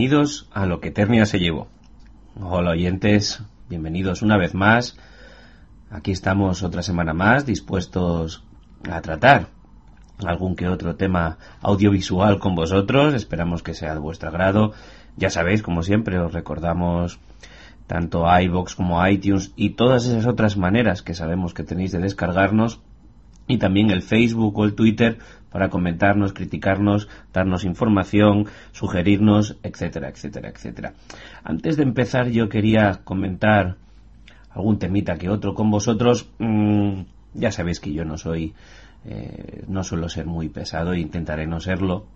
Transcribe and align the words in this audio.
bienvenidos 0.00 0.48
a 0.54 0.64
lo 0.64 0.80
que 0.80 0.88
Eternia 0.88 1.26
se 1.26 1.38
llevó. 1.38 1.68
Hola 2.40 2.70
oyentes, 2.70 3.42
bienvenidos 3.68 4.22
una 4.22 4.38
vez 4.38 4.54
más. 4.54 4.96
Aquí 5.90 6.10
estamos 6.10 6.62
otra 6.62 6.82
semana 6.82 7.12
más 7.12 7.44
dispuestos 7.44 8.42
a 8.90 9.02
tratar 9.02 9.48
algún 10.24 10.56
que 10.56 10.68
otro 10.68 10.96
tema 10.96 11.36
audiovisual 11.60 12.38
con 12.38 12.54
vosotros. 12.54 13.12
Esperamos 13.12 13.62
que 13.62 13.74
sea 13.74 13.92
de 13.92 14.00
vuestro 14.00 14.30
agrado. 14.30 14.72
Ya 15.18 15.28
sabéis, 15.28 15.62
como 15.62 15.82
siempre, 15.82 16.18
os 16.18 16.32
recordamos 16.32 17.20
tanto 17.86 18.24
iBox 18.40 18.76
como 18.76 19.06
iTunes 19.06 19.52
y 19.54 19.74
todas 19.74 20.06
esas 20.06 20.24
otras 20.24 20.56
maneras 20.56 21.02
que 21.02 21.12
sabemos 21.12 21.52
que 21.52 21.62
tenéis 21.62 21.92
de 21.92 21.98
descargarnos 21.98 22.80
y 23.50 23.58
también 23.58 23.90
el 23.90 24.02
Facebook 24.02 24.58
o 24.58 24.64
el 24.64 24.74
Twitter 24.74 25.18
para 25.50 25.68
comentarnos, 25.68 26.32
criticarnos, 26.32 27.08
darnos 27.32 27.64
información, 27.64 28.46
sugerirnos, 28.72 29.56
etcétera, 29.62 30.08
etcétera, 30.08 30.48
etcétera. 30.50 30.94
Antes 31.42 31.76
de 31.76 31.82
empezar 31.82 32.28
yo 32.28 32.48
quería 32.48 33.00
comentar 33.04 33.76
algún 34.50 34.78
temita 34.78 35.16
que 35.16 35.28
otro 35.28 35.54
con 35.54 35.70
vosotros. 35.70 36.30
Mm, 36.38 37.02
ya 37.34 37.50
sabéis 37.50 37.80
que 37.80 37.92
yo 37.92 38.04
no 38.04 38.16
soy, 38.18 38.54
eh, 39.04 39.64
no 39.68 39.82
suelo 39.84 40.08
ser 40.08 40.26
muy 40.26 40.48
pesado 40.48 40.92
e 40.92 41.00
intentaré 41.00 41.46
no 41.46 41.60
serlo. 41.60 42.06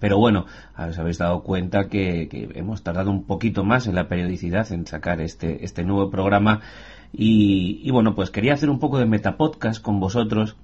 Pero 0.00 0.18
bueno, 0.18 0.46
os 0.76 0.98
habéis 0.98 1.18
dado 1.18 1.42
cuenta 1.42 1.88
que, 1.88 2.28
hemos 2.54 2.82
tardado 2.82 3.10
un 3.10 3.24
poquito 3.24 3.64
más 3.64 3.86
en 3.86 3.94
la 3.94 4.08
periodicidad 4.08 4.70
en 4.72 4.84
sacar 4.84 5.20
este, 5.20 5.64
este 5.64 5.84
nuevo 5.84 6.10
programa. 6.10 6.60
Y, 7.12 7.90
bueno, 7.90 8.14
pues 8.14 8.30
quería 8.30 8.54
hacer 8.54 8.70
un 8.70 8.78
poco 8.78 8.98
de 8.98 9.06
metapodcast 9.06 9.82
con 9.82 10.00
vosotros 10.00 10.56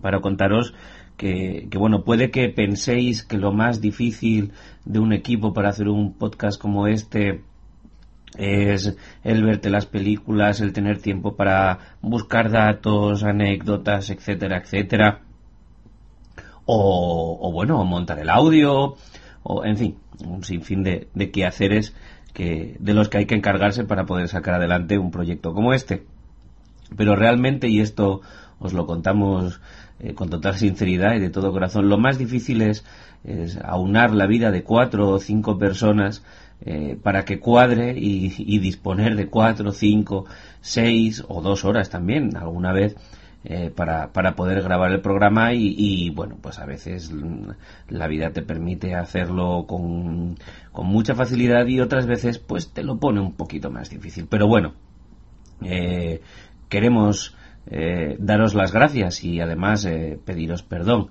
para 0.00 0.20
contaros 0.20 0.74
que, 1.16 1.68
bueno, 1.76 2.02
puede 2.02 2.30
que 2.30 2.48
penséis 2.48 3.22
que 3.22 3.38
lo 3.38 3.52
más 3.52 3.80
difícil 3.80 4.52
de 4.84 4.98
un 4.98 5.12
equipo 5.12 5.52
para 5.52 5.68
hacer 5.68 5.88
un 5.88 6.14
podcast 6.14 6.60
como 6.60 6.86
este 6.88 7.42
es 8.36 8.96
el 9.22 9.44
verte 9.44 9.70
las 9.70 9.86
películas, 9.86 10.60
el 10.60 10.72
tener 10.72 11.00
tiempo 11.00 11.36
para 11.36 11.96
buscar 12.02 12.50
datos, 12.50 13.22
anécdotas, 13.22 14.10
etcétera, 14.10 14.58
etcétera. 14.58 15.20
O, 16.66 17.38
o 17.40 17.52
bueno, 17.52 17.84
montar 17.84 18.18
el 18.18 18.30
audio, 18.30 18.96
o 19.44 19.64
en 19.64 19.76
fin, 19.76 19.98
un 20.26 20.42
sinfín 20.42 20.82
de, 20.82 21.08
de 21.14 21.30
quehaceres 21.30 21.94
que, 22.34 22.76
de 22.78 22.92
los 22.92 23.08
que 23.08 23.18
hay 23.18 23.26
que 23.26 23.36
encargarse 23.36 23.84
para 23.84 24.04
poder 24.04 24.28
sacar 24.28 24.54
adelante 24.54 24.98
un 24.98 25.10
proyecto 25.10 25.54
como 25.54 25.72
este. 25.72 26.04
Pero 26.94 27.16
realmente, 27.16 27.68
y 27.68 27.80
esto 27.80 28.20
os 28.58 28.74
lo 28.74 28.86
contamos 28.86 29.60
eh, 30.00 30.12
con 30.12 30.28
total 30.28 30.56
sinceridad 30.56 31.14
y 31.14 31.20
de 31.20 31.30
todo 31.30 31.52
corazón, 31.52 31.88
lo 31.88 31.96
más 31.96 32.18
difícil 32.18 32.60
es, 32.60 32.84
es 33.24 33.56
aunar 33.58 34.12
la 34.12 34.26
vida 34.26 34.50
de 34.50 34.62
cuatro 34.62 35.08
o 35.08 35.18
cinco 35.20 35.58
personas 35.58 36.22
eh, 36.66 36.98
para 37.02 37.24
que 37.24 37.40
cuadre 37.40 37.94
y, 37.96 38.58
disponer 38.58 39.16
de 39.16 39.28
cuatro, 39.28 39.72
cinco, 39.72 40.26
seis 40.60 41.24
o 41.28 41.40
dos 41.40 41.64
horas 41.64 41.90
también 41.90 42.36
alguna 42.36 42.72
vez 42.72 42.96
eh, 43.44 43.70
para, 43.74 44.12
para, 44.12 44.34
poder 44.34 44.62
grabar 44.62 44.90
el 44.92 45.00
programa 45.00 45.52
y, 45.52 46.10
bueno, 46.10 46.36
pues 46.40 46.58
a 46.58 46.64
veces 46.64 47.12
la 47.88 48.06
vida 48.08 48.30
te 48.30 48.42
permite 48.42 48.94
hacerlo 48.94 49.66
con, 49.66 50.36
con, 50.72 50.86
mucha 50.86 51.14
facilidad 51.14 51.66
y 51.66 51.80
otras 51.80 52.06
veces 52.06 52.38
pues 52.38 52.72
te 52.72 52.82
lo 52.82 52.98
pone 52.98 53.20
un 53.20 53.34
poquito 53.34 53.70
más 53.70 53.90
difícil. 53.90 54.26
Pero 54.28 54.46
bueno, 54.48 54.74
eh, 55.62 56.22
queremos 56.68 57.36
daros 58.18 58.54
las 58.54 58.72
gracias 58.72 59.24
y 59.24 59.40
además 59.40 59.88
pediros 60.24 60.62
perdón. 60.62 61.08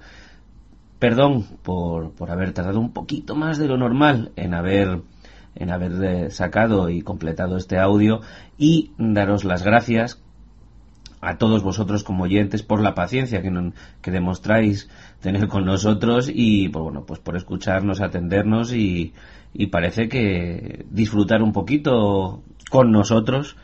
Perdón 1.00 1.46
por, 1.64 2.14
por 2.14 2.32
haber 2.32 2.54
tardado 2.54 2.80
un 2.80 2.94
poquito 2.94 3.36
más 3.36 3.58
de 3.58 3.68
lo 3.68 3.78
normal 3.78 4.32
en 4.36 4.54
haber 4.54 5.02
en 5.56 5.72
haber 5.72 6.04
eh, 6.04 6.32
sacado 6.32 6.90
y 6.90 7.02
completado 7.02 7.58
este 7.58 7.78
audio 7.78 8.22
y 8.58 8.92
daros 8.98 9.44
las 9.44 9.64
gracias 9.64 10.23
a 11.24 11.38
todos 11.38 11.64
vosotros 11.64 12.04
como 12.04 12.26
oyentes 12.26 12.64
por 12.64 12.82
la 12.82 12.94
paciencia 12.94 13.42
que, 13.42 13.72
que 14.02 14.12
demostráis 14.12 14.90
tener 15.22 15.48
con 15.48 15.66
nosotros 15.66 16.30
y 16.34 16.70
pues 16.70 16.84
bueno 16.84 17.06
pues 17.06 17.20
por 17.20 17.38
escucharnos 17.38 18.02
atendernos 18.02 18.74
y, 18.74 19.14
y 19.54 19.68
parece 19.68 20.10
que 20.10 20.86
disfrutar 20.90 21.42
un 21.42 21.54
poquito 21.54 22.44
con 22.70 22.92
nosotros 22.92 23.56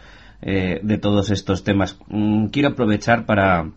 eh, 0.41 0.79
de 0.83 0.97
todos 0.97 1.31
estos 1.31 1.63
temas. 1.65 1.97
Mm, 2.07 2.45
quiero 2.47 2.69
aprovechar 2.69 3.25
para 3.25 3.71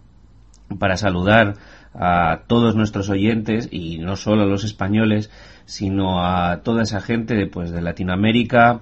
para 0.79 0.97
saludar 0.97 1.57
a 1.95 2.43
todos 2.47 2.75
nuestros 2.75 3.11
oyentes 3.11 3.69
y 3.71 3.99
no 3.99 4.17
solo 4.17 4.43
a 4.43 4.47
los 4.47 4.65
españoles 4.65 5.31
sino 5.67 6.25
a 6.25 6.63
toda 6.63 6.83
esa 6.83 7.01
gente 7.01 7.47
pues, 7.47 7.71
de 7.71 7.83
Latinoamérica, 7.83 8.81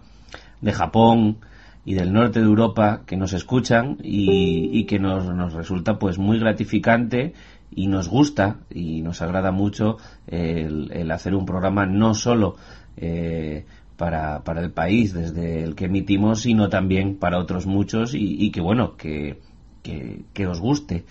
de 0.61 0.73
Japón 0.73 1.39
y 1.85 1.95
del 1.95 2.13
norte 2.13 2.41
de 2.41 2.47
Europa 2.47 3.03
que 3.07 3.17
nos 3.17 3.33
escuchan 3.33 3.99
y, 4.03 4.85
que 4.85 4.99
nos, 4.99 5.25
nos, 5.35 5.55
resulta 5.55 5.99
pues 5.99 6.19
muy 6.19 6.39
gratificante 6.39 7.33
y 7.71 7.87
nos 7.87 8.09
gusta 8.09 8.59
y 8.71 9.03
nos 9.03 9.23
agrada 9.23 9.51
mucho 9.51 9.97
el, 10.27 11.11
hacer 11.11 11.35
un 11.35 11.47
programa 11.47 11.87
no 11.87 12.15
solo 12.15 12.57
eh, 12.97 13.65
para, 13.97 14.43
para, 14.45 14.61
el 14.61 14.73
país 14.73 15.13
desde 15.15 15.63
el 15.63 15.75
que 15.75 15.87
emitimos, 15.87 16.43
sino 16.43 16.69
también 16.69 17.17
para 17.17 17.39
otros 17.39 17.67
muchos 17.67 18.13
y, 18.15 18.51
que 18.51 18.61
bueno, 18.61 18.97
que, 18.97 19.41
que 19.83 20.47
os 20.47 20.61
guste 20.61 21.05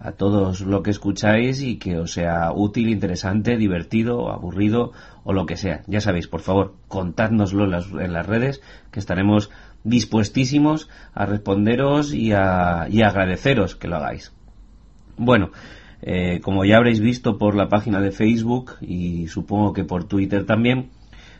a 0.00 0.12
todos 0.12 0.62
lo 0.62 0.82
que 0.82 0.90
escucháis 0.90 1.60
y 1.60 1.76
que 1.76 1.98
os 1.98 2.12
sea 2.12 2.52
útil, 2.52 2.88
interesante, 2.88 3.58
divertido, 3.58 4.30
aburrido 4.30 4.92
o 5.24 5.34
lo 5.34 5.44
que 5.44 5.56
sea. 5.56 5.82
Ya 5.86 6.00
sabéis, 6.00 6.26
por 6.26 6.40
favor, 6.40 6.74
contádnoslo 6.88 7.64
en 7.64 7.70
las, 7.70 7.86
en 7.90 8.12
las 8.14 8.26
redes, 8.26 8.62
que 8.90 8.98
estaremos 8.98 9.50
dispuestísimos 9.84 10.88
a 11.14 11.26
responderos 11.26 12.12
y 12.12 12.32
a, 12.32 12.82
agradeceros 12.82 13.76
que 13.76 13.88
lo 13.88 13.96
hagáis. 13.96 14.32
Bueno, 15.16 15.50
eh, 16.02 16.40
como 16.42 16.64
ya 16.64 16.76
habréis 16.76 17.00
visto 17.00 17.38
por 17.38 17.54
la 17.54 17.68
página 17.68 18.00
de 18.00 18.10
Facebook 18.10 18.72
y 18.80 19.28
supongo 19.28 19.72
que 19.72 19.84
por 19.84 20.04
Twitter 20.04 20.44
también, 20.46 20.90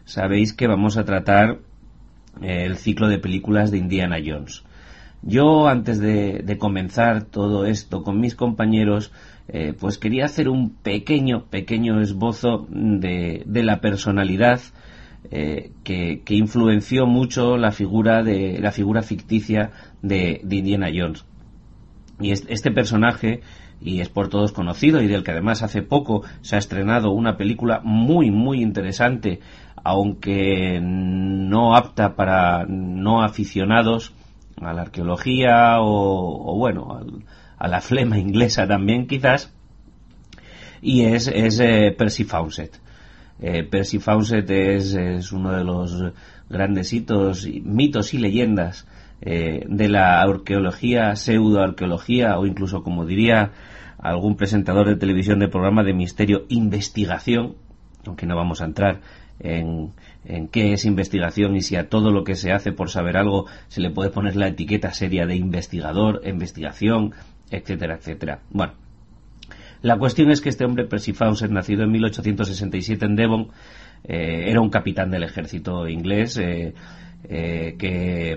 sabéis 0.04 0.52
que 0.52 0.66
vamos 0.66 0.96
a 0.96 1.04
tratar 1.04 1.58
eh, 2.42 2.64
el 2.64 2.76
ciclo 2.76 3.08
de 3.08 3.18
películas 3.18 3.70
de 3.70 3.78
Indiana 3.78 4.16
Jones. 4.24 4.64
Yo, 5.22 5.68
antes 5.68 6.00
de, 6.00 6.56
comenzar 6.58 7.24
todo 7.24 7.66
esto 7.66 8.02
con 8.02 8.20
mis 8.20 8.34
compañeros, 8.34 9.12
eh, 9.48 9.74
pues 9.78 9.98
quería 9.98 10.24
hacer 10.24 10.48
un 10.48 10.70
pequeño, 10.70 11.44
pequeño 11.44 12.00
esbozo 12.00 12.66
de, 12.70 13.44
la 13.46 13.80
personalidad 13.80 14.60
eh, 15.30 15.72
que, 15.84 16.22
influenció 16.28 17.06
mucho 17.06 17.56
la 17.56 17.72
figura 17.72 18.22
de 18.22 18.58
la 18.60 18.72
figura 18.72 19.02
ficticia 19.02 19.70
de, 20.02 20.40
Indiana 20.50 20.88
Jones. 20.94 21.24
Y 22.18 22.32
este 22.32 22.70
personaje, 22.70 23.40
y 23.80 24.00
es 24.00 24.08
por 24.08 24.28
todos 24.28 24.52
conocido, 24.52 25.00
y 25.00 25.06
del 25.06 25.22
que 25.22 25.30
además 25.30 25.62
hace 25.62 25.82
poco 25.82 26.22
se 26.40 26.56
ha 26.56 26.58
estrenado 26.58 27.10
una 27.10 27.36
película 27.36 27.80
muy, 27.82 28.30
muy 28.30 28.60
interesante, 28.62 29.40
aunque 29.82 30.80
no 30.82 31.76
apta 31.76 32.16
para 32.16 32.66
no 32.66 33.22
aficionados, 33.22 34.14
a 34.60 34.72
la 34.72 34.82
arqueología 34.82 35.76
o, 35.80 36.56
bueno, 36.58 37.00
a 37.58 37.68
la 37.68 37.80
flema 37.80 38.18
inglesa 38.18 38.66
también 38.66 39.06
quizás, 39.06 39.54
y 40.82 41.02
es, 41.02 41.28
es 41.28 41.60
eh, 41.60 41.94
Percy 41.96 42.24
Fawcett. 42.24 42.80
Eh, 43.40 43.64
Percy 43.64 43.98
Fawcett 43.98 44.50
es, 44.50 45.32
uno 45.32 45.52
de 45.52 45.64
los 45.64 46.12
grandes 46.48 46.92
hitos, 46.92 47.46
mitos 47.62 48.12
y 48.12 48.18
leyendas 48.18 48.86
eh, 49.22 49.64
de 49.66 49.88
la 49.88 50.20
arqueología, 50.20 51.16
pseudoarqueología 51.16 52.38
o 52.38 52.46
incluso, 52.46 52.82
como 52.82 53.06
diría 53.06 53.52
algún 53.98 54.36
presentador 54.36 54.88
de 54.88 54.96
televisión 54.96 55.38
de 55.38 55.48
programa 55.48 55.82
de 55.82 55.94
misterio, 55.94 56.44
investigación, 56.48 57.56
aunque 58.06 58.26
no 58.26 58.36
vamos 58.36 58.60
a 58.60 58.66
entrar 58.66 59.00
en, 59.38 59.92
en 60.24 60.48
qué 60.48 60.72
es 60.72 60.84
investigación 60.84 61.56
y 61.56 61.62
si 61.62 61.76
a 61.76 61.88
todo 61.88 62.10
lo 62.10 62.24
que 62.24 62.34
se 62.34 62.52
hace 62.52 62.72
por 62.72 62.90
saber 62.90 63.16
algo 63.16 63.46
se 63.68 63.80
le 63.80 63.90
puede 63.90 64.10
poner 64.10 64.36
la 64.36 64.48
etiqueta 64.48 64.92
seria 64.92 65.26
de 65.26 65.36
investigador, 65.36 66.22
investigación, 66.26 67.12
etcétera, 67.50 67.96
etcétera. 67.96 68.40
Bueno, 68.50 68.74
la 69.82 69.98
cuestión 69.98 70.30
es 70.30 70.40
que 70.40 70.48
este 70.48 70.64
hombre, 70.64 70.84
Percy 70.84 71.12
Fawcett, 71.12 71.50
nacido 71.50 71.84
en 71.84 71.90
1867 71.92 73.04
en 73.04 73.16
Devon, 73.16 73.48
eh, 74.04 74.44
era 74.48 74.60
un 74.60 74.70
capitán 74.70 75.10
del 75.10 75.22
ejército 75.22 75.88
inglés 75.88 76.38
eh, 76.38 76.74
eh, 77.28 77.76
que 77.78 78.36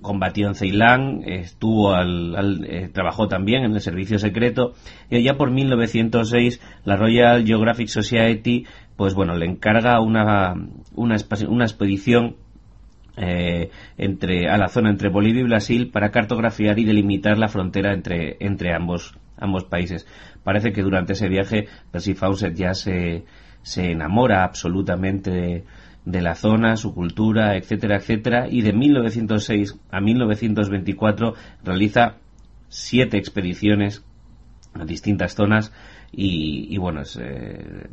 combatió 0.00 0.48
en 0.48 0.54
Ceilán, 0.54 1.22
estuvo 1.24 1.92
al, 1.92 2.90
trabajó 2.92 3.28
también 3.28 3.64
en 3.64 3.74
el 3.74 3.80
servicio 3.80 4.18
secreto 4.18 4.74
y 5.08 5.16
allá 5.16 5.36
por 5.36 5.52
1906 5.52 6.60
la 6.84 6.96
Royal 6.96 7.46
Geographic 7.46 7.86
Society 7.86 8.66
pues 8.96 9.14
bueno, 9.14 9.36
le 9.36 9.46
encarga 9.46 10.00
una, 10.00 10.54
una, 10.94 11.16
una 11.48 11.64
expedición 11.64 12.36
eh, 13.16 13.70
entre, 13.96 14.48
a 14.48 14.58
la 14.58 14.68
zona 14.68 14.90
entre 14.90 15.08
Bolivia 15.08 15.42
y 15.42 15.44
Brasil 15.44 15.90
para 15.90 16.10
cartografiar 16.10 16.78
y 16.78 16.84
delimitar 16.84 17.38
la 17.38 17.48
frontera 17.48 17.92
entre, 17.92 18.36
entre 18.40 18.74
ambos, 18.74 19.16
ambos 19.44 19.64
países. 19.64 20.06
Parece 20.42 20.72
que 20.72 20.82
durante 20.82 21.12
ese 21.12 21.28
viaje 21.28 21.68
Percy 21.90 22.14
Fawcett 22.14 22.54
ya 22.54 22.74
se, 22.74 23.24
se 23.62 23.92
enamora 23.92 24.44
absolutamente 24.44 25.64
de 26.04 26.20
la 26.20 26.34
zona, 26.34 26.76
su 26.76 26.94
cultura, 26.94 27.56
etcétera, 27.56 27.96
etcétera, 27.96 28.46
y 28.50 28.62
de 28.62 28.72
1906 28.72 29.78
a 29.90 30.00
1924 30.00 31.34
realiza 31.62 32.16
siete 32.68 33.16
expediciones 33.16 34.04
a 34.74 34.84
distintas 34.84 35.34
zonas 35.34 35.72
y, 36.16 36.76
bueno, 36.78 37.02
eh, 37.18 37.88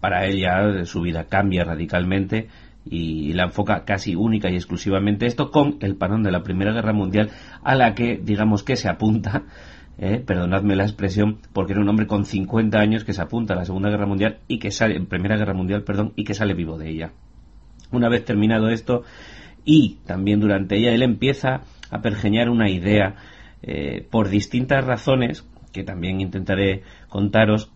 para 0.00 0.26
ella 0.26 0.84
su 0.84 1.00
vida 1.00 1.24
cambia 1.24 1.64
radicalmente 1.64 2.48
y 2.84 3.32
la 3.32 3.44
enfoca 3.44 3.84
casi 3.84 4.14
única 4.14 4.50
y 4.50 4.56
exclusivamente 4.56 5.26
esto 5.26 5.50
con 5.50 5.78
el 5.80 5.96
parón 5.96 6.22
de 6.22 6.30
la 6.30 6.42
Primera 6.42 6.72
Guerra 6.72 6.92
Mundial 6.92 7.30
a 7.62 7.74
la 7.74 7.94
que 7.94 8.20
digamos 8.22 8.62
que 8.62 8.76
se 8.76 8.88
apunta 8.88 9.44
eh, 9.98 10.22
perdonadme 10.24 10.76
la 10.76 10.84
expresión 10.84 11.38
porque 11.52 11.72
era 11.72 11.82
un 11.82 11.88
hombre 11.88 12.06
con 12.06 12.24
50 12.24 12.78
años 12.78 13.04
que 13.04 13.12
se 13.12 13.22
apunta 13.22 13.54
a 13.54 13.56
la 13.56 13.64
Segunda 13.64 13.90
Guerra 13.90 14.06
Mundial 14.06 14.38
y 14.48 14.58
que 14.58 14.70
sale 14.70 15.00
Primera 15.00 15.36
Guerra 15.36 15.54
Mundial 15.54 15.84
perdón 15.84 16.12
y 16.16 16.24
que 16.24 16.34
sale 16.34 16.54
vivo 16.54 16.78
de 16.78 16.90
ella. 16.90 17.12
Una 17.92 18.08
vez 18.08 18.24
terminado 18.24 18.68
esto 18.68 19.02
y 19.64 19.98
también 20.04 20.40
durante 20.40 20.76
ella 20.76 20.92
él 20.92 21.02
empieza 21.02 21.62
a 21.90 22.00
pergeñar 22.02 22.48
una 22.48 22.68
idea 22.68 23.16
eh, 23.62 24.06
por 24.10 24.28
distintas 24.28 24.84
razones 24.84 25.48
que 25.72 25.84
también 25.84 26.20
intentaré 26.20 26.82
contaros. 27.08 27.70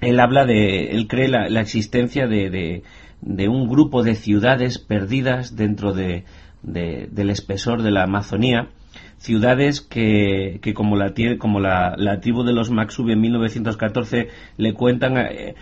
Él 0.00 0.20
habla 0.20 0.44
de 0.44 0.90
él 0.90 1.06
cree 1.06 1.28
la, 1.28 1.60
existencia 1.60 2.26
de 2.26 2.82
de 3.20 3.48
un 3.48 3.68
grupo 3.68 4.02
de 4.02 4.14
ciudades 4.14 4.78
perdidas 4.78 5.56
dentro 5.56 5.92
de, 5.92 6.24
del 6.62 7.30
espesor 7.30 7.82
de 7.82 7.90
la 7.90 8.04
Amazonía, 8.04 8.68
ciudades 9.18 9.80
que, 9.80 10.58
que 10.62 10.74
como, 10.74 10.96
la, 10.96 11.12
como 11.38 11.60
la, 11.60 12.20
tribu 12.20 12.42
de 12.44 12.52
los 12.52 12.70
Maxubi 12.70 13.12
en 13.12 13.20
1914 13.20 14.28
le 14.56 14.74
cuentan, 14.74 15.16
eh, 15.16 15.54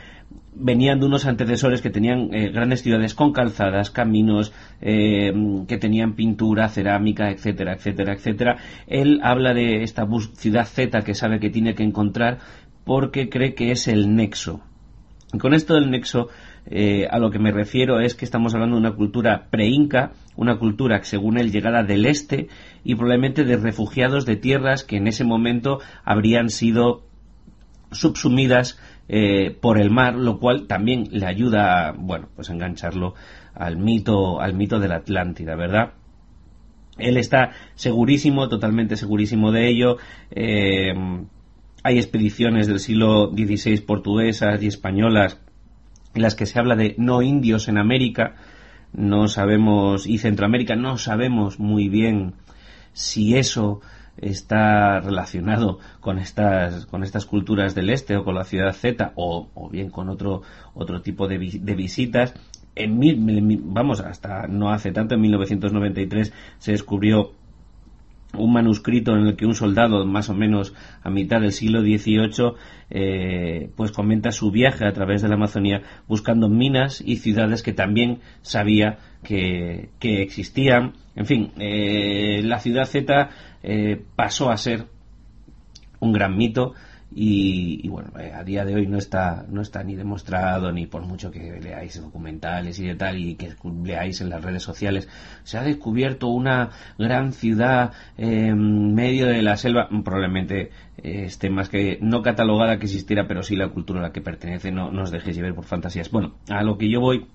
venían 0.54 1.00
de 1.00 1.06
unos 1.06 1.26
antecesores 1.26 1.80
que 1.80 1.90
tenían 1.90 2.34
eh, 2.34 2.50
grandes 2.50 2.82
ciudades 2.82 3.14
con 3.14 3.32
calzadas, 3.32 3.90
caminos, 3.90 4.52
eh, 4.80 5.32
que 5.68 5.78
tenían 5.78 6.14
pintura, 6.14 6.68
cerámica, 6.68 7.30
etcétera, 7.30 7.74
etcétera, 7.74 8.14
etcétera. 8.14 8.56
Él 8.86 9.20
habla 9.22 9.54
de 9.54 9.82
esta 9.82 10.06
ciudad 10.34 10.66
Z 10.66 11.02
que 11.02 11.14
sabe 11.14 11.40
que 11.40 11.50
tiene 11.50 11.74
que 11.74 11.84
encontrar 11.84 12.38
porque 12.84 13.28
cree 13.28 13.54
que 13.54 13.70
es 13.70 13.88
el 13.88 14.14
nexo. 14.14 14.60
Y 15.32 15.38
con 15.38 15.54
esto 15.54 15.74
del 15.74 15.90
nexo 15.90 16.28
a 17.10 17.18
lo 17.18 17.30
que 17.30 17.38
me 17.38 17.50
refiero 17.50 18.00
es 18.00 18.14
que 18.14 18.24
estamos 18.24 18.54
hablando 18.54 18.76
de 18.76 18.80
una 18.80 18.94
cultura 18.94 19.48
pre-inca, 19.50 20.12
una 20.36 20.58
cultura 20.58 20.98
que 20.98 21.04
según 21.04 21.38
él 21.38 21.50
llegada 21.50 21.82
del 21.82 22.06
este 22.06 22.48
y 22.84 22.94
probablemente 22.94 23.44
de 23.44 23.56
refugiados 23.56 24.26
de 24.26 24.36
tierras 24.36 24.84
que 24.84 24.96
en 24.96 25.06
ese 25.06 25.25
momento 25.25 25.81
habrían 26.04 26.50
sido 26.50 27.02
subsumidas 27.90 28.78
eh, 29.08 29.56
por 29.60 29.81
el 29.81 29.90
mar, 29.90 30.14
lo 30.14 30.38
cual 30.38 30.66
también 30.66 31.08
le 31.10 31.26
ayuda 31.26 31.88
a, 31.88 31.92
bueno, 31.92 32.28
pues 32.36 32.50
engancharlo 32.50 33.14
al 33.54 33.76
mito, 33.76 34.40
al 34.40 34.54
mito 34.54 34.78
de 34.78 34.88
la 34.88 34.96
Atlántida, 34.96 35.56
¿verdad? 35.56 35.94
Él 36.98 37.16
está 37.16 37.50
segurísimo, 37.75 38.48
totalmente 38.48 38.96
segurísimo 38.96 39.50
de 39.50 39.69
ello. 39.69 39.96
Eh, 40.30 40.92
hay 41.82 41.98
expediciones 41.98 42.66
del 42.66 42.80
siglo 42.80 43.30
XVI 43.30 43.80
portuguesas 43.80 44.62
y 44.62 44.69
españolas 44.69 45.40
en 46.14 46.22
las 46.22 46.34
que 46.34 46.46
se 46.46 46.58
habla 46.58 46.76
de 46.76 46.94
no 46.96 47.22
indios 47.22 47.69
en 47.69 47.78
América, 47.78 48.37
no 48.92 49.26
sabemos, 49.26 50.06
y 50.06 50.19
Centroamérica, 50.19 50.76
no 50.76 50.96
sabemos 50.96 51.58
muy 51.58 51.88
bien 51.88 52.34
si 52.94 53.37
eso 53.37 53.82
está 54.17 55.00
relacionado 55.00 55.79
con 56.00 56.19
estas 56.19 56.87
con 56.87 57.02
estas 57.02 57.26
culturas 57.26 57.75
del 57.75 57.91
este 57.91 58.17
o 58.17 58.25
con 58.25 58.35
la 58.35 58.44
ciudad 58.44 58.73
Z 58.73 59.12
o, 59.17 59.49
o 59.55 59.69
bien 59.69 59.91
con 59.91 60.08
otro 60.08 60.43
otro 60.73 61.02
tipo 61.02 61.26
de, 61.26 61.38
de 61.38 61.75
visitas 61.75 62.32
en 62.76 62.99
vamos 63.73 64.00
hasta 64.00 64.46
no 64.46 64.70
hace 64.70 64.93
tanto 64.93 65.14
en 65.14 65.20
1993 65.20 66.32
se 66.58 66.73
descubrió 66.73 67.32
un 68.36 68.52
manuscrito 68.52 69.12
en 69.12 69.26
el 69.26 69.36
que 69.36 69.46
un 69.46 69.54
soldado 69.54 70.04
más 70.06 70.28
o 70.28 70.34
menos 70.34 70.75
a 71.02 71.10
mitad 71.10 71.40
del 71.40 71.52
siglo 71.52 71.81
XVIII 71.81 72.54
eh, 72.90 73.70
pues 73.76 73.92
comenta 73.92 74.32
su 74.32 74.50
viaje 74.50 74.86
a 74.86 74.92
través 74.92 75.22
de 75.22 75.28
la 75.28 75.34
Amazonía 75.34 75.82
buscando 76.06 76.48
minas 76.48 77.02
y 77.04 77.16
ciudades 77.16 77.62
que 77.62 77.72
también 77.72 78.20
sabía 78.42 78.98
que, 79.22 79.90
existían. 80.00 80.92
En 81.16 81.26
fin 81.26 81.52
eh, 81.58 82.42
la 82.44 82.58
ciudad 82.58 82.84
Z 82.84 83.31
eh, 83.62 84.02
pasó 84.16 84.50
a 84.50 84.56
ser 84.56 84.87
un 86.00 86.12
gran 86.12 86.37
mito 86.37 86.75
y, 87.16 87.88
bueno, 87.88 88.11
eh, 88.19 88.32
a 88.34 88.43
día 88.43 88.64
de 88.64 88.75
hoy 88.75 88.88
no 88.88 88.99
está, 88.99 89.46
no 89.49 89.62
está 89.62 89.84
ni 89.84 89.94
demostrado, 89.94 90.72
ni 90.72 90.87
por 90.87 91.02
mucho 91.02 91.31
que 91.31 91.61
leáis 91.61 92.00
documentales 92.00 92.81
y 92.81 92.88
de 92.88 92.96
tal, 92.96 93.19
y 93.19 93.37
que 93.37 93.55
leáis 93.84 94.20
en 94.20 94.31
las 94.31 94.43
redes 94.43 94.64
sociales, 94.64 95.08
se 95.44 95.56
ha 95.56 95.62
descubierto 95.62 96.26
una 96.26 96.70
gran 96.99 97.32
ciudad 97.32 97.93
en 98.16 98.94
medio 98.94 99.26
de 99.26 99.43
la 99.43 99.56
selva, 99.56 99.88
probablemente 100.05 100.70
eh, 100.99 101.26
esté 101.26 101.50
más 101.50 101.69
que 101.69 101.99
no 102.00 102.20
catalogada 102.22 102.78
que 102.78 102.87
existiera, 102.87 103.28
pero 103.28 103.44
sí 103.44 103.55
la 103.55 103.69
cultura 103.69 104.00
a 104.00 104.02
la 104.02 104.12
que 104.12 104.20
pertenece, 104.20 104.72
no, 104.72 104.90
no 104.90 105.02
os 105.02 105.12
dejéis 105.12 105.37
llevar 105.37 105.55
por 105.55 105.66
fantasías. 105.66 106.11
Bueno, 106.11 106.34
a 106.49 106.64
lo 106.64 106.78
que 106.78 106.90
yo 106.90 107.00
voy 107.00 107.26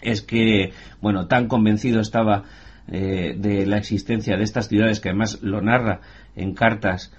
es 0.00 0.22
que, 0.22 0.72
bueno, 1.00 1.28
tan 1.28 1.46
convencido 1.46 2.00
estaba 2.00 2.42
eh, 2.88 3.36
de 3.38 3.64
la 3.64 3.76
existencia 3.76 4.36
de 4.36 4.42
estas 4.42 4.66
ciudades, 4.66 4.98
que 4.98 5.10
además 5.10 5.40
lo 5.40 5.62
narra 5.62 6.00
en 6.34 6.52
cartas 6.54 7.12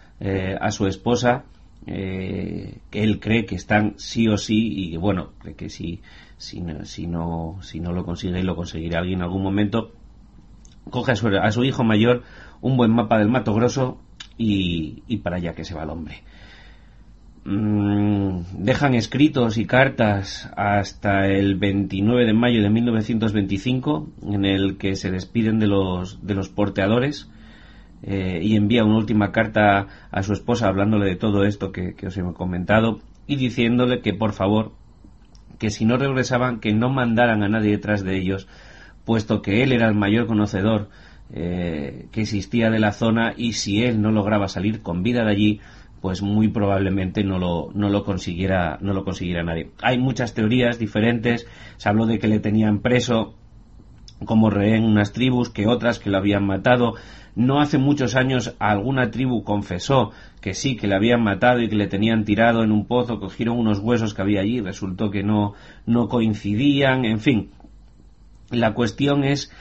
a 0.61 0.71
su 0.71 0.87
esposa, 0.87 1.43
eh, 1.85 2.79
que 2.89 3.03
él 3.03 3.19
cree 3.19 3.45
que 3.45 3.55
están 3.55 3.93
sí 3.97 4.27
o 4.27 4.37
sí 4.37 4.91
y 4.93 4.97
bueno, 4.97 5.31
cree 5.39 5.55
que 5.55 5.69
si, 5.69 6.01
si, 6.37 6.61
no, 6.61 6.85
si, 6.85 7.07
no, 7.07 7.57
si 7.61 7.79
no 7.79 7.91
lo 7.91 8.05
consigue 8.05 8.39
y 8.39 8.43
lo 8.43 8.55
conseguirá 8.55 8.99
alguien 8.99 9.19
en 9.19 9.23
algún 9.23 9.43
momento, 9.43 9.91
coge 10.89 11.13
a 11.13 11.15
su, 11.15 11.27
a 11.27 11.51
su 11.51 11.63
hijo 11.63 11.83
mayor 11.83 12.23
un 12.61 12.77
buen 12.77 12.91
mapa 12.91 13.17
del 13.17 13.29
Mato 13.29 13.53
Grosso 13.53 13.99
y, 14.37 15.03
y 15.07 15.17
para 15.17 15.37
allá 15.37 15.53
que 15.53 15.65
se 15.65 15.75
va 15.75 15.83
el 15.83 15.89
hombre. 15.89 16.23
Mm, 17.45 18.39
dejan 18.59 18.93
escritos 18.93 19.57
y 19.57 19.65
cartas 19.65 20.49
hasta 20.55 21.27
el 21.27 21.55
29 21.55 22.25
de 22.25 22.33
mayo 22.33 22.61
de 22.63 22.69
1925 22.69 24.07
en 24.31 24.45
el 24.45 24.77
que 24.77 24.95
se 24.95 25.11
despiden 25.11 25.59
de 25.59 25.67
los, 25.67 26.25
de 26.25 26.35
los 26.35 26.47
porteadores 26.47 27.29
eh, 28.05 28.39
y 28.43 28.57
envía 28.57 28.83
una 28.83 28.97
última 28.97 29.31
carta 29.31 29.87
a 30.11 30.23
su 30.23 30.33
esposa 30.33 30.67
hablándole 30.67 31.05
de 31.05 31.15
todo 31.15 31.45
esto 31.45 31.71
que, 31.71 31.95
os 32.05 32.17
he 32.17 32.21
comentado 32.33 32.99
y 33.27 33.37
diciéndole 33.37 34.01
que 34.01 34.13
por 34.13 34.33
favor 34.33 34.73
que 35.57 35.69
si 35.69 35.85
no 35.85 35.95
regresaban 35.95 36.59
que 36.59 36.73
no 36.73 36.89
mandaran 36.89 37.43
a 37.43 37.47
nadie 37.47 37.71
detrás 37.71 38.03
de 38.03 38.17
ellos 38.17 38.49
puesto 39.05 39.41
que 39.41 39.63
él 39.63 39.71
era 39.71 39.87
el 39.87 39.95
mayor 39.95 40.27
conocedor 40.27 40.89
eh, 41.31 42.07
que 42.11 42.21
existía 42.21 42.69
de 42.69 42.79
la 42.79 42.91
zona 42.91 43.33
y 43.37 43.53
si 43.53 43.83
él 43.83 44.01
no 44.01 44.11
lograba 44.11 44.49
salir 44.49 44.81
con 44.81 45.01
vida 45.01 45.23
de 45.23 45.31
allí 45.31 45.61
pues 46.01 46.21
muy 46.21 46.49
probablemente 46.49 47.23
no 47.23 47.39
lo, 47.39 47.69
no 47.73 47.87
lo 47.87 48.03
consiguiera 48.03 48.77
no 48.81 48.93
lo 48.93 49.05
consiguiera 49.05 49.41
nadie. 49.41 49.71
Hay 49.81 49.97
muchas 49.97 50.33
teorías 50.33 50.77
diferentes. 50.77 51.47
Se 51.77 51.87
habló 51.87 52.05
de 52.05 52.19
que 52.19 52.27
le 52.27 52.41
tenían 52.41 52.79
preso 52.79 53.35
como 54.25 54.49
rehén 54.49 54.83
unas 54.83 55.13
tribus 55.13 55.49
que 55.49 55.65
otras 55.65 55.99
que 55.99 56.09
lo 56.09 56.17
habían 56.17 56.45
matado 56.45 56.95
no 57.35 57.59
hace 57.59 57.77
muchos 57.77 58.15
años 58.15 58.55
alguna 58.59 59.09
tribu 59.11 59.43
confesó 59.43 60.11
que 60.41 60.53
sí, 60.53 60.75
que 60.75 60.87
le 60.87 60.95
habían 60.95 61.23
matado 61.23 61.61
y 61.61 61.69
que 61.69 61.75
le 61.75 61.87
tenían 61.87 62.25
tirado 62.25 62.63
en 62.63 62.71
un 62.71 62.85
pozo, 62.85 63.19
cogieron 63.19 63.57
unos 63.57 63.79
huesos 63.79 64.13
que 64.13 64.21
había 64.21 64.41
allí, 64.41 64.59
resultó 64.59 65.09
que 65.09 65.23
no, 65.23 65.53
no 65.85 66.07
coincidían, 66.07 67.05
en 67.05 67.19
fin. 67.19 67.49
La 68.51 68.73
cuestión 68.73 69.23
es 69.23 69.51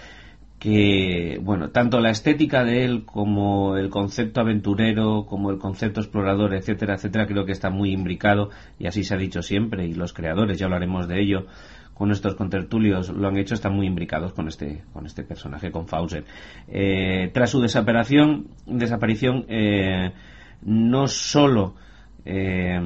que, 0.63 1.41
bueno, 1.43 1.71
tanto 1.71 1.99
la 1.99 2.11
estética 2.11 2.63
de 2.63 2.85
él 2.85 3.05
como 3.05 3.77
el 3.77 3.91
concepto 3.91 4.41
aventurero, 4.41 5.27
como 5.27 5.51
el 5.51 5.59
concepto 5.59 6.01
explorador, 6.01 6.55
etcétera, 6.55 6.95
etcétera, 6.95 7.27
creo 7.27 7.45
que 7.45 7.51
está 7.51 7.71
muy 7.71 7.93
imbricado 7.93 8.51
y 8.79 8.87
así 8.87 9.03
se 9.03 9.15
ha 9.15 9.19
dicho 9.19 9.43
siempre 9.43 9.87
y 9.87 9.95
los 9.95 10.13
creadores, 10.13 10.59
ya 10.59 10.67
hablaremos 10.67 11.09
de 11.09 11.21
ello, 11.21 11.47
con 11.95 12.09
nuestros 12.09 12.35
contertulios 12.35 13.11
lo 13.11 13.29
han 13.29 13.37
hecho, 13.37 13.55
están 13.55 13.75
muy 13.75 13.87
imbricados 13.87 14.33
con 14.33 14.49
este, 14.49 14.83
con 14.93 15.07
este 15.07 15.23
personaje, 15.23 15.71
con 15.71 15.87
Fauser. 15.87 16.25
Eh, 16.69 17.31
tras 17.33 17.51
su 17.51 17.61
desaparición, 17.61 18.49
desaparición 18.67 19.45
eh, 19.49 20.13
no 20.63 21.07
solo 21.07 21.75
eh, 22.25 22.81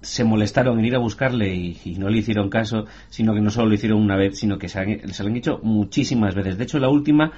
se 0.00 0.24
molestaron 0.24 0.78
en 0.78 0.84
ir 0.86 0.96
a 0.96 0.98
buscarle 0.98 1.54
y, 1.54 1.96
no 1.98 2.08
le 2.08 2.18
hicieron 2.18 2.48
caso, 2.48 2.86
sino 3.08 3.34
que 3.34 3.40
no 3.40 3.50
solo 3.50 3.68
lo 3.68 3.74
hicieron 3.74 4.00
una 4.00 4.16
vez, 4.16 4.38
sino 4.38 4.58
que 4.58 4.68
se, 4.68 4.84
lo 4.84 5.26
han 5.26 5.36
hecho 5.36 5.60
muchísimas 5.62 6.34
veces. 6.34 6.58
De 6.58 6.64
hecho, 6.64 6.78
la 6.78 6.88
última 6.88 7.32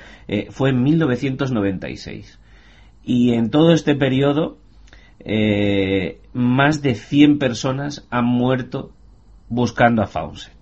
fue 0.51 0.71
en 0.71 0.83
1996. 0.83 2.39
Y 3.05 3.33
en 3.33 3.51
todo 3.51 3.73
este 3.73 3.97
periodo, 3.97 4.59
más 6.33 6.83
de 6.83 6.95
100 6.95 7.39
personas 7.39 8.07
han 8.11 8.27
muerto 8.27 8.93
buscando 9.53 10.03
a 10.03 10.07
Fawcett 10.07 10.55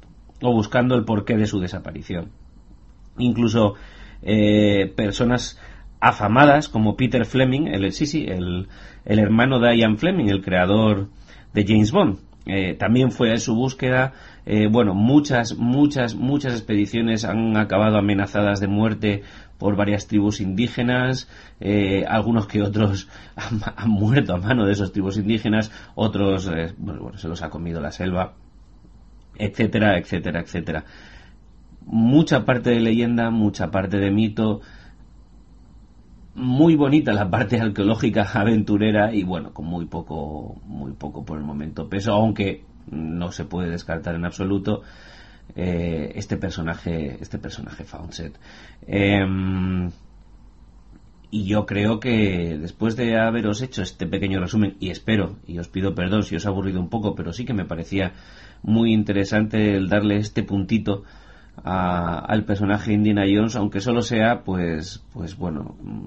o 0.43 0.53
buscando 0.53 0.97
el 0.97 1.05
porqué 1.05 1.37
de 1.37 1.47
su 1.47 1.61
desaparición. 1.61 2.31
Incluso 3.19 3.75
eh, 4.23 4.93
personas 4.97 5.59
afamadas 6.01 6.69
como 6.69 6.97
Peter 6.97 7.25
Fleming, 7.25 7.69
el, 7.69 7.93
sí, 7.93 8.07
sí, 8.07 8.27
el, 8.27 8.69
hermano 9.05 9.61
de 9.61 9.77
Ian 9.77 9.97
Fleming, 9.97 10.27
el 10.29 10.43
creador 10.43 11.09
de 11.53 11.65
James 11.67 11.93
Bond. 11.93 12.19
eh, 12.47 12.75
también 12.75 13.13
fue 13.13 13.31
en 13.31 13.39
su 13.39 13.55
búsqueda. 13.55 14.13
Eh, 14.45 14.67
bueno, 14.69 14.95
muchas, 14.95 15.57
muchas, 15.57 16.17
muchas 16.17 16.55
expediciones 16.55 17.25
han 17.25 17.57
acabado 17.57 17.99
amenazadas 17.99 18.59
de 18.59 18.67
muerte 18.67 19.23
por 19.59 19.77
varias 19.77 20.09
tribus 20.09 20.41
indígenas, 20.41 21.29
eh, 21.61 22.05
algunos 22.09 22.47
que 22.49 22.63
otros 22.63 23.09
han, 23.37 23.91
muerto 23.91 24.35
a 24.35 24.39
mano 24.39 24.65
de 24.65 24.73
esos 24.73 24.91
tribus 24.91 25.19
indígenas, 25.19 25.71
otros, 25.95 26.51
bueno, 26.79 27.17
se 27.19 27.29
los 27.29 27.43
ha 27.43 27.51
comido 27.51 27.81
la 27.81 27.93
selva, 27.93 28.35
etcétera, 29.45 29.99
etcétera, 29.99 30.41
etcétera. 30.41 30.85
Mucha 31.87 32.45
parte 32.45 32.71
de 32.71 32.81
leyenda, 32.81 33.31
mucha 33.31 33.71
parte 33.71 33.99
de 33.99 34.11
mito, 34.11 34.61
muy 36.35 36.77
bonita 36.77 37.13
la 37.13 37.31
parte 37.31 37.61
arqueológica 37.61 38.23
aventurera 38.35 39.13
y 39.15 39.25
bueno, 39.25 39.53
con 39.53 39.67
muy 39.67 39.87
poco, 39.87 40.61
muy 40.65 40.93
poco 40.93 41.25
por 41.25 41.39
el 41.39 41.45
momento 41.45 41.89
peso, 41.89 42.13
aunque 42.13 42.65
no 42.91 43.33
se 43.33 43.45
puede 43.45 43.71
descartar 43.71 44.15
en 44.15 44.25
absoluto 44.25 44.83
eh, 45.57 46.13
este 46.15 46.37
personaje, 46.37 47.19
este 47.21 47.39
personaje 47.39 47.85
Fawcett. 47.85 48.39
Em, 48.87 49.91
y 51.33 51.45
yo 51.45 51.65
creo 51.65 52.01
que 52.01 52.59
después 52.61 52.97
de 52.97 53.19
haberos 53.19 53.63
hecho 53.63 53.83
este 53.83 54.07
pequeño 54.07 54.41
resumen, 54.41 54.77
y 54.81 54.91
espero, 54.91 55.37
y 55.47 55.59
os 55.59 55.69
pido 55.69 55.95
perdón 55.95 56.25
si 56.25 56.37
os 56.37 56.47
ha 56.47 56.49
aburrido 56.49 56.81
un 56.81 56.89
poco, 56.89 57.15
pero 57.15 57.33
sí 57.33 57.45
que 57.45 57.55
me 57.55 57.65
parecía 57.65 58.13
muy 58.63 58.93
interesante 58.93 59.77
el 59.77 59.89
darle 59.89 60.17
este 60.17 60.43
puntito 60.43 61.05
al 61.63 62.45
personaje 62.45 62.93
Indiana 62.93 63.25
Jones, 63.33 63.57
aunque 63.57 63.81
solo 63.81 64.03
sea, 64.03 64.43
pues, 64.45 65.05
pues 65.13 65.37
bueno, 65.37 65.77
mm, 65.83 66.07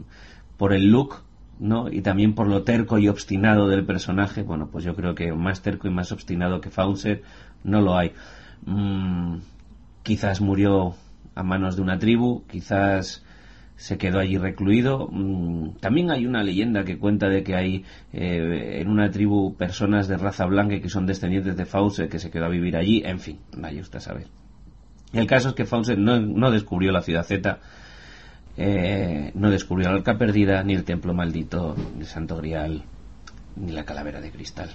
por 0.57 0.73
el 0.73 0.89
look, 0.89 1.21
¿no? 1.59 1.91
Y 1.91 2.01
también 2.01 2.33
por 2.33 2.47
lo 2.47 2.63
terco 2.63 2.97
y 2.97 3.07
obstinado 3.07 3.67
del 3.67 3.85
personaje. 3.85 4.41
Bueno, 4.41 4.69
pues 4.71 4.83
yo 4.83 4.95
creo 4.95 5.13
que 5.15 5.31
más 5.33 5.61
terco 5.61 5.87
y 5.87 5.91
más 5.91 6.11
obstinado 6.11 6.61
que 6.61 6.71
Fawcett 6.71 7.23
no 7.63 7.81
lo 7.81 7.97
hay. 7.97 8.13
Mm, 8.65 9.37
quizás 10.03 10.41
murió 10.41 10.95
a 11.35 11.43
manos 11.43 11.75
de 11.75 11.81
una 11.81 11.99
tribu, 11.99 12.43
quizás 12.47 13.23
se 13.75 13.97
quedó 13.97 14.19
allí 14.19 14.37
recluido. 14.37 15.07
Mm, 15.11 15.77
también 15.79 16.11
hay 16.11 16.25
una 16.25 16.43
leyenda 16.43 16.83
que 16.83 16.97
cuenta 16.97 17.29
de 17.29 17.43
que 17.43 17.55
hay 17.55 17.85
eh, 18.11 18.79
en 18.81 18.89
una 18.89 19.11
tribu 19.11 19.55
personas 19.55 20.07
de 20.07 20.17
raza 20.17 20.45
blanca 20.45 20.79
que 20.79 20.89
son 20.89 21.05
descendientes 21.05 21.57
de 21.57 21.65
Fawcett 21.65 22.09
que 22.09 22.19
se 22.19 22.31
quedó 22.31 22.45
a 22.45 22.49
vivir 22.49 22.75
allí. 22.77 23.01
En 23.05 23.19
fin, 23.19 23.39
vaya 23.57 23.81
usted 23.81 23.97
a 23.97 24.01
saber. 24.01 24.27
El 25.11 25.27
caso 25.27 25.49
es 25.49 25.55
que 25.55 25.65
Fawcett 25.65 25.97
no, 25.97 26.51
descubrió 26.51 26.91
la 26.91 27.01
ciudad 27.01 27.23
Z, 27.23 27.59
eh, 28.57 29.31
no 29.35 29.51
descubrió 29.51 29.89
la 29.89 29.97
arca 29.97 30.17
perdida, 30.17 30.63
ni 30.63 30.73
el 30.73 30.83
templo 30.83 31.13
maldito, 31.13 31.75
el 31.99 32.05
santo 32.07 32.37
grial, 32.37 32.83
ni 33.55 33.71
la 33.71 33.85
calavera 33.85 34.21
de 34.21 34.31
cristal. 34.31 34.71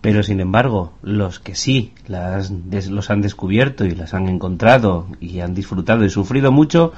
Pero 0.00 0.22
sin 0.22 0.40
embargo, 0.40 0.94
los 1.02 1.40
que 1.40 1.54
sí 1.54 1.92
las, 2.06 2.50
los 2.50 3.10
han 3.10 3.20
descubierto 3.20 3.84
y 3.84 3.94
las 3.94 4.14
han 4.14 4.28
encontrado 4.28 5.08
y 5.20 5.40
han 5.40 5.54
disfrutado 5.54 6.04
y 6.04 6.10
sufrido 6.10 6.52
mucho, 6.52 6.92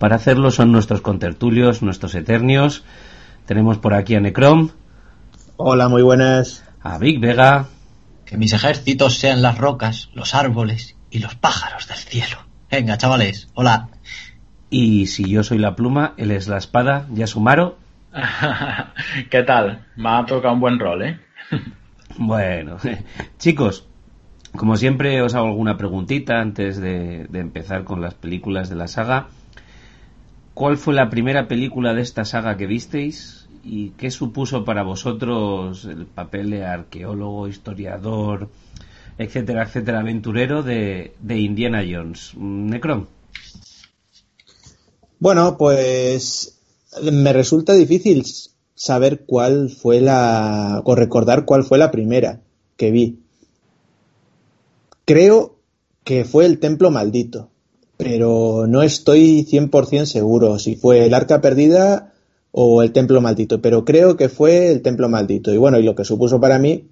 para 0.00 0.16
hacerlo 0.16 0.50
son 0.50 0.72
nuestros 0.72 1.02
contertulios, 1.02 1.82
nuestros 1.82 2.14
eternios. 2.14 2.84
Tenemos 3.44 3.76
por 3.76 3.92
aquí 3.92 4.14
a 4.14 4.20
Necrom. 4.20 4.70
Hola, 5.58 5.90
muy 5.90 6.00
buenas. 6.00 6.64
A 6.80 6.96
Big 6.96 7.20
Vega. 7.20 7.66
Que 8.24 8.38
mis 8.38 8.54
ejércitos 8.54 9.18
sean 9.18 9.42
las 9.42 9.58
rocas, 9.58 10.08
los 10.14 10.34
árboles 10.34 10.96
y 11.10 11.18
los 11.18 11.34
pájaros 11.34 11.86
del 11.86 11.98
cielo. 11.98 12.38
Venga, 12.70 12.96
chavales, 12.96 13.50
hola. 13.52 13.90
Y 14.70 15.06
si 15.06 15.28
yo 15.28 15.42
soy 15.42 15.58
la 15.58 15.76
pluma, 15.76 16.14
él 16.16 16.30
es 16.30 16.48
la 16.48 16.56
espada, 16.56 17.06
Yasumaro. 17.12 17.76
¿Qué 19.30 19.42
tal? 19.42 19.84
Me 19.96 20.08
ha 20.08 20.24
tocado 20.24 20.54
un 20.54 20.60
buen 20.60 20.78
rol, 20.78 21.02
¿eh? 21.02 21.20
bueno, 22.16 22.78
chicos, 23.38 23.86
como 24.56 24.76
siempre 24.76 25.20
os 25.20 25.34
hago 25.34 25.48
alguna 25.48 25.76
preguntita 25.76 26.40
antes 26.40 26.80
de, 26.80 27.26
de 27.26 27.40
empezar 27.40 27.84
con 27.84 28.00
las 28.00 28.14
películas 28.14 28.70
de 28.70 28.76
la 28.76 28.88
saga. 28.88 29.28
¿Cuál 30.60 30.76
fue 30.76 30.92
la 30.92 31.08
primera 31.08 31.48
película 31.48 31.94
de 31.94 32.02
esta 32.02 32.26
saga 32.26 32.58
que 32.58 32.66
visteis? 32.66 33.46
¿Y 33.64 33.92
qué 33.92 34.10
supuso 34.10 34.62
para 34.62 34.82
vosotros 34.82 35.86
el 35.86 36.04
papel 36.04 36.50
de 36.50 36.66
arqueólogo, 36.66 37.48
historiador, 37.48 38.50
etcétera, 39.16 39.62
etcétera, 39.62 40.00
aventurero 40.00 40.62
de, 40.62 41.14
Indiana 41.26 41.82
Jones. 41.90 42.32
Necron. 42.36 43.08
Bueno, 45.18 45.56
pues 45.56 46.60
me 47.10 47.32
resulta 47.32 47.72
difícil 47.72 48.26
saber 48.74 49.24
cuál 49.24 49.70
fue 49.70 50.02
la, 50.02 50.82
o 50.84 50.94
recordar 50.94 51.46
cuál 51.46 51.64
fue 51.64 51.78
la 51.78 51.90
primera 51.90 52.42
que 52.76 52.90
vi. 52.90 53.20
Creo 55.06 55.56
que 56.04 56.26
fue 56.26 56.44
el 56.44 56.58
templo 56.58 56.90
maldito, 56.90 57.49
pero 58.02 58.66
no 58.66 58.82
estoy 58.82 59.44
100% 59.44 60.06
seguro 60.06 60.58
si 60.58 60.76
fue 60.76 61.06
el 61.06 61.14
arca 61.14 61.40
perdida 61.40 62.12
o 62.52 62.82
el 62.82 62.92
templo 62.92 63.20
maldito, 63.20 63.60
pero 63.60 63.84
creo 63.84 64.16
que 64.16 64.28
fue 64.28 64.72
el 64.72 64.82
templo 64.82 65.08
maldito. 65.08 65.52
Y 65.52 65.56
bueno, 65.56 65.78
y 65.78 65.82
lo 65.82 65.94
que 65.94 66.04
supuso 66.04 66.40
para 66.40 66.58
mí, 66.58 66.88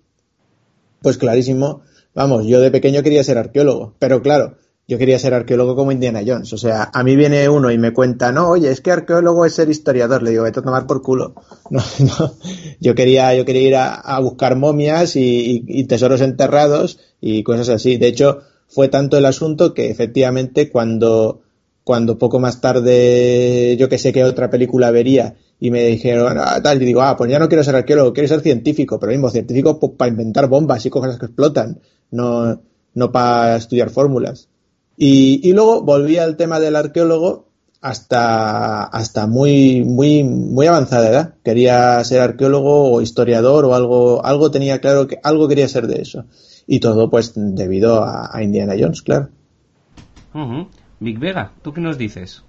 pues 1.02 1.18
clarísimo, 1.18 1.82
Vamos, 2.18 2.46
yo 2.46 2.60
de 2.60 2.72
pequeño 2.72 3.04
quería 3.04 3.22
ser 3.22 3.38
arqueólogo, 3.38 3.94
pero 4.00 4.22
claro, 4.22 4.56
yo 4.88 4.98
quería 4.98 5.20
ser 5.20 5.34
arqueólogo 5.34 5.76
como 5.76 5.92
Indiana 5.92 6.20
Jones. 6.26 6.52
O 6.52 6.58
sea, 6.58 6.90
a 6.92 7.04
mí 7.04 7.14
viene 7.14 7.48
uno 7.48 7.70
y 7.70 7.78
me 7.78 7.92
cuenta, 7.92 8.32
no, 8.32 8.48
oye, 8.48 8.72
es 8.72 8.80
que 8.80 8.90
arqueólogo 8.90 9.44
es 9.44 9.54
ser 9.54 9.68
historiador. 9.68 10.24
Le 10.24 10.30
digo, 10.30 10.42
vete 10.42 10.58
a 10.58 10.64
tomar 10.64 10.86
por 10.88 11.00
culo. 11.00 11.34
No, 11.70 11.80
no. 12.00 12.34
Yo 12.80 12.96
quería, 12.96 13.36
yo 13.36 13.44
quería 13.44 13.68
ir 13.68 13.76
a, 13.76 14.18
buscar 14.20 14.56
momias 14.56 15.14
y, 15.14 15.84
tesoros 15.84 16.22
enterrados 16.22 16.98
y 17.20 17.44
cosas 17.44 17.68
así. 17.68 17.98
De 17.98 18.08
hecho, 18.08 18.40
fue 18.68 18.88
tanto 18.88 19.16
el 19.16 19.26
asunto 19.26 19.74
que 19.74 19.90
efectivamente 19.90 20.70
cuando, 20.70 21.40
cuando 21.84 22.18
poco 22.18 22.38
más 22.38 22.60
tarde, 22.60 23.76
yo 23.78 23.88
que 23.88 23.98
sé 23.98 24.12
qué 24.12 24.24
otra 24.24 24.50
película 24.50 24.90
vería 24.90 25.34
y 25.58 25.70
me 25.70 25.84
dijeron, 25.86 26.36
ah, 26.38 26.60
tal, 26.62 26.80
y 26.80 26.86
digo, 26.86 27.02
ah, 27.02 27.16
pues 27.16 27.30
ya 27.30 27.38
no 27.38 27.48
quiero 27.48 27.64
ser 27.64 27.74
arqueólogo, 27.74 28.12
quiero 28.12 28.28
ser 28.28 28.40
científico, 28.40 29.00
pero 29.00 29.10
mismo, 29.10 29.30
científico 29.30 29.80
para 29.96 30.10
inventar 30.10 30.48
bombas 30.48 30.86
y 30.86 30.90
cosas 30.90 31.18
que 31.18 31.26
explotan, 31.26 31.80
no, 32.10 32.60
no 32.94 33.12
para 33.12 33.56
estudiar 33.56 33.90
fórmulas. 33.90 34.48
Y, 34.96 35.40
y 35.42 35.52
luego 35.52 35.82
volví 35.82 36.18
al 36.18 36.36
tema 36.36 36.60
del 36.60 36.76
arqueólogo 36.76 37.48
hasta, 37.80 38.84
hasta 38.84 39.26
muy, 39.26 39.84
muy, 39.84 40.24
muy 40.24 40.66
avanzada 40.66 41.08
edad. 41.08 41.34
Quería 41.44 42.02
ser 42.04 42.20
arqueólogo 42.20 42.92
o 42.92 43.00
historiador 43.00 43.64
o 43.64 43.74
algo, 43.74 44.24
algo 44.24 44.50
tenía 44.50 44.80
claro 44.80 45.06
que 45.06 45.18
algo 45.22 45.48
quería 45.48 45.68
ser 45.68 45.86
de 45.86 46.02
eso. 46.02 46.24
Y 46.70 46.80
todo 46.80 47.08
pues 47.08 47.32
debido 47.34 48.04
a, 48.04 48.42
Indiana 48.42 48.74
Jones, 48.78 49.00
claro. 49.00 49.30
Big 51.00 51.18
Vega, 51.18 51.52
¿tú 51.62 51.72
qué 51.72 51.80
nos 51.80 51.96
dices? 51.96 52.44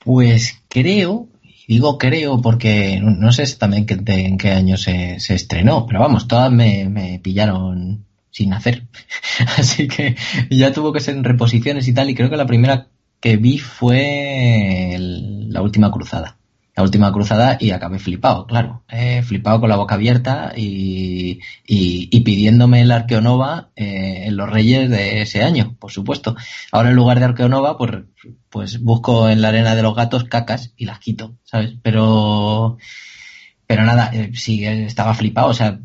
Pues 0.00 0.60
creo, 0.68 1.28
y 1.68 1.74
digo 1.74 1.96
creo 1.98 2.42
porque 2.42 3.00
no 3.00 3.30
sé 3.30 3.44
exactamente 3.44 3.96
en 4.04 4.38
qué 4.38 4.50
año 4.50 4.76
se, 4.76 5.14
estrenó, 5.14 5.86
pero 5.86 6.00
vamos, 6.00 6.26
todas 6.26 6.50
me, 6.50 7.20
pillaron 7.22 8.06
sin 8.32 8.52
hacer. 8.52 8.88
Así 9.56 9.86
que 9.86 10.16
ya 10.50 10.72
tuvo 10.72 10.92
que 10.92 10.98
ser 10.98 11.14
en 11.16 11.22
reposiciones 11.22 11.86
y 11.86 11.94
tal, 11.94 12.10
y 12.10 12.16
creo 12.16 12.28
que 12.28 12.36
la 12.36 12.46
primera 12.46 12.88
que 13.20 13.36
vi 13.36 13.58
fue 13.58 14.96
la 14.98 15.62
última 15.62 15.92
cruzada 15.92 16.41
la 16.74 16.82
última 16.82 17.12
cruzada 17.12 17.58
y 17.60 17.70
acabé 17.70 17.98
flipado, 17.98 18.46
claro. 18.46 18.82
Eh, 18.88 19.22
flipado 19.22 19.60
con 19.60 19.68
la 19.68 19.76
boca 19.76 19.96
abierta 19.96 20.52
y, 20.56 21.40
y, 21.66 22.20
pidiéndome 22.20 22.80
el 22.80 22.90
Arqueonova 22.90 23.70
eh, 23.76 24.24
en 24.26 24.36
los 24.36 24.48
Reyes 24.48 24.88
de 24.88 25.20
ese 25.20 25.42
año, 25.42 25.76
por 25.78 25.90
supuesto. 25.90 26.34
Ahora 26.70 26.90
en 26.90 26.96
lugar 26.96 27.18
de 27.18 27.26
Arqueonova, 27.26 27.76
pues, 27.76 27.90
pues 28.48 28.80
busco 28.80 29.28
en 29.28 29.42
la 29.42 29.48
arena 29.48 29.74
de 29.74 29.82
los 29.82 29.94
gatos 29.94 30.24
cacas 30.24 30.72
y 30.76 30.86
las 30.86 30.98
quito, 30.98 31.36
¿sabes? 31.44 31.74
Pero, 31.82 32.78
pero 33.66 33.82
nada, 33.84 34.10
eh, 34.14 34.30
sí, 34.34 34.64
estaba 34.64 35.12
flipado, 35.12 35.48
o 35.48 35.54
sea, 35.54 35.78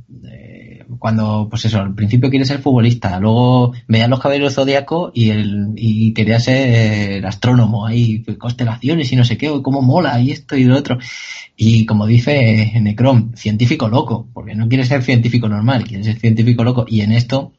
cuando, 0.99 1.47
pues 1.49 1.65
eso, 1.65 1.79
al 1.79 1.93
principio 1.93 2.29
quiere 2.29 2.45
ser 2.45 2.59
futbolista, 2.59 3.19
luego 3.19 3.73
veía 3.87 4.07
los 4.07 4.19
caballeros 4.19 4.55
zodiaco 4.55 5.11
y, 5.13 5.29
el, 5.29 5.73
y 5.75 6.13
quería 6.13 6.39
ser 6.39 7.25
astrónomo, 7.25 7.85
ahí, 7.85 8.23
constelaciones 8.37 9.11
y 9.11 9.15
no 9.15 9.23
sé 9.23 9.37
qué, 9.37 9.51
cómo 9.61 9.81
mola 9.81 10.19
y 10.19 10.31
esto 10.31 10.55
y 10.55 10.63
lo 10.63 10.75
otro. 10.75 10.97
Y 11.55 11.85
como 11.85 12.05
dice 12.05 12.71
Necrom, 12.81 13.33
científico 13.35 13.87
loco, 13.87 14.27
porque 14.33 14.53
no 14.53 14.67
quiere 14.67 14.85
ser 14.85 15.01
científico 15.03 15.49
normal, 15.49 15.85
quiere 15.85 16.03
ser 16.03 16.19
científico 16.19 16.63
loco. 16.63 16.85
Y 16.87 17.01
en 17.01 17.11
esto, 17.11 17.53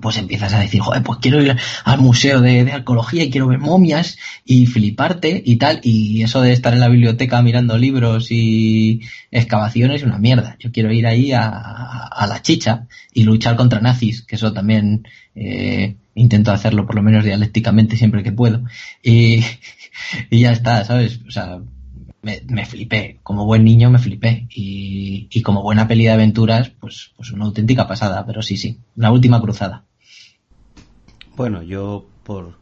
pues 0.00 0.18
empiezas 0.18 0.52
a 0.52 0.60
decir, 0.60 0.80
joder, 0.80 1.02
pues 1.02 1.20
quiero 1.20 1.40
ir 1.40 1.56
al 1.84 2.00
museo 2.00 2.40
de, 2.40 2.72
arqueología 2.72 3.24
y 3.24 3.30
quiero 3.30 3.46
ver 3.46 3.58
momias 3.58 4.18
y 4.44 4.66
fliparte 4.66 5.42
y 5.44 5.56
tal, 5.56 5.80
y 5.82 6.22
eso 6.22 6.40
de 6.40 6.52
estar 6.52 6.72
en 6.72 6.80
la 6.80 6.88
biblioteca 6.88 7.40
mirando 7.42 7.78
libros 7.78 8.28
y 8.30 9.02
excavaciones 9.30 10.02
es 10.02 10.06
una 10.06 10.18
mierda. 10.18 10.56
Yo 10.58 10.72
quiero 10.72 10.92
ir 10.92 11.06
ahí 11.06 11.32
a, 11.32 12.26
la 12.28 12.42
chicha 12.42 12.86
y 13.12 13.22
luchar 13.22 13.56
contra 13.56 13.80
nazis, 13.80 14.22
que 14.22 14.36
eso 14.36 14.52
también 14.52 15.06
eh, 15.34 15.96
intento 16.14 16.50
hacerlo 16.50 16.86
por 16.86 16.96
lo 16.96 17.02
menos 17.02 17.24
dialécticamente 17.24 17.96
siempre 17.96 18.22
que 18.22 18.32
puedo. 18.32 18.64
Y, 19.02 19.44
y 20.30 20.40
ya 20.40 20.52
está, 20.52 20.84
¿sabes? 20.84 21.20
O 21.28 21.30
sea, 21.30 21.60
me, 22.48 22.66
flipé. 22.66 23.20
Como 23.22 23.46
buen 23.46 23.64
niño 23.64 23.90
me 23.90 23.98
flipé. 23.98 24.46
Y, 24.50 25.28
y, 25.30 25.42
como 25.42 25.62
buena 25.62 25.88
peli 25.88 26.04
de 26.04 26.10
aventuras, 26.10 26.70
pues, 26.70 27.12
pues 27.16 27.30
una 27.32 27.44
auténtica 27.44 27.86
pasada. 27.86 28.26
Pero 28.26 28.42
sí, 28.42 28.56
sí, 28.56 28.78
la 28.96 29.10
última 29.10 29.40
cruzada. 29.40 29.84
Bueno, 31.36 31.62
yo 31.62 32.06
por 32.22 32.54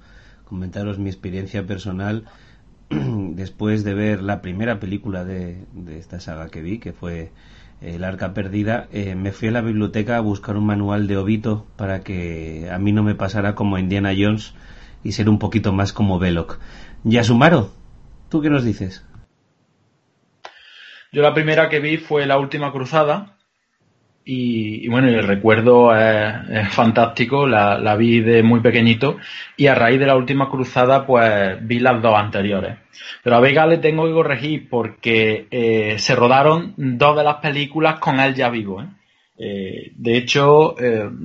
comentaros 0.45 0.99
mi 0.99 1.09
experiencia 1.09 1.67
personal, 1.67 2.25
después 2.91 3.85
de 3.85 3.95
ver 3.95 4.23
la 4.23 4.43
primera 4.43 4.81
película 4.81 5.25
de, 5.25 5.65
de 5.73 5.99
esta 5.99 6.21
saga 6.21 6.49
que 6.49 6.61
vi, 6.61 6.79
que 6.79 6.93
fue 6.93 7.31
El 7.81 8.05
Arca 8.05 8.35
Perdida, 8.35 8.89
eh, 8.93 9.15
me 9.15 9.33
fui 9.33 9.49
a 9.49 9.53
la 9.53 9.63
biblioteca 9.63 10.17
a 10.17 10.21
buscar 10.21 10.57
un 10.57 10.67
manual 10.67 11.07
de 11.07 11.17
Obito 11.17 11.67
para 11.77 12.01
que 12.01 12.69
a 12.71 12.79
mí 12.79 12.93
no 12.93 13.03
me 13.03 13.15
pasara 13.15 13.55
como 13.55 13.79
Indiana 13.79 14.13
Jones 14.17 14.55
y 15.03 15.13
ser 15.13 15.29
un 15.29 15.39
poquito 15.39 15.73
más 15.73 15.93
como 15.93 16.19
Belloc. 16.19 16.59
Yasumaro, 17.05 17.71
¿tú 18.29 18.41
qué 18.41 18.51
nos 18.51 18.65
dices? 18.65 19.05
Yo 21.15 21.23
la 21.23 21.33
primera 21.33 21.69
que 21.69 21.79
vi 21.79 21.99
fue 21.99 22.27
La 22.27 22.39
Última 22.39 22.73
Cruzada, 22.73 23.37
y, 24.25 24.85
y, 24.85 24.89
bueno, 24.89 25.07
el 25.07 25.23
recuerdo 25.23 25.95
es, 25.95 26.69
fantástico, 26.71 27.47
la, 27.47 27.79
la, 27.79 27.95
vi 27.95 28.19
de 28.19 28.43
muy 28.43 28.59
pequeñito 28.59 29.19
y 29.57 29.69
a 29.69 29.77
raíz 29.77 30.01
de 30.01 30.07
la 30.07 30.17
última 30.17 30.51
cruzada 30.51 31.07
pues 31.07 31.59
vi 31.65 31.79
las 31.79 32.03
dos 32.03 32.19
anteriores. 32.19 32.79
Pero 33.23 33.37
a 33.37 33.41
Vega 33.41 33.65
le 33.65 33.79
tengo 33.79 34.07
que 34.07 34.13
corregir 34.13 34.69
porque 34.69 35.47
eh, 35.53 36.01
se 36.01 36.17
rodaron 36.17 36.75
dos 36.77 37.17
de 37.17 37.23
las 37.23 37.37
películas 37.37 38.01
con 38.01 38.19
él 38.19 38.35
ya 38.35 38.49
vivo. 38.49 38.83
¿eh? 38.83 38.87
Eh, 39.39 39.93
de 39.95 40.17
hecho, 40.17 40.75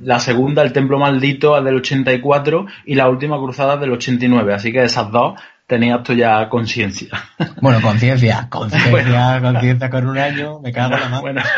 la 0.04 0.20
segunda, 0.20 0.62
El 0.62 0.72
Templo 0.72 1.00
Maldito, 1.00 1.58
es 1.58 1.64
del 1.64 1.76
84 1.78 2.66
y 2.84 2.94
la 2.94 3.08
última 3.08 3.38
cruzada 3.38 3.74
es 3.74 3.80
del 3.80 3.92
89. 3.92 4.54
Así 4.54 4.70
que 4.70 4.84
esas 4.84 5.10
dos 5.10 5.34
tenías 5.70 6.02
tú 6.02 6.12
ya 6.14 6.48
conciencia. 6.48 7.08
Bueno, 7.62 7.80
conciencia, 7.80 8.48
conciencia, 8.50 9.40
conciencia 9.40 9.90
con 9.90 10.06
un 10.08 10.18
año, 10.18 10.58
me 10.60 10.72
cago 10.72 10.94
en 10.94 11.00
la 11.00 11.08
mano. 11.08 11.20
Bueno. 11.22 11.42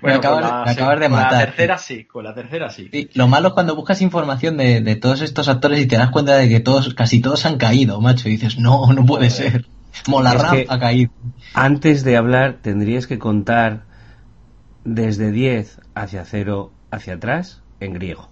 Bueno, 0.00 0.14
me 0.14 0.26
acabas, 0.26 0.44
la, 0.44 0.64
me 0.64 0.70
acabas 0.70 1.00
de 1.00 1.08
matar. 1.10 1.28
Con 1.28 1.38
la 1.38 1.44
tercera 1.44 1.78
sí, 1.78 2.04
con 2.04 2.24
la 2.24 2.34
tercera 2.34 2.70
sí. 2.70 2.88
sí. 2.90 3.10
Lo 3.12 3.28
malo 3.28 3.48
es 3.48 3.54
cuando 3.54 3.76
buscas 3.76 4.00
información 4.00 4.56
de, 4.56 4.80
de, 4.80 4.96
todos 4.96 5.20
estos 5.20 5.46
actores 5.46 5.78
y 5.80 5.86
te 5.86 5.98
das 5.98 6.08
cuenta 6.08 6.36
de 6.36 6.48
que 6.48 6.60
todos, 6.60 6.94
casi 6.94 7.20
todos 7.20 7.44
han 7.44 7.58
caído, 7.58 8.00
macho, 8.00 8.28
y 8.28 8.32
dices, 8.32 8.58
no, 8.58 8.90
no 8.94 9.04
puede 9.04 9.28
ser. 9.28 9.66
Que 10.52 10.66
ha 10.70 10.78
caído. 10.78 11.10
Antes 11.52 12.02
de 12.02 12.16
hablar, 12.16 12.60
tendrías 12.62 13.06
que 13.06 13.18
contar 13.18 13.82
desde 14.84 15.32
10 15.32 15.80
hacia 15.94 16.24
0 16.24 16.72
hacia 16.90 17.14
atrás 17.14 17.60
en 17.80 17.92
griego. 17.92 18.30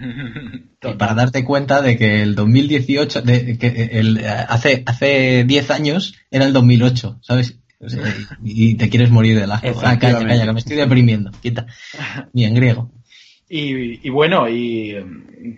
y 0.82 0.94
para 0.94 1.14
darte 1.14 1.44
cuenta 1.44 1.82
de 1.82 1.96
que 1.96 2.22
el 2.22 2.34
2018, 2.34 3.22
de, 3.22 3.58
que 3.58 3.90
el, 3.92 4.24
hace, 4.26 4.82
hace 4.86 5.44
10 5.44 5.70
años 5.70 6.14
era 6.30 6.44
el 6.44 6.52
2008, 6.52 7.18
¿sabes? 7.22 7.58
O 7.80 7.88
sea, 7.88 8.02
y 8.42 8.76
te 8.76 8.88
quieres 8.88 9.10
morir 9.10 9.38
de 9.38 9.46
la 9.46 9.56
ah, 9.56 9.98
calla, 9.98 10.26
calla, 10.26 10.46
que 10.46 10.52
me 10.52 10.58
estoy 10.58 10.76
deprimiendo. 10.76 11.30
Quita. 11.42 11.66
Y 12.32 12.44
en 12.44 12.54
griego. 12.54 12.90
Y, 13.56 14.00
y, 14.04 14.10
bueno, 14.10 14.48
¿y 14.48 14.96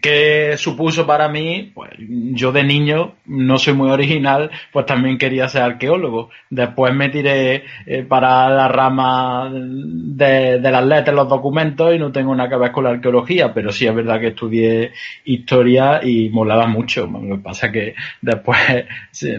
qué 0.02 0.58
supuso 0.58 1.06
para 1.06 1.30
mí? 1.30 1.72
Pues 1.74 1.92
yo 1.98 2.52
de 2.52 2.62
niño, 2.62 3.14
no 3.24 3.56
soy 3.56 3.72
muy 3.72 3.90
original, 3.90 4.50
pues 4.70 4.84
también 4.84 5.16
quería 5.16 5.48
ser 5.48 5.62
arqueólogo. 5.62 6.28
Después 6.50 6.94
me 6.94 7.08
tiré 7.08 7.64
eh, 7.86 8.02
para 8.06 8.50
la 8.50 8.68
rama 8.68 9.50
de, 9.50 10.60
las 10.60 10.84
letras, 10.84 11.16
los 11.16 11.26
documentos, 11.26 11.94
y 11.94 11.98
no 11.98 12.12
tengo 12.12 12.34
nada 12.34 12.50
que 12.50 12.56
ver 12.56 12.70
con 12.70 12.84
la 12.84 12.90
arqueología, 12.90 13.54
pero 13.54 13.72
sí 13.72 13.86
es 13.86 13.94
verdad 13.94 14.20
que 14.20 14.26
estudié 14.26 14.92
historia 15.24 16.00
y 16.04 16.28
molaba 16.28 16.66
mucho. 16.66 17.06
Lo 17.06 17.36
que 17.36 17.42
pasa 17.42 17.68
es 17.68 17.72
que 17.72 17.94
después 18.20 18.58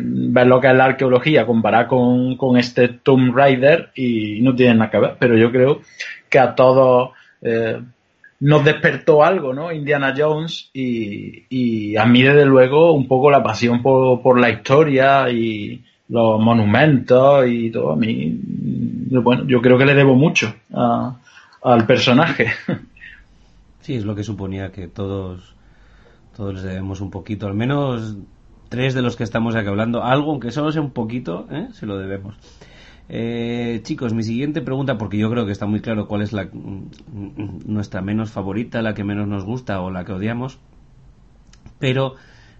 ver 0.02 0.48
lo 0.48 0.60
que 0.60 0.68
es 0.68 0.76
la 0.76 0.86
arqueología, 0.86 1.46
comparar 1.46 1.86
con, 1.86 2.36
con 2.38 2.58
este 2.58 2.88
Tomb 2.88 3.36
Raider, 3.36 3.92
y 3.94 4.42
no 4.42 4.56
tiene 4.56 4.74
nada 4.74 4.90
que 4.90 4.98
ver, 4.98 5.16
pero 5.20 5.38
yo 5.38 5.52
creo 5.52 5.82
que 6.28 6.40
a 6.40 6.56
todos... 6.56 7.12
Eh, 7.44 7.78
nos 8.40 8.64
despertó 8.64 9.24
algo, 9.24 9.54
¿no? 9.54 9.72
Indiana 9.72 10.14
Jones 10.16 10.70
y, 10.74 11.96
a 11.96 12.06
mí 12.06 12.22
desde 12.22 12.46
luego 12.46 12.94
un 12.94 13.08
poco 13.08 13.32
la 13.32 13.42
pasión 13.42 13.82
por, 13.82 14.40
la 14.40 14.50
historia 14.50 15.30
y 15.30 15.84
los 16.10 16.40
monumentos 16.40 17.46
y 17.48 17.72
todo. 17.72 17.94
A 17.94 17.96
mí, 17.96 18.40
bueno, 19.10 19.46
yo 19.48 19.62
creo 19.62 19.78
que 19.78 19.86
le 19.86 19.96
debo 19.96 20.16
mucho 20.16 20.54
a, 20.74 21.16
al 21.64 21.86
personaje. 21.86 22.48
Sí, 23.82 23.96
es 23.96 24.04
lo 24.04 24.16
que 24.16 24.24
suponía 24.26 24.74
que 24.74 24.90
todos, 24.90 25.56
todos 26.36 26.56
les 26.56 26.64
debemos 26.64 27.00
un 27.00 27.10
poquito, 27.10 27.48
al 27.48 27.54
menos 27.54 28.18
tres 28.68 28.94
de 28.94 29.02
los 29.02 29.16
que 29.16 29.24
estamos 29.24 29.56
aquí 29.56 29.70
hablando, 29.70 30.04
algo, 30.04 30.32
aunque 30.32 30.52
solo 30.52 30.74
sea 30.74 30.82
un 30.82 30.92
poquito, 30.92 31.48
¿eh? 31.52 31.70
se 31.72 31.86
lo 31.86 31.98
debemos. 31.98 32.36
Eh, 33.10 33.80
chicos, 33.84 34.14
mi 34.14 34.24
siguiente 34.24 34.62
pregunta, 34.62 34.98
porque 34.98 35.18
yo 35.18 35.30
creo 35.30 35.46
que 35.46 35.52
está 35.52 35.66
muy 35.66 35.80
claro 35.80 36.08
cuál 36.08 36.22
es 36.22 36.34
la, 36.34 36.50
nuestra 37.66 38.02
menos 38.02 38.32
favorita, 38.32 38.82
la 38.82 38.94
que 38.94 39.04
menos 39.04 39.28
nos 39.28 39.46
gusta 39.46 39.80
o 39.82 39.92
la 39.92 40.04
que 40.04 40.12
odiamos, 40.12 40.60
pero 41.80 42.16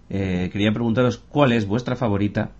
eh, 0.08 0.48
quería 0.50 0.72
preguntaros 0.72 1.18
cuál 1.18 1.52
es 1.52 1.66
vuestra 1.66 1.96
favorita, 1.96 2.52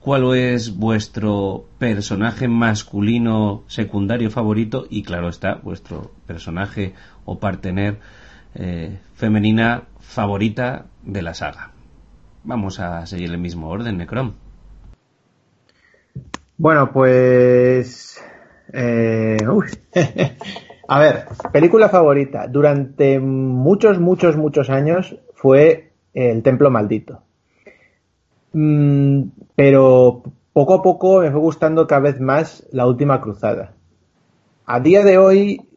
cuál 0.00 0.34
es 0.34 0.76
vuestro 0.76 1.68
personaje 1.78 2.48
masculino 2.48 3.62
secundario 3.68 4.30
favorito 4.30 4.86
y 4.90 5.04
claro 5.04 5.28
está, 5.28 5.54
vuestro 5.54 6.12
personaje 6.26 6.94
o 7.24 7.38
partener 7.38 8.00
eh, 8.56 8.98
femenina 9.14 9.84
favorita 10.00 10.86
de 11.04 11.22
la 11.22 11.34
saga. 11.34 11.70
Vamos 12.42 12.80
a 12.80 13.06
seguir 13.06 13.30
el 13.30 13.38
mismo 13.38 13.68
orden, 13.68 13.98
Necrom. 13.98 14.34
Bueno, 16.56 16.92
pues. 16.92 18.22
Eh, 18.72 19.36
a 20.88 21.00
ver, 21.00 21.24
película 21.52 21.88
favorita. 21.88 22.46
Durante 22.46 23.18
muchos, 23.18 23.98
muchos, 23.98 24.36
muchos 24.36 24.70
años 24.70 25.16
fue 25.34 25.92
El 26.12 26.42
Templo 26.42 26.70
Maldito. 26.70 27.22
Mm, 28.52 29.22
pero 29.56 30.22
poco 30.52 30.74
a 30.74 30.82
poco 30.82 31.20
me 31.20 31.30
fue 31.32 31.40
gustando 31.40 31.88
cada 31.88 32.02
vez 32.02 32.20
más 32.20 32.64
La 32.70 32.86
Última 32.86 33.20
Cruzada. 33.20 33.74
A 34.64 34.78
día 34.78 35.02
de 35.02 35.18
hoy, 35.18 35.68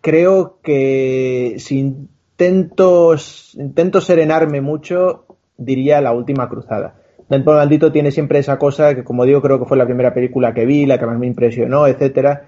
creo 0.00 0.58
que 0.62 1.56
si 1.58 1.80
intento, 1.80 3.16
intento 3.54 4.00
serenarme 4.00 4.60
mucho, 4.60 5.26
diría 5.56 6.00
La 6.00 6.12
Última 6.12 6.48
Cruzada 6.48 6.99
Templo 7.30 7.52
Maldito 7.52 7.92
tiene 7.92 8.10
siempre 8.10 8.40
esa 8.40 8.58
cosa 8.58 8.92
que, 8.96 9.04
como 9.04 9.24
digo, 9.24 9.40
creo 9.40 9.60
que 9.60 9.64
fue 9.64 9.76
la 9.76 9.86
primera 9.86 10.12
película 10.12 10.52
que 10.52 10.66
vi, 10.66 10.84
la 10.84 10.98
que 10.98 11.06
más 11.06 11.16
me 11.16 11.28
impresionó, 11.28 11.86
etcétera. 11.86 12.46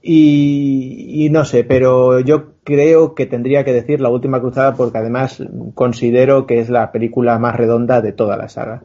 Y, 0.00 1.26
no 1.32 1.44
sé, 1.44 1.64
pero 1.64 2.20
yo 2.20 2.52
creo 2.62 3.16
que 3.16 3.26
tendría 3.26 3.64
que 3.64 3.72
decir 3.72 4.00
La 4.00 4.08
Última 4.08 4.40
Cruzada 4.40 4.74
porque 4.74 4.98
además 4.98 5.42
considero 5.74 6.46
que 6.46 6.60
es 6.60 6.70
la 6.70 6.92
película 6.92 7.36
más 7.40 7.56
redonda 7.56 8.00
de 8.00 8.12
toda 8.12 8.36
la 8.36 8.48
saga. 8.48 8.84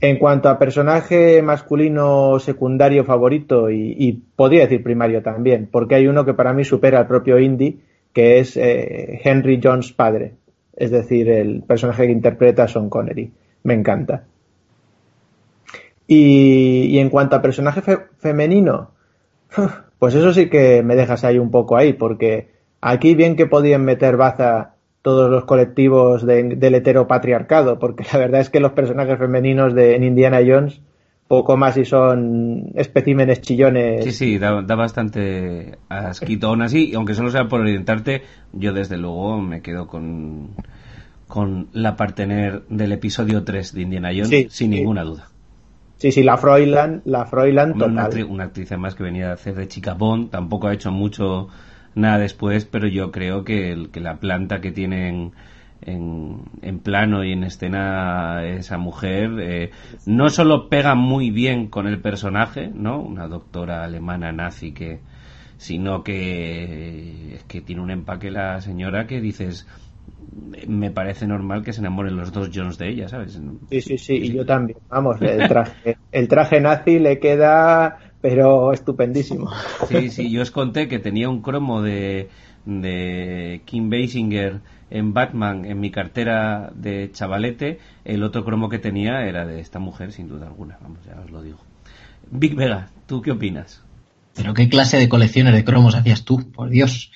En 0.00 0.20
cuanto 0.20 0.50
a 0.50 0.58
personaje 0.60 1.42
masculino 1.42 2.38
secundario 2.38 3.02
favorito 3.02 3.70
y, 3.70 3.96
y 3.98 4.12
podría 4.12 4.62
decir 4.62 4.84
primario 4.84 5.20
también, 5.20 5.68
porque 5.68 5.96
hay 5.96 6.06
uno 6.06 6.24
que 6.24 6.34
para 6.34 6.52
mí 6.52 6.62
supera 6.62 7.00
al 7.00 7.08
propio 7.08 7.40
Indy, 7.40 7.80
que 8.12 8.38
es 8.38 8.56
eh, 8.56 9.20
Henry 9.24 9.58
Jones 9.60 9.92
padre, 9.92 10.34
es 10.76 10.92
decir, 10.92 11.28
el 11.28 11.64
personaje 11.64 12.06
que 12.06 12.12
interpreta 12.12 12.62
a 12.62 12.68
Sean 12.68 12.88
Connery 12.88 13.32
me 13.66 13.74
encanta. 13.74 14.24
Y, 16.06 16.84
y 16.84 16.98
en 16.98 17.10
cuanto 17.10 17.36
a 17.36 17.42
personaje 17.42 17.82
fe 17.82 17.98
femenino, 18.18 18.92
pues 19.98 20.14
eso 20.14 20.32
sí 20.32 20.48
que 20.48 20.82
me 20.82 20.96
dejas 20.96 21.24
ahí 21.24 21.38
un 21.38 21.50
poco 21.50 21.76
ahí, 21.76 21.92
porque 21.92 22.48
aquí 22.80 23.14
bien 23.14 23.36
que 23.36 23.46
podían 23.46 23.84
meter 23.84 24.16
baza 24.16 24.74
todos 25.02 25.30
los 25.30 25.44
colectivos 25.44 26.24
de, 26.24 26.56
del 26.56 26.74
heteropatriarcado, 26.76 27.78
porque 27.78 28.04
la 28.12 28.18
verdad 28.18 28.40
es 28.40 28.50
que 28.50 28.60
los 28.60 28.72
personajes 28.72 29.18
femeninos 29.18 29.74
de 29.74 29.96
en 29.96 30.04
Indiana 30.04 30.40
Jones 30.46 30.80
poco 31.28 31.56
más 31.56 31.76
y 31.76 31.84
son 31.84 32.70
especímenes 32.74 33.40
chillones. 33.40 34.04
Sí, 34.04 34.12
sí, 34.12 34.38
da, 34.38 34.60
bastante 34.62 35.78
asquito. 35.88 36.48
Aún 36.48 36.62
así, 36.62 36.92
aunque 36.94 37.14
solo 37.14 37.30
sea 37.30 37.48
por 37.48 37.60
orientarte, 37.60 38.22
yo 38.52 38.72
desde 38.72 38.96
luego 38.96 39.40
me 39.40 39.60
quedo 39.60 39.88
con 39.88 40.50
con 41.26 41.68
la 41.72 41.96
partener 41.96 42.62
del 42.68 42.92
episodio 42.92 43.44
3 43.44 43.74
de 43.74 43.82
Indiana 43.82 44.10
Jones, 44.10 44.28
sí, 44.28 44.46
sin 44.50 44.72
sí. 44.72 44.78
ninguna 44.78 45.02
duda. 45.02 45.28
Sí, 45.96 46.12
sí, 46.12 46.22
la 46.22 46.36
Froilan, 46.36 47.02
la 47.06 47.24
Froilan 47.24 47.72
total. 47.72 47.92
Una, 47.92 48.04
actriz, 48.04 48.26
una 48.28 48.44
actriz 48.44 48.70
además 48.70 48.94
que 48.94 49.02
venía 49.02 49.30
a 49.30 49.34
hacer 49.34 49.54
de 49.54 49.66
chica 49.66 49.94
Bond, 49.94 50.30
tampoco 50.30 50.68
ha 50.68 50.74
hecho 50.74 50.92
mucho 50.92 51.48
nada 51.94 52.18
después, 52.18 52.66
pero 52.66 52.86
yo 52.86 53.10
creo 53.10 53.44
que, 53.44 53.72
el, 53.72 53.90
que 53.90 54.00
la 54.00 54.16
planta 54.16 54.60
que 54.60 54.72
tiene 54.72 55.08
en, 55.08 55.32
en, 55.80 56.42
en, 56.60 56.78
plano 56.80 57.24
y 57.24 57.32
en 57.32 57.44
escena 57.44 58.44
esa 58.44 58.76
mujer 58.76 59.30
eh, 59.40 59.70
no 60.04 60.28
solo 60.28 60.68
pega 60.68 60.94
muy 60.94 61.30
bien 61.30 61.68
con 61.68 61.86
el 61.86 62.00
personaje, 62.00 62.70
¿no? 62.72 63.00
Una 63.00 63.26
doctora 63.26 63.82
alemana 63.82 64.32
nazi 64.32 64.72
que 64.72 65.00
sino 65.58 66.04
que 66.04 67.36
es 67.36 67.44
que 67.44 67.62
tiene 67.62 67.80
un 67.80 67.90
empaque 67.90 68.30
la 68.30 68.60
señora 68.60 69.06
que 69.06 69.22
dices 69.22 69.66
me 70.66 70.90
parece 70.90 71.26
normal 71.26 71.62
que 71.62 71.72
se 71.72 71.80
enamoren 71.80 72.16
los 72.16 72.32
dos 72.32 72.50
Jones 72.52 72.78
de 72.78 72.88
ella, 72.88 73.08
¿sabes? 73.08 73.40
Sí, 73.70 73.80
sí, 73.80 73.98
sí, 73.98 74.14
y 74.14 74.32
yo 74.32 74.44
también. 74.44 74.78
Vamos, 74.88 75.20
el 75.20 75.48
traje, 75.48 75.98
el 76.12 76.28
traje 76.28 76.60
nazi 76.60 76.98
le 76.98 77.18
queda, 77.18 77.98
pero 78.20 78.72
estupendísimo. 78.72 79.50
Sí, 79.88 80.10
sí, 80.10 80.30
yo 80.32 80.42
os 80.42 80.50
conté 80.50 80.88
que 80.88 80.98
tenía 80.98 81.28
un 81.28 81.42
cromo 81.42 81.82
de, 81.82 82.28
de 82.64 83.62
Kim 83.64 83.90
Basinger 83.90 84.60
en 84.90 85.12
Batman 85.12 85.64
en 85.64 85.80
mi 85.80 85.90
cartera 85.90 86.70
de 86.74 87.10
chavalete. 87.12 87.78
El 88.04 88.22
otro 88.22 88.44
cromo 88.44 88.68
que 88.68 88.78
tenía 88.78 89.26
era 89.26 89.46
de 89.46 89.60
esta 89.60 89.78
mujer, 89.78 90.12
sin 90.12 90.28
duda 90.28 90.46
alguna. 90.46 90.78
Vamos, 90.80 91.00
ya 91.04 91.20
os 91.20 91.30
lo 91.30 91.42
digo. 91.42 91.58
Big 92.30 92.54
Vega, 92.54 92.88
¿tú 93.06 93.22
qué 93.22 93.30
opinas? 93.30 93.82
Pero 94.34 94.52
qué 94.52 94.68
clase 94.68 94.98
de 94.98 95.08
colecciones 95.08 95.54
de 95.54 95.64
cromos 95.64 95.94
hacías 95.94 96.24
tú, 96.24 96.50
por 96.52 96.68
Dios. 96.68 97.10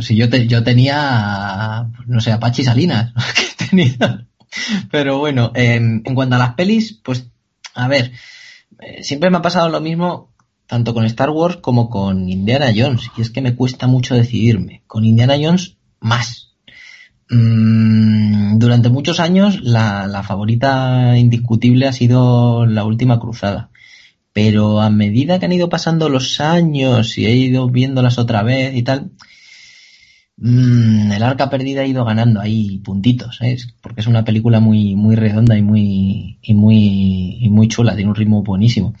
Si 0.00 0.16
yo, 0.16 0.30
te, 0.30 0.46
yo 0.46 0.62
tenía, 0.64 1.86
no 2.06 2.20
sé, 2.20 2.32
Apache 2.32 2.64
Salinas. 2.64 3.12
tenía. 3.70 4.26
Pero 4.90 5.18
bueno, 5.18 5.52
en 5.54 6.02
cuanto 6.14 6.36
a 6.36 6.38
las 6.38 6.54
pelis, 6.54 7.00
pues, 7.02 7.26
a 7.74 7.88
ver, 7.88 8.12
eh, 8.80 9.02
siempre 9.02 9.30
me 9.30 9.38
ha 9.38 9.42
pasado 9.42 9.68
lo 9.68 9.80
mismo 9.80 10.32
tanto 10.66 10.94
con 10.94 11.04
Star 11.04 11.30
Wars 11.30 11.58
como 11.58 11.90
con 11.90 12.28
Indiana 12.28 12.72
Jones. 12.74 13.10
Y 13.16 13.22
es 13.22 13.30
que 13.30 13.42
me 13.42 13.54
cuesta 13.54 13.86
mucho 13.86 14.14
decidirme. 14.14 14.82
Con 14.86 15.04
Indiana 15.04 15.34
Jones, 15.40 15.76
más. 16.00 16.54
Mm, 17.28 18.58
durante 18.58 18.88
muchos 18.88 19.20
años, 19.20 19.60
la, 19.62 20.06
la 20.06 20.22
favorita 20.22 21.16
indiscutible 21.18 21.86
ha 21.86 21.92
sido 21.92 22.64
La 22.66 22.84
Última 22.84 23.20
Cruzada 23.20 23.70
pero 24.32 24.80
a 24.80 24.90
medida 24.90 25.38
que 25.38 25.46
han 25.46 25.52
ido 25.52 25.68
pasando 25.68 26.08
los 26.08 26.40
años 26.40 27.18
y 27.18 27.26
he 27.26 27.36
ido 27.36 27.68
viéndolas 27.68 28.18
otra 28.18 28.42
vez 28.42 28.74
y 28.74 28.82
tal, 28.82 29.10
mmm, 30.42 31.12
el 31.12 31.22
arca 31.22 31.48
perdida 31.48 31.82
ha 31.82 31.86
ido 31.86 32.04
ganando 32.04 32.40
ahí 32.40 32.78
puntitos, 32.78 33.40
¿eh? 33.42 33.56
porque 33.80 34.00
es 34.00 34.06
una 34.06 34.24
película 34.24 34.60
muy, 34.60 34.96
muy 34.96 35.14
redonda 35.14 35.56
y 35.56 35.62
muy, 35.62 36.38
y 36.42 36.54
muy, 36.54 37.38
y 37.40 37.48
muy 37.48 37.68
chula, 37.68 37.94
tiene 37.94 38.10
un 38.10 38.16
ritmo 38.16 38.42
buenísimo. 38.42 38.94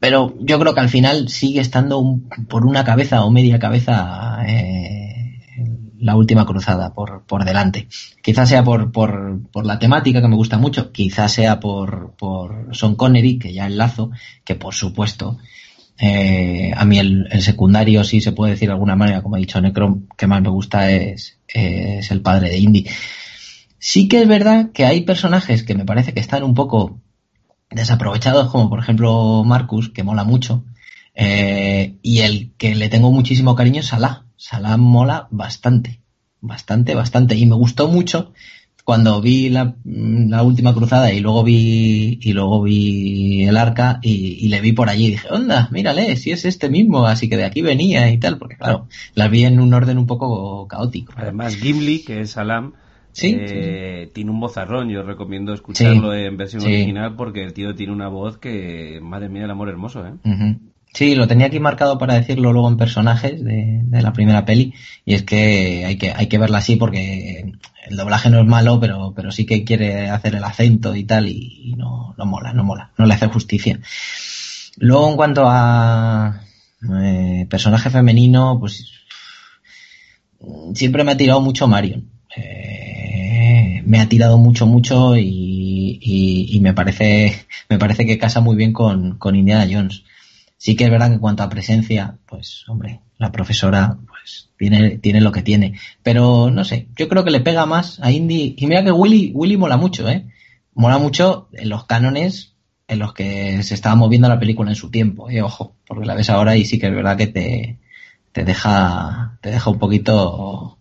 Pero 0.00 0.34
yo 0.40 0.58
creo 0.58 0.74
que 0.74 0.80
al 0.80 0.88
final 0.88 1.28
sigue 1.28 1.60
estando 1.60 2.18
por 2.48 2.66
una 2.66 2.84
cabeza 2.84 3.24
o 3.24 3.30
media 3.30 3.58
cabeza 3.58 4.42
eh, 4.46 5.12
la 6.00 6.16
última 6.16 6.46
cruzada 6.46 6.94
por, 6.94 7.24
por 7.26 7.44
delante. 7.44 7.86
Quizás 8.22 8.48
sea 8.48 8.64
por, 8.64 8.90
por, 8.90 9.40
por, 9.52 9.66
la 9.66 9.78
temática 9.78 10.20
que 10.20 10.28
me 10.28 10.36
gusta 10.36 10.58
mucho, 10.58 10.90
quizás 10.90 11.32
sea 11.32 11.60
por, 11.60 12.14
por 12.16 12.74
Son 12.74 12.96
Connery, 12.96 13.38
que 13.38 13.52
ya 13.52 13.66
enlazo, 13.66 14.10
que 14.44 14.54
por 14.54 14.74
supuesto, 14.74 15.38
eh, 15.98 16.72
a 16.76 16.84
mí 16.84 16.98
el, 16.98 17.28
secundario, 17.40 18.04
si 18.04 18.20
se 18.20 18.32
puede 18.32 18.52
decir 18.52 18.68
de 18.68 18.74
alguna 18.74 18.96
manera, 18.96 19.22
como 19.22 19.36
ha 19.36 19.38
dicho 19.38 19.60
Necron, 19.60 20.08
que 20.16 20.26
más 20.26 20.42
me 20.42 20.48
gusta 20.48 20.90
es, 20.90 21.38
es 21.48 22.10
el 22.10 22.22
padre 22.22 22.50
de 22.50 22.58
Indy. 22.58 22.86
Sí 23.78 24.08
que 24.08 24.22
es 24.22 24.28
verdad 24.28 24.70
que 24.72 24.84
hay 24.84 25.02
personajes 25.02 25.62
que 25.62 25.74
me 25.74 25.84
parece 25.84 26.12
que 26.14 26.20
están 26.20 26.44
un 26.44 26.54
poco 26.54 27.00
desaprovechados, 27.70 28.50
como 28.50 28.68
por 28.68 28.78
ejemplo 28.78 29.42
Marcus, 29.44 29.90
que 29.90 30.02
mola 30.02 30.24
mucho, 30.24 30.64
eh, 31.14 31.96
y 32.02 32.20
el 32.20 32.52
que 32.56 32.74
le 32.74 32.88
tengo 32.88 33.10
muchísimo 33.10 33.54
cariño 33.54 33.80
es 33.80 33.86
Salah 33.86 34.24
Salam 34.36 34.80
mola 34.80 35.28
bastante, 35.30 36.00
bastante, 36.40 36.96
bastante. 36.96 37.36
Y 37.36 37.46
me 37.46 37.54
gustó 37.54 37.86
mucho 37.86 38.32
cuando 38.84 39.20
vi 39.20 39.48
la, 39.48 39.76
la, 39.84 40.42
última 40.42 40.74
cruzada 40.74 41.12
y 41.12 41.20
luego 41.20 41.44
vi 41.44 42.18
y 42.20 42.32
luego 42.32 42.62
vi 42.62 43.44
el 43.44 43.56
arca 43.56 44.00
y, 44.02 44.38
y, 44.44 44.48
le 44.48 44.60
vi 44.60 44.72
por 44.72 44.88
allí 44.88 45.06
y 45.06 45.10
dije, 45.12 45.28
onda, 45.30 45.68
mírale, 45.70 46.16
si 46.16 46.32
es 46.32 46.44
este 46.44 46.68
mismo, 46.68 47.06
así 47.06 47.28
que 47.28 47.36
de 47.36 47.44
aquí 47.44 47.62
venía 47.62 48.10
y 48.10 48.18
tal, 48.18 48.38
porque 48.38 48.56
claro, 48.56 48.88
las 49.14 49.30
vi 49.30 49.44
en 49.44 49.60
un 49.60 49.72
orden 49.72 49.98
un 49.98 50.06
poco 50.06 50.66
caótico. 50.66 51.12
Además, 51.16 51.56
Gimli, 51.56 52.00
que 52.00 52.22
es 52.22 52.32
Salam, 52.32 52.72
¿Sí? 53.12 53.36
Eh, 53.38 54.10
tiene 54.14 54.30
un 54.30 54.40
vozarrón, 54.40 54.88
yo 54.88 55.02
recomiendo 55.02 55.52
escucharlo 55.52 56.14
en 56.14 56.36
versión 56.38 56.62
original 56.62 57.14
porque 57.14 57.44
el 57.44 57.52
tío 57.52 57.74
tiene 57.74 57.92
una 57.92 58.08
voz 58.08 58.38
que, 58.38 59.00
madre 59.02 59.28
mía, 59.28 59.44
el 59.44 59.50
amor 59.50 59.68
hermoso, 59.68 60.06
¿eh? 60.06 60.12
Uh 60.24 60.30
-huh. 60.30 60.58
Sí, 60.94 61.14
lo 61.14 61.26
tenía 61.26 61.46
aquí 61.46 61.58
marcado 61.58 61.96
para 61.98 62.14
decirlo 62.14 62.52
luego 62.52 62.68
en 62.68 62.76
personajes 62.76 63.42
de, 63.42 63.82
la 63.90 64.12
primera 64.12 64.44
peli 64.44 64.74
y 65.06 65.14
es 65.14 65.22
que 65.22 65.84
hay 65.86 65.96
que 65.96 66.12
hay 66.12 66.26
que 66.26 66.36
verla 66.38 66.58
así 66.58 66.76
porque 66.76 67.52
el 67.86 67.96
doblaje 67.96 68.28
no 68.28 68.40
es 68.40 68.46
malo, 68.46 68.78
pero 68.78 69.14
pero 69.16 69.32
sí 69.32 69.46
que 69.46 69.64
quiere 69.64 70.10
hacer 70.10 70.34
el 70.34 70.44
acento 70.44 70.94
y 70.94 71.04
tal 71.04 71.28
y, 71.28 71.74
no, 71.78 72.14
no 72.18 72.26
mola, 72.26 72.52
no 72.52 72.62
mola, 72.64 72.90
no 72.98 73.06
le 73.06 73.14
hace 73.14 73.28
justicia. 73.28 73.80
Luego 74.76 75.10
en 75.10 75.16
cuanto 75.16 75.44
a 75.46 76.42
eh, 77.02 77.46
personaje 77.48 77.88
femenino, 77.88 78.58
pues 78.60 78.84
siempre 80.74 81.04
me 81.04 81.12
ha 81.12 81.16
tirado 81.16 81.40
mucho 81.40 81.68
Marion. 81.68 82.10
Eh, 82.36 83.82
me 83.86 84.00
ha 84.00 84.08
tirado 84.08 84.36
mucho, 84.38 84.66
mucho 84.66 85.16
y, 85.16 85.98
y, 86.00 86.56
y, 86.56 86.60
me 86.60 86.74
parece 86.74 87.46
me 87.68 87.78
parece 87.78 88.06
que 88.06 88.18
casa 88.18 88.40
muy 88.40 88.56
bien 88.56 88.72
con, 88.72 89.18
con 89.18 89.36
Indiana 89.36 89.66
Jones. 89.70 90.04
Sí 90.62 90.76
que 90.76 90.84
es 90.84 90.90
verdad 90.92 91.08
que 91.08 91.14
en 91.14 91.18
cuanto 91.18 91.42
a 91.42 91.48
presencia, 91.48 92.18
pues 92.24 92.68
hombre, 92.68 93.00
la 93.18 93.32
profesora 93.32 93.98
pues 94.06 94.48
tiene, 94.56 94.90
tiene 94.98 95.20
lo 95.20 95.32
que 95.32 95.42
tiene. 95.42 95.76
Pero 96.04 96.52
no 96.52 96.62
sé, 96.62 96.86
yo 96.94 97.08
creo 97.08 97.24
que 97.24 97.32
le 97.32 97.40
pega 97.40 97.66
más 97.66 97.98
a 97.98 98.12
Indy. 98.12 98.54
Y 98.56 98.68
mira 98.68 98.84
que 98.84 98.92
Willy, 98.92 99.32
Willy 99.34 99.56
mola 99.56 99.76
mucho, 99.76 100.08
¿eh? 100.08 100.24
Mola 100.72 100.98
mucho 100.98 101.48
en 101.52 101.68
los 101.68 101.86
cánones 101.86 102.54
en 102.86 103.00
los 103.00 103.12
que 103.12 103.60
se 103.64 103.74
estaba 103.74 103.96
moviendo 103.96 104.28
la 104.28 104.38
película 104.38 104.70
en 104.70 104.76
su 104.76 104.88
tiempo, 104.88 105.28
¿eh? 105.28 105.42
Ojo, 105.42 105.74
porque 105.84 106.06
la 106.06 106.14
ves 106.14 106.30
ahora 106.30 106.56
y 106.56 106.64
sí 106.64 106.78
que 106.78 106.86
es 106.86 106.94
verdad 106.94 107.16
que 107.16 107.26
te, 107.26 107.80
te 108.30 108.44
deja, 108.44 109.38
te 109.40 109.50
deja 109.50 109.68
un 109.68 109.80
poquito, 109.80 110.78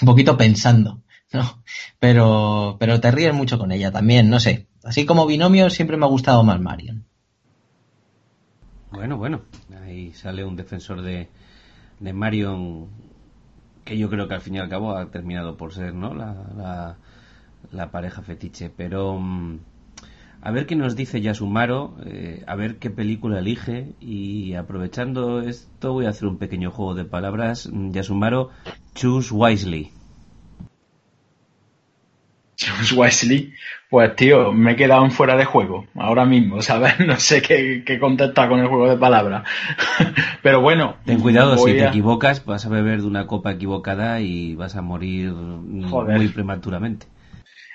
un 0.00 0.06
poquito 0.06 0.36
pensando, 0.36 1.02
¿no? 1.32 1.64
Pero, 1.98 2.76
pero 2.78 3.00
te 3.00 3.10
ríes 3.10 3.34
mucho 3.34 3.58
con 3.58 3.72
ella 3.72 3.90
también, 3.90 4.30
no 4.30 4.38
sé. 4.38 4.68
Así 4.84 5.06
como 5.06 5.26
binomio 5.26 5.70
siempre 5.70 5.96
me 5.96 6.06
ha 6.06 6.08
gustado 6.08 6.44
más 6.44 6.60
Marion. 6.60 7.04
Bueno, 8.92 9.16
bueno, 9.16 9.40
ahí 9.82 10.12
sale 10.12 10.44
un 10.44 10.54
defensor 10.54 11.02
de, 11.02 11.28
de 11.98 12.12
Marion 12.12 12.86
que 13.84 13.98
yo 13.98 14.08
creo 14.10 14.28
que 14.28 14.34
al 14.34 14.40
fin 14.40 14.54
y 14.54 14.58
al 14.58 14.68
cabo 14.68 14.96
ha 14.96 15.10
terminado 15.10 15.56
por 15.56 15.72
ser 15.72 15.94
no 15.94 16.14
la, 16.14 16.34
la, 16.56 16.96
la 17.72 17.90
pareja 17.90 18.22
fetiche. 18.22 18.70
Pero 18.70 19.12
um, 19.12 19.58
a 20.42 20.50
ver 20.50 20.66
qué 20.66 20.76
nos 20.76 20.94
dice 20.94 21.20
Yasumaro, 21.20 21.96
eh, 22.04 22.44
a 22.46 22.54
ver 22.54 22.76
qué 22.78 22.90
película 22.90 23.38
elige 23.38 23.94
y 24.00 24.54
aprovechando 24.54 25.40
esto 25.40 25.92
voy 25.92 26.06
a 26.06 26.10
hacer 26.10 26.28
un 26.28 26.36
pequeño 26.36 26.70
juego 26.70 26.94
de 26.94 27.04
palabras. 27.04 27.70
Yasumaro, 27.72 28.50
choose 28.94 29.32
wisely. 29.32 29.90
Wisely, 32.94 33.54
pues 33.88 34.16
tío, 34.16 34.52
me 34.52 34.72
he 34.72 34.76
quedado 34.76 35.04
en 35.04 35.10
fuera 35.10 35.36
de 35.36 35.44
juego 35.44 35.86
ahora 35.94 36.24
mismo, 36.24 36.62
¿sabes? 36.62 36.98
No 37.06 37.16
sé 37.16 37.42
qué, 37.42 37.82
qué 37.84 37.98
contestar 37.98 38.48
con 38.48 38.60
el 38.60 38.68
juego 38.68 38.88
de 38.88 38.96
palabras. 38.96 39.44
Pero 40.42 40.60
bueno. 40.60 40.96
Ten 41.04 41.20
cuidado, 41.20 41.56
si 41.58 41.72
te 41.72 41.84
a... 41.84 41.88
equivocas, 41.88 42.44
vas 42.44 42.66
a 42.66 42.68
beber 42.68 43.00
de 43.00 43.06
una 43.06 43.26
copa 43.26 43.52
equivocada 43.52 44.20
y 44.20 44.54
vas 44.54 44.76
a 44.76 44.82
morir 44.82 45.32
Joder. 45.88 46.16
muy 46.16 46.28
prematuramente. 46.28 47.06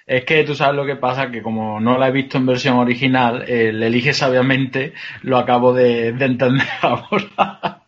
Es 0.05 0.23
que 0.23 0.43
tú 0.45 0.55
sabes 0.55 0.75
lo 0.75 0.85
que 0.85 0.95
pasa, 0.95 1.31
que 1.31 1.41
como 1.41 1.81
no 1.81 1.97
la 1.97 2.07
he 2.07 2.11
visto 2.11 2.37
en 2.37 2.45
versión 2.45 2.77
original, 2.77 3.43
le 3.45 3.87
elige 3.87 4.13
sabiamente, 4.13 4.93
lo 5.21 5.37
acabo 5.37 5.73
de, 5.73 6.13
de 6.13 6.25
entender 6.25 6.67
ahora. 6.81 7.81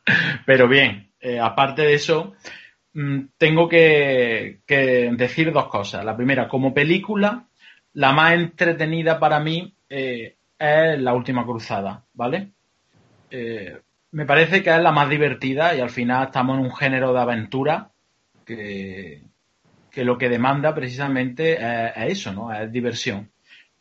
Pero 0.46 0.68
bien, 0.68 1.10
eh, 1.22 1.40
aparte 1.40 1.82
de 1.82 1.94
eso, 1.94 2.34
tengo 3.38 3.70
que, 3.70 4.60
decir 4.68 5.52
dos 5.52 5.68
cosas. 5.68 6.04
La 6.04 6.16
primera, 6.16 6.48
como 6.48 6.74
película, 6.74 7.46
la 7.94 8.12
más 8.14 8.34
entretenida 8.34 9.20
para 9.20 9.40
mí 9.40 9.74
eh, 9.90 10.36
es 10.58 11.00
La 11.00 11.14
Última 11.14 11.46
Cruzada, 11.46 12.04
¿vale? 12.14 12.52
Eh, 13.30 13.80
me 14.12 14.26
parece 14.26 14.64
que 14.64 14.72
es 14.72 14.82
la 14.82 14.92
más 14.92 15.10
divertida 15.10 15.76
y 15.76 15.82
al 15.82 15.92
final 15.92 16.26
estamos 16.26 16.58
en 16.58 16.66
un 16.66 16.76
género 16.76 17.14
de 17.14 17.20
aventura 17.20 17.92
que, 18.44 19.22
que 19.92 20.04
lo 20.04 20.18
que 20.18 20.30
demanda 20.30 20.74
precisamente 20.74 21.54
es, 21.54 21.94
es, 21.96 22.12
eso, 22.12 22.34
¿no? 22.34 22.52
Es 22.52 22.72
diversión. 22.72 23.30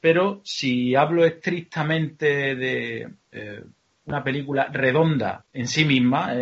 Pero 0.01 0.41
si 0.45 0.95
hablo 0.95 1.25
estrictamente 1.25 2.55
de 2.55 3.09
eh, 3.33 3.65
una 4.05 4.23
película 4.23 4.69
redonda 4.71 5.45
en 5.53 5.67
sí 5.67 5.85
misma, 5.85 6.35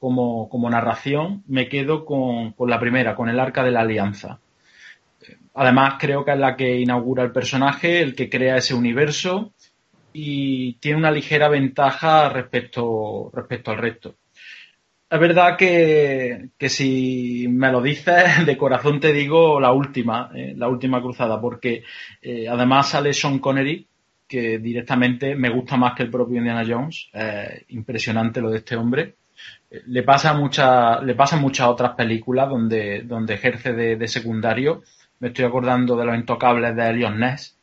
como, 0.00 0.48
como, 0.48 0.68
narración, 0.68 1.44
me 1.46 1.68
quedo 1.68 2.04
con, 2.04 2.52
con, 2.52 2.68
la 2.68 2.80
primera, 2.80 3.14
con 3.14 3.28
el 3.28 3.38
arca 3.38 3.62
de 3.62 3.70
la 3.70 3.82
alianza. 3.82 4.40
Además, 5.54 5.94
creo 6.00 6.24
que 6.24 6.32
es 6.32 6.38
la 6.38 6.56
que 6.56 6.80
inaugura 6.80 7.22
el 7.22 7.32
personaje, 7.32 8.00
el 8.02 8.14
que 8.14 8.28
crea 8.28 8.56
ese 8.56 8.74
universo 8.74 9.52
y 10.12 10.74
tiene 10.74 10.98
una 10.98 11.10
ligera 11.10 11.48
ventaja 11.48 12.28
respecto, 12.30 13.30
respecto 13.32 13.70
al 13.70 13.78
resto. 13.78 14.16
Es 15.10 15.18
verdad 15.18 15.56
que, 15.56 16.50
que, 16.56 16.68
si 16.68 17.46
me 17.48 17.72
lo 17.72 17.82
dices, 17.82 18.24
de 18.46 18.56
corazón 18.56 19.00
te 19.00 19.12
digo 19.12 19.60
la 19.60 19.72
última, 19.72 20.30
eh, 20.34 20.54
la 20.56 20.68
última 20.68 21.02
cruzada, 21.02 21.40
porque 21.40 21.82
eh, 22.22 22.48
además 22.48 22.90
sale 22.90 23.12
Sean 23.12 23.38
Connery, 23.40 23.86
que 24.28 24.58
directamente 24.58 25.34
me 25.34 25.50
gusta 25.50 25.76
más 25.76 25.94
que 25.94 26.04
el 26.04 26.10
propio 26.10 26.38
Indiana 26.38 26.64
Jones. 26.66 27.08
Eh, 27.12 27.64
impresionante 27.68 28.40
lo 28.40 28.50
de 28.50 28.58
este 28.58 28.76
hombre. 28.76 29.16
Le 29.70 30.02
pasa 30.02 30.34
mucha, 30.34 31.00
le 31.00 31.14
pasa 31.14 31.36
muchas 31.36 31.68
otras 31.68 31.94
películas 31.94 32.48
donde, 32.48 33.02
donde 33.02 33.34
ejerce 33.34 33.72
de, 33.72 34.08
secundario. 34.08 34.82
Me 35.20 35.28
estoy 35.28 35.44
acordando 35.44 35.96
de 35.96 36.04
los 36.04 36.16
intocables 36.16 36.74
de 36.74 36.88
Elion 36.88 37.20
Ness. 37.20 37.56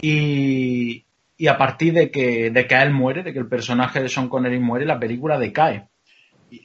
Y, 0.00 1.04
y 1.36 1.46
a 1.46 1.56
partir 1.56 1.92
de 1.94 2.10
que, 2.10 2.50
de 2.50 2.66
que 2.66 2.74
él 2.74 2.92
muere, 2.92 3.22
de 3.22 3.32
que 3.32 3.38
el 3.38 3.48
personaje 3.48 4.02
de 4.02 4.08
Sean 4.08 4.28
Connery 4.28 4.58
muere, 4.58 4.86
la 4.86 4.98
película 4.98 5.38
decae. 5.38 5.88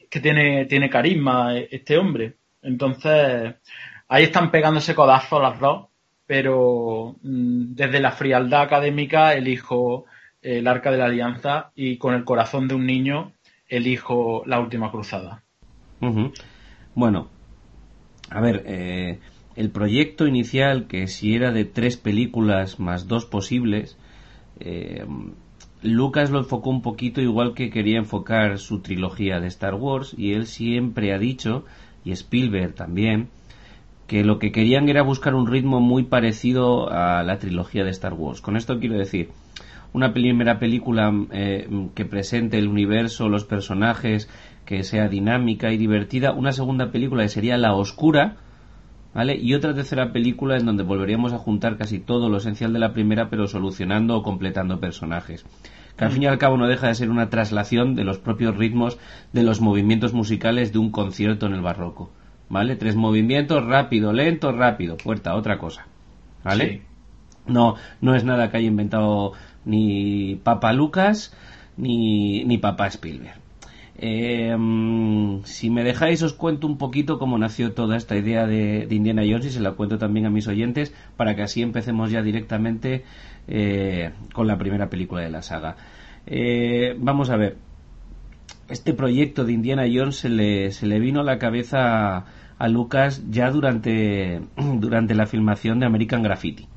Que 0.09 0.19
tiene, 0.19 0.65
tiene 0.65 0.89
carisma 0.89 1.55
este 1.55 1.97
hombre. 1.97 2.35
Entonces, 2.61 3.55
ahí 4.07 4.23
están 4.23 4.51
pegándose 4.51 4.95
codazos 4.95 5.41
las 5.41 5.59
dos, 5.59 5.87
pero 6.25 7.15
mm, 7.21 7.75
desde 7.75 7.99
la 7.99 8.11
frialdad 8.11 8.61
académica 8.61 9.33
elijo 9.33 10.05
el 10.41 10.67
arca 10.67 10.91
de 10.91 10.97
la 10.97 11.05
alianza 11.05 11.71
y 11.75 11.97
con 11.97 12.13
el 12.13 12.23
corazón 12.23 12.67
de 12.67 12.75
un 12.75 12.85
niño 12.85 13.33
elijo 13.69 14.43
la 14.45 14.59
última 14.59 14.91
cruzada. 14.91 15.43
Bueno, 16.95 17.29
a 18.29 18.41
ver, 18.41 18.63
eh, 18.65 19.19
el 19.55 19.69
proyecto 19.69 20.27
inicial, 20.27 20.87
que 20.87 21.07
si 21.07 21.35
era 21.35 21.51
de 21.51 21.65
tres 21.65 21.97
películas 21.97 22.79
más 22.79 23.07
dos 23.07 23.25
posibles, 23.25 23.97
eh, 24.59 25.05
Lucas 25.81 26.29
lo 26.29 26.39
enfocó 26.39 26.69
un 26.69 26.81
poquito 26.81 27.21
igual 27.21 27.53
que 27.53 27.69
quería 27.69 27.99
enfocar 27.99 28.57
su 28.57 28.79
trilogía 28.81 29.39
de 29.39 29.47
Star 29.47 29.75
Wars 29.75 30.13
y 30.17 30.33
él 30.33 30.45
siempre 30.45 31.13
ha 31.13 31.19
dicho, 31.19 31.63
y 32.03 32.11
Spielberg 32.11 32.73
también, 32.73 33.29
que 34.07 34.23
lo 34.23 34.39
que 34.39 34.51
querían 34.51 34.89
era 34.89 35.03
buscar 35.03 35.35
un 35.35 35.47
ritmo 35.47 35.79
muy 35.79 36.03
parecido 36.03 36.91
a 36.91 37.23
la 37.23 37.37
trilogía 37.37 37.83
de 37.83 37.91
Star 37.91 38.13
Wars. 38.13 38.41
Con 38.41 38.57
esto 38.57 38.79
quiero 38.79 38.97
decir, 38.97 39.29
una 39.93 40.13
primera 40.13 40.59
película 40.59 41.11
eh, 41.31 41.67
que 41.95 42.05
presente 42.05 42.57
el 42.57 42.67
universo, 42.67 43.29
los 43.29 43.45
personajes, 43.45 44.29
que 44.65 44.83
sea 44.83 45.07
dinámica 45.07 45.71
y 45.71 45.77
divertida, 45.77 46.31
una 46.31 46.51
segunda 46.51 46.91
película 46.91 47.23
que 47.23 47.29
sería 47.29 47.57
La 47.57 47.73
Oscura, 47.73 48.37
¿vale? 49.13 49.35
Y 49.35 49.55
otra 49.55 49.73
tercera 49.73 50.11
película 50.11 50.57
en 50.57 50.65
donde 50.65 50.83
volveríamos 50.83 51.33
a 51.33 51.39
juntar 51.39 51.77
casi 51.77 51.99
todo 51.99 52.29
lo 52.29 52.37
esencial 52.37 52.71
de 52.73 52.79
la 52.79 52.93
primera, 52.93 53.29
pero 53.29 53.47
solucionando 53.47 54.15
o 54.15 54.23
completando 54.23 54.79
personajes. 54.79 55.45
Que 55.97 56.05
al 56.05 56.11
fin 56.11 56.23
y 56.23 56.27
al 56.27 56.37
cabo 56.37 56.55
no 56.55 56.67
deja 56.67 56.87
de 56.87 56.95
ser 56.95 57.09
una 57.09 57.29
traslación 57.29 57.95
de 57.95 58.03
los 58.03 58.19
propios 58.19 58.55
ritmos 58.55 58.97
de 59.33 59.43
los 59.43 59.59
movimientos 59.59 60.13
musicales 60.13 60.71
de 60.71 60.79
un 60.79 60.91
concierto 60.91 61.47
en 61.47 61.53
el 61.53 61.61
barroco. 61.61 62.11
¿Vale? 62.47 62.75
Tres 62.77 62.95
movimientos, 62.95 63.65
rápido, 63.65 64.13
lento, 64.13 64.51
rápido, 64.51 64.97
puerta, 64.97 65.35
otra 65.35 65.57
cosa. 65.57 65.87
¿Vale? 66.43 66.83
No, 67.45 67.75
no 68.01 68.15
es 68.15 68.23
nada 68.23 68.49
que 68.49 68.57
haya 68.57 68.67
inventado 68.67 69.33
ni 69.69 70.35
Papa 70.43 70.73
Lucas 70.73 71.33
ni, 71.77 72.43
ni 72.43 72.57
Papa 72.57 72.87
Spielberg. 72.87 73.39
Em, 74.01 75.43
si 75.43 75.69
me 75.69 75.83
dejáis 75.83 76.23
os 76.23 76.31
cuento 76.31 76.67
un 76.67 76.77
poquito 76.77 77.19
cómo 77.19 77.37
nació 77.37 77.73
toda 77.73 77.97
esta 77.97 78.15
idea 78.15 78.47
de, 78.47 78.87
Indiana 78.89 79.23
Jones 79.29 79.47
y 79.47 79.51
se 79.51 79.59
la 79.59 79.73
cuento 79.73 79.97
también 79.97 80.25
a 80.25 80.29
mis 80.29 80.47
oyentes 80.47 80.93
para 81.17 81.35
que 81.35 81.41
así 81.43 81.61
empecemos 81.61 82.09
ya 82.09 82.21
directamente 82.21 83.03
eh, 83.49 84.11
con 84.33 84.47
la 84.47 84.57
primera 84.57 84.89
película 84.89 85.21
de 85.21 85.29
la 85.29 85.41
saga. 85.41 85.75
Eh, 86.27 86.95
vamos 86.97 87.29
a 87.29 87.35
ver, 87.35 87.57
este 88.69 88.93
proyecto 88.93 89.43
de 89.43 89.51
Indiana 89.51 89.83
Jones 89.91 90.15
se 90.15 90.29
le, 90.29 90.71
se 90.71 90.87
le 90.87 90.99
vino 90.99 91.19
a 91.19 91.23
la 91.23 91.37
cabeza 91.37 92.23
a, 92.57 92.67
Lucas 92.69 93.23
ya 93.29 93.51
durante, 93.51 94.41
durante 94.79 95.13
la 95.13 95.25
filmación 95.25 95.79
de 95.79 95.87
American 95.87 96.23
Graffiti. 96.23 96.69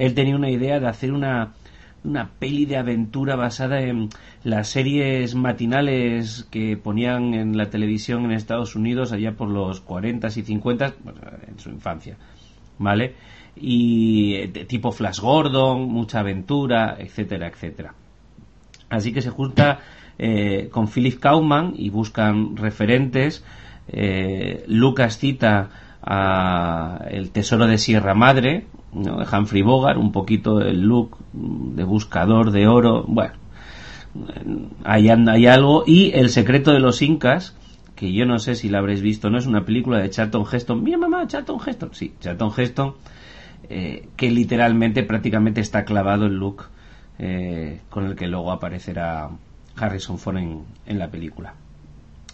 Él 0.00 0.14
tenía 0.14 0.34
una 0.34 0.48
idea 0.48 0.80
de 0.80 0.88
hacer 0.88 1.12
una, 1.12 1.52
una 2.04 2.30
peli 2.38 2.64
de 2.64 2.78
aventura 2.78 3.36
basada 3.36 3.82
en 3.82 4.08
las 4.42 4.68
series 4.68 5.34
matinales 5.34 6.48
que 6.50 6.78
ponían 6.78 7.34
en 7.34 7.58
la 7.58 7.68
televisión 7.68 8.24
en 8.24 8.32
Estados 8.32 8.74
Unidos 8.74 9.12
allá 9.12 9.32
por 9.32 9.50
los 9.50 9.82
40 9.82 10.26
y 10.28 10.30
50 10.30 10.94
en 11.48 11.58
su 11.58 11.68
infancia, 11.68 12.16
¿vale? 12.78 13.14
Y 13.56 14.46
de 14.46 14.64
tipo 14.64 14.90
Flash 14.90 15.20
Gordon, 15.20 15.82
mucha 15.82 16.20
aventura, 16.20 16.96
etcétera, 16.98 17.48
etcétera. 17.48 17.92
Así 18.88 19.12
que 19.12 19.20
se 19.20 19.28
junta 19.28 19.80
eh, 20.18 20.70
con 20.72 20.88
Philip 20.88 21.20
Kaufman 21.20 21.74
y 21.76 21.90
buscan 21.90 22.56
referentes. 22.56 23.44
Eh, 23.86 24.64
Lucas 24.66 25.18
cita 25.18 25.68
a 26.02 27.04
El 27.10 27.30
Tesoro 27.30 27.66
de 27.66 27.78
Sierra 27.78 28.14
Madre, 28.14 28.66
¿no? 28.92 29.18
de 29.18 29.26
Humphrey 29.36 29.62
Bogart, 29.62 29.98
un 29.98 30.12
poquito 30.12 30.60
el 30.60 30.80
look 30.82 31.18
de 31.32 31.84
buscador 31.84 32.50
de 32.50 32.66
oro, 32.66 33.04
bueno, 33.06 33.34
ahí 34.84 35.08
anda, 35.08 35.32
hay 35.32 35.46
algo, 35.46 35.84
y 35.86 36.12
El 36.12 36.30
secreto 36.30 36.72
de 36.72 36.80
los 36.80 37.02
incas, 37.02 37.56
que 37.94 38.12
yo 38.12 38.24
no 38.24 38.38
sé 38.38 38.54
si 38.54 38.68
la 38.68 38.78
habréis 38.78 39.02
visto, 39.02 39.30
no 39.30 39.38
es 39.38 39.46
una 39.46 39.64
película 39.64 39.98
de 39.98 40.10
Charlton 40.10 40.44
Heston, 40.50 40.82
mira 40.82 40.98
mamá, 40.98 41.26
Charlton 41.26 41.58
Heston, 41.64 41.90
sí, 41.92 42.14
Charlton 42.20 42.52
Heston, 42.56 42.94
eh, 43.68 44.08
que 44.16 44.30
literalmente 44.30 45.02
prácticamente 45.02 45.60
está 45.60 45.84
clavado 45.84 46.26
el 46.26 46.34
look 46.34 46.64
eh, 47.18 47.82
con 47.90 48.06
el 48.06 48.16
que 48.16 48.26
luego 48.26 48.50
aparecerá 48.50 49.28
Harrison 49.76 50.18
Ford 50.18 50.38
en, 50.38 50.62
en 50.86 50.98
la 50.98 51.10
película. 51.10 51.54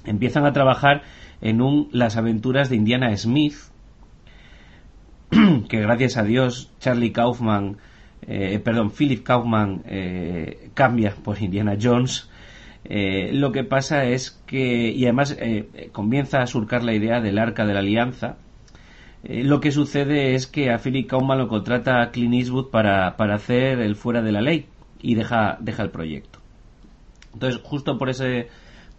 Empiezan 0.05 0.47
a 0.47 0.53
trabajar 0.53 1.03
en 1.41 1.61
un 1.61 1.89
Las 1.93 2.17
aventuras 2.17 2.71
de 2.71 2.77
Indiana 2.77 3.17
Smith, 3.17 3.55
que 5.69 5.81
gracias 5.81 6.17
a 6.17 6.23
Dios 6.23 6.73
Charlie 6.79 7.13
Kaufman, 7.13 7.77
eh, 8.27 8.61
perdón, 8.63 8.91
Philip 8.91 9.23
Kaufman 9.23 9.83
eh, 9.87 10.71
cambia 10.75 11.15
por 11.15 11.41
Indiana 11.41 11.77
Jones. 11.81 12.29
Eh, 12.85 13.31
lo 13.33 13.53
que 13.53 13.65
pasa 13.65 14.05
es 14.05 14.43
que, 14.47 14.91
y 14.91 15.05
además 15.05 15.37
comienza 15.93 16.41
a 16.41 16.47
surcar 16.47 16.85
la 16.85 16.95
idea 16.95 17.21
del 17.21 17.39
arca 17.39 17.67
de 17.67 17.75
la 17.75 17.81
alianza. 17.81 18.37
lo 19.25 19.61
que 19.61 19.73
sucede 19.73 20.35
es 20.35 20.47
que 20.47 20.71
a 20.71 20.79
Philip 20.79 21.09
Kaufman 21.09 21.39
lo 21.39 21.49
contrata 21.49 22.01
a 22.01 22.11
Clint 22.11 22.35
Eastwood 22.35 22.71
para, 22.71 23.17
para 23.17 23.35
hacer 23.35 23.81
el 23.81 23.97
fuera 23.97 24.23
de 24.23 24.33
la 24.33 24.41
ley 24.41 24.67
y 25.01 25.15
deja, 25.15 25.59
deja 25.61 25.83
el 25.83 25.91
proyecto. 25.91 26.39
Entonces, 27.33 27.61
justo 27.63 27.99
por, 27.99 28.09
ese, 28.09 28.49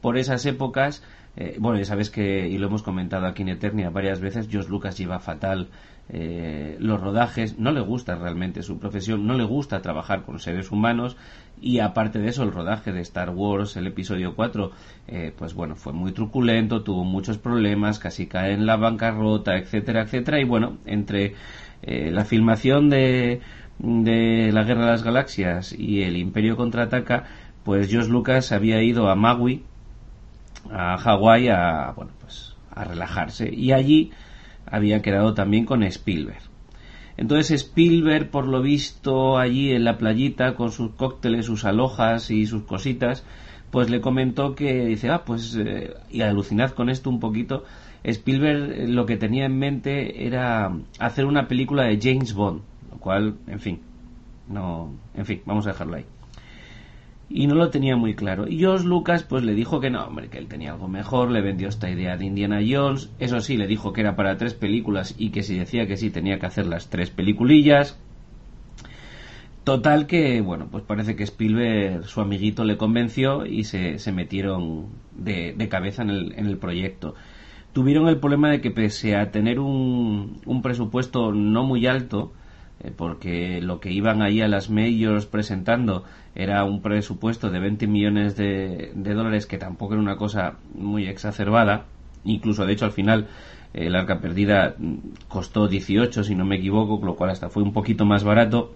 por 0.01 0.17
esas 0.17 0.45
épocas, 0.45 1.03
bueno, 1.59 1.77
ya 1.77 1.85
sabes 1.85 2.09
que, 2.09 2.47
y 2.47 2.57
lo 2.57 2.67
hemos 2.67 2.81
comentado 2.81 3.27
aquí 3.27 3.43
en 3.43 3.49
Eternia 3.49 3.89
varias 3.89 4.19
veces, 4.19 4.47
George 4.49 4.69
Lucas 4.69 4.97
lleva 4.97 5.19
fatal 5.19 5.69
eh, 6.09 6.77
los 6.79 7.01
rodajes, 7.01 7.59
no 7.59 7.71
le 7.73 7.81
gusta 7.81 8.15
realmente 8.15 8.63
su 8.63 8.79
profesión, 8.79 9.27
no 9.27 9.33
le 9.33 9.43
gusta 9.43 9.81
trabajar 9.81 10.23
con 10.23 10.39
seres 10.39 10.71
humanos 10.71 11.17
y 11.59 11.79
aparte 11.79 12.19
de 12.19 12.29
eso 12.29 12.43
el 12.43 12.53
rodaje 12.53 12.93
de 12.93 13.01
Star 13.01 13.31
Wars, 13.31 13.75
el 13.75 13.87
episodio 13.87 14.33
4, 14.33 14.71
eh, 15.07 15.33
pues 15.37 15.53
bueno, 15.53 15.75
fue 15.75 15.91
muy 15.91 16.13
truculento, 16.13 16.81
tuvo 16.81 17.03
muchos 17.03 17.37
problemas, 17.37 17.99
casi 17.99 18.27
cae 18.27 18.53
en 18.53 18.65
la 18.65 18.77
bancarrota, 18.77 19.57
etcétera, 19.57 20.03
etcétera 20.03 20.39
y 20.39 20.45
bueno, 20.45 20.77
entre 20.85 21.35
eh, 21.81 22.09
la 22.09 22.23
filmación 22.23 22.89
de, 22.89 23.41
de 23.79 24.51
la 24.53 24.63
Guerra 24.63 24.85
de 24.85 24.91
las 24.91 25.03
Galaxias 25.03 25.75
y 25.77 26.03
el 26.03 26.15
Imperio 26.15 26.55
contraataca, 26.55 27.25
pues 27.65 27.89
George 27.89 28.09
Lucas 28.09 28.53
había 28.53 28.81
ido 28.81 29.09
a 29.09 29.15
Maui, 29.15 29.65
a 30.71 30.97
Hawái, 30.97 31.49
a, 31.49 31.93
bueno, 31.95 32.11
pues 32.19 32.55
a 32.71 32.83
relajarse 32.83 33.49
y 33.53 33.71
allí 33.71 34.11
había 34.65 35.01
quedado 35.01 35.33
también 35.33 35.65
con 35.65 35.83
Spielberg. 35.83 36.41
Entonces 37.17 37.51
Spielberg, 37.51 38.29
por 38.29 38.47
lo 38.47 38.61
visto, 38.61 39.37
allí 39.37 39.71
en 39.71 39.83
la 39.83 39.97
playita, 39.97 40.53
con 40.55 40.71
sus 40.71 40.91
cócteles, 40.91 41.45
sus 41.45 41.65
alojas 41.65 42.29
y 42.29 42.45
sus 42.45 42.63
cositas, 42.63 43.25
pues 43.71 43.89
le 43.89 44.01
comentó 44.01 44.53
que 44.53 44.85
dice, 44.85 45.09
ah, 45.09 45.23
pues, 45.25 45.55
eh, 45.55 45.95
y 46.11 46.21
alucinad 46.21 46.71
con 46.71 46.89
esto 46.89 47.09
un 47.09 47.19
poquito, 47.19 47.63
Spielberg 48.03 48.71
eh, 48.71 48.87
lo 48.87 49.05
que 49.05 49.17
tenía 49.17 49.45
en 49.45 49.57
mente 49.57 50.27
era 50.27 50.71
hacer 50.99 51.25
una 51.25 51.47
película 51.47 51.83
de 51.85 51.99
James 51.99 52.33
Bond, 52.33 52.61
lo 52.91 52.97
cual, 52.97 53.35
en 53.47 53.59
fin, 53.59 53.81
no, 54.47 54.93
en 55.15 55.25
fin, 55.25 55.41
vamos 55.45 55.65
a 55.65 55.71
dejarlo 55.71 55.95
ahí 55.95 56.05
y 57.29 57.47
no 57.47 57.55
lo 57.55 57.69
tenía 57.69 57.95
muy 57.95 58.15
claro. 58.15 58.47
Y 58.47 58.59
George 58.59 58.85
Lucas 58.85 59.23
pues 59.23 59.43
le 59.43 59.53
dijo 59.53 59.79
que 59.79 59.89
no, 59.89 60.03
hombre, 60.03 60.29
que 60.29 60.37
él 60.37 60.47
tenía 60.47 60.71
algo 60.71 60.87
mejor, 60.87 61.31
le 61.31 61.41
vendió 61.41 61.67
esta 61.67 61.89
idea 61.89 62.17
de 62.17 62.25
Indiana 62.25 62.59
Jones, 62.67 63.11
eso 63.19 63.39
sí, 63.39 63.57
le 63.57 63.67
dijo 63.67 63.93
que 63.93 64.01
era 64.01 64.15
para 64.15 64.37
tres 64.37 64.53
películas 64.53 65.15
y 65.17 65.31
que 65.31 65.43
si 65.43 65.57
decía 65.57 65.87
que 65.87 65.97
sí 65.97 66.09
tenía 66.09 66.39
que 66.39 66.45
hacer 66.45 66.65
las 66.65 66.89
tres 66.89 67.09
peliculillas. 67.09 67.99
Total 69.63 70.07
que, 70.07 70.39
bueno, 70.39 70.69
pues 70.71 70.85
parece 70.85 71.17
que 71.17 71.23
Spielberg, 71.23 72.05
su 72.05 72.21
amiguito, 72.21 72.63
le 72.63 72.77
convenció 72.77 73.45
y 73.45 73.65
se, 73.65 73.99
se 73.99 74.13
metieron 74.13 74.85
de, 75.13 75.53
de 75.57 75.67
cabeza 75.67 76.03
en 76.03 76.09
el, 76.09 76.33
en 76.37 76.45
el 76.45 76.57
proyecto. 76.57 77.15
Tuvieron 77.73 78.07
el 78.07 78.17
problema 78.17 78.49
de 78.49 78.61
que 78.61 78.71
pese 78.71 79.17
a 79.17 79.29
tener 79.29 79.59
un, 79.59 80.39
un 80.45 80.61
presupuesto 80.61 81.33
no 81.33 81.65
muy 81.65 81.85
alto, 81.85 82.31
porque 82.95 83.59
lo 83.61 83.79
que 83.79 83.91
iban 83.91 84.21
ahí 84.21 84.41
a 84.41 84.47
las 84.47 84.69
majors 84.69 85.25
presentando 85.25 86.03
era 86.35 86.63
un 86.63 86.81
presupuesto 86.81 87.49
de 87.49 87.59
20 87.59 87.87
millones 87.87 88.35
de, 88.35 88.91
dólares 88.93 89.47
que 89.47 89.57
tampoco 89.57 89.93
era 89.93 90.01
una 90.01 90.17
cosa 90.17 90.57
muy 90.75 91.07
exacerbada. 91.07 91.85
Incluso 92.23 92.65
de 92.65 92.73
hecho 92.73 92.85
al 92.85 92.91
final 92.91 93.27
el 93.73 93.95
arca 93.95 94.19
perdida 94.19 94.75
mm, 94.77 94.95
costó 95.27 95.67
18 95.67 96.23
si 96.23 96.35
no 96.35 96.45
me 96.45 96.57
equivoco 96.57 97.03
lo 97.03 97.15
cual 97.15 97.31
hasta 97.31 97.49
fue 97.49 97.63
un 97.63 97.73
poquito 97.73 98.05
más 98.05 98.23
barato. 98.23 98.73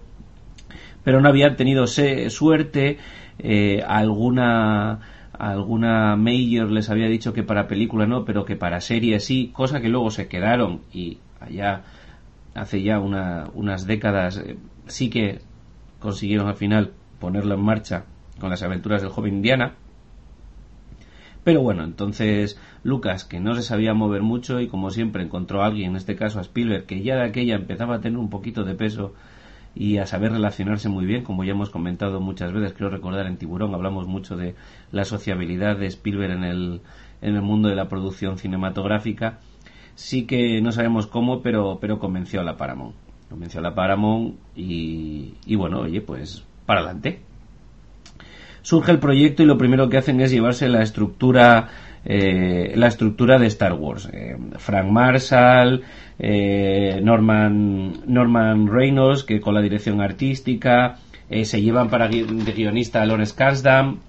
Pero 1.03 1.21
no 1.21 1.29
habían 1.29 1.55
tenido 1.55 1.85
suerte 1.87 2.97
eh, 3.39 3.83
alguna 3.87 4.99
alguna 5.37 6.15
Major 6.15 6.71
les 6.71 6.89
había 6.89 7.07
dicho 7.07 7.33
que 7.33 7.43
para 7.43 7.67
película 7.67 8.05
no, 8.05 8.25
pero 8.25 8.45
que 8.45 8.55
para 8.55 8.79
serie 8.81 9.19
sí, 9.19 9.51
cosa 9.53 9.81
que 9.81 9.89
luego 9.89 10.11
se 10.11 10.27
quedaron 10.27 10.81
y 10.93 11.17
allá 11.39 11.83
hace 12.53 12.81
ya 12.81 12.99
unas 12.99 13.85
décadas 13.85 14.37
eh, 14.37 14.57
sí 14.87 15.09
que 15.09 15.41
consiguieron 15.99 16.47
al 16.47 16.55
final 16.55 16.93
ponerlo 17.19 17.55
en 17.55 17.61
marcha 17.61 18.05
con 18.39 18.49
las 18.49 18.63
aventuras 18.63 19.01
del 19.01 19.11
joven 19.11 19.35
Indiana. 19.35 19.75
Pero 21.43 21.61
bueno, 21.61 21.83
entonces 21.83 22.59
Lucas, 22.83 23.25
que 23.25 23.39
no 23.39 23.55
se 23.55 23.63
sabía 23.63 23.93
mover 23.93 24.21
mucho 24.21 24.59
y 24.59 24.67
como 24.67 24.91
siempre 24.91 25.23
encontró 25.23 25.63
a 25.63 25.67
alguien, 25.67 25.91
en 25.91 25.95
este 25.95 26.15
caso 26.15 26.39
a 26.39 26.43
Spielberg, 26.43 26.85
que 26.85 27.01
ya 27.01 27.15
de 27.15 27.23
aquella 27.23 27.55
empezaba 27.55 27.95
a 27.95 28.01
tener 28.01 28.19
un 28.19 28.29
poquito 28.29 28.63
de 28.63 28.75
peso 28.75 29.13
y 29.73 29.97
a 29.97 30.05
saber 30.05 30.33
relacionarse 30.33 30.89
muy 30.89 31.05
bien, 31.05 31.23
como 31.23 31.43
ya 31.43 31.51
hemos 31.51 31.69
comentado 31.69 32.19
muchas 32.19 32.51
veces, 32.51 32.73
creo 32.73 32.89
recordar 32.89 33.25
en 33.25 33.37
Tiburón, 33.37 33.73
hablamos 33.73 34.05
mucho 34.05 34.35
de 34.35 34.55
la 34.91 35.05
sociabilidad 35.05 35.77
de 35.77 35.87
Spielberg 35.87 36.33
en 36.33 36.43
el, 36.43 36.81
en 37.21 37.35
el 37.35 37.41
mundo 37.41 37.69
de 37.69 37.75
la 37.75 37.87
producción 37.87 38.37
cinematográfica. 38.37 39.39
Sí 39.95 40.25
que 40.25 40.61
no 40.61 40.71
sabemos 40.71 41.07
cómo, 41.07 41.41
pero, 41.41 41.77
pero 41.79 41.99
convenció 41.99 42.41
a 42.41 42.43
la 42.43 42.57
Paramount. 42.57 42.95
Convenció 43.29 43.59
a 43.59 43.63
la 43.63 43.75
Paramount 43.75 44.35
y, 44.55 45.35
y 45.45 45.55
bueno, 45.55 45.81
oye, 45.81 46.01
pues 46.01 46.43
para 46.65 46.81
adelante. 46.81 47.19
Surge 48.61 48.91
el 48.91 48.99
proyecto 48.99 49.43
y 49.43 49.45
lo 49.45 49.57
primero 49.57 49.89
que 49.89 49.97
hacen 49.97 50.21
es 50.21 50.31
llevarse 50.31 50.69
la 50.69 50.83
estructura 50.83 51.69
eh, 52.03 52.73
la 52.75 52.87
estructura 52.87 53.37
de 53.37 53.47
Star 53.47 53.73
Wars. 53.73 54.09
Eh, 54.11 54.35
Frank 54.57 54.89
Marshall, 54.89 55.83
eh, 56.17 56.99
Norman, 57.03 58.01
Norman 58.07 58.67
Reynolds, 58.67 59.23
que 59.23 59.39
con 59.39 59.53
la 59.53 59.61
dirección 59.61 60.01
artística, 60.01 60.97
se 61.43 61.61
llevan 61.61 61.89
para 61.89 62.09
de 62.09 62.51
guionista 62.51 63.01
a 63.01 63.05
Lawrence 63.05 63.33
Kasdan. 63.33 63.99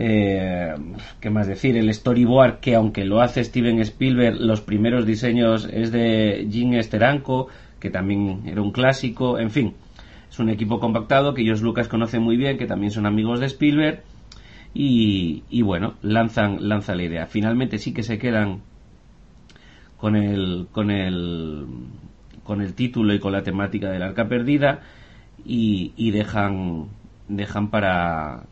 ¿Qué 0.00 1.30
más 1.30 1.48
decir? 1.48 1.76
El 1.76 1.92
storyboard, 1.92 2.60
que 2.60 2.76
aunque 2.76 3.04
lo 3.04 3.20
hace 3.20 3.42
Steven 3.42 3.80
Spielberg, 3.80 4.36
los 4.40 4.60
primeros 4.60 5.06
diseños 5.06 5.68
es 5.72 5.90
de 5.90 6.46
Jim 6.50 6.80
Steranko, 6.80 7.48
que 7.80 7.90
también 7.90 8.42
era 8.46 8.62
un 8.62 8.70
clásico. 8.70 9.38
En 9.38 9.50
fin, 9.50 9.74
es 10.30 10.38
un 10.38 10.50
equipo 10.50 10.78
compactado 10.78 11.34
que 11.34 11.42
ellos 11.42 11.62
Lucas 11.62 11.88
conocen 11.88 12.22
muy 12.22 12.36
bien, 12.36 12.58
que 12.58 12.66
también 12.66 12.92
son 12.92 13.06
amigos 13.06 13.40
de 13.40 13.46
Spielberg 13.46 14.02
y, 14.74 15.62
bueno, 15.62 15.94
lanzan, 16.02 16.68
lanzan 16.68 16.98
la 16.98 17.04
idea. 17.04 17.26
Finalmente 17.26 17.78
sí 17.78 17.92
que 17.92 18.02
se 18.02 18.18
quedan 18.18 18.60
con 19.96 20.14
el, 20.14 20.68
con 20.70 20.90
el, 20.90 21.66
con 22.44 22.60
el 22.60 22.74
título 22.74 23.14
y 23.14 23.18
con 23.18 23.32
la 23.32 23.42
temática 23.42 23.90
del 23.90 24.02
arca 24.02 24.28
perdida 24.28 24.82
y, 25.44 26.10
dejan, 26.12 26.86
dejan 27.28 27.70
para, 27.70 28.44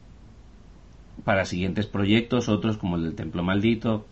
para 1.24 1.44
siguientes 1.44 1.86
proyectos, 1.86 2.48
otros 2.48 2.76
como 2.76 2.96
el 2.96 3.04
del 3.04 3.14
Templo 3.14 3.42
Maldito, 3.42 4.06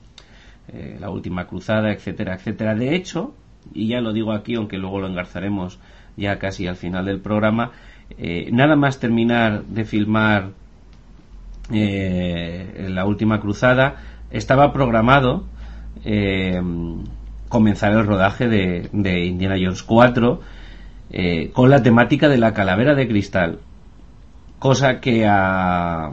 eh, 0.68 0.96
la 1.00 1.10
Última 1.10 1.46
Cruzada, 1.46 1.92
etcétera, 1.92 2.34
etcétera. 2.34 2.74
De 2.74 2.94
hecho, 2.94 3.34
y 3.72 3.88
ya 3.88 4.00
lo 4.00 4.12
digo 4.12 4.32
aquí, 4.32 4.54
aunque 4.54 4.78
luego 4.78 5.00
lo 5.00 5.06
engarzaremos 5.06 5.78
ya 6.16 6.38
casi 6.38 6.66
al 6.66 6.76
final 6.76 7.06
del 7.06 7.20
programa, 7.20 7.72
eh, 8.18 8.48
nada 8.52 8.76
más 8.76 9.00
terminar 9.00 9.64
de 9.64 9.84
filmar 9.84 10.50
eh, 11.72 12.86
la 12.90 13.06
última 13.06 13.40
cruzada, 13.40 13.96
estaba 14.30 14.72
programado 14.72 15.46
comenzar 17.54 17.92
el 17.92 18.04
rodaje 18.04 18.48
de, 18.48 19.24
Indiana 19.26 19.54
Jones 19.56 19.84
4 19.84 20.40
eh, 21.10 21.50
con 21.52 21.70
la 21.70 21.84
temática 21.84 22.28
de 22.28 22.36
la 22.36 22.52
calavera 22.52 22.96
de 22.96 23.06
cristal, 23.06 23.60
cosa 24.58 25.00
que 25.00 25.24
a, 25.24 26.10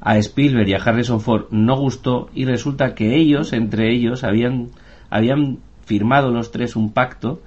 a 0.00 0.16
Spielberg 0.18 0.68
y 0.68 0.74
a 0.74 0.78
Harrison 0.78 1.20
Ford 1.20 1.46
no 1.50 1.76
gustó 1.76 2.28
y 2.34 2.44
resulta 2.44 2.94
que 2.94 3.16
ellos, 3.16 3.52
entre 3.52 3.92
ellos, 3.92 4.24
habían, 4.24 4.68
habían 5.10 5.58
firmado 5.84 6.30
los 6.30 6.52
tres 6.52 6.76
un 6.76 6.92
pacto 6.92 7.42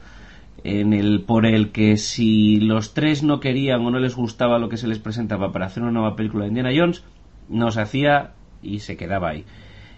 en 0.64 0.94
el 0.94 1.22
por 1.22 1.46
el 1.46 1.72
que 1.72 1.98
si 1.98 2.60
los 2.60 2.94
tres 2.94 3.24
no 3.24 3.40
querían 3.40 3.82
o 3.82 3.92
no 3.92 4.00
les 4.00 4.16
gustaba 4.16 4.60
lo 4.60 4.70
que 4.70 4.78
se 4.78 4.88
les 4.88 5.00
presentaba 5.00 5.52
para 5.52 5.66
hacer 5.66 5.82
una 5.82 5.92
nueva 5.92 6.16
película 6.16 6.44
de 6.44 6.50
Indiana 6.50 6.72
Jones, 6.76 7.04
nos 7.50 7.78
hacía 7.78 8.32
y 8.62 8.80
se 8.80 8.98
quedaba 8.98 9.30
ahí. 9.30 9.46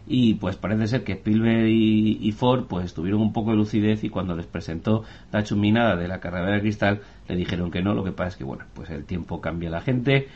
Y 0.05 0.35
pues 0.35 0.57
parece 0.57 0.87
ser 0.87 1.03
que 1.03 1.13
Spielberg 1.13 1.67
y, 1.67 2.31
Ford 2.33 2.65
pues 2.67 2.93
tuvieron 2.93 3.21
un 3.21 3.31
poco 3.31 3.51
de 3.51 3.57
lucidez 3.57 4.03
y 4.03 4.09
cuando 4.09 4.35
les 4.35 4.45
presentó 4.45 5.03
la 5.31 5.43
chuminada 5.43 5.95
de 5.95 6.09
la 6.09 6.19
carrera 6.19 6.51
de 6.51 6.59
cristal 6.59 7.01
le 7.27 7.35
dijeron 7.37 7.71
que 7.71 7.81
no, 7.81 7.93
lo 7.93 8.03
que 8.03 8.11
pasa 8.11 8.29
es 8.29 8.35
que 8.35 8.43
bueno, 8.43 8.65
pues 8.73 8.89
el 8.89 9.05
tiempo 9.05 9.39
cambia 9.39 9.69
la 9.69 9.81
gente 9.81 10.27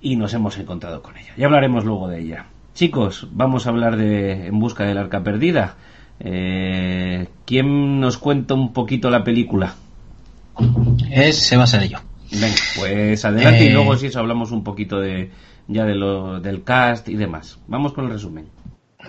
y 0.00 0.16
nos 0.16 0.34
hemos 0.34 0.56
encontrado 0.58 1.02
con 1.02 1.16
ella. 1.16 1.32
Ya 1.36 1.46
hablaremos 1.46 1.84
luego 1.84 2.08
de 2.08 2.20
ella. 2.20 2.46
Chicos, 2.74 3.26
vamos 3.32 3.66
a 3.66 3.70
hablar 3.70 3.96
de 3.96 4.46
En 4.46 4.58
busca 4.60 4.84
del 4.84 4.98
arca 4.98 5.22
perdida. 5.24 5.76
Eh, 6.20 7.28
¿Quién 7.44 8.00
nos 8.00 8.18
cuenta 8.18 8.54
un 8.54 8.72
poquito 8.72 9.10
la 9.10 9.24
película? 9.24 9.74
Es 11.10 11.38
se 11.38 11.56
va 11.56 11.64
a 11.64 11.66
ser 11.66 11.88
yo. 11.88 11.98
Venga, 12.30 12.56
pues 12.76 13.24
adelante 13.24 13.64
y 13.64 13.68
eh, 13.68 13.72
luego 13.72 13.96
si 13.96 14.06
eso 14.06 14.18
hablamos 14.18 14.50
un 14.50 14.62
poquito 14.62 15.00
de, 15.00 15.30
ya 15.66 15.84
de 15.84 15.94
lo, 15.94 16.40
del 16.40 16.62
cast 16.62 17.08
y 17.08 17.16
demás. 17.16 17.58
Vamos 17.66 17.92
con 17.92 18.04
el 18.04 18.12
resumen. 18.12 18.46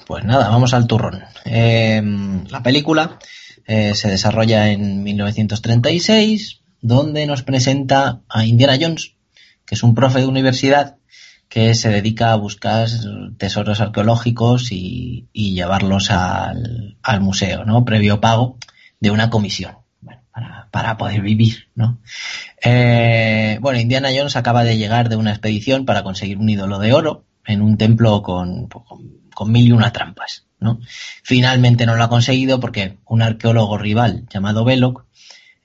Pues 0.07 0.23
nada, 0.23 0.49
vamos 0.49 0.73
al 0.73 0.87
turrón. 0.87 1.21
Eh, 1.45 2.01
la 2.49 2.63
película 2.63 3.19
se 3.67 4.09
desarrolla 4.09 4.71
en 4.71 5.03
1936, 5.03 6.61
donde 6.81 7.27
nos 7.27 7.43
presenta 7.43 8.21
a 8.27 8.43
Indiana 8.43 8.79
Jones, 8.81 9.13
que 9.69 9.75
es 9.75 9.83
un 9.83 9.93
profe 9.93 10.17
de 10.17 10.25
universidad 10.25 10.95
que 11.47 11.75
se 11.75 11.89
dedica 11.89 12.31
a 12.31 12.37
buscar 12.37 12.87
tesoros 13.37 13.79
arqueológicos 13.81 14.71
y, 14.71 15.29
llevarlos 15.31 16.09
al, 16.09 17.21
museo, 17.21 17.65
¿no? 17.65 17.85
Previo 17.85 18.19
pago 18.19 18.57
de 18.99 19.11
una 19.11 19.29
comisión 19.29 19.75
para, 20.71 20.97
poder 20.97 21.21
vivir, 21.21 21.67
¿no? 21.75 21.99
Eh, 22.65 23.59
bueno, 23.61 23.79
Indiana 23.79 24.09
Jones 24.11 24.35
acaba 24.35 24.63
de 24.63 24.79
llegar 24.79 25.07
de 25.07 25.17
una 25.17 25.29
expedición 25.29 25.85
para 25.85 26.01
conseguir 26.01 26.39
un 26.39 26.49
ídolo 26.49 26.79
de 26.79 26.93
oro 26.93 27.25
en 27.45 27.61
un 27.61 27.77
templo 27.77 28.23
con, 28.23 28.69
con, 28.69 29.51
mil 29.51 29.67
y 29.67 29.71
una 29.71 29.93
trampas, 29.93 30.47
¿no? 30.59 30.79
Finalmente 31.21 31.85
no 31.85 31.95
lo 31.95 32.03
ha 32.03 32.09
conseguido 32.09 32.59
porque 32.59 32.97
un 33.05 33.21
arqueólogo 33.21 33.77
rival 33.77 34.25
llamado 34.31 34.65
Belloc 34.65 35.05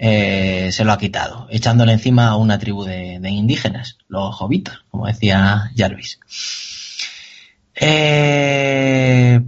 eh, 0.06 0.70
se 0.70 0.84
lo 0.84 0.92
ha 0.92 0.98
quitado, 0.98 1.46
echándole 1.48 1.92
encima 1.92 2.28
a 2.28 2.36
una 2.36 2.58
tribu 2.58 2.84
de, 2.84 3.18
indígenas, 3.30 3.96
los 4.06 4.42
hobitos, 4.42 4.84
como 4.90 5.06
decía 5.06 5.70
Jarvis. 5.74 6.20
Eh, 7.74 9.40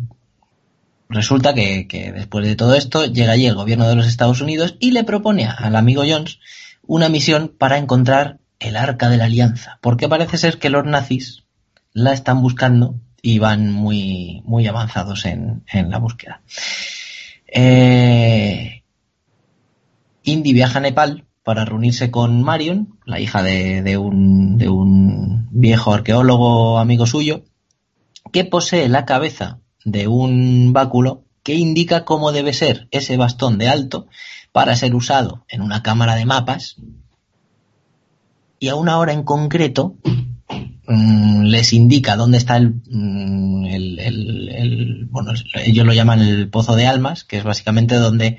Resulta 1.09 1.55
que, 1.55 2.13
después 2.15 2.47
de 2.47 2.57
todo 2.57 2.75
esto 2.75 3.05
llega 3.05 3.33
allí 3.33 3.47
el 3.47 3.55
gobierno 3.55 3.89
de 3.89 3.95
los 3.95 4.07
Estados 4.07 4.41
Unidos 4.41 4.77
y 4.81 4.91
le 4.91 5.05
propone 5.05 5.47
al 5.47 5.77
amigo 5.77 6.03
Jones 6.09 6.41
una 6.87 7.09
misión 7.09 7.53
para 7.57 7.79
encontrar 7.79 8.39
el 8.59 8.77
arca 8.77 9.09
de 9.09 9.17
la 9.17 9.27
alianza, 9.27 9.79
porque 9.83 10.09
parece 10.09 10.39
ser 10.39 10.59
que 10.59 10.71
los 10.71 10.85
nazis 10.85 11.45
la 11.93 12.13
están 12.13 12.43
buscando 12.43 12.97
y 13.23 13.39
van 13.39 13.73
muy, 13.73 14.43
muy 14.45 14.67
avanzados 14.67 15.27
en, 15.27 15.63
la 15.73 15.99
búsqueda. 15.99 16.41
Eh, 17.47 18.76
Indy 20.27 20.53
viaja 20.53 20.79
a 20.79 20.83
Nepal 20.83 21.25
para 21.45 21.65
reunirse 21.65 22.11
con 22.11 22.43
Marion, 22.43 22.99
la 23.05 23.21
hija 23.21 23.43
de, 23.43 23.97
un, 23.97 24.59
de 24.59 24.69
un 24.69 25.49
viejo 25.53 25.95
arqueólogo 25.95 26.79
amigo 26.79 27.07
suyo, 27.07 27.45
que 28.33 28.45
posee 28.45 28.89
la 28.89 29.05
cabeza 29.05 29.61
de 29.85 30.09
un 30.09 30.73
báculo 30.73 31.23
que 31.45 31.55
indica 31.55 32.05
cómo 32.05 32.33
debe 32.33 32.53
ser 32.53 32.89
ese 32.91 33.17
bastón 33.17 33.57
de 33.57 33.69
alto 33.69 34.09
para 34.51 34.75
ser 34.75 34.97
usado 34.97 35.45
en 35.49 35.63
una 35.63 35.85
cámara 35.85 36.17
de 36.17 36.27
mapas. 36.27 36.75
Y 38.59 38.67
a 38.67 38.75
una 38.75 38.99
hora 38.99 39.13
en 39.13 39.23
concreto 39.23 39.95
mm, 40.89 41.45
les 41.45 41.73
indica 41.73 42.17
dónde 42.17 42.39
está 42.39 42.59
mm, 42.59 43.67
el, 43.67 45.07
bueno 45.09 45.33
ellos 45.55 45.87
lo 45.87 45.93
llaman 45.93 46.21
el 46.21 46.49
pozo 46.49 46.75
de 46.75 46.87
almas 46.87 47.23
que 47.23 47.39
es 47.39 47.45
básicamente 47.45 47.95
donde 47.95 48.39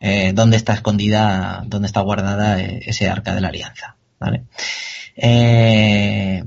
eh, 0.00 0.32
donde 0.34 0.56
está 0.56 0.74
escondida 0.74 1.62
donde 1.66 1.86
está 1.86 2.00
guardada 2.00 2.60
eh, 2.60 2.80
ese 2.86 3.08
arca 3.08 3.34
de 3.34 3.40
la 3.40 3.48
alianza 3.48 3.96
¿vale? 4.18 4.44
Eh, 5.16 6.44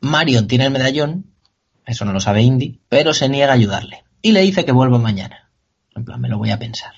Marion 0.00 0.48
tiene 0.48 0.66
el 0.66 0.70
medallón 0.72 1.30
eso 1.90 2.04
no 2.04 2.12
lo 2.12 2.20
sabe 2.20 2.42
Indy, 2.42 2.80
pero 2.88 3.12
se 3.12 3.28
niega 3.28 3.50
a 3.50 3.56
ayudarle. 3.56 4.04
Y 4.22 4.30
le 4.30 4.42
dice 4.42 4.64
que 4.64 4.70
vuelva 4.70 4.98
mañana. 4.98 5.50
En 5.96 6.04
plan, 6.04 6.20
me 6.20 6.28
lo 6.28 6.38
voy 6.38 6.50
a 6.50 6.58
pensar. 6.58 6.92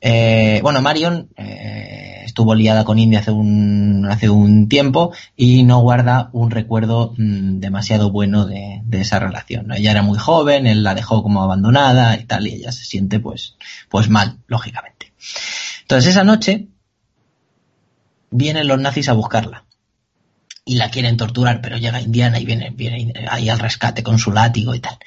Eh, 0.00 0.60
bueno, 0.62 0.80
Marion 0.80 1.28
eh, 1.36 2.22
estuvo 2.24 2.54
liada 2.54 2.84
con 2.84 2.98
Indy 2.98 3.16
hace 3.16 3.32
un, 3.32 4.06
hace 4.08 4.28
un 4.28 4.68
tiempo 4.68 5.12
y 5.36 5.64
no 5.64 5.80
guarda 5.80 6.30
un 6.32 6.50
recuerdo 6.50 7.14
mm, 7.16 7.58
demasiado 7.58 8.10
bueno 8.12 8.46
de, 8.46 8.82
esa 8.92 9.18
relación. 9.18 9.72
Ella 9.72 9.90
era 9.90 10.02
muy 10.02 10.18
joven, 10.18 10.66
él 10.66 10.82
la 10.82 10.94
dejó 10.94 11.22
como 11.22 11.42
abandonada 11.42 12.18
y 12.18 12.24
tal, 12.24 12.46
y 12.46 12.54
ella 12.54 12.72
se 12.72 12.84
siente 12.84 13.20
pues, 13.20 13.56
pues 13.88 14.08
mal, 14.08 14.38
lógicamente. 14.46 15.12
Entonces 15.82 16.10
esa 16.10 16.24
noche 16.24 16.68
vienen 18.30 18.68
los 18.68 18.80
nazis 18.80 19.08
a 19.08 19.14
buscarla 19.14 19.64
y 20.64 20.74
la 20.74 20.90
quieren 20.90 21.16
torturar, 21.16 21.60
pero 21.60 21.78
llega 21.78 22.00
Indiana 22.00 22.38
y 22.38 22.44
viene, 22.44 22.70
viene 22.70 23.14
ahí 23.30 23.48
al 23.48 23.58
rescate 23.58 24.02
con 24.02 24.18
su 24.18 24.32
látigo 24.32 24.74
y 24.74 24.80
tal. 24.80 24.98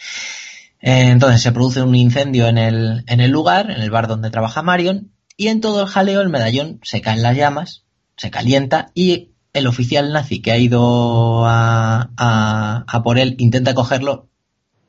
Eh, 0.81 1.09
entonces 1.09 1.41
se 1.41 1.51
produce 1.51 1.81
un 1.81 1.95
incendio 1.95 2.47
en 2.47 2.57
el, 2.57 3.03
en 3.07 3.19
el 3.19 3.31
lugar, 3.31 3.69
en 3.71 3.81
el 3.81 3.91
bar 3.91 4.07
donde 4.07 4.31
trabaja 4.31 4.61
Marion, 4.61 5.11
y 5.37 5.47
en 5.47 5.61
todo 5.61 5.81
el 5.81 5.87
jaleo 5.87 6.21
el 6.21 6.29
medallón 6.29 6.79
se 6.83 7.01
cae 7.01 7.15
en 7.15 7.23
las 7.23 7.35
llamas, 7.35 7.83
se 8.17 8.31
calienta 8.31 8.91
y 8.93 9.31
el 9.53 9.67
oficial 9.67 10.13
nazi 10.13 10.41
que 10.41 10.51
ha 10.51 10.57
ido 10.57 11.45
a, 11.45 12.09
a, 12.17 13.03
por 13.03 13.19
él 13.19 13.35
intenta 13.39 13.73
cogerlo, 13.73 14.29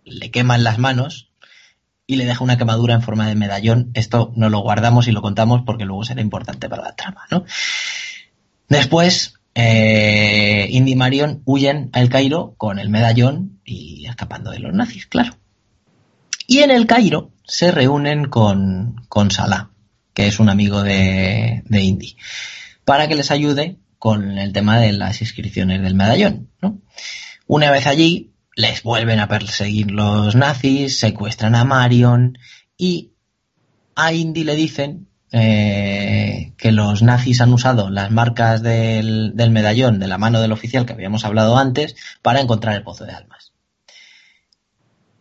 le 0.04 0.30
queman 0.30 0.64
las 0.64 0.78
manos 0.78 1.30
y 2.06 2.16
le 2.16 2.24
deja 2.24 2.44
una 2.44 2.58
quemadura 2.58 2.94
en 2.94 3.02
forma 3.02 3.26
de 3.26 3.34
medallón. 3.34 3.90
Esto 3.94 4.32
no 4.36 4.50
lo 4.50 4.60
guardamos 4.60 5.08
y 5.08 5.12
lo 5.12 5.22
contamos 5.22 5.62
porque 5.64 5.84
luego 5.84 6.04
será 6.04 6.20
importante 6.20 6.68
para 6.68 6.82
la 6.82 6.94
trama, 6.94 7.22
¿no? 7.30 7.44
Después, 8.68 9.34
eh, 9.54 10.68
Indy 10.70 10.92
y 10.92 10.96
Marion 10.96 11.42
huyen 11.44 11.90
al 11.92 12.08
Cairo 12.08 12.54
con 12.56 12.78
el 12.78 12.88
medallón 12.88 13.60
y 13.64 14.06
escapando 14.06 14.50
de 14.50 14.58
los 14.58 14.72
nazis, 14.72 15.06
claro. 15.06 15.36
Y 16.46 16.58
en 16.58 16.70
el 16.70 16.86
Cairo 16.86 17.32
se 17.44 17.70
reúnen 17.70 18.26
con, 18.26 19.04
con 19.08 19.30
Salah, 19.30 19.70
que 20.14 20.26
es 20.26 20.40
un 20.40 20.48
amigo 20.48 20.82
de, 20.82 21.62
de 21.66 21.82
Indy, 21.82 22.16
para 22.84 23.08
que 23.08 23.14
les 23.14 23.30
ayude 23.30 23.78
con 23.98 24.38
el 24.38 24.52
tema 24.52 24.80
de 24.80 24.92
las 24.92 25.20
inscripciones 25.20 25.82
del 25.82 25.94
medallón. 25.94 26.50
¿no? 26.60 26.80
Una 27.46 27.70
vez 27.70 27.86
allí, 27.86 28.32
les 28.56 28.82
vuelven 28.82 29.20
a 29.20 29.28
perseguir 29.28 29.90
los 29.90 30.34
nazis, 30.34 30.98
secuestran 30.98 31.54
a 31.54 31.64
Marion 31.64 32.38
y 32.76 33.12
a 33.94 34.12
Indy 34.12 34.44
le 34.44 34.56
dicen 34.56 35.08
eh, 35.30 36.52
que 36.58 36.72
los 36.72 37.02
nazis 37.02 37.40
han 37.40 37.52
usado 37.52 37.90
las 37.90 38.10
marcas 38.10 38.62
del, 38.62 39.32
del, 39.34 39.50
medallón 39.50 39.98
de 39.98 40.08
la 40.08 40.18
mano 40.18 40.40
del 40.40 40.52
oficial 40.52 40.84
que 40.84 40.92
habíamos 40.92 41.24
hablado 41.24 41.56
antes 41.56 41.96
para 42.20 42.40
encontrar 42.40 42.74
el 42.74 42.82
pozo 42.82 43.04
de 43.04 43.12
almas. 43.12 43.51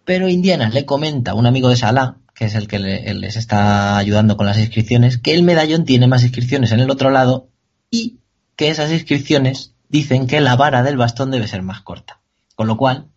Pero 0.06 0.30
Indiana 0.30 0.70
le 0.70 0.86
comenta 0.86 1.32
a 1.32 1.36
un 1.36 1.46
amigo 1.46 1.70
de 1.70 1.76
Salah, 1.76 2.18
que 2.34 2.46
es 2.46 2.56
el 2.56 2.68
que 2.68 2.80
le, 2.80 3.14
les 3.14 3.36
está 3.36 3.98
ayudando 3.98 4.38
con 4.38 4.46
las 4.46 4.58
inscripciones, 4.58 5.18
que 5.18 5.34
el 5.34 5.44
medallón 5.44 5.86
tiene 5.86 6.08
más 6.08 6.24
inscripciones 6.24 6.72
en 6.72 6.80
el 6.80 6.90
otro 6.90 7.12
lado 7.12 7.50
y 7.90 8.18
que 8.56 8.70
esas 8.70 8.92
inscripciones 8.92 9.74
dicen 9.90 10.28
que 10.28 10.42
la 10.42 10.56
vara 10.56 10.84
del 10.84 10.98
bastón 10.98 11.32
debe 11.32 11.48
ser 11.48 11.62
más 11.62 11.82
corta. 11.82 12.22
Con 12.56 12.68
lo 12.68 12.78
cual, 12.78 13.10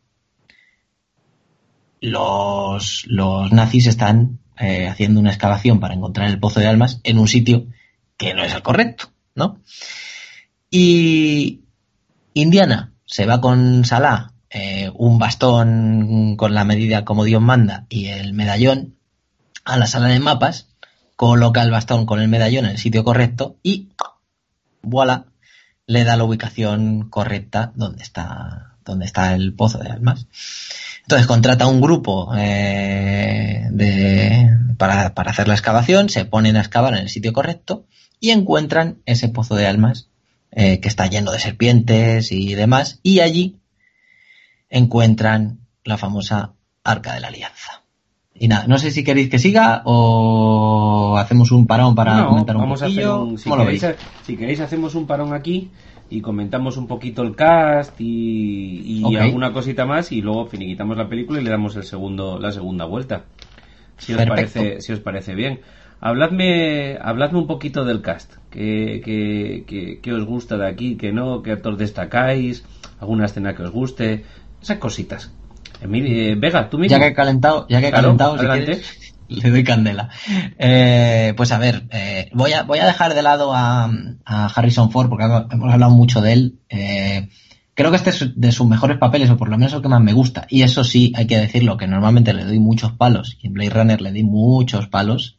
los, 2.01 3.07
nazis 3.09 3.87
están 3.87 4.41
eh, 4.59 4.89
haciendo 4.89 5.21
una 5.21 5.31
excavación 5.31 5.81
para 5.81 5.95
encontrar 5.95 6.29
el 6.29 6.39
pozo 6.39 6.61
de 6.61 6.67
almas 6.67 7.01
en 7.03 7.19
un 7.19 7.29
sitio 7.29 7.67
que 8.17 8.35
no 8.35 8.45
es 8.45 8.55
el 8.55 8.63
correcto, 8.63 9.11
¿no? 9.35 9.59
Y 10.71 11.63
Indiana 12.35 12.93
se 13.07 13.27
va 13.27 13.41
con 13.41 13.85
Salah, 13.85 14.34
eh, 14.55 14.89
un 14.95 15.19
bastón 15.19 16.37
con 16.37 16.55
la 16.55 16.65
medida 16.65 17.05
como 17.05 17.25
Dios 17.25 17.43
manda 17.43 17.87
y 17.89 18.07
el 18.07 18.35
medallón 18.35 18.95
a 19.65 19.77
la 19.77 19.89
sala 19.89 20.07
de 20.07 20.21
mapas, 20.21 20.69
coloca 21.17 21.61
el 21.63 21.73
bastón 21.73 22.07
con 22.07 22.21
el 22.21 22.29
medallón 22.29 22.67
en 22.67 22.71
el 22.71 22.79
sitio 22.79 23.03
correcto 23.03 23.57
y 23.65 23.89
voilà, 24.81 25.25
le 25.89 26.05
da 26.05 26.17
la 26.17 26.23
ubicación 26.23 27.11
correcta 27.11 27.73
donde 27.75 28.05
está, 28.05 28.77
donde 28.85 29.07
está 29.07 29.35
el 29.35 29.55
pozo 29.55 29.79
de 29.79 29.91
almas. 29.91 30.29
Entonces 31.03 31.27
contrata 31.27 31.67
un 31.67 31.81
grupo 31.81 32.33
eh, 32.37 33.67
de, 33.73 34.49
para, 34.79 35.15
para, 35.15 35.33
hacer 35.33 35.49
la 35.49 35.55
excavación, 35.55 36.09
se 36.11 36.27
ponen 36.27 36.57
a 36.57 36.61
excavar 36.61 36.95
en 36.95 37.01
el 37.01 37.09
sitio 37.09 37.33
correcto 37.33 37.87
y 38.21 38.31
encuentran 38.31 39.03
ese 39.05 39.29
pozo 39.29 39.57
de 39.57 39.67
almas 39.67 40.11
eh, 40.53 40.79
que 40.79 40.87
está 40.87 41.09
lleno 41.09 41.33
de 41.33 41.41
serpientes 41.41 42.31
y 42.31 42.55
demás, 42.55 43.01
y 43.03 43.19
allí 43.19 43.57
encuentran 44.75 45.61
la 45.85 45.97
famosa 45.97 46.55
Arca 46.83 47.15
de 47.15 47.21
la 47.21 47.29
Alianza. 47.29 47.83
Y 48.35 48.49
nada, 48.49 48.67
no 48.67 48.79
sé 48.79 48.91
si 48.91 49.05
queréis 49.05 49.31
que 49.31 49.39
siga 49.39 49.83
o 49.85 51.17
hacemos 51.17 51.53
un 51.53 51.67
parón 51.67 51.95
para 51.95 52.17
no, 52.17 52.29
comentar 52.29 52.57
un 52.57 52.63
vamos 52.63 52.81
poquillo. 52.81 53.13
A 53.13 53.15
hacer 53.15 53.29
un, 53.29 53.39
si, 53.39 53.45
¿Cómo 53.45 53.57
lo 53.57 53.63
queréis, 53.65 53.83
veis? 53.83 53.97
si 54.25 54.37
queréis 54.37 54.61
hacemos 54.61 54.95
un 54.97 55.07
parón 55.07 55.33
aquí 55.33 55.71
y 56.11 56.21
comentamos 56.21 56.77
un 56.77 56.89
poquito 56.89 57.23
el 57.23 57.37
cast 57.37 58.01
y, 58.01 58.99
y 59.01 59.05
Ok. 59.05 59.15
alguna 59.21 59.53
cosita 59.53 59.87
más 59.87 60.11
y 60.11 60.21
luego 60.21 60.47
finiquitamos 60.47 60.97
la 60.97 61.09
película 61.09 61.41
y 61.41 61.45
le 61.45 61.51
damos 61.51 61.77
el 61.77 61.85
segundo 61.85 62.39
la 62.41 62.51
segunda 62.51 62.85
vuelta. 62.87 63.25
Si 63.99 64.13
os 64.13 64.19
Perfecto. 64.19 64.35
parece 64.61 64.81
si 64.81 64.93
os 64.93 64.99
parece 65.01 65.35
bien. 65.37 65.61
Habladme, 66.01 66.99
habladme 67.01 67.39
un 67.39 67.47
poquito 67.47 67.85
del 67.85 68.03
cast. 68.03 68.35
¿Qué, 68.51 69.01
qué, 69.05 69.65
qué, 69.67 70.01
qué 70.03 70.13
os 70.13 70.25
gusta 70.25 70.59
de 70.59 70.67
aquí? 70.69 70.97
¿Qué 70.97 71.13
no? 71.13 71.41
¿Qué 71.43 71.53
actor 71.53 71.77
destacáis? 71.77 72.65
¿Alguna 73.01 73.25
escena 73.27 73.55
que 73.55 73.63
os 73.63 73.71
guste? 73.71 74.25
Esas 74.65 74.79
cositas. 74.79 75.31
Emilio, 75.83 76.33
eh, 76.33 76.35
Vega, 76.37 76.71
tú 76.71 76.79
mismo. 76.79 76.91
Ya 76.97 76.99
que 76.99 77.09
he 77.09 77.15
calentado, 77.15 77.67
ya 77.69 77.81
que 77.81 77.89
he 77.89 77.91
Claro, 77.91 78.05
calentado, 78.17 78.33
si 78.39 78.47
adelante. 78.47 78.65
quieres, 78.65 79.15
le 79.29 79.51
doy 79.51 79.63
candela. 79.63 80.09
Eh, 80.59 81.35
pues 81.37 81.53
a 81.53 81.59
ver, 81.59 81.85
eh, 81.91 82.31
voy, 82.33 82.53
a, 82.55 82.63
voy 82.63 82.79
a 82.79 82.87
dejar 82.87 83.13
de 83.15 83.21
lado 83.23 83.53
a, 83.55 83.91
a 84.25 84.47
Harrison 84.47 84.91
Ford 84.91 85.11
porque 85.11 85.25
hemos 85.25 85.71
hablado 85.73 85.93
mucho 85.93 86.23
de 86.23 86.33
él. 86.33 86.59
Eh, 86.71 87.29
creo 87.75 87.91
que 87.91 87.99
este 87.99 88.09
es 88.11 88.31
de 88.41 88.53
sus 88.53 88.67
mejores 88.67 88.97
papeles, 88.97 89.29
o 89.29 89.37
por 89.37 89.51
lo 89.51 89.59
menos 89.59 89.75
el 89.75 89.83
que 89.83 89.89
más 89.89 90.01
me 90.01 90.15
gusta. 90.15 90.47
Y 90.49 90.63
eso 90.63 90.83
sí, 90.83 91.13
hay 91.15 91.27
que 91.27 91.37
decirlo, 91.37 91.77
que 91.77 91.87
normalmente 91.87 92.33
le 92.33 92.45
doy 92.45 92.59
muchos 92.59 92.93
palos. 92.93 93.37
Y 93.43 93.49
en 93.49 93.53
Blade 93.53 93.71
Runner 93.71 94.01
le 94.01 94.13
di 94.13 94.23
muchos 94.25 94.89
palos. 94.89 95.37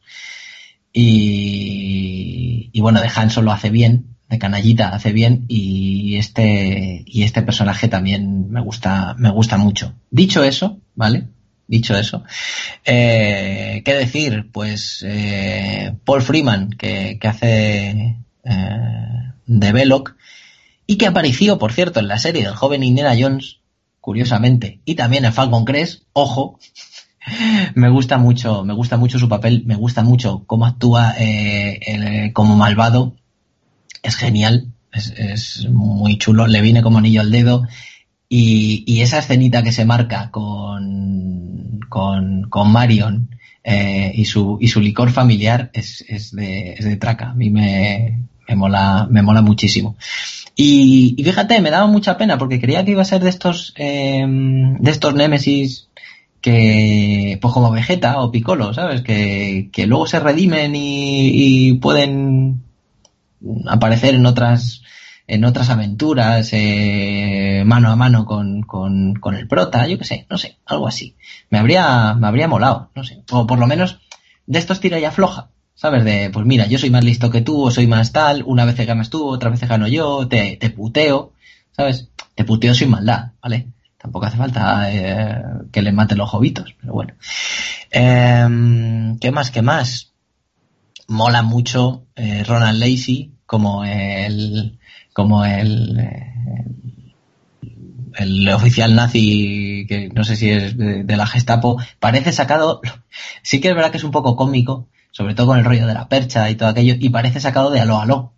Y, 0.94 2.70
y 2.72 2.82
bueno, 2.82 3.02
de 3.02 3.10
Han 3.16 3.30
Solo 3.32 3.52
hace 3.52 3.70
bien, 3.70 4.15
de 4.30 4.40
canallita 4.40 4.90
hace 4.90 5.12
bien 5.12 5.46
y 5.48 6.18
este 6.18 7.04
y 7.06 7.24
este 7.24 7.42
personaje 7.42 7.88
también 7.88 8.50
me 8.50 8.62
gusta 8.62 9.16
me 9.18 9.30
gusta 9.30 9.58
mucho. 9.58 9.94
Dicho 10.10 10.44
eso 10.44 10.80
vale 10.96 11.28
dicho 11.68 11.96
eso 11.98 12.24
eh, 12.84 13.82
qué 13.84 13.94
decir 13.94 14.50
pues 14.52 15.04
eh, 15.08 15.96
Paul 16.06 16.22
Freeman 16.22 16.70
que, 16.70 17.18
que 17.20 17.28
hace 17.28 18.18
eh, 18.44 19.32
de 19.46 19.72
Belloc 19.72 20.16
y 20.86 20.98
que 20.98 21.08
apareció 21.08 21.58
por 21.58 21.74
cierto 21.74 22.00
en 22.00 22.08
la 22.08 22.20
serie 22.20 22.44
del 22.44 22.56
joven 22.56 22.84
Indiana 22.84 23.16
Jones 23.20 23.60
curiosamente 24.00 24.80
y 24.86 24.96
también 24.96 25.26
en 25.26 25.34
Falcon 25.34 25.66
Crest 25.66 26.04
ojo 26.14 26.60
me 27.76 27.90
gusta 27.90 28.18
mucho 28.18 28.64
me 28.64 28.74
gusta 28.74 28.98
mucho 28.98 29.18
su 29.18 29.28
papel 29.28 29.64
me 29.66 29.76
gusta 29.76 30.04
mucho 30.04 30.44
cómo 30.46 30.68
actúa 30.68 31.16
eh, 31.18 32.32
como 32.34 32.56
malvado 32.56 33.16
es 34.06 34.16
genial, 34.16 34.68
es, 34.94 35.14
es 35.18 35.70
muy 35.70 36.18
chulo, 36.18 36.48
le 36.48 36.62
viene 36.62 36.82
como 36.82 37.00
anillo 37.00 37.22
al 37.22 37.32
dedo. 37.32 37.68
Y, 38.28 39.02
esa 39.02 39.20
escenita 39.20 39.64
que 39.64 39.72
se 39.72 39.86
marca 39.86 40.32
con, 40.32 41.80
con, 41.90 42.50
con 42.50 42.72
Marion 42.72 43.30
eh, 43.64 44.12
y, 44.16 44.26
su, 44.26 44.58
y 44.60 44.68
su 44.68 44.82
licor 44.82 45.12
familiar 45.12 45.70
es, 45.74 46.04
es, 46.08 46.32
de, 46.36 46.74
es 46.74 46.86
de 46.86 46.98
traca. 46.98 47.30
A 47.30 47.34
mí 47.34 47.50
me, 47.50 48.24
me, 48.48 48.56
mola, 48.56 49.08
me 49.10 49.22
mola 49.22 49.42
muchísimo. 49.42 49.96
Y, 50.56 51.16
y 51.18 51.24
fíjate, 51.24 51.62
me 51.62 51.70
daba 51.72 51.88
mucha 51.88 52.18
pena 52.18 52.38
porque 52.38 52.60
creía 52.60 52.84
que 52.84 52.92
iba 52.92 53.04
a 53.04 53.06
ser 53.06 53.22
de 53.22 53.30
estos, 53.30 53.74
eh, 53.78 54.26
de 54.28 54.92
estos 54.92 55.14
Némesis 55.14 55.90
que, 56.42 57.38
pues 57.42 57.54
como 57.54 57.72
Vegeta 57.72 58.20
o 58.22 58.32
Piccolo, 58.32 58.74
¿sabes? 58.74 59.02
Que, 59.02 59.70
que 59.72 59.88
luego 59.88 60.08
se 60.08 60.20
redimen 60.20 60.74
y 60.76 61.74
pueden 61.74 62.65
aparecer 63.68 64.16
en 64.16 64.26
otras 64.26 64.82
en 65.28 65.44
otras 65.44 65.70
aventuras 65.70 66.50
eh, 66.54 67.64
mano 67.66 67.90
a 67.90 67.96
mano 67.96 68.26
con, 68.26 68.62
con, 68.62 69.16
con 69.16 69.36
el 69.36 69.48
prota, 69.48 69.88
yo 69.88 69.98
qué 69.98 70.06
sé, 70.06 70.28
no 70.30 70.38
sé, 70.38 70.60
algo 70.66 70.88
así. 70.88 71.16
Me 71.50 71.58
habría, 71.58 72.14
me 72.14 72.28
habría 72.28 72.48
molado, 72.48 72.92
no 72.96 73.04
sé. 73.04 73.24
O 73.32 73.48
por 73.48 73.58
lo 73.58 73.68
menos 73.68 74.00
de 74.46 74.60
estos 74.60 74.80
tira 74.80 75.00
y 75.00 75.06
afloja, 75.06 75.50
¿sabes? 75.74 76.04
De, 76.04 76.30
pues 76.30 76.46
mira, 76.46 76.68
yo 76.68 76.78
soy 76.78 76.92
más 76.92 77.04
listo 77.04 77.32
que 77.32 77.42
tú, 77.42 77.64
o 77.64 77.72
soy 77.72 77.88
más 77.88 78.12
tal, 78.12 78.44
una 78.46 78.66
vez 78.66 78.78
ganas 78.86 79.10
tú, 79.10 79.28
otra 79.28 79.50
vez 79.50 79.62
gano 79.62 79.88
yo, 79.88 80.28
te, 80.28 80.58
te 80.58 80.70
puteo, 80.70 81.34
¿sabes? 81.72 82.10
Te 82.36 82.44
puteo 82.44 82.76
sin 82.76 82.92
maldad, 82.92 83.32
¿vale? 83.42 83.68
Tampoco 83.98 84.28
hace 84.28 84.38
falta 84.38 84.94
eh, 84.94 85.44
que 85.72 85.82
le 85.82 85.92
mate 85.92 86.16
los 86.16 86.30
jovitos, 86.30 86.76
pero 86.80 86.94
bueno. 86.94 87.14
Eh, 87.90 89.16
¿Qué 89.20 89.32
más? 89.32 89.50
¿Qué 89.50 89.64
más? 89.64 90.14
Mola 91.08 91.42
mucho 91.42 92.06
eh, 92.16 92.44
Ronald 92.44 92.80
Lacey 92.80 93.32
como 93.46 93.86
el 93.86 94.80
como 95.14 95.46
el, 95.46 96.00
eh, 96.00 96.34
el 98.18 98.50
oficial 98.50 98.96
nazi 98.96 99.86
que 99.88 100.10
no 100.10 100.24
sé 100.24 100.36
si 100.36 100.50
es 100.50 100.78
de, 100.78 101.16
la 101.16 101.28
Gestapo. 101.28 101.78
Parece 102.00 102.32
sacado 102.32 102.82
sí 103.44 103.62
que 103.62 103.70
es 103.70 103.76
verdad 103.76 103.92
que 103.92 103.98
es 103.98 104.04
un 104.04 104.12
poco 104.12 104.36
cómico 104.36 104.88
sobre 105.12 105.36
todo 105.36 105.48
con 105.48 105.60
el 105.60 105.66
rollo 105.66 105.88
de 105.88 105.94
la 105.94 106.10
percha 106.10 106.50
y 106.50 106.56
todo 106.56 106.70
aquello 106.70 106.96
y 107.00 107.10
parece 107.10 107.40
sacado 107.40 107.72
de 107.72 107.80
Aló 107.80 108.00
Aló 108.00 108.34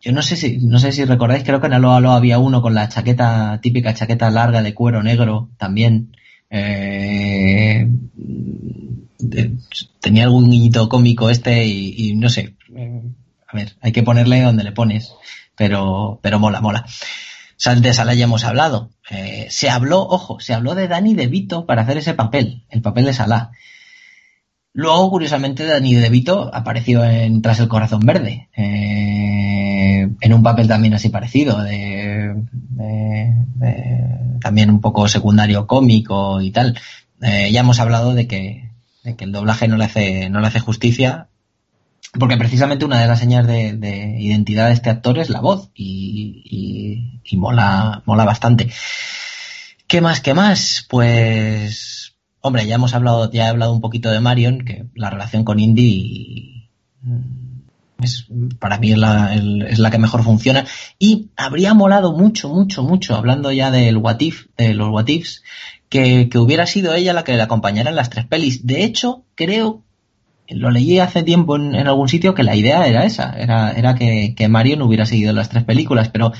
yo 0.00 0.12
no 0.12 0.22
sé 0.22 0.36
si 0.36 0.58
no 0.58 0.78
sé 0.78 0.92
si 0.92 1.04
recordáis 1.04 1.44
creo 1.44 1.60
que 1.60 1.66
en 1.66 1.74
Aló 1.74 1.92
Aló 1.92 2.12
había 2.12 2.38
uno 2.38 2.62
con 2.62 2.74
la 2.74 2.88
chaqueta 2.88 3.60
típica 3.60 3.94
chaqueta 3.94 4.30
larga 4.30 4.62
de 4.62 4.74
cuero 4.74 5.02
negro 5.02 5.50
también 5.58 6.16
eh, 6.50 7.88
tenía 10.00 10.24
algún 10.24 10.50
guiñito 10.50 10.88
cómico 10.88 11.30
este 11.30 11.66
y, 11.66 12.14
no 12.14 12.28
sé 12.28 12.54
eh, 12.74 13.02
a 13.48 13.56
ver 13.56 13.76
hay 13.80 13.92
que 13.92 14.02
ponerle 14.02 14.42
donde 14.42 14.64
le 14.64 14.72
pones 14.72 15.12
pero 15.56 16.18
pero 16.22 16.38
mola 16.38 16.60
mola 16.60 16.84
de 17.80 17.92
Salah 17.92 18.14
ya 18.14 18.24
hemos 18.24 18.44
hablado. 18.44 18.90
Eh, 19.10 19.46
se 19.50 19.70
habló, 19.70 20.02
ojo, 20.02 20.40
se 20.40 20.54
habló 20.54 20.74
de 20.74 20.88
Danny 20.88 21.14
DeVito 21.14 21.66
para 21.66 21.82
hacer 21.82 21.96
ese 21.98 22.14
papel, 22.14 22.64
el 22.68 22.82
papel 22.82 23.06
de 23.06 23.14
Salah. 23.14 23.50
Luego, 24.72 25.10
curiosamente, 25.10 25.64
Danny 25.64 25.94
DeVito 25.94 26.54
apareció 26.54 27.02
en 27.02 27.40
Tras 27.40 27.60
el 27.60 27.68
Corazón 27.68 28.00
Verde, 28.00 28.50
eh, 28.56 30.08
en 30.20 30.34
un 30.34 30.42
papel 30.42 30.68
también 30.68 30.92
así 30.92 31.08
parecido, 31.08 31.62
de, 31.62 32.34
también 34.40 34.70
un 34.70 34.80
poco 34.80 35.08
secundario 35.08 35.66
cómico 35.66 36.42
y 36.42 36.50
tal. 36.50 36.78
Eh, 37.22 37.50
ya 37.50 37.60
hemos 37.60 37.80
hablado 37.80 38.14
de 38.14 38.26
que, 38.26 38.65
de 38.65 38.65
que 39.14 39.24
el 39.24 39.32
doblaje 39.32 39.68
no 39.68 39.76
le 39.76 39.84
hace, 39.84 40.30
no 40.30 40.40
le 40.40 40.48
hace 40.48 40.58
justicia 40.58 41.28
porque 42.18 42.36
precisamente 42.36 42.84
una 42.84 43.00
de 43.00 43.08
las 43.08 43.18
señas 43.18 43.46
de, 43.46 44.16
identidad 44.18 44.68
de 44.68 44.74
este 44.74 44.90
actor 44.90 45.18
es 45.18 45.30
la 45.30 45.40
voz 45.40 45.70
y, 45.74 47.20
mola, 47.32 48.02
mola 48.06 48.24
bastante. 48.24 48.70
¿Qué 49.86 50.00
más? 50.00 50.20
¿Qué 50.20 50.34
más? 50.34 50.86
Pues, 50.88 52.16
hombre, 52.40 52.66
ya 52.66 52.76
hemos 52.76 52.94
hablado, 52.94 53.30
ya 53.30 53.44
he 53.44 53.48
hablado 53.48 53.72
un 53.72 53.80
poquito 53.80 54.10
de 54.10 54.20
Marion, 54.20 54.64
que 54.64 54.86
la 54.94 55.10
relación 55.10 55.44
con 55.44 55.60
Indy 55.60 56.70
mm, 57.02 58.02
es, 58.02 58.26
para 58.58 58.78
mí 58.78 58.92
es 58.92 58.98
la, 58.98 59.34
es 59.34 59.78
la 59.78 59.90
que 59.90 59.98
mejor 59.98 60.22
funciona. 60.24 60.64
Y 60.98 61.30
habría 61.36 61.74
molado 61.74 62.12
mucho, 62.12 62.48
mucho, 62.48 62.82
mucho, 62.82 63.14
hablando 63.14 63.52
ya 63.52 63.70
del 63.70 63.98
what 63.98 64.20
if, 64.20 64.46
de 64.56 64.74
los 64.74 64.88
what 64.88 65.08
ifs, 65.08 65.42
que, 65.88 66.28
que 66.28 66.38
hubiera 66.38 66.66
sido 66.66 66.94
ella 66.94 67.12
la 67.12 67.24
que 67.24 67.34
le 67.34 67.42
acompañara 67.42 67.90
en 67.90 67.96
las 67.96 68.10
tres 68.10 68.26
pelis. 68.26 68.66
De 68.66 68.84
hecho, 68.84 69.24
creo 69.34 69.82
lo 70.48 70.70
leí 70.70 70.98
hace 70.98 71.22
tiempo 71.22 71.56
en, 71.56 71.74
algún 71.74 72.08
sitio 72.08 72.34
que 72.34 72.44
la 72.44 72.54
idea 72.54 72.86
era 72.86 73.04
esa, 73.04 73.32
era, 73.36 73.72
era 73.72 73.94
que, 73.94 74.34
que 74.36 74.48
Mario 74.48 74.76
no 74.76 74.86
hubiera 74.86 75.06
seguido 75.06 75.32
las 75.32 75.48
tres 75.48 75.64
películas, 75.64 76.08
pero 76.08 76.32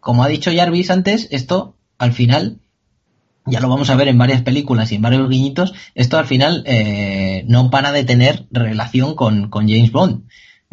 como 0.00 0.24
ha 0.24 0.28
dicho 0.28 0.50
Jarvis 0.54 0.90
antes, 0.90 1.28
esto 1.30 1.76
al 1.98 2.12
final, 2.12 2.58
ya 3.46 3.60
lo 3.60 3.68
vamos 3.68 3.90
a 3.90 3.94
ver 3.94 4.08
en 4.08 4.18
varias 4.18 4.42
películas 4.42 4.90
y 4.90 4.96
en 4.96 5.02
varios 5.02 5.28
guiñitos, 5.28 5.72
esto 5.94 6.18
al 6.18 6.26
final 6.26 6.64
eh, 6.66 7.44
no 7.46 7.70
para 7.70 7.92
de 7.92 8.02
tener 8.02 8.46
relación 8.50 9.14
con 9.14 9.50
James 9.50 9.92
Bond. 9.92 10.24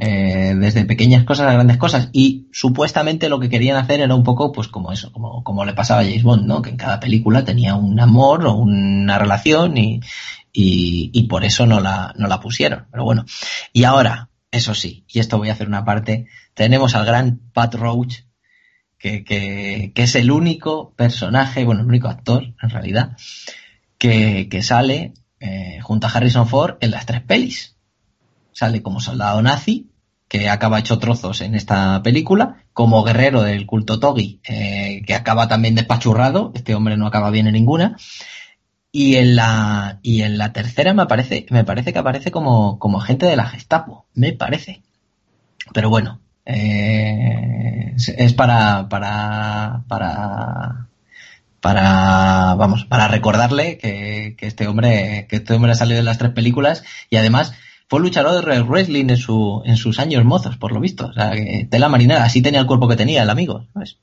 Eh, 0.01 0.55
desde 0.57 0.85
pequeñas 0.85 1.25
cosas 1.25 1.49
a 1.49 1.53
grandes 1.53 1.75
cosas 1.75 2.07
y 2.13 2.47
supuestamente 2.53 3.27
lo 3.27 3.37
que 3.37 3.49
querían 3.49 3.75
hacer 3.75 3.99
era 3.99 4.15
un 4.15 4.23
poco 4.23 4.53
pues 4.53 4.69
como 4.69 4.93
eso 4.93 5.11
como, 5.11 5.43
como 5.43 5.65
le 5.65 5.73
pasaba 5.73 5.99
a 5.99 6.03
James 6.05 6.23
Bond 6.23 6.45
no 6.45 6.61
que 6.61 6.69
en 6.69 6.77
cada 6.77 7.01
película 7.01 7.43
tenía 7.43 7.75
un 7.75 7.99
amor 7.99 8.45
o 8.45 8.53
una 8.53 9.19
relación 9.19 9.75
y, 9.75 9.99
y, 10.53 11.23
por 11.23 11.43
eso 11.43 11.65
no 11.65 11.79
la, 11.79 12.13
no 12.17 12.27
la 12.27 12.39
pusieron. 12.39 12.87
Pero 12.91 13.03
bueno, 13.03 13.25
y 13.73 13.83
ahora, 13.83 14.29
eso 14.51 14.73
sí, 14.73 15.05
y 15.07 15.19
esto 15.19 15.37
voy 15.37 15.49
a 15.49 15.53
hacer 15.53 15.67
una 15.67 15.85
parte, 15.85 16.27
tenemos 16.53 16.95
al 16.95 17.05
gran 17.05 17.39
Pat 17.53 17.75
Roach, 17.75 18.21
que, 18.97 19.23
que, 19.23 19.91
que 19.95 20.03
es 20.03 20.15
el 20.15 20.31
único 20.31 20.93
personaje, 20.95 21.63
bueno, 21.63 21.81
el 21.81 21.87
único 21.87 22.09
actor 22.09 22.53
en 22.61 22.69
realidad, 22.69 23.15
que, 23.97 24.49
que 24.49 24.61
sale 24.61 25.13
eh, 25.39 25.79
junto 25.81 26.07
a 26.07 26.09
Harrison 26.09 26.47
Ford 26.47 26.77
en 26.81 26.91
las 26.91 27.05
tres 27.05 27.21
pelis. 27.21 27.77
Sale 28.51 28.81
como 28.81 28.99
soldado 28.99 29.41
nazi, 29.41 29.88
que 30.29 30.47
acaba 30.47 30.79
hecho 30.79 30.99
trozos 30.99 31.41
en 31.41 31.55
esta 31.55 32.01
película, 32.03 32.63
como 32.71 33.03
guerrero 33.03 33.41
del 33.41 33.65
culto 33.65 33.99
Togi, 33.99 34.39
eh, 34.47 35.01
que 35.05 35.15
acaba 35.15 35.47
también 35.47 35.73
despachurrado, 35.73 36.51
este 36.53 36.75
hombre 36.75 36.97
no 36.97 37.07
acaba 37.07 37.31
bien 37.31 37.47
en 37.47 37.53
ninguna, 37.53 37.97
y 38.91 39.15
en 39.15 39.35
la, 39.35 39.99
y 40.03 40.21
en 40.21 40.37
la 40.37 40.53
tercera 40.53 40.93
me 40.93 41.07
parece, 41.07 41.47
me 41.49 41.63
parece 41.63 41.93
que 41.93 41.99
aparece 41.99 42.29
como, 42.29 42.77
como 42.77 43.01
agente 43.01 43.25
de 43.25 43.35
la 43.35 43.47
Gestapo, 43.47 44.05
me 44.13 44.31
parece. 44.33 44.83
Pero 45.73 45.89
bueno, 45.89 46.21
eh, 46.45 47.95
es 47.95 48.33
para, 48.33 48.87
para, 48.87 49.83
para, 49.87 50.87
para, 51.59 52.53
vamos, 52.55 52.85
para 52.85 53.07
recordarle 53.07 53.79
que, 53.79 54.35
que, 54.37 54.45
este 54.45 54.67
hombre, 54.67 55.25
que 55.27 55.37
este 55.37 55.55
hombre 55.55 55.71
ha 55.71 55.75
salido 55.75 55.99
en 55.99 56.05
las 56.05 56.19
tres 56.19 56.31
películas 56.31 56.83
y 57.09 57.15
además 57.17 57.53
fue 57.89 57.99
luchador 57.99 58.45
de 58.45 58.61
wrestling 58.61 59.09
en 59.09 59.17
su, 59.17 59.63
en 59.65 59.75
sus 59.75 59.99
años 59.99 60.23
mozos, 60.23 60.57
por 60.57 60.71
lo 60.71 60.79
visto. 60.79 61.07
O 61.07 61.13
sea, 61.13 61.31
que 61.31 61.67
tela 61.69 61.89
marinera, 61.89 62.23
así 62.23 62.41
tenía 62.41 62.59
el 62.59 62.67
cuerpo 62.67 62.87
que 62.87 62.95
tenía 62.95 63.23
el 63.23 63.29
amigo, 63.31 63.65
¿sabes? 63.73 63.97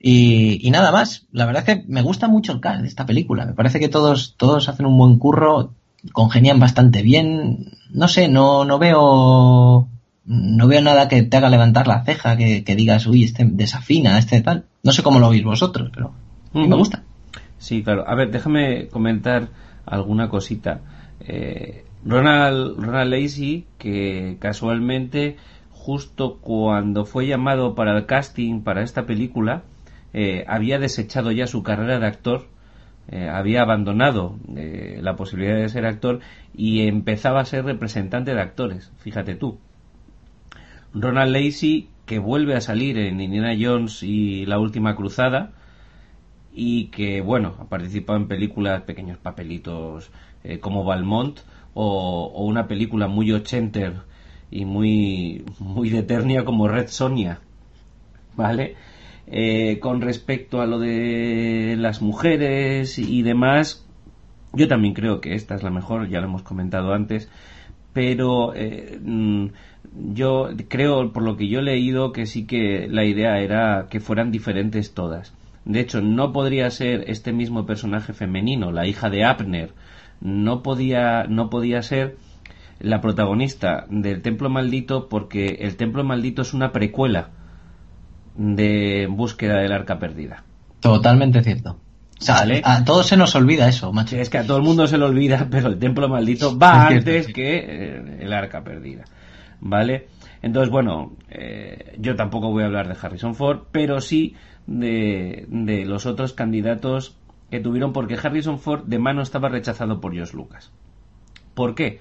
Y, 0.00 0.68
nada 0.70 0.90
más, 0.90 1.26
la 1.30 1.46
verdad 1.46 1.64
es 1.66 1.76
que 1.76 1.84
me 1.86 2.02
gusta 2.02 2.26
mucho 2.26 2.52
el 2.52 2.60
cast 2.60 2.82
de 2.82 2.88
esta 2.88 3.06
película. 3.06 3.46
Me 3.46 3.54
parece 3.54 3.78
que 3.78 3.88
todos, 3.88 4.34
todos 4.36 4.68
hacen 4.68 4.84
un 4.84 4.98
buen 4.98 5.18
curro, 5.18 5.72
congenian 6.12 6.58
bastante 6.58 7.02
bien. 7.02 7.70
No 7.90 8.08
sé, 8.08 8.26
no, 8.28 8.64
no 8.64 8.78
veo, 8.80 9.88
no 10.26 10.66
veo 10.66 10.82
nada 10.82 11.08
que 11.08 11.22
te 11.22 11.36
haga 11.36 11.48
levantar 11.48 11.86
la 11.86 12.04
ceja, 12.04 12.36
que, 12.36 12.76
digas, 12.76 13.06
uy, 13.06 13.22
este 13.22 13.44
desafina, 13.44 14.18
este 14.18 14.42
tal. 14.42 14.64
No 14.82 14.90
sé 14.90 15.04
cómo 15.04 15.20
lo 15.20 15.30
veis 15.30 15.44
vosotros, 15.44 15.90
pero 15.94 16.12
me 16.52 16.76
gusta. 16.76 17.04
Sí, 17.58 17.84
claro. 17.84 18.06
A 18.08 18.14
ver, 18.16 18.32
déjame 18.32 18.88
comentar 18.88 19.48
alguna 19.86 20.28
cosita. 20.28 20.80
Eh, 21.20 21.84
Ronald, 22.04 22.78
Ronald 22.78 23.10
Lacey, 23.10 23.64
que 23.78 24.36
casualmente, 24.38 25.36
justo 25.70 26.38
cuando 26.40 27.06
fue 27.06 27.26
llamado 27.26 27.74
para 27.74 27.96
el 27.96 28.06
casting 28.06 28.60
para 28.60 28.82
esta 28.82 29.06
película, 29.06 29.62
eh, 30.12 30.44
había 30.46 30.78
desechado 30.78 31.32
ya 31.32 31.46
su 31.46 31.62
carrera 31.62 31.98
de 31.98 32.06
actor, 32.06 32.46
eh, 33.08 33.28
había 33.28 33.62
abandonado 33.62 34.36
eh, 34.54 34.98
la 35.02 35.16
posibilidad 35.16 35.56
de 35.56 35.68
ser 35.68 35.86
actor 35.86 36.20
y 36.54 36.86
empezaba 36.86 37.40
a 37.40 37.44
ser 37.44 37.64
representante 37.64 38.34
de 38.34 38.40
actores, 38.40 38.92
fíjate 38.98 39.34
tú. 39.34 39.58
Ronald 40.92 41.32
Lacey, 41.32 41.88
que 42.06 42.18
vuelve 42.18 42.54
a 42.54 42.60
salir 42.60 42.98
en 42.98 43.20
Indiana 43.20 43.56
Jones 43.58 44.02
y 44.02 44.46
La 44.46 44.58
Última 44.58 44.94
Cruzada, 44.94 45.52
y 46.52 46.86
que, 46.86 47.20
bueno, 47.20 47.56
ha 47.58 47.64
participado 47.64 48.16
en 48.16 48.28
películas, 48.28 48.82
pequeños 48.82 49.18
papelitos 49.18 50.12
como 50.60 50.84
Valmont, 50.84 51.40
o, 51.74 52.44
una 52.44 52.66
película 52.66 53.08
muy 53.08 53.32
ochenter 53.32 53.94
y 54.50 54.64
muy, 54.64 55.44
muy 55.58 55.90
de 55.90 55.98
Eternia 55.98 56.44
como 56.44 56.68
Red 56.68 56.88
Sonia, 56.88 57.40
¿vale? 58.36 58.76
Eh, 59.26 59.78
con 59.80 60.00
respecto 60.00 60.60
a 60.60 60.66
lo 60.66 60.78
de 60.78 61.76
las 61.78 62.02
mujeres 62.02 62.98
y 62.98 63.22
demás, 63.22 63.86
yo 64.52 64.68
también 64.68 64.94
creo 64.94 65.20
que 65.20 65.34
esta 65.34 65.54
es 65.54 65.62
la 65.62 65.70
mejor, 65.70 66.08
ya 66.08 66.20
lo 66.20 66.26
hemos 66.26 66.42
comentado 66.42 66.92
antes, 66.92 67.28
pero 67.92 68.54
eh, 68.54 68.98
mm, 69.02 69.46
yo 70.12 70.50
creo, 70.68 71.12
por 71.12 71.22
lo 71.22 71.36
que 71.36 71.48
yo 71.48 71.60
he 71.60 71.62
leído, 71.62 72.12
que 72.12 72.26
sí 72.26 72.46
que 72.46 72.88
la 72.88 73.04
idea 73.04 73.40
era 73.40 73.86
que 73.90 74.00
fueran 74.00 74.30
diferentes 74.30 74.94
todas. 74.94 75.34
De 75.64 75.80
hecho, 75.80 76.02
no 76.02 76.32
podría 76.32 76.68
ser 76.70 77.04
este 77.08 77.32
mismo 77.32 77.64
personaje 77.64 78.12
femenino, 78.12 78.70
la 78.70 78.86
hija 78.86 79.08
de 79.08 79.24
Abner, 79.24 79.70
no 80.20 80.62
podía, 80.62 81.24
no 81.24 81.50
podía 81.50 81.82
ser 81.82 82.16
la 82.80 83.00
protagonista 83.00 83.86
del 83.88 84.22
Templo 84.22 84.50
Maldito 84.50 85.08
porque 85.08 85.58
el 85.60 85.76
Templo 85.76 86.04
Maldito 86.04 86.42
es 86.42 86.54
una 86.54 86.72
precuela 86.72 87.30
de 88.36 89.06
búsqueda 89.10 89.58
del 89.58 89.72
arca 89.72 89.98
perdida. 89.98 90.44
Totalmente 90.80 91.42
cierto. 91.42 91.78
a 92.28 92.84
todos 92.84 93.06
se 93.06 93.16
nos 93.16 93.34
olvida 93.34 93.68
eso, 93.68 93.92
macho. 93.92 94.16
Es 94.16 94.28
que 94.28 94.38
a 94.38 94.46
todo 94.46 94.58
el 94.58 94.62
mundo 94.62 94.86
se 94.86 94.98
le 94.98 95.04
olvida, 95.04 95.48
pero 95.50 95.68
el 95.68 95.78
templo 95.78 96.08
maldito 96.08 96.58
va 96.58 96.88
antes 96.88 97.28
que 97.28 97.56
eh, 97.56 98.18
el 98.20 98.32
arca 98.32 98.62
perdida. 98.62 99.04
¿Vale? 99.60 100.08
Entonces, 100.42 100.70
bueno, 100.70 101.16
eh, 101.30 101.96
yo 101.98 102.16
tampoco 102.16 102.50
voy 102.50 102.64
a 102.64 102.66
hablar 102.66 102.86
de 102.86 102.96
Harrison 103.00 103.34
Ford, 103.34 103.60
pero 103.72 104.00
sí 104.00 104.34
de, 104.66 105.46
de, 105.48 105.86
los 105.86 106.04
otros 106.04 106.34
candidatos 106.34 107.16
que 107.54 107.60
tuvieron, 107.60 107.92
porque 107.92 108.16
Harrison 108.20 108.58
Ford 108.58 108.82
de 108.84 108.98
mano 108.98 109.22
estaba 109.22 109.48
rechazado 109.48 110.00
por 110.00 110.12
George 110.12 110.36
Lucas. 110.36 110.72
¿Por 111.54 111.76
qué? 111.76 112.00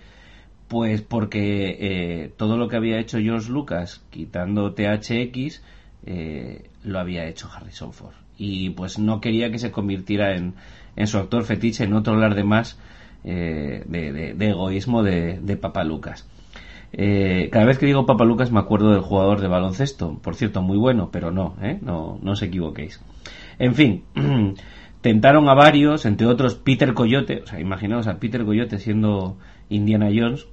Pues 0.67 1.03
porque 1.03 1.77
eh, 1.79 2.33
todo 2.37 2.57
lo 2.57 2.67
que 2.67 2.75
había 2.75 2.97
hecho 2.97 3.19
George 3.19 3.51
Lucas, 3.51 4.03
quitando 4.09 4.73
THX, 4.73 5.61
eh, 6.07 6.71
lo 6.83 6.99
había 6.99 7.27
hecho 7.27 7.51
Harrison 7.53 7.93
Ford. 7.93 8.15
Y 8.35 8.71
pues 8.71 8.97
no 8.97 9.21
quería 9.21 9.51
que 9.51 9.59
se 9.59 9.69
convirtiera 9.69 10.35
en, 10.35 10.55
en 10.95 11.05
su 11.05 11.19
actor 11.19 11.43
fetiche, 11.43 11.83
en 11.83 11.93
otro 11.93 12.13
hablar 12.13 12.33
de 12.33 12.43
más 12.43 12.79
eh, 13.23 13.83
de, 13.85 14.47
egoísmo 14.49 15.03
de, 15.03 15.39
de 15.39 15.55
Papa 15.55 15.83
Lucas. 15.83 16.27
Cada 16.91 17.65
vez 17.65 17.77
que 17.77 17.85
digo 17.85 18.07
Papa 18.07 18.25
Lucas 18.25 18.51
me 18.51 18.59
acuerdo 18.59 18.91
del 18.91 19.01
jugador 19.01 19.39
de 19.39 19.47
baloncesto, 19.47 20.17
por 20.19 20.33
cierto, 20.33 20.63
muy 20.63 20.77
bueno, 20.77 21.09
pero 21.11 21.29
no, 21.29 21.55
no, 21.81 22.17
no 22.23 22.31
os 22.31 22.41
equivoquéis. 22.41 22.99
En 23.59 23.75
fin, 23.75 24.03
tentaron 25.03 25.49
a 25.49 25.53
varios, 25.53 26.05
entre 26.05 26.25
otros 26.25 26.55
Peter 26.55 26.93
Coyote, 26.93 27.41
o 27.43 27.45
sea, 27.45 27.59
imaginaos 27.59 28.07
a 28.07 28.19
Peter 28.19 28.45
Coyote 28.45 28.79
siendo 28.79 29.37
Indiana 29.67 30.07
Jones, 30.15 30.47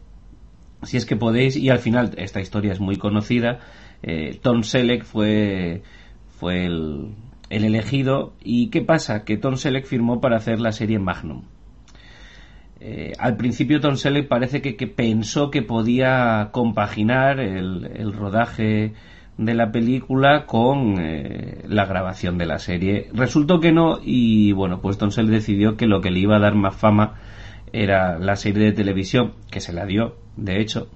si 0.83 0.97
es 0.97 1.07
que 1.07 1.15
podéis, 1.15 1.57
y 1.57 1.71
al 1.71 1.79
final 1.79 2.11
esta 2.17 2.41
historia 2.41 2.73
es 2.73 2.81
muy 2.81 2.97
conocida, 2.97 3.61
eh, 4.03 4.39
Tom 4.43 4.65
Selleck 4.65 5.05
fue, 5.05 5.83
fue 6.39 6.65
el, 6.65 7.15
elegido. 7.49 8.33
¿Y 8.43 8.71
qué 8.71 8.83
pasa? 8.83 9.25
Que 9.25 9.37
Tom 9.37 9.55
Selleck 9.55 9.87
firmó 9.87 10.21
para 10.21 10.37
hacer 10.37 10.59
la 10.59 10.73
serie 10.73 10.99
Magnum. 10.99 11.45
Eh, 12.81 13.13
al 13.19 13.37
principio 13.37 13.81
Tom 13.81 13.95
Selleck 13.95 14.27
parece 14.27 14.63
que, 14.63 14.87
pensó 14.89 15.51
que 15.51 15.63
podía 15.63 16.49
compaginar 16.51 17.39
el, 17.39 18.13
rodaje 18.13 18.95
de 19.41 19.55
la 19.55 19.73
película 19.73 20.45
con 20.45 20.97
eh, 21.01 21.65
la 21.67 21.87
grabación 21.87 22.37
de 22.37 22.45
la 22.45 22.59
serie. 22.59 23.09
Resultó 23.15 23.59
que 23.59 23.73
no 23.73 23.99
y 24.03 24.53
bueno, 24.53 24.83
pues 24.83 24.99
Tonsel 24.99 25.29
decidió 25.29 25.79
que 25.79 25.87
lo 25.87 26.03
que 26.03 26.11
le 26.11 26.21
iba 26.21 26.37
a 26.37 26.41
dar 26.41 26.55
más 26.55 26.77
fama 26.77 27.15
era 27.73 28.19
la 28.19 28.37
serie 28.37 28.67
de 28.67 28.73
televisión, 28.73 29.33
que 29.51 29.61
se 29.61 29.73
la 29.73 29.87
dio, 29.87 30.17
de 30.37 30.61
hecho, 30.61 30.91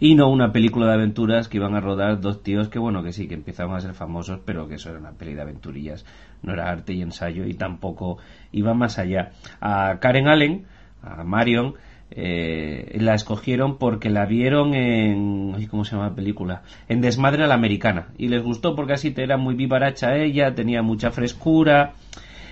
y 0.00 0.16
no 0.16 0.28
una 0.28 0.50
película 0.50 0.88
de 0.88 0.94
aventuras 0.94 1.46
que 1.46 1.58
iban 1.58 1.76
a 1.76 1.80
rodar 1.80 2.20
dos 2.20 2.42
tíos 2.42 2.68
que 2.68 2.80
bueno, 2.80 3.04
que 3.04 3.12
sí, 3.12 3.28
que 3.28 3.34
empezaban 3.34 3.76
a 3.76 3.80
ser 3.80 3.94
famosos, 3.94 4.40
pero 4.44 4.66
que 4.66 4.74
eso 4.74 4.90
era 4.90 4.98
una 4.98 5.12
peli 5.12 5.34
de 5.34 5.42
aventurillas, 5.42 6.04
no 6.42 6.52
era 6.52 6.68
arte 6.68 6.94
y 6.94 7.02
ensayo 7.02 7.46
y 7.46 7.54
tampoco 7.54 8.18
iba 8.50 8.74
más 8.74 8.98
allá. 8.98 9.30
A 9.60 10.00
Karen 10.00 10.26
Allen, 10.26 10.66
a 11.00 11.22
Marion, 11.22 11.74
eh, 12.16 12.96
la 13.00 13.14
escogieron 13.14 13.76
porque 13.76 14.08
la 14.08 14.24
vieron 14.24 14.74
en 14.74 15.66
¿cómo 15.68 15.84
se 15.84 15.92
llama 15.92 16.10
la 16.10 16.14
película? 16.14 16.62
en 16.88 17.00
Desmadre 17.00 17.44
a 17.44 17.48
la 17.48 17.54
Americana. 17.54 18.08
Y 18.16 18.28
les 18.28 18.42
gustó 18.42 18.76
porque 18.76 18.92
así 18.92 19.12
era 19.16 19.36
muy 19.36 19.54
vivaracha 19.56 20.16
ella 20.16 20.54
tenía 20.54 20.82
mucha 20.82 21.10
frescura 21.10 21.94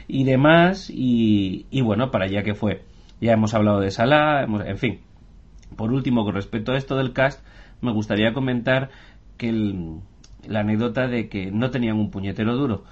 y 0.09 0.25
demás. 0.25 0.91
Y, 0.93 1.81
bueno 1.83 2.11
para 2.11 2.25
allá 2.25 2.43
que 2.43 2.55
fue. 2.55 2.83
Ya 3.21 3.33
hemos 3.33 3.55
hablado 3.55 3.81
de 3.81 3.91
Salah 3.91 4.45
en 4.45 4.79
fin. 4.79 5.01
Por 5.77 5.93
último 5.93 6.25
con 6.25 6.35
respecto 6.35 6.73
a 6.73 6.77
esto 6.77 6.97
del 6.97 7.13
cast 7.13 7.45
me 7.81 7.93
gustaría 7.93 8.33
comentar 8.33 8.91
que 9.37 9.53
la 10.47 10.61
anécdota 10.61 11.07
de 11.07 11.29
que 11.29 11.53
no 11.53 11.71
tenían 11.71 11.99
un 11.99 12.11
puñetero 12.11 12.57
duro 12.57 12.85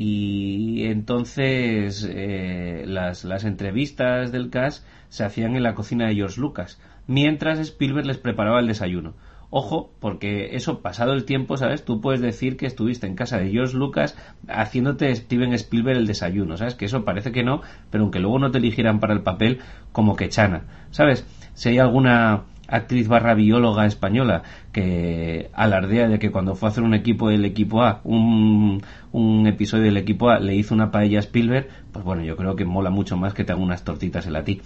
y 0.00 0.84
entonces 0.84 2.08
eh, 2.08 2.84
las, 2.86 3.24
las 3.24 3.42
entrevistas 3.42 4.30
del 4.30 4.48
cast 4.48 4.86
se 5.08 5.24
hacían 5.24 5.56
en 5.56 5.64
la 5.64 5.74
cocina 5.74 6.06
de 6.06 6.14
George 6.14 6.40
Lucas, 6.40 6.80
mientras 7.08 7.58
Spielberg 7.58 8.06
les 8.06 8.16
preparaba 8.16 8.60
el 8.60 8.68
desayuno. 8.68 9.14
Ojo, 9.50 9.90
porque 9.98 10.54
eso, 10.54 10.82
pasado 10.82 11.14
el 11.14 11.24
tiempo, 11.24 11.56
¿sabes? 11.56 11.84
Tú 11.84 12.00
puedes 12.00 12.20
decir 12.20 12.56
que 12.56 12.66
estuviste 12.66 13.08
en 13.08 13.16
casa 13.16 13.38
de 13.38 13.50
George 13.50 13.76
Lucas 13.76 14.16
haciéndote 14.46 15.12
Steven 15.16 15.52
Spielberg 15.54 15.98
el 15.98 16.06
desayuno, 16.06 16.56
¿sabes? 16.56 16.76
Que 16.76 16.84
eso 16.84 17.04
parece 17.04 17.32
que 17.32 17.42
no, 17.42 17.62
pero 17.90 18.04
aunque 18.04 18.20
luego 18.20 18.38
no 18.38 18.52
te 18.52 18.58
eligieran 18.58 19.00
para 19.00 19.14
el 19.14 19.22
papel, 19.22 19.58
como 19.90 20.14
que 20.14 20.28
chana, 20.28 20.86
¿sabes? 20.92 21.26
Si 21.54 21.70
hay 21.70 21.78
alguna 21.78 22.44
actriz 22.68 23.08
barra 23.08 23.34
bióloga 23.34 23.86
española 23.86 24.42
que 24.72 25.50
alardea 25.54 26.06
de 26.06 26.18
que 26.18 26.30
cuando 26.30 26.54
fue 26.54 26.68
a 26.68 26.70
hacer 26.70 26.84
un 26.84 26.94
equipo 26.94 27.30
del 27.30 27.44
equipo 27.44 27.82
A, 27.82 28.00
un, 28.04 28.82
un 29.10 29.46
episodio 29.46 29.84
del 29.84 29.96
equipo 29.96 30.30
A, 30.30 30.38
le 30.38 30.54
hizo 30.54 30.74
una 30.74 30.90
paella 30.90 31.18
a 31.18 31.22
Spielberg, 31.22 31.68
pues 31.92 32.04
bueno, 32.04 32.22
yo 32.22 32.36
creo 32.36 32.54
que 32.54 32.66
mola 32.66 32.90
mucho 32.90 33.16
más 33.16 33.34
que 33.34 33.42
te 33.42 33.52
haga 33.52 33.60
unas 33.60 33.84
tortitas 33.84 34.26
en 34.26 34.34
la 34.34 34.44
ti. 34.44 34.60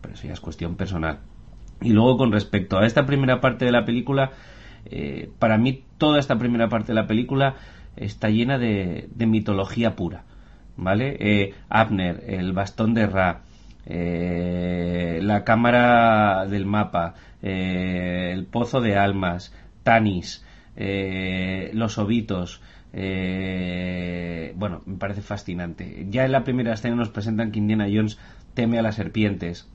Pero 0.00 0.14
eso 0.14 0.26
ya 0.26 0.32
es 0.32 0.40
cuestión 0.40 0.76
personal. 0.76 1.18
Y 1.82 1.90
luego 1.90 2.16
con 2.16 2.32
respecto 2.32 2.78
a 2.78 2.86
esta 2.86 3.06
primera 3.06 3.40
parte 3.40 3.64
de 3.64 3.72
la 3.72 3.84
película, 3.84 4.32
eh, 4.86 5.30
para 5.38 5.58
mí 5.58 5.84
toda 5.98 6.18
esta 6.18 6.38
primera 6.38 6.68
parte 6.68 6.88
de 6.88 6.94
la 6.94 7.06
película 7.06 7.56
está 7.96 8.30
llena 8.30 8.58
de, 8.58 9.08
mitología 9.18 9.94
pura. 9.94 10.24
¿Vale? 10.76 11.16
Eh, 11.20 11.54
Abner, 11.68 12.24
el 12.26 12.52
bastón 12.52 12.94
de 12.94 13.06
Ra, 13.06 13.42
eh, 13.86 15.20
la 15.22 15.44
cámara 15.44 16.46
del 16.46 16.66
mapa, 16.66 17.14
el 17.40 18.44
pozo 18.46 18.80
de 18.80 18.96
almas, 18.96 19.54
Tanis, 19.82 20.44
los 20.76 21.98
ovitos, 21.98 22.60
bueno, 24.54 24.82
me 24.86 24.96
parece 24.98 25.22
fascinante. 25.22 26.06
Ya 26.10 26.24
en 26.24 26.32
la 26.32 26.44
primera 26.44 26.74
escena 26.74 26.96
nos 26.96 27.08
presentan 27.08 27.50
que 27.50 27.58
Indiana 27.58 27.88
Jones 27.92 28.18
teme 28.54 28.78
a 28.78 28.82
las 28.82 28.96
serpientes. 28.96 29.68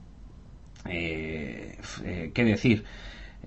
Eh, 0.85 1.77
eh, 2.03 2.31
¿Qué 2.33 2.43
decir? 2.43 2.85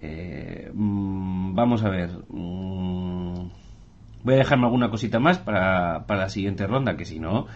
Eh, 0.01 0.71
mm, 0.73 1.55
vamos 1.55 1.83
a 1.85 1.89
ver. 1.89 2.11
Mm, 2.29 3.49
voy 4.23 4.35
a 4.35 4.39
dejarme 4.39 4.67
alguna 4.67 4.91
cosita 4.91 5.19
más 5.19 5.39
para, 5.39 6.07
para 6.07 6.21
la 6.21 6.29
siguiente 6.29 6.67
ronda, 6.67 6.97
que 6.97 7.05
si 7.05 7.19
no, 7.19 7.47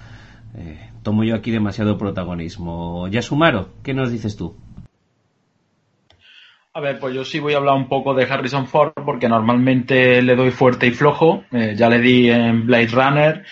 tomo 1.02 1.24
yo 1.24 1.34
aquí 1.34 1.50
demasiado 1.50 1.98
protagonismo. 1.98 3.09
Yasumaro, 3.09 3.70
¿qué 3.82 3.94
nos 3.94 4.11
dices 4.11 4.36
tú? 4.36 4.57
A 6.72 6.80
ver, 6.80 6.98
pues 6.98 7.14
yo 7.14 7.24
sí 7.24 7.38
voy 7.38 7.55
a 7.55 7.59
hablar 7.59 7.76
un 7.76 7.88
poco 7.88 8.14
de 8.14 8.24
Harrison 8.24 8.66
Ford 8.66 8.92
porque 9.05 9.28
normalmente 9.28 10.22
le 10.22 10.34
doy 10.34 10.50
fuerte 10.50 10.86
y 10.86 10.90
flojo. 10.90 11.44
ya 11.50 11.88
le 11.88 12.00
di 12.00 12.30
en 12.30 12.66
Blade 12.66 12.88
Runner, 12.88 13.44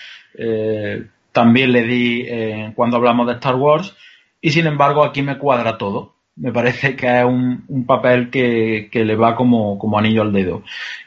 también 1.31 1.71
le 1.71 1.83
di 1.83 2.27
cuando 2.75 2.97
hablamos 2.97 3.27
de 3.27 3.33
Star 3.33 3.55
Wars 3.55 3.95
y 4.41 4.49
sin 4.49 4.67
embargo 4.67 5.03
aquí 5.05 5.21
me 5.21 5.37
cuadra 5.37 5.77
todo. 5.77 6.12
Me 6.35 6.51
parece 6.51 6.95
que 6.95 7.19
es 7.19 7.25
un, 7.25 7.85
papel 7.85 8.31
que, 8.31 8.89
le 8.91 9.15
va 9.15 9.35
como, 9.35 9.77
anillo 9.97 10.23
al 10.23 10.33
dedo. 10.33 10.63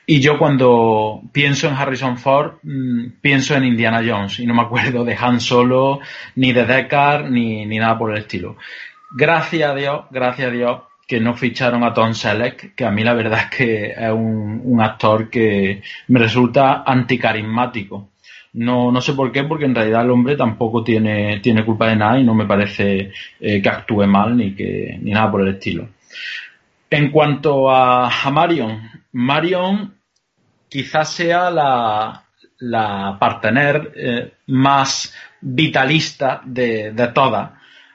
Y 0.07 0.21
yo 0.21 0.39
cuando 0.39 1.21
pienso 1.33 1.67
en 1.67 1.75
Harrison 1.75 2.17
Ford, 2.17 2.59
mm, 2.63 3.21
pienso 3.21 3.57
en 3.57 3.65
Indiana 3.65 4.03
Jones 4.07 4.39
y 4.39 4.47
no 4.47 4.55
me 4.55 4.63
acuerdo 4.63 5.05
de 5.05 5.17
Han 5.19 5.41
Solo, 5.41 6.01
ni 6.37 6.53
de 6.53 6.65
Deckard, 6.65 7.29
ni, 7.29 7.67
nada 7.67 7.99
por 7.99 8.13
el 8.13 8.19
estilo. 8.19 8.57
Gracias 9.11 9.71
a 9.71 9.75
Dios, 9.75 10.05
gracias 10.11 10.49
a 10.49 10.53
Dios 10.53 10.81
que 11.09 11.21
no 11.21 11.35
ficharon 11.35 11.85
a 11.85 11.93
Tom 11.93 12.15
Selleck, 12.15 12.75
que 12.75 12.85
a 12.85 12.91
mí 12.91 13.03
la 13.03 13.15
verdad 13.15 13.41
es 13.45 13.57
que 13.57 13.87
es 13.91 14.11
un, 14.11 14.61
un 14.65 14.81
actor 14.81 15.29
que 15.31 15.83
me 16.09 16.21
resulta 16.21 16.83
anticarismático. 16.87 18.11
No, 18.57 18.91
no 18.91 19.03
sé 19.03 19.13
por 19.13 19.33
qué, 19.33 19.45
porque 19.45 19.67
en 19.67 19.75
realidad 19.75 20.03
el 20.03 20.11
hombre 20.11 20.35
tampoco 20.35 20.83
tiene, 20.83 21.41
tiene 21.41 21.63
culpa 21.63 21.89
de 21.89 21.97
nada 21.97 22.19
y 22.19 22.25
no 22.25 22.35
me 22.35 22.47
parece 22.47 23.13
eh, 23.39 23.61
que 23.61 23.69
actúe 23.69 24.07
mal 24.07 24.35
ni, 24.35 24.55
que, 24.55 24.99
ni 25.03 25.11
nada 25.11 25.31
por 25.31 25.43
el 25.43 25.55
estilo. 25.55 25.91
En 26.89 27.11
cuanto 27.11 27.71
a, 27.71 28.11
Marion, 28.33 28.81
Marion 29.13 29.95
quizás 30.71 31.13
sea 31.13 31.51
la, 31.51 32.25
la 32.61 33.19
partener 33.21 33.93
eh, 33.95 34.33
más 34.47 35.15
vitalista 35.43 36.41
de, 36.47 36.93
de 36.93 37.09
todas. 37.09 37.51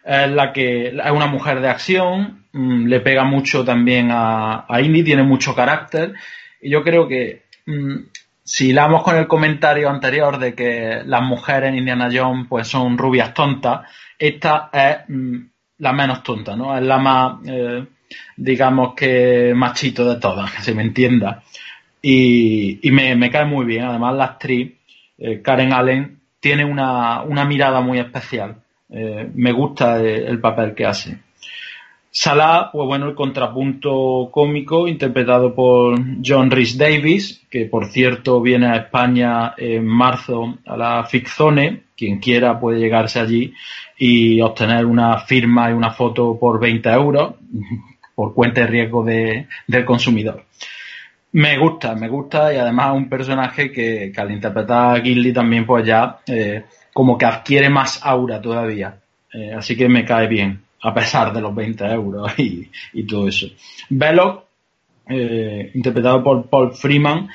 Es 0.06 0.30
la 0.30 0.54
que 0.54 0.90
es 0.90 1.12
una 1.12 1.28
mujer 1.28 1.60
de 1.62 1.70
acción, 1.70 2.46
mm, 2.52 2.86
le 2.86 3.00
pega 3.00 3.24
mucho 3.24 3.66
también 3.66 4.12
a, 4.12 4.66
a 4.70 4.78
tiene 4.80 5.24
mucho 5.24 5.56
carácter. 5.56 6.14
Y 6.62 6.70
yo 6.70 6.84
creo 6.84 7.08
que 7.08 7.46
mm, 7.66 7.96
si 8.44 8.74
vamos 8.74 9.04
con 9.04 9.18
el 9.18 9.28
comentario 9.28 9.90
anterior 9.90 10.38
de 10.40 10.54
que 10.54 11.02
las 11.06 11.22
mujeres 11.22 11.70
en 11.70 11.78
Indiana 11.78 12.10
Jones 12.12 12.48
pues 12.50 12.68
son 12.68 12.98
rubias 12.98 13.34
tontas, 13.34 13.82
esta 14.18 14.70
es 14.74 14.98
mm, 15.08 15.38
la 15.80 15.94
menos 15.94 16.24
tonta, 16.24 16.56
¿no? 16.56 16.76
Es 16.78 16.84
la 16.84 16.98
más, 16.98 17.40
eh, 17.46 17.86
digamos 18.38 18.94
que 18.96 19.54
machito 19.56 20.06
de 20.06 20.20
todas, 20.20 20.52
que 20.52 20.62
se 20.62 20.74
me 20.74 20.84
entienda. 20.84 21.44
Y, 22.02 22.80
me, 22.92 23.30
cae 23.30 23.46
muy 23.46 23.66
bien. 23.66 23.86
Además, 23.86 24.16
la 24.16 24.26
actriz, 24.26 24.74
eh, 25.18 25.42
Karen 25.42 25.74
Allen, 25.74 26.20
tiene 26.40 26.66
una, 26.66 27.24
mirada 27.46 27.82
muy 27.82 28.00
especial. 28.00 28.56
Eh, 28.90 29.30
me 29.36 29.52
gusta 29.52 30.00
el 30.00 30.40
papel 30.40 30.74
que 30.74 30.86
hace. 30.86 31.20
Salah, 32.14 32.70
pues 32.74 32.86
bueno, 32.88 33.08
el 33.08 33.16
contrapunto 33.16 34.28
cómico 34.34 34.86
interpretado 34.86 35.56
por 35.56 35.98
John 36.22 36.52
Rhys 36.52 36.78
Davis, 36.78 37.42
que 37.50 37.68
por 37.68 37.86
cierto 37.86 38.42
viene 38.42 38.68
a 38.68 38.76
España 38.76 39.54
en 39.58 39.86
marzo 39.86 40.58
a 40.66 40.76
la 40.76 41.06
Ficzone, 41.06 41.84
quien 41.96 42.20
quiera 42.20 42.60
puede 42.60 42.82
llegarse 42.82 43.22
allí 43.22 43.54
y 43.98 44.42
obtener 44.42 44.86
una 44.86 45.20
firma 45.20 45.70
y 45.70 45.74
una 45.74 45.92
foto 45.92 46.38
por 46.38 46.60
20 46.60 46.90
euros, 46.90 47.36
por 48.16 48.34
cuenta 48.34 48.60
de 48.60 48.68
riesgo 48.68 49.06
del 49.06 49.86
consumidor. 49.86 50.44
Me 51.32 51.58
gusta, 51.58 51.96
me 51.96 52.10
gusta 52.10 52.54
y 52.54 52.58
además 52.58 52.94
un 52.94 53.08
personaje 53.08 53.72
que, 53.72 54.12
al 54.18 54.32
interpretar 54.32 54.98
a 54.98 55.02
Gilly 55.02 55.32
también 55.32 55.66
pues 55.66 55.86
ya 55.86 56.20
eh, 56.28 56.66
como 56.92 57.18
que 57.18 57.26
adquiere 57.26 57.70
más 57.70 58.02
aura 58.04 58.42
todavía. 58.42 58.98
Eh, 59.34 59.54
así 59.54 59.78
que 59.78 59.88
me 59.88 60.04
cae 60.04 60.28
bien 60.28 60.60
a 60.82 60.94
pesar 60.94 61.32
de 61.34 61.42
los 61.42 61.54
20 61.54 61.86
euros 61.86 62.34
y, 62.38 62.70
todo 63.08 63.28
eso. 63.28 63.48
Belloc, 63.90 64.46
eh, 65.08 65.72
interpretado 65.74 66.24
por 66.24 66.50
Paul 66.50 66.74
Freeman, 66.74 67.30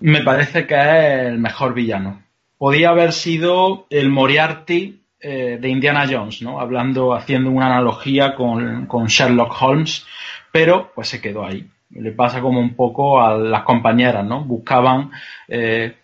me 0.00 0.22
parece 0.22 0.66
que 0.66 0.74
es 0.74 1.26
el 1.26 1.38
mejor 1.38 1.74
villano. 1.74 2.22
Podía 2.58 2.90
haber 2.90 3.12
sido 3.12 3.86
el 3.90 4.10
Moriarty 4.10 5.00
eh, 5.20 5.58
de 5.60 5.68
Indiana 5.68 6.06
Jones, 6.10 6.42
¿no? 6.42 6.60
Hablando, 6.60 7.14
haciendo 7.14 7.50
una 7.50 7.66
analogía 7.66 8.34
con, 8.34 9.06
Sherlock 9.06 9.54
Holmes, 9.60 10.04
pero 10.50 10.90
pues 10.94 11.08
se 11.08 11.20
quedó 11.20 11.46
ahí. 11.46 11.64
Le 11.90 12.12
pasa 12.12 12.40
como 12.40 12.58
un 12.58 12.74
poco 12.74 13.22
a 13.22 13.36
las 13.36 13.62
compañeras, 13.62 14.24
¿no? 14.24 14.44
Buscaban 14.44 15.10
eh, 15.46 15.94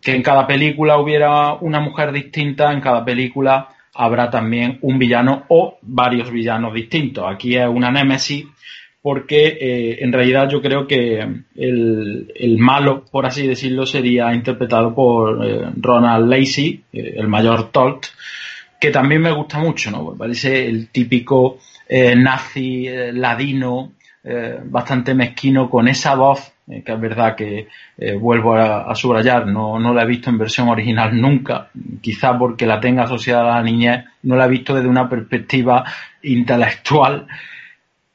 que 0.00 0.14
en 0.14 0.22
cada 0.22 0.46
película 0.46 0.98
hubiera 0.98 1.54
una 1.54 1.80
mujer 1.80 2.12
distinta, 2.12 2.72
en 2.72 2.80
cada 2.80 3.04
película 3.04 3.73
habrá 3.94 4.30
también 4.30 4.78
un 4.82 4.98
villano 4.98 5.44
o 5.48 5.78
varios 5.82 6.30
villanos 6.30 6.74
distintos. 6.74 7.24
Aquí 7.28 7.56
es 7.56 7.66
una 7.68 7.90
némesis 7.90 8.46
porque 9.04 9.58
eh, 9.60 9.98
en 10.00 10.12
realidad 10.12 10.48
yo 10.48 10.62
creo 10.62 10.86
que 10.86 11.18
el, 11.54 12.56
malo, 12.58 13.04
por 13.04 13.26
así 13.26 13.46
decirlo, 13.46 13.84
sería 13.84 14.32
interpretado 14.32 14.94
por 14.94 15.46
eh, 15.46 15.70
Ronald 15.76 16.26
Lacey, 16.26 16.82
eh, 16.90 17.14
el 17.18 17.28
mayor 17.28 17.70
Tolt, 17.70 18.06
que 18.80 18.90
también 18.90 19.20
me 19.20 19.32
gusta 19.32 19.58
mucho, 19.58 19.90
¿no? 19.90 20.14
parece 20.16 20.66
el 20.66 20.88
típico 20.88 21.58
nazi 22.16 22.88
ladino 23.12 23.92
eh, 24.26 24.58
bastante 24.64 25.12
mezquino 25.12 25.68
con 25.68 25.86
esa 25.86 26.14
voz, 26.14 26.50
eh, 26.66 26.82
que 26.82 26.92
es 26.92 27.00
verdad 27.00 27.36
que 27.36 27.68
eh, 27.98 28.14
vuelvo 28.14 28.54
a, 28.54 28.94
subrayar, 28.94 29.46
no, 29.46 29.78
no, 29.78 29.92
la 29.92 30.04
he 30.04 30.06
visto 30.06 30.30
en 30.30 30.38
versión 30.38 30.70
original 30.70 31.20
nunca, 31.20 31.68
quizá 32.00 32.38
porque 32.38 32.64
la 32.64 32.80
tenga 32.80 33.02
asociada 33.02 33.52
a 33.52 33.56
la 33.56 33.62
niñez, 33.62 34.02
no 34.22 34.36
la 34.36 34.46
he 34.46 34.48
visto 34.48 34.74
desde 34.74 34.88
una 34.88 35.10
perspectiva 35.10 35.84
intelectual. 36.22 37.26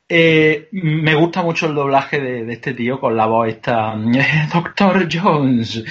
me 0.10 1.14
gusta 1.14 1.44
mucho 1.44 1.68
el 1.68 1.76
doblaje 1.76 2.20
de, 2.20 2.54
este 2.54 2.74
tío 2.74 3.00
con 3.00 3.16
la 3.16 3.28
voz 3.28 3.50
esta, 3.50 3.94
Doctor 4.52 5.08
Jones. 5.12 5.84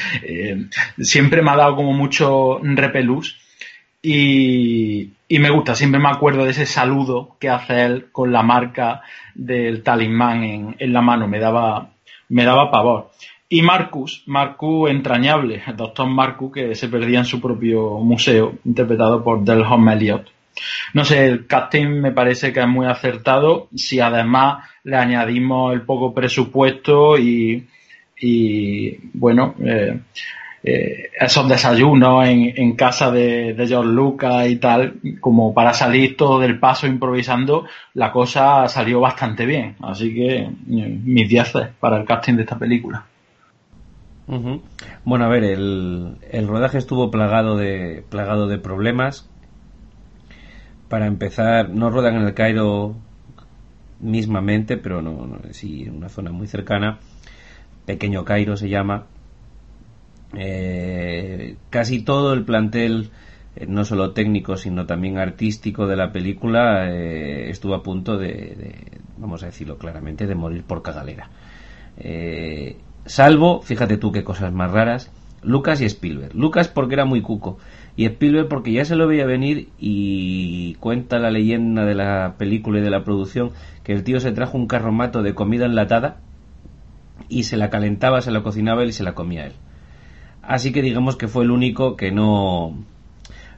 siempre 0.99 1.43
me 1.43 1.53
ha 1.53 1.57
dado 1.57 1.77
como 1.77 1.93
mucho 1.93 2.59
repelús 2.61 3.48
y, 4.03 5.13
me 5.29 5.51
gusta, 5.51 5.75
siempre 5.75 6.01
me 6.01 6.09
acuerdo 6.09 6.45
de 6.45 6.51
ese 6.51 6.67
saludo 6.67 7.37
que 7.41 7.49
hace 7.49 7.85
él 7.85 8.07
con 8.13 8.33
la 8.33 8.43
marca 8.43 9.03
del 9.35 9.83
talismán 9.83 10.77
en, 10.79 10.93
la 10.93 11.03
mano, 11.03 11.27
me 11.27 11.39
daba, 11.39 11.91
me 12.29 12.45
daba 12.45 12.71
pavor. 12.71 13.11
Y 13.49 13.63
Marcus, 13.63 14.23
Marcus 14.27 14.91
entrañable, 14.91 15.63
el 15.67 15.77
doctor 15.77 16.07
Marcus 16.07 16.53
que 16.53 16.75
se 16.75 16.89
perdía 16.89 17.21
en 17.21 17.25
su 17.25 17.41
propio 17.41 17.99
museo, 17.99 18.59
interpretado 18.65 19.25
por 19.25 19.43
Delhom 19.43 19.89
Elliot. 19.89 20.31
No 20.93 21.05
sé, 21.05 21.27
el 21.27 21.47
casting 21.47 21.87
me 21.87 22.13
parece 22.13 22.53
que 22.53 22.61
es 22.61 22.69
muy 22.69 22.87
acertado 22.87 23.69
si 23.75 24.01
además 24.01 24.69
le 24.85 24.97
añadimos 24.97 25.73
el 25.73 25.83
poco 25.83 26.13
presupuesto 26.13 27.17
y, 27.17 27.67
y 28.21 28.99
bueno, 29.15 29.55
eh, 29.65 30.01
eh, 30.63 31.11
esos 31.21 31.49
desayunos 31.49 32.27
en, 32.27 32.73
casa 32.75 33.11
de, 33.11 33.55
George 33.67 33.91
Lucas 33.91 34.49
y 34.49 34.57
tal, 34.57 34.95
como 35.21 35.55
para 35.55 35.73
salir 35.73 36.17
todo 36.17 36.41
del 36.41 36.59
paso 36.59 36.87
improvisando, 36.87 37.67
la 37.95 38.11
cosa 38.11 38.67
salió 38.69 39.01
bastante 39.01 39.47
bien. 39.47 39.77
Así 39.81 40.13
que 40.15 40.37
eh, 40.39 40.51
mis 40.67 41.29
10 41.29 41.53
para 41.79 41.99
el 41.99 42.05
casting 42.05 42.35
de 42.35 42.43
esta 42.43 42.59
película. 42.59 43.05
Bueno, 45.05 45.25
a 45.25 45.29
ver, 45.29 45.43
el, 45.43 46.17
el, 46.31 46.49
rodaje 46.49 46.77
estuvo 46.77 47.11
plagado 47.11 47.57
de, 47.57 48.05
plagado 48.11 48.47
de 48.47 48.59
problemas. 48.59 49.29
Para 50.91 51.07
empezar, 51.07 51.71
no 51.71 51.89
rodan 51.89 52.17
en 52.17 52.23
el 52.23 52.35
Cairo 52.35 52.95
mismamente, 54.01 54.77
pero 54.77 55.01
no, 55.01 55.27
no 55.27 55.39
sí 55.53 55.85
en 55.85 55.97
una 55.97 56.09
zona 56.11 56.31
muy 56.31 56.47
cercana. 56.47 56.99
Pequeño 57.87 58.25
Cairo 58.25 58.57
se 58.59 58.69
llama 58.69 59.07
eh, 60.35 61.57
casi 61.71 62.03
todo 62.03 62.33
el 62.33 62.45
plantel, 62.45 63.11
eh, 63.57 63.67
no 63.67 63.85
solo 63.85 64.13
técnico, 64.13 64.57
sino 64.57 64.87
también 64.87 65.19
artístico 65.19 65.87
de 65.87 65.97
la 65.97 66.13
película, 66.13 66.91
eh, 66.91 67.51
estuvo 67.51 67.75
a 67.75 67.83
punto 67.83 68.19
de, 68.19 69.01
vamos 69.17 69.43
a 69.43 69.47
decirlo 69.47 69.79
claramente, 69.79 70.27
de 70.27 70.35
morir 70.35 70.65
por 70.65 70.83
cagalera. 70.83 71.31
salvo, 73.07 73.63
fíjate 73.63 73.97
tú 73.97 74.13
qué 74.13 74.25
cosas 74.25 74.53
más 74.53 74.71
raras, 74.71 75.11
Lucas 75.43 75.81
y 75.81 75.85
Spielberg. 75.85 76.35
Lucas 76.35 76.69
porque 76.69 76.95
era 76.95 77.05
muy 77.05 77.23
cuco 77.23 77.59
y 77.97 78.05
Spielberg 78.07 78.49
porque 78.49 78.73
ya 78.73 78.85
se 78.85 78.97
lo 78.97 79.09
veía 79.09 79.27
venir 79.27 79.71
y 79.79 80.75
cuenta 80.75 81.19
la 81.19 81.31
leyenda 81.31 81.85
de 81.85 81.95
la 81.95 82.37
película 82.39 82.79
y 82.79 82.83
de 82.83 82.91
la 82.91 83.05
producción 83.05 83.51
que 83.83 83.93
el 83.93 84.05
tío 84.05 84.21
se 84.21 84.33
trajo 84.33 84.57
un 84.57 84.67
carromato 84.67 85.23
de 85.23 85.35
comida 85.35 85.67
enlatada 85.67 86.19
y 87.29 87.45
se 87.45 87.57
la 87.57 87.71
calentaba, 87.71 88.21
se 88.21 88.31
la 88.31 88.43
cocinaba 88.43 88.83
él 88.83 88.91
y 88.91 88.93
se 88.93 89.03
la 89.03 89.15
comía 89.15 89.47
él. 89.47 89.55
Así 90.49 90.73
que 90.73 90.81
digamos 90.81 91.17
que 91.17 91.29
fue 91.29 91.45
el 91.45 91.51
único 91.51 91.95
que 91.95 92.11
no, 92.11 92.75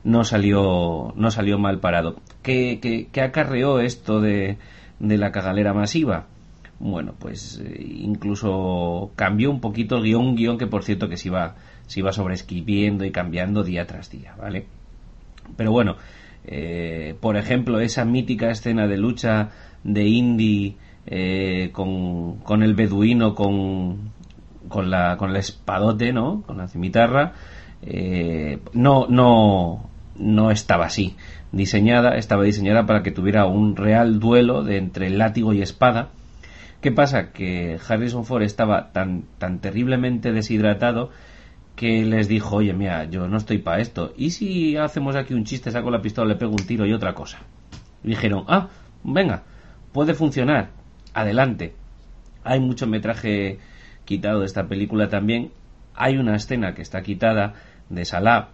no 0.03 0.25
salió, 0.25 1.13
no 1.15 1.31
salió 1.31 1.57
mal 1.57 1.79
parado. 1.79 2.17
¿Qué, 2.43 3.07
acarreó 3.23 3.79
esto 3.79 4.21
de, 4.21 4.59
de, 4.99 5.17
la 5.17 5.31
cagalera 5.31 5.73
masiva? 5.73 6.27
Bueno, 6.81 7.15
pues 7.17 7.63
eh, 7.65 7.81
incluso 7.81 9.13
cambió 9.15 9.53
un 9.53 9.61
poquito 9.61 9.99
el 9.99 10.03
guion, 10.03 10.35
guion 10.35 10.59
que 10.59 10.67
por 10.67 10.83
cierto 10.83 11.09
que 11.09 11.17
se 11.17 11.29
iba, 11.29 11.55
se 11.87 12.01
iba 12.01 12.13
sobreescribiendo 12.13 13.05
y 13.05 13.13
cambiando 13.13 13.63
día 13.63 13.87
tras 13.87 14.11
día, 14.11 14.35
¿vale? 14.37 14.67
Pero 15.57 15.71
bueno, 15.71 15.95
eh, 16.45 17.15
por 17.21 17.37
ejemplo, 17.37 17.79
esa 17.79 18.05
mítica 18.05 18.51
escena 18.51 18.89
de 18.89 18.97
lucha 18.97 19.51
de 19.85 20.09
Indy 20.09 20.77
eh, 21.07 21.71
con, 21.73 22.39
con 22.39 22.65
el 22.65 22.75
beduino, 22.75 23.37
con, 23.37 24.11
con 24.71 24.91
la 24.91 25.19
con 25.19 25.31
el 25.31 25.37
espadote, 25.37 26.15
¿no? 26.15 26.43
Con 26.47 26.57
la 26.57 26.69
cimitarra, 26.69 27.35
eh, 27.83 28.61
no, 28.73 29.07
no, 29.09 29.91
no 30.17 30.51
estaba 30.51 30.87
así 30.87 31.17
diseñada, 31.53 32.17
estaba 32.17 32.45
diseñada 32.45 32.87
para 32.87 33.03
que 33.03 33.11
tuviera 33.11 33.45
un 33.47 33.77
real 33.77 34.19
duelo 34.21 34.63
de 34.65 34.79
entre 34.79 35.11
látigo 35.11 35.53
y 35.53 35.61
espada. 35.61 36.09
¿Qué 36.81 36.93
pasa? 36.93 37.33
Que 37.33 37.79
Harrison 37.87 38.25
Ford 38.25 38.43
estaba 38.43 38.93
tan, 38.93 39.25
tan 39.39 39.59
terriblemente 39.61 40.33
deshidratado 40.33 41.11
que 41.77 42.05
les 42.07 42.29
dijo, 42.29 42.57
oye, 42.57 42.73
mira, 42.73 43.05
yo 43.05 43.29
no 43.29 43.37
estoy 43.37 43.59
para 43.59 43.83
esto. 43.83 44.15
¿Y 44.17 44.31
si 44.31 44.77
hacemos 44.77 45.17
aquí 45.17 45.35
un 45.35 45.45
chiste, 45.45 45.71
saco 45.71 45.91
la 45.91 46.01
pistola, 46.01 46.29
le 46.29 46.37
pego 46.37 46.53
un 46.53 46.67
tiro 46.67 46.87
y 46.87 46.93
otra 46.93 47.15
cosa? 47.15 47.39
dijeron, 48.03 48.45
ah, 48.49 48.69
venga, 49.05 49.43
puede 49.93 50.15
funcionar, 50.15 50.71
adelante. 51.13 51.75
Hay 52.45 52.61
mucho 52.61 52.87
metraje 52.87 53.59
quitado 54.11 54.41
de 54.41 54.47
esta 54.47 54.67
película 54.67 55.09
también. 55.09 55.53
Hay 55.95 56.17
una 56.17 56.35
escena 56.35 56.75
que 56.75 56.83
está 56.83 57.01
quitada 57.03 57.55
de 57.91 58.05
Salah 58.05 58.49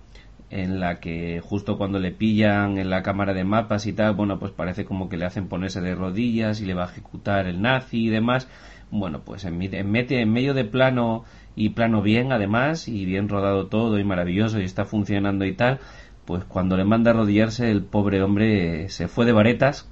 en 0.51 0.81
la 0.81 1.01
que 1.01 1.41
justo 1.43 1.79
cuando 1.79 1.99
le 1.99 2.13
pillan 2.13 2.77
en 2.77 2.91
la 2.91 3.03
cámara 3.03 3.33
de 3.33 3.43
mapas 3.43 3.87
y 3.87 3.95
tal, 3.95 4.15
bueno, 4.15 4.39
pues 4.39 4.53
parece 4.53 4.85
como 4.85 5.09
que 5.09 5.17
le 5.17 5.25
hacen 5.25 5.49
ponerse 5.49 5.81
de 5.81 5.95
rodillas 5.95 6.61
y 6.61 6.67
le 6.67 6.75
va 6.75 6.85
a 6.85 6.91
ejecutar 6.91 7.47
el 7.47 7.63
nazi 7.63 8.05
y 8.05 8.11
demás. 8.11 8.49
Bueno, 8.91 9.23
pues 9.25 9.47
en, 9.47 9.57
mete 9.57 10.21
en 10.21 10.31
medio 10.31 10.53
de 10.53 10.67
plano 10.67 11.25
y 11.57 11.71
plano 11.71 12.03
bien 12.03 12.33
además 12.33 12.87
y 12.87 13.07
bien 13.07 13.31
rodado 13.31 13.69
todo 13.69 13.99
y 13.99 14.05
maravilloso 14.05 14.61
y 14.61 14.65
está 14.65 14.85
funcionando 14.85 15.47
y 15.47 15.55
tal, 15.55 15.81
pues 16.27 16.45
cuando 16.45 16.77
le 16.77 16.85
manda 16.85 17.13
a 17.13 17.15
arrodillarse 17.15 17.71
el 17.71 17.83
pobre 17.83 18.23
hombre 18.23 18.91
se 18.91 19.09
fue 19.09 19.25
de 19.25 19.33
varetas 19.33 19.89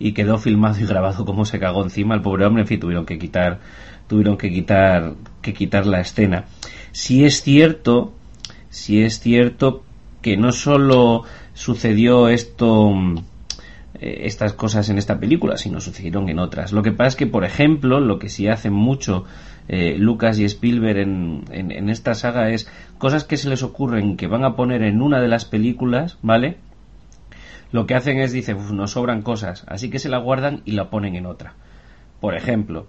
y 0.00 0.14
quedó 0.14 0.38
filmado 0.38 0.80
y 0.80 0.86
grabado 0.86 1.24
como 1.24 1.44
se 1.44 1.60
cagó 1.60 1.84
encima 1.84 2.16
el 2.16 2.22
pobre 2.22 2.46
hombre, 2.46 2.62
en 2.62 2.66
fin, 2.66 2.80
tuvieron 2.80 3.06
que 3.06 3.18
quitar 3.18 3.60
tuvieron 4.10 4.36
que 4.36 4.50
quitar, 4.50 5.14
que 5.40 5.54
quitar 5.54 5.86
la 5.86 6.00
escena. 6.00 6.46
Si 6.90 7.24
es 7.24 7.42
cierto, 7.42 8.12
si 8.68 9.02
es 9.02 9.20
cierto 9.20 9.84
que 10.20 10.36
no 10.36 10.50
solo 10.50 11.22
sucedió 11.54 12.28
esto, 12.28 12.92
eh, 14.00 14.22
estas 14.24 14.52
cosas 14.52 14.88
en 14.88 14.98
esta 14.98 15.20
película, 15.20 15.56
sino 15.56 15.80
sucedieron 15.80 16.28
en 16.28 16.40
otras. 16.40 16.72
Lo 16.72 16.82
que 16.82 16.90
pasa 16.90 17.06
es 17.06 17.16
que, 17.16 17.28
por 17.28 17.44
ejemplo, 17.44 18.00
lo 18.00 18.18
que 18.18 18.28
sí 18.28 18.48
hacen 18.48 18.72
mucho 18.72 19.26
eh, 19.68 19.94
Lucas 19.96 20.40
y 20.40 20.44
Spielberg 20.44 20.98
en, 20.98 21.44
en, 21.52 21.88
esta 21.88 22.14
saga 22.14 22.50
es 22.50 22.68
cosas 22.98 23.22
que 23.22 23.36
se 23.36 23.48
les 23.48 23.62
ocurren 23.62 24.16
que 24.16 24.26
van 24.26 24.44
a 24.44 24.56
poner 24.56 24.82
en 24.82 25.02
una 25.02 25.20
de 25.20 25.28
las 25.28 25.44
películas, 25.44 26.18
¿vale? 26.20 26.56
Lo 27.70 27.86
que 27.86 27.94
hacen 27.94 28.18
es, 28.18 28.32
dicen, 28.32 28.58
nos 28.76 28.90
sobran 28.90 29.22
cosas, 29.22 29.64
así 29.68 29.88
que 29.88 30.00
se 30.00 30.08
la 30.08 30.18
guardan 30.18 30.62
y 30.64 30.72
la 30.72 30.90
ponen 30.90 31.14
en 31.14 31.26
otra. 31.26 31.54
Por 32.20 32.34
ejemplo, 32.34 32.88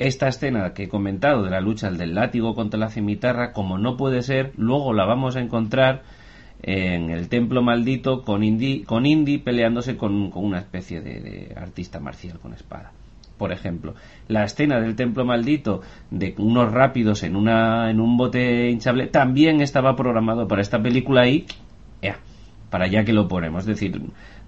esta 0.00 0.28
escena 0.28 0.72
que 0.72 0.84
he 0.84 0.88
comentado 0.88 1.44
de 1.44 1.50
la 1.50 1.60
lucha 1.60 1.90
del 1.90 2.14
látigo 2.14 2.54
contra 2.54 2.80
la 2.80 2.88
cimitarra, 2.88 3.52
como 3.52 3.76
no 3.76 3.98
puede 3.98 4.22
ser, 4.22 4.52
luego 4.56 4.94
la 4.94 5.04
vamos 5.04 5.36
a 5.36 5.40
encontrar 5.40 6.02
en 6.62 7.10
el 7.10 7.28
templo 7.28 7.62
maldito 7.62 8.22
con 8.22 8.42
Indy, 8.42 8.82
con 8.84 9.04
Indy 9.04 9.36
peleándose 9.38 9.98
con, 9.98 10.32
una 10.34 10.58
especie 10.58 11.02
de, 11.02 11.54
artista 11.54 12.00
marcial 12.00 12.38
con 12.38 12.54
espada. 12.54 12.92
Por 13.36 13.52
ejemplo, 13.52 13.94
la 14.26 14.44
escena 14.44 14.80
del 14.80 14.96
templo 14.96 15.26
maldito 15.26 15.82
de 16.10 16.34
unos 16.38 16.72
rápidos 16.72 17.22
en, 17.22 17.36
una, 17.36 17.90
en 17.90 18.00
un 18.00 18.16
bote 18.16 18.70
hinchable 18.70 19.06
también 19.06 19.60
estaba 19.60 19.96
programado 19.96 20.48
para 20.48 20.62
esta 20.62 20.82
película 20.82 21.28
y 21.28 21.44
ya, 22.00 22.16
para 22.70 22.86
ya 22.86 23.04
que 23.04 23.12
lo 23.12 23.28
ponemos. 23.28 23.64
Es 23.64 23.66
decir, 23.66 24.00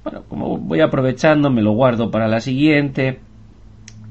bueno, 0.02 0.22
como 0.30 0.56
voy 0.56 0.80
aprovechando, 0.80 1.50
me 1.50 1.60
lo 1.60 1.72
guardo 1.72 2.10
para 2.10 2.26
la 2.26 2.40
siguiente 2.40 3.20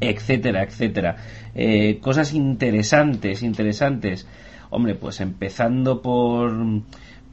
etcétera, 0.01 0.63
etcétera. 0.63 1.15
Eh, 1.55 1.99
cosas 1.99 2.33
interesantes, 2.33 3.43
interesantes. 3.43 4.27
Hombre, 4.69 4.95
pues 4.95 5.21
empezando 5.21 6.01
por, 6.01 6.53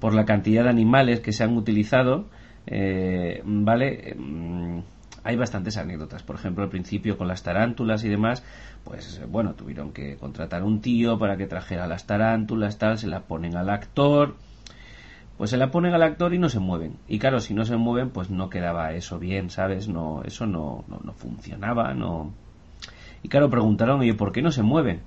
por 0.00 0.14
la 0.14 0.24
cantidad 0.24 0.64
de 0.64 0.70
animales 0.70 1.20
que 1.20 1.32
se 1.32 1.44
han 1.44 1.56
utilizado, 1.56 2.28
eh, 2.66 3.42
¿vale? 3.44 4.14
Mm, 4.16 4.80
hay 5.24 5.36
bastantes 5.36 5.76
anécdotas. 5.76 6.22
Por 6.22 6.36
ejemplo, 6.36 6.64
al 6.64 6.70
principio 6.70 7.16
con 7.16 7.28
las 7.28 7.42
tarántulas 7.42 8.04
y 8.04 8.08
demás, 8.08 8.44
pues 8.84 9.20
bueno, 9.28 9.54
tuvieron 9.54 9.92
que 9.92 10.16
contratar 10.16 10.62
un 10.62 10.80
tío 10.80 11.18
para 11.18 11.36
que 11.36 11.46
trajera 11.46 11.86
las 11.86 12.06
tarántulas, 12.06 12.78
tal, 12.78 12.98
se 12.98 13.06
la 13.06 13.20
ponen 13.20 13.56
al 13.56 13.70
actor. 13.70 14.36
Pues 15.36 15.50
se 15.50 15.56
la 15.56 15.70
ponen 15.70 15.94
al 15.94 16.02
actor 16.02 16.34
y 16.34 16.38
no 16.38 16.48
se 16.48 16.58
mueven. 16.58 16.96
Y 17.06 17.20
claro, 17.20 17.38
si 17.38 17.54
no 17.54 17.64
se 17.64 17.76
mueven, 17.76 18.10
pues 18.10 18.28
no 18.28 18.50
quedaba 18.50 18.92
eso 18.92 19.20
bien, 19.20 19.50
¿sabes? 19.50 19.88
No, 19.88 20.22
eso 20.24 20.46
no, 20.46 20.84
no, 20.88 20.98
no 21.04 21.12
funcionaba, 21.12 21.94
no, 21.94 22.32
y 23.22 23.28
claro, 23.28 23.50
preguntaron, 23.50 24.00
oye, 24.00 24.14
¿por 24.14 24.32
qué 24.32 24.42
no 24.42 24.50
se 24.50 24.62
mueven? 24.62 25.00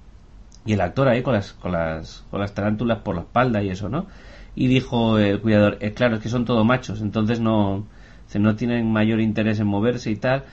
Y 0.65 0.73
el 0.73 0.81
actor 0.81 1.07
ahí 1.07 1.23
con 1.23 1.33
las, 1.33 1.53
con 1.53 1.71
las, 1.71 2.25
con 2.29 2.39
las 2.39 2.53
tarántulas 2.53 2.99
por 2.99 3.15
la 3.15 3.21
espalda 3.21 3.63
y 3.63 3.69
eso, 3.69 3.89
¿no? 3.89 4.07
Y 4.55 4.67
dijo 4.67 5.17
el 5.17 5.39
cuidador, 5.41 5.77
eh, 5.79 5.93
claro, 5.93 6.17
es 6.17 6.21
que 6.21 6.29
son 6.29 6.45
todos 6.45 6.65
machos, 6.65 7.01
entonces 7.01 7.39
no, 7.39 7.85
no 8.39 8.55
tienen 8.55 8.91
mayor 8.91 9.21
interés 9.21 9.59
en 9.59 9.67
moverse 9.67 10.11
y 10.11 10.15
tal. 10.15 10.43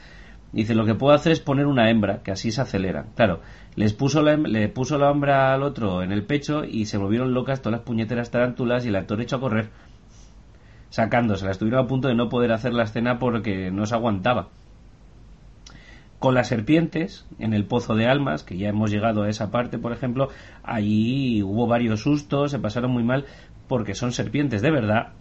Dice, 0.52 0.74
lo 0.74 0.86
que 0.86 0.94
puedo 0.94 1.14
hacer 1.14 1.32
es 1.32 1.40
poner 1.40 1.66
una 1.66 1.90
hembra, 1.90 2.22
que 2.22 2.30
así 2.30 2.50
se 2.52 2.62
aceleran. 2.62 3.08
Claro, 3.14 3.40
les 3.76 3.92
puso 3.92 4.22
la, 4.22 4.36
le 4.36 4.68
puso 4.68 4.96
la 4.96 5.10
hembra 5.10 5.52
al 5.52 5.62
otro 5.62 6.02
en 6.02 6.10
el 6.10 6.24
pecho 6.24 6.64
y 6.64 6.86
se 6.86 6.96
volvieron 6.96 7.34
locas 7.34 7.60
todas 7.60 7.78
las 7.78 7.86
puñeteras 7.86 8.30
tarántulas 8.30 8.86
y 8.86 8.88
el 8.88 8.96
actor 8.96 9.20
echó 9.20 9.36
a 9.36 9.40
correr. 9.40 9.68
Sacándosela. 10.88 11.50
Estuvieron 11.50 11.84
a 11.84 11.86
punto 11.86 12.08
de 12.08 12.14
no 12.14 12.30
poder 12.30 12.52
hacer 12.52 12.72
la 12.72 12.84
escena 12.84 13.18
porque 13.18 13.70
no 13.70 13.84
se 13.84 13.94
aguantaba. 13.94 14.48
Con 16.18 16.34
las 16.34 16.48
serpientes, 16.48 17.26
en 17.38 17.54
el 17.54 17.64
pozo 17.64 17.94
de 17.94 18.06
almas, 18.06 18.42
que 18.42 18.56
ya 18.56 18.68
hemos 18.68 18.90
llegado 18.90 19.22
a 19.22 19.28
esa 19.28 19.50
parte, 19.50 19.78
por 19.78 19.92
ejemplo, 19.92 20.28
allí 20.64 21.42
hubo 21.42 21.66
varios 21.66 22.00
sustos, 22.00 22.50
se 22.50 22.58
pasaron 22.58 22.90
muy 22.90 23.04
mal, 23.04 23.24
porque 23.68 23.94
son 23.94 24.12
serpientes 24.12 24.60
de 24.62 24.70
verdad. 24.70 25.12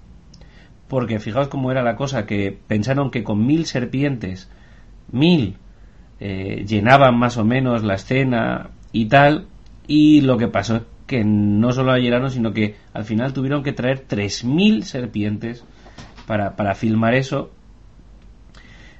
Porque 0.87 1.19
fijaos 1.19 1.49
cómo 1.49 1.71
era 1.71 1.83
la 1.83 1.95
cosa, 1.95 2.25
que 2.25 2.57
pensaron 2.67 3.11
que 3.11 3.23
con 3.23 3.45
mil 3.45 3.65
serpientes 3.65 4.49
mil 5.11 5.57
eh, 6.19 6.65
llenaban 6.67 7.17
más 7.17 7.37
o 7.37 7.45
menos 7.45 7.83
la 7.83 7.95
escena 7.95 8.71
y 8.91 9.05
tal, 9.05 9.47
y 9.87 10.21
lo 10.21 10.37
que 10.37 10.47
pasó 10.47 10.77
es 10.77 10.83
que 11.05 11.23
no 11.23 11.71
solo 11.71 11.93
la 11.93 11.99
llenaron, 11.99 12.31
sino 12.31 12.53
que 12.53 12.75
al 12.93 13.05
final 13.05 13.33
tuvieron 13.33 13.63
que 13.63 13.71
traer 13.71 13.99
tres 13.99 14.43
mil 14.43 14.83
serpientes 14.83 15.63
para, 16.25 16.55
para 16.55 16.75
filmar 16.75 17.13
eso. 17.13 17.51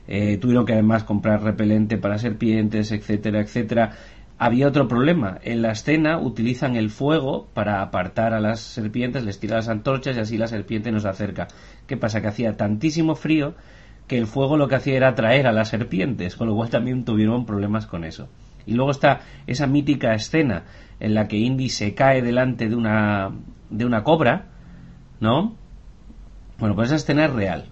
Eh, 0.08 0.38
tuvieron 0.38 0.66
que 0.66 0.74
además 0.74 1.03
comprar 1.03 1.43
repelente 1.43 1.97
para 1.97 2.18
serpientes, 2.18 2.91
etcétera, 2.91 3.41
etcétera. 3.41 3.91
Había 4.39 4.68
otro 4.68 4.88
problema. 4.88 5.39
En 5.41 5.62
la 5.62 5.72
escena 5.72 6.20
utilizan 6.20 6.76
el 6.76 6.89
fuego 6.89 7.47
para 7.53 7.82
apartar 7.82 8.34
a 8.34 8.39
las 8.39 8.60
serpientes, 8.60 9.24
les 9.24 9.39
tiran 9.39 9.58
las 9.58 9.70
antorchas 9.70 10.16
y 10.16 10.20
así 10.20 10.38
la 10.38 10.47
serpiente 10.47 10.91
nos 10.91 11.05
acerca. 11.05 11.47
¿Qué 11.88 11.97
pasa? 11.97 12.22
Que 12.22 12.28
hacía 12.28 12.55
tantísimo 12.55 13.16
frío 13.16 13.55
que 14.08 14.18
el 14.18 14.28
fuego 14.28 14.58
lo 14.58 14.68
que 14.68 14.76
hacía 14.76 14.95
era 14.95 15.10
atraer 15.10 15.47
a 15.47 15.51
las 15.51 15.70
serpientes, 15.70 16.36
con 16.36 16.47
lo 16.47 16.55
cual 16.55 16.70
también 16.70 17.03
tuvieron 17.03 17.45
problemas 17.45 17.88
con 17.88 18.05
eso. 18.05 18.30
Y 18.66 18.74
luego 18.74 18.91
está 18.91 19.22
esa 19.47 19.68
mítica 19.68 20.14
escena 20.14 20.64
en 20.99 21.14
la 21.14 21.28
que 21.28 21.38
Indy 21.38 21.70
se 21.70 21.93
cae 21.93 22.22
delante 22.22 22.70
de 22.70 22.76
una, 22.76 23.32
de 23.70 23.86
una 23.86 24.03
cobra, 24.03 24.45
¿no? 25.20 25.55
Bueno, 26.60 26.76
pues 26.76 26.88
esa 26.88 26.95
escena 26.95 27.26
es 27.26 27.34
real. 27.34 27.66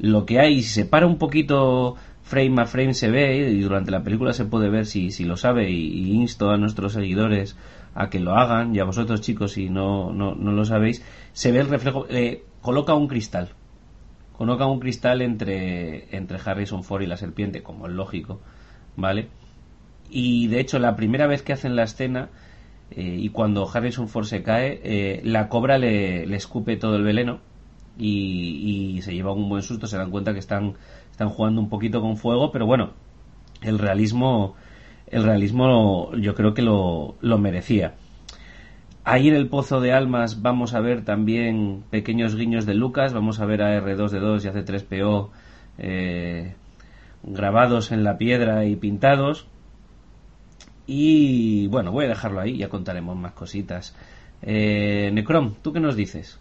Lo 0.00 0.24
que 0.24 0.40
hay, 0.40 0.62
si 0.62 0.70
se 0.70 0.84
para 0.86 1.06
un 1.06 1.18
poquito 1.18 1.96
frame 2.22 2.62
a 2.62 2.66
frame 2.66 2.94
se 2.94 3.10
ve, 3.10 3.50
y 3.50 3.60
durante 3.60 3.90
la 3.90 4.02
película 4.02 4.32
se 4.32 4.46
puede 4.46 4.70
ver 4.70 4.86
si, 4.86 5.10
si 5.10 5.24
lo 5.24 5.36
sabe, 5.36 5.70
y, 5.70 6.12
insto 6.12 6.50
a 6.50 6.56
nuestros 6.56 6.94
seguidores 6.94 7.56
a 7.94 8.08
que 8.08 8.18
lo 8.18 8.34
hagan, 8.34 8.74
y 8.74 8.78
a 8.78 8.84
vosotros 8.84 9.20
chicos 9.20 9.52
si 9.52 9.68
no, 9.68 10.10
no, 10.12 10.34
no 10.34 10.52
lo 10.52 10.64
sabéis, 10.64 11.04
se 11.34 11.52
ve 11.52 11.58
el 11.58 11.68
reflejo, 11.68 12.06
eh, 12.08 12.44
coloca 12.62 12.94
un 12.94 13.08
cristal, 13.08 13.50
coloca 14.38 14.66
un 14.66 14.80
cristal 14.80 15.20
entre, 15.20 16.16
entre 16.16 16.38
Harrison 16.42 16.82
Ford 16.82 17.02
y 17.02 17.06
la 17.06 17.18
serpiente, 17.18 17.62
como 17.62 17.86
es 17.86 17.92
lógico, 17.92 18.40
¿vale? 18.96 19.28
Y 20.08 20.46
de 20.46 20.60
hecho, 20.60 20.78
la 20.78 20.96
primera 20.96 21.26
vez 21.26 21.42
que 21.42 21.52
hacen 21.52 21.76
la 21.76 21.82
escena, 21.82 22.30
eh, 22.90 23.16
y 23.18 23.28
cuando 23.28 23.68
Harrison 23.70 24.08
Ford 24.08 24.24
se 24.24 24.42
cae, 24.42 24.80
eh, 24.82 25.20
la 25.24 25.50
cobra 25.50 25.76
le, 25.76 26.26
le, 26.26 26.36
escupe 26.36 26.76
todo 26.76 26.96
el 26.96 27.04
veneno 27.04 27.49
y, 28.00 29.00
se 29.02 29.14
lleva 29.14 29.32
un 29.32 29.48
buen 29.48 29.62
susto, 29.62 29.86
se 29.86 29.96
dan 29.96 30.10
cuenta 30.10 30.32
que 30.32 30.38
están, 30.38 30.74
están 31.10 31.28
jugando 31.28 31.60
un 31.60 31.68
poquito 31.68 32.00
con 32.00 32.16
fuego, 32.16 32.50
pero 32.50 32.66
bueno, 32.66 32.92
el 33.62 33.78
realismo, 33.78 34.54
el 35.06 35.24
realismo 35.24 36.14
yo 36.16 36.34
creo 36.34 36.54
que 36.54 36.62
lo, 36.62 37.16
lo 37.20 37.38
merecía. 37.38 37.94
Ahí 39.04 39.28
en 39.28 39.34
el 39.34 39.48
Pozo 39.48 39.80
de 39.80 39.92
Almas 39.92 40.42
vamos 40.42 40.74
a 40.74 40.80
ver 40.80 41.04
también 41.04 41.84
pequeños 41.90 42.36
guiños 42.36 42.66
de 42.66 42.74
Lucas, 42.74 43.14
vamos 43.14 43.40
a 43.40 43.46
ver 43.46 43.62
a 43.62 43.80
R2D2 43.80 44.44
y 44.44 44.48
a 44.48 44.52
C3PO 44.52 45.30
eh, 45.78 46.54
grabados 47.22 47.92
en 47.92 48.04
la 48.04 48.18
piedra 48.18 48.66
y 48.66 48.76
pintados. 48.76 49.46
Y 50.86 51.66
bueno, 51.68 51.92
voy 51.92 52.04
a 52.06 52.08
dejarlo 52.08 52.40
ahí, 52.40 52.58
ya 52.58 52.68
contaremos 52.68 53.16
más 53.16 53.32
cositas. 53.32 53.96
Eh, 54.42 55.10
Necrom, 55.12 55.54
¿tú 55.62 55.72
qué 55.72 55.80
nos 55.80 55.96
dices? 55.96 56.38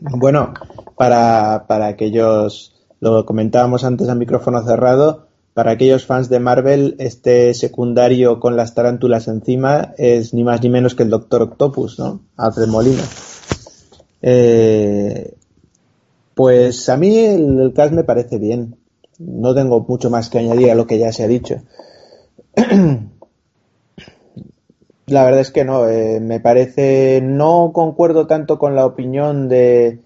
Bueno, 0.00 0.54
para, 0.96 1.64
para 1.66 1.86
aquellos, 1.86 2.74
lo 3.00 3.26
comentábamos 3.26 3.84
antes 3.84 4.08
a 4.08 4.14
micrófono 4.14 4.62
cerrado, 4.64 5.28
para 5.54 5.72
aquellos 5.72 6.06
fans 6.06 6.28
de 6.28 6.38
Marvel, 6.38 6.94
este 7.00 7.52
secundario 7.52 8.38
con 8.38 8.54
las 8.56 8.74
tarántulas 8.74 9.26
encima 9.26 9.92
es 9.98 10.32
ni 10.32 10.44
más 10.44 10.62
ni 10.62 10.68
menos 10.68 10.94
que 10.94 11.02
el 11.02 11.10
Doctor 11.10 11.42
Octopus, 11.42 11.98
¿no? 11.98 12.20
Alfred 12.36 12.68
Molina. 12.68 13.02
Eh, 14.22 15.34
pues 16.34 16.88
a 16.88 16.96
mí 16.96 17.18
el, 17.18 17.58
el, 17.58 17.72
cast 17.72 17.92
me 17.92 18.04
parece 18.04 18.38
bien. 18.38 18.76
No 19.18 19.52
tengo 19.52 19.80
mucho 19.80 20.10
más 20.10 20.30
que 20.30 20.38
añadir 20.38 20.70
a 20.70 20.76
lo 20.76 20.86
que 20.86 20.98
ya 21.00 21.12
se 21.12 21.24
ha 21.24 21.26
dicho. 21.26 21.56
La 25.08 25.24
verdad 25.24 25.40
es 25.40 25.50
que 25.50 25.64
no, 25.64 25.88
eh, 25.88 26.20
me 26.20 26.38
parece, 26.38 27.20
no 27.22 27.70
concuerdo 27.72 28.26
tanto 28.26 28.58
con 28.58 28.74
la 28.74 28.84
opinión 28.84 29.48
de, 29.48 30.00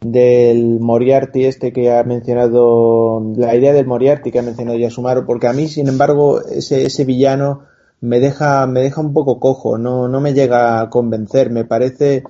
del 0.00 0.78
Moriarty 0.80 1.44
este 1.44 1.72
que 1.72 1.92
ha 1.92 2.04
mencionado, 2.04 3.22
la 3.36 3.54
idea 3.54 3.72
del 3.72 3.86
Moriarty 3.86 4.30
que 4.30 4.38
ha 4.38 4.42
mencionado 4.42 4.78
Yasumaro, 4.78 5.26
porque 5.26 5.48
a 5.48 5.52
mí, 5.52 5.68
sin 5.68 5.88
embargo, 5.88 6.40
ese, 6.42 6.86
ese 6.86 7.04
villano 7.04 7.62
me 8.00 8.20
deja, 8.20 8.66
me 8.66 8.80
deja 8.80 9.00
un 9.00 9.12
poco 9.12 9.40
cojo, 9.40 9.78
no, 9.78 10.08
no 10.08 10.20
me 10.20 10.32
llega 10.32 10.80
a 10.80 10.90
convencer, 10.90 11.50
me 11.50 11.64
parece, 11.64 12.22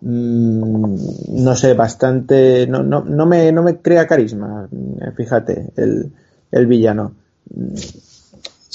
mmm, 0.00 0.94
no 1.30 1.56
sé, 1.56 1.74
bastante, 1.74 2.66
no, 2.66 2.82
no, 2.82 3.02
no, 3.02 3.26
me, 3.26 3.50
no 3.50 3.62
me 3.62 3.78
crea 3.78 4.06
carisma, 4.06 4.68
fíjate, 5.16 5.72
el, 5.76 6.12
el 6.52 6.66
villano. 6.66 7.12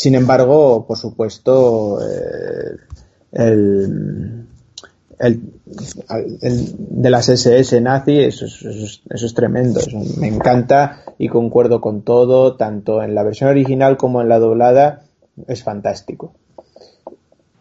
Sin 0.02 0.16
embargo, 0.16 0.88
por 0.88 0.98
supuesto, 0.98 2.00
eh, 2.02 2.76
el, 3.34 4.48
el, 5.20 5.42
el, 6.42 6.76
de 6.76 7.10
las 7.12 7.30
SS 7.30 7.80
nazi, 7.82 8.18
eso, 8.18 8.48
eso, 8.48 8.68
eso 8.68 9.26
es 9.28 9.34
tremendo, 9.36 9.80
eso 9.80 10.00
me 10.18 10.28
encanta 10.28 11.04
y 11.20 11.28
concuerdo 11.28 11.82
con 11.82 12.02
todo, 12.02 12.56
tanto 12.56 13.04
en 13.04 13.14
la 13.14 13.22
versión 13.22 13.52
original 13.52 13.96
como 13.98 14.24
en 14.24 14.30
la 14.30 14.40
doblada, 14.40 15.04
es 15.48 15.62
fantástico. 15.62 16.34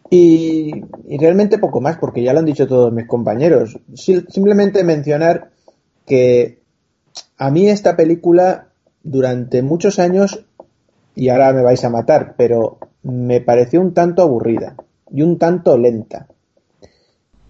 Y, 0.09 0.83
y 1.09 1.17
realmente 1.19 1.59
poco 1.59 1.79
más, 1.79 1.97
porque 1.97 2.23
ya 2.23 2.33
lo 2.33 2.39
han 2.39 2.45
dicho 2.45 2.65
todos 2.65 2.91
mis 2.91 3.05
compañeros. 3.05 3.79
simplemente 3.93 4.83
mencionar 4.83 5.51
que 6.07 6.57
a 7.37 7.51
mí 7.51 7.69
esta 7.69 7.95
película 7.95 8.69
durante 9.03 9.61
muchos 9.61 9.99
años, 9.99 10.43
y 11.21 11.29
ahora 11.29 11.53
me 11.53 11.61
vais 11.61 11.83
a 11.83 11.91
matar, 11.91 12.33
pero 12.35 12.79
me 13.03 13.41
pareció 13.41 13.79
un 13.79 13.93
tanto 13.93 14.23
aburrida 14.23 14.75
y 15.11 15.21
un 15.21 15.37
tanto 15.37 15.77
lenta 15.77 16.25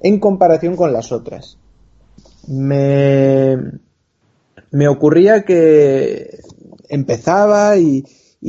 en 0.01 0.19
comparación 0.19 0.75
con 0.75 0.91
las 0.91 1.13
otras. 1.13 1.57
Me, 2.49 3.55
me 4.71 4.89
ocurría 4.89 5.45
que 5.45 6.41
empezaba 6.89 7.77
y, 7.77 8.03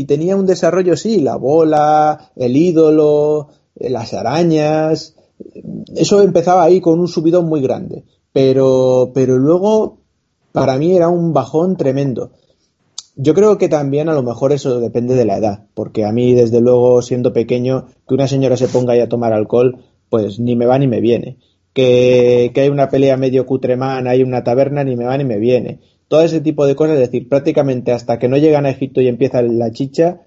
tenía 0.09 0.35
un 0.35 0.45
desarrollo, 0.45 0.97
sí, 0.97 1.21
la 1.21 1.37
bola, 1.37 2.33
el 2.35 2.57
ídolo, 2.57 3.51
las 3.77 4.15
arañas, 4.15 5.15
eso 5.95 6.21
empezaba 6.21 6.65
ahí 6.65 6.81
con 6.81 6.99
un 6.99 7.07
subidón 7.07 7.47
muy 7.47 7.63
grande, 7.63 8.03
pero, 8.33 9.13
pero 9.15 9.39
luego 9.39 9.99
para 10.51 10.79
mí 10.79 10.97
era 10.97 11.09
un 11.09 11.33
bajón 11.33 11.77
tremendo. 11.77 12.33
Yo 13.15 13.35
creo 13.35 13.59
que 13.59 13.69
también 13.69 14.09
a 14.09 14.15
lo 14.15 14.23
mejor 14.23 14.53
eso 14.53 14.81
depende 14.81 15.15
de 15.15 15.27
la 15.27 15.37
edad, 15.37 15.67
porque 15.75 16.05
a 16.05 16.13
mí 16.13 16.35
desde 16.35 16.61
luego 16.61 17.03
siendo 17.03 17.33
pequeño 17.33 17.87
que 18.09 18.15
una 18.15 18.27
señora 18.27 18.57
se 18.57 18.69
ponga 18.69 18.95
ahí 18.95 19.01
a 19.01 19.09
tomar 19.09 19.33
alcohol 19.33 19.79
pues 20.13 20.39
ni 20.39 20.57
me 20.57 20.67
va 20.67 20.79
ni 20.79 20.87
me 20.87 21.01
viene. 21.01 21.39
Que, 21.73 22.51
que 22.55 22.61
hay 22.61 22.69
una 22.69 22.91
pelea 22.91 23.17
medio 23.17 23.47
cutremán, 23.47 24.07
hay 24.07 24.23
una 24.23 24.45
taberna, 24.45 24.85
ni 24.85 24.95
me 24.95 25.07
va 25.07 25.17
ni 25.17 25.25
me 25.25 25.39
viene. 25.39 25.79
Todo 26.07 26.21
ese 26.21 26.43
tipo 26.43 26.67
de 26.67 26.75
cosas, 26.77 26.97
es 26.97 27.01
decir, 27.01 27.31
prácticamente 27.31 27.93
hasta 27.93 28.19
que 28.19 28.29
no 28.29 28.37
llegan 28.37 28.67
a 28.67 28.71
Egipto 28.71 29.01
y 29.01 29.09
empieza 29.09 29.41
la 29.41 29.73
chicha, 29.73 30.21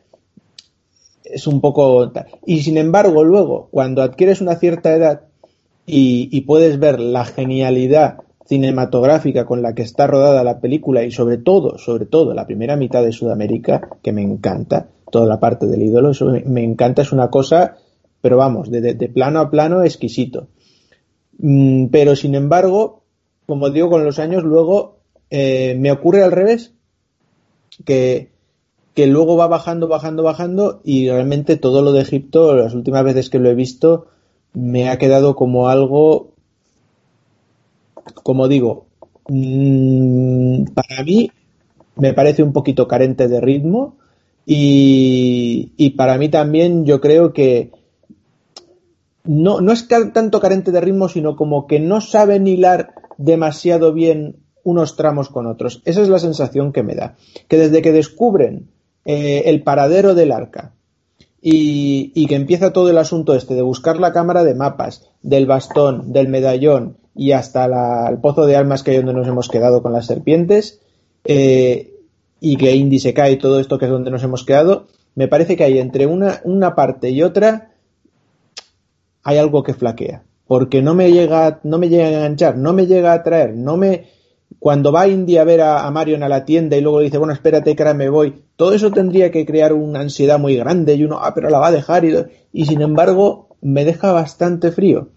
es 1.24 1.46
un 1.46 1.62
poco... 1.62 2.12
Y 2.48 2.64
sin 2.64 2.78
embargo, 2.78 3.24
luego, 3.24 3.68
cuando 3.70 4.02
adquieres 4.02 4.42
una 4.42 4.56
cierta 4.56 4.96
edad 4.96 5.22
y 5.86 6.42
puedes 6.42 6.80
ver 6.80 7.00
la 7.00 7.26
genialidad 7.26 8.25
cinematográfica 8.46 9.46
con 9.46 9.62
la 9.62 9.74
que 9.74 9.82
está 9.82 10.08
rodada 10.08 10.44
la 10.44 10.60
película 10.60 11.04
y 11.04 11.12
sobre 11.12 11.38
todo, 11.38 11.78
sobre 11.78 12.06
todo 12.06 12.34
la 12.34 12.46
primera 12.46 12.76
mitad 12.76 13.04
de 13.04 13.12
Sudamérica, 13.12 13.90
que 14.02 14.12
me 14.12 14.22
encanta, 14.22 14.88
toda 15.12 15.26
la 15.26 15.40
parte 15.40 15.66
del 15.66 15.82
ídolo, 15.82 16.12
eso 16.12 16.32
me, 16.46 16.64
encanta, 16.64 17.02
es 17.02 17.12
una 17.12 17.30
cosa 17.30 17.78
pero 18.22 18.38
vamos, 18.38 18.72
de 18.72 19.10
plano 19.14 19.40
a 19.40 19.52
plano 19.52 19.84
exquisito. 19.84 20.48
Mm, 21.38 21.88
pero 21.88 22.16
sin 22.16 22.36
embargo, 22.36 23.04
como 23.46 23.70
digo, 23.70 23.90
con 23.90 24.04
los 24.04 24.20
años 24.20 24.44
luego 24.44 25.00
eh, 25.30 25.76
me 25.78 25.92
ocurre 25.92 26.24
al 26.24 26.32
revés, 26.32 26.74
que, 27.84 28.32
que 28.94 29.08
luego 29.08 29.36
va 29.36 29.48
bajando, 29.48 29.88
bajando, 29.88 30.24
bajando 30.24 30.82
y 30.84 31.10
realmente 31.10 31.58
todo 31.58 31.82
lo 31.82 31.92
de 31.92 32.02
Egipto, 32.02 32.56
las 32.56 32.74
últimas 32.74 33.04
veces 33.04 33.30
que 33.30 33.40
lo 33.40 33.50
he 33.50 33.56
visto, 33.56 34.08
me 34.54 34.90
ha 34.90 34.98
quedado 34.98 35.36
como 35.36 35.68
algo, 35.68 36.35
como 38.24 38.48
digo, 38.48 38.88
mmm, 39.28 40.64
para 40.74 41.04
mí 41.04 41.32
me 41.96 42.14
parece 42.14 42.44
un 42.44 42.54
poquito 42.54 42.88
carente 42.88 43.28
de 43.28 43.42
ritmo 43.42 43.96
y, 44.46 45.72
y 45.78 45.92
para 45.92 46.18
mí 46.18 46.30
también 46.30 46.86
yo 46.86 47.02
creo 47.02 47.34
que 47.34 47.72
no, 49.24 49.62
no 49.62 49.72
es 49.72 49.88
tanto 49.88 50.40
carente 50.40 50.72
de 50.72 50.82
ritmo, 50.82 51.10
sino 51.10 51.36
como 51.36 51.68
que 51.68 51.80
no 51.80 52.02
saben 52.02 52.48
hilar 52.48 52.94
demasiado 53.18 53.94
bien 53.94 54.38
unos 54.64 54.96
tramos 54.96 55.30
con 55.30 55.48
otros. 55.48 55.82
Esa 55.86 56.02
es 56.02 56.10
la 56.10 56.20
sensación 56.20 56.74
que 56.74 56.84
me 56.84 56.96
da. 56.96 57.16
Que 57.48 57.58
desde 57.58 57.82
que 57.82 57.92
descubren 57.92 58.70
eh, 59.06 59.44
el 59.46 59.64
paradero 59.64 60.16
del 60.16 60.32
arca 60.32 60.74
y, 61.42 62.12
y, 62.16 62.28
que 62.28 62.36
empieza 62.36 62.74
todo 62.74 62.90
el 62.90 62.98
asunto 62.98 63.36
este 63.36 63.54
de 63.54 63.62
buscar 63.62 64.00
la 64.00 64.14
cámara 64.14 64.44
de 64.44 64.56
mapas, 64.56 65.10
del 65.22 65.46
bastón, 65.46 66.12
del 66.12 66.28
medallón 66.28 66.98
y 67.16 67.32
hasta 67.32 67.68
la, 67.68 68.08
el 68.10 68.20
pozo 68.20 68.46
de 68.46 68.56
almas 68.56 68.84
que 68.84 68.92
hay 68.92 68.98
donde 68.98 69.14
nos 69.14 69.28
hemos 69.28 69.48
quedado 69.48 69.82
con 69.82 69.94
las 69.94 70.06
serpientes, 70.06 70.82
eh, 71.24 71.94
y 72.40 72.58
que 72.58 72.76
Indy 72.76 73.00
se 73.00 73.14
cae 73.14 73.34
y 73.34 73.38
todo 73.38 73.60
esto 73.60 73.80
que 73.80 73.86
es 73.86 73.92
donde 73.92 74.12
nos 74.12 74.24
hemos 74.24 74.44
quedado, 74.44 74.88
me 75.16 75.28
parece 75.28 75.56
que 75.56 75.64
hay 75.64 75.80
entre 75.80 76.06
una, 76.06 76.42
una 76.44 76.76
parte 76.76 77.10
y 77.10 77.24
otra 77.24 77.72
hay 79.24 79.38
algo 79.38 79.64
que 79.64 79.74
flaquea. 79.74 80.24
Porque 80.46 80.84
no 80.84 80.94
me 80.94 81.12
llega, 81.12 81.60
no 81.64 81.80
me 81.80 81.90
llega 81.90 82.06
a 82.06 82.10
enganchar, 82.10 82.58
no 82.58 82.74
me 82.74 82.86
llega 82.86 83.12
a 83.12 83.16
atraer, 83.16 83.56
no 83.56 83.78
me. 83.78 84.10
Cuando 84.60 84.92
va 84.92 85.08
Indy 85.08 85.38
a 85.38 85.44
ver 85.44 85.62
a, 85.62 85.90
Marion 85.90 86.22
a 86.22 86.30
la 86.30 86.46
tienda 86.46 86.78
y 86.78 86.82
luego 86.82 87.00
dice, 87.00 87.18
bueno, 87.18 87.34
espérate 87.34 87.76
que 87.76 87.82
ahora 87.82 87.96
me 87.96 88.10
voy, 88.10 88.44
todo 88.56 88.74
eso 88.74 88.92
tendría 88.92 89.32
que 89.32 89.46
crear 89.46 89.74
una 89.74 90.02
ansiedad 90.02 90.38
muy 90.38 90.56
grande 90.56 90.94
y 90.94 91.04
uno, 91.04 91.18
ah, 91.20 91.34
pero 91.34 91.50
la 91.50 91.58
va 91.58 91.68
a 91.68 91.72
dejar 91.72 92.04
y 92.54 92.66
sin 92.66 92.82
embargo 92.82 93.58
me 93.62 93.86
deja 93.86 94.12
bastante 94.12 94.72
frío. 94.72 95.10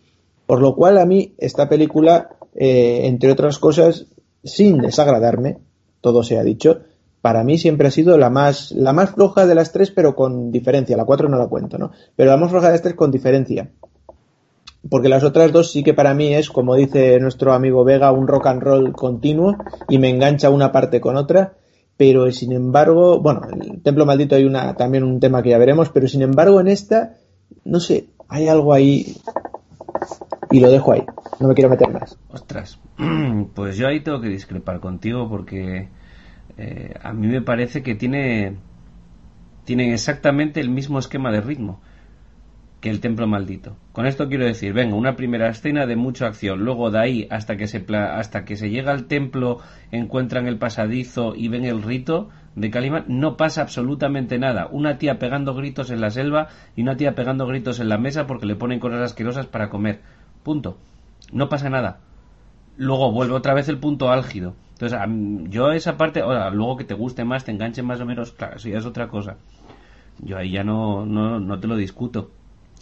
Por 0.49 0.61
lo 0.61 0.75
cual 0.75 0.99
a 0.99 1.07
mí 1.07 1.35
esta 1.39 1.69
película, 1.69 2.31
eh, 2.57 3.03
entre 3.05 3.31
otras 3.31 3.61
cosas, 3.61 4.07
sin 4.43 4.79
desagradarme, 4.79 5.59
todo 6.01 6.25
se 6.25 6.39
ha 6.39 6.43
dicho, 6.43 6.81
para 7.21 7.45
mí 7.45 7.59
siempre 7.59 7.87
ha 7.87 7.93
sido 7.93 8.19
la 8.19 8.31
más, 8.31 8.73
la 8.73 8.93
más 8.93 9.11
floja 9.11 9.47
de 9.47 9.55
las 9.55 9.71
tres, 9.71 9.93
pero 9.93 10.17
con 10.17 10.51
diferencia. 10.51 10.97
La 10.97 11.05
cuatro 11.05 11.29
no 11.29 11.39
la 11.39 11.47
cuento, 11.47 11.79
¿no? 11.79 11.93
Pero 12.17 12.31
la 12.31 12.37
más 12.39 12.51
floja 12.51 12.67
de 12.67 12.73
las 12.73 12.83
tres 12.83 12.95
con 12.95 13.13
diferencia 13.13 13.71
porque 14.89 15.09
las 15.09 15.25
otras 15.25 15.53
dos 15.53 15.73
sí 15.73 15.83
que 15.83 15.95
para 15.95 16.15
mí 16.15 16.35
es, 16.35 16.51
como 16.51 16.75
dice 16.75 17.19
nuestro 17.21 17.53
amigo 17.53 17.85
Vega, 17.85 18.13
un 18.13 18.29
rock 18.29 18.47
and 18.47 18.63
roll 18.63 18.93
continuo 18.93 19.57
y 19.89 19.99
me 19.99 20.09
engancha 20.09 20.51
una 20.51 20.73
parte 20.73 21.01
con 21.01 21.17
otra, 21.17 21.55
pero 21.97 22.31
sin 22.31 22.53
embargo, 22.53 23.21
bueno, 23.21 23.43
el 23.53 23.83
Templo 23.83 24.07
Maldito 24.07 24.37
hay 24.37 24.45
una, 24.45 24.77
también 24.77 25.05
un 25.05 25.21
tema 25.21 25.43
que 25.43 25.51
ya 25.51 25.59
veremos, 25.59 25.91
pero 25.91 26.07
sin 26.07 26.23
embargo 26.23 26.61
en 26.61 26.69
esta, 26.69 27.17
no 27.65 27.81
sé, 27.81 28.09
hay 28.29 28.49
algo 28.49 28.73
ahí 28.73 29.17
y 30.51 30.61
lo 30.61 30.71
dejo 30.71 30.93
ahí, 30.93 31.05
no 31.41 31.49
me 31.49 31.55
quiero 31.55 31.71
meter 31.71 31.93
más. 31.93 32.19
Ostras, 32.31 32.81
pues 33.55 33.77
yo 33.77 33.89
ahí 33.89 34.01
tengo 34.01 34.21
que 34.21 34.29
discrepar 34.29 34.81
contigo 34.81 35.29
porque 35.29 35.89
eh, 36.57 36.95
a 37.03 37.13
mí 37.13 37.27
me 37.29 37.43
parece 37.43 37.83
que 37.83 37.95
tiene, 37.95 38.57
tienen 39.65 39.93
exactamente 39.93 40.61
el 40.61 40.71
mismo 40.71 40.99
esquema 40.99 41.31
de 41.31 41.41
ritmo 41.41 41.81
que 42.81 42.91
el 42.91 43.01
templo 43.01 43.27
maldito. 43.27 43.77
Con 43.93 44.07
esto 44.07 44.29
quiero 44.29 44.45
decir, 44.45 44.73
venga, 44.73 44.95
una 44.95 45.17
primera 45.17 45.49
escena 45.49 45.87
de 45.87 45.97
mucha 45.97 46.27
acción, 46.27 46.61
luego 46.61 46.91
de 46.91 47.01
ahí 47.01 47.29
hasta 47.31 47.57
que 47.57 47.67
se 47.67 47.85
hasta 47.97 48.45
que 48.45 48.57
se 48.57 48.71
llega 48.71 48.93
al 48.93 49.07
templo, 49.07 49.59
encuentran 49.91 50.47
el 50.47 50.59
pasadizo 50.59 51.35
y 51.35 51.49
ven 51.49 51.65
el 51.65 51.83
rito 51.83 52.29
de 52.55 52.71
Calimán, 52.71 53.05
no 53.09 53.37
pasa 53.37 53.63
absolutamente 53.63 54.39
nada. 54.39 54.69
Una 54.71 54.99
tía 54.99 55.19
pegando 55.19 55.55
gritos 55.55 55.91
en 55.91 56.01
la 56.01 56.11
selva 56.11 56.49
y 56.77 56.83
una 56.83 56.97
tía 56.97 57.15
pegando 57.15 57.47
gritos 57.47 57.81
en 57.81 57.89
la 57.89 57.99
mesa 57.99 58.27
porque 58.27 58.47
le 58.47 58.57
ponen 58.57 58.81
cosas 58.81 59.01
asquerosas 59.01 59.47
para 59.47 59.71
comer. 59.71 60.01
Punto. 60.49 60.79
No 61.31 61.51
pasa 61.51 61.69
nada. 61.69 62.01
Luego 62.79 63.13
vuelve 63.13 63.35
otra 63.35 63.53
vez 63.53 63.69
el 63.69 63.77
punto 63.77 64.09
álgido. 64.09 64.55
Entonces, 64.73 64.99
yo 65.51 65.73
esa 65.73 65.99
parte, 65.99 66.23
ahora, 66.23 66.49
luego 66.49 66.79
que 66.79 66.85
te 66.85 66.95
guste 66.95 67.23
más, 67.23 67.45
te 67.45 67.51
enganche 67.51 67.83
más 67.83 68.01
o 68.01 68.07
menos, 68.07 68.33
claro, 68.33 68.57
eso 68.57 68.71
ya 68.71 68.79
es 68.79 68.87
otra 68.87 69.09
cosa. 69.09 69.37
Yo 70.21 70.39
ahí 70.39 70.53
ya 70.53 70.65
no, 70.65 71.05
no, 71.05 71.39
no 71.39 71.61
te 71.61 71.67
lo 71.67 71.77
discuto 71.77 72.31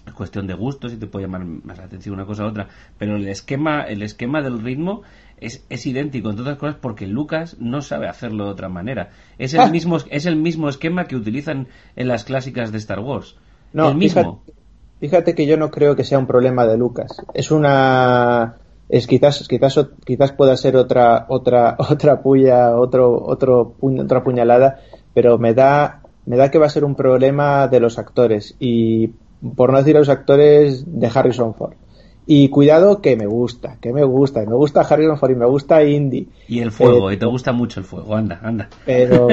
es 0.07 0.13
cuestión 0.13 0.47
de 0.47 0.55
gustos 0.55 0.93
y 0.93 0.97
te 0.97 1.09
puede 1.09 1.27
llamar 1.27 1.45
más 1.45 1.79
la 1.79 1.87
atención 1.87 2.15
una 2.15 2.25
cosa 2.25 2.45
u 2.45 2.47
otra 2.47 2.69
pero 2.97 3.17
el 3.17 3.27
esquema 3.27 3.83
el 3.83 4.03
esquema 4.03 4.41
del 4.41 4.63
ritmo 4.63 5.03
es, 5.41 5.67
es 5.69 5.85
idéntico 5.85 6.31
en 6.31 6.37
todas 6.37 6.59
cosas 6.59 6.77
porque 6.81 7.09
Lucas 7.09 7.57
no 7.59 7.83
sabe 7.83 8.07
hacerlo 8.07 8.45
de 8.45 8.51
otra 8.51 8.69
manera 8.69 9.11
es 9.37 9.55
el 9.55 9.63
ah. 9.63 9.69
mismo 9.69 9.97
es 10.09 10.27
el 10.27 10.37
mismo 10.37 10.69
esquema 10.69 11.07
que 11.07 11.17
utilizan 11.17 11.67
en 11.97 12.07
las 12.07 12.23
clásicas 12.23 12.71
de 12.71 12.79
Star 12.79 13.01
Wars 13.01 13.35
no, 13.73 13.89
el 13.89 13.97
mismo 13.97 14.45
fíjate, 14.45 14.56
que 15.01 15.47
yo 15.47 15.57
no 15.57 15.71
creo 15.71 15.97
que 15.97 16.05
sea 16.05 16.19
un 16.19 16.27
problema 16.27 16.67
de 16.67 16.77
Lucas 16.77 17.23
es 17.35 17.51
una 17.51 18.57
es 18.89 19.07
quizás 19.07 19.47
quizás 19.49 19.79
quizás 20.05 20.33
pueda 20.33 20.57
ser 20.57 20.77
otra 20.77 21.27
otra 21.29 21.77
otra 21.91 22.23
puya 22.23 22.77
otro 22.77 23.23
otro 23.25 23.75
otra 23.81 24.23
puñalada 24.23 24.81
pero 25.15 25.39
me 25.39 25.55
da 25.55 26.03
me 26.25 26.37
da 26.37 26.51
que 26.51 26.59
va 26.59 26.67
a 26.67 26.71
ser 26.71 26.85
un 26.85 26.95
problema 26.95 27.69
de 27.69 27.81
los 27.81 27.99
actores 27.99 28.57
y 28.59 29.13
por 29.55 29.71
no 29.71 29.79
decir 29.79 29.97
a 29.97 30.01
los 30.01 30.09
actores 30.09 30.85
de 30.87 31.11
Harrison 31.13 31.55
Ford. 31.55 31.75
Y 32.29 32.49
cuidado 32.49 33.01
que 33.01 33.15
me 33.15 33.27
gusta, 33.27 33.79
que 33.81 33.93
me 33.93 34.03
gusta, 34.03 34.45
me 34.45 34.55
gusta 34.57 34.81
Harrison 34.81 35.17
Ford 35.17 35.31
y 35.31 35.37
me 35.37 35.47
gusta 35.47 35.85
Indy. 35.85 36.29
Y 36.49 36.59
el 36.59 36.73
fuego, 36.73 37.09
eh, 37.09 37.15
y 37.15 37.17
te 37.19 37.27
gusta 37.27 37.53
mucho 37.53 37.79
el 37.79 37.87
fuego, 37.87 38.17
anda, 38.17 38.41
anda. 38.43 38.69
Pero, 38.85 39.29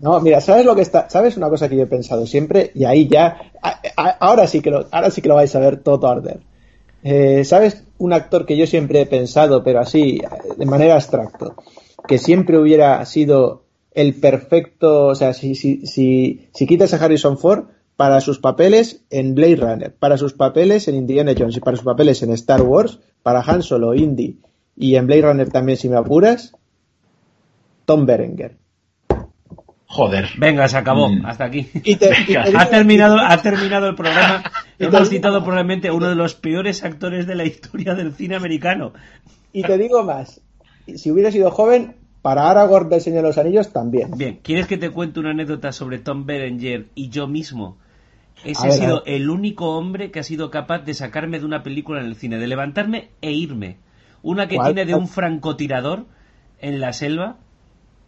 no, 0.00 0.20
mira, 0.20 0.40
¿sabes 0.40 0.66
lo 0.66 0.74
que 0.74 0.82
está? 0.82 1.08
¿Sabes 1.08 1.36
una 1.36 1.48
cosa 1.48 1.68
que 1.68 1.76
yo 1.76 1.84
he 1.84 1.86
pensado 1.86 2.26
siempre? 2.26 2.72
Y 2.74 2.84
ahí 2.84 3.06
ya, 3.06 3.52
ahora 4.18 4.48
sí 4.48 4.60
que 4.60 4.72
lo, 4.72 4.86
ahora 4.90 5.10
sí 5.10 5.22
que 5.22 5.28
lo 5.28 5.36
vais 5.36 5.54
a 5.54 5.60
ver 5.60 5.76
todo 5.76 6.08
arder. 6.08 6.40
Eh, 7.04 7.44
¿Sabes 7.44 7.84
un 7.98 8.12
actor 8.12 8.46
que 8.46 8.56
yo 8.56 8.66
siempre 8.66 9.02
he 9.02 9.06
pensado, 9.06 9.62
pero 9.62 9.78
así, 9.78 10.20
de 10.56 10.66
manera 10.66 10.94
abstracta, 10.94 11.54
que 12.08 12.18
siempre 12.18 12.58
hubiera 12.58 13.04
sido 13.06 13.62
el 13.92 14.14
perfecto, 14.14 15.06
o 15.06 15.14
sea, 15.14 15.32
si, 15.32 15.54
si, 15.54 15.86
si, 15.86 16.48
si 16.52 16.66
quitas 16.66 16.92
a 16.92 17.04
Harrison 17.04 17.38
Ford, 17.38 17.66
para 17.96 18.20
sus 18.20 18.38
papeles 18.38 19.04
en 19.10 19.34
Blade 19.34 19.56
Runner, 19.56 19.94
para 19.94 20.18
sus 20.18 20.34
papeles 20.34 20.86
en 20.88 20.96
Indiana 20.96 21.32
Jones 21.36 21.56
y 21.56 21.60
para 21.60 21.76
sus 21.76 21.84
papeles 21.84 22.22
en 22.22 22.30
Star 22.32 22.62
Wars, 22.62 23.00
para 23.22 23.40
Han 23.40 23.62
Solo, 23.62 23.94
Indy 23.94 24.38
y 24.76 24.96
en 24.96 25.06
Blade 25.06 25.22
Runner 25.22 25.48
también 25.48 25.78
si 25.78 25.88
me 25.88 25.96
apuras, 25.96 26.54
Tom 27.86 28.04
Berenger. 28.04 28.56
Joder. 29.86 30.28
Venga, 30.36 30.68
se 30.68 30.76
acabó. 30.76 31.08
Mm. 31.08 31.24
Hasta 31.24 31.44
aquí. 31.44 31.68
ha, 32.54 32.66
terminado, 32.66 33.18
ha 33.18 33.40
terminado 33.40 33.86
el 33.86 33.94
programa. 33.94 34.42
Hemos 34.78 35.08
citado 35.08 35.42
probablemente 35.42 35.88
a 35.88 35.94
uno 35.94 36.08
de 36.08 36.16
los 36.16 36.34
peores 36.34 36.84
actores 36.84 37.26
de 37.26 37.34
la 37.34 37.44
historia 37.44 37.94
del 37.94 38.12
cine 38.12 38.36
americano. 38.36 38.92
Y 39.52 39.62
te 39.62 39.78
digo 39.78 40.02
más. 40.02 40.42
Si 40.96 41.10
hubiera 41.10 41.30
sido 41.32 41.50
joven, 41.50 41.94
para 42.20 42.50
Aragorn 42.50 42.88
del 42.88 43.00
Señor 43.00 43.22
de 43.22 43.28
los 43.28 43.38
Anillos 43.38 43.72
también. 43.72 44.10
Bien, 44.16 44.40
¿quieres 44.42 44.66
que 44.66 44.76
te 44.76 44.90
cuente 44.90 45.20
una 45.20 45.30
anécdota 45.30 45.72
sobre 45.72 45.98
Tom 45.98 46.26
Berenger 46.26 46.86
y 46.94 47.08
yo 47.08 47.28
mismo? 47.28 47.78
Ese 48.44 48.68
ha 48.68 48.70
sido 48.70 49.02
el 49.06 49.30
único 49.30 49.76
hombre 49.76 50.10
que 50.10 50.20
ha 50.20 50.22
sido 50.22 50.50
capaz 50.50 50.80
de 50.80 50.94
sacarme 50.94 51.38
de 51.38 51.46
una 51.46 51.62
película 51.62 52.00
en 52.00 52.06
el 52.06 52.16
cine, 52.16 52.38
de 52.38 52.46
levantarme 52.46 53.10
e 53.20 53.32
irme. 53.32 53.78
Una 54.22 54.48
que 54.48 54.58
tiene 54.58 54.84
de 54.84 54.94
un 54.94 55.08
francotirador 55.08 56.06
en 56.58 56.80
la 56.80 56.92
selva, 56.92 57.38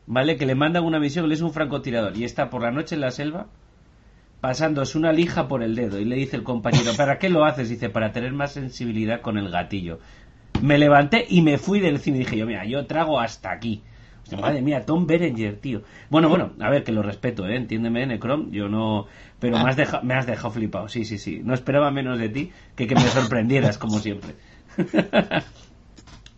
¿vale? 0.06 0.36
Que 0.36 0.46
le 0.46 0.54
mandan 0.54 0.84
una 0.84 1.00
misión, 1.00 1.24
él 1.24 1.32
es 1.32 1.40
un 1.40 1.52
francotirador 1.52 2.16
y 2.16 2.24
está 2.24 2.50
por 2.50 2.62
la 2.62 2.70
noche 2.70 2.94
en 2.94 3.00
la 3.00 3.10
selva 3.10 3.48
pasándose 4.40 4.96
una 4.96 5.12
lija 5.12 5.48
por 5.48 5.62
el 5.62 5.74
dedo 5.74 5.98
y 5.98 6.04
le 6.04 6.16
dice 6.16 6.36
el 6.36 6.42
compañero, 6.42 6.92
¿para 6.96 7.18
qué 7.18 7.28
lo 7.28 7.44
haces? 7.44 7.68
Dice, 7.68 7.88
para 7.88 8.12
tener 8.12 8.32
más 8.32 8.52
sensibilidad 8.52 9.20
con 9.20 9.36
el 9.36 9.50
gatillo. 9.50 9.98
Me 10.62 10.78
levanté 10.78 11.26
y 11.28 11.42
me 11.42 11.58
fui 11.58 11.80
del 11.80 11.98
cine 11.98 12.18
y 12.18 12.20
dije 12.20 12.36
yo, 12.36 12.46
mira, 12.46 12.64
yo 12.64 12.86
trago 12.86 13.20
hasta 13.20 13.50
aquí. 13.50 13.82
Madre 14.36 14.62
mía, 14.62 14.84
Tom 14.84 15.06
Berenger, 15.06 15.56
tío. 15.56 15.82
Bueno, 16.10 16.28
bueno, 16.28 16.52
a 16.60 16.70
ver, 16.70 16.84
que 16.84 16.92
lo 16.92 17.02
respeto, 17.02 17.46
¿eh? 17.46 17.56
Entiéndeme, 17.56 18.06
Necrom, 18.06 18.50
yo 18.50 18.68
no... 18.68 19.06
Pero 19.40 19.58
me 19.58 19.70
has, 19.70 19.76
dejado, 19.76 20.02
me 20.02 20.14
has 20.14 20.26
dejado 20.26 20.50
flipado, 20.50 20.88
sí, 20.88 21.04
sí, 21.04 21.18
sí. 21.18 21.40
No 21.42 21.54
esperaba 21.54 21.90
menos 21.90 22.18
de 22.18 22.28
ti 22.28 22.52
que 22.76 22.86
que 22.86 22.94
me 22.94 23.00
sorprendieras, 23.02 23.78
como 23.78 23.98
siempre. 23.98 24.34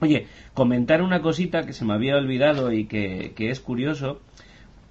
Oye, 0.00 0.26
comentar 0.54 1.02
una 1.02 1.20
cosita 1.20 1.66
que 1.66 1.72
se 1.72 1.84
me 1.84 1.94
había 1.94 2.16
olvidado 2.16 2.72
y 2.72 2.86
que, 2.86 3.32
que 3.34 3.50
es 3.50 3.60
curioso, 3.60 4.20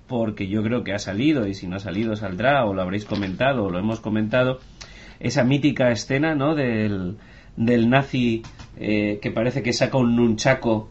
porque 0.07 0.47
yo 0.47 0.63
creo 0.63 0.83
que 0.83 0.93
ha 0.93 0.99
salido, 0.99 1.47
y 1.47 1.53
si 1.53 1.67
no 1.67 1.77
ha 1.77 1.79
salido 1.79 2.15
saldrá, 2.15 2.65
o 2.65 2.73
lo 2.73 2.81
habréis 2.81 3.05
comentado, 3.05 3.63
o 3.65 3.69
lo 3.69 3.79
hemos 3.79 3.99
comentado, 3.99 4.59
esa 5.19 5.43
mítica 5.43 5.91
escena, 5.91 6.35
¿no? 6.35 6.55
Del, 6.55 7.17
del 7.55 7.89
nazi 7.89 8.43
eh, 8.77 9.19
que 9.21 9.31
parece 9.31 9.61
que 9.61 9.73
saca 9.73 9.97
un 9.97 10.15
nunchaco 10.15 10.89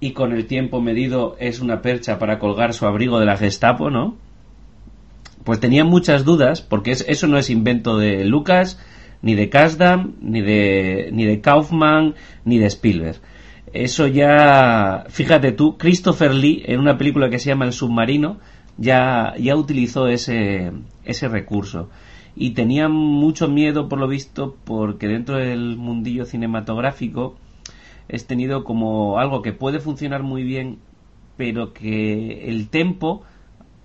y 0.00 0.12
con 0.12 0.32
el 0.32 0.46
tiempo 0.46 0.80
medido 0.80 1.36
es 1.38 1.60
una 1.60 1.82
percha 1.82 2.18
para 2.18 2.38
colgar 2.38 2.72
su 2.72 2.86
abrigo 2.86 3.20
de 3.20 3.26
la 3.26 3.36
Gestapo, 3.36 3.90
¿no? 3.90 4.16
Pues 5.44 5.60
tenía 5.60 5.84
muchas 5.84 6.24
dudas, 6.24 6.62
porque 6.62 6.92
eso 6.92 7.26
no 7.26 7.38
es 7.38 7.50
invento 7.50 7.98
de 7.98 8.24
Lucas, 8.24 8.78
ni 9.22 9.34
de 9.34 9.50
Kasdan, 9.50 10.14
ni 10.20 10.40
de, 10.40 11.10
ni 11.12 11.24
de 11.26 11.40
Kaufman, 11.40 12.14
ni 12.44 12.58
de 12.58 12.66
Spielberg. 12.66 13.20
Eso 13.72 14.06
ya, 14.06 15.04
fíjate 15.08 15.52
tú, 15.52 15.76
Christopher 15.78 16.34
Lee, 16.34 16.62
en 16.66 16.80
una 16.80 16.98
película 16.98 17.30
que 17.30 17.38
se 17.38 17.50
llama 17.50 17.66
El 17.66 17.72
submarino, 17.72 18.38
ya, 18.78 19.34
ya 19.38 19.54
utilizó 19.54 20.08
ese, 20.08 20.72
ese 21.04 21.28
recurso. 21.28 21.90
Y 22.34 22.50
tenía 22.50 22.88
mucho 22.88 23.48
miedo, 23.48 23.88
por 23.88 23.98
lo 23.98 24.08
visto, 24.08 24.56
porque 24.64 25.08
dentro 25.08 25.36
del 25.36 25.76
mundillo 25.76 26.24
cinematográfico, 26.24 27.36
es 28.10 28.26
tenido 28.26 28.64
como 28.64 29.18
algo 29.18 29.42
que 29.42 29.52
puede 29.52 29.80
funcionar 29.80 30.22
muy 30.22 30.42
bien 30.42 30.78
pero 31.40 31.72
que 31.72 32.50
el 32.50 32.68
tempo, 32.68 33.22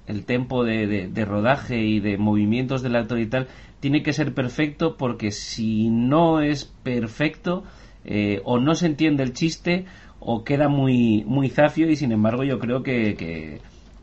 el 0.08 0.26
tempo 0.26 0.66
de, 0.66 1.08
de, 1.08 1.26
rodaje 1.26 1.82
y 1.82 2.02
de 2.02 2.18
movimientos 2.18 2.82
del 2.82 2.98
actor 2.98 3.18
y 3.18 3.28
tal, 3.28 3.48
tiene 3.80 4.04
que 4.04 4.12
ser 4.12 4.34
perfecto 4.34 4.98
porque 4.98 5.32
si 5.32 5.88
no 5.88 6.42
es 6.42 6.66
perfecto, 6.84 7.64
eh, 8.04 8.42
o 8.44 8.60
no 8.60 8.76
se 8.76 8.88
entiende 8.88 9.24
el 9.24 9.32
chiste, 9.32 9.86
o 10.20 10.44
queda 10.44 10.68
muy, 10.68 11.24
muy 11.26 11.48
zafio, 11.48 11.90
y 11.90 11.96
sin 11.96 12.12
embargo 12.12 12.44
yo 12.44 12.60
creo 12.60 12.84
que, 12.84 13.16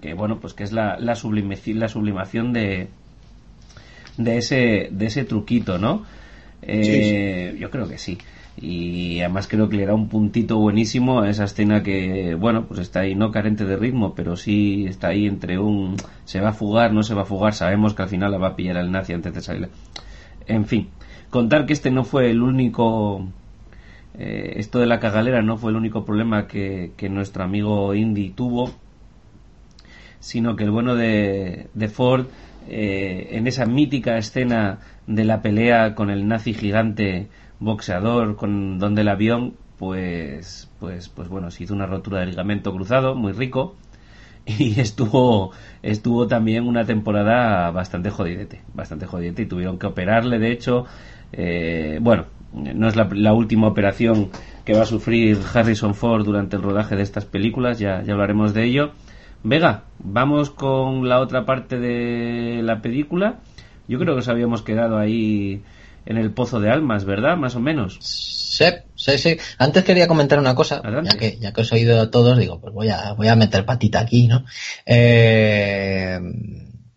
que, 0.01 0.15
bueno, 0.15 0.41
pues 0.41 0.55
que 0.55 0.65
es 0.65 0.73
la, 0.73 0.97
la, 0.99 1.15
sublimación, 1.15 1.79
la 1.79 1.89
sublimación 1.89 2.55
de, 2.55 2.89
de 4.17 4.39
ese, 4.39 4.89
de 4.91 5.07
ese 5.07 5.25
truquito, 5.25 5.77
¿no? 5.77 6.07
Eh, 6.63 7.55
yo 7.59 7.69
creo 7.69 7.87
que 7.87 7.99
sí. 7.99 8.17
Y 8.57 9.21
además 9.21 9.49
creo 9.49 9.69
que 9.69 9.77
le 9.77 9.87
da 9.87 9.95
un 9.95 10.09
puntito 10.09 10.59
buenísimo 10.59 11.21
a 11.21 11.31
esa 11.31 11.45
escena 11.45 11.83
que, 11.83 12.35
bueno, 12.35 12.67
pues 12.67 12.81
está 12.81 13.01
ahí 13.01 13.15
no 13.15 13.31
carente 13.31 13.65
de 13.65 13.77
ritmo, 13.77 14.15
pero 14.15 14.37
sí 14.37 14.85
está 14.87 15.09
ahí 15.09 15.27
entre 15.27 15.59
un 15.59 15.97
se 16.25 16.41
va 16.41 16.51
a 16.51 16.53
fugar, 16.53 16.93
no 16.93 17.03
se 17.03 17.15
va 17.15 17.23
a 17.23 17.27
fugar, 17.27 17.55
sabemos 17.55 17.95
que 17.95 18.03
al 18.03 18.09
final 18.09 18.31
la 18.31 18.39
va 18.39 18.49
a 18.49 18.57
pillar 18.57 18.77
el 18.77 18.93
nazi 18.93 19.15
antes 19.15 19.33
de 19.33 19.41
salir. 19.41 19.69
En 20.47 20.67
fin, 20.67 20.89
contar 21.31 21.67
que 21.67 21.73
este 21.73 21.91
no 21.91 22.05
fue 22.05 22.31
el 22.31 22.43
único, 22.43 23.27
eh, 24.19 24.55
esto 24.57 24.79
de 24.81 24.87
la 24.87 25.01
cagalera 25.01 25.43
no 25.43 25.57
fue 25.57 25.71
el 25.71 25.77
único 25.77 26.05
problema 26.05 26.47
que, 26.47 26.93
que 26.97 27.09
nuestro 27.09 27.45
amigo 27.45 27.95
Indy 27.95 28.31
tuvo, 28.31 28.71
sino 30.21 30.57
que 30.57 30.65
el 30.65 30.71
bueno 30.71 30.95
de, 30.95 31.69
de 31.75 31.89
Ford 31.89 32.27
eh, 32.69 33.31
en 33.33 33.47
esa 33.47 33.67
mítica 33.67 34.17
escena 34.19 34.79
de 35.07 35.25
la 35.25 35.43
pelea 35.43 35.95
con 35.95 36.11
el 36.11 36.29
nazi 36.29 36.55
gigante 36.55 37.29
boxeador 37.65 38.37
con 38.37 38.79
donde 38.79 39.03
el 39.03 39.09
avión 39.09 39.55
pues 39.79 40.71
pues 40.81 41.09
pues 41.09 41.29
bueno 41.29 41.51
se 41.51 41.65
hizo 41.65 41.75
una 41.75 41.87
rotura 41.87 42.21
de 42.21 42.27
ligamento 42.27 42.73
cruzado 42.73 43.15
muy 43.15 43.33
rico 43.33 43.77
y 44.47 44.81
estuvo 44.81 45.53
estuvo 45.83 46.27
también 46.27 46.67
una 46.67 46.85
temporada 46.85 47.71
bastante 47.71 48.11
jodidete 48.11 48.63
bastante 48.75 49.07
jodidete 49.07 49.43
y 49.43 49.47
tuvieron 49.47 49.79
que 49.79 49.87
operarle 49.87 50.39
de 50.39 50.53
hecho 50.53 50.87
eh, 51.33 51.99
bueno 52.01 52.27
no 52.53 52.87
es 52.87 52.97
la, 52.97 53.09
la, 53.13 53.33
última 53.33 53.67
operación 53.67 54.29
que 54.67 54.75
va 54.75 54.83
a 54.83 54.87
sufrir 54.87 55.39
Harrison 55.55 55.95
Ford 55.95 56.23
durante 56.23 56.57
el 56.57 56.63
rodaje 56.63 56.97
de 56.97 57.03
estas 57.03 57.25
películas 57.25 57.79
ya 57.79 58.03
ya 58.03 58.13
hablaremos 58.13 58.53
de 58.53 58.65
ello 58.65 58.93
Vega, 59.45 59.83
vamos 59.99 60.51
con 60.51 61.09
la 61.09 61.19
otra 61.19 61.45
parte 61.45 61.81
de 61.81 62.63
la 62.63 62.81
película. 62.81 63.41
Yo 63.89 63.99
creo 63.99 64.15
que 64.15 64.19
nos 64.19 64.29
habíamos 64.29 64.63
quedado 64.63 64.99
ahí 64.99 65.65
en 66.07 66.17
el 66.17 66.33
Pozo 66.33 66.61
de 66.61 66.71
Almas, 66.71 67.05
¿verdad? 67.05 67.37
Más 67.37 67.57
o 67.57 67.61
menos. 67.61 67.99
Sí, 68.01 68.65
sí, 68.95 69.19
sí. 69.19 69.37
Antes 69.59 69.85
quería 69.85 70.07
comentar 70.07 70.39
una 70.39 70.55
cosa, 70.55 70.83
ya 71.05 71.17
que, 71.17 71.39
ya 71.41 71.53
que 71.53 71.63
os 71.63 71.73
he 71.73 71.77
oído 71.77 72.01
a 72.01 72.11
todos, 72.11 72.39
digo, 72.39 72.61
pues 72.61 72.75
voy 72.75 72.89
a, 72.89 73.13
voy 73.13 73.29
a 73.29 73.37
meter 73.37 73.65
patita 73.65 74.01
aquí, 74.01 74.29
¿no? 74.29 74.45
Eh, 74.85 76.21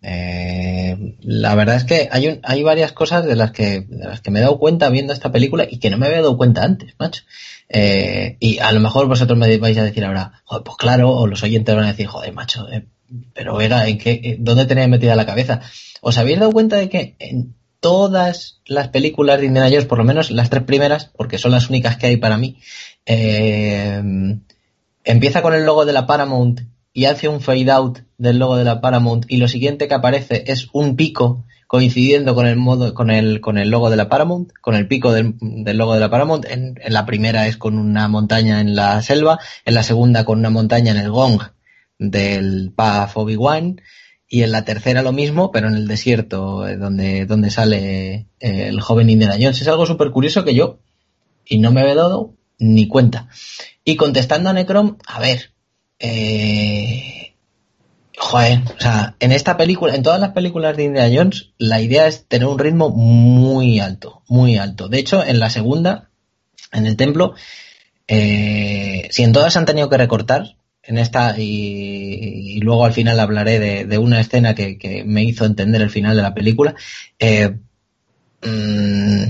eh, 0.07 1.15
la 1.21 1.55
verdad 1.55 1.77
es 1.77 1.83
que 1.83 2.09
hay, 2.11 2.27
un, 2.27 2.39
hay 2.43 2.61
varias 2.61 2.91
cosas 2.91 3.25
de 3.25 3.35
las, 3.35 3.51
que, 3.51 3.81
de 3.81 4.05
las 4.05 4.21
que 4.21 4.29
me 4.29 4.37
he 4.37 4.43
dado 4.43 4.59
cuenta 4.59 4.89
viendo 4.89 5.13
esta 5.13 5.31
película 5.31 5.65
y 5.67 5.79
que 5.79 5.89
no 5.89 5.97
me 5.97 6.05
había 6.05 6.19
dado 6.19 6.37
cuenta 6.37 6.63
antes, 6.63 6.93
macho. 6.99 7.23
Eh, 7.69 8.37
y 8.39 8.59
a 8.59 8.71
lo 8.71 8.79
mejor 8.79 9.07
vosotros 9.07 9.39
me 9.39 9.57
vais 9.57 9.77
a 9.79 9.83
decir 9.83 10.05
ahora, 10.05 10.43
joder, 10.43 10.63
pues 10.63 10.77
claro, 10.77 11.09
o 11.11 11.25
los 11.25 11.41
oyentes 11.41 11.73
van 11.73 11.85
a 11.85 11.91
decir, 11.91 12.05
joder, 12.05 12.33
macho, 12.33 12.69
eh, 12.71 12.85
pero 13.33 13.59
era, 13.61 13.87
¿en 13.87 13.97
qué, 13.97 14.37
¿dónde 14.39 14.65
tenéis 14.65 14.89
metida 14.89 15.15
la 15.15 15.25
cabeza? 15.25 15.61
¿Os 16.01 16.19
habéis 16.19 16.39
dado 16.39 16.51
cuenta 16.51 16.75
de 16.75 16.87
que 16.87 17.15
en 17.17 17.55
todas 17.85 18.61
las 18.65 18.87
películas 18.87 19.39
de 19.39 19.45
Indiana 19.45 19.69
Jones, 19.69 19.85
por 19.85 19.99
lo 19.99 20.03
menos 20.03 20.31
las 20.31 20.49
tres 20.49 20.63
primeras, 20.63 21.11
porque 21.15 21.37
son 21.37 21.51
las 21.51 21.69
únicas 21.69 21.97
que 21.97 22.07
hay 22.07 22.17
para 22.17 22.35
mí, 22.35 22.57
eh, 23.05 24.01
empieza 25.03 25.43
con 25.43 25.53
el 25.53 25.65
logo 25.65 25.85
de 25.85 25.93
la 25.93 26.07
Paramount 26.07 26.61
y 26.93 27.05
hace 27.05 27.27
un 27.27 27.41
fade 27.41 27.69
out 27.69 27.99
del 28.17 28.39
logo 28.39 28.57
de 28.57 28.63
la 28.63 28.81
Paramount 28.81 29.25
y 29.27 29.37
lo 29.37 29.47
siguiente 29.47 29.87
que 29.87 29.93
aparece 29.93 30.45
es 30.47 30.67
un 30.73 30.95
pico 30.95 31.45
coincidiendo 31.67 32.33
con 32.33 32.47
el 32.47 32.55
modo, 32.55 32.95
con 32.95 33.11
el, 33.11 33.39
logo 33.69 33.91
de 33.91 33.97
la 33.97 34.09
Paramount, 34.09 34.51
con 34.61 34.73
el 34.73 34.87
pico 34.87 35.13
del, 35.13 35.35
logo 35.77 35.93
de 35.93 35.99
la 35.99 36.09
Paramount. 36.09 36.45
En, 36.45 36.79
la 36.87 37.05
primera 37.05 37.45
es 37.45 37.55
con 37.55 37.77
una 37.77 38.07
montaña 38.07 38.61
en 38.61 38.75
la 38.75 38.99
selva, 39.03 39.37
en 39.63 39.75
la 39.75 39.83
segunda 39.83 40.25
con 40.25 40.39
una 40.39 40.49
montaña 40.49 40.91
en 40.91 40.97
el 40.97 41.11
gong 41.11 41.39
del 41.99 42.73
Path 42.75 43.11
Obi-Wan, 43.13 43.79
y 44.27 44.43
en 44.43 44.51
la 44.51 44.65
tercera 44.65 45.01
lo 45.01 45.11
mismo, 45.11 45.51
pero 45.51 45.67
en 45.67 45.75
el 45.75 45.87
desierto, 45.87 46.67
eh, 46.67 46.77
donde, 46.77 47.25
donde 47.25 47.51
sale 47.51 48.27
eh, 48.39 48.67
el 48.67 48.81
joven 48.81 49.09
Indiana 49.09 49.37
Jones. 49.39 49.61
Es 49.61 49.67
algo 49.67 49.85
súper 49.85 50.11
curioso 50.11 50.43
que 50.43 50.55
yo, 50.55 50.79
y 51.45 51.59
no 51.59 51.71
me 51.71 51.81
he 51.81 51.95
dado 51.95 52.33
ni 52.57 52.87
cuenta. 52.87 53.27
Y 53.83 53.95
contestando 53.95 54.49
a 54.49 54.53
Necrom, 54.53 54.97
a 55.05 55.19
ver, 55.19 55.51
eh, 55.99 57.25
Joder, 58.17 58.61
o 58.77 58.79
sea, 58.79 59.15
en 59.19 59.31
esta 59.31 59.57
película, 59.57 59.93
en 59.93 60.03
todas 60.03 60.19
las 60.19 60.31
películas 60.31 60.77
de 60.77 60.85
Indiana 60.85 61.13
Jones, 61.13 61.51
la 61.57 61.81
idea 61.81 62.07
es 62.07 62.25
tener 62.27 62.47
un 62.47 62.59
ritmo 62.59 62.89
muy 62.89 63.79
alto, 63.79 64.23
muy 64.27 64.57
alto. 64.57 64.87
De 64.87 64.99
hecho, 64.99 65.23
en 65.23 65.39
la 65.39 65.49
segunda, 65.49 66.09
en 66.71 66.85
el 66.85 66.95
templo, 66.95 67.33
eh, 68.07 69.07
si 69.11 69.23
en 69.23 69.33
todas 69.33 69.57
han 69.57 69.65
tenido 69.65 69.89
que 69.89 69.97
recortar, 69.97 70.55
en 70.87 70.97
esta, 70.97 71.35
y, 71.37 72.59
luego 72.61 72.85
al 72.85 72.93
final 72.93 73.19
hablaré 73.19 73.85
de, 73.85 73.97
una 73.97 74.19
escena 74.19 74.55
que, 74.55 75.03
me 75.05 75.23
hizo 75.23 75.45
entender 75.45 75.81
el 75.81 75.89
final 75.89 76.15
de 76.15 76.21
la 76.21 76.33
película, 76.33 76.75
eh, 77.19 77.57
mm, 78.43 79.23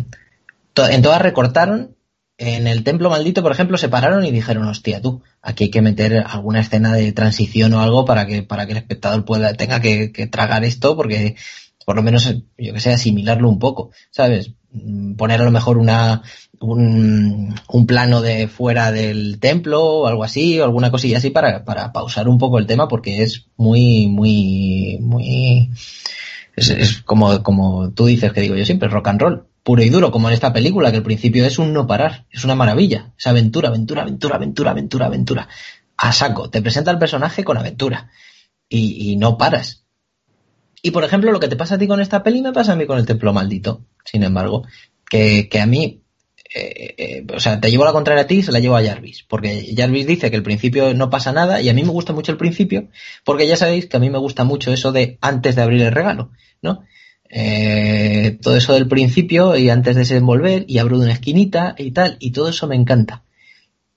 en 0.76 1.02
todas 1.02 1.22
recortaron 1.22 1.96
en 2.38 2.68
el 2.68 2.84
templo 2.84 3.10
maldito, 3.10 3.42
por 3.42 3.52
ejemplo, 3.52 3.78
se 3.78 3.88
pararon 3.88 4.26
y 4.26 4.32
dijeron, 4.32 4.68
hostia, 4.68 5.02
tú, 5.02 5.22
aquí 5.42 5.66
hay 5.66 5.70
que 5.72 5.82
meter 5.82 6.26
alguna 6.28 6.60
escena 6.60 6.94
de 6.94 7.14
transición 7.14 7.74
o 7.74 7.82
algo 7.82 8.04
para 8.04 8.26
que, 8.26 8.44
para 8.44 8.66
que 8.66 8.74
el 8.74 8.80
espectador 8.80 9.24
pueda, 9.24 9.54
tenga 9.54 9.80
que, 9.80 10.10
tragar 10.30 10.66
esto, 10.66 10.98
porque 10.98 11.36
por 11.86 11.96
lo 11.96 12.04
menos, 12.04 12.26
yo 12.58 12.74
que 12.74 12.80
sé, 12.80 12.92
asimilarlo 12.92 13.48
un 13.48 13.60
poco, 13.60 13.92
¿sabes? 14.12 14.52
Mm, 14.84 15.16
poner 15.16 15.42
a 15.42 15.46
lo 15.46 15.52
mejor 15.52 15.78
una, 15.78 16.22
un, 16.60 17.56
plano 17.88 18.22
de 18.22 18.48
fuera 18.48 18.92
del 18.92 19.40
templo 19.40 19.84
o 19.84 20.08
algo 20.08 20.24
así, 20.24 20.60
o 20.60 20.64
alguna 20.64 20.92
cosilla 20.92 21.18
así 21.18 21.30
para, 21.30 21.64
para 21.64 21.94
pausar 21.94 22.28
un 22.28 22.38
poco 22.38 22.60
el 22.60 22.68
tema, 22.68 22.88
porque 22.88 23.24
es 23.24 23.48
muy, 23.58 24.08
muy, 24.08 24.98
muy, 25.02 25.72
es, 26.56 27.02
como, 27.04 27.42
como 27.44 27.92
tú 27.92 28.06
dices 28.06 28.34
que 28.34 28.42
digo 28.42 28.56
yo 28.56 28.66
siempre, 28.66 28.90
rock 28.90 29.08
and 29.08 29.22
roll 29.22 29.48
puro 29.64 29.82
y 29.82 29.90
duro, 29.90 30.12
como 30.12 30.28
en 30.28 30.36
esta 30.36 30.54
película, 30.54 30.92
que 30.92 30.98
el 30.98 31.04
principio 31.04 31.44
es 31.44 31.58
un 31.58 31.74
no 31.74 31.88
parar, 31.88 32.26
es 32.30 32.44
una 32.44 32.54
maravilla, 32.54 33.14
es 33.18 33.26
aventura, 33.26 33.70
aventura, 33.70 34.04
aventura, 34.04 34.36
aventura, 34.36 34.72
aventura, 34.72 35.06
aventura. 35.08 35.48
A 35.98 36.12
saco, 36.12 36.52
te 36.52 36.62
presenta 36.62 36.92
el 36.92 37.00
personaje 37.00 37.44
con 37.44 37.58
aventura 37.58 38.12
y, 38.70 39.16
no 39.16 39.40
paras. 39.40 39.85
Y 40.86 40.92
por 40.92 41.04
ejemplo, 41.04 41.32
lo 41.32 41.40
que 41.40 41.48
te 41.48 41.56
pasa 41.56 41.76
a 41.76 41.78
ti 41.80 41.88
con 41.88 42.00
esta 42.00 42.22
peli 42.22 42.44
me 42.44 42.54
pasa 42.54 42.74
a 42.74 42.76
mí 42.76 42.86
con 42.86 43.00
el 43.00 43.08
templo 43.08 43.34
maldito, 43.34 43.88
sin 44.04 44.22
embargo, 44.22 44.68
que, 45.10 45.50
a 45.60 45.66
mí, 45.66 46.04
eh, 46.54 46.94
eh, 46.96 47.26
o 47.36 47.40
sea, 47.40 47.60
te 47.60 47.72
llevo 47.72 47.86
la 47.86 47.92
contraria 47.92 48.22
a 48.22 48.28
ti 48.28 48.36
y 48.36 48.44
se 48.44 48.52
la 48.52 48.60
llevo 48.60 48.78
a 48.78 48.84
Jarvis, 48.84 49.24
porque 49.28 49.74
Jarvis 49.76 50.06
dice 50.06 50.30
que 50.30 50.36
el 50.38 50.44
principio 50.44 50.94
no 50.94 51.10
pasa 51.10 51.32
nada 51.32 51.60
y 51.60 51.70
a 51.70 51.74
mí 51.74 51.82
me 51.82 51.90
gusta 51.90 52.14
mucho 52.14 52.32
el 52.32 52.38
principio, 52.38 52.90
porque 53.24 53.48
ya 53.48 53.58
sabéis 53.58 53.88
que 53.88 53.98
a 53.98 54.00
mí 54.00 54.12
me 54.12 54.20
gusta 54.20 54.44
mucho 54.44 54.72
eso 54.72 54.92
de 54.92 55.18
antes 55.22 55.56
de 55.56 55.64
abrir 55.64 55.82
el 55.82 55.92
regalo, 55.92 56.30
¿no? 56.62 56.84
Eh, 57.32 58.38
todo 58.40 58.56
eso 58.56 58.74
del 58.74 58.88
principio 58.88 59.58
y 59.58 59.72
antes 59.72 59.96
de 59.96 60.02
desenvolver 60.02 60.66
y 60.68 60.78
abro 60.78 61.00
de 61.00 61.06
una 61.06 61.14
esquinita 61.14 61.74
y 61.80 61.94
tal, 61.94 62.18
y 62.20 62.30
todo 62.30 62.50
eso 62.50 62.68
me 62.68 62.76
encanta. 62.76 63.24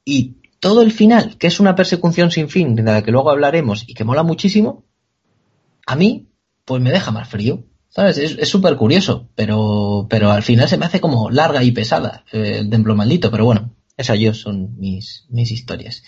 Y 0.07 0.37
todo 0.59 0.81
el 0.81 0.91
final, 0.91 1.37
que 1.37 1.49
es 1.49 1.61
una 1.61 1.75
persecución 1.75 2.31
sin 2.31 2.49
fin, 2.49 2.75
de 2.75 2.83
la 2.83 3.03
que 3.03 3.13
luego 3.13 3.31
hablaremos 3.31 3.85
y 3.87 3.93
que 3.93 4.05
mola 4.05 4.23
muchísimo, 4.23 4.87
a 5.87 5.95
mí, 5.95 6.28
pues 6.69 6.83
me 6.83 6.93
deja 6.93 7.11
más 7.11 7.29
frío. 7.29 7.65
¿Sabes? 7.89 8.19
Es 8.19 8.49
súper 8.49 8.77
curioso, 8.77 9.31
pero, 9.35 10.07
pero 10.11 10.31
al 10.31 10.43
final 10.43 10.69
se 10.69 10.77
me 10.77 10.85
hace 10.85 11.01
como 11.01 11.31
larga 11.31 11.65
y 11.65 11.73
pesada 11.73 12.23
eh, 12.31 12.59
el 12.59 12.69
templo 12.69 12.95
maldito, 12.95 13.31
pero 13.31 13.47
bueno, 13.47 13.75
esas 13.97 14.19
yo 14.19 14.35
son 14.35 14.79
mis, 14.79 15.25
mis 15.31 15.51
historias. 15.51 16.05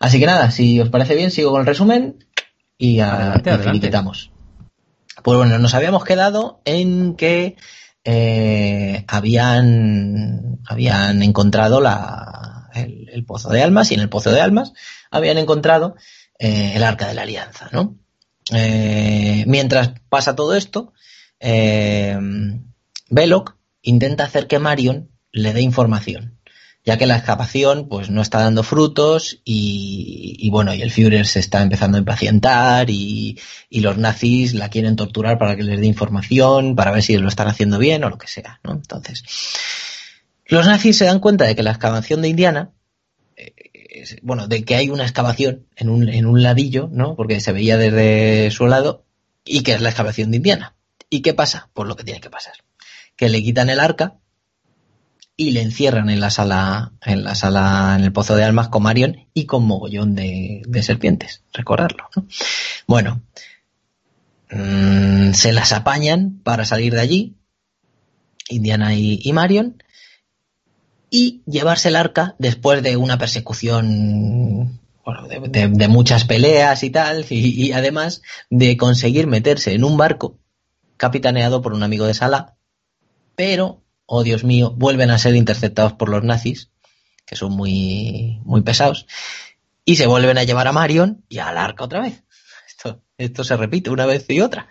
Así 0.00 0.18
que 0.18 0.26
nada, 0.26 0.50
si 0.50 0.80
os 0.80 0.88
parece 0.88 1.14
bien, 1.14 1.30
sigo 1.30 1.52
con 1.52 1.60
el 1.60 1.66
resumen 1.66 2.26
y, 2.76 2.98
a, 2.98 3.40
pues 5.22 5.38
bueno, 5.38 5.58
nos 5.60 5.74
habíamos 5.74 6.04
quedado 6.04 6.60
en 6.64 7.14
que 7.14 7.56
eh, 8.04 9.04
habían, 9.06 10.58
habían 10.66 11.22
encontrado 11.22 11.80
la, 11.80 12.68
el, 12.74 13.24
pozo 13.24 13.48
de 13.50 13.62
almas 13.62 13.92
y 13.92 13.94
en 13.94 14.00
el 14.00 14.08
pozo 14.08 14.32
de 14.32 14.40
almas 14.40 14.72
habían 15.10 15.38
encontrado 15.38 15.94
eh, 16.38 16.72
el 16.74 16.82
arca 16.82 17.06
de 17.06 17.14
la 17.14 17.22
alianza, 17.22 17.68
¿no? 17.72 17.96
Eh, 18.52 19.44
mientras 19.46 19.92
pasa 20.08 20.36
todo 20.36 20.54
esto, 20.54 20.92
Belloc 23.10 23.56
intenta 23.82 24.24
hacer 24.24 24.46
que 24.46 24.58
Marion 24.58 25.10
le 25.32 25.52
dé 25.52 25.60
información 25.60 26.36
ya 26.86 26.96
que 26.96 27.06
la 27.06 27.16
excavación 27.16 27.88
pues 27.88 28.10
no 28.10 28.22
está 28.22 28.38
dando 28.38 28.62
frutos 28.62 29.40
y, 29.44 30.48
bueno, 30.50 30.72
y 30.72 30.82
el 30.82 30.92
Führer 30.92 31.26
se 31.26 31.40
está 31.40 31.60
empezando 31.60 31.96
a 31.96 31.98
impacientar 31.98 32.88
y, 32.90 33.40
y, 33.68 33.80
los 33.80 33.98
nazis 33.98 34.54
la 34.54 34.70
quieren 34.70 34.94
torturar 34.94 35.36
para 35.36 35.56
que 35.56 35.64
les 35.64 35.80
dé 35.80 35.86
información, 35.86 36.76
para 36.76 36.92
ver 36.92 37.02
si 37.02 37.16
lo 37.16 37.26
están 37.26 37.48
haciendo 37.48 37.78
bien 37.78 38.04
o 38.04 38.08
lo 38.08 38.18
que 38.18 38.28
sea, 38.28 38.60
¿no? 38.62 38.70
Entonces, 38.70 39.24
los 40.46 40.64
nazis 40.64 40.96
se 40.96 41.06
dan 41.06 41.18
cuenta 41.18 41.44
de 41.44 41.56
que 41.56 41.64
la 41.64 41.72
excavación 41.72 42.22
de 42.22 42.28
Indiana, 42.28 42.70
eh, 43.36 43.65
bueno, 44.22 44.48
de 44.48 44.64
que 44.64 44.74
hay 44.74 44.90
una 44.90 45.04
excavación 45.04 45.66
en 45.76 45.88
un, 45.88 46.08
en 46.08 46.26
un 46.26 46.42
ladillo, 46.42 46.88
¿no? 46.92 47.14
Porque 47.16 47.40
se 47.40 47.52
veía 47.52 47.76
desde 47.76 48.50
su 48.50 48.66
lado 48.66 49.04
y 49.44 49.62
que 49.62 49.74
es 49.74 49.80
la 49.80 49.90
excavación 49.90 50.30
de 50.30 50.38
Indiana. 50.38 50.74
¿Y 51.08 51.20
qué 51.20 51.34
pasa? 51.34 51.70
Pues 51.72 51.88
lo 51.88 51.96
que 51.96 52.04
tiene 52.04 52.20
que 52.20 52.30
pasar. 52.30 52.54
Que 53.16 53.28
le 53.28 53.42
quitan 53.42 53.70
el 53.70 53.80
arca 53.80 54.16
y 55.36 55.50
le 55.50 55.62
encierran 55.62 56.10
en 56.10 56.20
la 56.20 56.30
sala, 56.30 56.92
en 57.02 57.22
la 57.22 57.34
sala, 57.34 57.94
en 57.98 58.04
el 58.04 58.12
pozo 58.12 58.36
de 58.36 58.44
almas 58.44 58.68
con 58.68 58.82
Marion 58.82 59.26
y 59.34 59.44
con 59.44 59.64
mogollón 59.64 60.14
de, 60.14 60.62
de 60.66 60.82
serpientes. 60.82 61.42
Recordarlo, 61.52 62.08
¿no? 62.16 62.26
Bueno, 62.86 63.22
mmm, 64.50 65.32
se 65.32 65.52
las 65.52 65.72
apañan 65.72 66.40
para 66.42 66.64
salir 66.64 66.94
de 66.94 67.00
allí, 67.00 67.36
Indiana 68.48 68.94
y, 68.94 69.20
y 69.22 69.32
Marion, 69.32 69.82
y 71.10 71.42
llevarse 71.46 71.88
el 71.88 71.96
arca 71.96 72.34
después 72.38 72.82
de 72.82 72.96
una 72.96 73.18
persecución 73.18 74.80
bueno, 75.04 75.28
de, 75.28 75.88
muchas 75.88 76.24
peleas 76.24 76.82
y 76.82 76.90
tal, 76.90 77.24
y, 77.30 77.66
y, 77.66 77.72
además 77.72 78.22
de 78.50 78.76
conseguir 78.76 79.28
meterse 79.28 79.72
en 79.72 79.84
un 79.84 79.96
barco 79.96 80.38
capitaneado 80.96 81.62
por 81.62 81.74
un 81.74 81.84
amigo 81.84 82.06
de 82.06 82.14
Sala, 82.14 82.56
pero, 83.36 83.84
oh 84.06 84.24
Dios 84.24 84.42
mío, 84.42 84.72
vuelven 84.76 85.10
a 85.10 85.18
ser 85.18 85.36
interceptados 85.36 85.92
por 85.92 86.08
los 86.08 86.24
nazis, 86.24 86.70
que 87.24 87.36
son 87.36 87.52
muy, 87.52 88.40
muy 88.44 88.62
pesados, 88.62 89.06
y 89.84 89.96
se 89.96 90.08
vuelven 90.08 90.38
a 90.38 90.42
llevar 90.44 90.66
a 90.66 90.72
Marion 90.72 91.24
y 91.28 91.38
al 91.38 91.56
arca 91.56 91.84
otra 91.84 92.00
vez. 92.00 92.24
Esto, 92.68 93.02
esto 93.16 93.42
se 93.42 93.56
repite 93.56 93.88
una 93.88 94.04
vez 94.04 94.26
y 94.28 94.40
otra. 94.40 94.68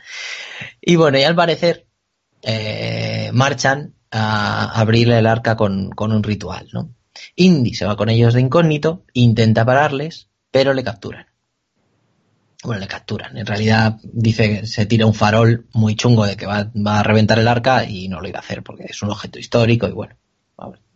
Y 0.79 0.95
bueno, 0.95 1.17
y 1.17 1.23
al 1.23 1.35
parecer, 1.35 1.87
eh, 2.43 3.31
marchan 3.33 3.95
a 4.17 4.79
abrirle 4.79 5.17
el 5.19 5.27
arca 5.27 5.55
con, 5.55 5.89
con 5.89 6.11
un 6.11 6.23
ritual, 6.23 6.69
¿no? 6.71 6.89
Indy 7.35 7.73
se 7.73 7.85
va 7.85 7.97
con 7.97 8.09
ellos 8.09 8.33
de 8.33 8.41
incógnito, 8.41 9.03
intenta 9.13 9.65
pararles, 9.65 10.29
pero 10.51 10.73
le 10.73 10.83
capturan. 10.83 11.27
Bueno, 12.63 12.79
le 12.79 12.87
capturan. 12.87 13.37
En 13.37 13.45
realidad 13.45 13.99
dice 14.03 14.61
que 14.61 14.67
se 14.67 14.85
tira 14.85 15.05
un 15.05 15.13
farol 15.13 15.67
muy 15.73 15.95
chungo 15.95 16.25
de 16.25 16.37
que 16.37 16.45
va, 16.45 16.71
va, 16.75 16.99
a 16.99 17.03
reventar 17.03 17.39
el 17.39 17.47
arca 17.47 17.85
y 17.85 18.07
no 18.07 18.21
lo 18.21 18.27
iba 18.27 18.39
a 18.39 18.41
hacer 18.41 18.63
porque 18.63 18.85
es 18.85 19.01
un 19.01 19.11
objeto 19.11 19.37
histórico 19.37 19.87
y 19.87 19.91
bueno, 19.91 20.15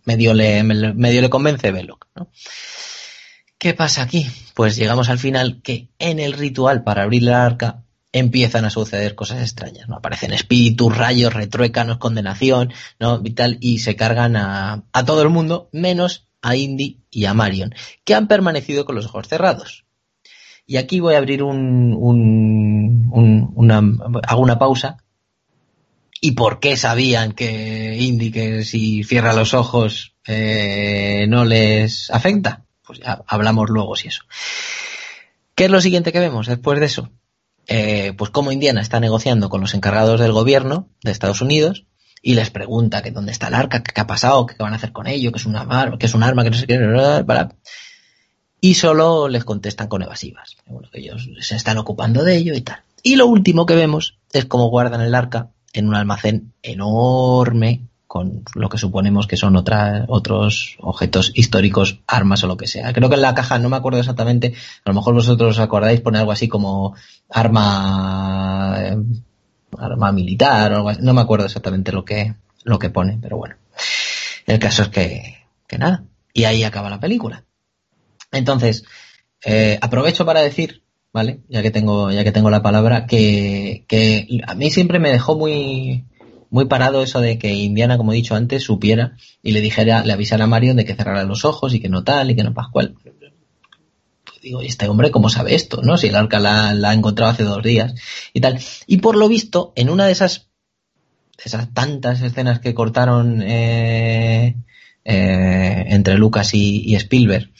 medio 0.05 0.33
le, 0.33 0.63
medio 0.63 1.21
le 1.21 1.29
convence 1.29 1.71
Belloc, 1.71 2.07
¿no? 2.15 2.31
¿Qué 3.57 3.73
pasa 3.73 4.03
aquí? 4.03 4.25
Pues 4.53 4.77
llegamos 4.77 5.09
al 5.09 5.19
final 5.19 5.61
que 5.61 5.89
en 5.99 6.19
el 6.19 6.33
ritual 6.33 6.83
para 6.83 7.03
abrir 7.03 7.23
el 7.23 7.33
arca 7.33 7.83
empiezan 8.11 8.65
a 8.65 8.69
suceder 8.69 9.15
cosas 9.15 9.41
extrañas, 9.41 9.87
¿no? 9.87 9.97
Aparecen 9.97 10.33
espíritus, 10.33 10.97
rayos, 10.97 11.33
retruécanos, 11.33 11.97
condenación, 11.97 12.73
¿no? 12.99 13.21
Y 13.23 13.31
tal, 13.31 13.57
y 13.61 13.79
se 13.79 13.95
cargan 13.95 14.35
a, 14.35 14.83
a 14.91 15.05
todo 15.05 15.21
el 15.21 15.29
mundo, 15.29 15.69
menos 15.71 16.27
a 16.41 16.55
Indy 16.55 17.01
y 17.11 17.25
a 17.25 17.33
Marion, 17.33 17.73
que 18.03 18.15
han 18.15 18.27
permanecido 18.27 18.85
con 18.85 18.95
los 18.95 19.05
ojos 19.05 19.27
cerrados. 19.27 19.85
Y 20.65 20.77
aquí 20.77 20.99
voy 20.99 21.15
a 21.15 21.17
abrir 21.17 21.43
un, 21.43 21.93
un, 21.93 23.09
un 23.11 23.51
una, 23.55 23.81
hago 24.27 24.41
una 24.41 24.59
pausa. 24.59 25.03
¿Y 26.21 26.33
por 26.33 26.59
qué 26.59 26.77
sabían 26.77 27.31
que 27.31 27.97
Indy, 27.99 28.31
que 28.31 28.63
si 28.63 29.03
cierra 29.03 29.33
los 29.33 29.53
ojos, 29.53 30.15
eh, 30.27 31.25
no 31.27 31.45
les 31.45 32.11
afecta? 32.11 32.65
Pues 32.85 32.99
ya 32.99 33.23
hablamos 33.25 33.69
luego 33.69 33.95
si 33.95 34.09
eso. 34.09 34.23
¿Qué 35.55 35.65
es 35.65 35.71
lo 35.71 35.81
siguiente 35.81 36.11
que 36.11 36.19
vemos 36.19 36.47
después 36.47 36.79
de 36.79 36.85
eso? 36.85 37.09
Eh, 37.71 38.13
pues 38.17 38.31
cómo 38.31 38.51
Indiana 38.51 38.81
está 38.81 38.99
negociando 38.99 39.47
con 39.49 39.61
los 39.61 39.75
encargados 39.75 40.19
del 40.19 40.31
gobierno 40.31 40.89
de 41.03 41.11
Estados 41.11 41.41
Unidos 41.41 41.85
y 42.23 42.33
les 42.33 42.49
pregunta 42.49 43.03
que 43.03 43.11
dónde 43.11 43.31
está 43.31 43.47
el 43.47 43.53
arca, 43.53 43.83
qué 43.83 44.01
ha 44.01 44.07
pasado, 44.07 44.47
qué 44.47 44.55
van 44.57 44.73
a 44.73 44.77
hacer 44.77 44.91
con 44.91 45.05
ello, 45.05 45.31
que 45.31 45.37
es 45.37 45.45
una 45.45 45.95
que 45.99 46.07
es 46.07 46.15
un 46.15 46.23
arma, 46.23 46.43
que 46.43 46.49
no 46.49 46.57
sé 46.57 46.65
qué, 46.65 47.23
para... 47.27 47.55
y 48.59 48.73
solo 48.73 49.29
les 49.29 49.45
contestan 49.45 49.87
con 49.87 50.01
evasivas. 50.01 50.57
Bueno, 50.65 50.89
que 50.91 50.99
ellos 50.99 51.29
se 51.41 51.55
están 51.55 51.77
ocupando 51.77 52.23
de 52.23 52.37
ello 52.37 52.55
y 52.55 52.61
tal. 52.61 52.81
Y 53.03 53.17
lo 53.17 53.27
último 53.27 53.67
que 53.67 53.75
vemos 53.75 54.17
es 54.33 54.45
cómo 54.45 54.69
guardan 54.69 55.01
el 55.01 55.13
arca 55.13 55.51
en 55.71 55.87
un 55.87 55.95
almacén 55.95 56.53
enorme 56.63 57.88
con 58.09 58.43
lo 58.55 58.69
que 58.69 58.79
suponemos 58.79 59.27
que 59.27 59.37
son 59.37 59.55
otra, 59.55 60.05
otros 60.07 60.77
objetos 60.79 61.31
históricos, 61.35 61.99
armas 62.07 62.43
o 62.43 62.47
lo 62.47 62.57
que 62.57 62.65
sea. 62.65 62.91
Creo 62.91 63.07
que 63.07 63.13
en 63.13 63.21
la 63.21 63.35
caja, 63.35 63.59
no 63.59 63.69
me 63.69 63.77
acuerdo 63.77 63.99
exactamente, 63.99 64.55
a 64.83 64.89
lo 64.89 64.95
mejor 64.95 65.13
vosotros 65.13 65.51
os 65.51 65.59
acordáis, 65.59 66.01
pone 66.01 66.17
algo 66.17 66.31
así 66.31 66.47
como 66.47 66.95
arma, 67.29 68.77
eh, 68.79 68.97
arma 69.77 70.11
militar 70.11 70.73
o 70.73 70.75
algo 70.77 70.89
así. 70.89 71.01
No 71.03 71.13
me 71.13 71.21
acuerdo 71.21 71.45
exactamente 71.45 71.91
lo 71.91 72.03
que, 72.03 72.33
lo 72.63 72.79
que 72.79 72.89
pone, 72.89 73.19
pero 73.21 73.37
bueno. 73.37 73.57
El 74.47 74.57
caso 74.57 74.81
es 74.81 74.89
que, 74.89 75.45
que 75.67 75.77
nada. 75.77 76.03
Y 76.33 76.45
ahí 76.45 76.63
acaba 76.63 76.89
la 76.89 76.99
película. 76.99 77.43
Entonces, 78.31 78.85
eh, 79.45 79.77
aprovecho 79.83 80.25
para 80.25 80.41
decir, 80.41 80.81
¿vale? 81.13 81.41
Ya 81.47 81.61
que 81.61 81.69
tengo, 81.69 82.09
ya 82.09 82.23
que 82.23 82.31
tengo 82.31 82.49
la 82.49 82.63
palabra, 82.63 83.05
que, 83.05 83.85
que 83.87 84.41
a 84.47 84.55
mí 84.55 84.71
siempre 84.71 84.97
me 84.97 85.11
dejó 85.11 85.37
muy, 85.37 86.05
muy 86.49 86.65
parado 86.65 87.03
eso 87.03 87.21
de 87.21 87.37
que 87.37 87.53
Indiana, 87.53 87.97
como 87.97 88.11
he 88.11 88.15
dicho 88.15 88.35
antes, 88.35 88.63
supiera 88.63 89.17
y 89.43 89.51
le 89.51 89.61
dijera, 89.61 90.03
le 90.03 90.13
avisara 90.13 90.45
a 90.45 90.47
Marion 90.47 90.77
de 90.77 90.85
que 90.85 90.95
cerrara 90.95 91.23
los 91.23 91.45
ojos 91.45 91.73
y 91.73 91.79
que 91.79 91.89
no 91.89 92.03
tal 92.03 92.31
y 92.31 92.35
que 92.35 92.43
no 92.43 92.53
Pascual. 92.53 92.95
Digo, 94.41 94.63
¿y 94.63 94.67
este 94.67 94.87
hombre 94.87 95.11
cómo 95.11 95.29
sabe 95.29 95.53
esto? 95.53 95.81
¿No? 95.83 95.97
Si 95.97 96.07
el 96.07 96.15
arca 96.15 96.39
la, 96.39 96.73
la 96.73 96.91
ha 96.91 96.93
encontrado 96.93 97.31
hace 97.31 97.43
dos 97.43 97.61
días 97.61 97.93
y 98.33 98.39
tal. 98.39 98.59
Y 98.87 98.97
por 98.97 99.17
lo 99.17 99.27
visto, 99.27 99.73
en 99.75 99.89
una 99.89 100.05
de 100.05 100.13
esas, 100.13 100.47
esas 101.43 101.73
tantas 101.73 102.21
escenas 102.21 102.59
que 102.59 102.73
cortaron 102.73 103.41
eh, 103.41 104.55
eh, 105.03 105.85
entre 105.87 106.17
Lucas 106.17 106.53
y, 106.53 106.83
y 106.85 106.95
Spielberg, 106.95 107.51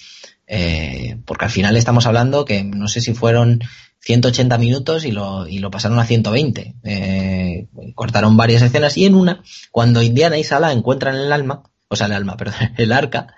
eh, 0.48 1.18
porque 1.26 1.46
al 1.46 1.52
final 1.52 1.78
estamos 1.78 2.06
hablando 2.06 2.46
que 2.46 2.64
no 2.64 2.88
sé 2.88 3.02
si 3.02 3.14
fueron 3.14 3.62
180 4.02 4.58
minutos 4.58 5.06
y 5.06 5.12
lo, 5.12 5.48
y 5.48 5.60
lo 5.60 5.72
pasaron 5.72 6.00
a 6.00 6.06
120. 6.06 6.76
Eh, 6.84 7.68
cortaron 7.96 8.38
varias 8.38 8.62
escenas 8.62 8.98
y 8.98 9.06
en 9.06 9.16
una, 9.16 9.44
cuando 9.72 10.02
Indiana 10.02 10.38
y 10.38 10.44
Sala 10.44 10.72
encuentran 10.72 11.16
el 11.16 11.32
alma, 11.32 11.64
o 11.88 11.96
sea, 11.96 12.08
el 12.08 12.14
alma, 12.14 12.38
perdón, 12.38 12.74
el 12.78 12.92
arca, 12.92 13.36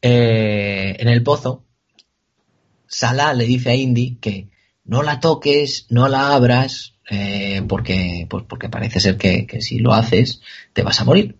eh, 0.00 0.96
en 0.98 1.08
el 1.08 1.22
pozo, 1.22 1.64
Sala 2.86 3.32
le 3.32 3.46
dice 3.46 3.70
a 3.70 3.74
Indy 3.74 4.16
que 4.16 4.50
no 4.84 5.02
la 5.02 5.20
toques, 5.20 5.86
no 5.88 6.08
la 6.08 6.34
abras, 6.34 6.94
eh, 7.10 7.62
porque, 7.68 8.26
pues 8.28 8.44
porque 8.48 8.68
parece 8.68 9.00
ser 9.00 9.16
que, 9.16 9.46
que 9.46 9.60
si 9.60 9.78
lo 9.78 9.94
haces 9.94 10.40
te 10.72 10.82
vas 10.82 11.00
a 11.00 11.04
morir. 11.04 11.36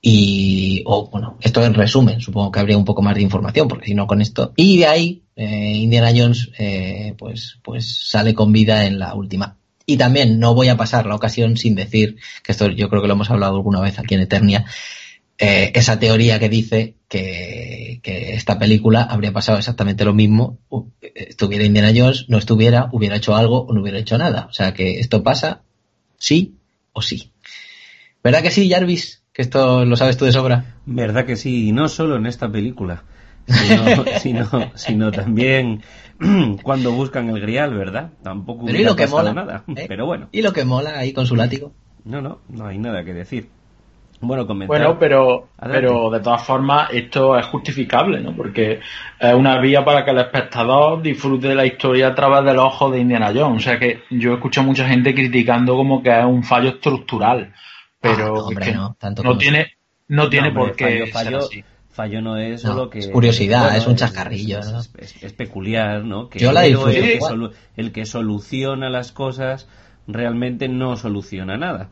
Y, 0.00 0.82
o 0.86 1.08
bueno, 1.10 1.36
esto 1.40 1.64
en 1.64 1.74
resumen, 1.74 2.20
supongo 2.20 2.52
que 2.52 2.60
habría 2.60 2.78
un 2.78 2.84
poco 2.84 3.02
más 3.02 3.14
de 3.14 3.22
información, 3.22 3.68
porque 3.68 3.86
si 3.86 3.94
no 3.94 4.06
con 4.06 4.20
esto. 4.20 4.52
Y 4.56 4.78
de 4.78 4.86
ahí, 4.86 5.22
eh, 5.38 5.72
Indiana 5.76 6.12
Jones, 6.14 6.50
eh, 6.58 7.14
pues, 7.16 7.58
pues 7.62 8.08
sale 8.10 8.34
con 8.34 8.52
vida 8.52 8.84
en 8.86 8.98
la 8.98 9.14
última. 9.14 9.56
Y 9.86 9.96
también 9.96 10.38
no 10.38 10.54
voy 10.54 10.68
a 10.68 10.76
pasar 10.76 11.06
la 11.06 11.14
ocasión 11.14 11.56
sin 11.56 11.74
decir, 11.74 12.16
que 12.42 12.52
esto 12.52 12.68
yo 12.68 12.90
creo 12.90 13.00
que 13.00 13.08
lo 13.08 13.14
hemos 13.14 13.30
hablado 13.30 13.56
alguna 13.56 13.80
vez 13.80 13.98
aquí 13.98 14.14
en 14.14 14.20
Eternia, 14.20 14.66
eh, 15.38 15.70
esa 15.74 15.98
teoría 15.98 16.38
que 16.38 16.48
dice 16.48 16.96
que, 17.08 18.00
que, 18.02 18.34
esta 18.34 18.58
película 18.58 19.02
habría 19.02 19.32
pasado 19.32 19.56
exactamente 19.56 20.04
lo 20.04 20.12
mismo, 20.12 20.58
estuviera 21.00 21.64
Indiana 21.64 21.92
Jones, 21.96 22.26
no 22.28 22.36
estuviera, 22.36 22.88
hubiera 22.92 23.16
hecho 23.16 23.36
algo 23.36 23.62
o 23.62 23.72
no 23.72 23.80
hubiera 23.80 23.98
hecho 23.98 24.18
nada. 24.18 24.46
O 24.50 24.52
sea 24.52 24.74
que 24.74 24.98
esto 24.98 25.22
pasa 25.22 25.62
sí 26.18 26.56
o 26.92 27.00
sí. 27.00 27.30
¿Verdad 28.22 28.42
que 28.42 28.50
sí, 28.50 28.68
Jarvis? 28.68 29.22
que 29.38 29.42
esto 29.42 29.84
lo 29.84 29.94
sabes 29.96 30.16
tú 30.16 30.24
de 30.24 30.32
sobra. 30.32 30.80
Verdad 30.84 31.24
que 31.24 31.36
sí, 31.36 31.68
y 31.68 31.72
no 31.72 31.88
solo 31.88 32.16
en 32.16 32.26
esta 32.26 32.50
película, 32.50 33.04
sino, 33.48 34.04
sino, 34.18 34.70
sino 34.74 35.12
también 35.12 35.82
cuando 36.62 36.92
buscan 36.92 37.28
el 37.30 37.40
grial, 37.40 37.74
¿verdad? 37.74 38.10
Tampoco 38.22 38.66
Pero 38.66 38.78
¿y 38.78 38.84
lo 38.84 38.96
que 38.96 39.06
mola? 39.06 39.32
nada. 39.32 39.64
¿Eh? 39.74 39.86
Pero 39.88 40.06
bueno. 40.06 40.28
¿Y 40.32 40.42
lo 40.42 40.52
que 40.52 40.64
mola 40.64 40.98
ahí 40.98 41.12
con 41.12 41.26
su 41.26 41.36
látigo? 41.36 41.72
No, 42.04 42.20
no, 42.20 42.40
no 42.48 42.66
hay 42.66 42.78
nada 42.78 43.04
que 43.04 43.12
decir. 43.12 43.48
Bueno, 44.20 44.46
comentar. 44.48 44.76
Bueno, 44.76 44.98
pero, 44.98 45.48
pero 45.60 46.10
de 46.10 46.18
todas 46.18 46.42
formas 46.44 46.90
esto 46.92 47.38
es 47.38 47.46
justificable, 47.46 48.20
¿no? 48.20 48.34
Porque 48.34 48.80
es 49.20 49.34
una 49.34 49.60
vía 49.60 49.84
para 49.84 50.04
que 50.04 50.10
el 50.10 50.18
espectador 50.18 51.00
disfrute 51.00 51.48
de 51.48 51.54
la 51.54 51.64
historia 51.64 52.08
a 52.08 52.14
través 52.16 52.44
del 52.44 52.58
ojo 52.58 52.90
de 52.90 52.98
Indiana 52.98 53.32
Jones. 53.32 53.58
O 53.58 53.60
sea 53.60 53.78
que 53.78 54.02
yo 54.10 54.34
escucho 54.34 54.62
a 54.62 54.64
mucha 54.64 54.88
gente 54.88 55.14
criticando 55.14 55.76
como 55.76 56.02
que 56.02 56.10
es 56.10 56.24
un 56.24 56.42
fallo 56.42 56.70
estructural 56.70 57.52
pero 58.00 58.24
ah, 58.24 58.28
no, 58.28 58.34
hombre, 58.46 58.64
que 58.64 58.72
no, 58.72 58.96
tanto 58.98 59.22
no 59.22 59.30
como 59.30 59.38
tiene 59.38 59.72
no 60.08 60.28
tiene 60.28 60.48
hombre, 60.48 60.64
por 60.64 60.76
qué 60.76 61.06
fallo, 61.06 61.12
fallo, 61.12 61.42
ser 61.42 61.60
así. 61.62 61.64
Fallo 61.98 62.22
no 62.22 62.36
es 62.38 62.62
No, 62.64 62.70
solo 62.70 62.90
que 62.90 63.00
es 63.00 63.08
curiosidad, 63.08 63.64
bueno, 63.64 63.78
es 63.78 63.86
un 63.88 63.96
chascarrillo, 63.96 64.60
es, 64.60 64.72
¿no? 64.72 64.80
es- 64.80 64.90
es- 64.98 65.22
es 65.24 65.32
peculiar 65.32 66.04
no 66.04 66.28
que 66.28 66.38
Yo 66.38 66.52
la 66.52 66.64
el 66.64 66.70
disfruto 66.72 66.90
héroe, 66.96 67.50
el, 67.76 67.92
que 67.92 68.00
el 68.02 68.06
soluciona 68.06 68.88
las 68.88 69.10
cosas 69.12 69.66
realmente 70.06 70.68
no 70.68 70.96
soluciona 70.96 71.56
nada 71.56 71.90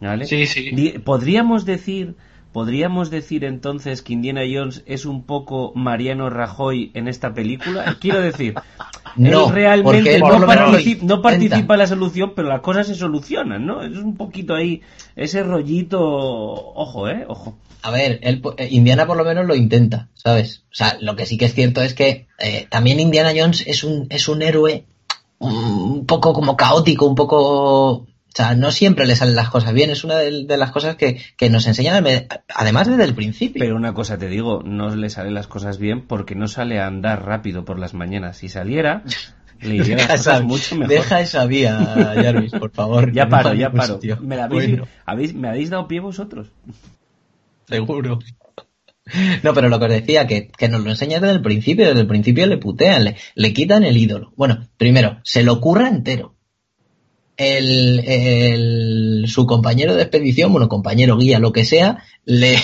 ¿vale? 0.00 0.24
Sí, 0.24 0.46
sí. 0.46 0.94
Podríamos 1.04 1.64
decir 1.66 2.16
podríamos 2.52 3.10
decir 3.10 3.44
entonces 3.44 4.02
que 4.02 4.12
Indiana 4.14 4.42
Jones 4.52 4.82
es 4.86 5.06
un 5.06 5.22
poco 5.24 5.72
Mariano 5.74 6.28
Rajoy 6.30 6.90
en 6.94 7.08
esta 7.08 7.34
película 7.34 7.96
quiero 8.00 8.20
decir 8.20 8.54
No, 9.16 9.48
él 9.48 9.54
realmente 9.54 9.82
porque 9.84 10.14
él 10.14 10.20
no, 10.20 10.28
por 10.28 10.46
participa, 10.46 11.04
no 11.04 11.14
intenta. 11.14 11.22
participa 11.22 11.74
en 11.74 11.78
la 11.78 11.86
solución, 11.86 12.32
pero 12.34 12.48
las 12.48 12.60
cosas 12.60 12.86
se 12.86 12.94
solucionan, 12.94 13.66
¿no? 13.66 13.82
Es 13.82 13.96
un 13.96 14.16
poquito 14.16 14.54
ahí, 14.54 14.80
ese 15.16 15.42
rollito, 15.42 16.00
ojo, 16.00 17.08
¿eh? 17.08 17.24
Ojo. 17.28 17.56
A 17.82 17.90
ver, 17.90 18.20
él 18.22 18.42
eh, 18.58 18.68
Indiana 18.70 19.06
por 19.06 19.16
lo 19.16 19.24
menos 19.24 19.46
lo 19.46 19.54
intenta, 19.54 20.08
¿sabes? 20.14 20.62
O 20.70 20.74
sea, 20.74 20.96
lo 21.00 21.16
que 21.16 21.26
sí 21.26 21.36
que 21.36 21.46
es 21.46 21.54
cierto 21.54 21.82
es 21.82 21.94
que 21.94 22.26
eh, 22.38 22.66
también 22.70 23.00
Indiana 23.00 23.32
Jones 23.36 23.64
es 23.66 23.84
un, 23.84 24.06
es 24.08 24.28
un 24.28 24.42
héroe 24.42 24.84
un 25.38 26.06
poco 26.06 26.32
como 26.32 26.56
caótico, 26.56 27.06
un 27.06 27.16
poco... 27.16 28.06
O 28.32 28.36
sea, 28.36 28.54
no 28.54 28.70
siempre 28.70 29.06
le 29.06 29.14
salen 29.14 29.36
las 29.36 29.50
cosas 29.50 29.74
bien, 29.74 29.90
es 29.90 30.04
una 30.04 30.16
de, 30.16 30.44
de 30.46 30.56
las 30.56 30.70
cosas 30.70 30.96
que, 30.96 31.20
que 31.36 31.50
nos 31.50 31.66
enseñan, 31.66 32.02
además 32.54 32.88
desde 32.88 33.04
el 33.04 33.14
principio. 33.14 33.60
Pero 33.60 33.76
una 33.76 33.92
cosa 33.92 34.16
te 34.16 34.28
digo, 34.28 34.62
no 34.64 34.94
le 34.96 35.10
salen 35.10 35.34
las 35.34 35.46
cosas 35.48 35.78
bien 35.78 36.06
porque 36.06 36.34
no 36.34 36.48
sale 36.48 36.80
a 36.80 36.86
andar 36.86 37.26
rápido 37.26 37.64
por 37.66 37.78
las 37.78 37.92
mañanas. 37.92 38.38
Si 38.38 38.48
saliera, 38.48 39.02
le 39.60 39.76
irían 39.76 39.98
las 39.98 40.08
Deja 40.08 40.16
cosas 40.16 40.34
esa, 40.36 40.42
mucho 40.44 40.76
mejor. 40.76 40.88
deja 40.94 41.20
esa 41.20 41.44
vía, 41.46 41.76
Jarvis, 42.16 42.52
por 42.52 42.70
favor. 42.70 43.12
Ya 43.14 43.28
paro, 43.28 43.52
ya 43.52 43.70
paro. 43.70 43.94
sitio. 43.94 44.18
¿Me, 44.22 44.36
la 44.36 44.44
habéis, 44.44 44.68
Bueno, 44.70 44.86
habéis- 45.04 45.34
¿Me 45.34 45.48
habéis 45.48 45.68
dado 45.70 45.86
pie 45.86 46.00
vosotros? 46.00 46.48
seguro. 47.68 48.18
No, 49.42 49.52
pero 49.52 49.68
lo 49.68 49.78
que 49.78 49.84
os 49.86 49.90
decía, 49.90 50.26
que, 50.26 50.48
que 50.48 50.68
nos 50.68 50.82
lo 50.82 50.90
enseñan 50.90 51.20
desde 51.22 51.34
el 51.34 51.42
principio, 51.42 51.86
desde 51.86 52.00
el 52.00 52.06
principio 52.06 52.46
le 52.46 52.56
putean, 52.56 53.04
le, 53.04 53.16
le 53.34 53.52
quitan 53.52 53.82
el 53.84 53.96
ídolo. 53.96 54.32
Bueno, 54.36 54.68
primero, 54.78 55.18
se 55.22 55.42
lo 55.42 55.60
curra 55.60 55.88
entero. 55.88 56.34
El, 57.42 59.24
su 59.26 59.46
compañero 59.46 59.94
de 59.94 60.02
expedición, 60.02 60.52
bueno, 60.52 60.68
compañero 60.68 61.16
guía, 61.16 61.38
lo 61.38 61.52
que 61.52 61.64
sea, 61.64 62.04
le, 62.24 62.56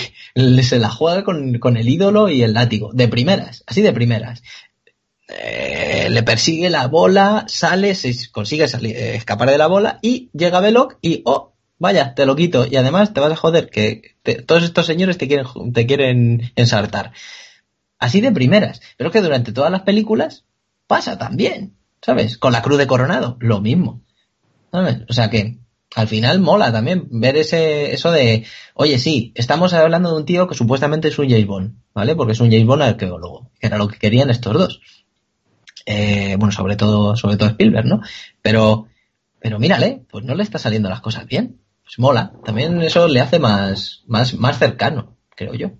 se 0.63 0.79
la 0.79 0.89
juega 0.89 1.23
con, 1.23 1.77
el 1.77 1.89
ídolo 1.89 2.29
y 2.29 2.43
el 2.43 2.53
látigo, 2.53 2.91
de 2.93 3.07
primeras, 3.07 3.63
así 3.67 3.81
de 3.81 3.93
primeras. 3.93 4.41
Eh, 5.27 6.07
le 6.09 6.23
persigue 6.23 6.69
la 6.69 6.87
bola, 6.87 7.45
sale, 7.47 7.93
se 7.93 8.13
consigue 8.31 8.67
salir, 8.67 8.95
eh, 8.95 9.15
escapar 9.15 9.49
de 9.49 9.57
la 9.59 9.67
bola 9.67 9.99
y 10.01 10.29
llega 10.33 10.59
Belloc 10.59 10.97
y, 11.01 11.21
oh, 11.25 11.53
vaya, 11.77 12.15
te 12.15 12.25
lo 12.25 12.35
quito. 12.35 12.65
Y 12.65 12.75
además 12.77 13.13
te 13.13 13.19
vas 13.19 13.31
a 13.31 13.35
joder, 13.35 13.69
que 13.69 14.15
todos 14.45 14.63
estos 14.63 14.85
señores 14.85 15.17
te 15.17 15.27
quieren, 15.27 15.45
te 15.73 15.85
quieren 15.85 16.51
ensartar. 16.55 17.11
Así 17.99 18.21
de 18.21 18.31
primeras. 18.31 18.81
Pero 18.97 19.09
es 19.09 19.13
que 19.13 19.21
durante 19.21 19.51
todas 19.51 19.71
las 19.71 19.81
películas 19.81 20.45
pasa 20.87 21.17
también, 21.17 21.75
¿sabes? 22.01 22.37
Con 22.37 22.53
la 22.53 22.61
cruz 22.61 22.77
de 22.77 22.87
Coronado, 22.87 23.37
lo 23.39 23.61
mismo. 23.61 24.01
¿Sabes? 24.71 24.99
O 25.09 25.13
sea 25.13 25.29
que 25.29 25.59
al 25.95 26.07
final 26.07 26.39
mola 26.39 26.71
también 26.71 27.07
ver 27.09 27.35
ese, 27.37 27.93
eso 27.93 28.11
de, 28.11 28.45
oye, 28.75 28.99
sí, 28.99 29.31
estamos 29.35 29.73
hablando 29.73 30.11
de 30.11 30.17
un 30.17 30.25
tío 30.25 30.47
que 30.47 30.55
supuestamente 30.55 31.07
es 31.07 31.17
un 31.17 31.29
James 31.29 31.47
Bond, 31.47 31.75
¿vale? 31.93 32.15
Porque 32.15 32.33
es 32.33 32.39
un 32.39 32.51
James 32.51 32.67
Bond 32.67 32.83
arqueólogo, 32.83 33.51
que 33.59 33.67
era 33.67 33.77
lo 33.77 33.87
que 33.87 33.97
querían 33.97 34.29
estos 34.29 34.53
dos. 34.53 34.81
Eh, 35.85 36.35
bueno, 36.37 36.51
sobre 36.51 36.75
todo, 36.75 37.15
sobre 37.15 37.37
todo 37.37 37.49
Spielberg, 37.49 37.85
¿no? 37.85 38.01
Pero, 38.41 38.87
pero 39.39 39.57
mírale, 39.57 40.03
pues 40.09 40.23
no 40.23 40.35
le 40.35 40.43
está 40.43 40.59
saliendo 40.59 40.89
las 40.89 41.01
cosas 41.01 41.25
bien. 41.25 41.59
Pues 41.83 41.97
mola. 41.97 42.33
También 42.45 42.79
eso 42.83 43.07
le 43.07 43.19
hace 43.19 43.39
más, 43.39 44.03
más, 44.05 44.35
más 44.35 44.59
cercano, 44.59 45.17
creo 45.35 45.55
yo. 45.55 45.71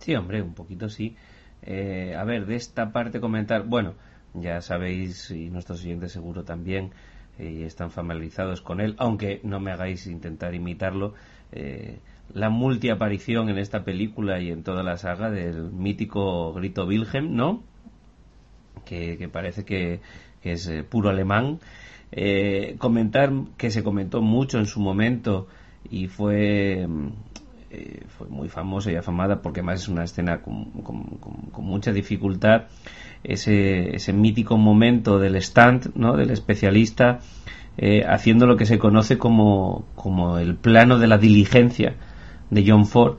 Sí, 0.00 0.14
hombre, 0.14 0.42
un 0.42 0.52
poquito 0.52 0.90
sí. 0.90 1.16
Eh, 1.62 2.14
a 2.18 2.24
ver, 2.24 2.44
de 2.44 2.56
esta 2.56 2.92
parte 2.92 3.20
comentar, 3.20 3.64
bueno, 3.64 3.94
ya 4.34 4.60
sabéis, 4.60 5.30
y 5.30 5.48
nuestros 5.50 5.80
oyentes 5.80 6.12
seguro 6.12 6.44
también, 6.44 6.92
eh, 7.40 7.64
están 7.64 7.90
familiarizados 7.90 8.60
con 8.60 8.80
él, 8.80 8.94
aunque 8.98 9.40
no 9.42 9.60
me 9.60 9.72
hagáis 9.72 10.06
intentar 10.06 10.54
imitarlo, 10.54 11.14
eh, 11.52 11.98
la 12.34 12.50
multiaparición 12.50 13.48
en 13.48 13.58
esta 13.58 13.82
película 13.82 14.40
y 14.40 14.50
en 14.50 14.62
toda 14.62 14.82
la 14.82 14.96
saga 14.96 15.30
del 15.30 15.70
mítico 15.72 16.52
grito 16.52 16.84
Wilhelm, 16.86 17.34
¿no? 17.34 17.62
Que, 18.84 19.28
parece 19.32 19.64
que, 19.64 20.00
es 20.42 20.66
eh, 20.68 20.82
puro 20.84 21.10
alemán. 21.10 21.58
Eh, 22.12 22.76
comentar 22.78 23.32
que 23.56 23.70
se 23.70 23.82
comentó 23.84 24.20
mucho 24.20 24.58
en 24.58 24.66
su 24.66 24.80
momento 24.80 25.46
y 25.88 26.08
fue 26.08 26.86
mm, 26.86 27.08
eh, 27.70 28.02
fue 28.18 28.26
muy 28.28 28.48
famosa 28.48 28.90
y 28.90 28.96
afamada 28.96 29.40
porque 29.42 29.60
además 29.60 29.82
es 29.82 29.88
una 29.88 30.02
escena 30.02 30.42
con- 30.42 30.70
con- 30.82 31.04
con 31.52 31.64
mucha 31.64 31.92
dificultad 31.92 32.64
ese, 33.24 33.94
ese 33.94 34.12
mítico 34.12 34.56
momento 34.56 35.18
del 35.18 35.36
stand 35.36 35.92
¿no? 35.94 36.16
del 36.16 36.30
especialista 36.30 37.20
eh, 37.76 38.04
haciendo 38.08 38.46
lo 38.46 38.56
que 38.56 38.66
se 38.66 38.78
conoce 38.78 39.18
como, 39.18 39.84
como 39.94 40.38
el 40.38 40.56
plano 40.56 40.98
de 40.98 41.06
la 41.06 41.18
diligencia 41.18 41.94
de 42.50 42.64
John 42.66 42.86
Ford 42.86 43.18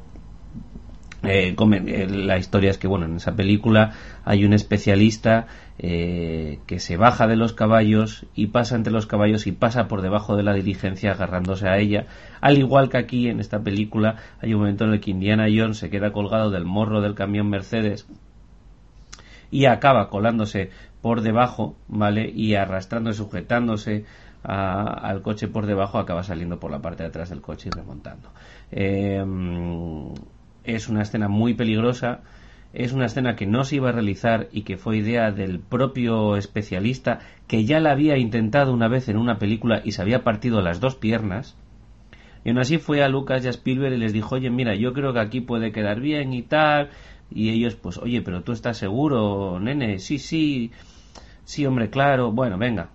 eh, 1.23 1.55
eh, 1.55 2.07
la 2.09 2.39
historia 2.39 2.71
es 2.71 2.79
que 2.79 2.87
bueno 2.87 3.05
en 3.05 3.17
esa 3.17 3.35
película 3.35 3.91
hay 4.25 4.43
un 4.43 4.53
especialista 4.53 5.45
eh, 5.77 6.57
que 6.65 6.79
se 6.79 6.97
baja 6.97 7.27
de 7.27 7.35
los 7.35 7.53
caballos 7.53 8.25
y 8.33 8.47
pasa 8.47 8.75
entre 8.75 8.91
los 8.91 9.05
caballos 9.05 9.45
y 9.45 9.51
pasa 9.51 9.87
por 9.87 10.01
debajo 10.01 10.35
de 10.35 10.41
la 10.41 10.55
diligencia 10.55 11.11
agarrándose 11.11 11.69
a 11.69 11.77
ella 11.77 12.07
al 12.41 12.57
igual 12.57 12.89
que 12.89 12.97
aquí 12.97 13.27
en 13.27 13.39
esta 13.39 13.59
película 13.59 14.15
hay 14.41 14.55
un 14.55 14.61
momento 14.61 14.85
en 14.85 14.93
el 14.93 14.99
que 14.99 15.11
Indiana 15.11 15.45
Jones 15.55 15.77
se 15.77 15.91
queda 15.91 16.11
colgado 16.11 16.49
del 16.49 16.65
morro 16.65 17.01
del 17.01 17.13
camión 17.13 17.51
Mercedes 17.51 18.07
y 19.51 19.65
acaba 19.65 20.09
colándose 20.09 20.71
por 21.01 21.21
debajo, 21.21 21.75
¿vale? 21.87 22.29
Y 22.33 22.55
arrastrándose, 22.55 23.17
sujetándose 23.17 24.05
a- 24.43 24.83
al 25.09 25.21
coche 25.21 25.47
por 25.47 25.65
debajo, 25.67 25.99
acaba 25.99 26.23
saliendo 26.23 26.59
por 26.59 26.71
la 26.71 26.81
parte 26.81 27.03
de 27.03 27.09
atrás 27.09 27.29
del 27.29 27.41
coche 27.41 27.69
y 27.69 27.71
remontando. 27.73 28.29
Eh, 28.71 29.23
es 30.63 30.89
una 30.89 31.01
escena 31.01 31.27
muy 31.27 31.53
peligrosa, 31.53 32.21
es 32.73 32.93
una 32.93 33.05
escena 33.05 33.35
que 33.35 33.45
no 33.45 33.63
se 33.65 33.75
iba 33.77 33.89
a 33.89 33.93
realizar 33.93 34.47
y 34.51 34.61
que 34.61 34.77
fue 34.77 34.97
idea 34.97 35.31
del 35.31 35.59
propio 35.59 36.37
especialista, 36.37 37.19
que 37.47 37.65
ya 37.65 37.79
la 37.79 37.91
había 37.91 38.17
intentado 38.17 38.73
una 38.73 38.87
vez 38.87 39.09
en 39.09 39.17
una 39.17 39.39
película 39.39 39.81
y 39.83 39.91
se 39.91 40.01
había 40.01 40.23
partido 40.23 40.61
las 40.61 40.79
dos 40.79 40.95
piernas. 40.95 41.57
Y 42.43 42.49
aún 42.49 42.59
así 42.59 42.77
fue 42.79 43.03
a 43.03 43.09
Lucas 43.09 43.43
y 43.45 43.47
a 43.47 43.51
Spielberg 43.51 43.93
y 43.93 43.97
les 43.97 44.13
dijo, 44.13 44.35
oye, 44.35 44.49
mira, 44.49 44.75
yo 44.75 44.93
creo 44.93 45.13
que 45.13 45.19
aquí 45.19 45.41
puede 45.41 45.71
quedar 45.71 45.99
bien 45.99 46.33
y 46.33 46.41
tal. 46.43 46.89
Y 47.33 47.49
ellos, 47.49 47.75
pues, 47.75 47.97
oye, 47.97 48.21
pero 48.21 48.43
tú 48.43 48.51
estás 48.51 48.77
seguro, 48.77 49.59
nene, 49.59 49.99
sí, 49.99 50.19
sí, 50.19 50.71
sí, 51.43 51.65
hombre, 51.65 51.89
claro, 51.89 52.31
bueno, 52.31 52.57
venga, 52.57 52.89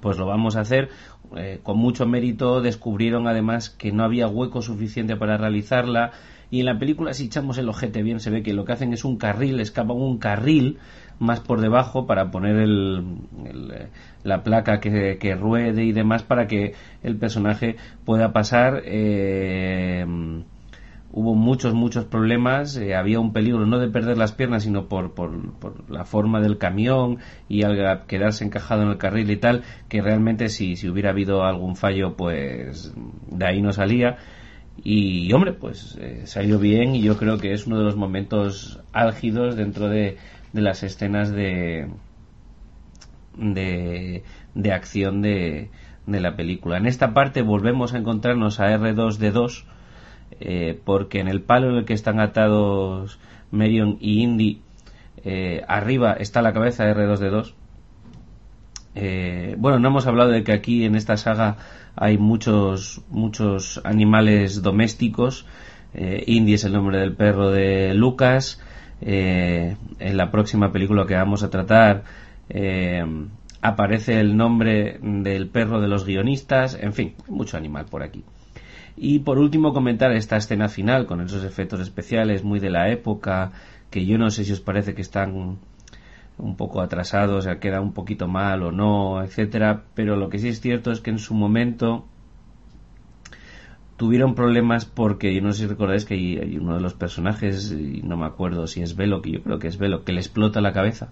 pues 0.00 0.18
lo 0.18 0.26
vamos 0.26 0.56
a 0.56 0.60
hacer. 0.60 0.90
Eh, 1.36 1.60
con 1.62 1.78
mucho 1.78 2.06
mérito 2.06 2.60
descubrieron 2.60 3.26
además 3.26 3.70
que 3.70 3.90
no 3.92 4.04
había 4.04 4.28
hueco 4.28 4.62
suficiente 4.62 5.16
para 5.16 5.36
realizarla. 5.36 6.12
Y 6.50 6.60
en 6.60 6.66
la 6.66 6.78
película, 6.78 7.12
si 7.12 7.24
echamos 7.24 7.58
el 7.58 7.68
ojete 7.68 8.02
bien, 8.02 8.20
se 8.20 8.30
ve 8.30 8.42
que 8.42 8.54
lo 8.54 8.64
que 8.64 8.72
hacen 8.72 8.92
es 8.92 9.04
un 9.04 9.16
carril, 9.16 9.58
escapan 9.58 9.96
un 9.96 10.18
carril 10.18 10.78
más 11.18 11.40
por 11.40 11.60
debajo 11.60 12.06
para 12.06 12.30
poner 12.30 12.56
el, 12.56 13.04
el, 13.44 13.70
eh, 13.72 13.88
la 14.22 14.42
placa 14.44 14.78
que, 14.78 15.18
que 15.18 15.34
ruede 15.34 15.84
y 15.84 15.92
demás 15.92 16.22
para 16.22 16.46
que 16.46 16.74
el 17.02 17.16
personaje 17.16 17.76
pueda 18.04 18.32
pasar. 18.32 18.82
Eh, 18.84 20.06
hubo 21.16 21.34
muchos, 21.34 21.72
muchos 21.72 22.04
problemas. 22.04 22.76
eh, 22.76 22.94
había 22.94 23.18
un 23.20 23.32
peligro 23.32 23.64
no 23.64 23.78
de 23.78 23.88
perder 23.88 24.18
las 24.18 24.32
piernas, 24.32 24.64
sino 24.64 24.86
por, 24.86 25.14
por, 25.14 25.32
la 25.90 26.04
forma 26.04 26.42
del 26.42 26.58
camión 26.58 27.18
y 27.48 27.62
al 27.62 28.04
quedarse 28.06 28.44
encajado 28.44 28.82
en 28.82 28.90
el 28.90 28.98
carril 28.98 29.30
y 29.30 29.38
tal, 29.38 29.62
que 29.88 30.02
realmente 30.02 30.50
si, 30.50 30.76
si 30.76 30.90
hubiera 30.90 31.10
habido 31.10 31.44
algún 31.44 31.74
fallo, 31.74 32.16
pues 32.16 32.92
de 33.30 33.46
ahí 33.46 33.62
no 33.62 33.72
salía. 33.72 34.18
Y 34.84 35.32
hombre, 35.32 35.54
pues 35.54 35.96
eh, 35.98 36.26
salió 36.26 36.58
bien 36.58 36.94
y 36.94 37.00
yo 37.00 37.16
creo 37.16 37.38
que 37.38 37.54
es 37.54 37.66
uno 37.66 37.78
de 37.78 37.84
los 37.84 37.96
momentos 37.96 38.80
álgidos 38.92 39.56
dentro 39.56 39.88
de, 39.88 40.18
de 40.52 40.60
las 40.60 40.82
escenas 40.82 41.30
de, 41.32 41.88
de, 43.38 44.22
de 44.54 44.72
acción 44.72 45.22
de, 45.22 45.70
de 46.06 46.20
la 46.20 46.36
película. 46.36 46.76
En 46.76 46.84
esta 46.84 47.14
parte 47.14 47.40
volvemos 47.40 47.94
a 47.94 47.98
encontrarnos 47.98 48.60
a 48.60 48.68
R2D2 48.76 49.64
eh, 50.40 50.78
porque 50.84 51.20
en 51.20 51.28
el 51.28 51.40
palo 51.40 51.70
en 51.70 51.76
el 51.76 51.84
que 51.84 51.94
están 51.94 52.20
atados 52.20 53.18
Merion 53.50 53.96
y 54.00 54.22
Indy 54.22 54.60
eh, 55.24 55.62
arriba 55.66 56.12
está 56.12 56.42
la 56.42 56.52
cabeza 56.52 56.84
de 56.84 56.94
R2D2 56.94 57.54
eh, 58.94 59.54
bueno, 59.58 59.78
no 59.78 59.88
hemos 59.88 60.06
hablado 60.06 60.30
de 60.30 60.42
que 60.42 60.52
aquí 60.52 60.84
en 60.84 60.94
esta 60.94 61.16
saga 61.16 61.56
hay 61.96 62.16
muchos 62.16 63.02
muchos 63.10 63.80
animales 63.84 64.62
domésticos. 64.62 65.44
Indy 65.94 66.54
es 66.54 66.64
el 66.64 66.72
nombre 66.72 66.98
del 66.98 67.14
perro 67.14 67.50
de 67.50 67.92
Lucas. 67.92 68.58
En 69.02 69.76
la 70.16 70.30
próxima 70.30 70.72
película 70.72 71.06
que 71.06 71.14
vamos 71.14 71.42
a 71.42 71.50
tratar 71.50 72.04
aparece 73.60 74.18
el 74.18 74.34
nombre 74.34 74.98
del 75.02 75.48
perro 75.48 75.80
de 75.80 75.88
los 75.88 76.06
guionistas. 76.06 76.78
En 76.80 76.94
fin, 76.94 77.14
mucho 77.28 77.58
animal 77.58 77.84
por 77.90 78.02
aquí. 78.02 78.24
Y 78.96 79.20
por 79.20 79.38
último 79.38 79.72
comentar 79.74 80.12
esta 80.12 80.36
escena 80.36 80.68
final 80.68 81.06
con 81.06 81.20
esos 81.20 81.44
efectos 81.44 81.80
especiales 81.80 82.44
muy 82.44 82.60
de 82.60 82.70
la 82.70 82.90
época 82.90 83.52
que 83.90 84.06
yo 84.06 84.18
no 84.18 84.30
sé 84.30 84.44
si 84.44 84.52
os 84.52 84.60
parece 84.60 84.94
que 84.94 85.02
están 85.02 85.58
un 86.38 86.56
poco 86.56 86.80
atrasados, 86.80 87.46
o 87.46 87.58
queda 87.60 87.80
un 87.80 87.92
poquito 87.92 88.28
mal 88.28 88.62
o 88.62 88.72
no, 88.72 89.22
etcétera, 89.22 89.84
pero 89.94 90.16
lo 90.16 90.28
que 90.28 90.38
sí 90.38 90.48
es 90.48 90.60
cierto 90.60 90.90
es 90.90 91.00
que 91.00 91.10
en 91.10 91.18
su 91.18 91.34
momento 91.34 92.04
tuvieron 93.96 94.34
problemas 94.34 94.84
porque 94.84 95.34
yo 95.34 95.40
no 95.40 95.52
sé 95.52 95.62
si 95.62 95.66
recordáis 95.66 96.04
que 96.04 96.14
hay, 96.14 96.38
hay 96.38 96.58
uno 96.58 96.74
de 96.74 96.80
los 96.80 96.94
personajes 96.94 97.72
y 97.72 98.02
no 98.02 98.16
me 98.16 98.26
acuerdo 98.26 98.66
si 98.66 98.82
es 98.82 98.96
Velo, 98.96 99.22
que 99.22 99.32
yo 99.32 99.42
creo 99.42 99.58
que 99.58 99.68
es 99.68 99.78
Velo, 99.78 100.04
que 100.04 100.12
le 100.12 100.20
explota 100.20 100.60
la 100.60 100.72
cabeza. 100.72 101.08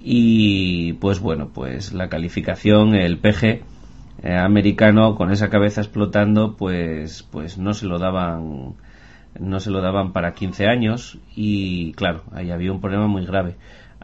y 0.00 0.94
pues 0.94 1.20
bueno, 1.20 1.50
pues 1.52 1.92
la 1.92 2.08
calificación, 2.08 2.94
el 2.94 3.18
PG 3.18 3.62
eh, 4.22 4.36
americano 4.36 5.14
con 5.14 5.30
esa 5.30 5.48
cabeza 5.48 5.80
explotando, 5.80 6.56
pues, 6.56 7.22
pues 7.30 7.58
no 7.58 7.74
se 7.74 7.86
lo 7.86 7.98
daban 7.98 8.74
no 9.38 9.60
se 9.60 9.70
lo 9.70 9.80
daban 9.80 10.12
para 10.12 10.34
15 10.34 10.66
años 10.66 11.18
y 11.36 11.92
claro, 11.92 12.22
ahí 12.32 12.50
había 12.50 12.72
un 12.72 12.80
problema 12.80 13.06
muy 13.06 13.24
grave. 13.24 13.56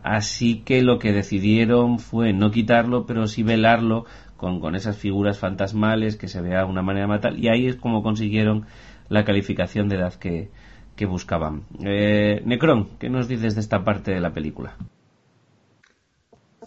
Así 0.03 0.61
que 0.61 0.83
lo 0.83 0.99
que 0.99 1.13
decidieron 1.13 1.99
fue 1.99 2.33
no 2.33 2.51
quitarlo, 2.51 3.07
pero 3.07 3.27
sí 3.27 3.43
velarlo 3.43 4.05
con, 4.37 4.61
con 4.61 4.77
esas 4.77 4.97
figuras 4.97 5.39
fantasmales 5.39 6.17
que 6.17 6.29
se 6.29 6.41
vea 6.41 6.67
una 6.67 6.83
manera 6.83 7.07
matar 7.07 7.39
y 7.39 7.49
ahí 7.49 7.67
es 7.67 7.77
como 7.77 8.03
consiguieron 8.03 8.67
la 9.09 9.25
calificación 9.25 9.89
de 9.89 9.97
edad 9.97 10.15
que, 10.15 10.51
que 10.97 11.07
buscaban. 11.07 11.65
Eh, 11.85 12.43
Necron, 12.45 12.91
¿qué 12.99 13.09
nos 13.09 13.29
dices 13.29 13.55
de 13.55 13.61
esta 13.61 13.85
parte 13.85 14.13
de 14.13 14.21
la 14.21 14.33
película? 14.33 14.77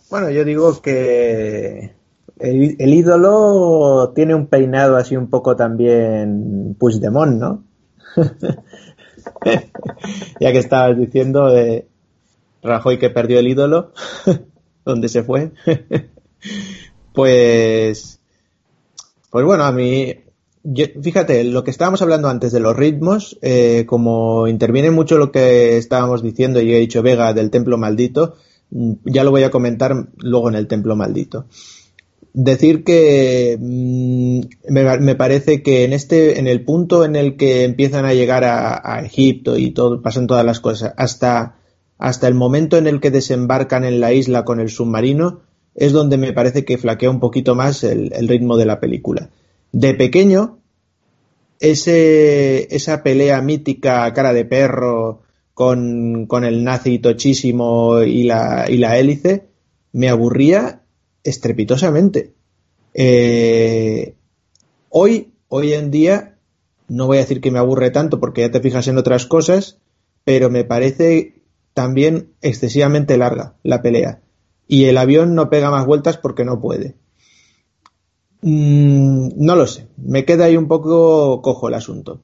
Bueno, 0.10 0.30
yo 0.30 0.44
digo 0.44 0.82
que 0.82 1.97
el, 2.40 2.94
ídolo 2.94 4.12
tiene 4.16 4.36
un 4.36 4.48
peinado 4.48 4.98
así 4.98 5.16
un 5.16 5.30
poco 5.30 5.56
también 5.56 6.76
Puigdemont, 6.80 7.40
¿no? 7.40 7.64
ya 10.40 10.52
que 10.52 10.58
estabas 10.58 10.98
diciendo 10.98 11.50
de 11.50 11.88
Rajoy 12.64 13.00
que 13.00 13.10
perdió 13.10 13.40
el 13.40 13.48
ídolo, 13.48 13.94
¿dónde 14.86 15.10
se 15.10 15.24
fue? 15.24 15.52
pues, 17.14 18.20
pues 19.30 19.46
bueno, 19.46 19.64
a 19.64 19.72
mí, 19.72 20.16
fíjate, 21.02 21.44
lo 21.44 21.64
que 21.64 21.72
estábamos 21.72 22.02
hablando 22.02 22.30
antes 22.30 22.52
de 22.52 22.60
los 22.60 22.76
ritmos, 22.76 23.38
eh, 23.42 23.86
como 23.88 24.48
interviene 24.48 24.92
mucho 24.92 25.18
lo 25.18 25.32
que 25.32 25.78
estábamos 25.78 26.22
diciendo 26.22 26.62
y 26.62 26.74
he 26.74 26.80
dicho 26.80 27.02
Vega 27.02 27.34
del 27.34 27.52
templo 27.52 27.78
maldito, 27.78 28.36
Mm, 28.70 28.94
ya 29.06 29.24
lo 29.24 29.32
voy 29.32 29.44
a 29.44 29.52
comentar 29.52 30.10
luego 30.18 30.50
en 30.50 30.56
el 30.56 30.68
templo 30.68 30.96
maldito. 30.96 31.48
Decir 32.40 32.84
que 32.84 33.58
mm, 33.60 34.42
me, 34.70 35.16
parece 35.16 35.64
que 35.64 35.86
en 35.86 35.92
este, 35.92 36.38
en 36.38 36.46
el 36.46 36.64
punto 36.64 37.04
en 37.04 37.16
el 37.16 37.36
que 37.36 37.64
empiezan 37.64 38.06
a 38.06 38.14
llegar 38.14 38.44
a, 38.44 39.02
Egipto 39.04 39.58
y 39.58 39.72
todo, 39.72 40.04
pasan 40.04 40.28
todas 40.28 40.46
las 40.46 40.60
cosas, 40.60 40.94
hasta, 40.98 41.56
hasta 41.98 42.28
el 42.28 42.36
momento 42.36 42.78
en 42.78 42.86
el 42.86 43.00
que 43.00 43.10
desembarcan 43.10 43.86
en 43.86 44.00
la 44.00 44.14
isla 44.14 44.46
con 44.46 44.60
el 44.60 44.70
submarino, 44.70 45.42
es 45.74 45.94
donde 45.94 46.20
me 46.20 46.32
parece 46.32 46.64
que 46.64 46.78
flaquea 46.78 47.10
un 47.10 47.20
poquito 47.20 47.56
más 47.56 47.84
el, 47.84 48.14
el 48.14 48.28
ritmo 48.28 48.56
de 48.56 48.68
la 48.68 48.80
película. 48.80 49.32
De 49.72 49.96
pequeño, 49.96 50.60
ese, 51.60 52.68
esa 52.76 53.02
pelea 53.02 53.42
mítica 53.42 54.14
cara 54.14 54.32
de 54.32 54.46
perro 54.46 55.24
con, 55.56 56.28
con 56.28 56.44
el 56.44 56.64
nazi 56.64 57.00
tochísimo 57.00 58.04
y 58.04 58.26
la, 58.26 58.68
y 58.70 58.78
la 58.78 59.00
hélice, 59.00 59.48
me 59.92 60.10
aburría 60.10 60.84
estrepitosamente. 61.28 62.34
Eh, 62.94 64.16
hoy, 64.90 65.34
hoy 65.50 65.74
en 65.74 65.92
día, 65.92 66.38
no 66.88 67.08
voy 67.08 67.18
a 67.18 67.22
decir 67.22 67.42
que 67.42 67.52
me 67.52 67.60
aburre 67.60 67.92
tanto 67.92 68.20
porque 68.20 68.42
ya 68.42 68.52
te 68.52 68.62
fijas 68.62 68.88
en 68.88 68.98
otras 68.98 69.26
cosas, 69.26 69.78
pero 70.24 70.50
me 70.50 70.64
parece 70.64 71.42
también 71.74 72.32
excesivamente 72.42 73.18
larga 73.18 73.56
la 73.64 73.82
pelea. 73.82 74.22
Y 74.68 74.86
el 74.86 74.98
avión 74.98 75.36
no 75.36 75.50
pega 75.50 75.70
más 75.70 75.86
vueltas 75.86 76.18
porque 76.18 76.46
no 76.46 76.60
puede. 76.62 76.96
Mm, 78.42 79.30
no 79.36 79.56
lo 79.56 79.68
sé, 79.68 79.88
me 79.98 80.24
queda 80.24 80.46
ahí 80.46 80.56
un 80.56 80.68
poco 80.68 81.42
cojo 81.42 81.68
el 81.68 81.74
asunto. 81.74 82.22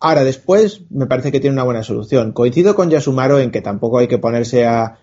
Ahora, 0.00 0.24
después, 0.24 0.82
me 0.90 1.06
parece 1.06 1.32
que 1.32 1.40
tiene 1.40 1.54
una 1.54 1.64
buena 1.64 1.82
solución. 1.82 2.32
Coincido 2.32 2.74
con 2.76 2.88
Yasumaro 2.88 3.40
en 3.40 3.50
que 3.50 3.60
tampoco 3.60 3.98
hay 3.98 4.06
que 4.06 4.18
ponerse 4.18 4.64
a, 4.64 5.00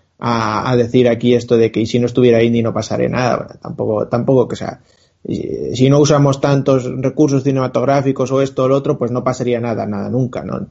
decir 0.76 1.08
aquí 1.08 1.34
esto 1.34 1.56
de 1.56 1.70
que 1.70 1.84
si 1.86 1.98
no 1.98 2.06
estuviera 2.06 2.42
Indy 2.42 2.62
no 2.62 2.72
pasaré 2.72 3.08
nada. 3.08 3.58
tampoco, 3.60 4.08
tampoco 4.08 4.48
que 4.48 4.56
sea. 4.56 4.80
Si 5.24 5.90
no 5.90 5.98
usamos 5.98 6.40
tantos 6.40 6.84
recursos 6.84 7.42
cinematográficos 7.42 8.30
o 8.30 8.40
esto 8.42 8.64
o 8.64 8.68
lo 8.68 8.76
otro, 8.76 8.96
pues 8.96 9.10
no 9.10 9.24
pasaría 9.24 9.60
nada, 9.60 9.84
nada, 9.86 10.08
nunca, 10.08 10.44
¿no? 10.44 10.68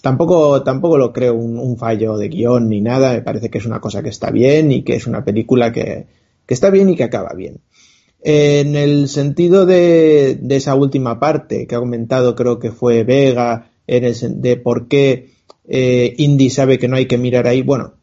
tampoco, 0.00 0.62
tampoco 0.62 0.96
lo 0.96 1.12
creo 1.12 1.34
un, 1.34 1.76
fallo 1.76 2.16
de 2.16 2.28
guion 2.28 2.68
ni 2.68 2.80
nada. 2.80 3.12
Me 3.12 3.22
parece 3.22 3.50
que 3.50 3.58
es 3.58 3.66
una 3.66 3.80
cosa 3.80 4.02
que 4.02 4.08
está 4.08 4.30
bien 4.30 4.72
y 4.72 4.82
que 4.82 4.96
es 4.96 5.06
una 5.06 5.24
película 5.24 5.72
que, 5.72 6.06
que 6.46 6.54
está 6.54 6.70
bien 6.70 6.88
y 6.88 6.96
que 6.96 7.04
acaba 7.04 7.34
bien. 7.34 7.60
En 8.26 8.74
el 8.74 9.08
sentido 9.08 9.66
de, 9.66 10.38
esa 10.48 10.74
última 10.74 11.20
parte 11.20 11.66
que 11.66 11.74
ha 11.74 11.80
comentado, 11.80 12.34
creo 12.34 12.58
que 12.58 12.70
fue 12.70 13.04
Vega, 13.04 13.70
en 13.86 14.04
el, 14.04 14.14
de 14.40 14.56
por 14.56 14.88
qué 14.88 15.34
eh, 15.68 16.14
Indy 16.16 16.48
sabe 16.48 16.78
que 16.78 16.88
no 16.88 16.96
hay 16.96 17.04
que 17.04 17.18
mirar 17.18 17.46
ahí. 17.46 17.60
Bueno, 17.60 17.94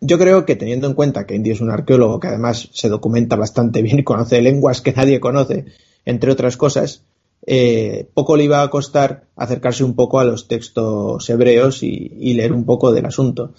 yo 0.00 0.18
creo 0.18 0.44
que 0.44 0.56
teniendo 0.56 0.86
en 0.86 0.94
cuenta 0.94 1.26
que 1.26 1.34
Indy 1.34 1.50
es 1.50 1.60
un 1.60 1.70
arqueólogo 1.70 2.20
que 2.20 2.28
además 2.28 2.68
se 2.72 2.88
documenta 2.88 3.36
bastante 3.36 3.82
bien 3.82 3.98
y 3.98 4.04
conoce 4.04 4.40
lenguas 4.42 4.80
que 4.80 4.92
nadie 4.92 5.20
conoce, 5.20 5.66
entre 6.04 6.32
otras 6.32 6.56
cosas, 6.56 7.02
eh, 7.46 8.08
poco 8.14 8.36
le 8.36 8.44
iba 8.44 8.62
a 8.62 8.70
costar 8.70 9.24
acercarse 9.36 9.84
un 9.84 9.94
poco 9.94 10.20
a 10.20 10.24
los 10.24 10.48
textos 10.48 11.28
hebreos 11.30 11.82
y, 11.82 12.34
leer 12.34 12.52
un 12.52 12.64
poco 12.64 12.92
del 12.92 13.06
asunto. 13.06 13.52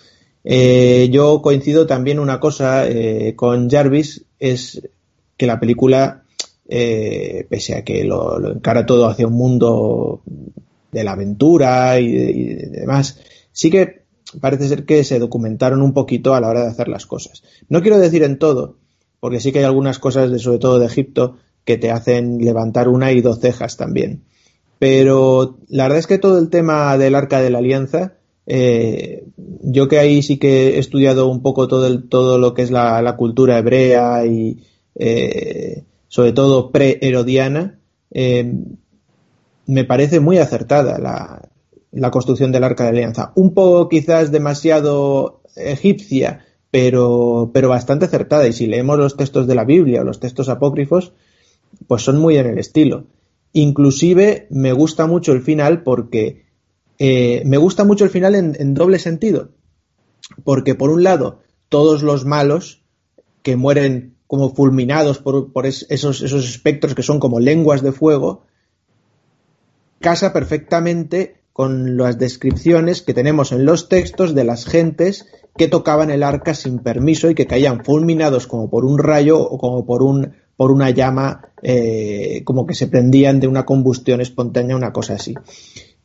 Eh, 0.44 1.10
yo 1.12 1.42
coincido 1.42 1.86
también 1.86 2.20
una 2.20 2.40
cosa 2.40 2.86
con 3.36 3.70
Jarvis, 3.70 4.26
es 4.40 4.82
que 5.40 5.48
la 5.48 5.60
película, 5.60 6.24
eh, 6.68 7.48
pese 7.50 7.76
a 7.76 7.84
que 7.84 8.04
lo, 8.04 8.52
encara 8.52 8.86
todo 8.86 9.08
hacia 9.08 9.26
un 9.26 9.34
mundo 9.34 10.22
de 10.92 11.04
la 11.04 11.14
aventura 11.14 11.98
y, 12.00 12.12
demás, 12.66 13.20
sí 13.54 13.72
que 13.72 13.99
parece 14.40 14.68
ser 14.68 14.86
que 14.86 15.04
se 15.04 15.20
documentaron 15.20 15.82
un 15.82 15.94
poquito 15.94 16.36
a 16.36 16.42
la 16.42 16.50
hora 16.50 16.62
de 16.62 16.70
hacer 16.70 16.88
las 16.88 17.06
cosas. 17.06 17.44
No 17.68 17.82
quiero 17.82 18.00
decir 18.00 18.24
en 18.24 18.40
todo, 18.40 18.78
porque 19.20 19.40
sí 19.40 19.52
que 19.52 19.60
hay 19.60 19.66
algunas 19.66 20.00
cosas, 20.00 20.32
de, 20.32 20.40
sobre 20.40 20.60
todo 20.60 20.80
de 20.80 20.86
Egipto, 20.86 21.38
que 21.66 21.78
te 21.78 21.92
hacen 21.92 22.40
levantar 22.40 22.88
una 22.88 23.12
y 23.12 23.22
dos 23.22 23.40
cejas 23.40 23.78
también. 23.78 24.24
Pero 24.80 25.58
la 25.68 25.84
verdad 25.84 26.00
es 26.00 26.08
que 26.08 26.20
todo 26.20 26.40
el 26.40 26.50
tema 26.50 26.98
del 26.98 27.16
arca 27.16 27.42
de 27.42 27.50
la 27.50 27.58
alianza, 27.58 28.14
eh, 28.46 29.26
yo 29.62 29.88
que 29.88 30.00
ahí 30.00 30.22
sí 30.22 30.38
que 30.38 30.76
he 30.76 30.80
estudiado 30.80 31.28
un 31.28 31.42
poco 31.42 31.68
todo, 31.68 31.86
el, 31.86 32.08
todo 32.08 32.38
lo 32.38 32.54
que 32.54 32.62
es 32.62 32.72
la 32.72 33.16
cultura 33.18 33.58
hebrea 33.58 34.26
y, 34.26 34.64
eh, 34.96 35.86
sobre 36.10 36.34
todo 36.34 36.72
pre-herodiana, 36.72 37.80
eh, 38.12 38.54
me 39.66 39.86
parece 39.86 40.20
muy 40.20 40.38
acertada 40.40 41.00
la, 41.00 41.49
construcción 42.12 42.52
del 42.52 42.64
Arca 42.64 42.84
de 42.84 42.90
Alianza. 42.90 43.32
Un 43.36 43.54
poco 43.54 43.90
quizás 43.90 44.32
demasiado 44.32 45.42
egipcia, 45.56 46.46
pero, 46.72 47.52
pero 47.54 47.70
bastante 47.70 48.06
acertada. 48.06 48.48
Y 48.48 48.54
si 48.54 48.68
leemos 48.68 48.98
los 48.98 49.18
textos 49.18 49.48
de 49.48 49.56
la 49.56 49.66
Biblia 49.66 50.02
o 50.02 50.04
los 50.04 50.20
textos 50.20 50.50
apócrifos, 50.50 51.14
pues 51.88 52.04
son 52.04 52.20
muy 52.20 52.38
en 52.38 52.48
el 52.48 52.60
estilo. 52.60 53.06
Inclusive 53.54 54.48
me 54.50 54.74
gusta 54.74 55.08
mucho 55.08 55.34
el 55.34 55.42
final 55.42 55.84
porque 55.84 56.46
eh, 57.00 57.42
me 57.46 57.58
gusta 57.58 57.84
mucho 57.84 58.04
el 58.04 58.12
final 58.12 58.36
en, 58.36 58.74
doble 58.74 59.00
sentido. 59.00 59.50
Porque 60.44 60.76
por 60.76 60.90
un 60.92 61.04
lado, 61.04 61.40
todos 61.70 62.04
los 62.04 62.26
malos 62.26 62.84
que 63.42 63.56
mueren 63.56 64.16
como 64.28 64.54
fulminados 64.54 65.18
por, 65.18 65.66
esos, 65.66 66.22
esos 66.22 66.48
espectros 66.48 66.94
que 66.94 67.02
son 67.02 67.20
como 67.20 67.40
lenguas 67.40 67.82
de 67.82 67.92
fuego, 67.92 68.44
casa 70.00 70.34
perfectamente 70.34 71.39
con 71.60 71.98
las 71.98 72.18
descripciones 72.18 73.02
que 73.02 73.14
tenemos 73.14 73.52
en 73.52 73.66
los 73.66 73.90
textos 73.90 74.34
de 74.34 74.46
las 74.46 74.64
gentes 74.64 75.26
que 75.58 75.68
tocaban 75.68 76.10
el 76.10 76.24
arca 76.24 76.54
sin 76.54 76.80
permiso 76.80 77.30
y 77.30 77.36
que 77.36 77.48
caían 77.48 77.84
fulminados 77.84 78.48
como 78.48 78.70
por 78.70 78.86
un 78.86 78.98
rayo 78.98 79.42
o 79.42 79.58
como 79.58 79.86
por 79.86 80.02
un 80.02 80.36
por 80.56 80.72
una 80.72 80.92
llama 80.92 81.50
eh, 81.62 82.44
como 82.46 82.66
que 82.66 82.76
se 82.76 82.88
prendían 82.88 83.42
de 83.42 83.50
una 83.50 83.66
combustión 83.66 84.22
espontánea, 84.22 84.78
una 84.78 84.94
cosa 84.94 85.16
así. 85.16 85.36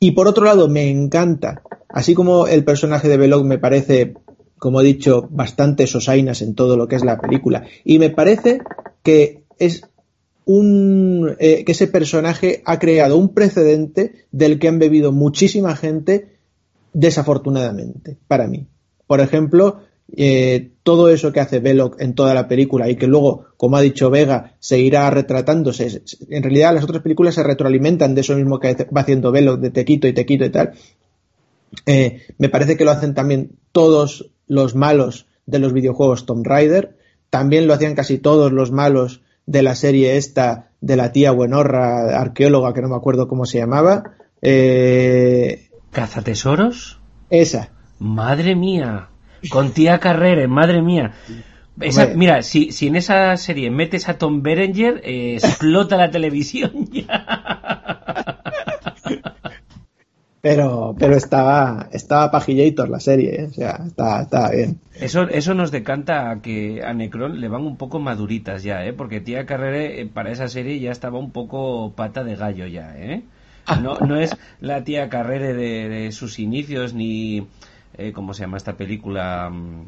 Y 0.00 0.10
por 0.10 0.26
otro 0.26 0.44
lado, 0.44 0.66
me 0.66 0.90
encanta, 0.90 1.62
así 1.88 2.14
como 2.14 2.48
el 2.48 2.64
personaje 2.64 3.06
de 3.06 3.16
Belloc 3.16 3.44
me 3.44 3.58
parece 3.58 4.14
como 4.58 4.80
he 4.80 4.84
dicho, 4.84 5.28
bastantes 5.30 5.94
osainas 5.94 6.42
en 6.42 6.56
todo 6.56 6.76
lo 6.76 6.88
que 6.88 6.96
es 6.96 7.04
la 7.04 7.20
película. 7.20 7.62
Y 7.84 8.00
me 8.00 8.10
parece 8.10 8.58
que 9.04 9.44
es 9.60 9.82
un 10.44 11.36
eh, 11.38 11.64
que 11.64 11.72
ese 11.72 11.86
personaje 11.86 12.62
ha 12.64 12.78
creado 12.78 13.16
un 13.16 13.32
precedente 13.34 14.26
del 14.30 14.58
que 14.58 14.68
han 14.68 14.78
bebido 14.78 15.12
muchísima 15.12 15.74
gente 15.76 16.36
desafortunadamente 16.92 18.18
para 18.28 18.46
mí. 18.46 18.66
Por 19.06 19.20
ejemplo, 19.20 19.80
eh, 20.16 20.70
todo 20.82 21.08
eso 21.08 21.32
que 21.32 21.40
hace 21.40 21.60
Belloc 21.60 22.00
en 22.00 22.14
toda 22.14 22.34
la 22.34 22.46
película 22.46 22.88
y 22.90 22.96
que 22.96 23.06
luego, 23.06 23.46
como 23.56 23.76
ha 23.76 23.80
dicho 23.80 24.10
Vega, 24.10 24.54
seguirá 24.58 25.10
retratándose. 25.10 26.02
En 26.28 26.42
realidad, 26.42 26.74
las 26.74 26.84
otras 26.84 27.02
películas 27.02 27.34
se 27.34 27.42
retroalimentan 27.42 28.14
de 28.14 28.20
eso 28.20 28.36
mismo 28.36 28.60
que 28.60 28.74
va 28.94 29.00
haciendo 29.00 29.32
Belloc, 29.32 29.60
de 29.60 29.70
Tequito 29.70 30.06
y 30.06 30.12
Tequito 30.12 30.44
y 30.44 30.50
tal. 30.50 30.72
Eh, 31.86 32.22
me 32.38 32.48
parece 32.48 32.76
que 32.76 32.84
lo 32.84 32.90
hacen 32.90 33.14
también 33.14 33.52
todos 33.72 34.30
los 34.46 34.74
malos 34.74 35.26
de 35.46 35.58
los 35.58 35.72
videojuegos 35.72 36.26
Tomb 36.26 36.46
Raider, 36.46 36.96
también 37.30 37.66
lo 37.66 37.74
hacían 37.74 37.94
casi 37.94 38.18
todos 38.18 38.52
los 38.52 38.70
malos 38.70 39.22
de 39.46 39.62
la 39.62 39.74
serie 39.74 40.16
esta 40.16 40.70
de 40.80 40.96
la 40.96 41.12
tía 41.12 41.30
buenorra 41.30 42.20
arqueóloga 42.20 42.74
que 42.74 42.82
no 42.82 42.88
me 42.88 42.96
acuerdo 42.96 43.28
cómo 43.28 43.46
se 43.46 43.58
llamaba. 43.58 44.12
Eh... 44.42 45.70
¿Cazatesoros? 45.90 47.00
Esa. 47.30 47.70
Madre 47.98 48.54
mía. 48.54 49.08
con 49.50 49.70
tía 49.72 49.98
Carrere, 49.98 50.48
madre 50.48 50.82
mía. 50.82 51.12
mira, 52.14 52.42
si, 52.42 52.72
si 52.72 52.88
en 52.88 52.96
esa 52.96 53.36
serie 53.36 53.70
metes 53.70 54.08
a 54.08 54.18
Tom 54.18 54.42
Berenger, 54.42 55.00
eh, 55.04 55.36
explota 55.36 55.96
la 55.96 56.10
televisión 56.10 56.88
ya. 56.92 58.33
Pero, 60.44 60.94
pero 60.98 61.16
estaba, 61.16 61.88
estaba 61.90 62.30
Pajillator 62.30 62.90
la 62.90 63.00
serie, 63.00 63.40
¿eh? 63.40 63.44
o 63.46 63.54
sea, 63.54 63.80
estaba, 63.86 64.50
bien. 64.50 64.78
Eso, 64.92 65.22
eso 65.22 65.54
nos 65.54 65.70
decanta 65.70 66.30
a 66.30 66.42
que 66.42 66.82
a 66.84 66.92
Necron 66.92 67.40
le 67.40 67.48
van 67.48 67.62
un 67.62 67.78
poco 67.78 67.98
maduritas 67.98 68.62
ya, 68.62 68.84
¿eh? 68.84 68.92
porque 68.92 69.22
Tía 69.22 69.46
Carrere 69.46 70.02
eh, 70.02 70.06
para 70.06 70.30
esa 70.30 70.48
serie 70.48 70.78
ya 70.80 70.92
estaba 70.92 71.18
un 71.18 71.30
poco 71.30 71.94
pata 71.96 72.24
de 72.24 72.36
gallo 72.36 72.66
ya, 72.66 72.94
¿eh? 72.94 73.22
No, 73.80 73.98
no 74.00 74.16
es 74.16 74.36
la 74.60 74.84
Tía 74.84 75.08
Carrere 75.08 75.54
de, 75.54 76.12
sus 76.12 76.38
inicios 76.38 76.92
ni, 76.92 77.46
eh, 77.96 78.12
¿cómo 78.12 78.34
se 78.34 78.42
llama 78.42 78.58
esta 78.58 78.76
película? 78.76 79.48
Mm, 79.48 79.86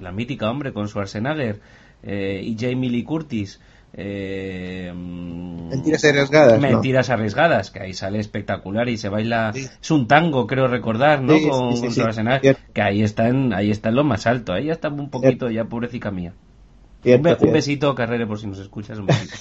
la 0.00 0.12
mítica, 0.12 0.50
hombre, 0.50 0.72
con 0.72 0.88
Schwarzenegger 0.88 1.60
eh, 2.02 2.40
y 2.42 2.56
Jamie 2.58 2.88
Lee 2.88 3.04
Curtis. 3.04 3.60
Eh, 3.94 4.92
mentiras 4.94 6.04
arriesgadas. 6.04 6.60
Mentiras 6.60 7.10
arriesgadas, 7.10 7.70
que 7.70 7.80
ahí 7.80 7.92
sale 7.92 8.18
espectacular 8.18 8.88
y 8.88 8.96
se 8.96 9.08
baila. 9.08 9.52
Es 9.54 9.90
un 9.90 10.06
tango, 10.06 10.46
creo 10.46 10.66
recordar, 10.66 11.22
¿no? 11.22 11.34
con, 11.48 11.74
que 12.72 12.82
ahí 12.82 13.02
está, 13.02 13.28
en, 13.28 13.52
ahí 13.52 13.70
está 13.70 13.90
en 13.90 13.96
lo 13.96 14.04
más 14.04 14.26
alto. 14.26 14.52
Ahí 14.52 14.66
ya 14.66 14.72
está 14.72 14.88
un 14.88 15.10
poquito, 15.10 15.50
ya 15.50 15.64
pobrecita 15.64 16.10
mía. 16.10 16.32
un, 17.04 17.22
besito, 17.52 17.94
Carrera, 17.94 18.26
por 18.26 18.38
si 18.38 18.46
nos 18.46 18.58
escuchas. 18.58 18.98
Un 18.98 19.06
besito. 19.06 19.36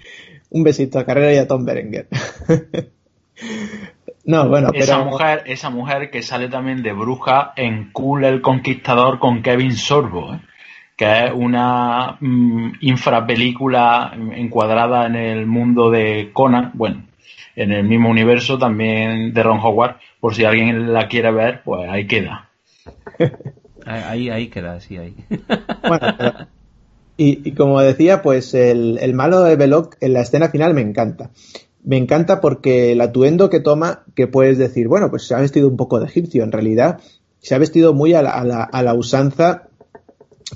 un 0.50 0.62
besito 0.62 0.98
a 0.98 1.04
Carrera 1.04 1.34
y 1.34 1.38
a 1.38 1.48
Tom 1.48 1.64
Berenger. 1.64 2.06
no, 4.24 4.48
bueno, 4.48 4.70
esa 4.72 5.02
Mujer, 5.02 5.42
esa 5.46 5.70
mujer 5.70 6.10
que 6.10 6.22
sale 6.22 6.48
también 6.48 6.82
de 6.84 6.92
bruja 6.92 7.52
en 7.56 7.90
Cool 7.90 8.24
el 8.24 8.40
Conquistador 8.40 9.18
con 9.18 9.42
Kevin 9.42 9.74
Sorbo, 9.74 10.34
¿eh? 10.34 10.40
Que 10.96 11.26
es 11.26 11.32
una 11.34 12.16
mm, 12.20 12.72
infrapelícula 12.80 14.12
encuadrada 14.34 15.06
en 15.06 15.16
el 15.16 15.46
mundo 15.46 15.90
de 15.90 16.30
Conan, 16.32 16.70
bueno, 16.74 17.04
en 17.54 17.72
el 17.72 17.84
mismo 17.84 18.08
universo 18.08 18.58
también 18.58 19.34
de 19.34 19.42
Ron 19.42 19.60
Howard, 19.60 19.96
por 20.20 20.34
si 20.34 20.44
alguien 20.44 20.92
la 20.92 21.06
quiere 21.08 21.30
ver, 21.30 21.62
pues 21.64 21.88
ahí 21.88 22.06
queda. 22.06 22.48
ahí, 23.86 24.30
ahí 24.30 24.48
queda, 24.48 24.80
sí, 24.80 24.96
ahí. 24.96 25.14
bueno, 25.86 26.48
y, 27.18 27.52
como 27.52 27.80
decía, 27.80 28.22
pues 28.22 28.54
el, 28.54 28.98
el 29.00 29.14
malo 29.14 29.42
de 29.42 29.56
Belloc 29.56 29.96
en 30.00 30.14
la 30.14 30.20
escena 30.20 30.48
final 30.48 30.74
me 30.74 30.82
encanta. 30.82 31.30
Me 31.84 31.96
encanta 31.96 32.40
porque 32.40 32.92
el 32.92 33.00
atuendo 33.00 33.48
que 33.48 33.60
toma, 33.60 34.02
que 34.14 34.26
puedes 34.26 34.58
decir, 34.58 34.88
bueno, 34.88 35.08
pues 35.10 35.26
se 35.26 35.34
ha 35.34 35.40
vestido 35.40 35.68
un 35.68 35.76
poco 35.76 36.00
de 36.00 36.06
egipcio, 36.06 36.42
en 36.42 36.52
realidad 36.52 37.00
se 37.38 37.54
ha 37.54 37.58
vestido 37.58 37.94
muy 37.94 38.12
a 38.14 38.22
la, 38.22 38.30
a 38.30 38.44
la, 38.44 38.64
a 38.64 38.82
la 38.82 38.94
usanza 38.94 39.65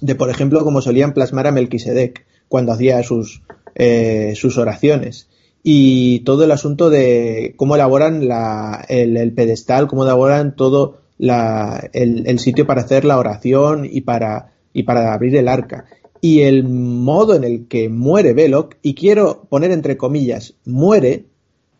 de, 0.01 0.15
por 0.15 0.31
ejemplo, 0.31 0.65
como 0.65 0.81
solían 0.81 1.15
plasmar 1.15 1.47
a 1.47 1.53
Melquisedec 1.53 2.25
cuando 2.49 2.73
hacía 2.73 3.03
sus, 3.03 3.43
eh, 3.75 4.35
sus 4.37 4.59
oraciones. 4.59 5.29
Y 5.63 6.21
todo 6.21 6.45
el 6.45 6.53
asunto 6.53 6.91
de 6.91 7.55
cómo 7.57 7.75
elaboran 7.75 8.27
la, 8.27 8.85
el, 8.89 9.33
pedestal, 9.33 9.89
cómo 9.89 10.05
elaboran 10.05 10.57
todo 10.57 10.99
la, 11.19 11.89
el, 11.93 12.39
sitio 12.39 12.67
para 12.67 12.83
hacer 12.83 13.05
la 13.05 13.19
oración 13.19 13.87
y 13.91 14.01
para, 14.01 14.55
y 14.73 14.85
para 14.85 15.13
abrir 15.13 15.37
el 15.37 15.49
arca. 15.49 15.85
Y 16.23 16.43
el 16.43 16.65
modo 16.65 17.35
en 17.35 17.45
el 17.45 17.69
que 17.69 17.89
muere 17.89 18.33
Belloc, 18.33 18.77
y 18.83 18.95
quiero 18.95 19.47
poner 19.49 19.71
entre 19.71 19.97
comillas, 19.97 20.55
muere, 20.65 21.27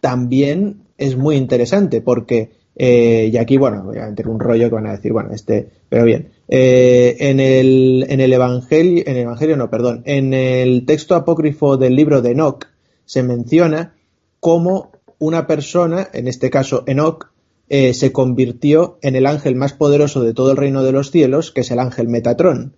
también 0.01 0.83
es 0.99 1.17
muy 1.17 1.37
interesante, 1.37 2.03
porque, 2.03 2.51
eh, 2.77 3.31
y 3.33 3.37
aquí, 3.39 3.57
bueno, 3.57 3.85
meter 3.85 4.29
un 4.29 4.41
rollo 4.41 4.69
que 4.69 4.75
van 4.75 4.87
a 4.87 4.93
decir, 4.93 5.13
bueno, 5.13 5.31
este, 5.33 5.69
pero 5.89 6.05
bien, 6.05 6.29
eh, 6.53 7.17
en, 7.21 7.39
el, 7.39 8.07
en 8.09 8.21
el 8.21 8.33
Evangelio, 8.33 9.05
en 9.07 9.15
el 9.15 9.23
Evangelio 9.23 9.57
no, 9.57 9.71
perdón, 9.71 10.03
en 10.05 10.35
el 10.35 10.85
texto 10.85 11.15
apócrifo 11.15 11.77
del 11.77 11.95
libro 11.95 12.23
de 12.23 12.33
Enoch 12.33 12.67
se 13.05 13.23
menciona 13.23 13.95
cómo 14.41 14.91
una 15.21 15.47
persona, 15.47 16.09
en 16.13 16.27
este 16.27 16.51
caso 16.51 16.83
Enoch, 16.89 17.31
eh, 17.69 17.95
se 17.95 18.11
convirtió 18.11 18.99
en 19.01 19.15
el 19.15 19.27
ángel 19.27 19.55
más 19.55 19.75
poderoso 19.75 20.25
de 20.25 20.35
todo 20.35 20.51
el 20.51 20.57
reino 20.57 20.83
de 20.83 20.91
los 20.91 21.13
cielos, 21.13 21.53
que 21.53 21.61
es 21.61 21.71
el 21.71 21.79
ángel 21.79 22.09
Metatrón. 22.09 22.75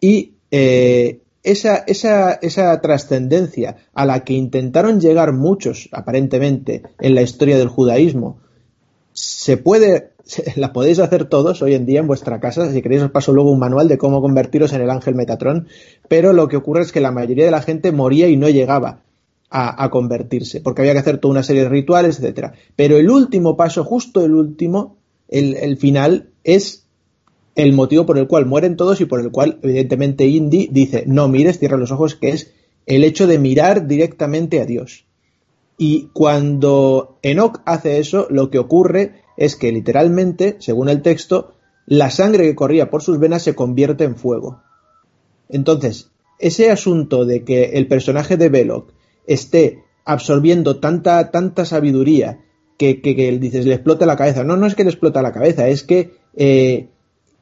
Y 0.00 0.32
eh, 0.50 1.20
esa, 1.44 1.84
esa, 1.86 2.32
esa 2.32 2.80
trascendencia 2.80 3.76
a 3.94 4.04
la 4.04 4.24
que 4.24 4.32
intentaron 4.32 5.00
llegar 5.00 5.32
muchos, 5.32 5.88
aparentemente, 5.92 6.82
en 6.98 7.14
la 7.14 7.22
historia 7.22 7.56
del 7.56 7.68
judaísmo, 7.68 8.40
se 9.12 9.56
puede 9.58 10.15
la 10.56 10.72
podéis 10.72 10.98
hacer 10.98 11.26
todos 11.26 11.62
hoy 11.62 11.74
en 11.74 11.86
día 11.86 12.00
en 12.00 12.06
vuestra 12.06 12.40
casa. 12.40 12.70
Si 12.70 12.82
queréis 12.82 13.02
os 13.02 13.10
paso 13.10 13.32
luego 13.32 13.50
un 13.50 13.58
manual 13.58 13.88
de 13.88 13.98
cómo 13.98 14.20
convertiros 14.20 14.72
en 14.72 14.80
el 14.80 14.90
ángel 14.90 15.14
Metatron. 15.14 15.68
Pero 16.08 16.32
lo 16.32 16.48
que 16.48 16.56
ocurre 16.56 16.82
es 16.82 16.92
que 16.92 17.00
la 17.00 17.12
mayoría 17.12 17.44
de 17.44 17.50
la 17.50 17.62
gente 17.62 17.92
moría 17.92 18.28
y 18.28 18.36
no 18.36 18.48
llegaba 18.48 19.02
a, 19.48 19.88
convertirse, 19.90 20.60
porque 20.60 20.82
había 20.82 20.92
que 20.92 20.98
hacer 20.98 21.18
toda 21.18 21.32
una 21.32 21.42
serie 21.42 21.62
de 21.62 21.68
rituales, 21.68 22.18
etcétera. 22.18 22.54
Pero 22.74 22.98
el 22.98 23.08
último 23.08 23.56
paso, 23.56 23.84
justo 23.84 24.24
el 24.24 24.34
último, 24.34 24.96
el, 25.28 25.76
final, 25.78 26.30
es 26.44 26.84
el 27.54 27.72
motivo 27.72 28.04
por 28.04 28.18
el 28.18 28.26
cual 28.26 28.44
mueren 28.44 28.76
todos 28.76 29.00
y 29.00 29.06
por 29.06 29.20
el 29.20 29.30
cual, 29.30 29.58
evidentemente, 29.62 30.26
Indy 30.26 30.68
dice, 30.70 31.04
no 31.06 31.28
mires, 31.28 31.58
cierra 31.58 31.78
los 31.78 31.92
ojos, 31.92 32.16
que 32.16 32.30
es 32.30 32.52
el 32.84 33.02
hecho 33.04 33.26
de 33.26 33.38
mirar 33.38 33.86
directamente 33.86 34.60
a 34.60 34.66
Dios. 34.66 35.06
Y 35.78 36.08
cuando 36.12 37.18
Enoch 37.22 37.60
hace 37.64 37.98
eso, 37.98 38.26
lo 38.30 38.50
que 38.50 38.58
ocurre 38.58 39.25
es 39.36 39.56
que 39.56 39.72
literalmente, 39.72 40.56
según 40.60 40.88
el 40.88 41.02
texto, 41.02 41.54
la 41.86 42.10
sangre 42.10 42.44
que 42.44 42.54
corría 42.54 42.90
por 42.90 43.02
sus 43.02 43.18
venas 43.18 43.42
se 43.42 43.54
convierte 43.54 44.04
en 44.04 44.16
fuego. 44.16 44.62
Entonces, 45.48 46.10
ese 46.38 46.70
asunto 46.70 47.24
de 47.24 47.44
que 47.44 47.72
el 47.74 47.86
personaje 47.86 48.36
de 48.36 48.48
Belloc 48.48 48.92
esté 49.26 49.84
absorbiendo 50.04 50.78
tanta, 50.78 51.30
tanta 51.30 51.64
sabiduría 51.64 52.40
que, 52.78 53.00
que, 53.00 53.14
dices, 53.38 53.66
le 53.66 53.74
explota 53.74 54.06
la 54.06 54.16
cabeza. 54.16 54.44
No, 54.44 54.56
no 54.56 54.66
es 54.66 54.74
que 54.74 54.84
le 54.84 54.90
explota 54.90 55.22
la 55.22 55.32
cabeza, 55.32 55.68
es 55.68 55.82
que 55.82 56.12
eh, 56.34 56.88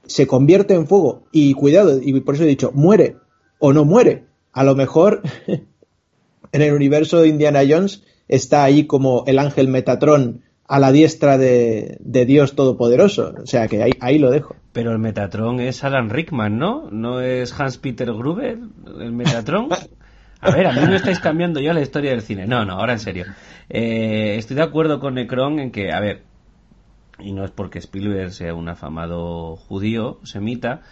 se 0.07 0.27
convierte 0.27 0.75
en 0.75 0.87
fuego. 0.87 1.25
Y 1.33 1.55
cuidado, 1.55 2.01
y 2.01 2.21
por 2.21 2.35
eso 2.35 2.45
he 2.45 2.49
dicho, 2.49 2.71
muere 2.75 3.17
o 3.59 3.73
no 3.73 3.85
muere. 3.85 4.25
A 4.53 4.65
lo 4.65 4.75
mejor 4.75 5.23
en 6.53 6.63
el 6.63 6.73
universo 6.73 7.21
de 7.21 7.29
Indiana 7.29 7.63
Jones 7.69 8.03
está 8.29 8.65
ahí 8.65 8.87
como 8.87 9.25
el 9.27 9.39
ángel 9.39 9.69
Metatron 9.69 10.43
a 10.67 10.79
la 10.79 10.93
diestra 10.93 11.39
de, 11.39 11.99
Dios 12.01 12.55
Todopoderoso. 12.55 13.35
O 13.43 13.47
sea 13.47 13.69
que 13.69 13.83
ahí, 13.83 13.93
ahí, 14.01 14.19
lo 14.19 14.31
dejo. 14.31 14.57
Pero 14.73 14.93
el 14.93 14.99
Metatron 14.99 15.61
es 15.61 15.85
Alan 15.85 16.11
Rickman, 16.11 16.59
¿no? 16.59 16.89
¿No 16.91 17.21
es 17.21 17.59
Hans-Peter 17.59 18.13
Gruber 18.13 18.59
el 19.01 19.13
Metatron? 19.13 19.69
A 20.41 20.51
ver, 20.51 20.67
a 20.67 20.73
mí 20.73 20.81
no 20.87 20.95
estáis 20.95 21.21
cambiando 21.21 21.59
ya 21.61 21.73
la 21.73 21.81
historia 21.81 22.11
del 22.11 22.21
cine. 22.21 22.47
No, 22.47 22.65
no, 22.65 22.75
ahora 22.75 22.93
en 22.93 22.99
serio. 22.99 23.25
Eh, 23.71 24.37
estoy 24.37 24.57
de 24.57 24.63
acuerdo 24.63 25.01
con 25.01 25.15
Necron 25.15 25.59
en 25.59 25.71
que, 25.71 25.91
a 25.91 26.01
ver, 26.01 26.23
y 27.19 27.33
no 27.33 27.45
es 27.45 27.51
porque 27.51 27.79
Spielberg 27.79 28.33
sea 28.33 28.55
un 28.55 28.69
afamado 28.69 29.57
judío, 29.57 30.19
semita, 30.25 30.83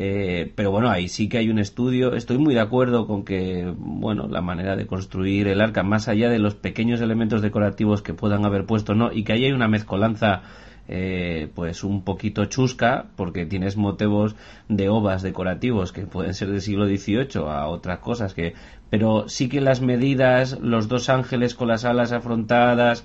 eh, 0.00 0.52
pero 0.54 0.70
bueno, 0.70 0.90
ahí 0.90 1.08
sí 1.08 1.28
que 1.28 1.38
hay 1.38 1.50
un 1.50 1.58
estudio. 1.58 2.14
Estoy 2.14 2.38
muy 2.38 2.54
de 2.54 2.60
acuerdo 2.60 3.08
con 3.08 3.24
que, 3.24 3.74
bueno, 3.76 4.28
la 4.28 4.40
manera 4.40 4.76
de 4.76 4.86
construir 4.86 5.48
el 5.48 5.60
arca, 5.60 5.82
más 5.82 6.06
allá 6.06 6.30
de 6.30 6.38
los 6.38 6.54
pequeños 6.54 7.00
elementos 7.00 7.42
decorativos 7.42 8.00
que 8.00 8.14
puedan 8.14 8.46
haber 8.46 8.64
puesto, 8.64 8.94
no, 8.94 9.10
y 9.12 9.24
que 9.24 9.32
ahí 9.32 9.44
hay 9.46 9.50
una 9.50 9.66
mezcolanza, 9.66 10.42
eh, 10.86 11.50
pues 11.52 11.82
un 11.82 12.04
poquito 12.04 12.44
chusca, 12.44 13.06
porque 13.16 13.44
tienes 13.44 13.76
motivos 13.76 14.36
de 14.68 14.88
ovas 14.88 15.22
decorativos 15.22 15.90
que 15.90 16.06
pueden 16.06 16.32
ser 16.32 16.52
del 16.52 16.60
siglo 16.60 16.86
XVIII 16.86 17.42
a 17.48 17.66
otras 17.66 17.98
cosas 17.98 18.34
que, 18.34 18.54
pero 18.90 19.28
sí 19.28 19.48
que 19.48 19.60
las 19.60 19.80
medidas, 19.80 20.60
los 20.60 20.86
dos 20.86 21.08
ángeles 21.08 21.56
con 21.56 21.66
las 21.66 21.84
alas 21.84 22.12
afrontadas, 22.12 23.04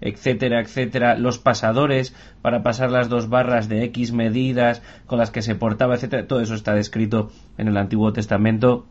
etcétera, 0.00 0.60
etcétera, 0.60 1.16
los 1.16 1.38
pasadores 1.38 2.14
para 2.42 2.62
pasar 2.62 2.90
las 2.90 3.08
dos 3.08 3.28
barras 3.28 3.68
de 3.68 3.84
X 3.84 4.12
medidas 4.12 4.82
con 5.06 5.18
las 5.18 5.30
que 5.30 5.42
se 5.42 5.54
portaba, 5.54 5.94
etcétera, 5.94 6.26
todo 6.26 6.40
eso 6.40 6.54
está 6.54 6.74
descrito 6.74 7.30
en 7.58 7.68
el 7.68 7.76
Antiguo 7.76 8.12
Testamento 8.12 8.86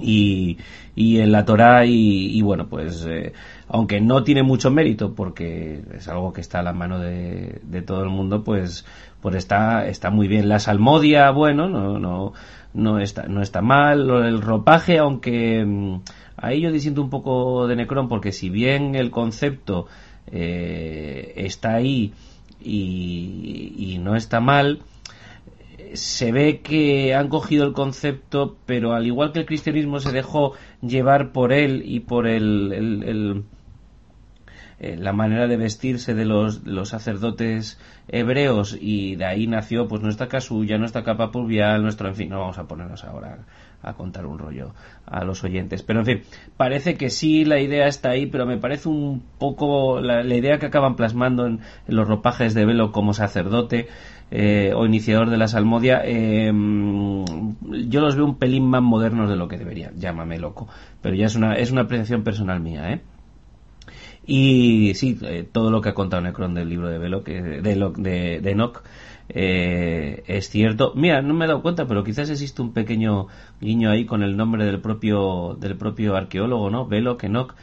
y, 0.00 0.58
y 0.94 1.18
en 1.20 1.32
la 1.32 1.44
Torá 1.44 1.84
y, 1.84 2.40
bueno 2.42 2.66
pues 2.68 3.06
eh, 3.08 3.32
aunque 3.68 4.00
no 4.00 4.24
tiene 4.24 4.42
mucho 4.42 4.70
mérito 4.70 5.14
porque 5.14 5.82
es 5.94 6.08
algo 6.08 6.32
que 6.32 6.40
está 6.40 6.60
a 6.60 6.62
la 6.62 6.72
mano 6.72 6.98
de, 6.98 7.60
de 7.62 7.82
todo 7.82 8.02
el 8.02 8.08
mundo 8.08 8.42
pues 8.42 8.86
pues 9.20 9.36
está 9.36 9.86
está 9.86 10.10
muy 10.10 10.28
bien. 10.28 10.48
La 10.48 10.58
salmodia 10.58 11.30
bueno 11.30 11.68
no 11.68 11.98
no 11.98 12.32
no 12.74 12.98
está 12.98 13.24
no 13.24 13.42
está 13.42 13.60
mal. 13.60 14.08
El 14.10 14.40
ropaje 14.40 14.98
aunque 14.98 15.64
mm, 15.64 16.00
ahí 16.36 16.60
yo 16.60 16.72
disiento 16.72 17.02
un 17.02 17.10
poco 17.10 17.66
de 17.66 17.76
Necron 17.76 18.08
porque 18.08 18.32
si 18.32 18.50
bien 18.50 18.94
el 18.94 19.10
concepto 19.10 19.86
eh, 20.30 21.32
está 21.36 21.74
ahí 21.74 22.12
y, 22.60 23.98
no 24.00 24.16
está 24.16 24.40
mal, 24.40 24.80
se 25.94 26.32
ve 26.32 26.60
que 26.60 27.14
han 27.14 27.28
cogido 27.28 27.64
el 27.64 27.72
concepto, 27.72 28.56
pero 28.66 28.92
al 28.94 29.06
igual 29.06 29.32
que 29.32 29.40
el 29.40 29.46
cristianismo 29.46 30.00
se 30.00 30.12
dejó 30.12 30.54
llevar 30.80 31.32
por 31.32 31.52
él 31.52 31.82
y 31.84 32.00
por 32.00 32.26
el, 32.26 33.44
eh, 34.80 34.96
la 34.96 35.12
manera 35.12 35.46
de 35.46 35.56
vestirse 35.56 36.14
de 36.14 36.24
los, 36.24 36.64
los, 36.64 36.88
sacerdotes 36.88 37.78
hebreos 38.08 38.76
y 38.80 39.16
de 39.16 39.26
ahí 39.26 39.46
nació 39.46 39.86
pues 39.86 40.02
nuestra 40.02 40.28
casulla, 40.28 40.78
nuestra 40.78 41.04
capa 41.04 41.30
pluvial, 41.30 41.82
nuestro, 41.82 42.08
en 42.08 42.16
fin, 42.16 42.30
no 42.30 42.40
vamos 42.40 42.58
a 42.58 42.66
ponernos 42.66 43.04
ahora 43.04 43.38
a 43.82 43.94
contar 43.94 44.26
un 44.26 44.38
rollo 44.38 44.74
a 45.06 45.24
los 45.24 45.44
oyentes. 45.44 45.82
Pero 45.82 46.00
en 46.00 46.06
fin, 46.06 46.22
parece 46.56 46.96
que 46.96 47.10
sí 47.10 47.44
la 47.44 47.60
idea 47.60 47.86
está 47.86 48.10
ahí, 48.10 48.26
pero 48.26 48.46
me 48.46 48.58
parece 48.58 48.88
un 48.88 49.22
poco 49.38 50.00
la, 50.00 50.22
idea 50.24 50.58
que 50.58 50.66
acaban 50.66 50.96
plasmando 50.96 51.46
en, 51.46 51.60
los 51.86 52.08
ropajes 52.08 52.54
de 52.54 52.64
velo 52.64 52.92
como 52.92 53.12
sacerdote 53.12 53.88
eh, 54.30 54.72
o 54.74 54.86
iniciador 54.86 55.28
de 55.28 55.36
la 55.36 55.48
salmodia, 55.48 56.00
eh, 56.04 56.50
yo 56.50 58.00
los 58.00 58.16
veo 58.16 58.24
un 58.24 58.38
pelín 58.38 58.64
más 58.64 58.82
modernos 58.82 59.28
de 59.28 59.36
lo 59.36 59.48
que 59.48 59.58
deberían. 59.58 59.96
Llámame 59.98 60.38
loco, 60.38 60.68
pero 61.02 61.14
ya 61.14 61.26
es 61.26 61.36
una, 61.36 61.54
es 61.54 61.70
una 61.70 61.82
apreciación 61.82 62.22
personal 62.22 62.60
mía, 62.60 62.92
¿eh? 62.92 63.00
Y 64.24 64.94
sí, 64.94 65.18
eh, 65.22 65.46
todo 65.50 65.70
lo 65.70 65.80
que 65.80 65.88
ha 65.88 65.94
contado 65.94 66.22
Necron 66.22 66.54
del 66.54 66.68
libro 66.68 66.88
de 66.88 66.98
Velo, 66.98 67.24
que, 67.24 67.42
de, 67.42 67.60
de, 67.60 68.40
de 68.40 68.50
Enoch, 68.50 68.82
eh, 69.34 70.22
es 70.26 70.50
cierto. 70.50 70.92
Mira, 70.94 71.22
no 71.22 71.34
me 71.34 71.46
he 71.46 71.48
dado 71.48 71.62
cuenta, 71.62 71.86
pero 71.86 72.04
quizás 72.04 72.28
existe 72.30 72.60
un 72.60 72.72
pequeño 72.72 73.28
guiño 73.60 73.90
ahí 73.90 74.04
con 74.04 74.22
el 74.22 74.36
nombre 74.36 74.64
del 74.66 74.80
propio, 74.80 75.56
del 75.58 75.76
propio 75.76 76.16
arqueólogo, 76.16 76.70
¿no? 76.70 76.86
Velo, 76.86 77.16
Enoch. 77.20 77.54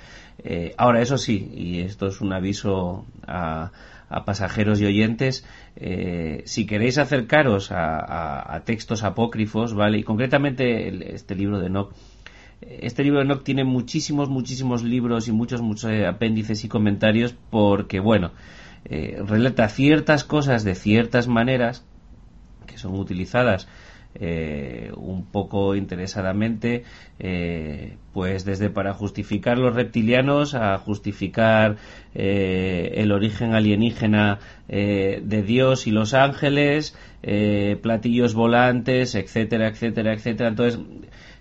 Eh, 0.44 0.74
ahora, 0.78 1.02
eso 1.02 1.18
sí, 1.18 1.52
y 1.54 1.80
esto 1.82 2.08
es 2.08 2.22
un 2.22 2.34
aviso 2.34 3.06
a, 3.28 3.72
a 4.10 4.26
pasajeros 4.26 4.82
y 4.82 4.86
oyentes, 4.86 5.46
eh, 5.76 6.42
si 6.46 6.66
queréis 6.66 6.98
acercaros 6.98 7.72
a, 7.72 8.56
a, 8.56 8.64
textos 8.64 9.04
apócrifos, 9.04 9.74
¿vale? 9.74 10.00
Y 10.00 10.04
concretamente 10.04 11.14
este 11.14 11.36
libro 11.36 11.60
de 11.60 11.68
Enoch, 11.68 11.94
este 12.62 13.04
libro 13.04 13.20
de 13.20 13.26
Enoch 13.26 13.44
tiene 13.44 13.64
muchísimos, 13.64 14.30
muchísimos 14.30 14.84
libros 14.84 15.28
y 15.28 15.32
muchos, 15.32 15.62
muchos 15.62 15.92
apéndices 16.08 16.64
y 16.64 16.68
comentarios 16.68 17.36
porque, 17.50 18.00
bueno, 18.00 18.32
eh, 18.86 19.22
relata 19.26 19.68
ciertas 19.70 20.24
cosas 20.24 20.64
de 20.64 20.76
ciertas 20.76 21.28
maneras 21.28 21.86
que 22.66 22.78
son 22.78 22.98
utilizadas 22.98 23.68
eh, 24.16 24.92
un 24.96 25.26
poco 25.26 25.76
interesadamente, 25.76 26.84
eh, 27.20 27.98
pues 28.14 28.46
desde 28.46 28.70
para 28.70 28.94
justificar 28.94 29.60
los 29.60 29.76
reptilianos 29.76 30.56
a 30.56 30.78
justificar 30.80 31.78
el 32.16 33.12
origen 33.12 33.54
alienígena 33.54 34.40
de 34.68 35.44
Dios 35.46 35.86
y 35.86 35.92
los 35.92 36.16
ángeles, 36.16 36.98
platillos 37.82 38.34
volantes, 38.34 39.14
etcétera, 39.14 39.68
etcétera, 39.68 40.14
etcétera. 40.14 40.50
Entonces, 40.50 40.80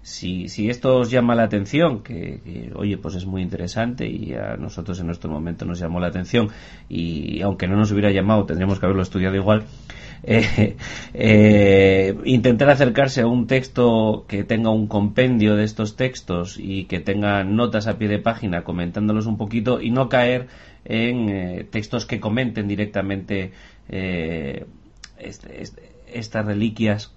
si, 0.03 0.49
si 0.49 0.71
esto 0.71 0.97
os 0.97 1.11
llama 1.11 1.35
la 1.35 1.45
atención, 1.45 2.03
que, 2.03 2.73
oye, 2.75 2.97
pues 2.97 3.15
es 3.15 3.27
muy 3.27 3.43
interesante 3.43 4.07
y 4.09 4.35
a 4.35 4.57
nosotros 4.57 4.99
en 5.01 5.07
nuestro 5.07 5.31
momento 5.31 5.65
nos 5.65 5.79
llamó 5.79 6.01
la 6.01 6.07
atención 6.07 6.49
y 6.89 7.43
aunque 7.43 7.69
no 7.69 7.77
nos 7.77 7.91
hubiera 7.93 8.11
llamado 8.11 8.45
tendríamos 8.47 8.79
que 8.79 8.87
haberlo 8.87 9.03
estudiado 9.03 9.37
igual, 9.37 9.65
eh, 10.23 10.77
eh, 11.15 12.17
intentar 12.25 12.71
acercarse 12.71 13.21
a 13.21 13.27
un 13.27 13.47
texto 13.47 14.25
que 14.27 14.45
tenga 14.45 14.71
un 14.71 14.87
compendio 14.87 15.57
de 15.57 15.65
estos 15.65 15.97
textos 15.97 16.59
y 16.59 16.85
que 16.85 17.01
tenga 17.01 17.45
notas 17.45 17.87
a 17.87 17.99
pie 17.99 18.09
de 18.09 18.19
página 18.19 18.65
comentándolos 18.65 19.27
un 19.27 19.37
poquito 19.37 19.81
y 19.81 19.91
no 19.91 20.09
caer 20.09 20.49
en 20.85 21.29
eh, 21.29 21.67
textos 21.71 22.07
que 22.07 22.21
comenten 22.21 22.67
directamente 22.67 23.53
estas 25.19 26.47
reliquias 26.47 27.15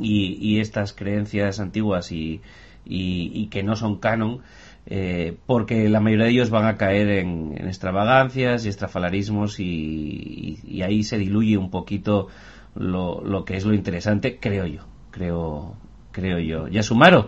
y, 0.00 0.60
estas 0.60 0.92
creencias 0.92 1.60
antiguas 1.60 2.12
y, 2.12 2.40
y, 2.84 3.46
que 3.48 3.62
no 3.62 3.76
son 3.76 3.98
canon, 3.98 4.40
eh, 4.86 5.36
porque 5.46 5.88
la 5.88 6.00
mayoría 6.00 6.26
de 6.26 6.30
ellos 6.32 6.50
van 6.50 6.66
a 6.66 6.76
caer 6.76 7.08
en, 7.08 7.54
extravagancias 7.66 8.64
y 8.64 8.68
estrafalarismos 8.68 9.60
y, 9.60 10.82
ahí 10.84 11.02
se 11.04 11.18
diluye 11.18 11.56
un 11.56 11.70
poquito 11.70 12.28
lo, 12.74 13.22
lo, 13.22 13.44
que 13.44 13.56
es 13.56 13.64
lo 13.64 13.74
interesante, 13.74 14.38
creo 14.40 14.66
yo, 14.66 14.82
creo, 15.10 15.74
creo 16.10 16.38
yo. 16.38 16.68
¿Ya 16.68 16.82
sumaron? 16.82 17.26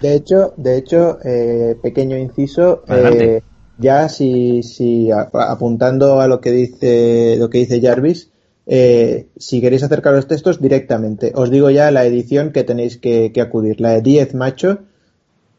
De 0.00 0.14
hecho, 0.14 0.52
de 0.56 0.76
hecho, 0.76 1.18
eh, 1.24 1.76
pequeño 1.82 2.16
inciso, 2.18 2.84
eh, 2.88 3.42
ya 3.78 4.08
si, 4.08 4.62
si 4.62 5.10
apuntando 5.10 6.20
a 6.20 6.28
lo 6.28 6.40
que 6.40 6.50
dice 6.50 7.36
lo 7.38 7.50
que 7.50 7.58
dice 7.58 7.80
Jarvis, 7.80 8.30
eh, 8.66 9.28
si 9.36 9.60
queréis 9.60 9.82
acercar 9.82 10.14
los 10.14 10.26
textos 10.26 10.60
directamente. 10.60 11.32
Os 11.34 11.50
digo 11.50 11.70
ya 11.70 11.90
la 11.90 12.04
edición 12.04 12.52
que 12.52 12.64
tenéis 12.64 12.96
que, 12.96 13.32
acudir, 13.40 13.80
la 13.80 13.90
de 13.90 14.02
10 14.02 14.34
Macho, 14.34 14.78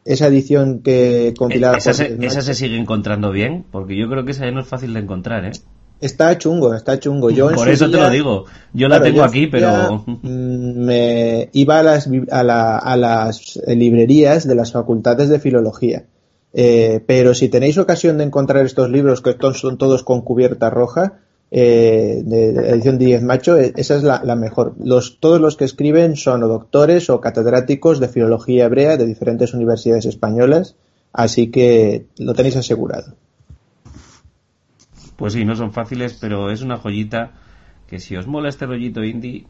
esa 0.04 0.28
edición 0.28 0.80
que 0.80 1.34
compilada 1.36 1.78
¿Esa, 1.78 1.92
se, 1.92 2.16
¿Esa 2.20 2.42
se 2.42 2.54
sigue 2.54 2.76
encontrando 2.76 3.30
bien? 3.30 3.64
Porque 3.70 3.96
yo 3.96 4.08
creo 4.08 4.24
que 4.24 4.32
esa 4.32 4.50
no 4.50 4.60
es 4.60 4.66
fácil 4.66 4.94
de 4.94 5.00
encontrar, 5.00 5.44
¿eh? 5.44 5.52
Está 6.00 6.36
chungo, 6.36 6.74
está 6.74 6.98
chungo. 6.98 7.30
Yo 7.30 7.50
Por 7.50 7.68
eso 7.70 7.90
te 7.90 7.96
lo 7.96 8.10
digo. 8.10 8.44
Yo 8.74 8.88
la 8.88 9.00
tengo 9.00 9.22
aquí, 9.22 9.46
pero... 9.46 10.04
Mm, 10.22 10.84
me 10.84 11.48
iba 11.52 11.78
a 11.78 11.82
las, 11.82 12.08
a, 12.30 12.96
las 12.96 13.60
librerías 13.66 14.46
de 14.46 14.54
las 14.54 14.72
facultades 14.72 15.28
de 15.28 15.38
filología. 15.38 16.04
Eh, 16.52 17.02
pero 17.06 17.34
si 17.34 17.48
tenéis 17.48 17.78
ocasión 17.78 18.18
de 18.18 18.24
encontrar 18.24 18.64
estos 18.64 18.90
libros 18.90 19.22
que 19.22 19.36
son 19.54 19.78
todos 19.78 20.02
con 20.02 20.22
cubierta 20.22 20.70
roja, 20.70 21.20
eh, 21.50 22.22
de, 22.24 22.48
edición 22.70 22.98
10 22.98 23.22
macho, 23.22 23.56
eh, 23.56 23.72
esa 23.76 23.96
es 23.96 24.02
la, 24.02 24.36
mejor. 24.36 24.74
Todos 25.20 25.40
los 25.40 25.56
que 25.56 25.64
escriben 25.64 26.16
son 26.16 26.42
o 26.42 26.48
doctores 26.48 27.08
o 27.10 27.20
catedráticos 27.20 28.00
de 28.00 28.08
filología 28.08 28.64
hebrea 28.64 28.96
de 28.96 29.06
diferentes 29.06 29.54
universidades 29.54 30.06
españolas, 30.06 30.76
así 31.12 31.50
que 31.50 32.06
lo 32.18 32.34
tenéis 32.34 32.56
asegurado. 32.56 33.14
Pues 35.16 35.32
sí, 35.32 35.44
no 35.44 35.56
son 35.56 35.72
fáciles, 35.72 36.18
pero 36.20 36.50
es 36.50 36.62
una 36.62 36.76
joyita 36.76 37.32
que 37.86 38.00
si 38.00 38.16
os 38.16 38.26
mola 38.26 38.48
este 38.48 38.66
rollito 38.66 39.04
indie, 39.04 39.46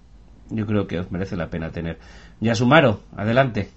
yo 0.51 0.67
creo 0.67 0.87
que 0.87 1.01
os 1.01 1.11
merece 1.11 1.37
la 1.37 1.51
pena 1.51 1.73
tener. 1.73 1.99
Ya 2.41 2.55
Sumaro, 2.55 3.01
adelante. 3.17 3.71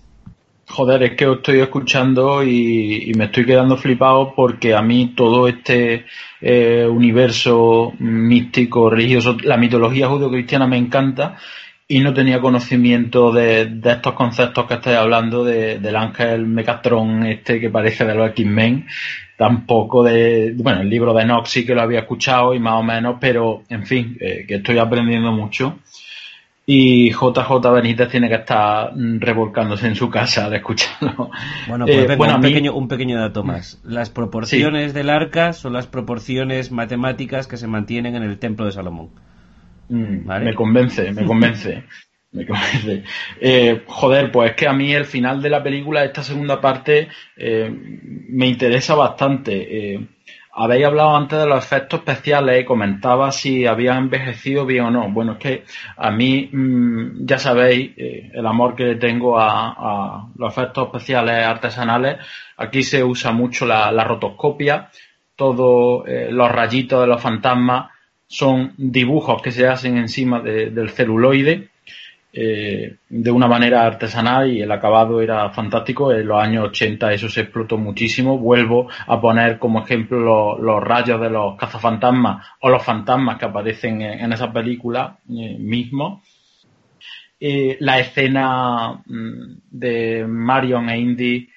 Joder, 0.72 1.02
es 1.02 1.16
que 1.16 1.26
os 1.26 1.38
estoy 1.38 1.62
escuchando 1.62 2.44
y, 2.44 3.12
me 3.18 3.26
estoy 3.26 3.44
quedando 3.44 3.76
flipado 3.76 4.34
porque 4.36 4.76
a 4.76 4.84
mí 4.84 5.14
todo 5.16 5.48
este 5.48 6.06
eh, 6.42 6.86
universo 6.88 7.94
místico, 7.98 8.88
religioso, 8.90 9.36
la 9.44 9.58
mitología 9.58 10.08
judio-cristiana 10.08 10.68
me 10.68 10.78
encanta 10.78 11.38
y 11.88 12.00
no 12.02 12.14
tenía 12.14 12.40
conocimiento 12.40 13.32
de, 13.32 13.80
estos 13.84 14.14
conceptos 14.14 14.68
que 14.68 14.76
estáis 14.76 14.98
hablando 14.98 15.44
del 15.44 15.96
ángel 15.96 16.46
Megatron 16.46 17.26
este 17.26 17.60
que 17.60 17.72
parece 17.72 18.06
de 18.06 18.14
los 18.14 18.30
X-Men 18.30 18.86
tampoco 19.38 20.04
de 20.04 20.54
bueno 20.56 20.82
el 20.82 20.90
libro 20.90 21.16
de 21.16 21.26
Nox 21.26 21.50
sí 21.50 21.66
que 21.66 21.74
lo 21.74 21.82
había 21.82 22.02
escuchado 22.02 22.54
y 22.54 22.60
más 22.60 22.76
o 22.76 22.84
menos 22.84 23.18
pero 23.20 23.64
en 23.70 23.88
fin 23.88 24.16
eh, 24.20 24.46
que 24.48 24.56
estoy 24.56 24.78
aprendiendo 24.78 25.32
mucho 25.32 25.80
y 26.72 27.10
JJ 27.10 27.72
Benítez 27.74 28.10
tiene 28.10 28.30
que 28.30 28.36
estar 28.36 28.92
revolcándose 28.96 29.88
en 29.88 29.96
su 29.96 30.08
casa 30.08 30.46
al 30.46 30.54
escucharlo. 30.54 31.32
Bueno, 31.68 31.88
pues 31.88 32.08
eh, 32.08 32.16
un, 32.16 32.42
pequeño, 32.42 32.76
un 32.76 32.88
pequeño 32.88 33.20
dato 33.20 33.44
más. 33.44 33.82
Las 33.84 34.12
proporciones 34.12 34.94
del 34.94 35.10
arca 35.10 35.54
son 35.54 35.74
las 35.74 35.88
proporciones 35.88 36.72
matemáticas 36.72 37.48
que 37.48 37.58
se 37.58 37.66
mantienen 37.66 38.16
en 38.16 38.22
el 38.22 38.38
templo 38.38 38.68
de 38.68 38.72
Salomón. 38.72 39.10
Mm, 39.90 40.28
me 40.44 40.54
convence, 40.54 41.12
me 41.12 41.26
convence. 41.26 41.86
me 42.34 42.46
convence. 42.46 43.04
Eh, 43.42 43.82
joder, 43.88 44.32
pues 44.32 44.52
es 44.52 44.56
que 44.56 44.68
a 44.68 44.74
mí 44.74 44.94
el 44.94 45.06
final 45.06 45.42
de 45.42 45.50
la 45.50 45.64
película, 45.64 46.06
esta 46.06 46.22
segunda 46.22 46.62
parte, 46.62 47.08
eh, 47.36 47.68
me 48.30 48.46
interesa 48.46 48.94
bastante 48.94 49.96
habéis 50.62 50.86
hablado 50.86 51.16
antes 51.16 51.40
de 51.40 51.48
los 51.48 51.64
efectos 51.64 52.02
especiales 52.02 52.62
y 52.62 52.66
comentaba 52.66 53.32
si 53.32 53.66
había 53.66 53.96
envejecido 53.96 54.66
bien 54.66 54.84
o 54.84 54.92
no. 54.92 55.10
Bueno, 55.10 55.34
es 55.34 55.38
que 55.38 55.64
a 55.96 56.12
mí, 56.12 56.50
mm, 56.52 57.26
ya 57.26 57.40
sabéis, 57.40 57.92
eh, 57.96 58.30
el 58.34 58.46
amor 58.46 58.76
que 58.76 58.96
tengo 58.96 59.40
a, 59.40 60.28
los 60.36 60.52
efectos 60.52 60.88
especiales 60.88 61.46
artesanales. 61.46 62.18
Aquí 62.58 62.84
se 62.84 63.04
usa 63.04 63.32
mucho 63.32 63.66
la, 63.66 64.04
rotoscopia. 64.04 64.90
Todos 65.36 66.06
eh, 66.08 66.28
los 66.30 66.52
rayitos 66.52 67.02
de 67.02 67.08
los 67.08 67.22
fantasmas 67.22 67.92
son 68.28 68.74
dibujos 68.78 69.42
que 69.42 69.52
se 69.52 69.66
hacen 69.66 69.98
encima 69.98 70.42
del 70.42 70.90
celuloide 70.90 71.70
eh, 72.32 72.98
de 73.10 73.32
una 73.32 73.48
manera 73.48 73.88
artesanal 73.88 74.52
y 74.52 74.62
el 74.62 74.72
acabado 74.72 75.22
era 75.22 75.50
fantástico. 75.50 76.12
En 76.12 76.28
los 76.28 76.42
años 76.42 76.66
80 76.70 77.14
eso 77.14 77.28
se 77.28 77.42
explotó 77.42 77.78
muchísimo. 77.78 78.38
Vuelvo 78.38 78.88
a 79.08 79.20
poner 79.20 79.58
como 79.58 79.84
ejemplo 79.84 80.58
los, 80.60 80.84
rayos 80.84 81.20
de 81.20 81.30
los 81.30 81.58
cazafantasmas 81.58 82.46
o 82.62 82.70
los 82.70 82.84
fantasmas 82.84 83.40
que 83.40 83.46
aparecen 83.46 84.02
en, 84.02 84.32
esa 84.32 84.54
película 84.54 85.18
eh, 85.28 85.58
mismo. 85.58 86.22
Eh, 87.40 87.78
la 87.80 88.00
escena 88.00 89.02
mm, 89.06 89.62
de 89.72 90.26
Marion 90.28 90.90
e 90.90 91.00
Indy 91.00 91.50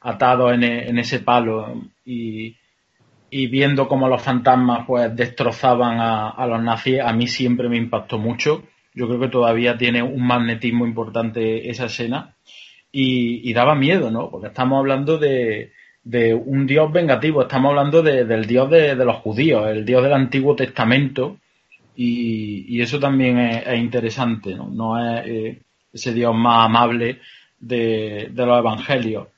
atados 0.00 0.54
en, 0.54 0.98
ese 0.98 1.20
palo 1.20 1.82
y, 2.04 2.56
viendo 3.30 3.86
cómo 3.86 4.08
los 4.08 4.20
fantasmas 4.20 4.84
pues 4.88 5.14
destrozaban 5.14 6.00
a, 6.00 6.30
a 6.30 6.46
los 6.48 6.60
nazis, 6.60 6.98
a 7.00 7.12
mí 7.12 7.28
siempre 7.28 7.68
me 7.68 7.76
impactó 7.76 8.18
mucho 8.18 8.64
yo 8.94 9.08
creo 9.08 9.20
que 9.20 9.28
todavía 9.28 9.78
tiene 9.78 10.02
un 10.02 10.26
magnetismo 10.26 10.86
importante 10.86 11.70
esa 11.70 11.86
escena 11.86 12.34
y, 12.90 13.52
daba 13.54 13.74
miedo, 13.74 14.10
¿no? 14.10 14.30
Porque 14.30 14.48
estamos 14.48 14.78
hablando 14.78 15.16
de, 15.16 15.72
de 16.04 16.34
un 16.34 16.66
Dios 16.66 16.92
vengativo. 16.92 17.42
Estamos 17.42 17.70
hablando 17.70 18.02
del 18.02 18.46
Dios 18.46 18.70
de, 18.70 18.94
los 18.96 19.16
judíos, 19.16 19.66
el 19.68 19.84
Dios 19.84 20.02
del 20.02 20.12
Antiguo 20.12 20.54
Testamento. 20.54 21.38
Y, 21.96 22.80
eso 22.80 22.98
también 22.98 23.38
es, 23.38 23.78
interesante, 23.78 24.54
¿no? 24.54 24.68
No 24.68 24.98
es 24.98 25.26
eh, 25.26 25.62
ese 25.92 26.12
Dios 26.12 26.34
más 26.34 26.66
amable 26.66 27.20
de, 27.58 28.30
los 28.34 28.58
evangelios. 28.58 29.28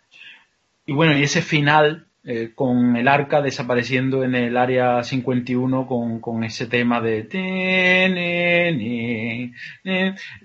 Y 0.87 0.93
bueno, 0.93 1.17
y 1.17 1.23
ese 1.23 1.43
final 1.43 2.07
eh, 2.27 2.53
con 2.55 2.97
el 2.97 3.07
arca 3.07 3.43
desapareciendo 3.43 4.25
en 4.25 4.35
el 4.35 4.57
área 4.57 5.03
51 5.03 5.87
con, 5.87 6.21
con 6.21 6.43
ese 6.43 6.67
tema 6.67 7.03
de 7.03 7.25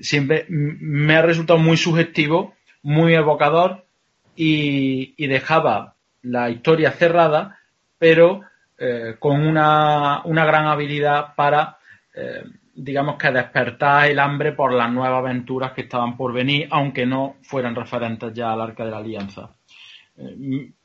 siempre 0.02 0.46
me 0.50 1.16
ha 1.16 1.22
resultado 1.22 1.58
muy 1.58 1.78
sugestivo, 1.78 2.54
muy 2.82 3.14
evocador 3.14 3.86
y, 4.36 5.14
y 5.16 5.28
dejaba 5.28 5.96
la 6.22 6.50
historia 6.50 6.92
cerrada, 6.92 7.60
pero 7.98 8.42
eh, 8.78 9.16
con 9.20 9.42
una, 9.42 10.22
una, 10.26 10.46
gran 10.46 10.66
habilidad 10.66 11.36
para, 11.36 11.78
eh, 12.14 12.44
digamos 12.74 13.18
que 13.18 13.32
despertar 13.32 14.10
el 14.10 14.20
hambre 14.20 14.54
por 14.54 14.74
las 14.74 14.92
nuevas 14.92 15.20
aventuras 15.20 15.74
que 15.74 15.82
estaban 15.82 16.18
por 16.18 16.34
venir, 16.34 16.68
aunque 16.72 17.06
no 17.06 17.36
fueran 17.42 17.76
referentes 17.76 18.34
ya 18.34 18.54
al 18.54 18.62
Arca 18.62 18.86
de 18.86 18.92
la 18.92 18.98
Alianza. 18.98 19.56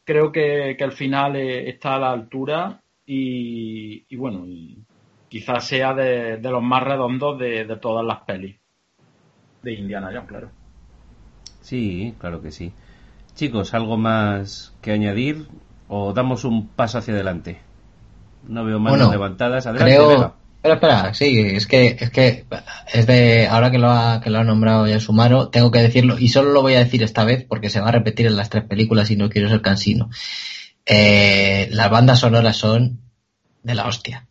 Creo 0.05 0.33
que, 0.33 0.77
que, 0.79 0.85
el 0.85 0.93
final 0.93 1.37
está 1.37 1.95
a 1.95 1.99
la 1.99 2.13
altura 2.13 2.81
y, 3.07 4.05
y 4.09 4.17
bueno, 4.17 4.45
y 4.47 4.79
quizás 5.29 5.67
sea 5.67 5.95
de, 5.95 6.37
de, 6.37 6.51
los 6.51 6.63
más 6.63 6.83
redondos 6.83 7.39
de, 7.39 7.65
de 7.65 7.77
todas 7.77 8.05
las 8.05 8.21
pelis 8.21 8.57
de 9.63 9.73
Indiana 9.73 10.11
Jones, 10.13 10.29
claro. 10.29 10.51
Sí, 11.61 12.15
claro 12.19 12.43
que 12.43 12.51
sí. 12.51 12.73
Chicos, 13.35 13.75
¿algo 13.75 13.97
más 13.97 14.77
que 14.81 14.93
añadir 14.93 15.47
o 15.89 16.13
damos 16.13 16.45
un 16.45 16.69
paso 16.69 16.99
hacia 16.99 17.15
adelante? 17.15 17.59
No 18.47 18.65
veo 18.65 18.79
manos 18.79 19.11
levantadas. 19.11 19.67
Adelante, 19.67 19.97
creo... 19.97 20.44
Espera, 20.65 20.77
espera, 20.77 21.13
sí, 21.13 21.41
es 21.41 21.67
que, 21.67 21.95
es 22.01 22.09
que, 22.09 22.47
es 22.91 23.07
de, 23.07 23.47
ahora 23.49 23.71
que 23.71 23.77
lo 23.77 23.91
ha, 23.91 24.23
que 24.23 24.31
lo 24.31 24.39
ha 24.39 24.45
nombrado 24.45 24.87
ya 24.87 24.99
Sumaro, 24.99 25.51
tengo 25.51 25.71
que 25.71 25.81
decirlo, 25.81 26.19
y 26.19 26.29
solo 26.29 26.53
lo 26.53 26.63
voy 26.63 26.73
a 26.73 26.79
decir 26.79 27.03
esta 27.03 27.23
vez 27.27 27.45
porque 27.47 27.69
se 27.69 27.81
va 27.81 27.89
a 27.89 27.93
repetir 27.93 28.25
en 28.25 28.35
las 28.35 28.49
tres 28.49 28.65
películas 28.65 29.11
y 29.11 29.17
no 29.17 29.29
quiero 29.29 29.51
ser 29.51 29.61
cansino. 29.61 30.09
Eh, 30.87 31.69
las 31.71 31.91
bandas 31.91 32.21
sonoras 32.21 32.57
son 32.57 33.03
de 33.63 33.75
la 33.75 33.87
hostia. 33.87 34.27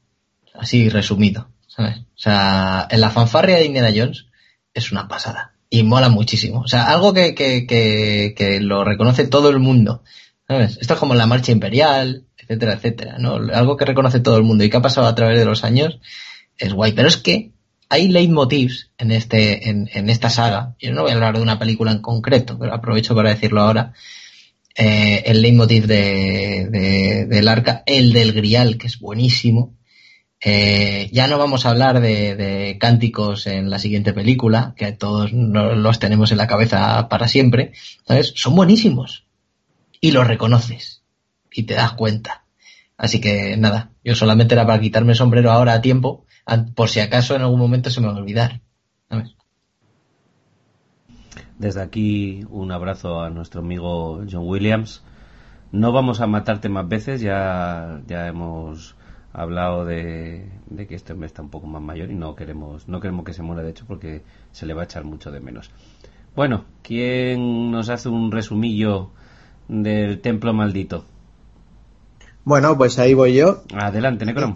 Así 0.56 0.90
resumido, 0.90 1.52
¿sabes? 1.68 2.00
O 2.00 2.20
sea, 2.20 2.88
en 2.90 3.00
la 3.00 3.12
fanfarria 3.12 3.58
de 3.58 3.66
Indiana 3.66 3.92
Jones 3.96 4.26
es 4.74 4.92
una 4.92 5.08
pasada 5.08 5.54
y 5.70 5.84
mola 5.84 6.10
muchísimo. 6.10 6.62
O 6.62 6.68
sea, 6.68 6.86
algo 6.86 7.14
que, 7.14 7.36
que, 7.36 8.34
que, 8.36 8.60
lo 8.60 8.84
reconoce 8.84 9.28
todo 9.28 9.52
el 9.52 9.60
mundo. 9.60 10.02
¿Sabes? 10.48 10.80
Esto 10.82 10.96
es 10.96 11.00
como 11.00 11.14
la 11.14 11.28
marcha 11.28 11.52
imperial, 11.52 12.26
etcétera, 12.44 12.74
etcétera, 12.74 13.18
¿no? 13.18 13.36
Algo 13.54 13.78
que 13.78 13.86
reconoce 13.86 14.20
todo 14.20 14.38
el 14.38 14.44
mundo 14.44 14.64
y 14.64 14.70
que 14.70 14.78
ha 14.78 14.82
pasado 14.82 15.08
a 15.08 15.16
través 15.16 15.40
de 15.40 15.46
los 15.46 15.64
años 15.64 16.00
es 16.58 16.74
guay. 16.74 16.94
Pero 16.94 17.08
es 17.08 17.18
que 17.18 17.52
hay 17.90 18.08
leitmotivs 18.08 18.92
en 18.98 19.12
este, 19.12 19.70
en, 19.70 19.90
en 19.94 20.10
esta 20.10 20.30
saga. 20.30 20.76
Yo 20.80 20.92
no 20.94 21.04
voy 21.04 21.12
a 21.12 21.16
hablar 21.16 21.36
de 21.36 21.44
una 21.44 21.60
película 21.60 21.92
en 21.92 22.02
concreto, 22.02 22.58
pero 22.58 22.74
aprovecho 22.74 23.16
para 23.16 23.30
decirlo 23.30 23.62
ahora. 23.62 23.94
Eh, 24.76 25.24
el 25.28 25.42
leitmotiv 25.42 25.86
de, 25.86 26.68
de, 26.70 27.26
del 27.28 27.48
arca, 27.48 27.84
el 27.86 28.12
del 28.12 28.34
grial, 28.34 28.78
que 28.78 28.88
es 28.88 29.00
buenísimo. 29.00 29.76
Eh, 30.46 31.10
ya 31.14 31.28
no 31.28 31.38
vamos 31.38 31.66
a 31.66 31.70
hablar 31.70 32.02
de, 32.02 32.78
cánticos 32.80 33.48
en 33.48 33.70
la 33.70 33.80
siguiente 33.80 34.12
película, 34.12 34.74
que 34.76 34.92
todos 34.92 35.32
los 35.32 36.00
tenemos 36.00 36.32
en 36.32 36.38
la 36.38 36.48
cabeza 36.48 37.08
para 37.08 37.28
siempre, 37.28 37.72
¿sabes? 38.06 38.34
Son 38.36 38.56
buenísimos. 38.56 39.26
Y 40.02 40.12
los 40.12 40.28
reconoces. 40.28 41.03
Y 41.54 41.64
te 41.64 41.76
das 41.76 41.94
cuenta. 41.94 42.46
Así 42.98 43.20
que 43.22 43.56
nada, 43.58 43.92
yo 44.04 44.16
solamente 44.16 44.56
era 44.56 44.66
para 44.66 44.80
quitarme 44.80 45.12
el 45.12 45.18
sombrero 45.18 45.52
ahora 45.52 45.74
a 45.74 45.82
tiempo, 45.82 46.26
por 46.76 46.90
si 46.90 47.00
acaso 47.00 47.36
en 47.36 47.42
algún 47.42 47.60
momento 47.60 47.90
se 47.90 48.02
me 48.02 48.08
va 48.08 48.14
a 48.14 48.18
olvidar. 48.18 48.62
Desde 51.58 51.82
aquí 51.82 52.46
un 52.50 52.72
abrazo 52.72 53.22
a 53.22 53.30
nuestro 53.30 53.62
amigo 53.62 54.24
John 54.30 54.48
Williams. 54.48 55.04
No 55.72 55.92
vamos 55.92 56.22
a 56.22 56.28
matarte 56.28 56.70
más 56.70 56.88
veces, 56.88 57.22
ya, 57.22 58.02
ya 58.08 58.28
hemos 58.28 58.96
ha 59.34 59.42
hablado 59.42 59.84
de, 59.84 60.48
que 60.88 60.96
este 60.96 61.14
hombre 61.14 61.26
está 61.26 61.42
un 61.42 61.50
poco 61.50 61.66
más 61.66 61.82
mayor 61.82 62.12
y 62.12 62.16
no 62.16 62.36
queremos, 62.36 62.88
no 62.88 63.00
queremos 63.00 63.26
que 63.26 63.34
se 63.34 63.42
muera 63.42 63.64
de 63.64 63.72
hecho 63.72 63.86
porque 63.88 64.22
se 64.52 64.68
le 64.68 64.76
va 64.76 64.84
a 64.84 64.86
echar 64.86 65.04
mucho 65.04 65.32
de 65.32 65.40
menos. 65.40 65.72
Bueno, 66.36 66.66
¿quién 66.84 67.72
nos 67.72 67.90
hace 67.90 68.10
un 68.10 68.32
resumillo 68.32 69.10
del 69.68 70.22
templo 70.22 70.54
maldito? 70.54 71.06
Bueno, 72.44 72.78
pues 72.78 73.00
ahí 73.00 73.14
voy 73.14 73.36
yo. 73.36 73.64
Adelante, 73.74 74.26
Necron. 74.26 74.56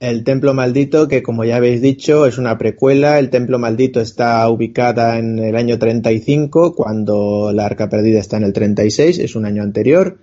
El 0.00 0.22
templo 0.22 0.54
maldito, 0.54 1.08
que 1.08 1.24
como 1.24 1.44
ya 1.44 1.56
habéis 1.56 1.82
dicho, 1.82 2.26
es 2.26 2.38
una 2.38 2.56
precuela. 2.56 3.18
El 3.18 3.30
templo 3.30 3.58
maldito 3.58 4.00
está 4.00 4.48
ubicada 4.48 5.18
en 5.18 5.40
el 5.40 5.56
año 5.56 5.76
35, 5.76 6.76
cuando 6.76 7.50
la 7.52 7.66
arca 7.66 7.88
perdida 7.88 8.20
está 8.20 8.36
en 8.36 8.44
el 8.44 8.52
36, 8.52 9.18
es 9.18 9.34
un 9.34 9.44
año 9.44 9.64
anterior. 9.64 10.18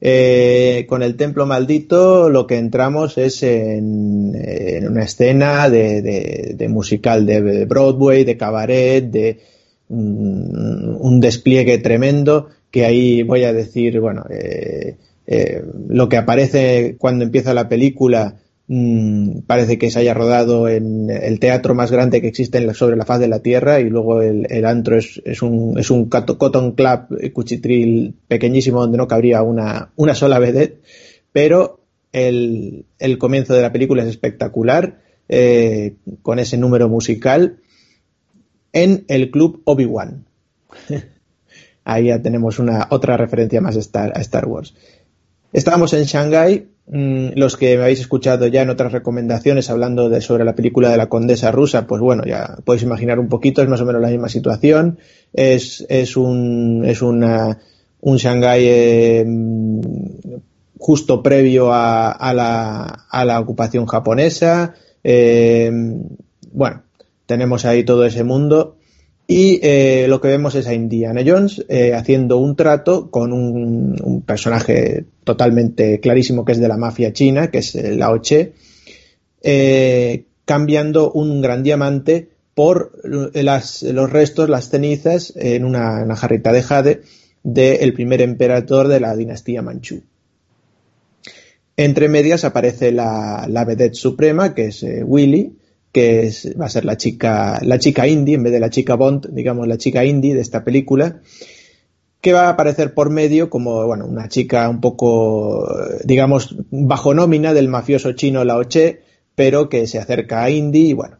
Eh, 0.00 0.86
con 0.88 1.02
el 1.02 1.16
templo 1.16 1.44
maldito 1.44 2.30
lo 2.30 2.46
que 2.46 2.56
entramos 2.56 3.18
es 3.18 3.42
en, 3.42 4.86
una 4.88 5.02
escena 5.02 5.68
de, 5.68 6.66
musical 6.70 7.26
de 7.26 7.64
Broadway, 7.64 8.22
de 8.22 8.36
cabaret, 8.36 9.10
de 9.10 9.40
un, 9.88 11.18
despliegue 11.20 11.78
tremendo 11.78 12.48
que 12.70 12.84
ahí 12.84 13.24
voy 13.24 13.42
a 13.42 13.52
decir, 13.52 13.98
bueno, 13.98 14.24
eh, 14.30 14.96
eh, 15.28 15.62
lo 15.88 16.08
que 16.08 16.16
aparece 16.16 16.96
cuando 16.98 17.24
empieza 17.24 17.54
la 17.54 17.68
película 17.68 18.38
Mm, 18.70 19.40
parece 19.46 19.78
que 19.78 19.90
se 19.90 20.00
haya 20.00 20.12
rodado 20.12 20.68
en 20.68 21.08
el 21.08 21.40
teatro 21.40 21.74
más 21.74 21.90
grande 21.90 22.20
que 22.20 22.28
existe 22.28 22.74
sobre 22.74 22.96
la 22.96 23.06
faz 23.06 23.18
de 23.18 23.26
la 23.26 23.40
Tierra 23.40 23.80
y 23.80 23.88
luego 23.88 24.20
el, 24.20 24.64
antro 24.66 24.98
es, 24.98 25.22
es, 25.24 25.40
un, 25.40 25.78
es 25.78 25.90
un 25.90 26.10
cotton 26.10 26.72
club 26.72 27.32
cuchitril 27.32 28.14
pequeñísimo 28.28 28.82
donde 28.82 28.98
no 28.98 29.08
cabría 29.08 29.40
una, 29.42 29.90
sola 30.14 30.38
vedette, 30.38 30.82
pero 31.32 31.80
el, 32.12 32.84
comienzo 33.18 33.54
de 33.54 33.62
la 33.62 33.72
película 33.72 34.02
es 34.02 34.10
espectacular 34.10 35.00
eh, 35.30 35.94
con 36.20 36.38
ese 36.38 36.58
número 36.58 36.90
musical 36.90 37.60
en 38.74 39.06
el 39.08 39.30
club 39.30 39.62
Obi-Wan. 39.64 40.26
Ahí 41.84 42.08
ya 42.08 42.20
tenemos 42.20 42.58
una 42.58 42.86
otra 42.90 43.16
referencia 43.16 43.62
más 43.62 43.76
a 43.94 44.20
Star 44.20 44.46
Wars. 44.46 44.74
Estábamos 45.52 45.92
en 45.92 46.04
Shanghai 46.04 46.66
Mm, 46.90 47.32
los 47.34 47.58
que 47.58 47.76
me 47.76 47.82
habéis 47.82 48.00
escuchado 48.00 48.46
ya 48.46 48.62
en 48.62 48.70
otras 48.70 48.92
recomendaciones 48.92 49.68
hablando 49.68 50.08
de, 50.08 50.22
sobre 50.22 50.44
la 50.44 50.54
película 50.54 50.88
de 50.88 50.96
la 50.96 51.10
condesa 51.10 51.50
rusa, 51.52 51.86
pues 51.86 52.00
bueno, 52.00 52.24
ya 52.24 52.56
podéis 52.64 52.82
imaginar 52.82 53.18
un 53.18 53.28
poquito, 53.28 53.60
es 53.60 53.68
más 53.68 53.82
o 53.82 53.84
menos 53.84 54.00
la 54.00 54.08
misma 54.08 54.30
situación. 54.30 54.98
Es, 55.34 55.84
es 55.90 56.16
un, 56.16 56.84
es 56.86 57.02
una, 57.02 57.58
un 58.00 58.16
Shanghái 58.16 58.64
eh, 58.64 59.26
justo 60.78 61.22
previo 61.22 61.72
a, 61.72 62.10
a, 62.10 62.32
la, 62.32 63.04
a, 63.10 63.24
la, 63.26 63.38
ocupación 63.38 63.84
japonesa. 63.84 64.74
Eh, 65.04 65.70
bueno, 66.52 66.84
tenemos 67.26 67.66
ahí 67.66 67.84
todo 67.84 68.06
ese 68.06 68.24
mundo 68.24 68.77
y 69.30 69.60
eh, 69.62 70.06
lo 70.08 70.22
que 70.22 70.28
vemos 70.28 70.54
es 70.54 70.66
a 70.66 70.72
Indiana 70.72 71.20
Jones 71.24 71.62
eh, 71.68 71.92
haciendo 71.92 72.38
un 72.38 72.56
trato 72.56 73.10
con 73.10 73.34
un, 73.34 74.22
personaje 74.26 75.04
totalmente 75.22 76.00
clarísimo 76.00 76.46
que 76.46 76.52
es 76.52 76.60
de 76.60 76.66
la 76.66 76.78
mafia 76.78 77.12
china, 77.12 77.50
que 77.50 77.58
es 77.58 77.74
Lao 77.74 78.22
Che, 78.22 78.54
eh, 79.42 80.24
cambiando 80.46 81.12
un 81.12 81.42
gran 81.42 81.62
diamante 81.62 82.30
por 82.54 82.92
los 83.04 84.10
restos, 84.10 84.48
las 84.48 84.70
cenizas, 84.70 85.34
en 85.36 85.66
una, 85.66 86.16
jarrita 86.16 86.50
de 86.50 86.62
jade 86.62 87.02
del 87.42 87.92
primer 87.92 88.22
emperador 88.22 88.88
de 88.88 89.00
la 89.00 89.14
dinastía 89.14 89.60
Manchú. 89.60 90.02
Entre 91.76 92.08
medias 92.08 92.44
aparece 92.44 92.92
la, 92.92 93.46
la 93.46 93.66
vedette 93.66 93.94
suprema, 93.94 94.54
que 94.54 94.66
es 94.68 94.84
Willy, 95.04 95.52
que 95.92 96.30
va 96.60 96.66
a 96.66 96.70
ser 96.70 96.84
la 96.84 96.96
chica, 96.96 97.60
la 97.62 97.78
chica 97.78 98.06
indie, 98.06 98.34
en 98.34 98.42
vez 98.42 98.52
de 98.52 98.60
la 98.60 98.70
chica 98.70 98.94
Bond, 98.94 99.28
digamos 99.32 99.66
la 99.66 99.78
chica 99.78 100.04
indie 100.04 100.34
de 100.34 100.40
esta 100.40 100.64
película, 100.64 101.20
que 102.20 102.32
va 102.32 102.46
a 102.46 102.50
aparecer 102.50 102.94
por 102.94 103.10
medio 103.10 103.48
como, 103.48 103.86
bueno, 103.86 104.06
una 104.06 104.28
chica 104.28 104.68
un 104.68 104.80
poco, 104.80 105.66
digamos, 106.04 106.56
bajo 106.70 107.14
nómina 107.14 107.54
del 107.54 107.68
mafioso 107.68 108.12
chino 108.12 108.44
Lao 108.44 108.64
Che, 108.64 109.00
pero 109.34 109.68
que 109.68 109.86
se 109.86 109.98
acerca 109.98 110.42
a 110.42 110.50
Indy 110.50 110.90
y 110.90 110.92
bueno, 110.94 111.18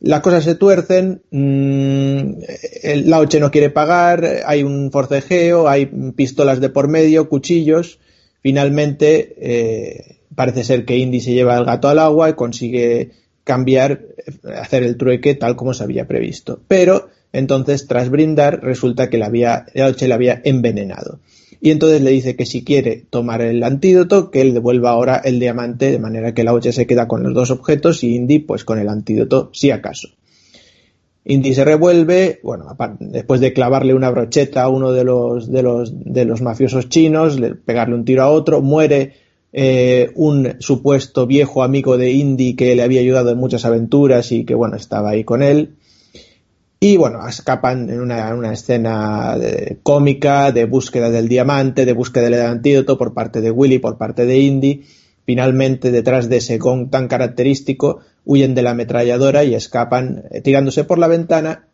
las 0.00 0.20
cosas 0.20 0.44
se 0.44 0.54
tuercen, 0.54 1.22
mmm, 1.30 2.40
el 2.82 3.10
Lao 3.10 3.26
Che 3.26 3.40
no 3.40 3.50
quiere 3.50 3.70
pagar, 3.70 4.42
hay 4.46 4.62
un 4.62 4.92
forcejeo, 4.92 5.68
hay 5.68 5.86
pistolas 6.14 6.60
de 6.60 6.68
por 6.68 6.88
medio, 6.88 7.28
cuchillos, 7.28 7.98
finalmente 8.42 9.34
eh, 9.40 10.18
parece 10.34 10.62
ser 10.62 10.84
que 10.84 10.98
Indy 10.98 11.20
se 11.20 11.32
lleva 11.32 11.56
el 11.56 11.64
gato 11.64 11.88
al 11.88 11.98
agua 11.98 12.30
y 12.30 12.34
consigue 12.34 13.10
cambiar, 13.48 14.02
hacer 14.60 14.82
el 14.82 14.98
trueque 14.98 15.34
tal 15.34 15.56
como 15.56 15.72
se 15.72 15.82
había 15.82 16.06
previsto. 16.06 16.60
Pero 16.68 17.08
entonces, 17.32 17.86
tras 17.86 18.10
brindar, 18.10 18.62
resulta 18.62 19.08
que 19.08 19.16
la 19.16 19.24
había, 19.24 19.64
la 19.72 20.14
había 20.14 20.42
envenenado. 20.44 21.20
y 21.62 21.70
entonces 21.70 22.02
le 22.02 22.10
dice 22.10 22.36
que 22.36 22.44
si 22.44 22.62
quiere 22.62 23.06
tomar 23.08 23.40
el 23.40 23.62
antídoto, 23.62 24.30
que 24.30 24.42
él 24.42 24.52
devuelva 24.52 24.90
ahora 24.90 25.16
el 25.24 25.40
diamante, 25.40 25.90
de 25.90 25.98
manera 25.98 26.34
que 26.34 26.44
la 26.44 26.52
Oche 26.52 26.72
se 26.72 26.86
queda 26.86 27.08
con 27.08 27.22
los 27.22 27.32
dos 27.32 27.50
objetos 27.50 28.04
y 28.04 28.16
Indy 28.16 28.40
pues 28.40 28.64
con 28.64 28.78
el 28.78 28.90
antídoto 28.90 29.48
si 29.54 29.70
acaso. 29.70 30.08
Indy 31.24 31.54
se 31.54 31.64
revuelve, 31.64 32.40
bueno, 32.42 32.76
después 33.00 33.40
de 33.40 33.54
clavarle 33.54 33.94
una 33.94 34.10
brocheta 34.10 34.62
a 34.62 34.68
uno 34.68 34.92
de 34.92 35.04
los, 35.04 35.50
de 35.50 35.62
los, 35.62 35.92
de 36.04 36.26
los 36.26 36.42
mafiosos 36.42 36.90
chinos, 36.90 37.40
pegarle 37.64 37.94
un 37.94 38.04
tiro 38.04 38.24
a 38.24 38.30
otro, 38.30 38.60
muere 38.60 39.14
eh, 39.52 40.10
un 40.14 40.56
supuesto 40.60 41.26
viejo 41.26 41.62
amigo 41.62 41.96
de 41.96 42.12
Indy 42.12 42.54
que 42.54 42.76
le 42.76 42.82
había 42.82 43.00
ayudado 43.00 43.30
en 43.30 43.38
muchas 43.38 43.64
aventuras 43.64 44.32
y 44.32 44.44
que, 44.44 44.54
bueno, 44.54 44.76
estaba 44.76 45.10
ahí 45.10 45.24
con 45.24 45.42
él. 45.42 45.76
Y 46.80 46.96
bueno, 46.96 47.26
escapan 47.26 47.90
en 47.90 48.00
una, 48.00 48.52
escena 48.52 49.36
cómica 49.82 50.52
de 50.52 50.64
búsqueda 50.64 51.10
del 51.10 51.28
diamante, 51.28 51.84
de 51.84 51.92
búsqueda 51.92 52.30
del 52.30 52.40
antídoto 52.42 52.96
por 52.96 53.14
parte 53.14 53.40
de 53.40 53.50
Willy, 53.50 53.80
por 53.80 53.98
parte 53.98 54.26
de 54.26 54.38
Indy. 54.38 54.84
Finalmente, 55.24 55.90
detrás 55.90 56.28
de 56.28 56.36
ese 56.36 56.58
gong 56.58 56.88
tan 56.88 57.08
característico, 57.08 58.00
huyen 58.24 58.54
de 58.54 58.62
la 58.62 58.70
ametralladora 58.70 59.42
y 59.42 59.54
escapan 59.54 60.24
eh, 60.30 60.40
tirándose 60.40 60.84
por 60.84 60.98
la 60.98 61.08
ventana 61.08 61.66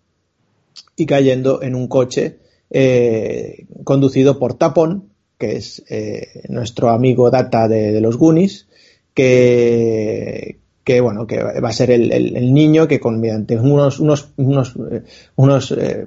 y 0.96 1.06
cayendo 1.06 1.62
en 1.62 1.74
un 1.74 1.86
coche 1.86 2.38
eh, 2.70 3.66
conducido 3.84 4.38
por 4.38 4.55
Tapón, 4.55 5.10
que 5.39 5.56
es 5.56 5.82
eh, 5.89 6.43
nuestro 6.48 6.90
amigo 6.90 7.31
Data 7.31 7.69
de, 7.69 8.01
los 8.01 8.16
Goonies, 8.16 8.66
que, 9.15 10.59
que 10.85 11.01
bueno, 11.01 11.27
que 11.27 11.43
va 11.43 11.69
a 11.69 11.73
ser 11.73 11.90
el, 11.90 12.52
niño 12.52 12.86
que 12.86 13.01
con 13.01 13.20
mediante 13.20 13.56
unos, 13.59 14.01
unos, 14.01 14.31
unos, 14.36 14.74
eh, 14.90 15.02
unos 15.36 15.70
eh, 15.73 16.06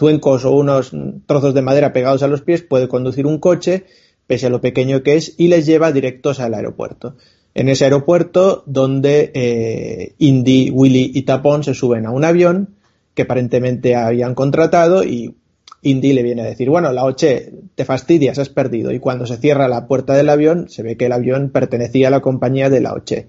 o 0.00 0.50
unos 0.50 0.92
trozos 1.26 1.54
de 1.54 1.62
madera 1.62 1.92
pegados 1.92 2.22
a 2.22 2.28
los 2.28 2.42
pies 2.42 2.62
puede 2.62 2.88
conducir 2.88 3.26
un 3.26 3.38
coche, 3.38 3.86
pese 4.26 4.46
a 4.46 4.50
lo 4.50 4.60
pequeño 4.60 5.02
que 5.02 5.16
es, 5.16 5.34
y 5.38 5.48
les 5.48 5.66
lleva 5.66 5.92
directos 5.92 6.38
al 6.38 6.54
aeropuerto. 6.54 7.16
En 7.54 7.68
ese 7.68 7.84
aeropuerto, 7.84 8.62
donde 8.66 9.32
eh, 9.34 10.14
Indy, 10.18 10.70
Willy 10.70 11.10
y 11.14 11.22
Tapón 11.22 11.64
se 11.64 11.74
suben 11.74 12.06
a 12.06 12.12
un 12.12 12.24
avión 12.24 12.76
que 13.14 13.22
aparentemente 13.22 13.96
habían 13.96 14.34
contratado 14.34 15.02
y 15.02 15.34
Indy 15.82 16.12
le 16.12 16.22
viene 16.22 16.42
a 16.42 16.46
decir, 16.46 16.68
bueno, 16.68 16.92
la 16.92 17.04
Oche, 17.04 17.52
te 17.74 17.84
fastidias, 17.84 18.38
has 18.38 18.48
perdido. 18.48 18.92
Y 18.92 18.98
cuando 18.98 19.26
se 19.26 19.38
cierra 19.38 19.68
la 19.68 19.86
puerta 19.86 20.14
del 20.14 20.28
avión, 20.28 20.68
se 20.68 20.82
ve 20.82 20.96
que 20.96 21.06
el 21.06 21.12
avión 21.12 21.50
pertenecía 21.50 22.08
a 22.08 22.10
la 22.10 22.20
compañía 22.20 22.68
de 22.68 22.80
la 22.80 22.92
Oche. 22.92 23.28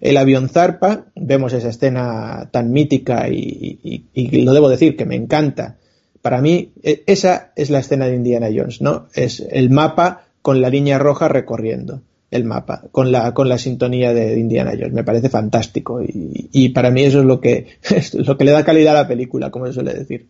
El 0.00 0.16
avión 0.16 0.48
zarpa, 0.48 1.06
vemos 1.14 1.52
esa 1.52 1.68
escena 1.68 2.48
tan 2.50 2.72
mítica 2.72 3.28
y, 3.28 4.04
lo 4.44 4.52
debo 4.52 4.68
decir 4.68 4.96
que 4.96 5.06
me 5.06 5.14
encanta. 5.14 5.76
Para 6.20 6.40
mí, 6.40 6.72
e, 6.82 7.04
esa 7.06 7.52
es 7.54 7.70
la 7.70 7.78
escena 7.78 8.06
de 8.06 8.16
Indiana 8.16 8.48
Jones, 8.52 8.80
¿no? 8.80 9.06
Es 9.14 9.40
el 9.40 9.70
mapa 9.70 10.24
con 10.42 10.60
la 10.60 10.70
línea 10.70 10.98
roja 10.98 11.28
recorriendo 11.28 12.02
el 12.32 12.44
mapa, 12.44 12.84
con 12.90 13.12
la, 13.12 13.34
con 13.34 13.48
la 13.48 13.58
sintonía 13.58 14.14
de 14.14 14.38
Indiana 14.38 14.72
Jones. 14.72 14.94
Me 14.94 15.04
parece 15.04 15.28
fantástico 15.28 16.00
y, 16.02 16.70
para 16.70 16.90
mí 16.90 17.02
eso 17.02 17.20
es 17.20 17.26
lo 17.26 17.40
que, 17.40 17.66
es 17.94 18.14
lo 18.14 18.36
que 18.36 18.44
le 18.44 18.52
da 18.52 18.64
calidad 18.64 18.96
a 18.96 19.02
la 19.02 19.08
película, 19.08 19.50
como 19.50 19.66
se 19.66 19.74
suele 19.74 19.92
decir. 19.92 20.28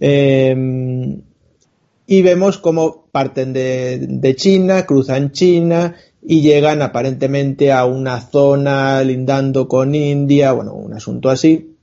Em, 0.00 1.22
y 2.06 2.22
vemos 2.22 2.58
cómo 2.58 3.06
parten 3.12 3.52
de, 3.52 4.34
China, 4.36 4.86
cruzan 4.86 5.32
China, 5.32 5.96
y 6.22 6.40
llegan 6.40 6.82
aparentemente 6.82 7.72
a 7.72 7.84
una 7.84 8.20
zona 8.20 9.02
lindando 9.02 9.68
con 9.68 9.94
India, 9.94 10.52
bueno, 10.52 10.74
un 10.74 10.94
asunto 10.94 11.30
así. 11.30 11.74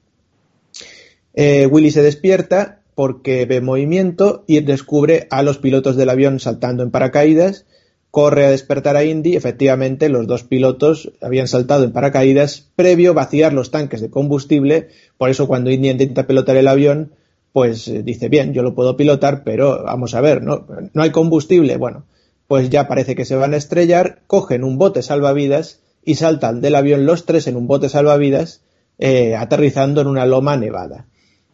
Eh, 1.33 1.67
Willy 1.67 1.91
se 1.91 2.01
despierta 2.01 2.81
porque 2.95 3.45
ve 3.45 3.59
movimiento 3.61 4.43
y 4.47 4.61
descubre 4.61 5.27
a 5.29 5.43
los 5.43 5.57
pilotos 5.57 5.97
del 5.97 6.09
avión 6.09 6.39
saltando 6.39 6.81
en 6.81 6.91
paracaídas, 6.91 7.65
corre 8.09 8.45
a 8.45 8.51
despertar 8.51 8.95
a 8.95 9.03
Indy, 9.03 9.35
efectivamente 9.35 10.07
los 10.07 10.25
dos 10.25 10.43
pilotos 10.43 11.11
habían 11.21 11.49
saltado 11.49 11.83
en 11.83 11.91
paracaídas 11.91 12.69
previo 12.77 13.13
vaciar 13.13 13.51
los 13.51 13.71
tanques 13.71 13.99
de 13.99 14.09
combustible, 14.09 14.87
por 15.17 15.29
eso 15.29 15.47
cuando 15.47 15.69
Indy 15.69 15.89
intenta 15.89 16.25
pilotar 16.25 16.55
el 16.55 16.69
avión, 16.69 17.11
pues 17.56 17.88
eh, 17.88 18.03
dice, 18.03 18.27
bien, 18.27 18.53
yo 18.53 18.64
lo 18.64 18.76
puedo 18.76 18.98
pilotar, 18.98 19.45
pero 19.45 19.82
vamos 19.86 20.14
a 20.14 20.19
ver, 20.19 20.44
¿no? 20.44 20.68
No 20.91 21.02
hay 21.02 21.11
combustible, 21.11 21.77
bueno, 21.77 22.03
pues 22.48 22.69
ya 22.69 22.90
parece 22.90 23.15
que 23.15 23.23
se 23.23 23.38
van 23.38 23.53
a 23.53 23.56
estrellar, 23.56 24.19
cogen 24.27 24.65
un 24.65 24.77
bote 24.77 25.02
salvavidas 25.02 25.80
y 26.03 26.15
saltan 26.15 26.60
del 26.60 26.76
avión 26.76 27.06
los 27.06 27.26
tres 27.26 27.48
en 27.48 27.56
un 27.56 27.65
bote 27.65 27.88
salvavidas, 27.88 28.60
eh, 28.99 29.38
aterrizando 29.38 30.02
en 30.02 30.07
una 30.07 30.26
loma 30.26 30.57
nevada. 30.57 31.06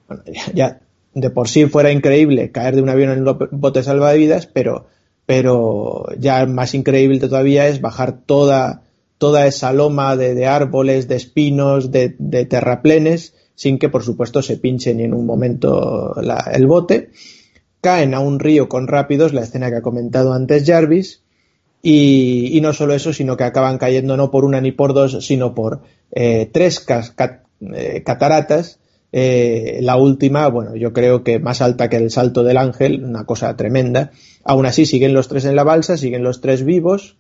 Bueno, 0.08 0.24
ya, 0.56 0.82
de 1.14 1.30
por 1.30 1.48
sí 1.48 1.68
fuera 1.68 1.92
increíble 1.92 2.50
caer 2.50 2.78
de 2.78 2.82
un 2.82 2.90
avión 2.90 3.12
en 3.12 3.28
un 3.28 3.38
bote 3.52 3.84
salvavidas, 3.84 4.48
pero, 4.48 4.88
pero 5.28 6.08
ya 6.18 6.48
más 6.48 6.74
increíble 6.74 7.20
todavía 7.20 7.68
es 7.68 7.80
bajar 7.80 8.22
toda, 8.26 8.82
toda 9.20 9.46
esa 9.46 9.72
loma 9.72 10.16
de, 10.16 10.48
árboles, 10.48 11.08
de 11.08 11.18
espinos, 11.18 11.92
de, 11.92 12.10
terraplenes, 12.50 13.36
sin 13.62 13.78
que 13.78 13.90
por 13.90 14.02
supuesto 14.02 14.42
se 14.42 14.58
pinche 14.58 14.96
ni 14.96 15.04
en 15.04 15.14
un 15.14 15.24
momento 15.24 16.16
el 16.52 16.66
bote 16.66 17.12
caen 17.80 18.16
a 18.16 18.20
un 18.20 18.40
río 18.40 18.68
con 18.68 18.88
rápidos, 18.88 19.34
la 19.34 19.42
escena 19.42 19.70
que 19.70 19.76
ha 19.76 19.82
comentado 19.84 20.34
antes 20.34 20.66
Jarvis, 20.66 21.22
y, 21.84 22.58
no 22.64 22.74
solo 22.74 22.96
eso, 22.96 23.14
sino 23.14 23.38
que 23.38 23.44
acaban 23.44 23.78
cayendo 23.78 24.18
no 24.18 24.32
por 24.32 24.46
una 24.46 24.62
ni 24.62 24.72
por 24.72 24.96
dos, 24.96 25.24
sino 25.24 25.54
por 25.54 25.82
eh, 26.12 26.50
tres 26.52 26.84
eh, 26.88 28.04
cataratas. 28.04 28.80
Eh, 29.12 29.78
la 29.82 29.96
última, 29.96 30.48
bueno, 30.48 30.76
yo 30.76 30.92
creo 30.92 31.24
que 31.24 31.38
más 31.38 31.62
alta 31.62 31.88
que 31.88 31.98
el 31.98 32.10
salto 32.10 32.44
del 32.44 32.58
ángel, 32.58 33.04
una 33.04 33.26
cosa 33.26 33.56
tremenda. 33.56 34.12
Aún 34.44 34.66
así 34.66 34.88
siguen 34.88 35.14
los 35.14 35.28
tres 35.28 35.46
en 35.46 35.56
la 35.56 35.64
balsa, 35.64 35.98
siguen 35.98 36.24
los 36.24 36.42
tres 36.42 36.64
vivos 36.64 37.18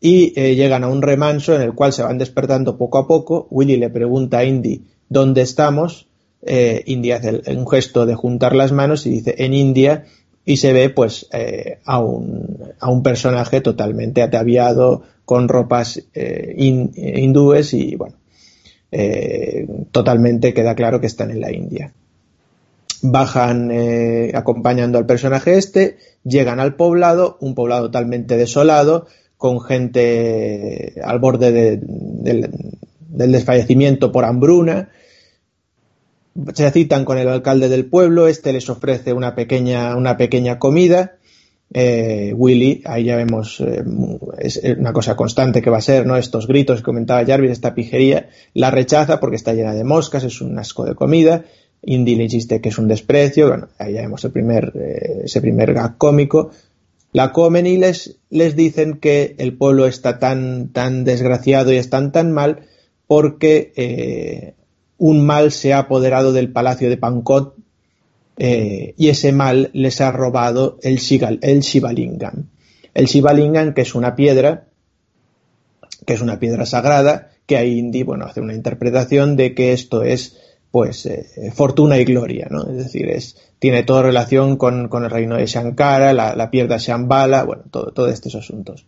y 0.00 0.32
llegan 0.32 0.84
a 0.84 0.88
un 0.88 1.00
remanso 1.00 1.54
en 1.54 1.62
el 1.62 1.74
cual 1.74 1.92
se 1.92 2.02
van 2.02 2.18
despertando 2.18 2.76
poco 2.76 2.98
a 2.98 3.06
poco. 3.06 3.46
Willy 3.50 3.76
le 3.76 3.88
pregunta 3.88 4.38
a 4.38 4.44
Indy 4.44 4.82
dónde 5.12 5.42
estamos 5.42 6.06
eh, 6.42 6.82
India 6.86 7.16
hace 7.16 7.42
un 7.54 7.68
gesto 7.68 8.04
de 8.04 8.14
juntar 8.14 8.56
las 8.56 8.72
manos 8.72 9.06
y 9.06 9.10
dice 9.10 9.34
en 9.38 9.54
India 9.54 10.04
y 10.44 10.56
se 10.56 10.72
ve 10.72 10.90
pues 10.90 11.28
eh, 11.32 11.78
a, 11.84 12.00
un, 12.00 12.72
a, 12.80 12.90
un, 12.90 13.02
personaje 13.02 13.60
totalmente 13.60 14.22
ataviado 14.22 15.02
con 15.24 15.48
ropas 15.48 16.02
eh, 16.14 16.54
hindúes 16.56 17.74
y 17.74 17.94
bueno, 17.94 18.16
eh, 18.90 19.66
totalmente 19.92 20.52
queda 20.52 20.74
claro 20.74 21.00
que 21.00 21.06
están 21.06 21.30
en 21.30 21.40
la 21.40 21.52
India. 21.52 21.92
Bajan 23.04 23.72
acompañando 24.32 24.96
al 24.96 25.06
personaje 25.06 25.58
este, 25.58 25.96
llegan 26.22 26.60
al 26.60 26.76
poblado, 26.76 27.36
un 27.40 27.56
poblado 27.56 27.86
totalmente 27.86 28.36
desolado, 28.36 29.06
con 29.36 29.60
gente 29.60 30.94
al 31.02 31.18
borde 31.18 31.50
del, 31.50 32.50
del 33.12 33.32
desfallecimiento 33.32 34.10
por 34.10 34.24
hambruna, 34.24 34.90
se 36.54 36.70
citan 36.70 37.04
con 37.04 37.18
el 37.18 37.28
alcalde 37.28 37.68
del 37.68 37.86
pueblo, 37.86 38.26
este 38.26 38.52
les 38.52 38.68
ofrece 38.70 39.12
una 39.12 39.34
pequeña, 39.34 39.96
una 39.96 40.16
pequeña 40.16 40.58
comida. 40.58 41.16
Eh, 41.74 42.34
Willy, 42.36 42.82
ahí 42.84 43.04
ya 43.04 43.16
vemos 43.16 43.60
eh, 43.60 43.82
es 44.38 44.60
una 44.78 44.92
cosa 44.92 45.16
constante 45.16 45.62
que 45.62 45.70
va 45.70 45.78
a 45.78 45.82
ser, 45.82 46.06
¿no? 46.06 46.16
Estos 46.16 46.46
gritos 46.46 46.78
que 46.78 46.84
comentaba 46.84 47.24
Jarvis, 47.24 47.50
esta 47.50 47.74
pijería, 47.74 48.28
la 48.54 48.70
rechaza 48.70 49.20
porque 49.20 49.36
está 49.36 49.54
llena 49.54 49.74
de 49.74 49.84
moscas, 49.84 50.24
es 50.24 50.40
un 50.40 50.58
asco 50.58 50.84
de 50.84 50.94
comida. 50.94 51.44
Indy 51.82 52.14
le 52.14 52.24
insiste 52.24 52.60
que 52.60 52.68
es 52.68 52.78
un 52.78 52.88
desprecio, 52.88 53.48
bueno, 53.48 53.68
ahí 53.78 53.94
ya 53.94 54.02
vemos 54.02 54.24
el 54.24 54.30
primer, 54.30 54.72
eh, 54.74 55.22
ese 55.24 55.40
primer 55.40 55.74
gag 55.74 55.98
cómico. 55.98 56.50
La 57.12 57.32
comen 57.32 57.66
y 57.66 57.76
les, 57.76 58.16
les 58.30 58.56
dicen 58.56 58.98
que 58.98 59.34
el 59.38 59.56
pueblo 59.56 59.86
está 59.86 60.18
tan, 60.18 60.68
tan 60.68 61.04
desgraciado 61.04 61.72
y 61.72 61.76
están 61.76 62.10
tan 62.12 62.32
mal 62.32 62.60
porque 63.12 64.54
un 65.02 65.26
mal 65.26 65.50
se 65.50 65.74
ha 65.74 65.80
apoderado 65.80 66.32
del 66.32 66.50
palacio 66.50 66.88
de 66.88 66.96
Pankot 66.96 67.56
eh, 68.38 68.94
y 68.96 69.08
ese 69.08 69.32
mal 69.32 69.68
les 69.74 70.00
ha 70.00 70.12
robado 70.12 70.78
el, 70.80 70.96
Shival, 70.96 71.40
el 71.42 71.60
Shivalingam. 71.60 72.46
El 72.94 73.06
Shivalingam, 73.06 73.74
que 73.74 73.82
es 73.82 73.94
una 73.94 74.14
piedra, 74.14 74.68
que 76.06 76.14
es 76.14 76.22
una 76.22 76.38
piedra 76.38 76.64
sagrada, 76.66 77.32
que 77.46 77.56
ahí 77.56 77.80
Indy, 77.80 78.02
bueno, 78.02 78.24
hace 78.24 78.40
una 78.40 78.54
interpretación 78.54 79.36
de 79.36 79.54
que 79.54 79.72
esto 79.72 80.04
es, 80.04 80.38
pues, 80.70 81.04
eh, 81.04 81.50
fortuna 81.52 81.98
y 81.98 82.04
gloria, 82.04 82.46
¿no? 82.48 82.62
Es 82.70 82.76
decir, 82.76 83.10
es, 83.10 83.36
tiene 83.58 83.82
toda 83.82 84.02
relación 84.02 84.56
con, 84.56 84.88
el 84.90 85.10
reino 85.10 85.36
de 85.36 85.46
Shankara, 85.46 86.14
la, 86.14 86.50
piedra 86.50 86.78
Shambhala, 86.78 87.44
bueno, 87.44 87.64
todo, 87.70 87.92
todos 87.92 88.12
estos 88.12 88.36
asuntos. 88.36 88.86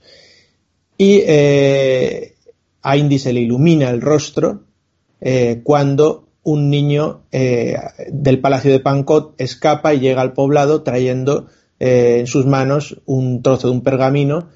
Y 0.97 1.23
eh, 1.27 2.34
a 2.85 2.97
Indy 2.99 3.19
se 3.19 3.33
le 3.33 3.41
ilumina 3.41 3.91
el 3.91 4.01
rostro 4.03 4.65
eh, 5.21 5.63
cuando 5.65 6.29
un 6.43 6.69
niño 6.69 7.23
eh, 7.33 7.77
del 8.13 8.41
palacio 8.41 8.71
de 8.71 8.79
Pancot 8.79 9.35
escapa 9.39 9.95
y 9.95 10.01
llega 10.01 10.21
al 10.21 10.35
poblado 10.35 10.83
trayendo 10.83 11.47
eh, 11.81 12.19
en 12.21 12.27
sus 12.27 12.45
manos 12.45 13.01
un 13.07 13.43
trozo 13.43 13.69
de 13.69 13.73
un 13.73 13.83
pergamino 13.83 14.51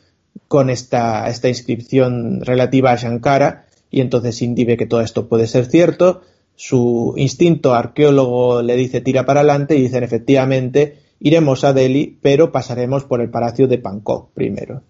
con 0.47 0.69
esta, 0.69 1.29
esta 1.29 1.49
inscripción 1.49 2.43
relativa 2.43 2.93
a 2.93 2.97
Shankara 2.97 3.65
y 3.91 4.03
entonces 4.03 4.41
Indy 4.43 4.67
ve 4.67 4.77
que 4.77 4.87
todo 4.87 5.01
esto 5.01 5.27
puede 5.27 5.47
ser 5.47 5.65
cierto. 5.65 6.21
Su 6.55 7.15
instinto 7.17 7.75
arqueólogo 7.75 8.61
le 8.61 8.77
dice 8.77 9.01
tira 9.01 9.25
para 9.25 9.41
adelante 9.41 9.75
y 9.75 9.83
dicen 9.83 10.05
efectivamente 10.05 10.99
iremos 11.19 11.65
a 11.65 11.73
Delhi, 11.73 12.19
pero 12.21 12.53
pasaremos 12.53 13.05
por 13.05 13.23
el 13.23 13.31
Palacio 13.31 13.67
de 13.69 13.79
Bangkok 13.79 14.33
primero. 14.35 14.83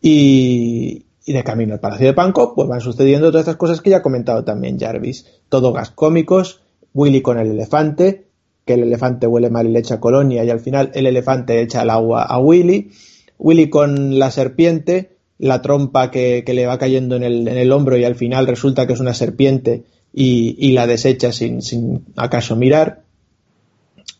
Y, 0.00 1.04
y 1.30 1.32
de 1.32 1.44
camino 1.44 1.74
al 1.74 1.80
Palacio 1.80 2.06
de 2.06 2.12
Bangkok, 2.12 2.56
pues 2.56 2.66
van 2.66 2.80
sucediendo 2.80 3.28
todas 3.28 3.42
estas 3.42 3.56
cosas 3.56 3.80
que 3.80 3.90
ya 3.90 3.98
ha 3.98 4.02
comentado 4.02 4.42
también 4.42 4.80
Jarvis. 4.80 5.26
Todo 5.48 5.72
gas 5.72 5.92
cómicos, 5.92 6.60
Willy 6.92 7.22
con 7.22 7.38
el 7.38 7.52
elefante, 7.52 8.26
que 8.64 8.74
el 8.74 8.82
elefante 8.82 9.28
huele 9.28 9.48
mal 9.48 9.68
y 9.68 9.70
le 9.70 9.78
echa 9.78 10.00
colonia 10.00 10.42
y 10.42 10.50
al 10.50 10.58
final 10.58 10.90
el 10.92 11.06
elefante 11.06 11.60
echa 11.62 11.82
el 11.82 11.90
agua 11.90 12.24
a 12.24 12.40
Willy. 12.40 12.90
Willy 13.38 13.70
con 13.70 14.18
la 14.18 14.32
serpiente, 14.32 15.18
la 15.38 15.62
trompa 15.62 16.10
que, 16.10 16.42
le 16.44 16.66
va 16.66 16.78
cayendo 16.78 17.14
en 17.14 17.22
el, 17.22 17.70
hombro 17.70 17.96
y 17.96 18.02
al 18.02 18.16
final 18.16 18.48
resulta 18.48 18.88
que 18.88 18.94
es 18.94 19.00
una 19.00 19.14
serpiente 19.14 19.84
y, 20.12 20.56
y 20.58 20.72
la 20.72 20.88
desecha 20.88 21.30
sin, 21.30 21.62
sin 21.62 22.06
acaso 22.16 22.56
mirar. 22.56 23.04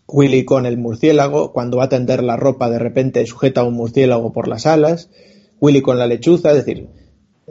Willy 0.07 0.45
con 0.45 0.65
el 0.65 0.79
murciélago, 0.79 1.53
cuando 1.53 1.79
va 1.79 1.85
a 1.85 1.89
tender 1.89 2.23
la 2.23 2.37
ropa 2.37 2.71
de 2.71 2.79
repente 2.79 3.27
sujeta 3.27 3.63
a 3.63 3.65
un 3.65 3.75
murciélago 3.75 4.33
por 4.33 4.47
las 4.47 4.65
alas. 4.65 5.11
Willy 5.61 5.83
con 5.83 5.99
la 5.99 6.07
lechuza, 6.07 6.51
es 6.51 6.65
decir, 6.65 6.89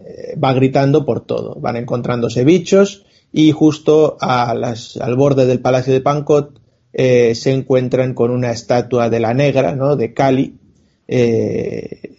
eh, 0.05 0.37
va 0.41 0.53
gritando 0.53 1.05
por 1.05 1.21
todo. 1.21 1.55
Van 1.59 1.75
encontrándose 1.75 2.43
bichos 2.43 3.05
y 3.31 3.51
justo 3.51 4.17
al 4.19 5.15
borde 5.15 5.45
del 5.45 5.61
Palacio 5.61 5.93
de 5.93 6.01
Pancot 6.01 6.59
eh, 6.93 7.35
se 7.35 7.51
encuentran 7.51 8.13
con 8.13 8.31
una 8.31 8.51
estatua 8.51 9.09
de 9.09 9.19
la 9.19 9.33
negra, 9.33 9.75
¿no? 9.75 9.95
de 9.95 10.13
Kali, 10.13 10.55
eh, 11.07 12.15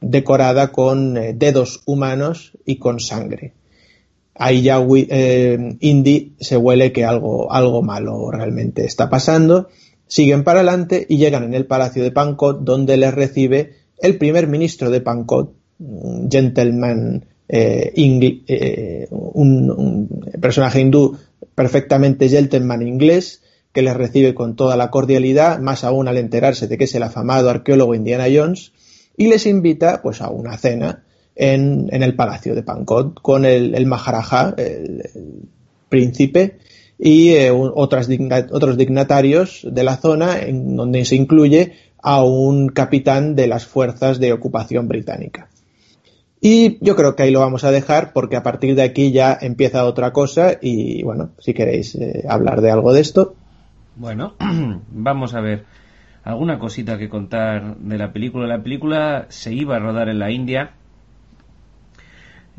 decorada 0.00 0.70
con 0.70 1.14
dedos 1.38 1.82
humanos 1.86 2.52
y 2.64 2.76
con 2.76 3.00
sangre. 3.00 3.54
Ahí 4.34 4.62
ya 4.62 4.78
Indy 4.78 6.34
se 6.38 6.56
huele 6.56 6.92
que 6.92 7.04
algo, 7.04 7.50
algo 7.50 7.82
malo 7.82 8.30
realmente 8.30 8.84
está 8.84 9.08
pasando. 9.08 9.68
Siguen 10.06 10.44
para 10.44 10.60
adelante 10.60 11.06
y 11.08 11.16
llegan 11.16 11.42
en 11.42 11.54
el 11.54 11.66
Palacio 11.66 12.02
de 12.02 12.12
Pancot, 12.12 12.60
donde 12.62 12.96
les 12.96 13.12
recibe 13.12 13.86
el 13.98 14.18
primer 14.18 14.46
ministro 14.46 14.90
de 14.90 15.00
Pancot, 15.00 15.54
un 15.78 16.30
gentleman, 16.30 17.24
eh, 17.48 17.92
eh, 17.96 19.08
un, 19.10 20.08
personaje 20.40 20.80
hindú 20.80 21.16
perfectamente 21.54 22.28
gentleman 22.28 22.86
inglés, 22.86 23.42
que 23.72 23.82
les 23.82 23.94
recibe 23.94 24.34
con 24.34 24.56
toda 24.56 24.76
la 24.76 24.90
cordialidad, 24.90 25.58
más 25.58 25.84
aún 25.84 26.08
al 26.08 26.16
enterarse 26.16 26.66
de 26.66 26.78
que 26.78 26.84
es 26.84 26.94
el 26.94 27.02
afamado 27.02 27.50
arqueólogo 27.50 27.94
Indiana 27.94 28.26
Jones, 28.32 28.72
y 29.16 29.28
les 29.28 29.46
invita 29.46 30.02
pues 30.02 30.22
a 30.22 30.30
una 30.30 30.56
cena 30.56 31.04
en, 31.34 31.88
el 31.90 32.16
palacio 32.16 32.54
de 32.54 32.62
Pancot 32.62 33.20
con 33.20 33.44
el, 33.44 33.74
el 33.74 33.86
Maharaja, 33.86 34.54
el, 34.56 35.02
príncipe, 35.88 36.58
y 36.98 37.30
eh, 37.30 37.50
otros 37.52 38.08
dignatarios 38.08 39.66
de 39.70 39.84
la 39.84 39.98
zona, 39.98 40.40
en 40.40 40.76
donde 40.76 41.04
se 41.04 41.14
incluye 41.14 41.72
a 42.02 42.22
un 42.24 42.68
capitán 42.68 43.34
de 43.34 43.46
las 43.46 43.66
fuerzas 43.66 44.18
de 44.18 44.32
ocupación 44.32 44.88
británica. 44.88 45.48
Y 46.48 46.78
yo 46.80 46.94
creo 46.94 47.16
que 47.16 47.24
ahí 47.24 47.32
lo 47.32 47.40
vamos 47.40 47.64
a 47.64 47.72
dejar 47.72 48.12
porque 48.12 48.36
a 48.36 48.44
partir 48.44 48.76
de 48.76 48.84
aquí 48.84 49.10
ya 49.10 49.36
empieza 49.40 49.84
otra 49.84 50.12
cosa 50.12 50.52
y 50.62 51.02
bueno, 51.02 51.30
si 51.40 51.54
queréis 51.54 51.96
eh, 51.96 52.24
hablar 52.28 52.60
de 52.60 52.70
algo 52.70 52.92
de 52.92 53.00
esto. 53.00 53.34
Bueno, 53.96 54.34
vamos 54.92 55.34
a 55.34 55.40
ver 55.40 55.64
alguna 56.22 56.60
cosita 56.60 56.98
que 56.98 57.08
contar 57.08 57.78
de 57.78 57.98
la 57.98 58.12
película. 58.12 58.46
La 58.46 58.62
película 58.62 59.26
se 59.28 59.52
iba 59.54 59.74
a 59.74 59.80
rodar 59.80 60.08
en 60.08 60.20
la 60.20 60.30
India. 60.30 60.70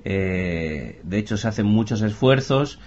Eh, 0.04 1.00
de 1.02 1.18
hecho, 1.18 1.38
se 1.38 1.48
hacen 1.48 1.68
muchos 1.68 2.02
esfuerzos. 2.02 2.80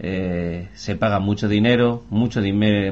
Eh, 0.00 0.70
se 0.74 0.96
paga 0.96 1.20
mucho 1.20 1.46
dinero, 1.48 2.02
mucho, 2.10 2.40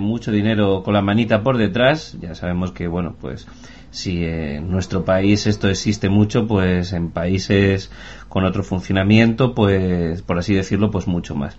mucho 0.00 0.30
dinero 0.30 0.84
con 0.84 0.94
la 0.94 1.02
manita 1.02 1.42
por 1.42 1.58
detrás. 1.58 2.16
Ya 2.20 2.36
sabemos 2.36 2.70
que, 2.70 2.86
bueno, 2.86 3.16
pues 3.20 3.48
si 3.96 4.22
en 4.24 4.70
nuestro 4.70 5.06
país 5.06 5.46
esto 5.46 5.70
existe 5.70 6.10
mucho, 6.10 6.46
pues 6.46 6.92
en 6.92 7.10
países 7.10 7.90
con 8.28 8.44
otro 8.44 8.62
funcionamiento, 8.62 9.54
pues 9.54 10.20
por 10.20 10.38
así 10.38 10.54
decirlo, 10.54 10.90
pues 10.90 11.06
mucho 11.06 11.34
más. 11.34 11.56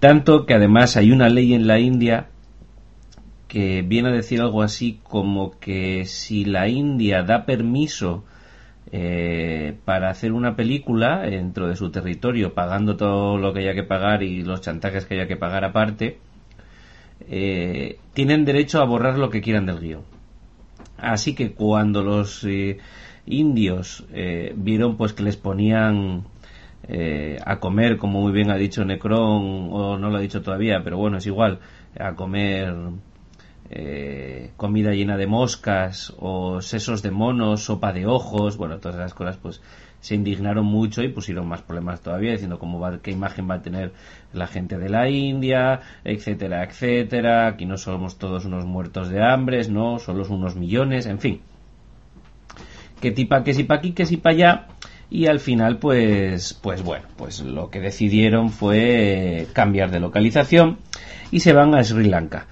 Tanto 0.00 0.46
que 0.46 0.54
además 0.54 0.96
hay 0.96 1.12
una 1.12 1.28
ley 1.28 1.54
en 1.54 1.68
la 1.68 1.78
India 1.78 2.26
que 3.46 3.82
viene 3.82 4.08
a 4.08 4.12
decir 4.12 4.40
algo 4.40 4.62
así 4.62 4.98
como 5.04 5.52
que 5.60 6.06
si 6.06 6.44
la 6.44 6.66
India 6.66 7.22
da 7.22 7.46
permiso 7.46 8.24
eh, 8.90 9.76
para 9.84 10.10
hacer 10.10 10.32
una 10.32 10.56
película 10.56 11.20
dentro 11.20 11.68
de 11.68 11.76
su 11.76 11.90
territorio, 11.90 12.52
pagando 12.52 12.96
todo 12.96 13.38
lo 13.38 13.52
que 13.52 13.60
haya 13.60 13.74
que 13.74 13.84
pagar 13.84 14.24
y 14.24 14.42
los 14.42 14.60
chantajes 14.60 15.06
que 15.06 15.14
haya 15.14 15.28
que 15.28 15.36
pagar 15.36 15.64
aparte, 15.64 16.18
eh, 17.28 17.98
tienen 18.12 18.44
derecho 18.44 18.80
a 18.80 18.84
borrar 18.86 19.18
lo 19.18 19.30
que 19.30 19.40
quieran 19.40 19.66
del 19.66 19.78
guion. 19.78 20.13
Así 21.12 21.34
que 21.34 21.52
cuando 21.52 22.02
los 22.02 22.44
eh, 22.44 22.78
indios 23.26 24.04
vieron 24.56 24.96
pues 24.96 25.12
que 25.12 25.22
les 25.22 25.36
ponían 25.36 26.24
a 27.46 27.60
comer, 27.60 27.96
como 27.96 28.20
muy 28.20 28.32
bien 28.32 28.50
ha 28.50 28.56
dicho 28.56 28.84
Necron, 28.84 29.68
o 29.72 29.98
no 29.98 30.10
lo 30.10 30.18
ha 30.18 30.20
dicho 30.20 30.42
todavía, 30.42 30.82
pero 30.84 30.98
bueno, 30.98 31.16
es 31.16 31.26
igual, 31.26 31.60
a 31.98 32.14
comer 32.14 32.74
eh, 33.70 34.52
comida 34.56 34.92
llena 34.92 35.16
de 35.16 35.26
moscas 35.26 36.12
o 36.18 36.60
sesos 36.60 37.02
de 37.02 37.10
monos, 37.10 37.64
sopa 37.64 37.92
de 37.92 38.06
ojos, 38.06 38.56
bueno, 38.58 38.78
todas 38.78 38.96
esas 38.98 39.14
cosas 39.14 39.38
pues 39.38 39.62
se 40.04 40.14
indignaron 40.14 40.66
mucho 40.66 41.02
y 41.02 41.08
pusieron 41.08 41.48
más 41.48 41.62
problemas 41.62 42.02
todavía 42.02 42.32
diciendo 42.32 42.58
cómo 42.58 42.78
va, 42.78 42.98
qué 42.98 43.10
imagen 43.10 43.48
va 43.48 43.54
a 43.54 43.62
tener 43.62 43.94
la 44.34 44.46
gente 44.46 44.76
de 44.76 44.90
la 44.90 45.08
India, 45.08 45.80
etcétera, 46.04 46.62
etcétera, 46.62 47.46
aquí 47.46 47.64
no 47.64 47.78
somos 47.78 48.18
todos 48.18 48.44
unos 48.44 48.66
muertos 48.66 49.08
de 49.08 49.24
hambre, 49.24 49.66
no, 49.70 49.98
solo 49.98 50.26
unos 50.28 50.56
millones, 50.56 51.06
en 51.06 51.20
fin. 51.20 51.40
Que 53.00 53.12
tipa, 53.12 53.42
que 53.42 53.54
si 53.54 53.64
pa' 53.64 53.76
aquí, 53.76 53.92
que 53.92 54.04
si 54.04 54.18
pa' 54.18 54.30
allá, 54.30 54.66
y 55.08 55.26
al 55.26 55.40
final 55.40 55.78
pues 55.78 56.52
pues 56.54 56.82
bueno 56.82 57.06
pues 57.16 57.40
lo 57.40 57.70
que 57.70 57.80
decidieron 57.80 58.50
fue 58.50 59.46
cambiar 59.54 59.90
de 59.90 60.00
localización 60.00 60.78
y 61.30 61.40
se 61.40 61.54
van 61.54 61.74
a 61.74 61.82
Sri 61.82 62.08
Lanka 62.08 62.46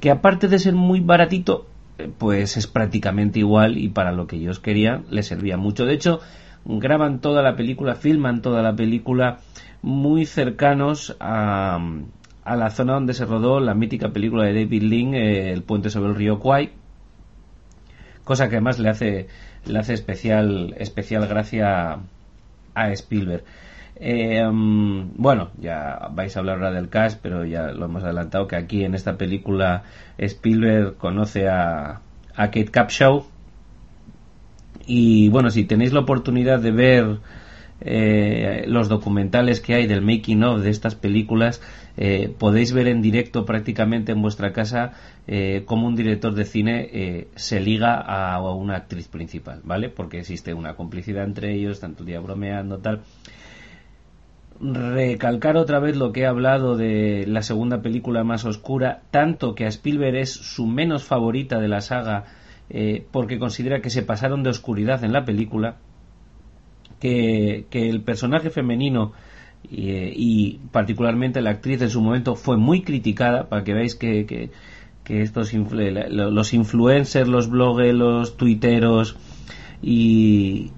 que 0.00 0.10
aparte 0.10 0.48
de 0.48 0.58
ser 0.58 0.74
muy 0.74 1.00
baratito, 1.00 1.66
eh, 1.98 2.10
pues 2.16 2.56
es 2.56 2.66
prácticamente 2.66 3.38
igual 3.38 3.78
y 3.78 3.88
para 3.88 4.12
lo 4.12 4.26
que 4.26 4.36
ellos 4.36 4.60
querían 4.60 5.04
les 5.10 5.26
servía 5.26 5.56
mucho. 5.56 5.84
De 5.86 5.94
hecho, 5.94 6.20
graban 6.66 7.20
toda 7.20 7.42
la 7.42 7.56
película, 7.56 7.94
filman 7.94 8.42
toda 8.42 8.62
la 8.62 8.74
película 8.74 9.38
muy 9.82 10.26
cercanos 10.26 11.16
a, 11.20 11.78
a 12.44 12.56
la 12.56 12.70
zona 12.70 12.94
donde 12.94 13.14
se 13.14 13.24
rodó 13.24 13.60
la 13.60 13.74
mítica 13.74 14.10
película 14.10 14.44
de 14.44 14.54
David 14.54 14.82
Lynn, 14.82 15.14
eh, 15.14 15.52
El 15.52 15.62
puente 15.62 15.90
sobre 15.90 16.10
el 16.10 16.16
río 16.16 16.38
Kwai, 16.38 16.72
cosa 18.24 18.48
que 18.48 18.56
además 18.56 18.78
le 18.78 18.88
hace, 18.88 19.28
le 19.64 19.78
hace 19.78 19.94
especial, 19.94 20.74
especial 20.78 21.26
gracia 21.26 21.98
a 22.74 22.92
Spielberg. 22.92 23.44
Eh, 23.98 24.46
mm, 24.46 25.14
bueno, 25.16 25.50
ya 25.58 26.08
vais 26.12 26.36
a 26.36 26.40
hablar 26.40 26.56
ahora 26.56 26.72
del 26.72 26.88
cast, 26.88 27.20
pero 27.22 27.44
ya 27.44 27.68
lo 27.68 27.86
hemos 27.86 28.04
adelantado 28.04 28.46
que 28.46 28.56
aquí 28.56 28.84
en 28.84 28.94
esta 28.94 29.16
película 29.16 29.84
Spielberg 30.18 30.96
conoce 30.96 31.48
a, 31.48 32.02
a 32.34 32.46
Kate 32.46 32.70
Capshaw. 32.70 33.24
Y 34.86 35.28
bueno, 35.28 35.50
si 35.50 35.64
tenéis 35.64 35.92
la 35.92 36.00
oportunidad 36.00 36.60
de 36.60 36.70
ver 36.70 37.18
eh, 37.80 38.64
los 38.68 38.88
documentales 38.88 39.60
que 39.60 39.74
hay 39.74 39.86
del 39.86 40.00
making 40.00 40.42
of 40.44 40.62
de 40.62 40.70
estas 40.70 40.94
películas, 40.94 41.60
eh, 41.96 42.34
podéis 42.38 42.72
ver 42.72 42.88
en 42.88 43.02
directo 43.02 43.44
prácticamente 43.44 44.12
en 44.12 44.22
vuestra 44.22 44.52
casa 44.52 44.92
eh, 45.26 45.64
cómo 45.66 45.86
un 45.86 45.96
director 45.96 46.34
de 46.34 46.44
cine 46.44 47.26
se 47.34 47.60
liga 47.60 47.96
a, 47.96 48.40
una 48.54 48.76
actriz 48.76 49.08
principal, 49.08 49.60
¿vale? 49.64 49.90
Porque 49.90 50.20
existe 50.20 50.54
una 50.54 50.74
complicidad 50.74 51.24
entre 51.24 51.54
ellos, 51.54 51.80
tanto 51.80 52.04
día 52.04 52.20
bromeando, 52.20 52.78
tal 52.78 53.02
recalcar 54.60 55.56
otra 55.56 55.80
vez 55.80 55.96
lo 55.96 56.12
que 56.12 56.22
he 56.22 56.26
hablado 56.26 56.76
de 56.76 57.26
la 57.26 57.42
segunda 57.42 57.82
película 57.82 58.24
más 58.24 58.44
oscura, 58.44 59.02
tanto 59.10 59.54
que 59.54 59.64
a 59.64 59.68
Spielberg 59.68 60.16
es 60.16 60.32
su 60.32 60.66
menos 60.66 61.04
favorita 61.04 61.60
de 61.60 61.68
la 61.68 61.80
saga 61.80 62.24
eh, 62.68 63.06
porque 63.10 63.38
considera 63.38 63.80
que 63.80 63.90
se 63.90 64.02
pasaron 64.02 64.42
de 64.42 64.50
oscuridad 64.50 65.04
en 65.04 65.12
la 65.12 65.24
película, 65.24 65.76
que, 67.00 67.66
el 67.70 68.00
personaje 68.02 68.50
femenino 68.50 69.12
eh, 69.70 70.12
y, 70.14 70.60
particularmente 70.72 71.40
la 71.42 71.50
actriz 71.50 71.82
en 71.82 71.90
su 71.90 72.00
momento 72.00 72.34
fue 72.34 72.56
muy 72.56 72.82
criticada, 72.82 73.48
para 73.48 73.64
que 73.64 73.74
veáis 73.74 73.94
que, 73.94 74.26
que, 74.26 74.50
estos 75.22 75.52
los 75.54 76.52
influencers, 76.52 77.28
los 77.28 77.48
bloggers, 77.48 77.94
los 77.94 78.36
tuiteros 78.36 79.16
y, 79.80 80.72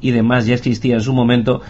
y 0.00 0.10
demás 0.10 0.46
ya 0.46 0.54
existía 0.54 0.94
en 0.94 1.02
su 1.02 1.12
momento, 1.12 1.60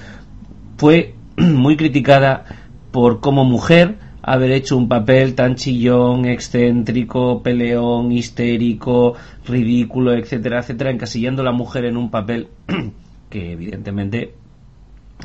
fue 0.76 1.14
muy 1.36 1.76
criticada 1.76 2.44
por 2.92 3.18
como 3.18 3.44
mujer 3.44 3.96
haber 4.26 4.52
hecho 4.52 4.78
un 4.78 4.88
papel 4.88 5.34
tan 5.34 5.55
chillón, 5.55 6.24
excéntrico, 6.24 7.42
peleón, 7.42 8.10
histérico, 8.10 9.14
ridículo, 9.46 10.14
etcétera, 10.14 10.60
etcétera, 10.60 10.90
encasillando 10.90 11.42
a 11.42 11.44
la 11.44 11.52
mujer 11.52 11.84
en 11.84 11.98
un 11.98 12.10
papel 12.10 12.48
que 13.28 13.52
evidentemente 13.52 14.34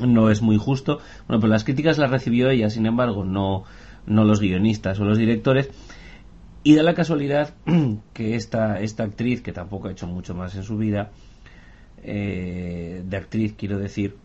no 0.05 0.29
es 0.29 0.41
muy 0.41 0.57
justo. 0.57 0.99
Bueno, 1.27 1.39
pues 1.39 1.49
las 1.49 1.63
críticas 1.63 1.97
las 1.97 2.11
recibió 2.11 2.49
ella, 2.49 2.69
sin 2.69 2.85
embargo, 2.85 3.23
no, 3.23 3.63
no 4.05 4.25
los 4.25 4.41
guionistas 4.41 4.99
o 4.99 5.05
los 5.05 5.17
directores. 5.17 5.69
Y 6.63 6.75
da 6.75 6.83
la 6.83 6.93
casualidad 6.93 7.53
que 8.13 8.35
esta, 8.35 8.81
esta 8.81 9.03
actriz, 9.03 9.41
que 9.41 9.53
tampoco 9.53 9.87
ha 9.87 9.91
hecho 9.91 10.07
mucho 10.07 10.35
más 10.35 10.55
en 10.55 10.63
su 10.63 10.77
vida, 10.77 11.11
eh, 12.03 13.01
de 13.05 13.17
actriz 13.17 13.53
quiero 13.57 13.79
decir, 13.79 14.17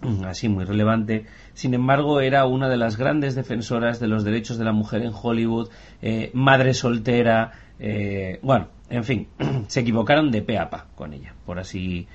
así 0.24 0.48
muy 0.48 0.64
relevante, 0.64 1.26
sin 1.60 1.74
embargo 1.74 2.22
era 2.22 2.46
una 2.46 2.70
de 2.70 2.78
las 2.78 2.96
grandes 2.96 3.34
defensoras 3.34 4.00
de 4.00 4.08
los 4.08 4.24
derechos 4.24 4.56
de 4.56 4.64
la 4.64 4.72
mujer 4.72 5.02
en 5.02 5.12
Hollywood, 5.12 5.68
eh, 6.00 6.30
madre 6.32 6.72
soltera, 6.72 7.52
eh, 7.78 8.38
bueno, 8.40 8.68
en 8.88 9.04
fin, 9.04 9.28
se 9.66 9.80
equivocaron 9.80 10.30
de 10.30 10.40
pe 10.40 10.56
a 10.56 10.70
pa 10.70 10.86
con 10.94 11.12
ella, 11.12 11.34
por 11.44 11.58
así, 11.58 12.06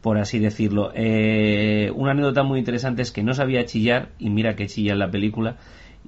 por 0.00 0.16
así 0.16 0.38
decirlo. 0.38 0.90
una 1.94 2.12
anécdota 2.12 2.44
muy 2.44 2.58
interesante 2.58 3.02
es 3.02 3.12
que 3.12 3.22
no 3.22 3.34
sabía 3.34 3.66
chillar, 3.66 4.08
y 4.18 4.30
mira 4.30 4.56
que 4.56 4.68
chilla 4.68 4.94
en 4.94 5.00
la 5.00 5.10
película, 5.10 5.58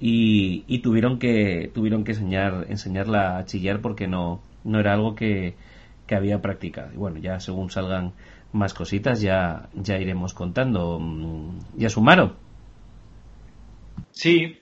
y, 0.00 0.78
tuvieron 0.78 1.18
que 1.18 1.70
tuvieron 1.74 2.02
que 2.02 2.12
enseñar 2.12 2.64
enseñarla 2.70 3.36
a 3.36 3.44
chillar 3.44 3.82
porque 3.82 4.06
no 4.06 4.40
no 4.64 4.80
era 4.80 4.94
algo 4.94 5.14
que, 5.14 5.54
que 6.06 6.14
había 6.14 6.40
practicado. 6.40 6.94
Y 6.94 6.96
bueno 6.96 7.18
ya 7.18 7.40
según 7.40 7.70
salgan 7.70 8.12
más 8.52 8.72
cositas 8.72 9.20
ya 9.20 9.68
ya 9.74 9.98
iremos 9.98 10.32
contando. 10.32 10.98
Mm, 10.98 11.58
ya 11.76 11.90
sumaron 11.90 12.45
sí 14.10 14.60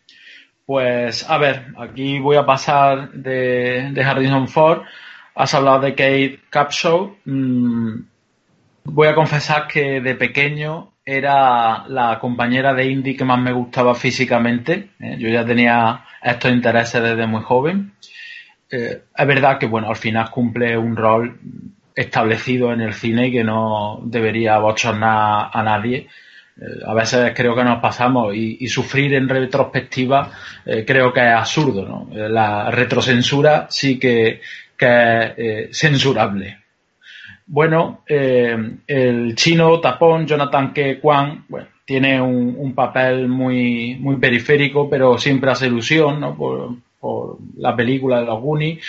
pues 0.66 1.28
a 1.28 1.39
ver 1.39 1.66
aquí 1.78 2.19
voy 2.19 2.36
a 2.36 2.47
pasar 2.47 3.12
de, 3.12 3.90
de 3.93 4.02
Harrison 4.02 4.48
Ford 4.48 4.82
has 5.35 5.55
hablado 5.55 5.81
de 5.81 5.90
Kate 5.94 6.40
Capshaw 6.51 7.16
mm, 7.24 7.98
voy 8.85 9.09
a 9.09 9.15
confesar 9.15 9.66
que 9.66 10.01
de 10.01 10.15
pequeño 10.15 10.94
era 11.05 11.86
la 11.89 12.19
compañera 12.19 12.73
de 12.73 12.90
indie 12.90 13.16
que 13.16 13.24
más 13.24 13.39
me 13.39 13.52
gustaba 13.52 13.94
físicamente. 13.94 14.90
¿eh? 14.98 15.16
Yo 15.19 15.28
ya 15.28 15.44
tenía 15.44 16.05
estos 16.23 16.51
intereses 16.51 17.02
desde 17.02 17.27
muy 17.27 17.43
joven. 17.43 17.93
Eh, 18.70 19.02
es 19.16 19.27
verdad 19.27 19.59
que, 19.59 19.66
bueno, 19.66 19.89
al 19.89 19.97
final 19.97 20.31
cumple 20.31 20.77
un 20.78 20.97
rol 20.97 21.39
establecido 21.94 22.73
en 22.73 22.81
el 22.81 22.94
cine 22.94 23.31
que 23.31 23.44
no 23.44 24.01
debería 24.05 24.59
bochornar 24.59 25.51
a 25.52 25.62
nadie. 25.62 26.09
Eh, 26.56 26.82
a 26.86 26.94
veces 26.94 27.32
creo 27.35 27.55
que 27.55 27.64
nos 27.64 27.81
pasamos 27.81 28.35
y, 28.35 28.66
sufrir 28.68 29.14
en 29.14 29.28
retrospectiva 29.28 30.31
creo 30.86 31.12
que 31.12 31.20
es 31.20 31.35
absurdo. 31.35 31.85
¿no? 31.86 32.09
La 32.28 32.70
retrocensura 32.70 33.66
sí 33.70 33.98
que, 33.98 34.40
que 34.76 35.35
es 35.68 35.78
censurable. 35.78 36.64
Bueno, 37.47 38.02
eh, 38.06 38.56
el 38.86 39.35
chino 39.35 39.78
tapón 39.81 40.26
Jonathan 40.26 40.72
K. 40.72 40.98
Kwan, 41.01 41.44
bueno, 41.48 41.68
tiene 41.85 42.20
un, 42.20 42.74
papel 42.74 43.28
muy, 43.28 43.97
muy 44.01 44.16
periférico, 44.16 44.89
pero 44.89 45.18
siempre 45.18 45.51
hace 45.51 45.66
ilusión, 45.66 46.20
¿no? 46.20 46.35
Por, 46.35 46.76
la 47.59 47.76
película 47.76 48.20
de 48.20 48.26
los 48.26 48.40
Goonies. 48.40 48.82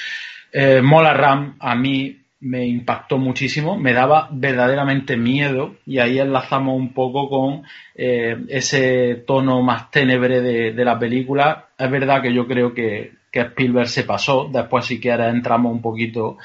Eh, 0.54 0.82
Mola 0.82 1.14
Ram 1.14 1.58
a 1.60 1.76
mí 1.76 2.18
me 2.46 2.66
impactó 2.66 3.18
muchísimo, 3.18 3.78
me 3.78 3.94
daba 3.94 4.30
verdaderamente 4.32 5.18
miedo 5.18 5.76
y 5.86 6.00
ahí 6.00 6.20
enlazamos 6.20 6.76
un 6.76 6.94
poco 6.94 7.30
con 7.30 7.64
eh, 7.96 8.38
ese 8.50 9.24
tono 9.28 9.62
más 9.62 9.92
tenebre 9.92 10.42
de, 10.42 10.86
la 10.86 10.98
película. 11.00 11.70
Es 11.78 11.90
verdad 11.90 12.22
que 12.22 12.34
yo 12.34 12.48
creo 12.48 12.74
que, 12.74 13.14
que 13.32 13.42
Spielberg 13.42 13.88
se 13.88 14.04
pasó, 14.04 14.50
después 14.52 14.86
si 14.86 15.00
quieres 15.00 15.34
entramos 15.34 15.72
un 15.72 15.82
poquito 15.82 16.38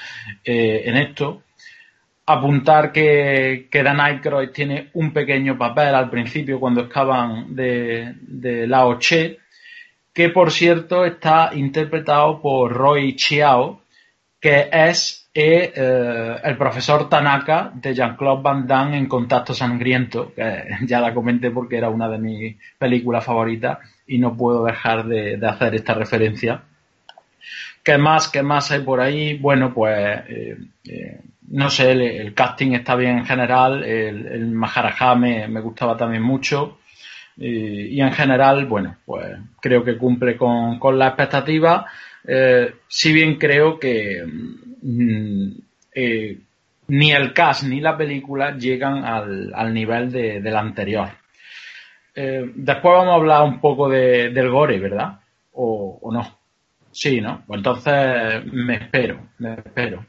en 0.44 0.96
esto 0.96 1.42
apuntar 2.32 2.92
que, 2.92 3.68
que 3.70 3.82
Dan 3.82 4.00
Aykroyd 4.00 4.50
tiene 4.50 4.90
un 4.94 5.12
pequeño 5.12 5.58
papel 5.58 5.94
al 5.94 6.10
principio 6.10 6.60
cuando 6.60 6.82
escapan 6.82 7.54
de, 7.54 8.14
de 8.20 8.66
Lao 8.66 8.98
Che, 8.98 9.38
que 10.12 10.28
por 10.28 10.52
cierto 10.52 11.04
está 11.04 11.50
interpretado 11.54 12.40
por 12.40 12.72
Roy 12.72 13.16
Chiao, 13.16 13.82
que 14.40 14.68
es 14.72 15.19
eh, 15.32 15.72
eh, 15.76 16.36
el 16.42 16.56
profesor 16.56 17.08
Tanaka 17.08 17.70
de 17.74 17.94
Jean-Claude 17.94 18.42
Van 18.42 18.66
Damme 18.66 18.98
en 18.98 19.06
Contacto 19.06 19.54
Sangriento, 19.54 20.32
que 20.34 20.64
ya 20.86 21.00
la 21.00 21.14
comenté 21.14 21.50
porque 21.50 21.76
era 21.76 21.88
una 21.88 22.08
de 22.08 22.18
mis 22.18 22.56
películas 22.78 23.24
favoritas 23.24 23.78
y 24.06 24.18
no 24.18 24.36
puedo 24.36 24.64
dejar 24.64 25.06
de, 25.06 25.38
hacer 25.46 25.74
esta 25.76 25.94
referencia. 25.94 26.62
¿Qué 27.84 27.96
más? 27.96 28.28
¿Qué 28.28 28.42
más 28.42 28.70
hay 28.72 28.80
por 28.80 29.00
ahí? 29.00 29.38
Bueno, 29.38 29.72
pues 29.72 30.20
eh, 30.28 31.20
no 31.48 31.70
sé, 31.70 31.92
el, 31.92 32.34
casting 32.34 32.72
está 32.72 32.96
bien 32.96 33.18
en 33.18 33.26
general, 33.26 33.84
el, 33.84 34.26
el 34.26 34.46
Maharaja 34.50 35.14
me, 35.14 35.46
gustaba 35.60 35.96
también 35.96 36.22
mucho 36.22 36.78
y, 37.36 38.00
en 38.00 38.12
general, 38.12 38.66
bueno, 38.66 38.96
pues 39.06 39.38
creo 39.60 39.82
que 39.82 39.96
cumple 39.96 40.36
con, 40.36 40.78
con 40.78 40.98
la 40.98 41.08
expectativa, 41.08 41.86
eh, 42.26 42.74
si 42.86 43.12
bien 43.12 43.36
creo 43.36 43.78
que 43.78 44.24
mm, 44.82 45.50
eh, 45.94 46.38
ni 46.88 47.12
el 47.12 47.32
cast 47.32 47.64
ni 47.64 47.80
la 47.80 47.96
película 47.96 48.56
llegan 48.56 49.04
al, 49.04 49.52
al 49.54 49.72
nivel 49.72 50.10
de, 50.10 50.40
del 50.40 50.56
anterior. 50.56 51.08
Eh, 52.14 52.52
después 52.54 52.94
vamos 52.94 53.12
a 53.12 53.16
hablar 53.16 53.42
un 53.44 53.60
poco 53.60 53.88
de, 53.88 54.30
del 54.30 54.50
gore, 54.50 54.78
¿verdad? 54.78 55.20
O, 55.52 55.98
o 56.02 56.12
no. 56.12 56.38
Sí, 56.90 57.20
¿no? 57.20 57.42
Pues 57.46 57.58
entonces 57.58 58.44
me 58.52 58.74
espero, 58.74 59.20
me 59.38 59.54
espero 59.54 60.04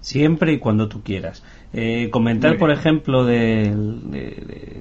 siempre 0.00 0.52
y 0.52 0.58
cuando 0.58 0.88
tú 0.88 1.02
quieras. 1.02 1.44
Eh, 1.72 2.08
comentar, 2.10 2.56
por 2.56 2.70
ejemplo, 2.70 3.24
del, 3.24 4.10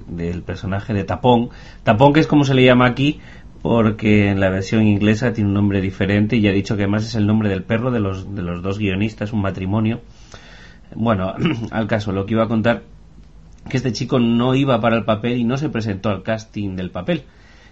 del 0.08 0.44
personaje 0.44 0.94
de 0.94 1.04
Tapón. 1.04 1.50
Tapón, 1.84 2.14
que 2.14 2.22
es 2.22 2.28
como 2.28 2.46
se 2.46 2.54
le 2.54 2.64
llama 2.64 2.86
aquí, 2.86 3.20
porque 3.68 4.30
en 4.30 4.40
la 4.40 4.50
versión 4.50 4.88
inglesa 4.88 5.34
tiene 5.34 5.50
un 5.50 5.54
nombre 5.54 5.82
diferente 5.82 6.38
y 6.38 6.48
he 6.48 6.54
dicho 6.54 6.78
que 6.78 6.84
además 6.84 7.04
es 7.04 7.16
el 7.16 7.28
nombre 7.28 7.50
del 7.50 7.64
perro 7.64 7.92
de 7.92 8.00
los, 8.00 8.34
de 8.34 8.42
los 8.42 8.62
dos 8.62 8.80
guionistas, 8.80 9.34
un 9.34 9.42
matrimonio. 9.42 10.00
Bueno, 10.96 11.36
al 11.72 11.86
caso, 11.86 12.14
lo 12.14 12.26
que 12.26 12.34
iba 12.36 12.46
a 12.46 12.48
contar, 12.48 12.84
que 13.70 13.76
este 13.76 13.92
chico 13.92 14.20
no 14.20 14.56
iba 14.56 14.80
para 14.80 14.96
el 14.96 15.04
papel 15.04 15.38
y 15.38 15.44
no 15.44 15.58
se 15.58 15.68
presentó 15.68 16.10
al 16.10 16.24
casting 16.24 16.78
del 16.78 16.92
papel, 16.92 17.24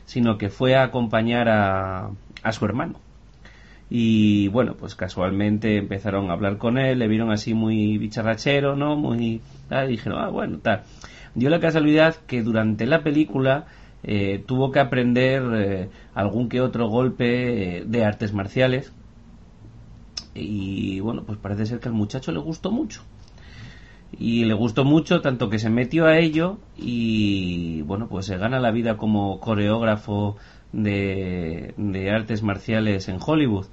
sino 0.06 0.38
que 0.38 0.50
fue 0.50 0.76
a 0.76 0.84
acompañar 0.84 1.48
a, 1.48 2.10
a 2.44 2.52
su 2.52 2.66
hermano 2.66 3.00
y 3.90 4.48
bueno, 4.50 4.76
pues 4.78 4.96
casualmente 4.96 5.78
empezaron 5.78 6.30
a 6.30 6.34
hablar 6.34 6.58
con 6.58 6.78
él, 6.78 7.00
le 7.00 7.08
vieron 7.08 7.32
así 7.32 7.54
muy 7.54 7.98
bicharrachero, 7.98 8.76
¿no? 8.76 8.98
Muy 8.98 9.42
tal, 9.70 9.88
y 9.88 9.92
dijeron, 9.92 10.20
ah, 10.20 10.30
bueno, 10.30 10.58
tal. 10.58 10.84
Dio 11.36 11.50
la 11.50 11.60
casualidad 11.62 12.16
que 12.28 12.42
durante 12.42 12.86
la 12.86 13.04
película 13.04 13.68
eh, 14.08 14.44
tuvo 14.46 14.72
que 14.72 14.80
aprender 14.80 15.42
eh, 15.56 15.90
algún 16.14 16.48
que 16.48 16.62
otro 16.62 16.88
golpe 16.88 17.80
eh, 17.80 17.84
de 17.88 18.06
artes 18.06 18.34
marciales 18.34 18.94
y 20.36 21.00
bueno, 21.00 21.24
pues 21.24 21.40
parece 21.40 21.66
ser 21.66 21.80
que 21.80 21.88
al 21.88 21.96
muchacho 21.96 22.32
le 22.32 22.40
gustó 22.40 22.70
mucho. 22.70 23.02
Y 24.20 24.46
le 24.46 24.54
gustó 24.54 24.86
mucho 24.86 25.22
tanto 25.22 25.50
que 25.50 25.58
se 25.58 25.72
metió 25.72 26.06
a 26.06 26.20
ello 26.20 26.60
y 26.78 27.82
bueno, 27.82 28.08
pues 28.08 28.28
se 28.28 28.38
gana 28.38 28.60
la 28.60 28.72
vida 28.72 28.96
como 28.96 29.40
coreógrafo 29.40 30.38
de, 30.72 31.74
artes 32.14 32.44
marciales 32.44 33.10
en 33.10 33.18
Hollywood 33.26 33.66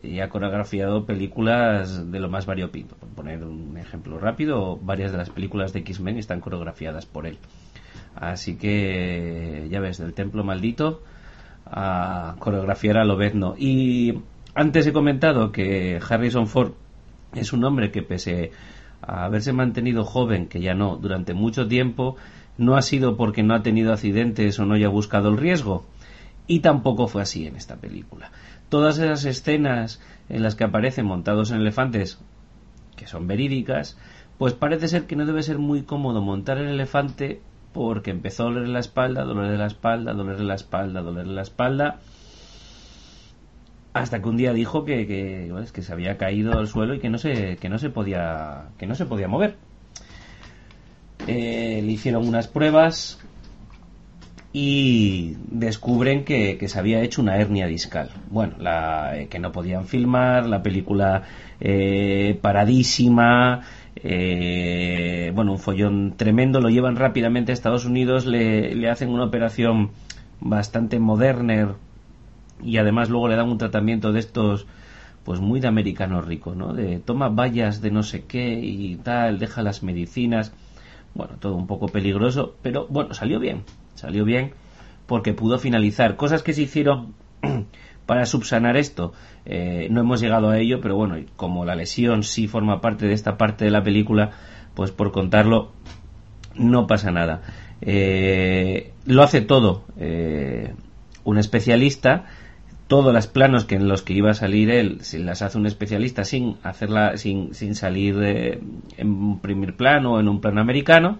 y 0.00 0.20
ha 0.20 0.28
coreografiado 0.28 1.06
películas 1.06 2.10
de 2.12 2.20
lo 2.20 2.30
más 2.30 2.46
variopinto. 2.46 2.94
Por 2.94 3.08
poner 3.08 3.42
un 3.42 3.76
ejemplo 3.78 4.18
rápido, 4.18 4.76
varias 4.76 5.10
de 5.10 5.18
las 5.18 5.30
películas 5.30 5.72
de 5.72 5.80
X-Men 5.80 6.18
están 6.18 6.40
coreografiadas 6.40 7.04
por 7.04 7.26
él. 7.26 7.38
Así 8.14 8.56
que, 8.56 9.68
ya 9.70 9.80
ves, 9.80 9.98
del 9.98 10.14
templo 10.14 10.44
maldito 10.44 11.02
a 11.66 12.36
coreografiar 12.38 12.98
a 12.98 13.04
Lobezno. 13.04 13.54
Y 13.58 14.20
antes 14.54 14.86
he 14.86 14.92
comentado 14.92 15.52
que 15.52 16.00
Harrison 16.06 16.46
Ford 16.46 16.72
es 17.34 17.52
un 17.52 17.64
hombre 17.64 17.90
que 17.90 18.02
pese 18.02 18.52
a 19.00 19.24
haberse 19.24 19.52
mantenido 19.52 20.04
joven, 20.04 20.46
que 20.48 20.60
ya 20.60 20.74
no, 20.74 20.96
durante 20.96 21.34
mucho 21.34 21.66
tiempo, 21.66 22.16
no 22.58 22.76
ha 22.76 22.82
sido 22.82 23.16
porque 23.16 23.42
no 23.42 23.54
ha 23.54 23.62
tenido 23.62 23.92
accidentes 23.92 24.58
o 24.58 24.66
no 24.66 24.74
haya 24.74 24.88
buscado 24.88 25.30
el 25.30 25.38
riesgo, 25.38 25.84
y 26.46 26.60
tampoco 26.60 27.06
fue 27.08 27.22
así 27.22 27.46
en 27.46 27.56
esta 27.56 27.76
película. 27.76 28.30
Todas 28.68 28.98
esas 28.98 29.24
escenas 29.24 30.00
en 30.28 30.42
las 30.42 30.54
que 30.54 30.64
aparecen 30.64 31.06
montados 31.06 31.50
en 31.50 31.58
elefantes, 31.58 32.20
que 32.96 33.06
son 33.06 33.26
verídicas, 33.26 33.98
pues 34.38 34.54
parece 34.54 34.88
ser 34.88 35.06
que 35.06 35.16
no 35.16 35.24
debe 35.24 35.42
ser 35.42 35.58
muy 35.58 35.82
cómodo 35.82 36.20
montar 36.20 36.58
el 36.58 36.68
elefante 36.68 37.40
porque 37.72 38.10
empezó 38.10 38.44
a 38.44 38.46
doler 38.46 38.68
la 38.68 38.80
espalda, 38.80 39.24
doler 39.24 39.58
la 39.58 39.66
espalda, 39.66 40.12
doler 40.12 40.40
la 40.40 40.54
espalda, 40.54 41.02
doler 41.02 41.26
la 41.26 41.42
espalda, 41.42 42.00
hasta 43.94 44.22
que 44.22 44.28
un 44.28 44.36
día 44.36 44.52
dijo 44.52 44.84
que, 44.84 45.06
que, 45.06 45.52
que 45.72 45.82
se 45.82 45.92
había 45.92 46.16
caído 46.16 46.58
al 46.58 46.68
suelo 46.68 46.94
y 46.94 47.00
que 47.00 47.10
no 47.10 47.18
se, 47.18 47.56
que 47.56 47.68
no 47.68 47.78
se 47.78 47.90
podía, 47.90 48.68
que 48.78 48.86
no 48.86 48.94
se 48.94 49.06
podía 49.06 49.28
mover. 49.28 49.56
Eh, 51.26 51.80
le 51.84 51.92
hicieron 51.92 52.26
unas 52.26 52.48
pruebas 52.48 53.20
y 54.52 55.36
descubren 55.50 56.24
que, 56.24 56.58
se 56.68 56.78
había 56.78 57.00
hecho 57.02 57.22
una 57.22 57.36
hernia 57.38 57.66
discal. 57.66 58.10
Bueno, 58.30 58.54
la, 58.58 59.16
eh, 59.16 59.28
que 59.28 59.38
no 59.38 59.52
podían 59.52 59.86
filmar, 59.86 60.46
la 60.46 60.62
película 60.62 61.22
eh, 61.60 62.38
paradísima, 62.40 63.62
eh, 63.96 65.32
bueno, 65.34 65.52
un 65.52 65.58
follón 65.58 66.14
tremendo, 66.16 66.60
lo 66.60 66.70
llevan 66.70 66.96
rápidamente 66.96 67.52
a 67.52 67.54
Estados 67.54 67.84
Unidos, 67.84 68.26
le, 68.26 68.88
hacen 68.88 69.10
una 69.10 69.24
operación 69.24 69.90
bastante 70.40 70.98
moderna 70.98 71.76
y 72.62 72.76
además 72.78 73.10
luego 73.10 73.28
le 73.28 73.36
dan 73.36 73.48
un 73.48 73.58
tratamiento 73.58 74.12
de 74.12 74.20
estos 74.20 74.66
pues 75.24 75.40
muy 75.40 75.60
de 75.60 75.68
americano 75.68 76.20
rico, 76.20 76.54
¿no? 76.54 76.72
De 76.72 76.98
toma 76.98 77.28
vallas 77.28 77.80
de 77.80 77.90
no 77.92 78.02
sé 78.02 78.24
qué 78.24 78.58
y 78.60 78.96
tal, 78.96 79.38
deja 79.38 79.62
las 79.62 79.82
medicinas. 79.82 80.52
Bueno, 81.14 81.34
todo 81.38 81.54
un 81.54 81.66
poco 81.66 81.86
peligroso, 81.88 82.56
pero 82.62 82.86
bueno, 82.88 83.14
salió 83.14 83.38
bien. 83.38 83.62
Salió 83.94 84.24
bien 84.24 84.52
porque 85.06 85.34
pudo 85.34 85.58
finalizar. 85.58 86.16
Cosas 86.16 86.42
que 86.42 86.54
se 86.54 86.62
hicieron 86.62 87.14
para 88.06 88.26
subsanar 88.26 88.76
esto. 88.76 89.12
Eh, 89.44 89.88
no 89.90 90.00
hemos 90.00 90.20
llegado 90.20 90.50
a 90.50 90.58
ello, 90.58 90.80
pero 90.80 90.96
bueno, 90.96 91.16
como 91.36 91.64
la 91.64 91.74
lesión 91.74 92.22
sí 92.22 92.48
forma 92.48 92.80
parte 92.80 93.06
de 93.06 93.14
esta 93.14 93.36
parte 93.36 93.64
de 93.64 93.70
la 93.70 93.82
película, 93.82 94.30
pues 94.74 94.90
por 94.90 95.12
contarlo, 95.12 95.72
no 96.54 96.86
pasa 96.86 97.10
nada. 97.10 97.42
Eh, 97.80 98.92
lo 99.06 99.22
hace 99.22 99.40
todo 99.40 99.84
eh, 99.98 100.72
un 101.24 101.38
especialista 101.38 102.26
todos 102.86 103.12
los 103.12 103.26
planos 103.26 103.64
que 103.64 103.74
en 103.74 103.88
los 103.88 104.02
que 104.02 104.12
iba 104.12 104.30
a 104.30 104.34
salir 104.34 104.70
él 104.70 105.00
las 105.14 105.42
hace 105.42 105.58
un 105.58 105.66
especialista 105.66 106.22
sin 106.22 106.58
hacerla 106.62 107.16
sin, 107.16 107.54
sin 107.54 107.74
salir 107.74 108.14
en 108.96 109.08
un 109.08 109.40
primer 109.40 109.74
plano 109.74 110.12
o 110.12 110.20
en 110.20 110.28
un 110.28 110.40
plano 110.40 110.60
americano 110.60 111.18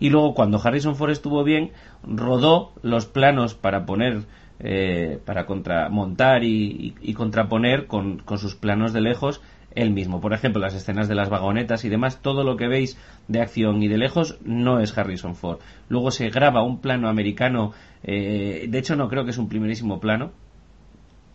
y 0.00 0.08
luego 0.08 0.32
cuando 0.34 0.60
Harrison 0.62 0.96
Ford 0.96 1.10
estuvo 1.10 1.44
bien 1.44 1.72
rodó 2.04 2.72
los 2.82 3.04
planos 3.04 3.52
para 3.54 3.84
poner 3.84 4.22
eh, 4.64 5.18
para 5.24 5.44
contramontar 5.44 6.44
y, 6.44 6.94
y, 7.00 7.14
contraponer 7.14 7.88
con, 7.88 8.22
sus 8.36 8.54
planos 8.54 8.92
de 8.92 9.00
lejos 9.00 9.42
él 9.74 9.90
mismo. 9.90 10.20
Por 10.20 10.34
ejemplo, 10.34 10.60
las 10.60 10.74
escenas 10.74 11.08
de 11.08 11.16
las 11.16 11.30
vagonetas 11.30 11.84
y 11.84 11.88
demás, 11.88 12.22
todo 12.22 12.44
lo 12.44 12.56
que 12.56 12.68
veis 12.68 12.96
de 13.26 13.40
acción 13.40 13.82
y 13.82 13.88
de 13.88 13.98
lejos 13.98 14.38
no 14.44 14.78
es 14.78 14.96
Harrison 14.96 15.34
Ford. 15.34 15.58
Luego 15.88 16.12
se 16.12 16.30
graba 16.30 16.62
un 16.62 16.80
plano 16.80 17.08
americano, 17.08 17.72
eh, 18.04 18.66
de 18.68 18.78
hecho 18.78 18.94
no 18.94 19.08
creo 19.08 19.24
que 19.24 19.30
es 19.30 19.38
un 19.38 19.48
primerísimo 19.48 19.98
plano, 19.98 20.30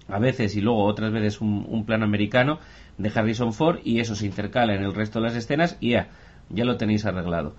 a 0.08 0.20
veces 0.20 0.56
y 0.56 0.62
luego 0.62 0.86
otras 0.86 1.12
veces 1.12 1.42
un, 1.42 1.84
plano 1.86 2.06
americano 2.06 2.60
de 2.98 3.12
Harrison 3.14 3.52
Ford 3.52 3.80
y 3.84 4.00
eso 4.00 4.16
se 4.16 4.26
intercala 4.26 4.74
en 4.74 4.84
el 4.84 4.94
resto 4.94 5.20
de 5.20 5.26
las 5.26 5.36
escenas 5.36 5.78
y 5.82 5.92
ya, 5.92 6.10
ya 6.50 6.64
lo 6.64 6.78
tenéis 6.78 7.06
arreglado. 7.06 7.56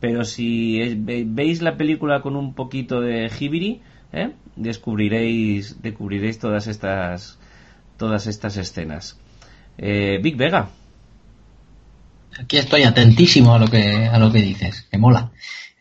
Pero 0.00 0.24
si 0.24 0.94
veis 0.96 1.60
la 1.60 1.76
película 1.76 2.22
con 2.22 2.36
un 2.36 2.54
poquito 2.54 3.02
de 3.02 3.30
Hibiri, 3.38 3.82
¿eh? 4.12 4.32
descubriréis, 4.56 5.82
descubriréis 5.82 6.38
todas 6.38 6.66
estas 6.66 7.38
todas 7.96 8.26
estas 8.26 8.56
escenas. 8.56 9.18
Eh, 9.78 10.18
Big 10.22 10.36
Vega. 10.36 10.70
Aquí 12.38 12.56
estoy 12.56 12.84
atentísimo 12.84 13.54
a 13.54 13.58
lo 13.58 13.66
que 13.66 14.06
a 14.06 14.18
lo 14.18 14.32
que 14.32 14.42
dices, 14.42 14.86
que 14.90 14.98
mola. 14.98 15.30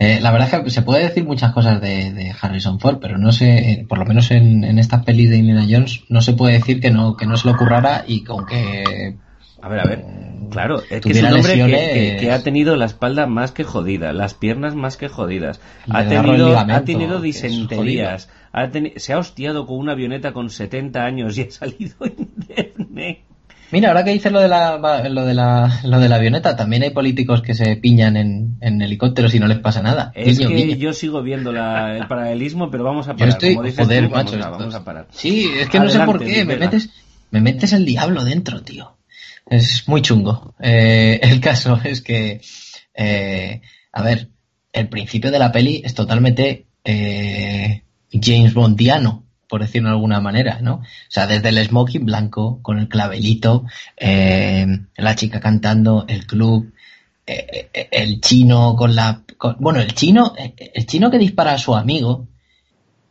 Eh, 0.02 0.20
la 0.22 0.32
verdad 0.32 0.54
es 0.54 0.64
que 0.64 0.70
se 0.70 0.82
puede 0.82 1.04
decir 1.04 1.26
muchas 1.26 1.52
cosas 1.52 1.82
de, 1.82 2.34
Harrison 2.42 2.80
Ford, 2.80 3.00
pero 3.02 3.18
no 3.18 3.34
sé, 3.34 3.72
eh, 3.72 3.86
por 3.88 3.98
lo 3.98 4.06
menos 4.06 4.32
en, 4.32 4.64
en 4.64 4.80
esta 4.80 5.02
peli 5.02 5.28
de 5.28 5.38
Indiana 5.38 5.68
Jones, 5.70 6.04
no 6.08 6.22
se 6.22 6.32
puede 6.32 6.54
decir 6.54 6.80
que 6.80 6.90
no, 6.90 7.18
que 7.18 7.26
no 7.26 7.36
se 7.36 7.48
le 7.48 7.54
ocurrara 7.54 8.06
y 8.08 8.24
con 8.24 8.46
que... 8.46 9.18
A 9.62 9.70
ver, 9.70 9.80
a 9.80 9.84
ver. 9.84 10.06
Claro, 10.50 10.82
es 10.90 11.02
que 11.02 11.12
es 11.12 11.22
un 11.22 11.34
hombre 11.34 12.18
que, 12.20 12.32
ha 12.32 12.42
tenido 12.42 12.76
la 12.76 12.86
espalda 12.86 13.28
más 13.28 13.52
que 13.52 13.64
jodida, 13.64 14.14
las 14.14 14.34
piernas 14.34 14.76
más 14.76 14.98
que 14.98 15.08
jodidas, 15.08 15.62
ha 15.90 16.08
tenido, 16.08 16.58
ha 16.58 16.84
tenido 16.84 17.22
disenterías, 17.22 18.30
se 18.96 19.14
ha 19.14 19.18
hostiado 19.20 19.66
con 19.66 19.78
una 19.78 19.92
avioneta 19.94 20.34
con 20.34 20.50
70 20.50 21.04
años 21.04 21.38
y 21.38 21.44
ha 21.44 21.52
salido 21.52 21.96
indemne. 22.18 23.24
Mira, 23.72 23.90
ahora 23.90 24.04
que 24.04 24.12
dices 24.12 24.32
lo 24.32 24.40
de 24.40 24.48
la, 24.48 24.80
lo 25.10 25.26
de 25.26 25.36
la, 25.36 25.82
lo 25.84 26.00
de 26.00 26.10
la 26.10 26.16
avioneta, 26.16 26.56
también 26.56 26.82
hay 26.82 26.90
políticos 26.90 27.44
que 27.44 27.54
se 27.54 27.76
piñan 27.76 28.18
en, 28.18 28.58
en 28.62 28.82
helicópteros 28.82 29.36
y 29.36 29.40
no 29.40 29.46
les 29.46 29.60
pasa 29.60 29.84
nada. 29.84 30.12
Es 30.16 30.40
que 30.40 30.78
yo 30.78 30.94
sigo 30.94 31.22
viendo 31.22 31.52
el 31.52 32.08
paralelismo, 32.08 32.72
pero 32.72 32.84
vamos 32.84 33.08
a 33.08 33.14
parar. 33.16 33.38
Yo 33.40 33.48
estoy, 33.48 33.74
joder, 33.76 34.10
macho, 34.10 34.40
vamos, 34.40 34.74
a, 34.74 34.84
parar. 34.84 35.08
Sí, 35.12 35.48
es 35.60 35.70
que 35.70 35.80
no 35.80 35.90
sé 35.90 36.00
por 36.00 36.20
qué, 36.20 36.46
me 36.46 36.58
metes, 36.58 36.90
me 37.30 37.42
metes 37.42 37.74
el 37.74 37.86
diablo 37.86 38.24
dentro, 38.24 38.64
tío. 38.64 38.99
Es 39.50 39.88
muy 39.88 40.02
chungo. 40.02 40.54
Eh, 40.60 41.20
el 41.24 41.42
caso 41.42 41.80
es 41.84 42.02
que, 42.02 42.42
eh, 42.94 43.62
a 43.92 44.04
ver, 44.04 44.30
el 44.72 44.88
principio 44.88 45.32
de 45.32 45.40
la 45.40 45.52
peli 45.52 45.82
es 45.84 45.94
totalmente 45.94 46.68
eh, 46.84 47.84
James 48.12 48.54
Bondiano 48.54 49.26
por 49.48 49.62
decirlo 49.62 49.90
de 49.90 49.96
alguna 49.96 50.20
manera, 50.22 50.60
¿no? 50.62 50.76
O 50.76 50.84
sea, 51.08 51.26
desde 51.26 51.50
el 51.50 51.58
smoking 51.58 52.06
blanco, 52.06 52.60
con 52.62 52.78
el 52.78 52.88
clavelito, 52.88 53.66
eh, 53.98 54.68
la 54.96 55.16
chica 55.16 55.40
cantando, 55.40 56.06
el 56.08 56.28
club, 56.28 56.72
el 57.26 58.22
chino 58.22 58.76
con 58.76 58.96
la... 58.96 59.24
bueno, 59.58 59.80
el 59.82 59.96
chino, 59.96 60.36
el 60.38 60.86
chino 60.86 61.10
que 61.10 61.18
dispara 61.18 61.54
a 61.54 61.58
su 61.58 61.76
amigo, 61.76 62.28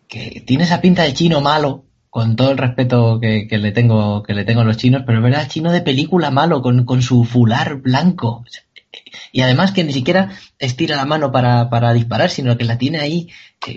que 0.06 0.44
tiene 0.46 0.62
esa 0.62 0.80
pinta 0.80 1.02
de 1.02 1.12
chino 1.12 1.40
malo, 1.40 1.86
con 2.10 2.36
todo 2.36 2.50
el 2.50 2.58
respeto 2.58 3.20
que, 3.20 3.46
le 3.50 3.72
tengo 3.72 4.22
que 4.22 4.34
le 4.34 4.44
tengo 4.44 4.62
a 4.62 4.64
los 4.64 4.76
chinos, 4.76 5.02
pero 5.06 5.18
es 5.18 5.24
verdad, 5.24 5.48
chino 5.48 5.72
de 5.72 5.82
película 5.82 6.30
malo, 6.30 6.62
con, 6.62 6.84
con 6.84 7.02
su 7.02 7.24
fular 7.24 7.76
blanco. 7.76 8.44
Y 9.32 9.42
además 9.42 9.72
que 9.72 9.84
ni 9.84 9.92
siquiera 9.92 10.30
estira 10.58 10.96
la 10.96 11.04
mano 11.04 11.30
para, 11.30 11.68
para 11.70 11.92
disparar, 11.92 12.30
sino 12.30 12.56
que 12.56 12.64
la 12.64 12.78
tiene 12.78 12.98
ahí 12.98 13.28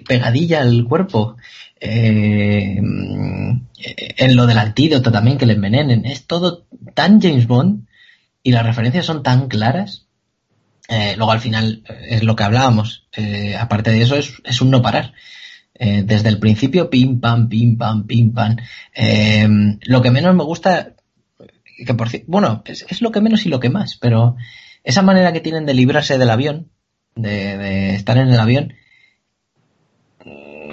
pegadilla 0.08 0.62
al 0.62 0.86
cuerpo 0.86 1.36
eh, 1.80 2.78
en 2.78 4.36
lo 4.36 4.45
del 4.45 4.58
antídoto 4.60 5.12
también 5.12 5.38
que 5.38 5.45
le 5.45 5.53
envenenen. 5.53 6.06
Es 6.06 6.26
todo 6.26 6.66
tan 6.94 7.22
James 7.22 7.48
Bond 7.48 7.88
y 8.44 8.52
las 8.52 8.66
referencias 8.66 9.06
son 9.06 9.24
tan 9.24 9.48
claras. 9.48 10.08
Eh, 10.88 11.16
luego 11.18 11.32
al 11.32 11.41
final 11.41 11.84
eh, 11.88 12.08
es 12.12 12.24
lo 12.24 12.36
que 12.36 12.44
hablábamos. 12.44 13.08
Eh, 13.14 13.56
aparte 13.58 13.91
de 13.91 14.02
eso 14.02 14.16
es, 14.16 14.34
es 14.44 14.62
un 14.62 14.70
no 14.72 14.82
parar. 14.82 15.14
Eh, 15.84 16.03
desde 16.06 16.30
el 16.30 16.38
principio, 16.38 16.91
pim, 16.91 17.20
pam, 17.20 17.49
pim, 17.49 17.76
pam, 17.76 18.06
pim, 18.06 18.32
pam. 18.32 18.56
lo 19.82 20.02
que 20.03 20.12
menos 20.12 20.36
me 20.36 20.44
gusta, 20.44 20.94
que 21.88 21.95
por 21.95 22.08
bueno, 22.28 22.62
es, 22.66 23.02
lo 23.02 23.12
que 23.12 23.20
menos 23.20 23.48
y 23.48 23.49
lo 23.49 23.60
que 23.60 23.72
más, 23.72 23.98
pero 23.98 24.36
esa 24.84 25.02
manera 25.02 25.34
que 25.34 25.40
tienen 25.40 25.66
de 25.66 25.74
librarse 25.74 26.20
del 26.20 26.30
avión, 26.30 26.70
de, 27.16 27.95
estar 27.95 28.16
en 28.20 28.28
el 28.28 28.40
avión, 28.40 28.76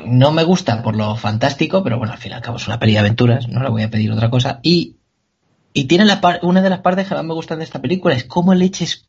no 0.05 0.31
me 0.31 0.45
gusta 0.45 0.83
por 0.83 0.95
lo 0.95 1.17
fantástico, 1.17 1.83
pero 1.83 1.97
bueno, 1.97 2.13
al 2.13 2.19
fin 2.19 2.33
y 2.33 2.35
al 2.35 2.43
cabo 2.43 2.59
es 2.59 2.67
una 2.67 2.79
peli 2.79 2.93
de 2.93 2.99
aventuras, 2.99 3.49
no 3.49 3.63
le 3.63 3.71
voy 3.71 3.85
a 3.85 3.91
pedir 3.91 4.13
otra 4.13 4.29
cosa. 4.29 4.61
Y, 4.63 4.97
y 5.73 5.85
tiene 5.85 6.05
la 6.05 6.21
una 6.43 6.61
de 6.61 6.69
las 6.69 6.81
partes 6.81 7.09
que 7.09 7.15
más 7.15 7.25
me 7.25 7.33
gustan 7.33 7.61
de 7.61 7.65
esta 7.65 7.81
película 7.81 8.15
es 8.15 8.25
cómo 8.25 8.53
leches, 8.53 9.09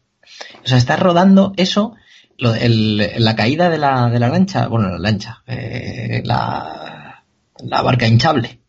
o 0.63 0.67
sea, 0.67 0.77
está 0.77 0.95
rodando 0.95 1.51
eso, 1.57 1.97
la 2.39 3.35
caída 3.35 3.69
de 3.69 3.77
la, 3.77 4.09
de 4.09 4.19
la 4.19 4.29
lancha, 4.29 4.67
bueno, 4.67 4.89
la 4.89 4.97
lancha, 4.97 5.43
eh, 5.47 6.21
la, 6.23 7.23
barca 7.83 8.07
hinchable. 8.07 8.59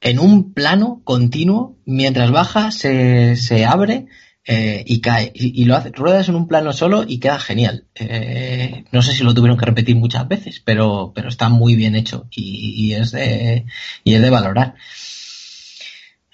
En 0.00 0.18
un 0.18 0.52
plano 0.52 1.00
continuo, 1.04 1.76
mientras 1.84 2.30
baja, 2.30 2.70
se, 2.70 3.34
se 3.36 3.64
abre 3.64 4.06
eh, 4.44 4.82
y 4.86 5.00
cae. 5.00 5.30
Y, 5.34 5.64
lo 5.64 5.76
hace, 5.76 5.90
ruedas 5.90 6.28
en 6.28 6.34
un 6.34 6.48
plano 6.48 6.72
solo 6.72 7.04
y 7.06 7.18
queda 7.18 7.38
genial. 7.38 7.86
Eh, 7.94 8.84
no 8.92 9.02
sé 9.02 9.12
si 9.12 9.24
lo 9.24 9.34
tuvieron 9.34 9.58
que 9.58 9.66
repetir 9.66 9.96
muchas 9.96 10.26
veces, 10.28 10.62
pero, 10.64 11.12
pero 11.14 11.28
está 11.28 11.48
muy 11.48 11.74
bien 11.74 11.94
hecho 11.94 12.28
y, 12.30 12.92
es, 12.92 13.12
de, 13.12 13.66
y 14.04 14.14
es 14.14 14.22
de 14.22 14.30
valorar. 14.30 14.74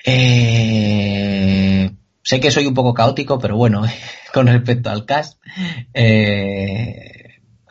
Eh, 0.04 1.90
sé 2.24 2.40
que 2.40 2.50
soy 2.50 2.66
un 2.66 2.74
poco 2.74 2.94
caótico, 2.94 3.38
pero 3.38 3.56
bueno, 3.56 3.84
con 4.34 4.48
respecto 4.48 4.90
al 4.90 5.06
cast, 5.06 5.40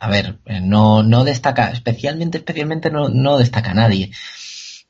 a 0.04 0.08
ver, 0.08 0.38
no, 0.62 1.02
no 1.02 1.24
destaca, 1.24 1.70
especialmente, 1.70 2.38
especialmente 2.38 2.90
no, 2.90 3.08
no 3.08 3.38
destaca 3.38 3.74
nadie. 3.74 4.10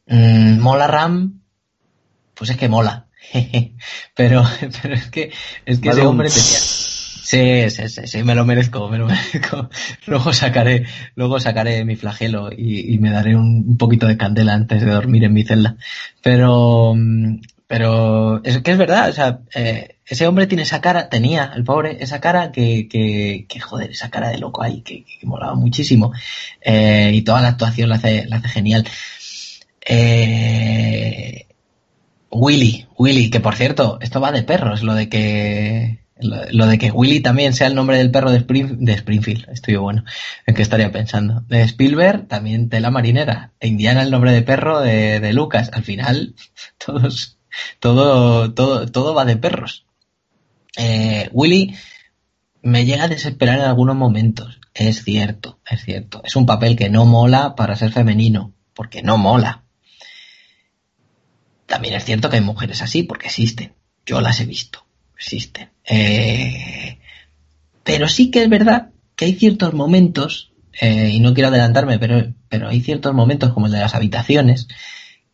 Mm, 0.07 0.59
mola 0.59 0.86
Ram, 0.86 1.41
pues 2.35 2.51
es 2.51 2.57
que 2.57 2.69
mola. 2.69 3.07
pero, 4.16 4.45
pero 4.82 4.95
es 4.95 5.11
que, 5.11 5.32
es 5.65 5.78
que 5.78 5.89
ese 5.89 6.03
hombre 6.03 6.28
tenía... 6.28 6.59
Sí, 7.24 7.70
sí, 7.70 7.89
sí, 7.89 8.03
sí, 8.07 8.23
me 8.23 8.35
lo 8.35 8.45
merezco, 8.45 8.89
me 8.89 8.99
lo 8.99 9.07
merezco. 9.07 9.70
Luego 10.07 10.32
sacaré, 10.32 10.86
luego 11.15 11.41
sacaré 11.41 11.85
mi 11.85 11.97
flagelo 11.97 12.51
y, 12.53 12.99
me 12.99 13.11
daré 13.11 13.35
un, 13.35 13.77
poquito 13.78 14.07
de 14.07 14.19
candela 14.19 14.53
antes 14.53 14.82
de 14.82 14.91
dormir 14.91 15.24
en 15.24 15.32
mi 15.32 15.43
celda. 15.43 15.77
Pero, 16.23 16.95
pero 17.66 18.43
es 18.45 18.59
que 18.62 18.73
es 18.73 18.78
verdad, 18.78 19.09
o 19.09 19.12
sea, 19.12 19.41
eh, 19.55 19.97
ese 20.07 20.27
hombre 20.27 20.47
tiene 20.47 20.65
esa 20.65 20.81
cara, 20.81 21.09
tenía, 21.09 21.53
el 21.57 21.65
pobre, 21.65 22.03
esa 22.03 22.20
cara 22.20 22.53
que, 22.53 22.89
que, 22.89 23.47
que 23.49 23.61
joder, 23.61 23.91
esa 23.91 24.11
cara 24.11 24.28
de 24.28 24.39
loco 24.39 24.62
ahí, 24.62 24.82
que, 24.82 25.05
molaba 25.23 25.55
muchísimo. 25.55 26.12
Eh, 26.61 27.11
y 27.15 27.23
toda 27.23 27.41
la 27.43 27.49
actuación 27.49 27.89
la 27.89 27.97
hace, 27.97 28.27
la 28.27 28.36
hace 28.36 28.49
genial. 28.49 28.86
Eh, 29.86 31.47
Willy, 32.31 32.86
Willy, 32.99 33.31
que 33.31 33.41
por 33.41 33.55
cierto, 33.57 33.99
esto 34.01 34.20
va 34.20 34.32
de 34.32 34.43
perros, 34.43 34.82
lo 34.82 34.95
de 34.95 35.09
que 35.09 36.05
lo, 36.20 36.66
de 36.66 36.78
que 36.78 36.91
Willy 36.91 37.20
también 37.20 37.55
sea 37.55 37.66
el 37.66 37.74
nombre 37.74 37.99
del 37.99 38.11
perro 38.11 38.31
de, 38.31 38.41
de 38.41 38.93
Springfield, 38.93 39.49
estoy 39.51 39.77
bueno, 39.77 40.05
en 40.47 40.55
qué 40.55 40.62
estaría 40.62 40.93
pensando. 40.93 41.43
De 41.49 41.62
Spielberg, 41.62 42.28
también 42.28 42.69
de 42.69 42.81
la 42.81 42.91
marinera. 42.91 43.53
E 43.61 43.69
Indiana 43.69 44.03
el 44.03 44.11
nombre 44.11 44.32
de 44.32 44.43
perro 44.43 44.81
de, 44.81 45.32
Lucas. 45.32 45.70
Al 45.73 45.82
final, 45.82 46.35
todos, 46.85 47.39
todo, 47.81 48.53
todo, 48.53 48.87
todo 48.87 49.15
va 49.15 49.25
de 49.25 49.37
perros. 49.37 49.87
Eh, 50.77 51.29
Willy 51.33 51.75
me 52.63 52.85
llega 52.85 53.05
a 53.05 53.09
desesperar 53.09 53.59
en 53.59 53.65
algunos 53.65 53.97
momentos. 53.97 54.61
Es 54.75 55.05
cierto, 55.05 55.61
es 55.69 55.85
cierto. 55.85 56.23
Es 56.25 56.37
un 56.37 56.47
papel 56.47 56.77
que 56.77 56.91
no 56.91 57.05
mola 57.05 57.55
para 57.55 57.77
ser 57.77 57.93
femenino, 57.93 58.53
porque 58.75 59.03
no 59.03 59.19
mola 59.19 59.65
también 61.67 61.95
es 61.95 62.05
cierto 62.05 62.31
que 62.31 62.37
hay 62.37 62.43
mujeres 62.43 62.83
así, 62.83 63.03
porque 63.03 63.27
existen. 63.27 63.73
Yo 64.07 64.21
las 64.21 64.41
he 64.41 64.45
visto, 64.45 64.87
existen. 65.17 65.71
Eh, 65.85 66.99
pero 67.83 68.09
sí 68.09 68.31
que 68.31 68.43
es 68.43 68.49
verdad 68.49 68.91
que 69.17 69.25
hay 69.27 69.35
ciertos 69.35 69.75
momentos, 69.75 70.53
eh, 70.81 71.11
y 71.13 71.21
no 71.21 71.35
quiero 71.35 71.49
adelantarme, 71.49 71.99
pero, 71.99 72.33
pero 72.49 72.69
hay 72.69 72.81
ciertos 72.81 73.15
momentos 73.15 73.53
como 73.53 73.67
el 73.67 73.73
de 73.73 73.81
las 73.81 73.95
habitaciones, 73.95 74.69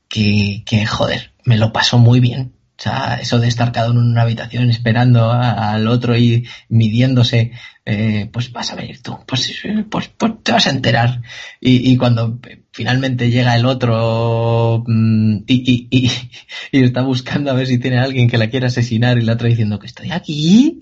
que, 0.09 0.63
que 0.65 0.87
joder, 0.87 1.30
me 1.45 1.57
lo 1.57 1.73
pasó 1.73 1.99
muy 1.99 2.21
bien. 2.21 2.55
O 2.81 2.83
sea, 2.83 3.19
eso 3.21 3.39
de 3.39 3.47
estar 3.47 3.73
cada 3.73 3.91
uno 3.91 4.01
en 4.01 4.07
una 4.07 4.23
habitación 4.23 4.71
esperando 4.71 5.31
al 5.31 5.87
otro 5.87 6.17
y 6.17 6.49
midiéndose, 6.71 7.53
eh, 7.85 8.31
pues 8.33 8.53
vas 8.53 8.73
a 8.73 8.75
venir 8.75 9.03
tú, 9.03 9.19
pues, 9.27 9.53
pues, 9.91 10.09
pues, 10.17 10.33
te 10.43 10.53
vas 10.53 10.67
a 10.67 10.71
enterar. 10.71 11.21
Y, 11.61 11.93
y 11.93 11.99
cuando 11.99 12.41
finalmente 12.73 13.31
llega 13.31 13.55
el 13.55 13.67
otro 13.67 14.83
mm, 14.87 15.41
y, 15.47 15.89
y, 15.91 16.11
y, 16.73 16.83
está 16.83 17.03
buscando 17.03 17.51
a 17.51 17.55
ver 17.55 17.67
si 17.67 17.77
tiene 17.77 17.99
alguien 17.99 18.31
que 18.31 18.39
la 18.39 18.49
quiera 18.49 18.69
asesinar 18.69 19.19
y 19.19 19.23
la 19.27 19.35
otra 19.35 19.49
diciendo 19.49 19.79
que 19.79 19.87
estoy 19.87 20.11
aquí, 20.11 20.79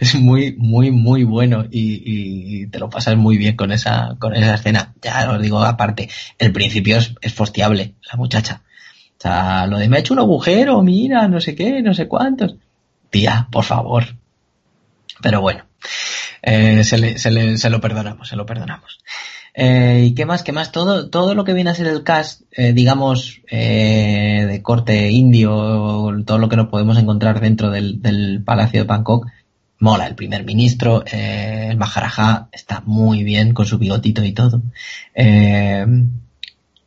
es 0.00 0.16
muy, 0.16 0.54
muy, 0.58 0.90
muy 0.90 1.24
bueno 1.24 1.64
y, 1.70 2.66
te 2.66 2.78
lo 2.78 2.90
pasas 2.90 3.16
muy 3.16 3.38
bien 3.38 3.56
con 3.56 3.72
esa, 3.72 4.16
con 4.18 4.34
esa 4.36 4.56
escena. 4.56 4.92
Ya 5.00 5.30
os 5.30 5.40
digo, 5.40 5.62
aparte, 5.62 6.10
el 6.38 6.52
principio 6.52 6.98
es, 6.98 7.14
es 7.22 7.34
la 7.56 8.16
muchacha 8.18 8.60
o 9.18 9.20
sea, 9.20 9.66
lo 9.66 9.78
de 9.78 9.88
me 9.88 9.96
ha 9.96 10.00
hecho 10.00 10.14
un 10.14 10.20
agujero, 10.20 10.82
mira, 10.82 11.26
no 11.28 11.40
sé 11.40 11.54
qué, 11.54 11.80
no 11.82 11.94
sé 11.94 12.06
cuántos. 12.06 12.56
Tía, 13.10 13.48
por 13.50 13.64
favor. 13.64 14.04
Pero 15.22 15.40
bueno, 15.40 15.64
eh, 16.42 16.84
se, 16.84 17.70
lo 17.70 17.80
perdonamos, 17.80 18.28
se 18.28 18.36
lo 18.36 18.44
perdonamos. 18.44 18.98
Eh, 19.54 20.04
¿Y 20.08 20.14
qué 20.14 20.26
más? 20.26 20.42
¿Qué 20.42 20.52
más? 20.52 20.70
Todo, 20.70 21.08
todo 21.08 21.34
lo 21.34 21.44
que 21.44 21.54
viene 21.54 21.70
a 21.70 21.74
ser 21.74 21.86
el 21.86 22.02
cast, 22.02 22.42
eh, 22.52 22.74
digamos, 22.74 23.40
de 23.50 24.60
corte 24.62 25.10
indio, 25.10 26.14
todo 26.26 26.38
lo 26.38 26.50
que 26.50 26.56
nos 26.56 26.68
podemos 26.68 26.98
encontrar 26.98 27.40
dentro 27.40 27.70
del, 27.70 28.02
del 28.02 28.42
Palacio 28.44 28.82
de 28.82 28.86
Bangkok, 28.86 29.28
mola. 29.78 30.06
El 30.06 30.14
primer 30.14 30.44
ministro, 30.44 31.04
el 31.06 31.78
Maharaja, 31.78 32.48
está 32.52 32.82
muy 32.84 33.24
bien 33.24 33.54
con 33.54 33.64
su 33.64 33.78
bigotito 33.78 34.22
y 34.22 34.32
todo. 34.32 34.60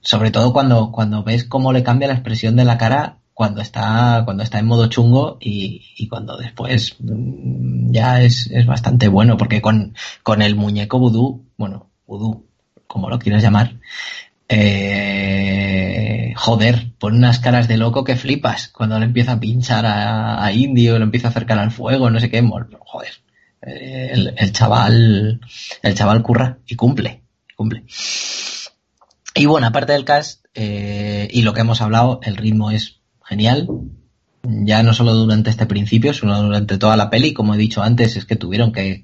Sobre 0.01 0.31
todo 0.31 0.53
cuando, 0.53 0.91
cuando 0.91 1.23
ves 1.23 1.43
cómo 1.43 1.73
le 1.73 1.83
cambia 1.83 2.07
la 2.07 2.13
expresión 2.15 2.55
de 2.55 2.65
la 2.65 2.77
cara 2.77 3.19
cuando 3.39 3.61
está, 3.61 4.23
cuando 4.25 4.43
está 4.43 4.59
en 4.59 4.65
modo 4.65 4.87
chungo 4.87 5.37
y, 5.39 5.93
y 5.95 6.09
cuando 6.09 6.35
después 6.35 6.97
mm, 6.99 7.89
ya 7.89 8.21
es, 8.21 8.51
es, 8.51 8.65
bastante 8.65 9.07
bueno, 9.07 9.37
porque 9.37 9.61
con, 9.61 9.95
con 10.23 10.41
el 10.41 10.57
muñeco 10.57 10.99
vudú, 10.99 11.45
bueno, 11.55 11.89
vudú, 12.05 12.45
como 12.85 13.09
lo 13.09 13.17
quieras 13.17 13.41
llamar, 13.41 13.77
eh, 14.49 16.33
joder, 16.35 16.91
pone 16.99 17.17
unas 17.17 17.39
caras 17.39 17.69
de 17.69 17.77
loco 17.77 18.03
que 18.03 18.17
flipas 18.17 18.67
cuando 18.67 18.99
le 18.99 19.05
empieza 19.05 19.31
a 19.31 19.39
pinchar 19.39 19.85
a, 19.85 20.43
a 20.43 20.51
Indio, 20.51 20.99
lo 20.99 21.05
empieza 21.05 21.29
a 21.29 21.31
acercar 21.31 21.59
al 21.59 21.71
fuego, 21.71 22.09
no 22.09 22.19
sé 22.19 22.29
qué, 22.29 22.45
joder, 22.79 23.11
eh, 23.61 24.09
el, 24.11 24.33
el 24.35 24.51
chaval, 24.51 25.39
el 25.81 25.95
chaval 25.95 26.21
curra 26.23 26.57
y 26.67 26.75
cumple, 26.75 27.21
cumple. 27.55 27.85
Y 29.35 29.45
bueno, 29.45 29.67
aparte 29.67 29.93
del 29.93 30.05
cast 30.05 30.45
eh, 30.53 31.27
y 31.31 31.41
lo 31.43 31.53
que 31.53 31.61
hemos 31.61 31.81
hablado, 31.81 32.19
el 32.23 32.37
ritmo 32.37 32.71
es 32.71 32.99
genial. 33.23 33.67
Ya 34.43 34.83
no 34.83 34.93
solo 34.93 35.13
durante 35.13 35.49
este 35.49 35.65
principio, 35.65 36.13
sino 36.13 36.41
durante 36.41 36.77
toda 36.77 36.97
la 36.97 37.09
peli. 37.09 37.33
Como 37.33 37.53
he 37.53 37.57
dicho 37.57 37.81
antes, 37.81 38.15
es 38.15 38.25
que 38.25 38.35
tuvieron 38.35 38.71
que, 38.71 39.01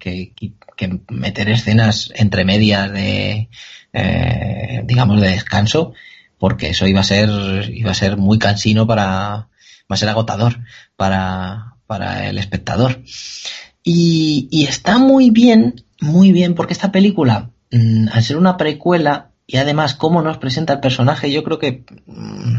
meter 1.10 1.50
escenas 1.50 2.12
entre 2.16 2.46
medias 2.46 2.92
de, 2.92 3.50
eh, 3.94 4.82
digamos, 4.86 5.22
de 5.22 5.30
descanso, 5.30 5.94
porque 6.38 6.70
eso 6.70 6.88
iba 6.88 7.02
a 7.02 7.04
ser, 7.04 7.30
iba 7.74 7.92
a 7.92 7.96
ser 7.96 8.18
muy 8.18 8.40
cansino 8.40 8.88
para, 8.88 9.06
va 9.06 9.48
a 9.90 9.98
ser 9.98 10.10
agotador 10.10 10.60
para, 10.96 11.76
para 11.86 12.30
el 12.30 12.38
espectador. 12.38 13.04
Y, 13.84 14.66
está 14.68 14.98
muy 14.98 15.30
bien, 15.30 15.86
muy 16.02 16.32
bien, 16.32 16.56
porque 16.56 16.74
esta 16.74 16.92
película, 16.92 17.52
mmm, 17.72 18.08
al 18.12 18.24
ser 18.24 18.38
una 18.38 18.58
precuela, 18.58 19.32
y 19.48 19.58
además 19.58 19.96
cómo 19.96 20.22
nos 20.22 20.38
presenta 20.38 20.74
el 20.74 20.80
personaje, 20.80 21.32
yo 21.32 21.44
creo 21.44 21.60
que 21.60 21.86
mmm, 22.06 22.58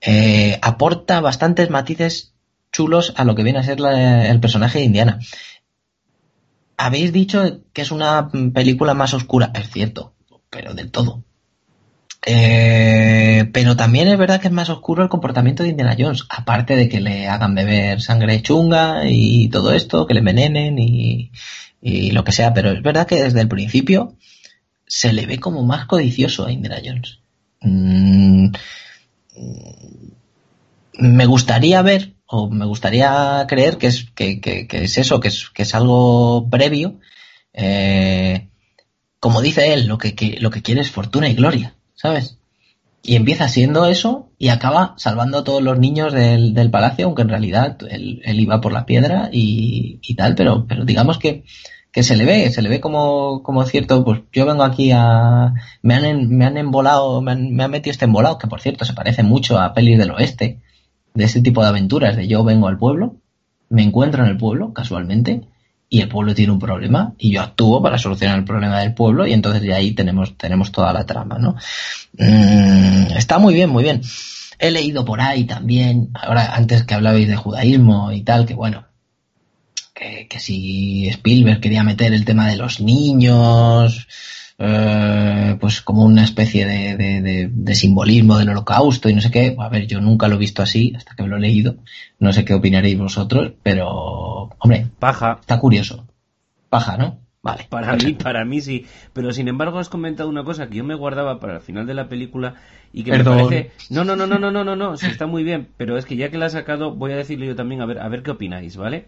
eh, 0.00 0.58
aporta 0.62 1.20
bastantes 1.20 1.70
matices 1.70 2.34
chulos 2.72 3.14
a 3.16 3.24
lo 3.24 3.34
que 3.34 3.42
viene 3.42 3.58
a 3.58 3.62
ser 3.62 3.78
el 3.80 4.40
personaje 4.40 4.78
de 4.78 4.84
Indiana. 4.84 5.18
Habéis 6.76 7.12
dicho 7.12 7.60
que 7.72 7.82
es 7.82 7.90
una 7.90 8.30
película 8.52 8.92
más 8.92 9.14
oscura, 9.14 9.50
es 9.54 9.70
cierto, 9.70 10.14
pero 10.50 10.74
del 10.74 10.90
todo. 10.90 11.22
Eh, 12.28 13.48
pero 13.52 13.76
también 13.76 14.08
es 14.08 14.18
verdad 14.18 14.40
que 14.40 14.48
es 14.48 14.52
más 14.52 14.68
oscuro 14.68 15.02
el 15.02 15.08
comportamiento 15.08 15.62
de 15.62 15.70
Indiana 15.70 15.96
Jones, 15.98 16.26
aparte 16.28 16.76
de 16.76 16.88
que 16.88 17.00
le 17.00 17.28
hagan 17.28 17.54
beber 17.54 18.02
sangre 18.02 18.42
chunga 18.42 19.08
y 19.08 19.48
todo 19.48 19.72
esto, 19.72 20.06
que 20.06 20.14
le 20.14 20.20
envenenen 20.20 20.78
y, 20.78 21.30
y 21.80 22.10
lo 22.10 22.24
que 22.24 22.32
sea, 22.32 22.52
pero 22.52 22.72
es 22.72 22.82
verdad 22.82 23.06
que 23.06 23.22
desde 23.22 23.40
el 23.40 23.48
principio 23.48 24.16
se 24.86 25.12
le 25.12 25.26
ve 25.26 25.38
como 25.38 25.62
más 25.64 25.86
codicioso 25.86 26.46
a 26.46 26.52
Indiana 26.52 26.80
Jones. 26.84 27.18
Mm, 27.60 28.48
me 30.98 31.26
gustaría 31.26 31.82
ver, 31.82 32.14
o 32.26 32.48
me 32.48 32.64
gustaría 32.64 33.44
creer 33.48 33.78
que 33.78 33.88
es, 33.88 34.10
que, 34.14 34.66
es 34.70 34.98
eso, 34.98 35.20
que 35.20 35.28
es, 35.28 35.50
que 35.50 35.62
es 35.62 35.74
algo 35.74 36.48
previo. 36.50 37.00
Eh, 37.52 38.48
como 39.20 39.42
dice 39.42 39.72
él, 39.72 39.86
lo 39.86 39.98
que, 39.98 40.14
que, 40.14 40.38
lo 40.40 40.50
que 40.50 40.62
quiere 40.62 40.80
es 40.80 40.90
fortuna 40.90 41.28
y 41.28 41.34
gloria, 41.34 41.74
¿sabes? 41.94 42.38
Y 43.02 43.16
empieza 43.16 43.48
siendo 43.48 43.86
eso 43.86 44.30
y 44.38 44.48
acaba 44.48 44.94
salvando 44.98 45.38
a 45.38 45.44
todos 45.44 45.62
los 45.62 45.78
niños 45.78 46.12
del, 46.12 46.54
del 46.54 46.70
palacio, 46.70 47.06
aunque 47.06 47.22
en 47.22 47.28
realidad 47.28 47.78
él, 47.88 48.20
él, 48.24 48.40
iba 48.40 48.60
por 48.60 48.72
la 48.72 48.84
piedra 48.84 49.30
y, 49.32 50.00
y 50.02 50.14
tal, 50.14 50.34
pero, 50.34 50.66
pero 50.66 50.84
digamos 50.84 51.18
que, 51.18 51.44
que 51.96 52.02
se 52.02 52.14
le 52.14 52.26
ve, 52.26 52.50
se 52.50 52.60
le 52.60 52.68
ve 52.68 52.78
como, 52.78 53.42
como 53.42 53.64
cierto, 53.64 54.04
pues 54.04 54.20
yo 54.30 54.44
vengo 54.44 54.64
aquí 54.64 54.90
a, 54.92 55.54
me 55.80 55.94
han, 55.94 56.28
me 56.28 56.44
han 56.44 56.58
embolado, 56.58 57.22
me 57.22 57.32
han, 57.32 57.54
me 57.54 57.64
han 57.64 57.70
metido 57.70 57.90
este 57.90 58.04
embolado, 58.04 58.36
que 58.36 58.48
por 58.48 58.60
cierto 58.60 58.84
se 58.84 58.92
parece 58.92 59.22
mucho 59.22 59.58
a 59.58 59.72
pelis 59.72 59.96
del 59.96 60.10
oeste, 60.10 60.60
de 61.14 61.24
ese 61.24 61.40
tipo 61.40 61.62
de 61.62 61.68
aventuras, 61.68 62.14
de 62.14 62.28
yo 62.28 62.44
vengo 62.44 62.68
al 62.68 62.76
pueblo, 62.76 63.16
me 63.70 63.82
encuentro 63.82 64.22
en 64.22 64.28
el 64.28 64.36
pueblo, 64.36 64.74
casualmente, 64.74 65.48
y 65.88 66.02
el 66.02 66.10
pueblo 66.10 66.34
tiene 66.34 66.52
un 66.52 66.58
problema, 66.58 67.14
y 67.16 67.32
yo 67.32 67.40
actúo 67.40 67.82
para 67.82 67.96
solucionar 67.96 68.36
el 68.36 68.44
problema 68.44 68.80
del 68.80 68.92
pueblo, 68.92 69.26
y 69.26 69.32
entonces 69.32 69.62
de 69.62 69.72
ahí 69.72 69.92
tenemos, 69.92 70.36
tenemos 70.36 70.72
toda 70.72 70.92
la 70.92 71.06
trama, 71.06 71.38
¿no? 71.38 71.56
Mm, 72.18 73.16
está 73.16 73.38
muy 73.38 73.54
bien, 73.54 73.70
muy 73.70 73.84
bien. 73.84 74.02
He 74.58 74.70
leído 74.70 75.06
por 75.06 75.22
ahí 75.22 75.44
también, 75.44 76.10
ahora 76.12 76.56
antes 76.56 76.84
que 76.84 76.92
hablabais 76.92 77.26
de 77.26 77.36
judaísmo 77.36 78.12
y 78.12 78.20
tal, 78.20 78.44
que 78.44 78.52
bueno, 78.52 78.84
que, 80.06 80.28
que 80.28 80.40
si 80.40 81.08
Spielberg 81.08 81.60
quería 81.60 81.82
meter 81.82 82.12
el 82.12 82.24
tema 82.24 82.48
de 82.48 82.56
los 82.56 82.80
niños, 82.80 84.08
eh, 84.58 85.56
pues 85.60 85.82
como 85.82 86.04
una 86.04 86.24
especie 86.24 86.66
de, 86.66 86.96
de, 86.96 87.20
de, 87.20 87.50
de, 87.52 87.74
simbolismo 87.74 88.38
del 88.38 88.50
holocausto 88.50 89.08
y 89.08 89.14
no 89.14 89.20
sé 89.20 89.30
qué. 89.30 89.56
A 89.58 89.68
ver, 89.68 89.86
yo 89.86 90.00
nunca 90.00 90.28
lo 90.28 90.36
he 90.36 90.38
visto 90.38 90.62
así 90.62 90.94
hasta 90.96 91.14
que 91.14 91.22
me 91.22 91.28
lo 91.28 91.36
he 91.36 91.40
leído. 91.40 91.76
No 92.18 92.32
sé 92.32 92.44
qué 92.44 92.54
opinaréis 92.54 92.98
vosotros, 92.98 93.52
pero, 93.62 94.50
hombre, 94.58 94.86
paja. 94.98 95.38
Está 95.40 95.58
curioso. 95.58 96.06
Paja, 96.68 96.96
¿no? 96.96 97.20
Vale. 97.42 97.66
Para 97.70 97.94
mí, 97.94 98.14
para 98.14 98.44
mí 98.44 98.60
sí. 98.60 98.86
Pero 99.12 99.32
sin 99.32 99.46
embargo 99.46 99.78
has 99.78 99.88
comentado 99.88 100.28
una 100.28 100.42
cosa 100.42 100.68
que 100.68 100.78
yo 100.78 100.84
me 100.84 100.96
guardaba 100.96 101.38
para 101.38 101.54
el 101.56 101.60
final 101.60 101.86
de 101.86 101.94
la 101.94 102.08
película 102.08 102.54
y 102.92 103.04
que 103.04 103.12
Perdón. 103.12 103.36
me 103.36 103.44
parece. 103.44 103.70
No, 103.88 104.02
no, 104.02 104.16
no, 104.16 104.26
no, 104.26 104.38
no, 104.38 104.50
no, 104.50 104.64
no, 104.64 104.74
no, 104.74 104.96
sí 104.96 105.06
está 105.06 105.26
muy 105.26 105.44
bien. 105.44 105.68
Pero 105.76 105.96
es 105.96 106.06
que 106.06 106.16
ya 106.16 106.28
que 106.28 106.38
la 106.38 106.46
has 106.46 106.52
sacado, 106.52 106.96
voy 106.96 107.12
a 107.12 107.16
decirle 107.16 107.46
yo 107.46 107.54
también 107.54 107.82
a 107.82 107.86
ver, 107.86 108.00
a 108.00 108.08
ver 108.08 108.24
qué 108.24 108.32
opináis, 108.32 108.76
¿vale? 108.76 109.06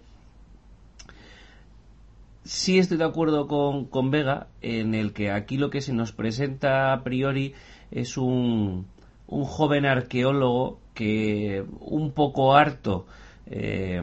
Sí 2.48 2.78
estoy 2.78 2.96
de 2.96 3.04
acuerdo 3.04 3.46
con, 3.46 3.84
con, 3.84 4.10
Vega 4.10 4.46
en 4.62 4.94
el 4.94 5.12
que 5.12 5.30
aquí 5.30 5.58
lo 5.58 5.68
que 5.68 5.82
se 5.82 5.92
nos 5.92 6.12
presenta 6.12 6.94
a 6.94 7.04
priori 7.04 7.52
es 7.90 8.16
un, 8.16 8.86
un 9.26 9.44
joven 9.44 9.84
arqueólogo 9.84 10.80
que 10.94 11.62
un 11.80 12.12
poco 12.12 12.56
harto 12.56 13.06
eh, 13.46 14.00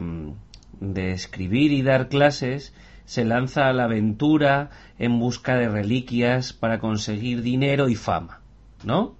de 0.78 1.10
escribir 1.10 1.72
y 1.72 1.82
dar 1.82 2.08
clases 2.08 2.72
se 3.04 3.24
lanza 3.24 3.66
a 3.66 3.72
la 3.72 3.84
aventura 3.84 4.70
en 4.98 5.18
busca 5.18 5.56
de 5.56 5.68
reliquias 5.68 6.52
para 6.52 6.78
conseguir 6.78 7.42
dinero 7.42 7.88
y 7.88 7.96
fama, 7.96 8.40
¿no? 8.84 9.16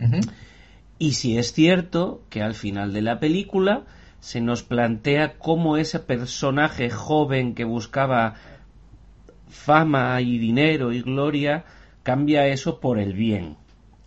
Uh 0.00 0.06
-huh. 0.06 0.30
Y 0.98 1.12
si 1.12 1.38
es 1.38 1.52
cierto 1.52 2.22
que 2.30 2.42
al 2.42 2.54
final 2.54 2.92
de 2.92 3.02
la 3.02 3.20
película 3.20 3.84
se 4.24 4.40
nos 4.40 4.62
plantea 4.62 5.36
cómo 5.36 5.76
ese 5.76 6.00
personaje 6.00 6.88
joven 6.88 7.54
que 7.54 7.64
buscaba 7.64 8.36
fama 9.48 10.18
y 10.22 10.38
dinero 10.38 10.94
y 10.94 11.02
gloria 11.02 11.66
cambia 12.02 12.46
eso 12.46 12.80
por 12.80 12.98
el 12.98 13.12
bien 13.12 13.58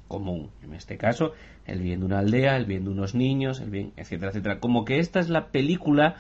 común. 0.07 0.49
En 0.63 0.73
este 0.73 0.97
caso, 0.97 1.33
el 1.67 1.83
bien 1.83 1.99
de 1.99 2.07
una 2.07 2.17
aldea, 2.17 2.57
el 2.57 2.65
bien 2.65 2.85
de 2.85 2.89
unos 2.89 3.13
niños, 3.13 3.61
el 3.61 3.69
bien, 3.69 3.93
etcétera, 3.95 4.31
etcétera. 4.31 4.59
Como 4.59 4.85
que 4.85 4.97
esta 4.97 5.19
es 5.19 5.29
la 5.29 5.49
película 5.51 6.15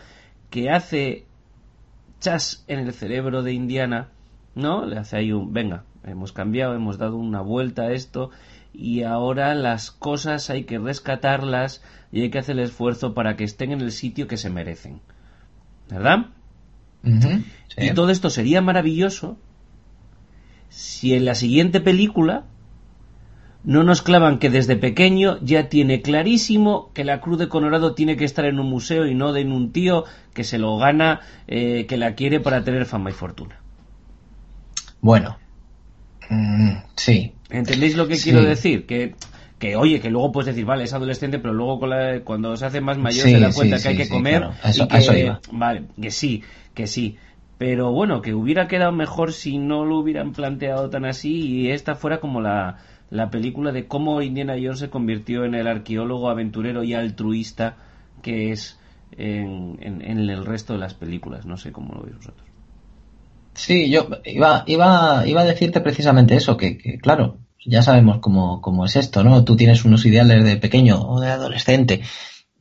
que 0.51 0.69
hace 0.69 1.25
chas 2.19 2.65
en 2.67 2.77
el 2.77 2.93
cerebro 2.93 3.41
de 3.41 3.53
Indiana, 3.53 4.09
¿no? 4.53 4.85
Le 4.85 4.99
hace 4.99 5.17
ahí 5.17 5.31
un, 5.31 5.53
venga, 5.53 5.85
hemos 6.03 6.33
cambiado, 6.33 6.75
hemos 6.75 6.99
dado 6.99 7.17
una 7.17 7.41
vuelta 7.41 7.85
a 7.85 7.93
esto 7.93 8.29
y 8.77 9.01
ahora 9.01 9.55
las 9.55 9.89
cosas 9.89 10.51
hay 10.51 10.65
que 10.65 10.77
rescatarlas 10.77 11.81
y 12.11 12.21
hay 12.21 12.29
que 12.29 12.37
hacer 12.37 12.59
el 12.59 12.65
esfuerzo 12.65 13.15
para 13.15 13.35
que 13.35 13.43
estén 13.43 13.71
en 13.71 13.81
el 13.81 13.91
sitio 13.91 14.27
que 14.27 14.37
se 14.37 14.51
merecen. 14.51 15.01
¿Verdad? 15.89 16.27
Y 17.75 17.93
todo 17.95 18.11
esto 18.11 18.29
sería 18.29 18.61
maravilloso 18.61 19.39
si 20.69 21.15
en 21.15 21.25
la 21.25 21.33
siguiente 21.33 21.81
película 21.81 22.45
no 23.63 23.83
nos 23.83 24.03
clavan 24.03 24.37
que 24.37 24.51
desde 24.51 24.75
pequeño 24.75 25.39
ya 25.41 25.69
tiene 25.69 26.03
clarísimo 26.03 26.91
que 26.93 27.03
la 27.03 27.19
Cruz 27.19 27.39
de 27.39 27.49
Colorado 27.49 27.95
tiene 27.95 28.15
que 28.15 28.25
estar 28.25 28.45
en 28.45 28.59
un 28.59 28.69
museo 28.69 29.07
y 29.07 29.15
no 29.15 29.35
en 29.35 29.51
un 29.51 29.71
tío 29.71 30.03
que 30.35 30.43
se 30.43 30.59
lo 30.59 30.77
gana, 30.77 31.21
eh, 31.47 31.87
que 31.87 31.97
la 31.97 32.13
quiere 32.13 32.39
para 32.39 32.63
tener 32.63 32.85
fama 32.85 33.09
y 33.09 33.13
fortuna. 33.13 33.59
Bueno, 35.01 35.37
mm, 36.29 36.69
sí. 36.95 37.33
¿Entendéis 37.49 37.95
lo 37.95 38.07
que 38.07 38.17
quiero 38.17 38.43
decir? 38.43 38.85
Que, 38.85 39.15
que, 39.59 39.75
oye, 39.75 39.99
que 39.99 40.09
luego 40.09 40.31
puedes 40.31 40.47
decir, 40.47 40.65
vale, 40.65 40.83
es 40.83 40.93
adolescente, 40.93 41.39
pero 41.39 41.53
luego 41.53 41.79
cuando 42.23 42.55
se 42.57 42.65
hace 42.65 42.81
más 42.81 42.97
mayor 42.97 43.27
se 43.27 43.39
da 43.39 43.51
cuenta 43.51 43.81
que 43.81 43.87
hay 43.87 43.97
que 43.97 44.09
comer. 44.09 44.49
y 44.65 44.87
que, 44.87 45.31
Vale, 45.51 45.83
que 45.99 46.11
sí, 46.11 46.43
que 46.73 46.87
sí. 46.87 47.17
Pero 47.57 47.91
bueno, 47.91 48.21
que 48.21 48.35
hubiera 48.35 48.67
quedado 48.67 48.91
mejor 48.91 49.33
si 49.33 49.57
no 49.57 49.83
lo 49.83 49.97
hubieran 49.97 50.31
planteado 50.31 50.89
tan 50.89 51.05
así 51.05 51.39
y 51.39 51.71
esta 51.71 51.95
fuera 51.95 52.19
como 52.19 52.39
la, 52.39 52.77
la 53.09 53.31
película 53.31 53.71
de 53.71 53.87
cómo 53.87 54.21
Indiana 54.21 54.53
Jones 54.61 54.79
se 54.79 54.89
convirtió 54.89 55.43
en 55.43 55.55
el 55.55 55.67
arqueólogo 55.67 56.29
aventurero 56.29 56.83
y 56.83 56.93
altruista 56.93 57.77
que 58.21 58.51
es 58.51 58.79
en, 59.17 59.77
en, 59.81 60.01
el 60.01 60.45
resto 60.45 60.73
de 60.73 60.79
las 60.79 60.93
películas. 60.93 61.45
No 61.45 61.57
sé 61.57 61.71
cómo 61.71 61.93
lo 61.95 62.03
veis 62.03 62.17
vosotros. 62.17 62.46
Sí, 63.57 63.89
yo 63.89 64.07
iba, 64.23 64.63
iba, 64.67 65.23
iba 65.25 65.41
a 65.41 65.45
decirte 65.45 65.81
precisamente 65.81 66.35
eso, 66.35 66.57
que, 66.57 66.77
claro, 66.99 67.39
ya 67.65 67.81
sabemos 67.81 68.19
cómo, 68.19 68.61
cómo, 68.61 68.85
es 68.85 68.95
esto, 68.95 69.23
¿no? 69.23 69.43
Tú 69.43 69.55
tienes 69.55 69.83
unos 69.83 70.05
ideales 70.05 70.43
de 70.45 70.57
pequeño 70.57 71.01
o 71.01 71.19
de 71.19 71.31
adolescente 71.31 72.01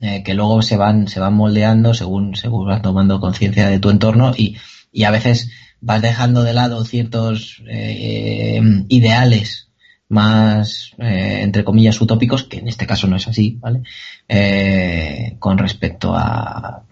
eh, 0.00 0.22
que 0.24 0.32
luego 0.32 0.62
se 0.62 0.78
van, 0.78 1.06
se 1.06 1.20
van 1.20 1.34
moldeando 1.34 1.92
según, 1.92 2.34
según 2.34 2.66
vas 2.66 2.80
tomando 2.80 3.20
conciencia 3.20 3.68
de 3.68 3.78
tu 3.78 3.90
entorno 3.90 4.32
y, 4.34 4.56
y 4.90 5.04
a 5.04 5.10
veces 5.10 5.50
vas 5.82 6.00
dejando 6.00 6.42
de 6.42 6.54
lado 6.54 6.82
ciertos 6.86 7.62
eh, 7.68 8.60
ideales 8.88 9.65
más, 10.08 10.92
eh, 10.98 11.40
entre 11.42 11.64
comillas, 11.64 12.00
utópicos, 12.00 12.44
que 12.44 12.58
en 12.58 12.68
este 12.68 12.86
caso 12.86 13.08
no 13.08 13.16
es 13.16 13.26
así, 13.26 13.58
¿vale? 13.60 13.82
Eh, 14.28 15.34
con 15.40 15.58
respecto 15.58 16.14
a, 16.14 16.84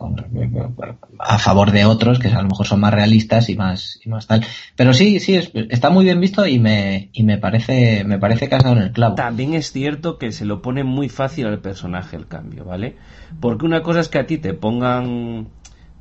a 1.20 1.39
favor 1.39 1.70
de 1.70 1.85
otros, 1.85 2.19
que 2.19 2.28
a 2.28 2.43
lo 2.43 2.49
mejor 2.49 2.66
son 2.66 2.81
más 2.81 2.93
realistas 2.93 3.49
y 3.49 3.57
más, 3.57 4.01
y 4.05 4.09
más 4.09 4.27
tal. 4.27 4.45
Pero 4.74 4.93
sí, 4.93 5.20
sí, 5.20 5.39
está 5.70 5.91
muy 5.91 6.05
bien 6.05 6.20
visto 6.20 6.45
y 6.47 6.59
me, 6.59 7.11
y 7.12 7.23
me 7.23 7.39
parece, 7.39 8.03
me 8.05 8.19
parece 8.19 8.49
dado 8.49 8.73
en 8.73 8.78
el 8.78 8.93
clavo. 8.93 9.15
También 9.15 9.55
es 9.55 9.70
cierto 9.70 10.19
que 10.19 10.32
se 10.32 10.45
lo 10.45 10.61
pone 10.61 10.82
muy 10.82 11.09
fácil 11.09 11.47
al 11.47 11.61
personaje 11.61 12.16
el 12.16 12.27
cambio, 12.27 12.65
¿vale? 12.65 12.97
Porque 13.41 13.65
una 13.65 13.82
cosa 13.82 14.01
es 14.01 14.09
que 14.09 14.19
a 14.19 14.27
ti 14.27 14.39
te 14.39 14.55
pongan, 14.55 15.49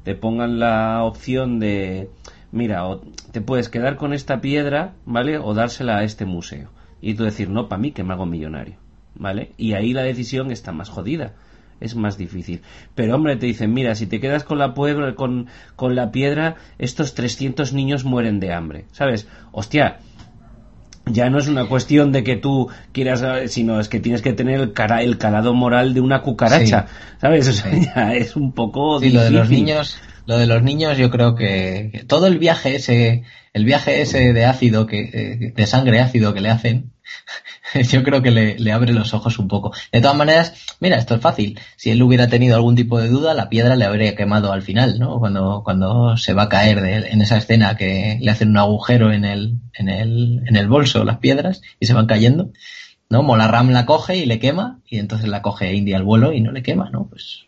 te 0.04 0.16
pongan 0.16 0.58
la 0.58 1.04
opción 1.04 1.60
de, 1.60 2.10
mira, 2.52 2.88
o 2.88 3.02
te 3.32 3.42
puedes 3.42 3.70
quedar 3.70 3.98
con 3.98 4.14
esta 4.14 4.42
piedra, 4.42 4.94
¿vale? 5.06 5.38
O 5.38 5.54
dársela 5.54 6.00
a 6.00 6.04
este 6.04 6.26
museo 6.26 6.70
y 7.04 7.16
tú 7.16 7.26
decir, 7.26 7.50
no, 7.50 7.68
para 7.68 7.82
mí 7.82 7.92
que 7.92 8.06
me 8.06 8.14
hago 8.14 8.26
millonario, 8.26 8.76
¿vale? 9.16 9.52
Y 9.58 9.74
ahí 9.74 9.92
la 9.92 10.04
decisión 10.04 10.52
está 10.52 10.72
más 10.72 10.88
jodida, 10.88 11.34
es 11.82 11.98
más 11.98 12.18
difícil. 12.18 12.62
Pero 12.96 13.16
hombre, 13.16 13.36
te 13.36 13.46
dicen, 13.46 13.74
mira, 13.74 13.94
si 13.96 14.08
te 14.08 14.22
quedas 14.22 14.46
con 14.46 14.58
la, 14.58 14.74
puebla, 14.74 15.14
con, 15.14 15.50
la 15.96 16.12
piedra, 16.12 16.56
estos 16.80 17.14
300 17.14 17.74
niños 17.74 18.06
mueren 18.06 18.40
de 18.40 18.54
hambre, 18.54 18.86
¿sabes? 18.94 19.28
Hostia, 19.52 20.00
ya 21.06 21.30
no 21.30 21.38
es 21.40 21.48
una 21.48 21.66
cuestión 21.66 22.12
de 22.12 22.24
que 22.24 22.38
tú 22.38 22.70
quieras, 22.92 23.24
sino 23.52 23.80
es 23.80 23.90
que 23.90 24.00
tienes 24.00 24.22
que 24.22 24.34
tener 24.34 24.60
el, 24.60 24.74
cara, 24.74 25.04
el 25.04 25.18
calado 25.18 25.54
moral 25.54 25.94
de 25.94 26.02
una 26.02 26.22
cucaracha, 26.22 26.88
¿sabes? 27.20 27.48
O 27.48 27.54
sea, 27.54 27.72
ya 27.96 28.14
es 28.14 28.36
un 28.36 28.54
poco 28.54 29.00
sí, 29.00 29.10
lo 29.10 29.22
de 29.22 29.32
los 29.32 29.50
niños, 29.50 29.98
lo 30.26 30.38
de 30.38 30.48
los 30.48 30.64
niños 30.64 30.98
yo 30.98 31.10
creo 31.10 31.36
que, 31.36 32.06
todo 32.08 32.28
el 32.28 32.38
viaje 32.38 32.76
ese, 32.76 33.24
el 33.54 33.66
viaje 33.66 34.02
ese 34.02 34.34
de 34.34 34.46
ácido 34.46 34.86
que, 34.86 35.10
eh, 35.14 35.54
de 35.56 35.68
sangre 35.68 36.00
ácido 36.00 36.34
que 36.34 36.42
le 36.42 36.50
hacen, 36.50 36.92
yo 37.90 38.04
creo 38.04 38.22
que 38.22 38.32
le, 38.32 38.72
abre 38.72 38.94
los 38.94 39.14
ojos 39.14 39.40
un 39.40 39.48
poco. 39.48 39.74
De 39.92 40.02
todas 40.02 40.16
maneras, 40.16 40.54
mira, 40.80 40.98
esto 40.98 41.16
es 41.16 41.22
fácil. 41.22 41.60
Si 41.76 41.92
él 41.92 42.02
hubiera 42.02 42.28
tenido 42.28 42.56
algún 42.56 42.76
tipo 42.76 43.00
de 43.00 43.10
duda, 43.10 43.34
la 43.34 43.50
piedra 43.50 43.76
le 43.76 43.86
habría 43.86 44.16
quemado 44.16 44.52
al 44.52 44.62
final, 44.62 45.00
¿no? 45.00 45.20
Cuando, 45.20 45.62
cuando 45.64 46.18
se 46.18 46.34
va 46.34 46.44
a 46.44 46.50
caer 46.50 46.80
en 46.80 47.22
esa 47.22 47.38
escena 47.38 47.76
que 47.76 48.18
le 48.22 48.32
hacen 48.32 48.50
un 48.50 48.58
agujero 48.58 49.12
en 49.12 49.26
el, 49.26 49.60
en 49.74 49.90
el, 49.90 50.44
en 50.46 50.56
el 50.56 50.68
bolso 50.68 51.04
las 51.04 51.18
piedras 51.18 51.62
y 51.80 51.86
se 51.86 51.94
van 51.94 52.08
cayendo, 52.08 52.52
¿no? 53.10 53.24
Molarram 53.24 53.70
la 53.70 53.86
coge 53.86 54.18
y 54.18 54.26
le 54.26 54.40
quema 54.40 54.80
y 54.88 55.00
entonces 55.00 55.28
la 55.28 55.42
coge 55.42 55.74
India 55.74 55.98
al 55.98 56.04
vuelo 56.04 56.34
y 56.34 56.42
no 56.42 56.52
le 56.52 56.64
quema, 56.64 56.90
¿no? 56.90 57.08
Pues 57.08 57.46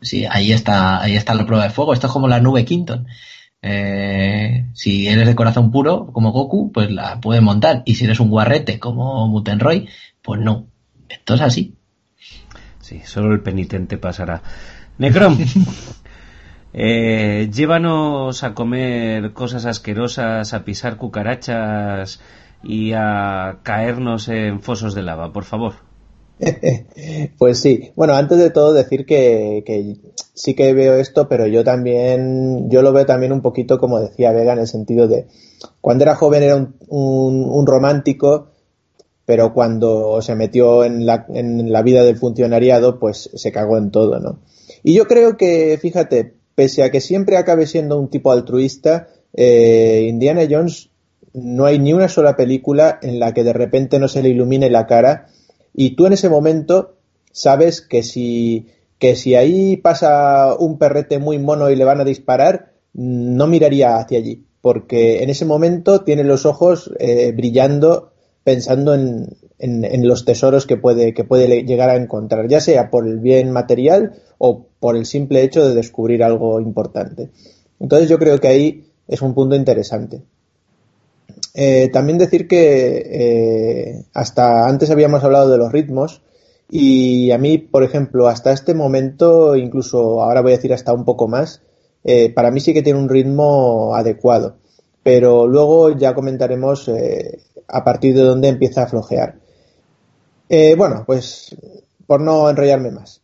sí, 0.00 0.26
ahí 0.28 0.52
está, 0.52 1.00
ahí 1.00 1.16
está 1.16 1.34
la 1.34 1.46
prueba 1.46 1.64
de 1.64 1.70
fuego. 1.70 1.92
Esto 1.92 2.06
es 2.08 2.12
como 2.12 2.28
la 2.28 2.40
nube 2.40 2.64
Quinton. 2.64 3.06
Eh, 3.62 4.66
si 4.74 5.06
eres 5.06 5.26
de 5.26 5.36
corazón 5.36 5.70
puro, 5.70 6.08
como 6.12 6.32
Goku, 6.32 6.72
pues 6.72 6.90
la 6.90 7.20
puedes 7.20 7.42
montar. 7.42 7.82
Y 7.86 7.94
si 7.94 8.04
eres 8.04 8.20
un 8.20 8.30
guarrete, 8.30 8.78
como 8.78 9.26
Mutenroy, 9.28 9.88
pues 10.20 10.40
no. 10.40 10.66
Esto 11.08 11.34
es 11.34 11.40
así. 11.40 11.76
Sí, 12.80 13.00
solo 13.04 13.32
el 13.32 13.42
penitente 13.42 13.96
pasará. 13.96 14.42
Necrom, 14.98 15.38
eh, 16.74 17.48
llévanos 17.52 18.42
a 18.42 18.54
comer 18.54 19.32
cosas 19.32 19.64
asquerosas, 19.64 20.52
a 20.52 20.64
pisar 20.64 20.96
cucarachas 20.96 22.20
y 22.62 22.92
a 22.92 23.58
caernos 23.62 24.28
en 24.28 24.60
fosos 24.60 24.94
de 24.94 25.02
lava, 25.02 25.32
por 25.32 25.44
favor. 25.44 25.74
pues 27.38 27.60
sí. 27.60 27.92
Bueno, 27.94 28.14
antes 28.14 28.38
de 28.38 28.50
todo 28.50 28.72
decir 28.72 29.06
que, 29.06 29.62
que, 29.64 29.96
sí 30.34 30.54
que 30.54 30.72
veo 30.72 30.94
esto, 30.94 31.28
pero 31.28 31.46
yo 31.46 31.64
también, 31.64 32.70
yo 32.70 32.82
lo 32.82 32.92
veo 32.92 33.06
también 33.06 33.32
un 33.32 33.42
poquito 33.42 33.78
como 33.78 34.00
decía 34.00 34.32
Vega 34.32 34.52
en 34.52 34.60
el 34.60 34.66
sentido 34.66 35.08
de 35.08 35.26
cuando 35.80 36.04
era 36.04 36.14
joven 36.14 36.42
era 36.42 36.56
un, 36.88 37.66
romántico, 37.66 38.48
pero 39.24 39.54
cuando 39.54 40.20
se 40.22 40.34
metió 40.34 40.84
en 40.84 41.06
la, 41.06 41.26
en 41.28 41.70
la 41.70 41.82
vida 41.82 42.02
del 42.02 42.16
funcionariado, 42.16 42.98
pues 42.98 43.30
se 43.34 43.52
cagó 43.52 43.78
en 43.78 43.90
todo, 43.90 44.18
¿no? 44.18 44.40
Y 44.82 44.94
yo 44.94 45.06
creo 45.06 45.36
que, 45.36 45.78
fíjate, 45.80 46.34
pese 46.54 46.82
a 46.82 46.90
que 46.90 47.00
siempre 47.00 47.36
acabe 47.36 47.66
siendo 47.66 47.98
un 47.98 48.08
tipo 48.08 48.32
altruista, 48.32 49.08
eh, 49.32 50.06
Indiana 50.08 50.42
Jones 50.50 50.90
no 51.32 51.64
hay 51.64 51.78
ni 51.78 51.92
una 51.92 52.08
sola 52.08 52.36
película 52.36 52.98
en 53.02 53.18
la 53.18 53.32
que 53.32 53.44
de 53.44 53.52
repente 53.52 53.98
no 53.98 54.08
se 54.08 54.22
le 54.22 54.28
ilumine 54.28 54.68
la 54.68 54.86
cara 54.86 55.28
y 55.72 55.96
tú 55.96 56.06
en 56.06 56.12
ese 56.12 56.28
momento 56.28 56.96
sabes 57.32 57.80
que 57.80 58.02
si, 58.02 58.68
que 59.02 59.16
si 59.16 59.34
ahí 59.34 59.76
pasa 59.78 60.54
un 60.56 60.78
perrete 60.78 61.18
muy 61.18 61.36
mono 61.40 61.68
y 61.70 61.74
le 61.74 61.84
van 61.84 62.00
a 62.00 62.04
disparar, 62.04 62.74
no 62.92 63.48
miraría 63.48 63.96
hacia 63.96 64.18
allí, 64.18 64.46
porque 64.60 65.24
en 65.24 65.28
ese 65.28 65.44
momento 65.44 66.04
tiene 66.04 66.22
los 66.22 66.46
ojos 66.46 66.88
eh, 67.00 67.32
brillando 67.32 68.12
pensando 68.44 68.94
en, 68.94 69.36
en, 69.58 70.06
los 70.06 70.24
tesoros 70.24 70.66
que 70.66 70.76
puede, 70.76 71.14
que 71.14 71.24
puede 71.24 71.64
llegar 71.64 71.90
a 71.90 71.96
encontrar, 71.96 72.46
ya 72.46 72.60
sea 72.60 72.90
por 72.90 73.08
el 73.08 73.18
bien 73.18 73.50
material 73.50 74.12
o 74.38 74.66
por 74.78 74.96
el 74.96 75.04
simple 75.04 75.42
hecho 75.42 75.66
de 75.66 75.74
descubrir 75.74 76.22
algo 76.22 76.60
importante. 76.60 77.30
Entonces 77.80 78.08
yo 78.08 78.20
creo 78.20 78.38
que 78.38 78.46
ahí 78.46 78.84
es 79.08 79.20
un 79.20 79.34
punto 79.34 79.56
interesante. 79.56 80.22
Eh, 81.54 81.90
también 81.92 82.18
decir 82.18 82.46
que 82.46 83.02
eh, 83.04 84.04
hasta 84.14 84.68
antes 84.68 84.92
habíamos 84.92 85.24
hablado 85.24 85.50
de 85.50 85.58
los 85.58 85.72
ritmos 85.72 86.22
y 86.74 87.30
a 87.32 87.38
mí, 87.38 87.58
por 87.58 87.84
ejemplo, 87.84 88.28
hasta 88.28 88.50
este 88.50 88.72
momento, 88.72 89.56
incluso 89.56 90.22
ahora 90.22 90.40
voy 90.40 90.52
a 90.52 90.56
decir 90.56 90.72
hasta 90.72 90.94
un 90.94 91.04
poco 91.04 91.28
más, 91.28 91.60
eh, 92.02 92.32
para 92.32 92.50
mí 92.50 92.60
sí 92.60 92.72
que 92.72 92.82
tiene 92.82 92.98
un 92.98 93.10
ritmo 93.10 93.94
adecuado, 93.94 94.56
pero 95.02 95.46
luego 95.46 95.90
ya 95.90 96.14
comentaremos 96.14 96.90
a 97.68 97.84
partir 97.84 98.14
de 98.14 98.22
dónde 98.22 98.48
empieza 98.48 98.84
a 98.84 98.86
flojear. 98.86 99.36
bueno, 100.78 101.04
pues 101.06 101.54
por 102.06 102.22
no 102.22 102.48
enrollarme 102.48 102.90
más, 102.90 103.20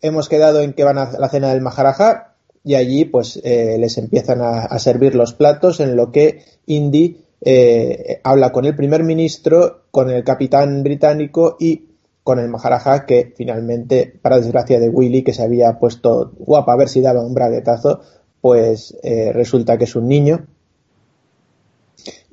hemos 0.00 0.30
quedado 0.30 0.62
en 0.62 0.72
que 0.72 0.84
van 0.84 0.96
a 0.96 1.12
la 1.18 1.28
cena 1.28 1.50
del 1.52 1.60
Maharaja 1.60 2.34
y 2.64 2.76
allí 2.76 3.04
pues 3.04 3.36
les 3.44 3.98
empiezan 3.98 4.40
a, 4.40 4.78
servir 4.78 5.14
los 5.14 5.34
platos 5.34 5.80
en 5.80 5.96
lo 5.96 6.10
que 6.12 6.44
Indy 6.64 7.26
eh, 7.40 8.20
habla 8.24 8.50
con 8.50 8.64
el 8.64 8.74
primer 8.74 9.04
ministro, 9.04 9.84
con 9.90 10.10
el 10.10 10.24
capitán 10.24 10.82
británico 10.82 11.56
y 11.60 11.95
con 12.26 12.40
el 12.40 12.48
Maharaja, 12.48 13.06
que 13.06 13.32
finalmente, 13.36 14.12
para 14.20 14.38
desgracia 14.38 14.80
de 14.80 14.88
Willy, 14.88 15.22
que 15.22 15.32
se 15.32 15.44
había 15.44 15.78
puesto 15.78 16.32
guapa 16.36 16.72
a 16.72 16.76
ver 16.76 16.88
si 16.88 17.00
daba 17.00 17.24
un 17.24 17.34
braguetazo, 17.34 18.00
pues 18.40 18.96
eh, 19.04 19.30
resulta 19.32 19.78
que 19.78 19.84
es 19.84 19.94
un 19.94 20.08
niño. 20.08 20.44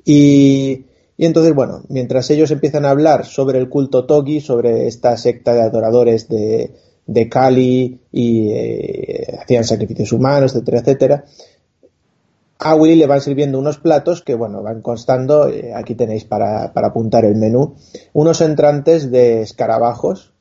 Y, 0.04 0.86
entonces, 1.16 1.54
bueno, 1.54 1.82
mientras 1.88 2.28
ellos 2.30 2.50
empiezan 2.50 2.86
a 2.86 2.90
hablar 2.90 3.24
sobre 3.24 3.60
el 3.60 3.68
culto 3.68 4.04
Togi, 4.04 4.40
sobre 4.40 4.88
esta 4.88 5.16
secta 5.16 5.54
de 5.54 5.62
adoradores 5.62 6.28
de, 6.28 6.74
de 7.06 7.28
Kali 7.28 8.00
y 8.10 8.50
eh, 8.50 9.38
hacían 9.40 9.62
sacrificios 9.62 10.10
humanos, 10.10 10.56
etcétera, 10.56 10.80
etcétera, 10.80 11.24
a 12.58 12.74
Willy 12.74 12.96
le 12.96 13.06
van 13.06 13.20
sirviendo 13.20 13.58
unos 13.58 13.78
platos 13.78 14.22
que, 14.22 14.34
bueno, 14.34 14.62
van 14.62 14.80
constando, 14.80 15.48
eh, 15.48 15.72
aquí 15.74 15.94
tenéis 15.94 16.24
para, 16.24 16.72
para, 16.72 16.88
apuntar 16.88 17.24
el 17.24 17.36
menú, 17.36 17.74
unos 18.12 18.40
entrantes 18.40 19.10
de 19.10 19.42
escarabajos. 19.42 20.32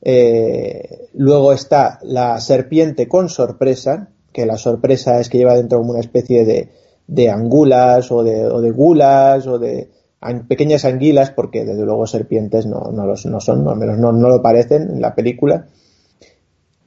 Eh, 0.00 1.08
luego 1.14 1.52
está 1.52 1.98
la 2.02 2.40
serpiente 2.40 3.08
con 3.08 3.28
sorpresa, 3.28 4.08
que 4.32 4.46
la 4.46 4.56
sorpresa 4.56 5.20
es 5.20 5.28
que 5.28 5.38
lleva 5.38 5.54
dentro 5.54 5.80
una 5.80 6.00
especie 6.00 6.44
de, 6.44 6.70
de 7.06 7.30
angulas 7.30 8.10
o 8.12 8.22
de, 8.22 8.46
o 8.46 8.60
de 8.60 8.70
gulas 8.70 9.46
o 9.46 9.58
de 9.58 9.90
pequeñas 10.48 10.84
anguilas, 10.84 11.30
porque 11.30 11.64
desde 11.64 11.84
luego 11.84 12.06
serpientes 12.06 12.66
no, 12.66 12.90
no, 12.92 13.06
los, 13.06 13.26
no 13.26 13.40
son, 13.40 13.68
al 13.68 13.76
menos 13.76 13.98
no, 13.98 14.12
no 14.12 14.28
lo 14.28 14.42
parecen 14.42 14.90
en 14.90 15.00
la 15.00 15.14
película. 15.14 15.66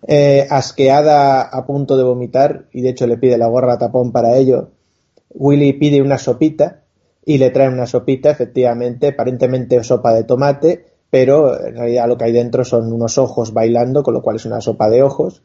Eh, 0.07 0.48
asqueada 0.49 1.41
a 1.41 1.65
punto 1.65 1.95
de 1.95 2.03
vomitar, 2.03 2.65
y 2.72 2.82
de 2.82 2.90
hecho 2.90 3.06
le 3.06 3.18
pide 3.18 3.38
la 3.38 3.48
gorra 3.48 3.78
tapón 3.78 4.11
para 4.11 4.36
ello, 4.36 4.72
Willy 5.30 5.73
pide 5.73 6.02
una 6.02 6.18
sopita 6.18 6.84
y 7.23 7.38
le 7.38 7.52
trae 7.52 7.69
una 7.69 7.86
sopita, 7.86 8.32
efectivamente, 8.32 9.10
aparentemente 9.10 9.84
sopa 9.84 10.14
de 10.14 10.23
tomate, 10.23 10.86
pero 11.10 11.60
en 11.65 11.76
realidad 11.76 12.07
lo 12.07 12.18
que 12.18 12.26
hay 12.26 12.32
dentro 12.32 12.65
son 12.65 12.91
unos 12.91 13.18
ojos 13.18 13.53
bailando, 13.53 14.02
con 14.02 14.14
lo 14.14 14.22
cual 14.22 14.38
es 14.38 14.45
una 14.45 14.61
sopa 14.61 14.90
de 14.90 15.03
ojos. 15.03 15.44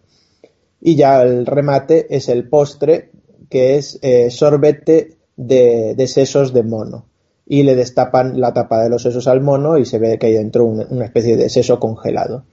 Y 0.81 0.97
ya 0.97 1.23
el 1.23 1.45
remate 1.45 2.07
es 2.15 2.29
el 2.29 2.49
postre, 2.49 3.11
que 3.51 3.77
es 3.77 3.99
eh, 4.03 4.31
sorbete 4.31 5.17
de, 5.37 5.95
de, 5.95 6.07
sesos 6.07 6.53
de 6.53 6.63
mono. 6.63 7.07
Y 7.47 7.63
le 7.63 7.75
destapan 7.75 8.41
la 8.41 8.53
tapa 8.53 8.83
de 8.83 8.89
los 8.89 9.03
sesos 9.03 9.29
al 9.29 9.41
mono 9.41 9.77
y 9.79 9.85
se 9.85 9.99
ve 9.99 10.19
que 10.19 10.27
hay 10.27 10.33
dentro 10.35 10.65
una 10.65 11.05
especie 11.05 11.37
de 11.37 11.49
seso 11.49 11.79
congelado. 11.79 12.45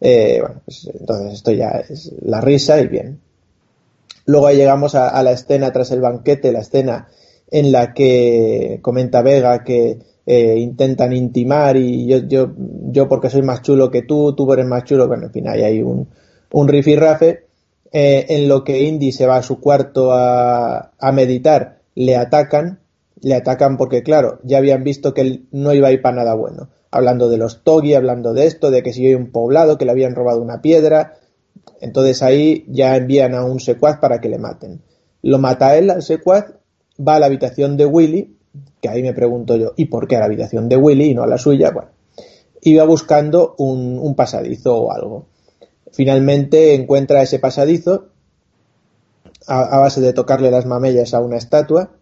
Eh, 0.00 0.38
bueno, 0.40 0.60
pues, 0.64 0.90
entonces 0.98 1.34
esto 1.34 1.50
ya 1.52 1.82
es 1.88 2.12
la 2.22 2.40
risa 2.40 2.80
y 2.80 2.86
bien. 2.88 3.20
Luego 4.26 4.50
llegamos 4.50 4.94
a, 4.94 5.22
la 5.22 5.32
escena 5.32 5.72
tras 5.72 5.90
el 5.90 6.00
banquete, 6.00 6.52
la 6.52 6.60
escena 6.60 7.08
en 7.50 7.72
la 7.72 7.94
que 7.94 8.78
comenta 8.82 9.22
Vega 9.22 9.64
que 9.64 10.00
eh, 10.26 10.58
intentan 10.58 11.14
intimar 11.14 11.78
y 11.78 12.06
yo, 12.06 12.18
yo, 12.18 12.52
yo 12.90 13.08
porque 13.08 13.30
soy 13.30 13.40
más 13.40 13.62
chulo 13.62 13.90
que 13.90 14.02
tú, 14.02 14.34
tú 14.34 14.52
eres 14.52 14.66
más 14.66 14.84
chulo, 14.84 15.08
bueno, 15.08 15.26
en 15.26 15.32
fin, 15.32 15.48
ahí 15.48 15.62
hay 15.62 15.82
un, 15.82 16.08
un 16.52 16.68
rifirrafe 16.68 17.46
eh, 17.90 18.26
en 18.28 18.48
lo 18.48 18.64
que 18.64 18.82
Indy 18.82 19.12
se 19.12 19.26
va 19.26 19.38
a 19.38 19.42
su 19.42 19.60
cuarto 19.60 20.12
a, 20.12 20.92
a 20.98 21.12
meditar, 21.12 21.78
le 21.94 22.14
atacan, 22.16 22.80
le 23.22 23.34
atacan 23.34 23.78
porque 23.78 24.02
claro, 24.02 24.40
ya 24.42 24.58
habían 24.58 24.84
visto 24.84 25.14
que 25.14 25.22
él 25.22 25.46
no 25.52 25.72
iba 25.72 25.88
a 25.88 25.92
ir 25.92 26.02
para 26.02 26.16
nada 26.16 26.34
bueno 26.34 26.68
hablando 26.90 27.28
de 27.28 27.36
los 27.36 27.62
Togi, 27.62 27.94
hablando 27.94 28.32
de 28.32 28.46
esto, 28.46 28.70
de 28.70 28.82
que 28.82 28.92
si 28.92 29.06
hay 29.06 29.14
un 29.14 29.30
poblado, 29.30 29.78
que 29.78 29.84
le 29.84 29.90
habían 29.90 30.14
robado 30.14 30.40
una 30.40 30.62
piedra. 30.62 31.14
Entonces 31.80 32.22
ahí 32.22 32.64
ya 32.68 32.96
envían 32.96 33.34
a 33.34 33.44
un 33.44 33.60
secuaz 33.60 33.98
para 33.98 34.20
que 34.20 34.28
le 34.28 34.38
maten. 34.38 34.82
Lo 35.22 35.38
mata 35.38 35.76
él 35.76 35.90
al 35.90 36.02
secuaz, 36.02 36.54
va 36.98 37.16
a 37.16 37.20
la 37.20 37.26
habitación 37.26 37.76
de 37.76 37.86
Willy, 37.86 38.36
que 38.80 38.88
ahí 38.88 39.02
me 39.02 39.12
pregunto 39.12 39.56
yo, 39.56 39.72
¿y 39.76 39.86
por 39.86 40.08
qué 40.08 40.16
a 40.16 40.20
la 40.20 40.26
habitación 40.26 40.68
de 40.68 40.76
Willy 40.76 41.10
y 41.10 41.14
no 41.14 41.22
a 41.22 41.26
la 41.26 41.38
suya? 41.38 41.70
Bueno, 41.70 41.90
iba 42.62 42.84
buscando 42.84 43.54
un, 43.58 44.14
pasadizo 44.14 44.76
o 44.76 44.92
algo. 44.92 45.26
Finalmente 45.92 46.74
encuentra 46.74 47.22
ese 47.22 47.38
pasadizo 47.38 48.08
a, 49.46 49.62
a 49.62 49.78
base 49.78 50.00
de 50.00 50.12
tocarle 50.12 50.50
las 50.50 50.66
mamellas 50.66 51.14
a 51.14 51.20
una 51.20 51.36
estatua 51.36 51.97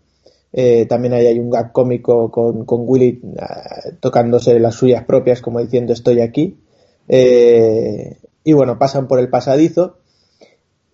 eh, 0.58 0.86
también 0.86 1.12
hay 1.12 1.38
un 1.38 1.50
gag 1.50 1.70
cómico 1.70 2.30
con, 2.30 2.64
con 2.64 2.84
Willy 2.86 3.20
uh, 3.22 3.96
tocándose 4.00 4.58
las 4.58 4.74
suyas 4.74 5.04
propias, 5.04 5.42
como 5.42 5.60
diciendo 5.60 5.92
estoy 5.92 6.22
aquí. 6.22 6.56
Eh, 7.08 8.16
y 8.42 8.52
bueno, 8.54 8.78
pasan 8.78 9.06
por 9.06 9.18
el 9.18 9.28
pasadizo 9.28 9.98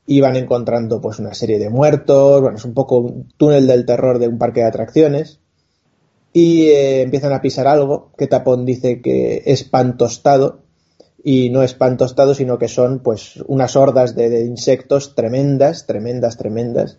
y 0.05 0.21
van 0.21 0.35
encontrando 0.35 1.01
pues 1.01 1.21
una 1.21 1.33
serie 1.33 1.61
de 1.61 1.71
muertos, 1.71 2.41
bueno, 2.41 2.57
es 2.57 2.65
un 2.65 2.75
poco 2.75 2.99
un 2.99 3.29
túnel 3.37 3.69
del 3.69 3.87
terror 3.87 4.19
de 4.19 4.27
un 4.27 4.37
parque 4.37 4.63
de 4.63 4.67
atracciones. 4.67 5.39
Y 6.33 6.65
eh, 6.65 7.03
empiezan 7.03 7.33
a 7.33 7.41
pisar 7.41 7.69
algo 7.69 8.11
que 8.19 8.27
Tapón 8.27 8.67
dice 8.67 9.01
que 9.01 9.45
es 9.47 9.63
pan 9.63 9.97
tostado. 9.97 10.63
Y 11.23 11.51
no 11.51 11.63
es 11.63 11.75
pan 11.75 11.97
tostado, 11.97 12.35
sino 12.35 12.59
que 12.59 12.67
son 12.67 12.99
pues 12.99 13.37
unas 13.47 13.77
hordas 13.77 14.17
de 14.17 14.45
insectos 14.45 15.15
tremendas, 15.15 15.87
tremendas, 15.87 16.37
tremendas 16.37 16.99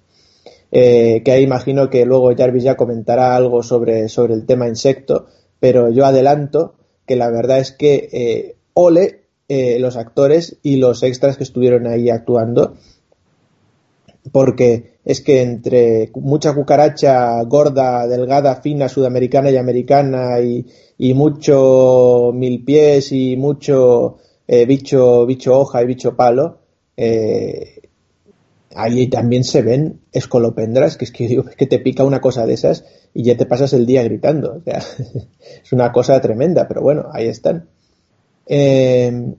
eh, 0.75 1.21
que 1.23 1.31
ahí 1.31 1.43
imagino 1.43 1.91
que 1.91 2.03
luego 2.03 2.35
Jarvis 2.35 2.63
ya 2.63 2.75
comentará 2.75 3.35
algo 3.35 3.61
sobre, 3.61 4.09
sobre 4.09 4.33
el 4.33 4.47
tema 4.47 4.67
insecto, 4.67 5.27
pero 5.59 5.91
yo 5.91 6.03
adelanto 6.03 6.73
que 7.05 7.15
la 7.15 7.29
verdad 7.29 7.59
es 7.59 7.71
que 7.71 8.09
eh, 8.11 8.55
ole 8.73 9.21
eh, 9.47 9.77
los 9.77 9.97
actores 9.97 10.57
y 10.63 10.77
los 10.77 11.03
extras 11.03 11.37
que 11.37 11.43
estuvieron 11.43 11.85
ahí 11.85 12.09
actuando, 12.09 12.73
porque 14.31 14.93
es 15.05 15.21
que 15.21 15.43
entre 15.43 16.09
mucha 16.15 16.55
cucaracha 16.55 17.39
gorda, 17.43 18.07
delgada, 18.07 18.55
fina, 18.55 18.89
sudamericana 18.89 19.51
y 19.51 19.57
americana 19.57 20.39
y, 20.39 20.65
y 20.97 21.13
mucho 21.13 22.31
mil 22.33 22.65
pies 22.65 23.11
y 23.11 23.37
mucho 23.37 24.17
eh, 24.47 24.65
bicho, 24.65 25.27
bicho 25.27 25.59
hoja 25.59 25.83
y 25.83 25.85
bicho 25.85 26.15
palo, 26.15 26.57
eh, 26.97 27.72
ahí 28.75 29.07
también 29.07 29.43
se 29.43 29.61
ven 29.61 30.01
escolopendras, 30.11 30.97
que 30.97 31.05
es 31.05 31.11
que 31.11 31.27
digo, 31.27 31.45
que 31.45 31.67
te 31.67 31.79
pica 31.79 32.03
una 32.03 32.21
cosa 32.21 32.45
de 32.45 32.53
esas 32.53 32.85
y 33.13 33.23
ya 33.23 33.37
te 33.37 33.45
pasas 33.45 33.73
el 33.73 33.85
día 33.85 34.03
gritando. 34.03 34.57
O 34.57 34.61
sea, 34.61 34.81
es 35.63 35.71
una 35.71 35.91
cosa 35.91 36.19
tremenda, 36.21 36.67
pero 36.67 36.81
bueno, 36.81 37.09
ahí 37.11 37.27
están. 37.27 37.67
Eh, 38.47 39.33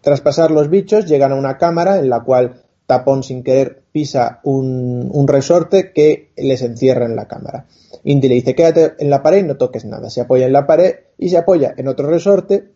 tras 0.00 0.20
pasar 0.20 0.50
los 0.50 0.70
bichos, 0.70 1.06
llegan 1.06 1.32
a 1.32 1.36
una 1.36 1.58
cámara 1.58 1.98
en 1.98 2.08
la 2.08 2.20
cual 2.20 2.62
Tapón 2.86 3.22
sin 3.22 3.42
querer 3.42 3.82
pisa 3.90 4.40
un, 4.44 5.10
un, 5.12 5.26
resorte 5.26 5.92
que 5.92 6.30
les 6.36 6.62
encierra 6.62 7.06
en 7.06 7.16
la 7.16 7.26
cámara. 7.26 7.66
Indy 8.04 8.28
le 8.28 8.36
dice, 8.36 8.54
quédate 8.54 8.94
en 9.00 9.10
la 9.10 9.22
pared 9.22 9.38
y 9.38 9.42
no 9.42 9.56
toques 9.56 9.84
nada. 9.84 10.08
Se 10.10 10.20
apoya 10.20 10.46
en 10.46 10.52
la 10.52 10.66
pared 10.66 10.94
y 11.18 11.30
se 11.30 11.38
apoya 11.38 11.74
en 11.76 11.88
otro 11.88 12.08
resorte 12.08 12.68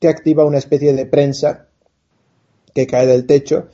que 0.00 0.08
activa 0.08 0.44
una 0.44 0.58
especie 0.58 0.92
de 0.92 1.06
prensa 1.06 1.68
que 2.74 2.86
cae 2.86 3.06
del 3.06 3.26
techo 3.26 3.68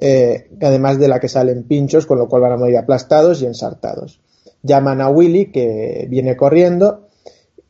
eh, 0.00 0.48
además 0.62 0.98
de 0.98 1.08
la 1.08 1.20
que 1.20 1.28
salen 1.28 1.64
pinchos, 1.64 2.06
con 2.06 2.18
lo 2.18 2.26
cual 2.26 2.42
van 2.42 2.52
a 2.52 2.56
morir 2.56 2.78
aplastados 2.78 3.42
y 3.42 3.46
ensartados. 3.46 4.20
Llaman 4.62 5.00
a 5.02 5.10
Willy, 5.10 5.52
que 5.52 6.06
viene 6.08 6.36
corriendo, 6.36 7.08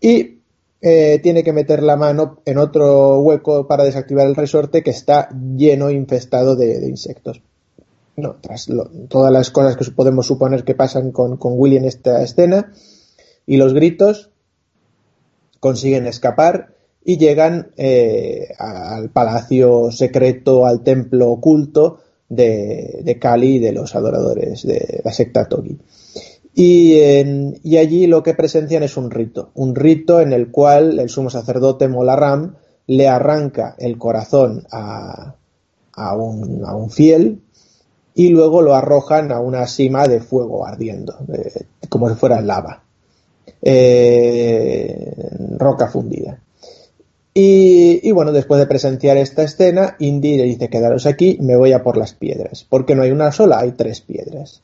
y 0.01 0.39
eh, 0.81 1.19
tiene 1.23 1.43
que 1.43 1.53
meter 1.53 1.83
la 1.83 1.97
mano 1.97 2.41
en 2.45 2.59
otro 2.59 3.19
hueco 3.19 3.67
para 3.67 3.85
desactivar 3.85 4.27
el 4.27 4.37
resorte 4.37 4.83
que 4.83 4.91
está 4.91 5.29
lleno, 5.57 5.91
infestado 5.91 6.55
de, 6.55 6.89
insectos. 6.89 7.43
No, 8.17 8.37
tras 8.41 8.69
todas 9.09 9.33
las 9.33 9.51
cosas 9.51 9.77
que 9.77 9.91
podemos 9.91 10.27
suponer 10.27 10.63
que 10.65 10.75
pasan 10.75 11.11
con, 11.11 11.37
con 11.37 11.55
Willy 11.57 11.79
en 11.79 11.85
esta 11.85 12.23
escena, 12.23 12.73
y 13.45 13.57
los 13.57 13.75
gritos 13.75 14.31
consiguen 15.59 16.07
escapar 16.07 16.75
y 17.05 17.19
llegan 17.19 17.73
eh, 17.77 18.49
al 18.59 19.11
palacio 19.11 19.91
secreto, 19.91 20.67
al 20.67 20.83
templo 20.83 21.31
oculto, 21.31 22.01
de, 22.31 23.01
de 23.03 23.19
Kali 23.19 23.57
y 23.57 23.59
de 23.59 23.73
los 23.73 23.95
adoradores 23.95 24.63
de 24.67 25.03
la 25.05 25.13
secta 25.13 25.47
Togi. 25.47 25.77
Y, 26.55 27.01
en, 27.01 27.61
y, 27.63 27.77
allí 27.77 28.07
lo 28.07 28.23
que 28.23 28.35
presencian 28.35 28.83
es 28.83 28.97
un 28.97 29.11
rito, 29.11 29.51
un 29.55 29.75
rito 29.75 30.21
en 30.21 30.33
el 30.33 30.51
cual 30.51 30.99
el 30.99 31.09
sumo 31.09 31.31
sacerdote 31.31 31.89
Molaram 31.89 32.55
le 32.87 33.09
arranca 33.09 33.77
el 33.79 33.99
corazón 33.99 34.67
a, 34.73 35.35
a, 35.93 36.17
un, 36.17 36.65
a 36.65 36.75
un, 36.75 36.91
fiel 36.91 37.41
y 38.15 38.31
luego 38.31 38.63
lo 38.63 38.75
arrojan 38.75 39.31
a 39.31 39.41
una 39.41 39.67
cima 39.67 40.09
de 40.09 40.21
fuego 40.21 40.67
ardiendo, 40.67 41.19
como 41.89 42.09
si 42.09 42.17
fuera 42.17 42.41
lava, 42.41 42.83
eh, 43.63 45.15
roca 45.57 45.89
fundida. 45.89 46.41
Y, 47.33 48.11
bueno, 48.11 48.33
después 48.33 48.59
de 48.59 48.67
presenciar 48.67 49.17
esta 49.17 49.43
escena, 49.43 49.97
Indy 49.99 50.37
le 50.37 50.45
dice, 50.45 50.69
quedaros 50.69 51.07
aquí, 51.07 51.39
me 51.41 51.57
voy 51.57 51.73
a 51.73 51.83
por 51.83 51.97
las 51.97 52.13
piedras. 52.13 52.67
Porque 52.69 52.95
no 52.95 53.03
hay 53.03 53.13
una 53.13 53.31
sola, 53.31 53.61
hay 53.61 53.73
tres 53.73 54.01
piedras. 54.01 54.63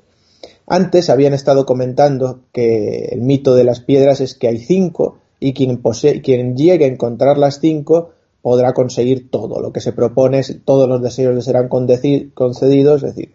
Antes 0.67 1.11
habían 1.11 1.33
estado 1.33 1.65
comentando 1.65 2.41
que 2.53 3.11
el 3.13 3.21
mito 3.21 3.55
de 3.55 3.65
las 3.65 3.81
piedras 3.81 4.21
es 4.21 4.35
que 4.35 4.49
hay 4.49 4.59
cinco 4.59 5.19
y 5.39 5.53
quien, 5.55 5.81
posee, 5.81 6.21
quien 6.23 6.57
llegue 6.57 6.87
a 6.87 6.89
encontrar 6.89 7.39
las 7.39 7.61
cinco 7.61 8.11
podrá 8.43 8.75
conseguir 8.75 9.31
todo 9.31 9.61
lo 9.61 9.73
que 9.73 9.81
se 9.81 9.93
propone, 9.93 10.41
todos 10.65 10.89
los 10.89 11.03
deseos 11.03 11.35
le 11.35 11.43
serán 11.43 11.69
concedidos, 11.69 13.03
es 13.03 13.15
decir, 13.15 13.33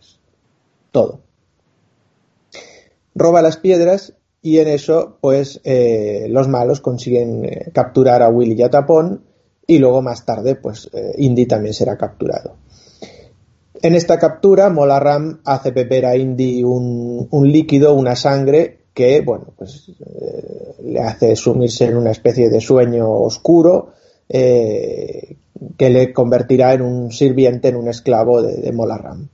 todo. 0.92 1.20
Roba 3.14 3.42
las 3.42 3.58
piedras 3.58 4.14
y 4.42 4.58
en 4.58 4.68
eso 4.68 5.18
pues 5.22 5.62
eh, 5.64 6.26
los 6.30 6.48
malos 6.48 6.82
consiguen 6.82 7.46
eh, 7.46 7.72
capturar 7.74 8.22
a 8.24 8.30
Willy 8.30 8.56
y 8.58 8.64
a 8.64 8.70
Tapón 8.70 9.24
y 9.68 9.78
luego 9.78 10.02
más 10.02 10.26
tarde 10.26 10.56
pues 10.56 10.90
eh, 10.94 11.14
Indy 11.18 11.46
también 11.46 11.74
será 11.74 11.98
capturado. 11.98 12.56
En 13.82 13.96
esta 13.96 14.20
captura 14.20 14.70
Molaram 14.70 15.42
hace 15.46 15.72
beber 15.72 16.06
a 16.06 16.16
Indy 16.16 16.64
un, 16.64 17.28
líquido, 17.44 17.94
una 17.94 18.16
sangre 18.16 18.80
que 18.94 19.22
bueno 19.22 19.54
pues 19.58 19.92
le 20.84 21.00
hace 21.00 21.36
sumirse 21.36 21.86
en 21.86 21.98
una 21.98 22.12
especie 22.12 22.50
de 22.50 22.62
sueño 22.62 23.10
oscuro 23.10 23.94
que 24.28 25.38
le 25.78 26.14
convertirá 26.14 26.74
en 26.74 26.82
un 26.82 27.12
sirviente, 27.12 27.68
en 27.68 27.76
un 27.76 27.90
esclavo 27.90 28.42
de, 28.42 28.58
de 28.58 28.72
Molaram. 28.72 29.28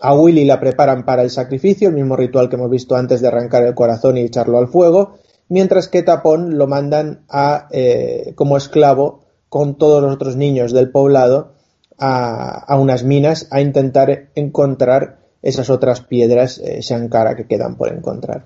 A 0.00 0.14
Willy 0.14 0.44
la 0.44 0.60
preparan 0.60 1.04
para 1.04 1.22
el 1.22 1.30
sacrificio, 1.30 1.88
el 1.88 1.94
mismo 1.94 2.16
ritual 2.16 2.48
que 2.48 2.56
hemos 2.56 2.70
visto 2.70 2.96
antes 2.96 3.20
de 3.20 3.28
arrancar 3.28 3.64
el 3.64 3.74
corazón 3.74 4.16
y 4.16 4.22
echarlo 4.22 4.58
al 4.58 4.68
fuego, 4.68 5.18
mientras 5.48 5.88
que 5.88 6.02
Tapón 6.02 6.58
lo 6.58 6.66
mandan 6.66 7.24
a, 7.28 7.68
eh, 7.70 8.32
como 8.34 8.56
esclavo 8.56 9.20
con 9.48 9.78
todos 9.78 10.02
los 10.02 10.14
otros 10.14 10.36
niños 10.36 10.72
del 10.72 10.90
poblado 10.90 11.52
a, 11.98 12.76
unas 12.78 13.04
minas 13.04 13.48
a 13.50 13.60
intentar 13.60 14.28
encontrar 14.34 15.18
esas 15.42 15.70
otras 15.70 16.00
piedras 16.00 16.58
eh, 16.58 16.80
Shankara 16.80 17.36
que 17.36 17.46
quedan 17.46 17.76
por 17.76 17.88
encontrar. 17.88 18.44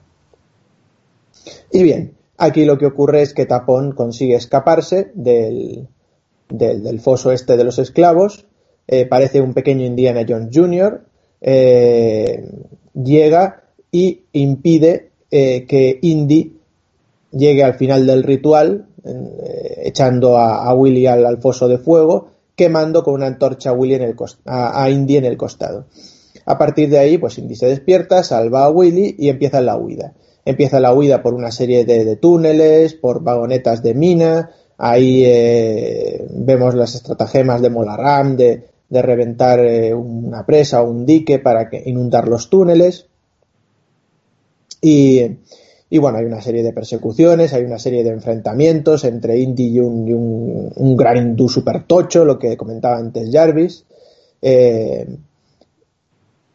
Y 1.73 1.83
bien, 1.83 2.15
aquí 2.37 2.65
lo 2.65 2.79
que 2.79 2.87
ocurre 2.87 3.23
es 3.23 3.35
que 3.35 3.47
Tapón 3.47 3.93
consigue 3.93 4.35
escaparse 4.35 5.11
del, 5.15 5.89
del, 6.49 7.01
foso 7.01 7.33
este 7.33 7.57
de 7.57 7.65
los 7.65 7.79
esclavos, 7.79 8.47
eh, 8.87 9.07
parece 9.07 9.41
un 9.41 9.55
pequeño 9.55 9.87
Indiana 9.87 10.25
Jones 10.29 10.51
Jr., 10.53 11.10
eh, 11.41 12.49
llega 12.95 13.63
y 13.91 14.23
impide 14.33 15.11
que 15.31 15.99
Indy 16.03 16.57
llegue 17.31 17.63
al 17.63 17.75
final 17.75 18.05
del 18.05 18.25
ritual, 18.25 18.87
echando 19.77 20.37
a, 20.37 20.75
Willy 20.75 21.07
al, 21.07 21.39
foso 21.41 21.69
de 21.69 21.79
fuego, 21.79 22.29
quemando 22.57 23.05
con 23.05 23.15
una 23.15 23.27
antorcha 23.27 23.71
a, 23.71 23.73
Willy 23.73 23.95
en 23.95 24.03
el 24.03 24.17
a 24.47 24.91
Indy 24.91 25.17
en 25.17 25.25
el 25.25 25.37
costado. 25.37 25.87
A 26.47 26.59
partir 26.59 26.89
de 26.91 26.99
ahí, 26.99 27.19
pues 27.19 27.39
Indy 27.39 27.55
se 27.55 27.67
despierta, 27.67 28.25
salva 28.25 28.65
a 28.65 28.71
Willy 28.71 29.15
y 29.19 29.29
empieza 29.29 29.61
la 29.61 29.77
huida. 29.77 30.15
Empieza 30.45 30.81
la 30.81 30.93
huida 30.93 31.23
por 31.23 31.35
una 31.35 31.53
serie 31.53 31.85
de, 31.85 32.17
túneles, 32.17 32.95
por 32.95 33.23
vagonetas 33.23 33.83
de 33.83 33.95
mina. 33.95 34.51
Ahí 34.79 35.23
eh, 35.25 36.27
vemos 36.31 36.75
las 36.75 36.95
estratagemas 36.95 37.61
de 37.61 37.71
Molaram 37.71 38.37
de, 38.37 38.65
de 38.91 39.03
reventar 39.03 39.61
eh, 39.61 39.95
una 39.95 40.45
presa 40.45 40.83
o 40.83 40.91
un 40.91 41.07
dique 41.07 41.39
para 41.39 41.71
que, 41.71 41.83
inundar 41.87 42.29
los 42.29 42.51
túneles. 42.51 43.07
Y, 44.83 45.39
bueno, 45.99 46.19
hay 46.19 46.25
una 46.25 46.43
serie 46.43 46.63
de 46.63 46.73
persecuciones, 46.73 47.53
hay 47.53 47.65
una 47.65 47.79
serie 47.79 48.03
de 48.03 48.11
enfrentamientos 48.11 49.05
entre 49.05 49.39
Indy 49.39 49.69
y 49.69 49.81
un, 49.81 50.73
un, 50.75 50.97
gran 50.97 51.17
hindú 51.17 51.49
super 51.49 51.85
tocho, 51.85 52.25
lo 52.25 52.39
que 52.39 52.57
comentaba 52.57 52.99
antes 52.99 53.31
Jarvis. 53.33 53.85
Eh, 54.43 55.07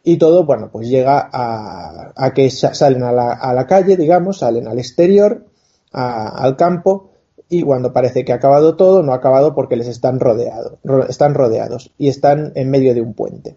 y 0.08 0.18
todo, 0.18 0.44
bueno, 0.44 0.70
pues 0.70 0.88
llega 0.88 1.28
a, 1.32 2.32
que 2.32 2.48
salen 2.50 3.02
a 3.02 3.10
la, 3.10 3.66
calle, 3.66 3.96
digamos, 3.96 4.38
salen 4.38 4.68
al 4.68 4.78
exterior, 4.78 5.46
al 5.90 6.56
campo, 6.56 7.10
y 7.48 7.62
cuando 7.62 7.92
parece 7.92 8.24
que 8.24 8.32
ha 8.32 8.36
acabado 8.36 8.76
todo, 8.76 9.02
no 9.02 9.12
ha 9.12 9.16
acabado 9.16 9.54
porque 9.54 9.76
les 9.76 9.88
están 9.88 10.20
rodeados, 10.20 10.74
están 11.08 11.34
rodeados 11.34 11.92
y 11.96 12.08
están 12.08 12.52
en 12.54 12.70
medio 12.70 12.94
de 12.94 13.02
un 13.02 13.14
puente. 13.14 13.56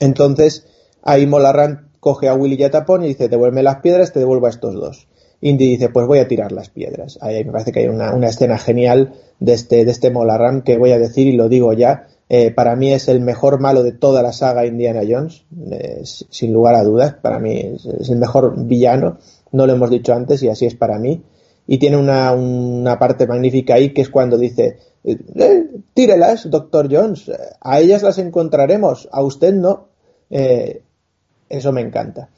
Entonces, 0.00 0.66
ahí 1.02 1.26
Molarran 1.26 1.88
coge 2.00 2.28
a 2.28 2.34
Willy 2.34 2.56
y 2.58 2.64
a 2.64 2.70
Tapón 2.70 3.04
y 3.04 3.08
dice, 3.08 3.28
devuelve 3.28 3.62
las 3.62 3.76
piedras, 3.76 4.12
te 4.12 4.18
devuelvo 4.18 4.46
a 4.46 4.50
estos 4.50 4.74
dos. 4.74 5.06
Indy 5.40 5.70
dice, 5.70 5.88
pues 5.88 6.06
voy 6.06 6.20
a 6.20 6.28
tirar 6.28 6.52
las 6.52 6.70
piedras. 6.70 7.18
Ahí 7.20 7.44
me 7.44 7.52
parece 7.52 7.72
que 7.72 7.80
hay 7.80 7.88
una, 7.88 8.26
escena 8.26 8.58
genial 8.58 9.14
de 9.40 9.52
este, 9.54 9.84
de 9.84 9.90
este 9.90 10.10
Molarran 10.10 10.62
que 10.62 10.78
voy 10.78 10.92
a 10.92 10.98
decir 10.98 11.26
y 11.26 11.32
lo 11.32 11.48
digo 11.48 11.72
ya, 11.72 12.08
eh, 12.28 12.50
para 12.50 12.76
mí 12.76 12.92
es 12.92 13.08
el 13.08 13.20
mejor 13.20 13.60
malo 13.60 13.82
de 13.82 13.92
toda 13.92 14.22
la 14.22 14.32
saga 14.32 14.64
Indiana 14.66 15.02
Jones, 15.06 15.44
eh, 15.70 16.02
sin 16.04 16.52
lugar 16.52 16.74
a 16.76 16.84
dudas. 16.84 17.14
Para 17.20 17.38
mí 17.38 17.58
es, 17.58 18.08
el 18.08 18.18
mejor 18.18 18.54
villano, 18.56 19.18
no 19.50 19.66
lo 19.66 19.74
hemos 19.74 19.90
dicho 19.90 20.14
antes 20.14 20.42
y 20.42 20.48
así 20.48 20.66
es 20.66 20.74
para 20.74 20.98
mí. 20.98 21.22
Y 21.66 21.78
tiene 21.78 21.96
una, 21.96 22.98
parte 22.98 23.26
magnífica 23.26 23.74
ahí 23.74 23.94
que 23.94 24.02
es 24.02 24.08
cuando 24.08 24.36
dice, 24.36 24.78
eh, 25.04 25.70
tírelas, 25.94 26.50
doctor 26.50 26.88
Jones, 26.90 27.30
a 27.60 27.80
ellas 27.80 28.02
las 28.02 28.18
encontraremos, 28.18 29.08
a 29.12 29.22
usted 29.22 29.54
no. 29.54 29.88
eso 30.30 31.72
me 31.72 31.80
encanta. 31.80 32.30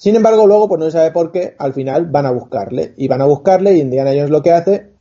Sin 0.00 0.16
embargo, 0.16 0.46
luego, 0.46 0.66
pues 0.66 0.78
no 0.78 0.86
se 0.86 0.92
sabe 0.92 1.10
por 1.10 1.30
qué, 1.30 1.54
al 1.58 1.74
final 1.74 2.06
van 2.06 2.24
a 2.24 2.30
buscarle. 2.30 2.94
Y 2.96 3.06
van 3.06 3.20
a 3.20 3.26
buscarle 3.26 3.74
y 3.74 3.80
Indiana 3.80 4.12
Jones 4.14 4.30
lo 4.30 4.40
que 4.42 4.52
hace 4.52 4.92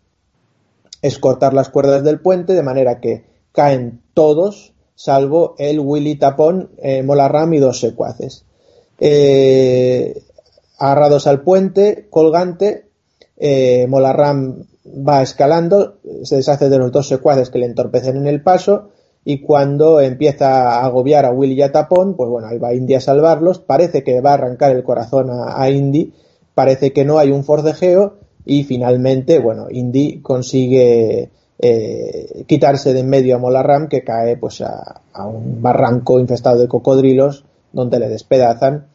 es 1.01 1.19
cortar 1.19 1.53
las 1.53 1.69
cuerdas 1.69 2.03
del 2.03 2.19
puente 2.19 2.53
de 2.53 2.63
manera 2.63 2.99
que 2.99 3.23
caen 3.53 4.01
todos, 4.13 4.73
salvo 4.95 5.55
el 5.57 5.79
Willy 5.79 6.15
Tapón, 6.15 6.71
eh, 6.79 7.01
Molarram 7.01 7.53
y 7.53 7.59
dos 7.59 7.79
secuaces. 7.79 8.43
Eh, 8.99 10.21
agarrados 10.77 11.27
al 11.27 11.43
puente, 11.43 12.07
colgante, 12.09 12.88
eh, 13.39 13.87
Molarram 13.87 14.63
va 14.85 15.21
escalando, 15.21 15.97
se 16.23 16.37
deshace 16.37 16.69
de 16.69 16.77
los 16.77 16.91
dos 16.91 17.07
secuaces 17.07 17.49
que 17.49 17.59
le 17.59 17.65
entorpecen 17.65 18.17
en 18.17 18.27
el 18.27 18.41
paso 18.41 18.89
y 19.25 19.41
cuando 19.41 19.99
empieza 19.99 20.79
a 20.79 20.85
agobiar 20.85 21.25
a 21.25 21.31
Willy 21.31 21.55
y 21.55 21.61
a 21.61 21.71
Tapón, 21.71 22.15
pues 22.15 22.29
bueno, 22.29 22.47
ahí 22.47 22.57
va 22.57 22.73
Indy 22.73 22.95
a 22.95 23.01
salvarlos, 23.01 23.59
parece 23.59 24.03
que 24.03 24.21
va 24.21 24.31
a 24.31 24.35
arrancar 24.35 24.75
el 24.75 24.83
corazón 24.83 25.29
a, 25.29 25.61
a 25.61 25.69
Indy, 25.69 26.13
parece 26.53 26.91
que 26.93 27.05
no 27.05 27.19
hay 27.19 27.31
un 27.31 27.43
forcejeo 27.43 28.15
y 28.45 28.63
finalmente, 28.63 29.39
bueno, 29.39 29.67
Indy 29.69 30.21
consigue 30.21 31.29
eh, 31.61 32.45
quitarse 32.47 32.93
de 32.93 33.01
en 33.01 33.09
medio 33.09 33.35
a 33.35 33.37
Molarram 33.37 33.89
que 33.89 34.01
cae 34.01 34.37
pues 34.37 34.61
a, 34.61 35.01
un 35.27 35.61
barranco 35.61 36.17
infestado 36.17 36.59
de 36.59 36.69
cocodrilos 36.69 37.43
donde 37.73 37.99
le 37.99 38.07
despedazan 38.07 38.87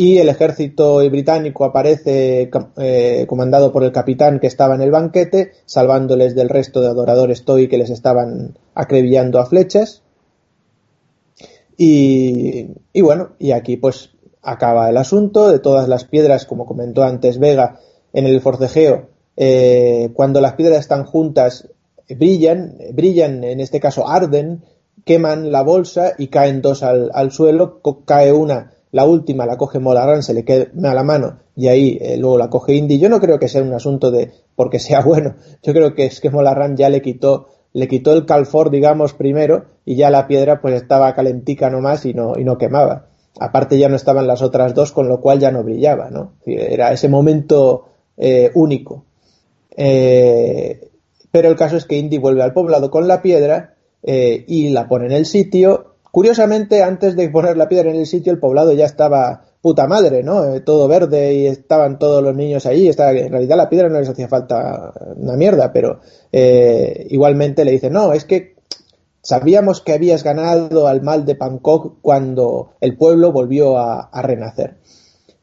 y 0.00 0.18
el 0.18 0.28
ejército 0.28 0.98
británico 1.10 1.64
aparece 1.64 2.48
eh, 2.76 3.26
comandado 3.28 3.72
por 3.72 3.82
el 3.82 3.90
capitán 3.90 4.38
que 4.38 4.46
estaba 4.46 4.76
en 4.76 4.82
el 4.82 4.92
banquete 4.92 5.54
salvándoles 5.66 6.36
del 6.36 6.48
resto 6.48 6.80
de 6.80 6.86
adoradores 6.86 7.44
Toy 7.44 7.66
que 7.66 7.78
les 7.78 7.90
estaban 7.90 8.56
acribillando 8.76 9.40
a 9.40 9.46
flechas. 9.46 10.04
Y, 11.76 12.68
bueno 12.94 13.30
y 13.40 13.50
aquí 13.50 13.76
pues 13.76 14.10
acaba 14.40 14.88
el 14.88 14.98
asunto. 14.98 15.50
De 15.50 15.58
todas 15.58 15.88
las 15.88 16.04
piedras 16.04 16.46
como 16.46 16.64
comentó 16.64 17.02
antes 17.02 17.40
Vega 17.40 17.80
en 18.12 18.24
el 18.26 18.40
forcejeo 18.40 19.08
eh, 19.36 20.10
cuando 20.14 20.40
las 20.40 20.52
piedras 20.52 20.78
están 20.78 21.06
juntas 21.06 21.70
brillan, 22.08 22.78
brillan, 22.92 23.42
en 23.42 23.58
este 23.58 23.80
caso 23.80 24.08
arden, 24.08 24.62
queman 25.04 25.50
la 25.50 25.62
bolsa 25.62 26.12
y 26.18 26.28
caen 26.28 26.62
dos 26.62 26.84
al, 26.84 27.32
suelo, 27.32 27.80
cae 28.04 28.32
una, 28.32 28.77
la 28.90 29.04
última 29.04 29.46
la 29.46 29.56
coge 29.56 29.78
Molarán, 29.78 30.22
se 30.22 30.34
le 30.34 30.44
queda 30.44 30.66
a 30.90 30.94
la 30.94 31.02
mano 31.02 31.40
y 31.54 31.68
ahí 31.68 31.98
eh, 32.00 32.16
luego 32.16 32.38
la 32.38 32.48
coge 32.48 32.74
Indy. 32.74 32.98
Yo 32.98 33.08
no 33.08 33.20
creo 33.20 33.38
que 33.38 33.48
sea 33.48 33.62
un 33.62 33.74
asunto 33.74 34.10
de 34.10 34.30
porque 34.56 34.78
sea 34.78 35.00
bueno, 35.04 35.36
yo 35.62 35.72
creo 35.72 35.94
que 35.94 36.06
es 36.06 36.20
que 36.20 36.30
Molarán 36.30 36.76
ya 36.76 36.88
le 36.88 37.02
quitó 37.02 37.48
le 37.74 37.86
quitó 37.86 38.14
el 38.14 38.24
calfor, 38.24 38.70
digamos, 38.70 39.12
primero 39.12 39.66
y 39.84 39.96
ya 39.96 40.10
la 40.10 40.26
piedra 40.26 40.60
pues 40.60 40.74
estaba 40.74 41.14
calentica 41.14 41.68
nomás 41.68 42.06
y 42.06 42.14
no, 42.14 42.32
y 42.36 42.44
no 42.44 42.56
quemaba. 42.56 43.08
Aparte 43.38 43.78
ya 43.78 43.88
no 43.88 43.96
estaban 43.96 44.26
las 44.26 44.42
otras 44.42 44.74
dos, 44.74 44.90
con 44.90 45.06
lo 45.06 45.20
cual 45.20 45.38
ya 45.38 45.52
no 45.52 45.62
brillaba, 45.62 46.10
¿no? 46.10 46.32
Era 46.44 46.92
ese 46.92 47.08
momento 47.08 47.84
eh, 48.16 48.50
único. 48.54 49.04
Eh, 49.76 50.90
pero 51.30 51.48
el 51.48 51.56
caso 51.56 51.76
es 51.76 51.84
que 51.84 51.98
Indy 51.98 52.18
vuelve 52.18 52.42
al 52.42 52.54
poblado 52.54 52.90
con 52.90 53.06
la 53.06 53.22
piedra 53.22 53.74
y 54.02 54.70
la 54.70 54.88
pone 54.88 55.06
en 55.06 55.12
el 55.12 55.26
sitio. 55.26 55.97
Curiosamente, 56.18 56.82
antes 56.82 57.14
de 57.14 57.28
poner 57.28 57.56
la 57.56 57.68
piedra 57.68 57.90
en 57.90 57.94
el 57.94 58.04
sitio, 58.04 58.32
el 58.32 58.40
poblado 58.40 58.72
ya 58.72 58.86
estaba 58.86 59.44
puta 59.60 59.86
madre, 59.86 60.24
¿no? 60.24 60.52
Eh, 60.52 60.62
todo 60.62 60.88
verde 60.88 61.32
y 61.32 61.46
estaban 61.46 62.00
todos 62.00 62.24
los 62.24 62.34
niños 62.34 62.66
allí. 62.66 62.88
Estaba, 62.88 63.12
en 63.12 63.30
realidad 63.30 63.56
la 63.56 63.68
piedra 63.68 63.88
no 63.88 64.00
les 64.00 64.08
hacía 64.08 64.26
falta 64.26 64.92
una 65.14 65.36
mierda, 65.36 65.72
pero 65.72 66.00
eh, 66.32 67.06
igualmente 67.10 67.64
le 67.64 67.70
dice, 67.70 67.88
no, 67.88 68.12
es 68.12 68.24
que 68.24 68.56
sabíamos 69.22 69.80
que 69.80 69.92
habías 69.92 70.24
ganado 70.24 70.88
al 70.88 71.02
mal 71.02 71.24
de 71.24 71.34
Bangkok 71.34 71.98
cuando 72.02 72.72
el 72.80 72.96
pueblo 72.96 73.30
volvió 73.30 73.78
a 73.78 74.20
renacer. 74.20 74.78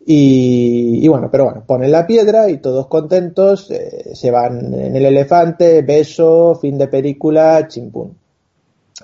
Y, 0.06 1.08
bueno, 1.08 1.30
pero 1.32 1.46
bueno, 1.46 1.64
ponen 1.66 1.94
la 1.94 2.06
piedra 2.06 2.50
y 2.50 2.58
todos 2.58 2.88
contentos, 2.88 3.72
eh, 3.72 4.12
se 4.14 4.30
van 4.30 4.74
en 4.74 4.94
el 4.94 5.06
elefante, 5.06 5.84
beso, 5.84 6.60
fin 6.62 6.78
de 6.78 6.90
película, 6.90 7.66
chimpún. 7.70 8.18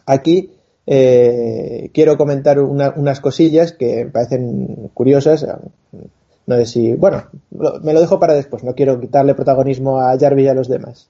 Aquí 0.05 0.51
eh, 0.87 1.89
quiero 1.93 2.17
comentar 2.17 2.59
unas 2.59 3.19
cosillas 3.21 3.73
que 3.73 4.05
me 4.05 4.11
parecen 4.11 4.89
curiosas. 4.93 5.45
No 6.47 6.55
sé 6.55 6.65
si, 6.65 6.93
bueno, 6.93 7.23
me 7.83 7.93
lo 7.93 8.01
dejo 8.01 8.19
para 8.19 8.33
después, 8.33 8.63
no 8.63 8.73
quiero 8.73 8.99
quitarle 8.99 9.35
protagonismo 9.35 9.99
a 9.99 10.17
Jarvis 10.19 10.45
y 10.45 10.49
a 10.49 10.53
los 10.53 10.67
demás. 10.67 11.09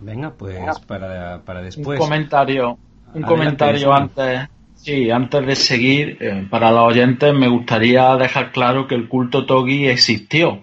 Venga, 0.00 0.34
pues 0.36 0.58
para, 0.86 1.40
para 1.44 1.62
después. 1.62 1.98
Un 1.98 2.04
comentario, 2.04 2.78
un 3.14 3.22
comentario 3.22 3.92
antes 3.92 4.48
Sí, 4.76 5.10
antes 5.10 5.44
de 5.44 5.56
seguir, 5.56 6.18
eh, 6.20 6.46
para 6.48 6.70
los 6.70 6.92
oyentes 6.92 7.34
me 7.34 7.48
gustaría 7.48 8.14
dejar 8.16 8.52
claro 8.52 8.86
que 8.86 8.94
el 8.94 9.08
culto 9.08 9.44
Togi 9.46 9.88
existió. 9.88 10.62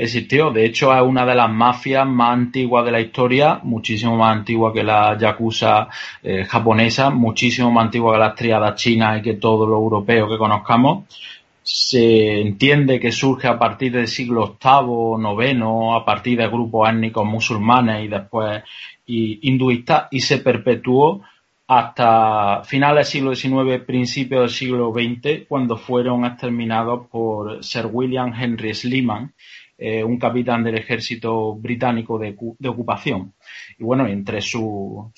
Existió, 0.00 0.52
de 0.52 0.64
hecho 0.64 0.94
es 0.94 1.02
una 1.02 1.26
de 1.26 1.34
las 1.34 1.50
mafias 1.50 2.06
más 2.06 2.30
antiguas 2.30 2.84
de 2.84 2.92
la 2.92 3.00
historia, 3.00 3.58
muchísimo 3.64 4.16
más 4.16 4.36
antigua 4.36 4.72
que 4.72 4.84
la 4.84 5.18
Yakuza 5.18 5.88
eh, 6.22 6.44
japonesa, 6.44 7.10
muchísimo 7.10 7.72
más 7.72 7.86
antigua 7.86 8.12
que 8.12 8.20
las 8.20 8.34
triadas 8.36 8.80
chinas 8.80 9.18
y 9.18 9.22
que 9.22 9.34
todo 9.34 9.66
lo 9.66 9.74
europeo 9.74 10.28
que 10.28 10.38
conozcamos. 10.38 11.06
Se 11.64 12.40
entiende 12.40 13.00
que 13.00 13.10
surge 13.10 13.48
a 13.48 13.58
partir 13.58 13.90
del 13.90 14.06
siglo 14.06 14.56
VIII, 14.62 15.50
IX, 15.50 15.62
a 16.00 16.04
partir 16.04 16.38
de 16.38 16.46
grupos 16.46 16.88
étnicos 16.88 17.26
musulmanes 17.26 18.04
y 18.04 18.06
después 18.06 18.62
hinduistas 19.04 20.06
y 20.12 20.20
se 20.20 20.38
perpetuó 20.38 21.22
hasta 21.66 22.62
finales 22.62 23.12
del 23.12 23.34
siglo 23.34 23.34
XIX, 23.34 23.84
principios 23.84 24.42
del 24.42 24.50
siglo 24.50 24.92
XX, 24.92 25.46
cuando 25.48 25.76
fueron 25.76 26.24
exterminados 26.24 27.08
por 27.08 27.64
Sir 27.64 27.88
William 27.92 28.32
Henry 28.32 28.72
Sleeman, 28.72 29.34
eh, 29.80 30.02
un 30.02 30.18
capitán 30.18 30.64
del 30.64 30.76
ejército 30.76 31.54
británico 31.54 32.18
de, 32.18 32.36
ocupación. 32.68 33.32
Y 33.78 33.84
bueno, 33.84 34.08
entre 34.08 34.40
sus 34.40 35.12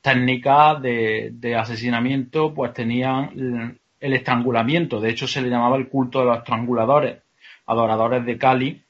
técnicas 0.00 0.82
de, 0.82 1.56
asesinamiento, 1.56 2.52
pues 2.52 2.74
tenían 2.74 3.78
el 4.00 4.12
estrangulamiento. 4.12 5.00
De 5.00 5.10
hecho, 5.10 5.28
se 5.28 5.40
le 5.40 5.48
llamaba 5.48 5.76
el 5.76 5.88
culto 5.88 6.18
de 6.18 6.26
los 6.26 6.38
estranguladores, 6.38 7.22
adoradores 7.66 8.26
de 8.26 8.36
Cali, 8.36 8.82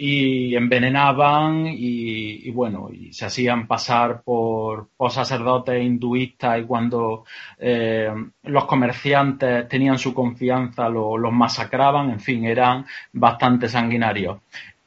y 0.00 0.54
envenenaban 0.54 1.66
y, 1.66 2.48
bueno, 2.52 2.88
y 2.92 3.12
se 3.12 3.26
hacían 3.26 3.66
pasar 3.66 4.22
por, 4.22 4.90
sacerdotes 5.10 5.82
hinduistas 5.82 6.60
y 6.60 6.64
cuando 6.64 7.24
eh, 7.58 8.08
los 8.44 8.64
comerciantes 8.66 9.68
tenían 9.68 9.98
su 9.98 10.14
confianza 10.14 10.88
los 10.88 11.32
masacraban, 11.32 12.10
en 12.10 12.20
fin, 12.20 12.44
eran 12.44 12.86
bastante 13.12 13.68
sanguinarios. 13.68 14.38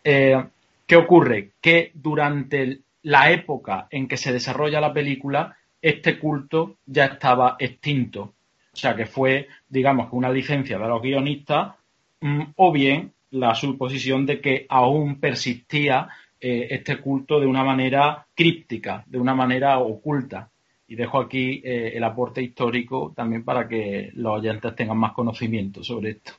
Eh, 0.01 0.41
¿Qué 0.87 0.95
ocurre? 0.95 1.51
Que 1.59 1.91
durante 1.93 2.79
la 3.03 3.31
época 3.31 3.87
en 3.91 4.07
que 4.07 4.15
se 4.15 4.31
desarrolla 4.31 4.79
la 4.79 4.93
película, 4.93 5.57
este 5.81 6.17
culto 6.19 6.77
ya 6.85 7.05
estaba 7.05 7.57
extinto. 7.59 8.33
O 8.73 8.77
sea 8.77 8.95
que 8.95 9.05
fue, 9.05 9.49
digamos, 9.67 10.07
una 10.11 10.29
licencia 10.29 10.77
de 10.79 10.87
los 10.87 11.01
guionistas 11.01 11.73
mm, 12.21 12.43
o 12.55 12.71
bien 12.71 13.11
la 13.31 13.55
suposición 13.55 14.25
de 14.25 14.41
que 14.41 14.65
aún 14.69 15.19
persistía 15.19 16.09
eh, 16.39 16.67
este 16.71 16.99
culto 16.99 17.39
de 17.39 17.47
una 17.47 17.63
manera 17.63 18.27
críptica, 18.35 19.03
de 19.07 19.19
una 19.19 19.33
manera 19.33 19.79
oculta. 19.79 20.49
Y 20.87 20.95
dejo 20.95 21.19
aquí 21.19 21.61
eh, 21.63 21.93
el 21.95 22.03
aporte 22.03 22.41
histórico 22.41 23.13
también 23.15 23.45
para 23.45 23.67
que 23.67 24.11
los 24.15 24.39
oyentes 24.39 24.75
tengan 24.75 24.97
más 24.97 25.13
conocimiento 25.13 25.83
sobre 25.83 26.11
esto. 26.11 26.33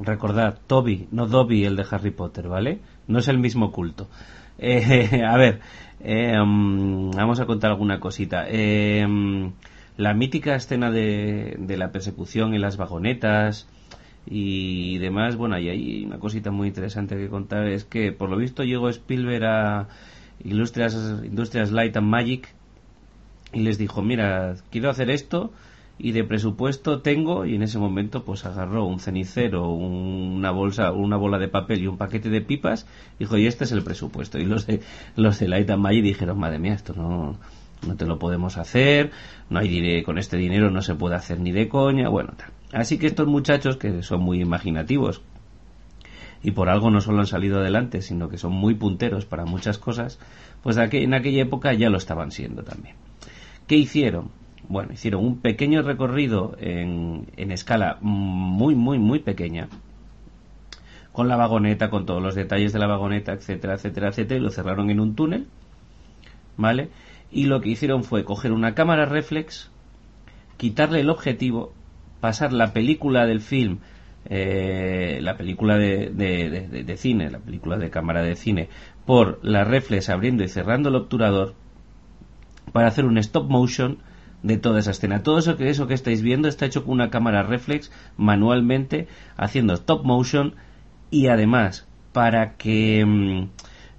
Recordad, 0.00 0.58
Toby, 0.66 1.08
no 1.10 1.26
Dobby 1.26 1.64
el 1.64 1.76
de 1.76 1.86
Harry 1.90 2.10
Potter, 2.10 2.48
¿vale? 2.48 2.80
No 3.06 3.18
es 3.18 3.28
el 3.28 3.38
mismo 3.38 3.72
culto. 3.72 4.08
Eh, 4.58 5.22
a 5.26 5.36
ver, 5.38 5.60
mm, 6.00 7.10
vamos 7.12 7.40
a 7.40 7.46
contar 7.46 7.70
alguna 7.70 7.98
cosita. 7.98 8.46
Mm, 8.46 9.52
la 9.96 10.12
mítica 10.12 10.54
escena 10.54 10.90
de, 10.90 11.56
de 11.58 11.76
la 11.76 11.90
persecución 11.90 12.52
en 12.54 12.60
las 12.60 12.76
vagonetas, 12.76 13.66
y 14.26 14.98
demás, 14.98 15.36
bueno, 15.36 15.56
ahí 15.56 15.68
hay 15.68 16.04
una 16.04 16.18
cosita 16.18 16.50
muy 16.50 16.68
interesante 16.68 17.16
que 17.16 17.28
contar, 17.28 17.66
es 17.66 17.84
que 17.84 18.12
por 18.12 18.28
lo 18.28 18.36
visto 18.36 18.62
llegó 18.62 18.88
Spielberg 18.88 19.44
a 19.44 19.88
Industrias, 20.44 20.94
Industrias 21.24 21.72
Light 21.72 21.96
and 21.96 22.06
Magic 22.06 22.48
y 23.52 23.60
les 23.60 23.78
dijo, 23.78 24.02
mira, 24.02 24.56
quiero 24.70 24.90
hacer 24.90 25.10
esto 25.10 25.50
y 25.98 26.12
de 26.12 26.24
presupuesto 26.24 27.00
tengo 27.00 27.44
y 27.44 27.56
en 27.56 27.62
ese 27.62 27.78
momento 27.78 28.24
pues 28.24 28.44
agarró 28.44 28.84
un 28.84 29.00
cenicero, 29.00 29.68
una 29.68 30.50
bolsa, 30.50 30.92
una 30.92 31.16
bola 31.16 31.38
de 31.38 31.48
papel 31.48 31.82
y 31.82 31.86
un 31.86 31.98
paquete 31.98 32.28
de 32.28 32.40
pipas, 32.40 32.86
dijo, 33.18 33.36
y 33.36 33.46
este 33.46 33.64
es 33.64 33.72
el 33.72 33.82
presupuesto. 33.82 34.38
Y 34.38 34.44
los 34.44 34.66
de, 34.66 34.80
los 35.16 35.38
de 35.38 35.48
Light 35.48 35.70
and 35.70 35.82
Magic 35.82 36.04
dijeron, 36.04 36.38
madre 36.38 36.58
mía, 36.58 36.74
esto 36.74 36.94
no, 36.94 37.36
no 37.86 37.96
te 37.96 38.06
lo 38.06 38.18
podemos 38.18 38.56
hacer, 38.58 39.10
no 39.50 39.58
hay 39.58 40.02
con 40.02 40.18
este 40.18 40.36
dinero 40.36 40.70
no 40.70 40.82
se 40.82 40.94
puede 40.94 41.16
hacer 41.16 41.40
ni 41.40 41.50
de 41.50 41.68
coña, 41.68 42.08
bueno, 42.08 42.32
tal. 42.36 42.50
Así 42.72 42.98
que 42.98 43.06
estos 43.06 43.26
muchachos, 43.26 43.76
que 43.76 44.02
son 44.02 44.20
muy 44.22 44.40
imaginativos, 44.40 45.22
y 46.42 46.52
por 46.52 46.68
algo 46.68 46.90
no 46.90 47.00
solo 47.00 47.20
han 47.20 47.26
salido 47.26 47.58
adelante, 47.58 48.02
sino 48.02 48.28
que 48.28 48.38
son 48.38 48.52
muy 48.52 48.74
punteros 48.74 49.24
para 49.24 49.44
muchas 49.44 49.78
cosas, 49.78 50.18
pues 50.62 50.76
en 50.76 51.14
aquella 51.14 51.42
época 51.42 51.72
ya 51.72 51.90
lo 51.90 51.98
estaban 51.98 52.30
siendo 52.30 52.62
también. 52.62 52.96
¿Qué 53.66 53.76
hicieron? 53.76 54.30
Bueno, 54.68 54.92
hicieron 54.92 55.24
un 55.24 55.40
pequeño 55.40 55.82
recorrido 55.82 56.54
en, 56.60 57.26
en 57.36 57.52
escala 57.52 57.98
muy, 58.00 58.74
muy, 58.74 58.98
muy 58.98 59.18
pequeña, 59.20 59.68
con 61.10 61.26
la 61.26 61.36
vagoneta, 61.36 61.90
con 61.90 62.06
todos 62.06 62.22
los 62.22 62.34
detalles 62.34 62.72
de 62.72 62.78
la 62.78 62.86
vagoneta, 62.86 63.32
etcétera, 63.32 63.74
etcétera, 63.74 64.08
etcétera, 64.08 64.38
y 64.38 64.42
lo 64.42 64.50
cerraron 64.50 64.90
en 64.90 65.00
un 65.00 65.16
túnel, 65.16 65.48
¿vale? 66.56 66.90
Y 67.32 67.46
lo 67.46 67.60
que 67.60 67.70
hicieron 67.70 68.04
fue 68.04 68.24
coger 68.24 68.52
una 68.52 68.74
cámara 68.74 69.06
reflex, 69.06 69.70
quitarle 70.58 71.00
el 71.00 71.10
objetivo 71.10 71.72
pasar 72.20 72.52
la 72.52 72.72
película 72.72 73.26
del 73.26 73.40
film, 73.40 73.78
eh, 74.26 75.18
la 75.22 75.36
película 75.36 75.76
de, 75.76 76.10
de, 76.10 76.96
cine, 76.96 77.30
la 77.30 77.38
película 77.38 77.78
de 77.78 77.90
cámara 77.90 78.22
de 78.22 78.34
cine, 78.34 78.68
por 79.06 79.40
la 79.42 79.64
reflex 79.64 80.08
abriendo 80.08 80.44
y 80.44 80.48
cerrando 80.48 80.88
el 80.88 80.96
obturador 80.96 81.54
para 82.72 82.88
hacer 82.88 83.04
un 83.04 83.18
stop 83.18 83.48
motion 83.48 83.98
de 84.42 84.58
toda 84.58 84.80
esa 84.80 84.90
escena. 84.90 85.22
Todo 85.22 85.38
eso 85.38 85.56
que, 85.56 85.68
eso 85.68 85.86
que 85.86 85.94
estáis 85.94 86.22
viendo 86.22 86.48
está 86.48 86.66
hecho 86.66 86.84
con 86.84 86.94
una 86.94 87.10
cámara 87.10 87.42
reflex 87.42 87.90
manualmente, 88.16 89.08
haciendo 89.36 89.74
stop 89.74 90.04
motion 90.04 90.54
y 91.10 91.28
además 91.28 91.88
para 92.12 92.56
que... 92.56 93.04
Mm, 93.04 93.48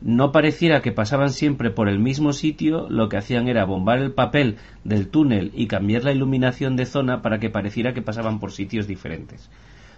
no 0.02 0.32
pareciera 0.32 0.82
que 0.82 0.92
pasaban 0.92 1.30
siempre 1.30 1.72
por 1.72 1.90
el 1.90 2.00
mismo 2.00 2.32
sitio, 2.32 2.88
lo 2.90 3.10
que 3.10 3.18
hacían 3.18 3.48
era 3.48 3.66
bombar 3.66 4.00
el 4.00 4.14
papel 4.14 4.58
del 4.84 5.10
túnel 5.10 5.52
y 5.54 5.68
cambiar 5.68 6.06
la 6.06 6.14
iluminación 6.14 6.76
de 6.78 6.86
zona 6.86 7.22
para 7.22 7.40
que 7.40 7.50
pareciera 7.50 7.94
que 7.94 8.02
pasaban 8.02 8.40
por 8.40 8.52
sitios 8.52 8.88
diferentes. 8.88 9.50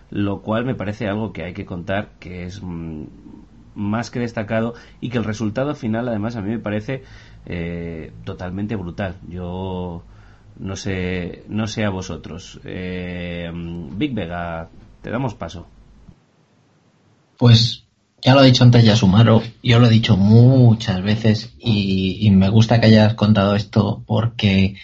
Lo 0.09 0.41
cual 0.41 0.65
me 0.65 0.75
parece 0.75 1.07
algo 1.07 1.31
que 1.31 1.43
hay 1.43 1.53
que 1.53 1.65
contar, 1.65 2.13
que 2.19 2.45
es 2.45 2.61
mm, 2.63 3.03
más 3.75 4.09
que 4.09 4.19
destacado 4.19 4.73
y 4.99 5.09
que 5.09 5.19
el 5.19 5.23
resultado 5.23 5.75
final 5.75 6.07
además 6.07 6.35
a 6.35 6.41
mí 6.41 6.49
me 6.49 6.59
parece 6.59 7.03
eh, 7.45 8.11
totalmente 8.23 8.75
brutal. 8.75 9.17
Yo 9.29 10.03
no 10.57 10.75
sé, 10.75 11.43
no 11.47 11.67
sé 11.67 11.85
a 11.85 11.91
vosotros. 11.91 12.59
Eh, 12.65 13.51
Big 13.95 14.15
Vega, 14.15 14.67
te 15.01 15.11
damos 15.11 15.35
paso. 15.35 15.67
Pues 17.37 17.87
ya 18.21 18.33
lo 18.33 18.41
ha 18.41 18.43
dicho 18.43 18.63
antes 18.63 18.83
Yasumaro, 18.83 19.41
yo 19.63 19.79
lo 19.79 19.87
he 19.87 19.89
dicho 19.89 20.15
muchas 20.15 21.01
veces 21.01 21.53
y, 21.59 22.29
me 22.31 22.49
gusta 22.49 22.79
que 22.79 22.87
hayas 22.87 23.15
contado 23.15 23.55
esto 23.55 24.03
porque 24.05 24.75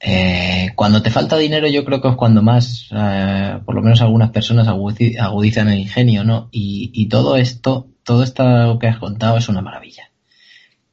eh, 0.00 0.72
cuando 0.74 1.02
te 1.02 1.10
falta 1.10 1.38
dinero 1.38 1.66
yo 1.66 1.84
creo 1.84 2.02
que 2.02 2.08
es 2.08 2.16
cuando 2.16 2.42
más, 2.42 2.88
eh, 2.92 3.58
por 3.64 3.74
lo 3.74 3.82
menos 3.82 4.02
algunas 4.02 4.30
personas 4.30 4.68
agudizan 4.68 5.68
el 5.68 5.80
ingenio, 5.80 6.24
¿no? 6.24 6.48
Y, 6.52 7.08
todo 7.08 7.36
esto, 7.36 7.88
todo 8.04 8.22
esto 8.22 8.78
que 8.78 8.88
has 8.88 8.98
contado 8.98 9.38
es 9.38 9.48
una 9.48 9.62
maravilla. 9.62 10.10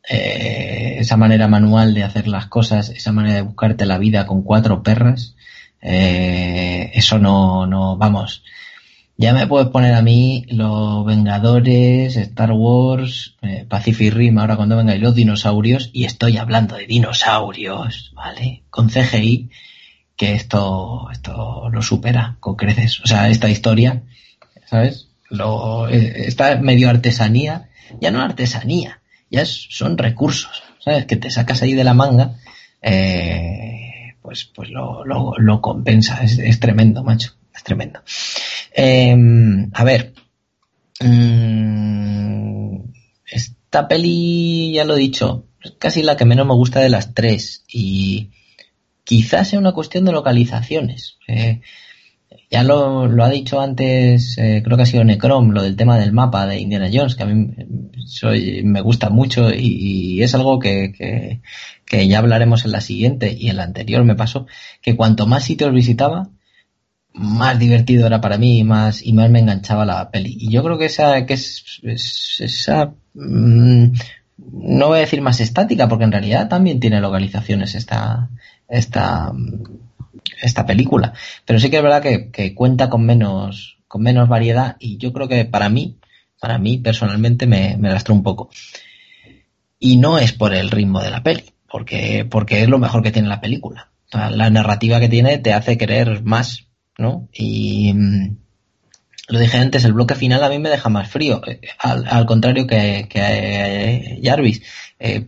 Eh, 0.09 0.95
esa 0.99 1.17
manera 1.17 1.47
manual 1.47 1.93
de 1.93 2.03
hacer 2.03 2.27
las 2.27 2.47
cosas, 2.47 2.89
esa 2.89 3.11
manera 3.11 3.35
de 3.35 3.41
buscarte 3.41 3.85
la 3.85 3.97
vida 3.97 4.25
con 4.25 4.43
cuatro 4.43 4.81
perras, 4.83 5.35
eso 5.81 7.19
no, 7.19 7.67
no, 7.67 7.97
vamos, 7.97 8.43
ya 9.15 9.33
me 9.33 9.47
puedes 9.47 9.69
poner 9.69 9.93
a 9.93 10.01
mí 10.01 10.45
los 10.49 11.05
Vengadores, 11.05 12.15
Star 12.15 12.51
Wars, 12.51 13.35
eh, 13.41 13.65
Pacific 13.67 14.13
Rim, 14.13 14.39
ahora 14.39 14.55
cuando 14.55 14.75
venga, 14.75 14.95
y 14.95 14.99
los 14.99 15.15
dinosaurios, 15.15 15.91
y 15.93 16.05
estoy 16.05 16.37
hablando 16.37 16.75
de 16.75 16.87
dinosaurios, 16.87 18.11
¿vale? 18.15 18.63
Con 18.69 18.89
CGI, 18.89 19.49
que 20.15 20.33
esto, 20.33 21.09
esto 21.11 21.69
lo 21.71 21.81
supera 21.81 22.37
con 22.39 22.55
creces. 22.55 23.01
O 23.01 23.07
sea, 23.07 23.29
esta 23.29 23.49
historia, 23.49 24.03
¿sabes? 24.65 25.09
Lo, 25.29 25.87
eh, 25.89 26.25
esta 26.27 26.57
medio 26.57 26.89
artesanía, 26.89 27.69
ya 28.01 28.09
no 28.09 28.21
artesanía, 28.21 29.01
ya 29.29 29.45
son 29.45 29.97
recursos, 29.97 30.63
¿sabes? 30.79 31.05
Que 31.05 31.17
te 31.17 31.29
sacas 31.29 31.61
ahí 31.61 31.73
de 31.73 31.83
la 31.83 31.93
manga, 31.93 32.37
eh, 32.81 34.15
pues, 34.23 34.45
pues 34.45 34.69
lo, 34.69 35.05
lo, 35.05 35.33
lo 35.37 35.61
compensa, 35.61 36.23
es, 36.23 36.39
es 36.39 36.59
tremendo, 36.59 37.03
macho, 37.03 37.33
es 37.55 37.63
tremendo. 37.63 38.01
Em, 38.73 39.69
a 39.73 39.83
ver. 39.83 40.13
Mm, 40.99 42.77
esta 43.31 43.87
peli, 43.87 44.73
ya 44.73 44.85
lo 44.85 44.95
he 44.95 44.99
dicho, 44.99 45.47
es 45.61 45.71
casi 45.79 46.03
la 46.03 46.17
que 46.17 46.25
menos 46.25 46.47
me 46.47 46.53
gusta 46.53 46.79
de 46.79 46.89
las 46.89 47.13
tres. 47.13 47.63
Y 47.67 48.31
quizás 49.03 49.49
sea 49.49 49.59
una 49.59 49.73
cuestión 49.73 50.05
de 50.05 50.11
localizaciones. 50.11 51.17
Eh, 51.27 51.61
ya 52.49 52.63
lo, 52.63 53.07
lo, 53.07 53.23
ha 53.23 53.29
dicho 53.29 53.59
antes, 53.61 54.37
eh, 54.37 54.61
creo 54.63 54.77
que 54.77 54.83
ha 54.83 54.87
sido 54.87 55.03
Necrom, 55.03 55.51
lo 55.51 55.63
del 55.63 55.75
tema 55.75 55.97
del 55.97 56.13
mapa 56.13 56.45
de 56.45 56.59
Indiana 56.59 56.89
Jones, 56.91 57.15
que 57.15 57.23
a 57.23 57.25
mí 57.25 57.51
soy, 58.05 58.63
me 58.63 58.81
gusta 58.81 59.09
mucho 59.09 59.49
y, 59.51 60.21
es 60.21 60.35
algo 60.35 60.59
que, 60.59 60.91
que, 60.91 61.41
que, 61.85 62.07
ya 62.07 62.19
hablaremos 62.19 62.65
en 62.65 62.71
la 62.71 62.81
siguiente 62.81 63.35
y 63.37 63.49
en 63.49 63.57
la 63.57 63.63
anterior 63.63 64.03
me 64.03 64.15
pasó, 64.15 64.45
que 64.81 64.95
cuanto 64.95 65.25
más 65.25 65.43
sitios 65.45 65.73
visitaba, 65.73 66.29
más 67.13 67.59
divertido 67.59 68.07
era 68.07 68.21
para 68.21 68.37
mí 68.37 68.59
y 68.59 68.63
más, 68.63 69.05
y 69.05 69.13
más 69.13 69.29
me 69.29 69.39
enganchaba 69.39 69.85
la 69.85 70.09
peli. 70.09 70.35
Y 70.39 70.51
yo 70.51 70.63
creo 70.63 70.77
que 70.77 70.85
esa, 70.85 71.25
que 71.25 71.33
es, 71.33 71.81
esa, 72.39 72.93
mm, 73.13 73.91
no 74.37 74.87
voy 74.87 74.97
a 74.97 75.01
decir 75.01 75.21
más 75.21 75.39
estática, 75.39 75.87
porque 75.87 76.05
en 76.05 76.11
realidad 76.11 76.49
también 76.49 76.79
tiene 76.79 76.99
localizaciones 77.01 77.75
esta, 77.75 78.29
esta, 78.67 79.31
esta 80.41 80.65
película. 80.65 81.13
Pero 81.45 81.59
sí 81.59 81.69
que 81.69 81.77
es 81.77 81.83
verdad 81.83 82.01
que, 82.01 82.55
cuenta 82.55 82.89
con 82.89 83.05
menos, 83.05 83.77
con 83.87 84.01
menos 84.01 84.27
variedad 84.27 84.75
y 84.79 84.97
yo 84.97 85.13
creo 85.13 85.27
que 85.27 85.45
para 85.45 85.69
mí, 85.69 85.97
para 86.39 86.57
mí 86.57 86.77
personalmente 86.77 87.47
me, 87.47 87.77
me 87.77 87.89
lastró 87.89 88.13
un 88.15 88.23
poco. 88.23 88.49
Y 89.79 89.97
no 89.97 90.17
es 90.17 90.33
por 90.33 90.53
el 90.53 90.71
ritmo 90.71 91.01
de 91.01 91.11
la 91.11 91.23
peli 91.23 91.53
porque, 91.73 92.23
porque 92.29 92.61
es 92.61 92.69
lo 92.69 92.77
mejor 92.77 93.01
que 93.01 93.11
tiene 93.11 93.27
la 93.27 93.41
película. 93.41 93.89
la 94.11 94.51
narrativa 94.51 94.99
que 94.99 95.09
tiene 95.09 95.39
te 95.39 95.53
hace 95.53 95.75
querer 95.75 96.21
más, 96.21 96.67
¿no? 96.97 97.29
Y 97.33 97.93
mm, 97.93 98.37
lo 99.29 99.39
dije 99.39 99.57
antes, 99.57 99.85
el 99.85 99.93
bloque 99.93 100.15
final 100.15 100.43
a 100.43 100.49
mí 100.49 100.59
me 100.59 100.69
deja 100.69 100.89
más 100.89 101.09
frío, 101.09 101.41
eh, 101.47 101.61
al, 101.79 102.25
contrario 102.25 102.67
que, 102.67 103.07
que 103.09 103.19
eh, 103.19 104.19
Jarvis. 104.23 104.61
Eh, 104.99 105.25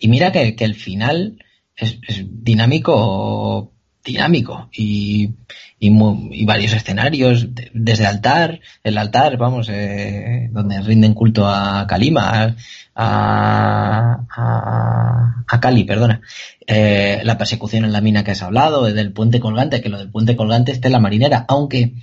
y 0.00 0.08
mira 0.08 0.32
que, 0.32 0.56
el 0.58 0.74
final 0.74 1.44
es, 1.76 1.98
dinámico, 2.28 3.72
dinámico 4.04 4.68
y, 4.72 5.30
y, 5.78 6.44
varios 6.44 6.72
escenarios, 6.72 7.48
desde 7.72 8.06
altar, 8.06 8.60
el 8.82 8.98
altar, 8.98 9.36
vamos, 9.36 9.68
donde 9.68 10.82
rinden 10.82 11.14
culto 11.14 11.46
a 11.46 11.86
Kalima, 11.86 12.54
a, 12.94 14.26
a, 14.28 15.44
a 15.46 15.60
Cali, 15.60 15.84
perdona. 15.84 16.20
la 16.66 17.38
persecución 17.38 17.84
en 17.84 17.92
la 17.92 18.00
mina 18.00 18.24
que 18.24 18.32
has 18.32 18.42
hablado, 18.42 18.84
del 18.84 19.12
puente 19.12 19.40
colgante, 19.40 19.80
que 19.80 19.88
lo 19.88 19.98
del 19.98 20.10
puente 20.10 20.36
colgante 20.36 20.72
esté 20.72 20.88
en 20.88 20.92
la 20.92 21.00
marinera, 21.00 21.44
aunque 21.48 21.94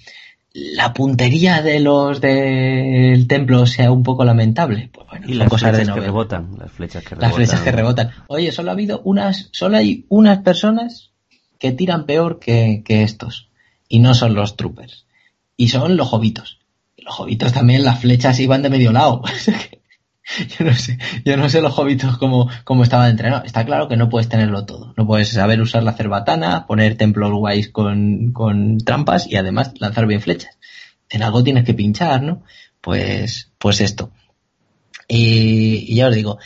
la 0.54 0.94
puntería 0.94 1.62
de 1.62 1.80
los 1.80 2.22
del 2.22 3.28
templo 3.28 3.66
sea 3.68 3.92
un 3.92 4.04
poco 4.04 4.24
lamentable. 4.26 4.90
Pues 4.92 5.08
bueno, 5.08 5.28
y 5.28 5.34
las 5.34 5.50
cosas 5.50 5.76
flechas 5.76 5.94
que 5.94 6.02
rebotan, 6.02 6.50
las 6.58 6.72
flechas 6.72 7.04
que 7.04 7.10
rebotan. 7.10 7.30
Las 7.30 7.36
flechas 7.36 7.62
que 7.62 7.72
rebotan. 7.72 8.12
Oye, 8.28 8.52
solo 8.52 8.70
ha 8.70 8.74
habido 8.74 9.02
unas, 9.04 9.50
solo 9.52 9.78
hay 9.78 10.06
unas 10.10 10.40
personas 10.40 11.12
que 11.60 11.72
tiran 11.72 12.06
peor 12.06 12.40
que, 12.40 12.82
que 12.84 13.04
estos. 13.04 13.50
Y 13.88 14.00
no 14.00 14.14
son 14.16 14.34
los 14.34 14.56
troopers. 14.56 15.06
Y 15.58 15.70
son 15.70 15.98
los 15.98 16.08
jovitos. 16.08 16.60
Los 16.98 17.14
jovitos 17.14 17.54
también 17.54 17.84
las 17.84 18.00
flechas 18.00 18.40
iban 18.40 18.62
de 18.62 18.70
medio 18.70 18.92
lado. 18.92 19.22
yo 20.60 20.66
no 20.66 20.74
sé, 20.74 20.98
yo 21.26 21.38
no 21.38 21.50
sé 21.50 21.62
los 21.62 21.78
hobbits 21.78 22.06
cómo, 22.18 22.50
cómo 22.64 22.84
estaban 22.84 23.10
entrenados. 23.10 23.46
Está 23.46 23.66
claro 23.66 23.88
que 23.88 23.98
no 23.98 24.10
puedes 24.10 24.30
tenerlo 24.30 24.66
todo. 24.66 24.94
No 24.98 25.06
puedes 25.06 25.30
saber 25.30 25.62
usar 25.62 25.84
la 25.84 25.94
cerbatana, 25.94 26.66
poner 26.66 26.96
templos 26.98 27.32
guays 27.32 27.70
con, 27.70 28.32
con 28.32 28.78
trampas 28.80 29.28
y 29.28 29.36
además 29.36 29.74
lanzar 29.80 30.08
bien 30.08 30.22
flechas. 30.22 30.58
En 31.10 31.24
algo 31.24 31.44
tienes 31.44 31.66
que 31.66 31.74
pinchar, 31.74 32.22
¿no? 32.22 32.44
Pues, 32.82 33.52
pues 33.58 33.82
esto. 33.82 34.12
Y, 35.08 35.96
ya 35.96 36.08
os 36.08 36.16
digo, 36.16 36.38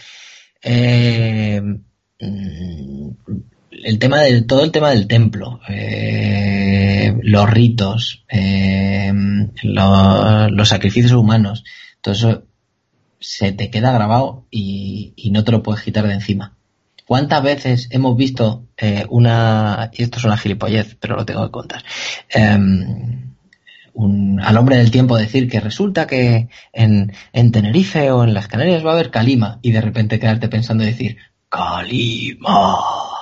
eh, 0.61 1.61
mm, 1.61 3.09
el 3.83 3.99
tema 3.99 4.21
del, 4.21 4.45
todo 4.45 4.63
el 4.63 4.71
tema 4.71 4.91
del 4.91 5.07
templo, 5.07 5.59
eh, 5.67 7.15
los 7.21 7.49
ritos, 7.49 8.23
eh, 8.29 9.11
los 9.63 10.69
sacrificios 10.69 11.13
humanos, 11.13 11.63
todo 12.01 12.13
eso 12.13 12.43
se 13.19 13.51
te 13.51 13.69
queda 13.69 13.91
grabado 13.93 14.45
y, 14.51 15.13
no 15.31 15.43
te 15.43 15.51
lo 15.51 15.63
puedes 15.63 15.83
quitar 15.83 16.07
de 16.07 16.13
encima. 16.13 16.55
¿Cuántas 17.05 17.43
veces 17.43 17.87
hemos 17.91 18.15
visto 18.15 18.67
eh, 18.77 19.05
una, 19.09 19.89
y 19.93 20.03
esto 20.03 20.19
es 20.19 20.25
una 20.25 20.37
gilipollez, 20.37 20.95
pero 20.99 21.15
lo 21.15 21.25
tengo 21.25 21.43
que 21.45 21.51
contar, 21.51 21.83
em, 22.29 23.33
al 24.41 24.57
hombre 24.57 24.77
del 24.77 24.91
tiempo 24.91 25.17
decir 25.17 25.49
que 25.49 25.59
resulta 25.59 26.07
que 26.07 26.49
en, 26.71 27.13
en, 27.31 27.51
Tenerife 27.51 28.11
o 28.11 28.23
en 28.23 28.33
las 28.33 28.47
Canarias 28.47 28.85
va 28.85 28.91
a 28.91 28.93
haber 28.93 29.11
calima 29.11 29.59
y 29.61 29.71
de 29.71 29.81
repente 29.81 30.19
quedarte 30.19 30.47
pensando 30.47 30.83
y 30.83 30.87
decir, 30.87 31.17
calima. 31.49 33.12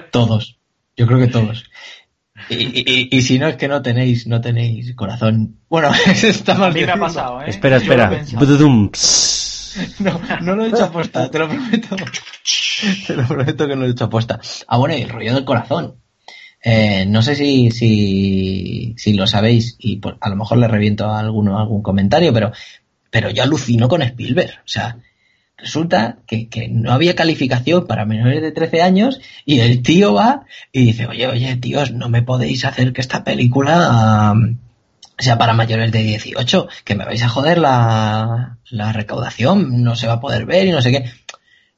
Todos. 0.00 0.58
Yo 0.96 1.06
creo 1.06 1.18
que 1.18 1.28
todos. 1.28 1.64
Y, 2.48 3.22
si 3.22 3.38
no 3.38 3.48
es 3.48 3.56
que 3.56 3.68
no 3.68 3.82
tenéis, 3.82 4.26
no 4.26 4.40
tenéis 4.40 4.94
corazón. 4.94 5.58
Bueno, 5.68 5.90
está 6.22 6.54
mal. 6.54 6.70
A 6.70 6.74
mí 6.74 6.84
me 6.84 6.92
ha 6.92 6.96
pasado, 6.96 7.42
¿eh? 7.42 7.46
Espera, 7.48 7.78
espera. 7.78 8.24
No, 9.98 10.20
no 10.40 10.56
lo 10.56 10.64
he 10.64 10.68
hecho 10.68 10.84
aposta, 10.84 11.30
te 11.30 11.38
lo 11.38 11.48
prometo. 11.48 11.96
Te 13.06 13.16
lo 13.16 13.26
prometo 13.26 13.66
que 13.66 13.74
no 13.74 13.82
lo 13.82 13.88
he 13.88 13.90
hecho 13.90 14.04
aposta. 14.04 14.40
Ah, 14.68 14.78
bueno, 14.78 14.96
y 14.96 15.02
el 15.02 15.08
rollo 15.08 15.34
del 15.34 15.44
corazón. 15.44 15.96
Eh, 16.62 17.04
no 17.06 17.22
sé 17.22 17.36
si, 17.36 17.70
si, 17.70 18.94
si 18.96 19.12
lo 19.14 19.26
sabéis 19.26 19.76
y 19.78 20.00
a 20.20 20.28
lo 20.28 20.36
mejor 20.36 20.58
le 20.58 20.68
reviento 20.68 21.06
a 21.06 21.20
alguno 21.20 21.58
algún 21.58 21.82
comentario, 21.82 22.32
pero, 22.32 22.52
pero 23.10 23.30
yo 23.30 23.42
alucino 23.42 23.88
con 23.88 24.02
Spielberg. 24.02 24.60
O 24.64 24.68
sea, 24.68 24.98
resulta 25.56 26.18
que, 26.26 26.48
no 26.70 26.92
había 26.92 27.14
calificación 27.14 27.86
para 27.86 28.04
menores 28.04 28.42
de 28.42 28.52
13 28.52 28.82
años 28.82 29.20
y 29.44 29.60
el 29.60 29.82
tío 29.82 30.14
va 30.14 30.44
y 30.72 30.84
dice, 30.84 31.06
oye, 31.06 31.26
oye, 31.26 31.56
tíos, 31.56 31.92
no 31.92 32.08
me 32.08 32.22
podéis 32.22 32.64
hacer 32.64 32.92
que 32.92 33.00
esta 33.00 33.24
película 33.24 34.34
sea 35.18 35.38
para 35.38 35.54
mayores 35.54 35.92
de 35.92 36.02
18, 36.02 36.68
que 36.84 36.94
me 36.94 37.04
vais 37.06 37.22
a 37.22 37.28
joder 37.28 37.58
la, 37.58 38.58
la 38.70 38.92
recaudación, 38.92 39.82
no 39.82 39.96
se 39.96 40.06
va 40.06 40.14
a 40.14 40.20
poder 40.20 40.44
ver 40.44 40.66
y 40.66 40.72
no 40.72 40.82
sé 40.82 40.92
qué. 40.92 41.10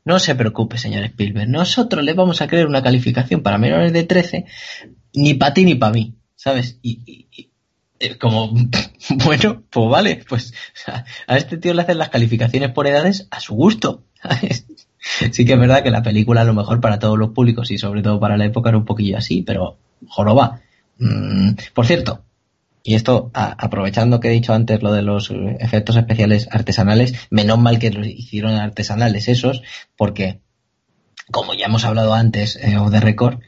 No 0.04 0.18
se 0.18 0.34
preocupe, 0.34 0.78
señor 0.78 1.04
Spielberg, 1.04 1.48
nosotros 1.48 2.02
le 2.02 2.14
vamos 2.14 2.40
a 2.40 2.48
crear 2.48 2.66
una 2.66 2.82
calificación 2.82 3.42
para 3.42 3.58
menores 3.58 3.92
de 3.92 4.04
13, 4.04 4.46
ni 5.14 5.34
para 5.34 5.54
ti 5.54 5.64
ni 5.64 5.74
para 5.74 5.92
mí, 5.92 6.14
¿sabes? 6.34 6.78
y, 6.82 7.28
eh, 7.36 7.47
como, 8.18 8.52
bueno, 9.24 9.62
pues 9.70 9.88
vale, 9.88 10.24
pues 10.28 10.54
a 11.26 11.36
este 11.36 11.56
tío 11.56 11.74
le 11.74 11.82
hacen 11.82 11.98
las 11.98 12.10
calificaciones 12.10 12.70
por 12.70 12.86
edades 12.86 13.28
a 13.30 13.40
su 13.40 13.54
gusto. 13.54 14.04
sí 15.32 15.44
que 15.44 15.52
es 15.52 15.58
verdad 15.58 15.82
que 15.82 15.90
la 15.90 16.02
película 16.02 16.42
a 16.42 16.44
lo 16.44 16.54
mejor 16.54 16.80
para 16.80 16.98
todos 16.98 17.18
los 17.18 17.30
públicos 17.30 17.70
y 17.70 17.78
sobre 17.78 18.02
todo 18.02 18.20
para 18.20 18.36
la 18.36 18.46
época 18.46 18.70
era 18.70 18.78
un 18.78 18.84
poquillo 18.84 19.18
así, 19.18 19.42
pero 19.42 19.78
joroba. 20.06 20.60
Mm, 20.98 21.52
por 21.74 21.86
cierto, 21.86 22.24
y 22.82 22.94
esto 22.94 23.30
aprovechando 23.34 24.20
que 24.20 24.28
he 24.28 24.32
dicho 24.32 24.54
antes 24.54 24.82
lo 24.82 24.92
de 24.92 25.02
los 25.02 25.30
efectos 25.58 25.96
especiales 25.96 26.48
artesanales, 26.50 27.14
menos 27.30 27.58
mal 27.58 27.78
que 27.78 27.90
los 27.90 28.06
hicieron 28.06 28.54
artesanales 28.54 29.28
esos, 29.28 29.62
porque 29.96 30.40
como 31.30 31.54
ya 31.54 31.66
hemos 31.66 31.84
hablado 31.84 32.14
antes 32.14 32.56
eh, 32.56 32.76
de 32.90 33.00
récord, 33.00 33.40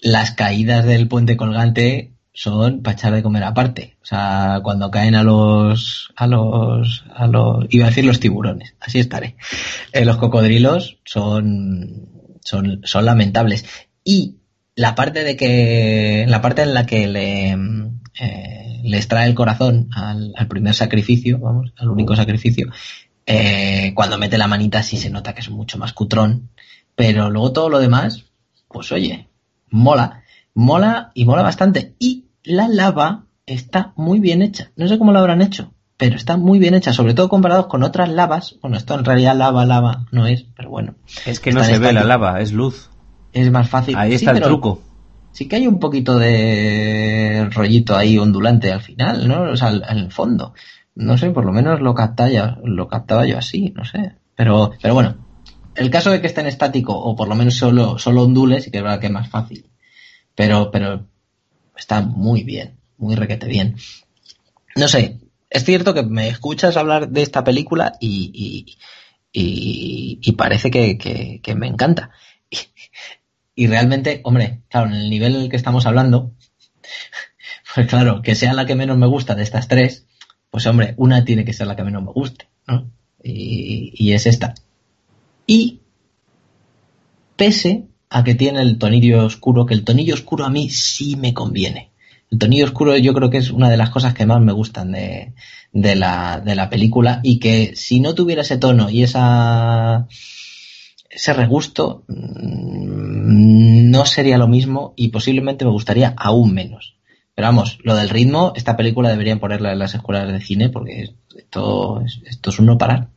las 0.00 0.32
caídas 0.32 0.84
del 0.84 1.08
puente 1.08 1.36
colgante 1.36 2.13
son 2.34 2.82
para 2.82 2.96
echar 2.96 3.14
de 3.14 3.22
comer 3.22 3.44
aparte. 3.44 3.96
O 4.02 4.06
sea, 4.06 4.60
cuando 4.62 4.90
caen 4.90 5.14
a 5.14 5.22
los, 5.22 6.12
a 6.16 6.26
los, 6.26 7.04
a 7.14 7.26
los, 7.28 7.64
iba 7.70 7.86
a 7.86 7.88
decir 7.88 8.04
los 8.04 8.20
tiburones, 8.20 8.74
así 8.80 8.98
estaré. 8.98 9.36
Eh, 9.92 10.04
los 10.04 10.16
cocodrilos 10.16 10.98
son, 11.04 12.08
son, 12.42 12.80
son 12.84 13.04
lamentables. 13.04 13.64
Y 14.02 14.38
la 14.74 14.96
parte 14.96 15.22
de 15.22 15.36
que, 15.36 16.26
la 16.28 16.42
parte 16.42 16.62
en 16.62 16.74
la 16.74 16.86
que 16.86 17.06
le, 17.06 17.50
eh, 17.52 18.80
le 18.82 18.96
extrae 18.96 19.28
el 19.28 19.34
corazón 19.34 19.88
al, 19.94 20.34
al, 20.36 20.48
primer 20.48 20.74
sacrificio, 20.74 21.38
vamos, 21.38 21.72
al 21.76 21.88
único 21.88 22.16
sacrificio, 22.16 22.68
eh, 23.26 23.92
cuando 23.94 24.18
mete 24.18 24.38
la 24.38 24.48
manita 24.48 24.82
sí 24.82 24.96
se 24.96 25.08
nota 25.08 25.34
que 25.34 25.40
es 25.40 25.50
mucho 25.50 25.78
más 25.78 25.92
cutrón, 25.92 26.50
pero 26.96 27.30
luego 27.30 27.52
todo 27.52 27.68
lo 27.68 27.78
demás, 27.78 28.24
pues 28.68 28.90
oye, 28.90 29.28
mola 29.70 30.24
mola 30.54 31.10
y 31.14 31.24
mola 31.24 31.42
bastante. 31.42 31.94
Y 31.98 32.23
la 32.44 32.68
lava 32.68 33.24
está 33.46 33.92
muy 33.96 34.20
bien 34.20 34.42
hecha. 34.42 34.70
No 34.76 34.88
sé 34.88 34.98
cómo 34.98 35.12
lo 35.12 35.18
habrán 35.18 35.42
hecho, 35.42 35.72
pero 35.96 36.16
está 36.16 36.36
muy 36.36 36.58
bien 36.58 36.74
hecha, 36.74 36.92
sobre 36.92 37.14
todo 37.14 37.28
comparados 37.28 37.66
con 37.66 37.82
otras 37.82 38.08
lavas. 38.08 38.56
Bueno, 38.60 38.76
esto 38.76 38.94
en 38.94 39.04
realidad 39.04 39.36
lava, 39.36 39.64
lava 39.64 40.06
no 40.12 40.26
es, 40.26 40.46
pero 40.56 40.70
bueno. 40.70 40.94
Es 41.26 41.40
que 41.40 41.52
no 41.52 41.64
se 41.64 41.78
ve 41.78 41.92
la 41.92 42.04
lava, 42.04 42.40
es 42.40 42.52
luz. 42.52 42.90
Es 43.32 43.50
más 43.50 43.68
fácil. 43.68 43.96
Ahí 43.96 44.14
está 44.14 44.30
el 44.30 44.40
truco. 44.40 44.82
Sí 45.32 45.48
que 45.48 45.56
hay 45.56 45.66
un 45.66 45.80
poquito 45.80 46.16
de 46.16 47.48
rollito 47.50 47.96
ahí 47.96 48.18
ondulante 48.18 48.72
al 48.72 48.80
final, 48.80 49.26
¿no? 49.26 49.50
O 49.50 49.56
sea, 49.56 49.70
en 49.70 49.98
el 49.98 50.12
fondo. 50.12 50.54
No 50.94 51.18
sé, 51.18 51.30
por 51.30 51.44
lo 51.44 51.50
menos 51.50 51.80
lo 51.80 51.92
captaba, 51.92 52.30
yo, 52.30 52.56
lo 52.62 52.86
captaba 52.86 53.26
yo 53.26 53.36
así, 53.36 53.72
no 53.74 53.84
sé. 53.84 54.14
Pero, 54.36 54.70
pero 54.80 54.94
bueno, 54.94 55.16
el 55.74 55.90
caso 55.90 56.12
de 56.12 56.20
que 56.20 56.28
esté 56.28 56.40
en 56.40 56.46
estático, 56.46 56.96
o 56.96 57.16
por 57.16 57.26
lo 57.26 57.34
menos 57.34 57.54
solo, 57.54 57.98
solo 57.98 58.22
ondule, 58.22 58.60
sí 58.60 58.70
que 58.70 58.78
es 58.78 58.84
verdad 58.84 59.00
que 59.00 59.06
es 59.06 59.12
más 59.12 59.28
fácil. 59.28 59.66
Pero, 60.36 60.70
pero 60.70 61.06
está 61.76 62.00
muy 62.00 62.42
bien, 62.42 62.78
muy 62.96 63.14
requete 63.14 63.46
bien. 63.46 63.76
No 64.76 64.88
sé, 64.88 65.20
es 65.50 65.64
cierto 65.64 65.94
que 65.94 66.02
me 66.02 66.28
escuchas 66.28 66.76
hablar 66.76 67.08
de 67.08 67.22
esta 67.22 67.44
película 67.44 67.92
y, 68.00 68.76
y, 69.32 70.18
y, 70.22 70.32
parece 70.32 70.70
que, 70.70 70.98
que, 70.98 71.54
me 71.54 71.68
encanta. 71.68 72.10
Y, 73.56 73.68
realmente, 73.68 74.20
hombre, 74.24 74.62
claro, 74.68 74.88
en 74.88 74.94
el 74.94 75.10
nivel 75.10 75.36
en 75.36 75.42
el 75.42 75.48
que 75.48 75.56
estamos 75.56 75.86
hablando, 75.86 76.32
pues 77.74 77.86
claro, 77.86 78.20
que 78.20 78.34
sea 78.34 78.52
la 78.52 78.66
que 78.66 78.74
menos 78.74 78.98
me 78.98 79.06
gusta 79.06 79.36
de 79.36 79.44
estas 79.44 79.68
tres, 79.68 80.06
pues 80.50 80.66
hombre, 80.66 80.94
una 80.96 81.24
tiene 81.24 81.44
que 81.44 81.52
ser 81.52 81.68
la 81.68 81.76
que 81.76 81.84
menos 81.84 82.02
me 82.02 82.10
guste, 82.10 82.48
¿no? 82.66 82.90
Y, 83.22 83.92
y 83.94 84.12
es 84.12 84.26
esta. 84.26 84.54
Y 85.46 85.82
pese 87.36 87.86
a 88.10 88.24
que 88.24 88.34
tiene 88.34 88.62
el 88.62 88.78
tonillo 88.78 89.24
oscuro, 89.24 89.66
que 89.66 89.74
el 89.74 89.84
tonillo 89.84 90.14
oscuro 90.14 90.44
a 90.44 90.50
mí 90.50 90.70
sí 90.70 91.16
me 91.16 91.34
conviene. 91.34 91.90
El 92.30 92.38
tonillo 92.38 92.64
oscuro 92.64 92.96
yo 92.96 93.14
creo 93.14 93.30
que 93.30 93.38
es 93.38 93.50
una 93.50 93.70
de 93.70 93.76
las 93.76 93.90
cosas 93.90 94.14
que 94.14 94.26
más 94.26 94.40
me 94.40 94.52
gustan 94.52 94.92
de, 94.92 95.34
de, 95.72 95.94
la, 95.96 96.40
de 96.40 96.54
la 96.54 96.70
película 96.70 97.20
y 97.22 97.38
que 97.38 97.76
si 97.76 98.00
no 98.00 98.14
tuviera 98.14 98.42
ese 98.42 98.58
tono 98.58 98.90
y 98.90 99.02
esa 99.02 100.06
ese 101.14 101.32
regusto 101.32 102.02
mm, 102.08 103.90
no 103.90 104.04
sería 104.04 104.36
lo 104.36 104.48
mismo 104.48 104.94
y 104.96 105.08
posiblemente 105.08 105.64
me 105.64 105.70
gustaría 105.70 106.14
aún 106.16 106.52
menos. 106.52 106.96
Pero 107.34 107.48
vamos, 107.48 107.78
lo 107.82 107.94
del 107.94 108.10
ritmo, 108.10 108.52
esta 108.54 108.76
película 108.76 109.10
deberían 109.10 109.40
ponerla 109.40 109.72
en 109.72 109.78
las 109.78 109.94
escuelas 109.94 110.30
de 110.30 110.40
cine 110.40 110.68
porque 110.68 111.10
esto, 111.36 112.02
esto 112.24 112.50
es 112.50 112.58
un 112.58 112.66
no 112.66 112.78
parar. 112.78 113.08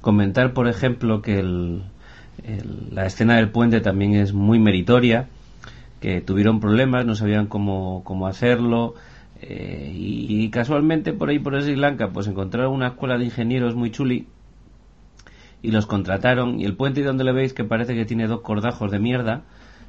Comentar, 0.00 0.54
por 0.54 0.68
ejemplo, 0.68 1.20
que 1.20 1.42
la 2.90 3.06
escena 3.06 3.36
del 3.36 3.50
puente 3.50 3.80
también 3.80 4.14
es 4.14 4.32
muy 4.32 4.58
meritoria, 4.58 5.28
que 6.00 6.20
tuvieron 6.20 6.60
problemas, 6.60 7.06
no 7.06 7.14
sabían 7.14 7.46
cómo, 7.46 8.02
cómo 8.04 8.26
hacerlo, 8.26 8.94
eh, 9.42 9.92
y, 9.94 10.48
casualmente 10.50 11.12
por 11.12 11.28
ahí, 11.28 11.38
por 11.38 11.60
Sri 11.60 11.76
Lanka, 11.76 12.10
pues 12.10 12.26
encontraron 12.26 12.72
una 12.72 12.88
escuela 12.88 13.18
de 13.18 13.26
ingenieros 13.26 13.74
muy 13.74 13.90
chuli 13.90 14.26
y 15.62 15.70
los 15.70 15.86
contrataron. 15.86 16.60
Y 16.60 16.64
el 16.64 16.76
puente 16.76 17.02
donde 17.02 17.24
le 17.24 17.32
veis 17.32 17.52
que 17.52 17.64
parece 17.64 17.94
que 17.94 18.04
tiene 18.04 18.26
dos 18.26 18.40
cordajos 18.40 18.90
de 18.90 18.98
mierda, 18.98 19.42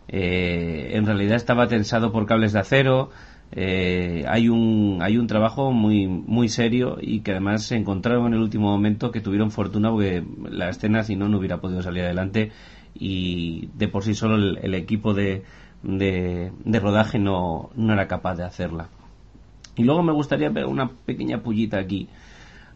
eh, 0.08 0.92
en 0.94 1.06
realidad 1.06 1.36
estaba 1.36 1.68
tensado 1.68 2.12
por 2.12 2.26
cables 2.26 2.54
de 2.54 2.60
acero. 2.60 3.10
Eh, 3.52 4.26
hay 4.28 4.50
un 4.50 5.00
hay 5.02 5.18
un 5.18 5.28
trabajo 5.28 5.72
muy 5.72 6.06
muy 6.08 6.50
serio 6.50 6.98
y 7.00 7.22
que 7.22 7.32
además 7.32 7.64
se 7.64 7.78
encontraron 7.78 8.28
en 8.28 8.34
el 8.34 8.42
último 8.42 8.70
momento 8.70 9.12
que 9.12 9.22
tuvieron 9.22 9.52
fortuna 9.52 9.90
porque 9.90 10.22
la 10.50 10.70
escena 10.70 11.04
si 11.04 11.16
no 11.16 11.30
no 11.30 11.38
hubiera 11.38 11.62
podido 11.62 11.82
salir 11.82 12.04
adelante 12.04 12.52
y 12.94 13.70
de 13.76 13.88
por 13.88 14.04
sí 14.04 14.16
solo 14.16 14.36
el, 14.36 14.74
equipo 14.74 15.14
de, 15.14 15.44
de, 15.84 16.80
rodaje 16.80 17.20
no, 17.20 17.70
no 17.76 17.94
era 17.94 18.08
capaz 18.08 18.36
de 18.36 18.44
hacerla. 18.44 18.90
Y 19.76 19.84
luego 19.84 20.04
me 20.04 20.14
gustaría 20.14 20.50
ver 20.50 20.66
una 20.66 20.90
pequeña 21.06 21.44
pullita 21.44 21.78
aquí 21.78 22.10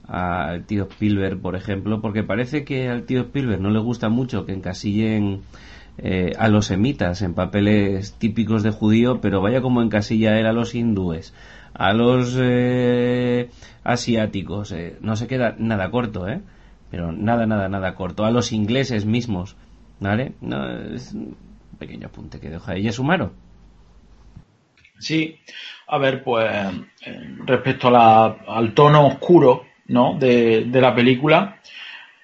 al 0.07 0.65
tío 0.65 0.83
Spielberg, 0.83 1.39
por 1.41 1.55
ejemplo, 1.55 2.01
porque 2.01 2.23
parece 2.23 2.63
que 2.63 2.89
al 2.89 3.05
tío 3.05 3.21
Spielberg 3.21 3.61
no 3.61 3.71
le 3.71 3.79
gusta 3.79 4.09
mucho 4.09 4.45
que 4.45 4.53
encasillen 4.53 5.41
eh, 5.97 6.33
a 6.37 6.47
los 6.47 6.67
semitas 6.67 7.21
en 7.21 7.33
papeles 7.33 8.13
típicos 8.13 8.63
de 8.63 8.71
judío, 8.71 9.21
pero 9.21 9.41
vaya 9.41 9.61
como 9.61 9.81
encasilla 9.81 10.39
él 10.39 10.45
a 10.45 10.53
los 10.53 10.75
hindúes, 10.75 11.33
a 11.73 11.93
los 11.93 12.37
eh, 12.39 13.49
asiáticos, 13.83 14.71
eh, 14.71 14.97
no 15.01 15.15
se 15.15 15.27
queda 15.27 15.55
nada 15.57 15.91
corto, 15.91 16.27
¿eh? 16.27 16.41
Pero 16.89 17.11
nada, 17.11 17.45
nada, 17.45 17.69
nada 17.69 17.95
corto. 17.95 18.25
A 18.25 18.31
los 18.31 18.51
ingleses 18.51 19.05
mismos, 19.05 19.55
¿vale? 19.99 20.33
No, 20.41 20.69
es 20.93 21.13
un 21.13 21.37
pequeño 21.79 22.07
apunte 22.07 22.39
que 22.39 22.49
deja 22.49 22.75
ella 22.75 22.91
Sumaro. 22.91 23.31
Sí, 24.99 25.39
a 25.87 25.97
ver, 25.97 26.23
pues 26.23 26.47
eh, 27.05 27.35
respecto 27.45 27.89
al 27.95 28.73
tono 28.73 29.07
oscuro 29.07 29.65
¿no? 29.87 30.17
de, 30.17 30.67
la 30.71 30.93
película, 30.93 31.57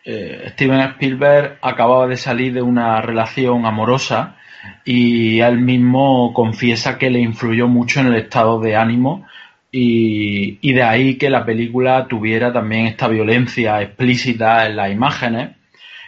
eh, 0.10 0.52
Steven 0.54 0.80
Spielberg 0.92 1.58
acababa 1.62 2.08
de 2.08 2.16
salir 2.16 2.54
de 2.54 2.62
una 2.62 3.02
relación 3.02 3.66
amorosa 3.66 4.38
y 4.86 5.42
él 5.42 5.60
mismo 5.60 6.32
confiesa 6.34 6.98
que 6.98 7.10
le 7.10 7.20
influyó 7.20 7.68
mucho 7.68 8.00
en 8.00 8.08
el 8.08 8.16
estado 8.16 8.62
de 8.62 8.78
ánimo 8.78 9.26
y, 9.70 10.72
de 10.72 10.82
ahí 10.82 11.18
que 11.18 11.30
la 11.30 11.46
película 11.46 12.08
tuviera 12.08 12.54
también 12.54 12.86
esta 12.86 13.10
violencia 13.10 13.82
explícita 13.82 14.66
en 14.66 14.78
las 14.78 14.94
imágenes, 14.94 15.58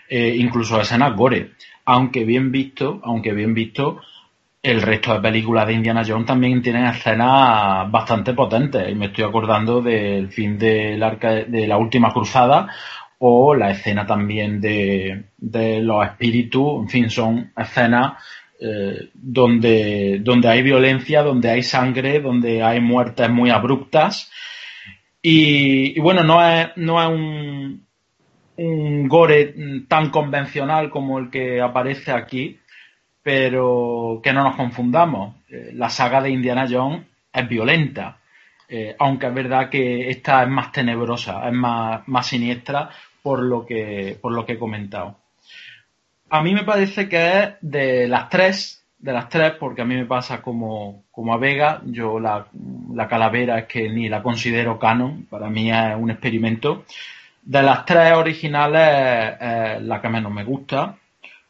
eh, 0.08 0.34
incluso 0.38 0.80
escenas 0.80 1.14
gore. 1.18 1.52
Aunque 1.84 2.24
bien 2.24 2.54
visto, 2.54 3.02
aunque 3.04 3.34
bien 3.34 3.54
visto, 3.54 4.00
el 4.64 4.82
resto 4.82 5.14
de 5.14 5.20
películas 5.20 5.68
de 5.68 5.74
Indiana 5.74 6.04
Jones 6.08 6.26
también 6.26 6.62
tienen 6.62 6.86
escenas 6.86 7.92
bastante 7.92 8.34
potentes. 8.34 8.90
Y 8.90 8.96
me 8.96 9.08
estoy 9.08 9.26
acordando 9.26 9.82
del 9.82 10.30
fin 10.30 10.58
del 10.58 11.04
arca 11.04 11.32
de 11.32 11.68
la 11.68 11.78
última 11.78 12.14
cruzada 12.14 12.70
o 13.20 13.54
la 13.54 13.72
escena 13.72 14.06
también 14.06 14.60
de, 14.60 15.26
los 15.82 16.06
espíritus. 16.06 16.82
En 16.82 16.90
fin, 16.90 17.10
son 17.10 17.52
escenas 17.56 18.14
eh, 18.60 19.10
donde, 19.14 20.20
donde 20.22 20.48
hay 20.50 20.62
violencia, 20.64 21.22
donde 21.22 21.50
hay 21.50 21.64
sangre, 21.64 22.20
donde 22.20 22.64
hay 22.64 22.80
muertes 22.80 23.30
muy 23.30 23.50
abruptas. 23.50 24.32
Y, 25.22 25.98
y 25.98 26.00
bueno, 26.00 26.24
no 26.24 26.46
es, 26.46 26.70
no 26.78 27.02
es 27.02 27.10
un, 27.10 27.86
un 28.60 29.08
gore 29.08 29.54
tan 29.88 30.10
convencional 30.10 30.90
como 30.90 31.20
el 31.20 31.30
que 31.30 31.62
aparece 31.62 32.12
aquí, 32.12 32.60
pero 33.24 34.20
que 34.24 34.34
no 34.34 34.44
nos 34.44 34.56
confundamos. 34.56 35.36
Eh, 35.50 35.72
la 35.74 35.90
saga 35.90 36.22
de 36.22 36.30
Indiana 36.30 36.68
Jones 36.70 37.06
es 37.32 37.48
violenta, 37.48 38.20
eh, 38.68 38.96
aunque 39.00 39.28
es 39.28 39.34
verdad 39.34 39.70
que 39.70 40.10
esta 40.10 40.44
es 40.44 40.50
más 40.50 40.72
tenebrosa, 40.72 41.48
es 41.48 41.54
más, 41.54 42.08
más 42.08 42.28
siniestra 42.28 42.90
por 43.22 43.42
lo, 43.42 43.66
que, 43.66 44.18
por 44.22 44.32
lo 44.32 44.46
que 44.46 44.54
he 44.54 44.60
comentado. 44.60 45.18
A 46.30 46.42
mí 46.42 46.54
me 46.54 46.64
parece 46.64 47.10
que 47.10 47.40
es 47.40 47.50
de 47.62 48.08
las 48.08 48.30
tres, 48.30 48.84
de 49.00 49.14
las 49.14 49.30
tres, 49.30 49.54
porque 49.60 49.82
a 49.82 49.86
mí 49.86 49.96
me 49.96 50.06
pasa 50.06 50.42
como, 50.42 51.04
como 51.12 51.34
a 51.34 51.38
Vega, 51.38 51.82
yo 51.86 52.20
la, 52.20 52.48
la 52.94 53.08
calavera 53.08 53.60
es 53.60 53.66
que 53.66 53.90
ni 53.90 54.10
la 54.10 54.22
considero 54.22 54.78
canon, 54.78 55.26
para 55.30 55.50
mí 55.50 55.72
es 55.72 55.96
un 55.98 56.12
experimento. 56.12 56.86
De 57.42 57.64
las 57.64 57.86
tres 57.86 58.14
originales 58.14 59.38
es 59.40 59.82
la 59.82 60.02
que 60.02 60.10
menos 60.10 60.32
me 60.32 60.44
gusta. 60.44 60.98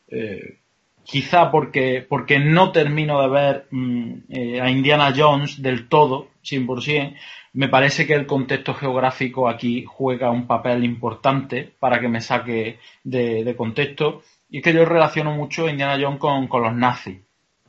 Eh, 0.08 0.60
quizá 1.04 1.50
porque, 1.50 2.06
porque 2.08 2.40
no 2.40 2.72
termino 2.72 3.22
de 3.22 3.30
ver 3.30 3.68
mm, 3.72 4.14
eh, 4.30 4.62
a 4.62 4.70
Indiana 4.70 5.14
Jones 5.16 5.62
del 5.62 5.88
todo, 5.88 6.30
100%, 6.44 7.16
me 7.54 7.68
parece 7.68 8.06
que 8.06 8.14
el 8.14 8.26
contexto 8.26 8.74
geográfico 8.74 9.50
aquí 9.50 9.86
juega 9.88 10.30
un 10.30 10.48
papel 10.48 10.84
importante 10.84 11.72
para 11.80 12.00
que 12.00 12.08
me 12.08 12.22
saque 12.22 12.80
de, 13.04 13.56
contexto. 13.58 14.22
Y 14.50 14.58
es 14.58 14.64
que 14.64 14.74
yo 14.74 14.86
relaciono 14.86 15.34
mucho 15.34 15.70
Indiana 15.70 15.98
Jones 16.02 16.20
con, 16.20 16.64
los 16.64 16.76
nazis, 16.76 17.20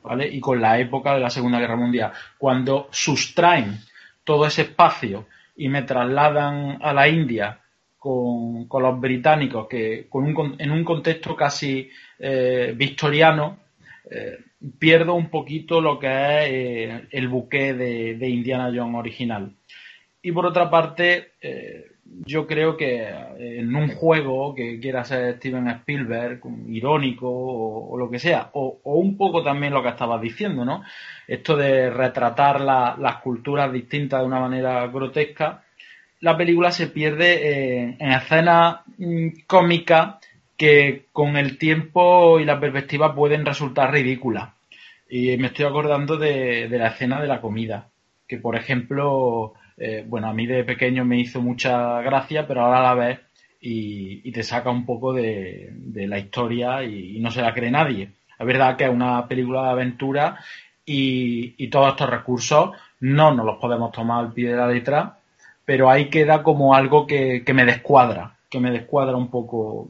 ¿vale? 0.03 0.27
Y 0.27 0.39
con 0.39 0.61
la 0.61 0.79
época 0.79 1.13
de 1.13 1.19
la 1.19 1.29
Segunda 1.29 1.59
Guerra 1.59 1.75
Mundial. 1.75 2.11
Cuando 2.37 2.87
sustraen 2.91 3.79
todo 4.23 4.45
ese 4.45 4.63
espacio 4.63 5.25
y 5.55 5.67
me 5.69 5.83
trasladan 5.83 6.79
a 6.81 6.93
la 6.93 7.07
India 7.07 7.59
con, 7.97 8.67
los 8.69 8.99
británicos, 8.99 9.67
que 9.67 10.07
con 10.09 10.23
un, 10.25 10.55
en 10.57 10.71
un 10.71 10.83
contexto 10.83 11.35
casi 11.35 11.89
eh, 12.19 12.73
victoriano, 12.75 13.57
eh, 14.09 14.37
pierdo 14.77 15.13
un 15.13 15.29
poquito 15.29 15.79
lo 15.81 15.97
que 15.99 16.07
es 16.07 16.49
eh, 16.51 17.07
el 17.11 17.27
buque 17.27 17.73
de, 17.73 18.29
Indiana 18.29 18.71
Jones 18.75 18.95
original. 18.95 19.55
Y 20.21 20.31
por 20.31 20.45
otra 20.45 20.69
parte, 20.69 21.31
yo 22.25 22.45
creo 22.45 22.77
que 22.77 23.07
en 23.39 23.75
un 23.75 23.89
juego 23.89 24.53
que 24.53 24.79
quiera 24.79 25.03
ser 25.03 25.37
Steven 25.37 25.67
Spielberg, 25.67 26.41
irónico 26.67 27.27
o, 27.29 27.97
lo 27.97 28.09
que 28.09 28.19
sea, 28.19 28.49
o, 28.53 28.79
un 28.83 29.17
poco 29.17 29.43
también 29.43 29.73
lo 29.73 29.81
que 29.81 29.89
estabas 29.89 30.21
diciendo, 30.21 30.63
¿no? 30.63 30.83
Esto 31.27 31.55
de 31.55 31.89
retratar 31.89 32.61
las 32.61 33.15
culturas 33.23 33.71
distintas 33.73 34.21
de 34.21 34.27
una 34.27 34.39
manera 34.39 34.85
grotesca, 34.87 35.63
la 36.21 36.37
película 36.37 36.71
se 36.71 36.87
pierde 36.87 37.95
en 37.99 38.11
escenas 38.11 38.81
mm, 38.97 39.27
cómicas 39.47 40.15
que 40.55 41.05
con 41.11 41.35
el 41.35 41.57
tiempo 41.57 42.39
y 42.39 42.45
la 42.45 42.59
perspectiva 42.59 43.15
pueden 43.15 43.45
resultar 43.45 43.91
ridículas. 43.91 44.49
Y 45.09 45.35
me 45.37 45.47
estoy 45.47 45.65
acordando 45.65 46.17
de, 46.17 46.69
la 46.69 46.87
escena 46.89 47.19
de 47.19 47.27
la 47.27 47.41
comida, 47.41 47.89
que 48.27 48.37
por 48.37 48.55
ejemplo, 48.55 49.53
eh, 49.83 50.05
bueno, 50.07 50.27
a 50.27 50.33
mí 50.33 50.45
de 50.45 50.63
pequeño 50.63 51.03
me 51.03 51.19
hizo 51.19 51.41
mucha 51.41 52.01
gracia, 52.03 52.45
pero 52.47 52.61
ahora 52.61 52.83
la 52.83 52.93
ves 52.93 53.19
y, 53.59 54.31
te 54.31 54.43
saca 54.43 54.69
un 54.69 54.85
poco 54.85 55.11
de, 55.11 55.73
la 56.07 56.19
historia 56.19 56.83
y, 56.83 57.19
no 57.19 57.31
se 57.31 57.41
la 57.41 57.51
cree 57.51 57.71
nadie. 57.71 58.11
Es 58.37 58.45
verdad 58.45 58.77
que 58.77 58.83
es 58.83 58.91
una 58.91 59.27
película 59.27 59.63
de 59.63 59.69
aventura 59.69 60.37
y, 60.85 61.67
todos 61.69 61.89
estos 61.89 62.11
recursos 62.11 62.71
no 62.99 63.33
nos 63.33 63.43
los 63.43 63.57
podemos 63.57 63.91
tomar 63.91 64.25
al 64.25 64.33
pie 64.33 64.49
de 64.49 64.57
la 64.57 64.67
letra, 64.67 65.17
pero 65.65 65.89
ahí 65.89 66.09
queda 66.09 66.43
como 66.43 66.75
algo 66.75 67.07
que, 67.07 67.43
me 67.51 67.65
descuadra, 67.65 68.37
que 68.51 68.59
me 68.59 68.69
descuadra 68.69 69.17
un 69.17 69.31
poco 69.31 69.87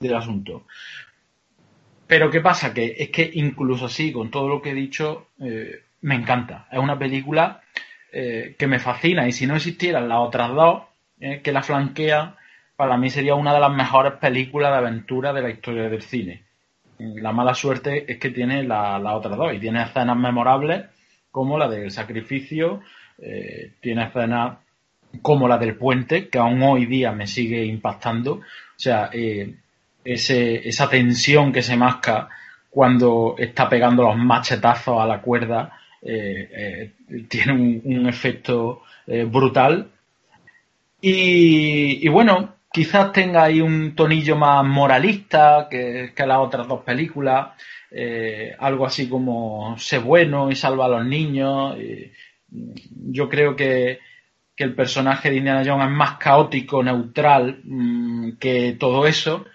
del 0.00 0.14
asunto. 0.16 0.64
Pero 2.08 2.28
¿qué 2.28 2.40
pasa? 2.40 2.74
Que 2.74 2.96
es 2.98 3.10
que 3.10 3.30
incluso 3.34 3.86
así, 3.86 4.10
con 4.10 4.32
todo 4.32 4.48
lo 4.48 4.60
que 4.60 4.70
he 4.70 4.74
dicho, 4.74 5.28
eh, 5.40 5.84
me 6.00 6.16
encanta. 6.16 6.66
Es 6.72 6.80
una 6.80 6.98
película 6.98 7.62
eh, 8.12 8.54
que 8.58 8.66
me 8.66 8.78
fascina 8.78 9.26
y 9.26 9.32
si 9.32 9.46
no 9.46 9.56
existieran 9.56 10.08
las 10.08 10.18
otras 10.18 10.50
dos 10.50 10.82
eh, 11.20 11.40
que 11.42 11.52
la 11.52 11.62
flanquean, 11.62 12.36
para 12.76 12.96
mí 12.96 13.10
sería 13.10 13.34
una 13.34 13.54
de 13.54 13.60
las 13.60 13.72
mejores 13.72 14.14
películas 14.14 14.70
de 14.72 14.78
aventura 14.78 15.32
de 15.32 15.42
la 15.42 15.50
historia 15.50 15.88
del 15.88 16.02
cine. 16.02 16.44
La 16.98 17.32
mala 17.32 17.54
suerte 17.54 18.10
es 18.10 18.18
que 18.18 18.30
tiene 18.30 18.62
las 18.62 19.02
otras 19.14 19.36
dos 19.36 19.52
y 19.52 19.58
tiene 19.58 19.82
escenas 19.82 20.16
memorables 20.16 20.84
como 21.30 21.58
la 21.58 21.68
del 21.68 21.90
sacrificio, 21.90 22.80
tiene 23.80 24.04
escenas 24.04 24.58
como 25.20 25.48
la 25.48 25.58
del 25.58 25.76
puente, 25.76 26.28
que 26.28 26.38
aún 26.38 26.62
hoy 26.62 26.86
día 26.86 27.12
me 27.12 27.26
sigue 27.26 27.64
impactando. 27.64 28.34
O 28.34 28.42
sea, 28.76 29.10
eh, 29.12 29.56
esa 30.04 30.88
tensión 30.88 31.52
que 31.52 31.62
se 31.62 31.76
masca 31.76 32.28
cuando 32.70 33.34
está 33.38 33.68
pegando 33.68 34.04
los 34.04 34.16
machetazos 34.16 35.00
a 35.00 35.06
la 35.06 35.20
cuerda, 35.20 35.78
eh, 36.02 36.92
eh, 37.08 37.24
tiene 37.28 37.52
un, 37.84 38.06
efecto 38.06 38.82
brutal. 39.26 39.90
Y, 41.00 42.08
bueno, 42.08 42.56
quizás 42.72 43.12
tenga 43.12 43.44
ahí 43.44 43.60
un 43.60 43.94
tonillo 43.94 44.36
más 44.36 44.64
moralista 44.64 45.68
que, 45.70 46.12
las 46.16 46.38
otras 46.38 46.68
dos 46.68 46.82
películas, 46.82 47.48
algo 48.58 48.86
así 48.86 49.08
como 49.08 49.76
sé 49.78 49.98
bueno 49.98 50.50
y 50.50 50.56
salva 50.56 50.86
a 50.86 50.88
los 50.88 51.06
niños. 51.06 51.76
yo 52.48 53.28
creo 53.28 53.56
que, 53.56 53.98
que 54.56 54.64
el 54.64 54.74
personaje 54.74 55.30
de 55.30 55.36
Indiana 55.36 55.62
Jones 55.64 55.86
es 55.86 55.92
más 55.92 56.18
caótico, 56.18 56.82
neutral 56.82 57.60
mm, 57.64 58.32
que 58.38 58.76
todo 58.78 59.06
eso, 59.06 59.46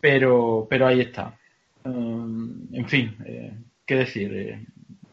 pero, 0.00 0.66
pero 0.68 0.86
ahí 0.86 1.00
está. 1.00 1.36
En 1.84 2.86
fin, 2.86 3.16
eh, 3.24 3.52
qué 3.86 3.96
decir, 3.96 4.32
eh, 4.34 4.66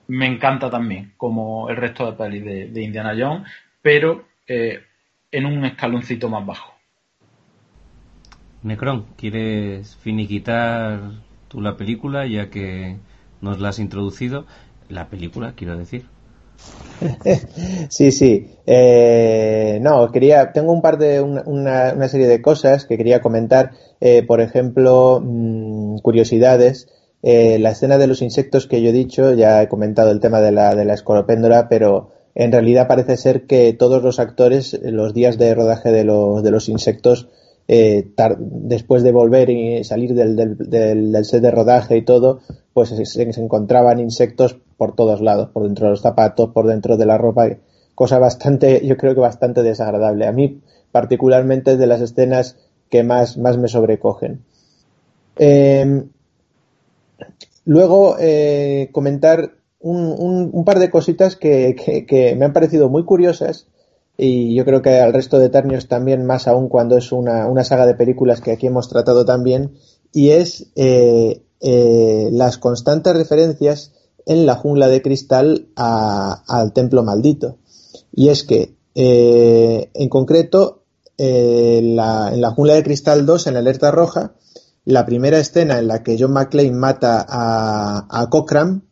me 0.07 0.25
encanta 0.25 0.69
también, 0.69 1.13
como 1.17 1.69
el 1.69 1.75
resto 1.75 2.05
de 2.05 2.17
pelis 2.17 2.73
de, 2.73 2.81
Indiana 2.81 3.15
Jones, 3.17 3.47
pero 3.81 4.25
eh, 4.47 4.81
en 5.31 5.45
un 5.45 5.65
escaloncito 5.65 6.29
más 6.29 6.45
bajo. 6.45 6.73
Necron, 8.63 9.05
¿quieres 9.17 9.95
finiquitar 9.97 10.99
tú 11.47 11.61
la 11.61 11.77
película 11.77 12.25
ya 12.25 12.49
que 12.49 12.97
nos 13.41 13.59
la 13.59 13.69
has 13.69 13.79
introducido? 13.79 14.45
La 14.89 15.07
película, 15.07 15.53
quiero 15.55 15.77
decir. 15.77 16.05
sí, 17.89 18.11
sí. 18.11 18.49
Eh, 18.65 19.79
no, 19.81 20.11
quería, 20.11 20.51
tengo 20.51 20.73
un 20.73 20.81
par 20.81 20.97
de, 20.97 21.21
una, 21.21 22.07
serie 22.07 22.27
de 22.27 22.41
cosas 22.41 22.85
que 22.85 22.97
quería 22.97 23.21
comentar. 23.21 23.71
Eh, 24.01 24.23
por 24.23 24.41
ejemplo, 24.41 25.21
mm, 25.23 25.99
curiosidades. 25.99 26.87
Eh, 27.23 27.57
la 27.59 27.71
escena 27.71 27.97
de 27.97 28.07
los 28.07 28.21
insectos 28.21 28.67
que 28.67 28.81
yo 28.81 28.89
he 28.89 28.93
dicho, 28.93 29.33
ya 29.33 29.61
he 29.61 29.67
comentado 29.67 30.11
el 30.11 30.19
tema 30.19 30.39
de 30.39 30.51
la, 30.51 30.75
de 30.75 30.85
la 30.85 30.93
escoropéndora, 30.93 31.67
pero 31.67 32.11
en 32.35 32.51
realidad 32.51 32.87
parece 32.87 33.17
ser 33.17 33.47
que 33.47 33.73
todos 33.73 34.03
los 34.03 34.19
actores, 34.19 34.79
los 34.83 35.13
días 35.13 35.37
de 35.37 35.55
rodaje 35.55 35.91
de 35.91 36.03
los, 36.03 36.43
de 36.43 36.51
los 36.51 36.69
insectos, 36.69 37.27
eh, 37.67 38.11
después 38.37 39.03
de 39.03 39.11
volver 39.11 39.49
y 39.49 39.83
salir 39.83 40.13
del, 40.13 40.35
del, 40.57 41.25
set 41.25 41.41
de 41.41 41.51
rodaje 41.51 41.97
y 41.97 42.03
todo, 42.03 42.39
pues 42.73 42.89
se, 42.89 43.23
encontraban 43.23 43.99
insectos 43.99 44.57
por 44.77 44.95
todos 44.95 45.19
lados, 45.19 45.49
por 45.49 45.63
dentro 45.63 45.87
de 45.87 45.91
los 45.91 46.01
zapatos, 46.01 46.51
por 46.51 46.67
dentro 46.67 46.95
de 46.95 47.05
la 47.05 47.17
ropa, 47.17 47.49
cosa 47.95 48.19
bastante, 48.19 48.85
yo 48.85 48.95
creo 48.95 49.15
que 49.15 49.21
bastante 49.21 49.63
desagradable. 49.63 50.27
A 50.27 50.31
mí, 50.31 50.61
particularmente, 50.91 51.71
es 51.71 51.79
de 51.79 51.87
las 51.87 52.01
escenas 52.01 52.57
que 52.89 53.03
más, 53.03 53.37
más 53.37 53.57
me 53.57 53.67
sobrecogen. 53.67 54.43
Em, 55.35 56.09
luego, 57.67 58.15
eh, 58.19 58.89
comentar 58.91 59.51
un, 59.79 60.63
par 60.65 60.79
de 60.79 60.89
cositas 60.89 61.35
que, 61.35 62.35
me 62.37 62.45
han 62.45 62.53
parecido 62.53 62.89
muy 62.89 63.03
curiosas 63.05 63.67
y 64.17 64.55
yo 64.55 64.65
creo 64.65 64.81
que 64.81 64.99
al 64.99 65.13
resto 65.13 65.37
de 65.37 65.49
Ternios 65.49 65.87
también, 65.87 66.25
más 66.25 66.47
aún 66.47 66.69
cuando 66.69 66.97
es 66.97 67.11
una, 67.11 67.63
saga 67.63 67.85
de 67.85 67.93
películas 67.93 68.41
que 68.41 68.51
aquí 68.51 68.65
hemos 68.65 68.89
tratado 68.89 69.25
también, 69.25 69.73
y 70.11 70.29
es 70.29 70.71
eh, 70.75 71.43
eh, 71.61 72.29
las 72.31 72.57
constantes 72.57 73.15
referencias 73.15 73.93
en 74.25 74.45
la 74.45 74.55
jungla 74.55 74.87
de 74.87 75.01
cristal 75.01 75.67
al 75.75 76.73
templo 76.73 77.03
maldito. 77.03 77.57
Y 78.11 78.29
es 78.29 78.43
que, 78.43 78.73
en 78.95 80.09
concreto, 80.09 80.83
en 81.17 81.95
la 81.95 82.51
jungla 82.55 82.73
de 82.73 82.83
cristal 82.83 83.25
2, 83.25 83.47
en 83.47 83.53
la 83.53 83.59
alerta 83.59 83.91
roja, 83.91 84.33
la 84.87 85.05
primera 85.05 85.37
escena 85.37 85.79
en 85.79 85.89
la 85.89 86.01
que 86.01 86.15
John 86.17 86.31
McClane 86.31 86.71
mata 86.71 87.25
a, 87.27 88.07
a 88.09 88.29
Cochran, 88.29 88.83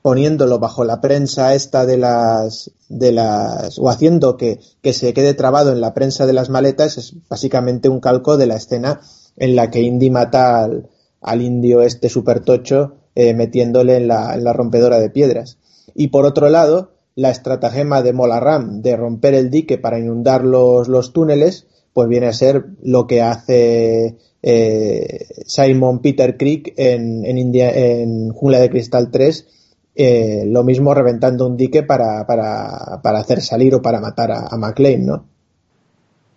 poniéndolo 0.00 0.60
bajo 0.60 0.84
la 0.84 1.00
prensa 1.00 1.52
esta 1.54 1.84
de 1.84 1.96
las 1.96 2.70
de 2.88 3.10
las 3.10 3.76
o 3.80 3.88
haciendo 3.88 4.36
que, 4.36 4.60
que, 4.82 4.92
se 4.92 5.12
quede 5.12 5.34
trabado 5.34 5.72
en 5.72 5.80
la 5.80 5.94
prensa 5.94 6.26
de 6.26 6.32
las 6.32 6.48
maletas 6.48 6.96
es 6.96 7.14
básicamente 7.28 7.88
un 7.88 7.98
calco 7.98 8.36
de 8.36 8.46
la 8.46 8.54
escena 8.54 9.00
en 9.36 9.56
la 9.56 9.68
que 9.72 9.80
Indy 9.80 10.10
mata 10.10 10.62
al, 10.62 10.88
al 11.20 11.42
indio 11.42 11.82
este 11.82 12.08
super 12.08 12.38
tocho 12.38 12.94
eh, 13.16 13.34
metiéndole 13.34 13.96
en 13.96 14.06
la, 14.06 14.34
en 14.36 14.44
la, 14.44 14.52
rompedora 14.52 15.00
de 15.00 15.10
piedras. 15.10 15.58
Y 15.92 16.08
por 16.08 16.24
otro 16.24 16.50
lado 16.50 16.92
la 17.16 17.30
estratagema 17.30 18.00
de 18.02 18.12
Molaram 18.12 18.80
de 18.80 18.94
romper 18.94 19.34
el 19.34 19.50
dique 19.50 19.76
para 19.76 19.98
inundar 19.98 20.44
los, 20.44 20.86
los 20.86 21.12
túneles 21.12 21.66
pues 21.92 22.08
viene 22.08 22.28
a 22.28 22.32
ser 22.32 22.66
lo 22.80 23.08
que 23.08 23.22
hace 23.22 24.18
eh, 24.42 25.26
Simon 25.46 26.00
Peter 26.00 26.36
Creek 26.36 26.74
en, 26.76 27.24
en, 27.24 27.38
India, 27.38 27.70
en 27.70 28.30
Jungla 28.30 28.58
de 28.58 28.70
Cristal 28.70 29.10
3 29.10 29.46
eh, 29.94 30.44
lo 30.46 30.64
mismo 30.64 30.94
reventando 30.94 31.46
un 31.46 31.56
dique 31.56 31.82
para, 31.82 32.26
para, 32.26 33.00
para, 33.02 33.18
hacer 33.18 33.42
salir 33.42 33.74
o 33.74 33.82
para 33.82 34.00
matar 34.00 34.32
a, 34.32 34.46
a 34.50 34.56
McLean, 34.56 35.04
¿no? 35.04 35.31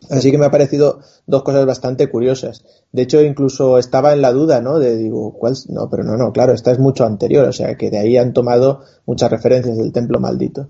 Así 0.09 0.32
que 0.32 0.38
me 0.38 0.45
ha 0.45 0.51
parecido 0.51 1.00
dos 1.27 1.43
cosas 1.43 1.66
bastante 1.66 2.09
curiosas. 2.09 2.64
De 2.92 3.03
hecho, 3.03 3.22
incluso 3.22 3.77
estaba 3.77 4.14
en 4.14 4.22
la 4.22 4.32
duda, 4.32 4.61
¿no? 4.61 4.80
De 4.80 4.95
digo, 4.95 5.34
¿cuál? 5.34 5.56
No, 5.69 5.90
pero 5.90 6.03
no, 6.03 6.17
no, 6.17 6.32
claro, 6.32 6.53
esta 6.53 6.72
es 6.72 6.80
mucho 6.80 7.06
anterior, 7.06 7.48
o 7.48 7.53
sea 7.53 7.75
que 7.75 7.90
de 7.90 8.00
ahí 8.00 8.17
han 8.17 8.34
tomado 8.34 8.82
muchas 9.06 9.32
referencias 9.32 9.77
del 9.77 9.92
templo 9.92 10.19
maldito. 10.19 10.69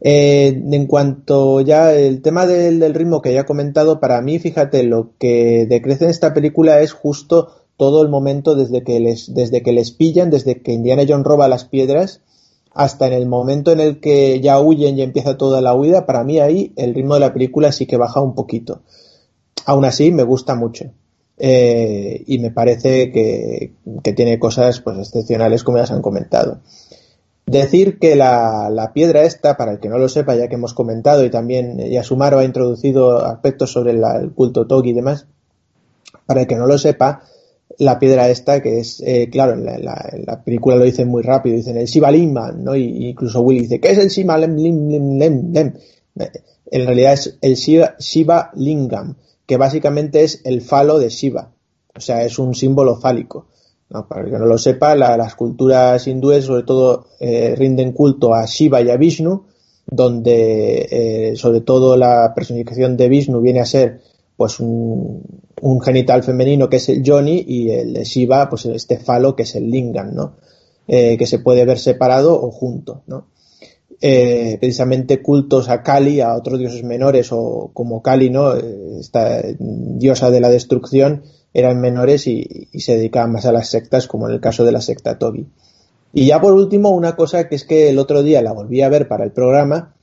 Eh, 0.00 0.62
en 0.70 0.86
cuanto 0.86 1.60
ya 1.60 1.94
el 1.94 2.20
tema 2.20 2.46
del, 2.46 2.94
ritmo 2.94 3.22
que 3.22 3.32
ya 3.32 3.40
he 3.40 3.46
comentado, 3.46 4.00
para 4.00 4.20
mí, 4.20 4.38
fíjate, 4.38 4.82
lo 4.82 5.12
que 5.18 5.66
decrece 5.68 6.04
en 6.04 6.10
esta 6.10 6.34
película 6.34 6.80
es 6.80 6.92
justo 6.92 7.48
todo 7.76 8.02
el 8.02 8.08
momento 8.08 8.54
desde 8.54 8.84
que 8.84 9.00
les, 9.00 9.34
desde 9.34 9.62
que 9.62 9.72
les 9.72 9.90
pillan, 9.90 10.30
desde 10.30 10.60
que 10.60 10.72
Indiana 10.72 11.04
Jones 11.08 11.24
roba 11.24 11.48
las 11.48 11.64
piedras, 11.64 12.20
hasta 12.74 13.06
en 13.06 13.12
el 13.12 13.26
momento 13.26 13.70
en 13.70 13.80
el 13.80 14.00
que 14.00 14.40
ya 14.40 14.60
huyen 14.60 14.98
y 14.98 15.02
empieza 15.02 15.38
toda 15.38 15.60
la 15.60 15.74
huida, 15.74 16.06
para 16.06 16.24
mí 16.24 16.40
ahí 16.40 16.72
el 16.76 16.94
ritmo 16.94 17.14
de 17.14 17.20
la 17.20 17.32
película 17.32 17.70
sí 17.70 17.86
que 17.86 17.96
baja 17.96 18.20
un 18.20 18.34
poquito. 18.34 18.82
Aún 19.64 19.84
así, 19.84 20.10
me 20.10 20.24
gusta 20.24 20.56
mucho. 20.56 20.90
Eh, 21.38 22.22
y 22.26 22.38
me 22.38 22.50
parece 22.50 23.10
que, 23.10 23.72
que, 24.02 24.12
tiene 24.12 24.38
cosas 24.38 24.80
pues 24.80 24.98
excepcionales 24.98 25.64
como 25.64 25.78
ya 25.78 25.86
se 25.86 25.94
han 25.94 26.02
comentado. 26.02 26.60
Decir 27.46 27.98
que 27.98 28.16
la, 28.16 28.70
la, 28.70 28.92
piedra 28.92 29.22
esta, 29.22 29.56
para 29.56 29.72
el 29.72 29.78
que 29.78 29.88
no 29.88 29.98
lo 29.98 30.08
sepa, 30.08 30.34
ya 30.34 30.48
que 30.48 30.54
hemos 30.54 30.74
comentado 30.74 31.24
y 31.24 31.30
también 31.30 31.78
Yasumaro 31.78 32.38
ha 32.38 32.44
introducido 32.44 33.24
aspectos 33.24 33.72
sobre 33.72 33.92
el 33.92 34.32
culto 34.34 34.66
Togi 34.66 34.90
y 34.90 34.94
demás, 34.94 35.26
para 36.26 36.42
el 36.42 36.46
que 36.46 36.56
no 36.56 36.66
lo 36.66 36.78
sepa, 36.78 37.22
la 37.78 37.98
piedra 37.98 38.28
esta, 38.28 38.62
que 38.62 38.80
es, 38.80 39.02
eh, 39.04 39.28
claro, 39.30 39.52
en 39.52 39.64
la, 39.64 40.42
película 40.44 40.76
lo 40.76 40.84
dicen 40.84 41.08
muy 41.08 41.22
rápido, 41.22 41.56
dicen 41.56 41.76
el 41.76 41.86
Shiva 41.86 42.10
Lingam, 42.10 42.62
¿no? 42.62 42.76
Y 42.76 43.08
incluso 43.08 43.40
Willy 43.40 43.60
dice, 43.60 43.80
¿qué 43.80 43.90
es 43.92 43.98
el 43.98 44.08
Shiva 44.08 44.38
Lingam? 44.38 45.74
En 46.70 46.86
realidad 46.86 47.14
es 47.14 47.38
el 47.40 47.54
Shiva, 47.54 48.50
Lingam, 48.54 49.16
que 49.46 49.56
básicamente 49.56 50.22
es 50.22 50.40
el 50.44 50.60
falo 50.60 50.98
de 50.98 51.08
Shiva. 51.08 51.52
O 51.96 52.00
sea, 52.00 52.24
es 52.24 52.38
un 52.38 52.54
símbolo 52.54 52.96
fálico. 52.96 53.46
Para 54.08 54.24
el 54.24 54.30
que 54.30 54.38
no 54.38 54.46
lo 54.46 54.58
sepa, 54.58 54.96
las 54.96 55.34
culturas 55.36 56.06
hindúes 56.08 56.46
sobre 56.46 56.64
todo 56.64 57.06
eh, 57.20 57.54
rinden 57.56 57.92
culto 57.92 58.34
a 58.34 58.44
Shiva 58.46 58.80
y 58.82 58.90
a 58.90 58.96
Vishnu, 58.96 59.44
donde 59.86 60.88
eh, 60.90 61.36
sobre 61.36 61.60
todo 61.60 61.96
la 61.96 62.32
personificación 62.34 62.96
de 62.96 63.08
Vishnu 63.08 63.40
viene 63.40 63.60
a 63.60 63.66
ser 63.66 64.00
pues 64.36 64.58
un, 64.58 65.22
un, 65.64 65.80
genital 65.80 66.22
femenino 66.22 66.68
que 66.68 66.76
es 66.76 66.88
el 66.88 67.02
Johnny 67.04 67.44
y 67.46 67.70
el 67.70 67.94
Shiva, 68.04 68.48
pues 68.48 68.66
este 68.66 68.98
falo 68.98 69.34
que 69.34 69.44
es 69.44 69.54
el 69.54 69.70
Lingam, 69.70 70.14
¿no? 70.14 70.36
Eh, 70.86 71.16
que 71.16 71.26
se 71.26 71.38
puede 71.38 71.64
ver 71.64 71.78
separado 71.78 72.40
o 72.40 72.50
junto, 72.50 73.02
¿no? 73.06 73.28
Eh, 74.00 74.58
precisamente 74.60 75.22
cultos 75.22 75.70
a 75.70 75.82
Kali, 75.82 76.20
a 76.20 76.34
otros 76.34 76.58
dioses 76.58 76.84
menores 76.84 77.28
o 77.32 77.70
como 77.72 78.02
Kali, 78.02 78.28
¿no? 78.28 78.54
Eh, 78.54 78.98
esta 79.00 79.42
diosa 79.58 80.30
de 80.30 80.40
la 80.40 80.50
destrucción 80.50 81.22
eran 81.54 81.80
menores 81.80 82.26
y, 82.26 82.68
y, 82.70 82.80
se 82.80 82.96
dedicaban 82.96 83.32
más 83.32 83.46
a 83.46 83.52
las 83.52 83.68
sectas, 83.68 84.06
como 84.06 84.28
en 84.28 84.34
el 84.34 84.40
caso 84.40 84.64
de 84.64 84.72
la 84.72 84.80
secta 84.80 85.18
Tobi. 85.18 85.46
Y 86.12 86.26
ya 86.26 86.40
por 86.40 86.52
último, 86.52 86.90
una 86.90 87.16
cosa 87.16 87.48
que 87.48 87.54
es 87.54 87.64
que 87.64 87.88
el 87.88 87.98
otro 87.98 88.22
día 88.22 88.42
la 88.42 88.52
volví 88.52 88.82
a 88.82 88.88
ver 88.88 89.08
para 89.08 89.24
el 89.24 89.32
programa 89.32 89.94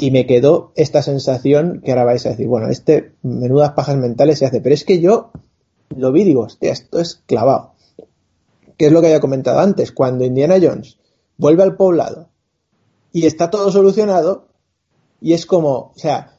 y 0.00 0.10
me 0.10 0.26
quedó 0.26 0.72
esta 0.76 1.02
sensación 1.02 1.82
que 1.84 1.92
ahora 1.92 2.04
vais 2.04 2.24
a 2.24 2.30
decir, 2.30 2.46
bueno, 2.46 2.68
este 2.68 3.12
menudas 3.22 3.72
pajas 3.72 3.98
mentales 3.98 4.38
se 4.38 4.46
hace, 4.46 4.62
pero 4.62 4.74
es 4.74 4.84
que 4.84 4.98
yo 4.98 5.30
lo 5.94 6.10
vi 6.10 6.24
digo, 6.24 6.44
hostia, 6.44 6.72
esto 6.72 7.00
es 7.00 7.22
clavado. 7.26 7.74
¿Qué 8.78 8.86
es 8.86 8.92
lo 8.92 9.02
que 9.02 9.08
había 9.08 9.20
comentado 9.20 9.60
antes? 9.60 9.92
Cuando 9.92 10.24
Indiana 10.24 10.56
Jones 10.60 10.96
vuelve 11.36 11.64
al 11.64 11.76
poblado 11.76 12.30
y 13.12 13.26
está 13.26 13.50
todo 13.50 13.70
solucionado 13.70 14.46
y 15.20 15.34
es 15.34 15.44
como, 15.44 15.92
o 15.94 15.94
sea, 15.96 16.38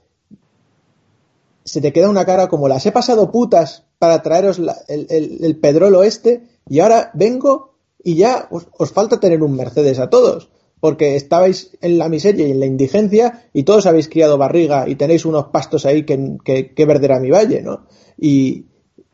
se 1.64 1.82
te 1.82 1.94
queda 1.94 2.10
una 2.10 2.26
cara 2.26 2.48
como 2.48 2.68
las 2.68 2.84
he 2.88 2.92
pasado 2.92 3.32
putas 3.32 3.86
para 4.00 4.24
traeros 4.24 4.60
el, 4.88 5.06
el, 5.08 5.60
pedrolo 5.60 6.02
este 6.02 6.48
y 6.68 6.80
ahora 6.80 7.12
vengo 7.14 7.76
y 8.04 8.16
ya 8.16 8.50
os 8.50 8.92
falta 8.92 9.20
tener 9.20 9.44
un 9.44 9.56
Mercedes 9.56 10.00
a 10.00 10.10
todos 10.10 10.50
porque 10.82 11.16
estabais 11.16 11.78
en 11.80 11.98
la 11.98 12.10
miseria 12.10 12.48
y 12.48 12.52
en 12.52 12.60
la 12.60 12.66
indigencia 12.66 13.46
y 13.54 13.64
todos 13.64 13.86
habéis 13.86 14.10
criado 14.10 14.38
barriga 14.38 14.90
y 14.90 14.96
tenéis 14.96 15.26
unos 15.26 15.46
pastos 15.46 15.86
ahí 15.86 16.04
que, 16.04 16.38
que, 16.44 16.74
que 16.74 16.86
verder 16.86 17.14
a 17.14 17.20
mi 17.20 17.30
valle, 17.30 17.62
¿no? 17.62 17.86
Y, 18.18 18.66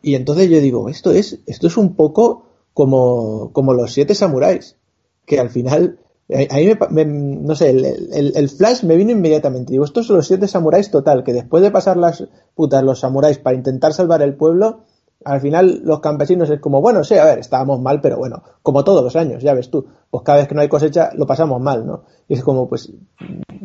y, 0.02 0.16
entonces 0.16 0.50
yo 0.50 0.60
digo, 0.62 0.90
esto 0.90 1.12
es, 1.12 1.40
esto 1.46 1.68
es 1.68 1.78
un 1.78 1.96
poco 1.96 2.46
como, 2.74 3.52
como 3.52 3.74
los 3.74 3.94
siete 3.94 4.16
samuráis, 4.16 4.78
que 5.26 5.40
al 5.40 5.50
final, 5.50 6.00
a 6.30 6.56
mí 6.56 6.70
me, 6.90 7.06
no 7.06 7.54
sé, 7.54 7.72
el, 7.72 7.86
el, 7.86 8.32
el, 8.36 8.50
flash 8.50 8.84
me 8.84 8.96
vino 8.96 9.12
inmediatamente. 9.12 9.74
Digo, 9.74 9.84
estos 9.84 10.08
son 10.08 10.16
los 10.18 10.28
siete 10.28 10.48
samuráis 10.48 10.90
total, 10.90 11.24
que 11.24 11.34
después 11.34 11.62
de 11.62 11.72
pasar 11.72 11.98
las 11.98 12.24
putas 12.56 12.84
los 12.84 13.02
samuráis 13.02 13.40
para 13.40 13.58
intentar 13.58 13.94
salvar 13.94 14.22
el 14.22 14.36
pueblo, 14.36 14.84
al 15.26 15.42
final 15.42 15.82
los 15.84 16.00
campesinos 16.00 16.50
es 16.50 16.60
como, 16.60 16.82
bueno, 16.82 17.04
sí, 17.04 17.16
a 17.16 17.26
ver, 17.26 17.40
estábamos 17.40 17.82
mal, 17.82 18.02
pero 18.02 18.18
bueno, 18.18 18.44
como 18.62 18.84
todos 18.84 19.04
los 19.04 19.16
años, 19.16 19.44
ya 19.44 19.54
ves 19.54 19.70
tú, 19.70 19.86
pues 20.10 20.24
cada 20.24 20.40
vez 20.40 20.48
que 20.48 20.56
no 20.56 20.62
hay 20.62 20.70
cosecha 20.70 21.12
lo 21.16 21.26
pasamos 21.26 21.62
mal, 21.62 21.86
¿no? 21.86 22.04
Y 22.28 22.36
es 22.36 22.44
como, 22.44 22.68
pues, 22.68 22.92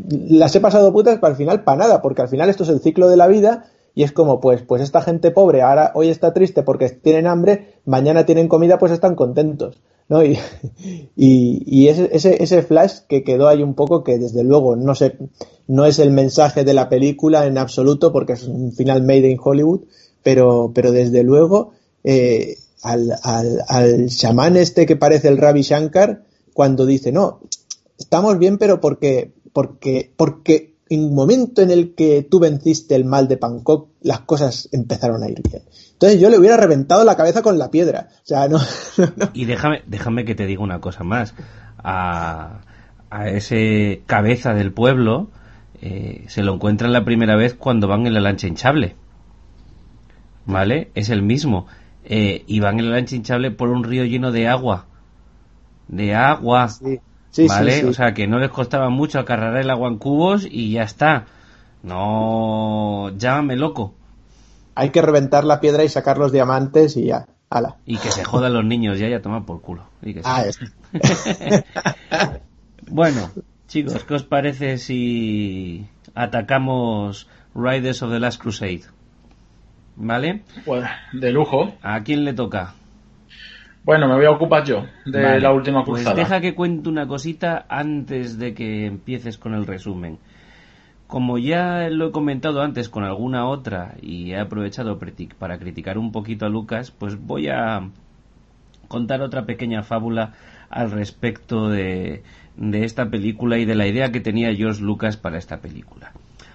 las 0.08 0.54
he 0.56 0.60
pasado 0.60 0.92
putas 0.92 1.18
para 1.18 1.32
al 1.32 1.36
final 1.36 1.64
para 1.64 1.78
nada, 1.78 2.02
porque 2.02 2.22
al 2.22 2.28
final 2.28 2.48
esto 2.48 2.64
es 2.64 2.68
el 2.68 2.80
ciclo 2.80 3.08
de 3.08 3.16
la 3.16 3.26
vida 3.26 3.64
y 3.94 4.02
es 4.02 4.12
como, 4.12 4.40
pues, 4.40 4.62
pues 4.62 4.82
esta 4.82 5.02
gente 5.02 5.30
pobre 5.30 5.62
ahora 5.62 5.92
hoy 5.94 6.08
está 6.08 6.32
triste 6.32 6.62
porque 6.62 6.88
tienen 6.88 7.26
hambre, 7.26 7.80
mañana 7.84 8.24
tienen 8.24 8.48
comida, 8.48 8.78
pues 8.78 8.92
están 8.92 9.14
contentos. 9.14 9.82
¿no? 10.08 10.24
Y, 10.24 10.38
y, 11.16 11.88
ese, 11.88 12.08
ese, 12.12 12.42
ese, 12.42 12.62
flash 12.62 13.00
que 13.08 13.22
quedó 13.22 13.48
ahí 13.48 13.62
un 13.62 13.74
poco 13.74 14.02
que 14.04 14.18
desde 14.18 14.44
luego 14.44 14.76
no 14.76 14.94
sé, 14.94 15.16
no 15.66 15.84
es 15.86 15.98
el 15.98 16.10
mensaje 16.10 16.64
de 16.64 16.74
la 16.74 16.88
película 16.88 17.46
en 17.46 17.58
absoluto 17.58 18.12
porque 18.12 18.34
es 18.34 18.44
un 18.44 18.72
final 18.72 19.02
made 19.02 19.30
in 19.30 19.38
Hollywood, 19.42 19.82
pero, 20.22 20.72
pero 20.74 20.92
desde 20.92 21.22
luego 21.22 21.72
eh, 22.04 22.58
al, 22.82 23.12
al, 23.22 23.62
al 23.68 24.08
chamán 24.08 24.56
este 24.56 24.86
que 24.86 24.96
parece 24.96 25.28
el 25.28 25.38
Ravi 25.38 25.62
Shankar, 25.62 26.24
cuando 26.52 26.86
dice, 26.86 27.12
no, 27.12 27.40
estamos 27.98 28.38
bien, 28.38 28.58
pero 28.58 28.80
porque, 28.80 29.32
porque, 29.52 30.12
porque 30.16 30.74
en 30.90 31.04
un 31.04 31.14
momento 31.14 31.62
en 31.62 31.70
el 31.70 31.94
que 31.94 32.26
tú 32.28 32.38
venciste 32.38 32.94
el 32.94 33.04
mal 33.04 33.28
de 33.28 33.36
Bangkok, 33.36 33.88
las 34.02 34.20
cosas 34.20 34.68
empezaron 34.72 35.22
a 35.22 35.28
ir 35.28 35.40
bien. 35.42 35.62
Entonces 35.92 36.20
yo 36.20 36.28
le 36.28 36.38
hubiera 36.38 36.56
reventado 36.56 37.04
la 37.04 37.16
cabeza 37.16 37.42
con 37.42 37.58
la 37.58 37.70
piedra. 37.70 38.08
Y 39.32 39.46
déjame, 39.46 39.82
déjame 39.86 40.24
que 40.24 40.34
te 40.34 40.46
diga 40.46 40.62
una 40.62 40.80
cosa 40.80 41.04
más. 41.04 41.34
A, 41.78 42.60
a 43.08 43.28
ese 43.28 44.02
cabeza 44.06 44.52
del 44.54 44.72
pueblo 44.72 45.30
eh, 45.80 46.24
se 46.28 46.42
lo 46.42 46.54
encuentran 46.54 46.92
la 46.92 47.04
primera 47.04 47.36
vez 47.36 47.54
cuando 47.54 47.88
van 47.88 48.06
en 48.06 48.14
la 48.14 48.20
lancha 48.20 48.46
hinchable. 48.46 48.96
¿Vale? 50.46 50.90
Es 50.94 51.10
el 51.10 51.22
mismo. 51.22 51.66
Eh, 52.04 52.44
y 52.46 52.60
van 52.60 52.78
en 52.78 52.90
la 52.90 52.96
lancha 52.96 53.14
hinchable 53.14 53.50
por 53.50 53.68
un 53.68 53.84
río 53.84 54.04
lleno 54.04 54.32
de 54.32 54.48
agua. 54.48 54.86
De 55.88 56.14
agua. 56.14 56.68
Sí. 56.68 57.00
¿Vale? 57.48 57.86
o 57.86 57.92
sea, 57.92 58.12
que 58.12 58.26
no 58.26 58.38
les 58.38 58.50
costaba 58.50 58.90
mucho 58.90 59.18
acarrar 59.18 59.56
el 59.56 59.70
agua 59.70 59.88
en 59.88 59.98
cubos 59.98 60.46
y 60.48 60.72
ya 60.72 60.82
está. 60.82 61.26
No, 61.82 63.10
llámame 63.16 63.56
loco. 63.56 63.94
Hay 64.74 64.90
que 64.90 65.02
reventar 65.02 65.44
la 65.44 65.60
piedra 65.60 65.84
y 65.84 65.88
sacar 65.88 66.18
los 66.18 66.32
diamantes 66.32 66.96
y 66.96 67.06
ya. 67.06 67.26
Ala. 67.50 67.76
Y 67.84 67.98
que 67.98 68.10
se 68.10 68.24
jodan 68.24 68.54
los 68.54 68.64
niños 68.64 68.98
ya, 68.98 69.08
ya 69.08 69.20
toma 69.20 69.44
por 69.44 69.60
culo. 69.60 69.84
ah, 70.24 70.44
es. 70.46 70.58
bueno, 72.90 73.30
chicos, 73.68 74.04
¿qué 74.04 74.14
os 74.14 74.22
parece 74.22 74.78
si 74.78 75.86
atacamos 76.14 77.28
Riders 77.54 78.02
of 78.02 78.10
the 78.10 78.20
Last 78.20 78.40
Crusade? 78.40 78.84
¿Vale? 79.96 80.42
Pues 80.64 80.84
de 81.12 81.32
lujo. 81.32 81.74
¿A 81.82 82.00
quién 82.02 82.24
le 82.24 82.32
toca? 82.32 82.74
Bueno, 83.84 84.06
me 84.06 84.14
voy 84.14 84.26
a 84.26 84.30
ocupar 84.30 84.64
yo 84.64 84.84
de 85.04 85.40
la 85.40 85.52
última 85.52 85.82
cruzada. 85.84 86.14
Pues 86.14 86.28
deja 86.28 86.40
que 86.40 86.54
cuente 86.54 86.88
una 86.88 87.08
cosita 87.08 87.66
antes 87.68 88.38
de 88.38 88.54
que 88.54 88.86
empieces 88.86 89.38
con 89.38 89.54
el 89.54 89.66
resumen. 89.66 90.18
Como 91.08 91.36
ya 91.36 91.88
lo 91.90 92.08
he 92.08 92.12
comentado 92.12 92.62
antes 92.62 92.88
con 92.88 93.04
alguna 93.04 93.46
otra 93.46 93.96
y 94.00 94.32
he 94.32 94.38
aprovechado 94.38 94.98
para 95.38 95.58
criticar 95.58 95.98
un 95.98 96.12
poquito 96.12 96.46
a 96.46 96.48
Lucas, 96.48 96.90
pues 96.92 97.20
voy 97.20 97.48
a 97.48 97.90
contar 98.86 99.20
otra 99.20 99.44
pequeña 99.46 99.82
fábula 99.82 100.32
al 100.70 100.90
respecto 100.90 101.68
de, 101.68 102.22
de 102.56 102.84
esta 102.84 103.10
película 103.10 103.58
y 103.58 103.64
de 103.64 103.74
la 103.74 103.86
idea 103.86 104.12
que 104.12 104.20
tenía 104.20 104.54
George 104.54 104.80
Lucas 104.80 105.16
para 105.16 105.38
esta 105.38 105.60
película. 105.60 106.12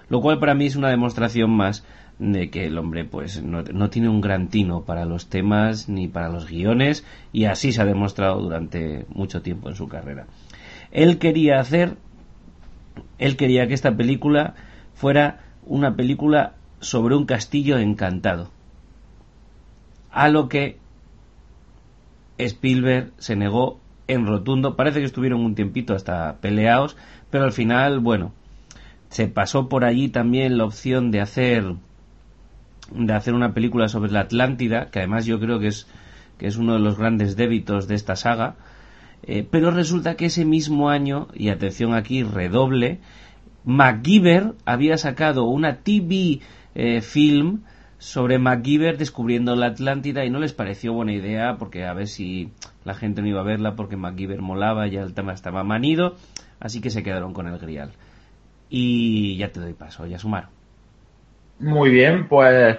Lo 0.08 0.22
cual 0.22 0.38
para 0.38 0.54
mí 0.54 0.66
es 0.66 0.76
una 0.76 0.88
demostración 0.88 1.50
más 1.50 1.86
de 2.18 2.50
que 2.50 2.66
el 2.66 2.78
hombre 2.78 3.04
pues 3.04 3.42
no, 3.42 3.62
no, 3.62 3.90
tiene 3.90 4.08
un 4.08 4.20
gran 4.20 4.48
tino 4.48 4.82
para 4.82 5.04
los 5.04 5.28
temas 5.28 5.88
ni 5.88 6.08
para 6.08 6.28
los 6.28 6.48
guiones 6.48 7.04
y 7.32 7.44
así 7.44 7.72
se 7.72 7.82
ha 7.82 7.84
demostrado 7.84 8.40
durante 8.40 9.06
mucho 9.10 9.42
tiempo 9.42 9.68
en 9.68 9.76
su 9.76 9.88
carrera. 9.88 10.26
Él 10.90 11.18
quería 11.18 11.60
hacer, 11.60 11.96
él 13.18 13.36
quería 13.36 13.66
que 13.68 13.74
esta 13.74 13.96
película 13.96 14.54
fuera 14.94 15.40
una 15.64 15.94
película 15.94 16.54
sobre 16.80 17.14
un 17.14 17.26
castillo 17.26 17.78
encantado. 17.78 18.50
A 20.10 20.28
lo 20.28 20.48
que 20.48 20.78
Spielberg 22.38 23.12
se 23.18 23.36
negó 23.36 23.80
en 24.06 24.26
rotundo. 24.26 24.74
Parece 24.74 25.00
que 25.00 25.06
estuvieron 25.06 25.44
un 25.44 25.54
tiempito 25.54 25.94
hasta 25.94 26.38
peleados, 26.40 26.96
pero 27.30 27.44
al 27.44 27.52
final, 27.52 28.00
bueno, 28.00 28.32
se 29.10 29.28
pasó 29.28 29.68
por 29.68 29.84
allí 29.84 30.08
también 30.08 30.58
la 30.58 30.64
opción 30.64 31.10
de 31.10 31.20
hacer 31.20 31.74
de 32.90 33.12
hacer 33.12 33.34
una 33.34 33.54
película 33.54 33.88
sobre 33.88 34.10
la 34.10 34.20
Atlántida, 34.20 34.90
que 34.90 35.00
además 35.00 35.26
yo 35.26 35.38
creo 35.40 35.58
que 35.58 35.68
es, 35.68 35.86
que 36.38 36.46
es 36.46 36.56
uno 36.56 36.74
de 36.74 36.80
los 36.80 36.98
grandes 36.98 37.36
débitos 37.36 37.88
de 37.88 37.94
esta 37.94 38.16
saga, 38.16 38.56
eh, 39.22 39.46
pero 39.48 39.70
resulta 39.70 40.14
que 40.14 40.26
ese 40.26 40.44
mismo 40.44 40.90
año, 40.90 41.28
y 41.34 41.48
atención 41.48 41.94
aquí, 41.94 42.22
redoble, 42.22 43.00
MacGyver 43.64 44.54
había 44.64 44.96
sacado 44.96 45.44
una 45.44 45.78
TV 45.78 46.40
eh, 46.74 47.00
film 47.00 47.62
sobre 47.98 48.38
MacGyver 48.38 48.96
descubriendo 48.96 49.56
la 49.56 49.66
Atlántida 49.66 50.24
y 50.24 50.30
no 50.30 50.38
les 50.38 50.52
pareció 50.52 50.92
buena 50.92 51.12
idea 51.12 51.56
porque 51.58 51.84
a 51.84 51.92
ver 51.92 52.06
si 52.06 52.52
la 52.84 52.94
gente 52.94 53.20
no 53.20 53.28
iba 53.28 53.40
a 53.40 53.44
verla 53.44 53.74
porque 53.74 53.96
MacGyver 53.96 54.40
molaba, 54.40 54.86
ya 54.86 55.02
el 55.02 55.14
tema 55.14 55.32
estaba 55.32 55.64
manido, 55.64 56.16
así 56.60 56.80
que 56.80 56.90
se 56.90 57.02
quedaron 57.02 57.34
con 57.34 57.48
el 57.48 57.58
grial. 57.58 57.92
Y 58.70 59.36
ya 59.36 59.50
te 59.50 59.60
doy 59.60 59.72
paso, 59.72 60.06
ya 60.06 60.18
sumaron. 60.18 60.57
Muy 61.60 61.90
bien, 61.90 62.28
pues 62.28 62.78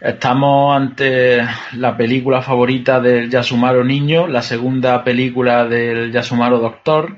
estamos 0.00 0.76
ante 0.76 1.42
la 1.76 1.96
película 1.96 2.40
favorita 2.40 3.00
del 3.00 3.28
Yasumaro 3.28 3.82
Niño, 3.82 4.28
la 4.28 4.42
segunda 4.42 5.02
película 5.02 5.64
del 5.64 6.12
Yasumaro 6.12 6.60
Doctor. 6.60 7.16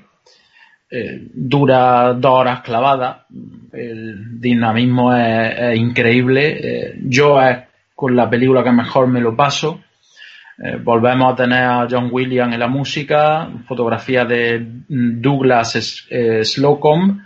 Eh, 0.91 1.29
dura 1.35 2.15
dos 2.15 2.33
horas 2.33 2.63
clavadas, 2.63 3.27
el 3.73 4.41
dinamismo 4.41 5.15
es, 5.15 5.77
increíble. 5.77 6.57
Eh, 6.63 6.95
yo 7.03 7.39
es 7.43 7.59
con 7.95 8.17
la 8.17 8.31
película 8.31 8.65
que 8.65 8.73
mejor 8.73 9.07
me 9.07 9.21
lo 9.21 9.37
paso. 9.37 9.83
Eh, 10.57 10.79
volvemos 10.83 11.35
a 11.35 11.37
tener 11.37 11.65
a 11.65 11.87
John 11.91 12.09
Williams 12.11 12.55
en 12.55 12.61
la 12.61 12.69
música, 12.69 13.51
fotografía 13.69 14.25
de 14.25 14.67
Douglas 14.89 16.07
Slocum 16.45 17.21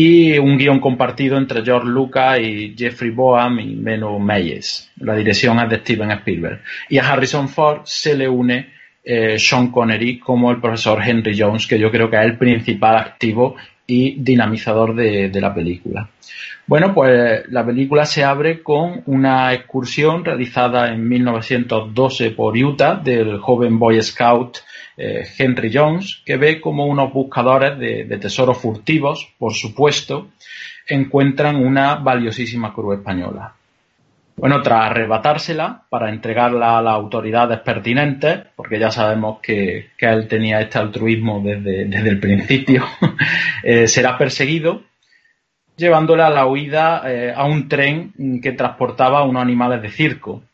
y 0.00 0.38
un 0.38 0.56
guion 0.56 0.78
compartido 0.78 1.36
entre 1.36 1.64
George 1.64 1.88
Lucas 1.88 2.38
y 2.38 2.72
Jeffrey 2.78 3.10
Boam 3.10 3.58
y 3.58 3.74
Menno 3.74 4.16
Meyers. 4.20 4.92
La 5.00 5.16
dirección 5.16 5.58
es 5.58 5.68
de 5.68 5.80
Steven 5.80 6.12
Spielberg. 6.12 6.60
Y 6.88 6.98
a 6.98 7.08
Harrison 7.10 7.48
Ford 7.48 7.80
se 7.82 8.16
le 8.16 8.28
une 8.28 8.68
eh, 9.02 9.40
Sean 9.40 9.72
Connery 9.72 10.20
como 10.20 10.52
el 10.52 10.60
profesor 10.60 11.02
Henry 11.04 11.36
Jones, 11.36 11.66
que 11.66 11.80
yo 11.80 11.90
creo 11.90 12.08
que 12.08 12.16
es 12.16 12.26
el 12.26 12.38
principal 12.38 12.96
activo 12.96 13.56
y 13.88 14.22
dinamizador 14.22 14.94
de, 14.94 15.30
de 15.30 15.40
la 15.40 15.52
película. 15.52 16.08
Bueno, 16.68 16.92
pues 16.92 17.48
la 17.48 17.64
película 17.64 18.04
se 18.04 18.22
abre 18.22 18.62
con 18.62 19.02
una 19.06 19.54
excursión 19.54 20.22
realizada 20.22 20.92
en 20.92 21.08
1912 21.08 22.32
por 22.32 22.54
Utah 22.54 22.96
del 22.96 23.38
joven 23.38 23.78
Boy 23.78 24.02
Scout 24.02 24.58
eh, 25.00 25.26
Henry 25.38 25.70
Jones, 25.72 26.22
que 26.26 26.36
ve 26.36 26.60
como 26.60 26.84
unos 26.84 27.12
buscadores 27.12 27.78
de, 27.78 28.18
tesoros 28.18 28.58
furtivos, 28.58 29.32
por 29.38 29.54
supuesto, 29.54 30.28
encuentran 30.86 31.56
una 31.56 31.94
valiosísima 31.94 32.74
cruz 32.74 32.98
española. 32.98 33.54
Bueno, 34.38 34.62
tras 34.62 34.92
arrebatársela 34.92 35.82
para 35.90 36.10
entregarla 36.10 36.78
a 36.78 36.82
las 36.82 36.94
autoridades 36.94 37.58
pertinentes, 37.58 38.38
porque 38.54 38.78
ya 38.78 38.92
sabemos 38.92 39.40
que, 39.42 39.90
él 39.98 40.28
tenía 40.28 40.60
este 40.60 40.78
altruismo 40.78 41.40
desde, 41.40 41.82
el 41.82 42.20
principio, 42.20 42.84
eh, 43.64 43.88
será 43.88 44.16
perseguido, 44.16 44.82
llevándola 45.76 46.28
a 46.28 46.30
la 46.30 46.46
huida 46.46 47.02
eh, 47.06 47.34
a 47.34 47.46
un 47.46 47.68
tren 47.68 48.40
que 48.40 48.52
transportaba 48.52 49.24
unos 49.24 49.42
animales 49.42 49.82
de 49.82 49.90
circo. 49.90 50.44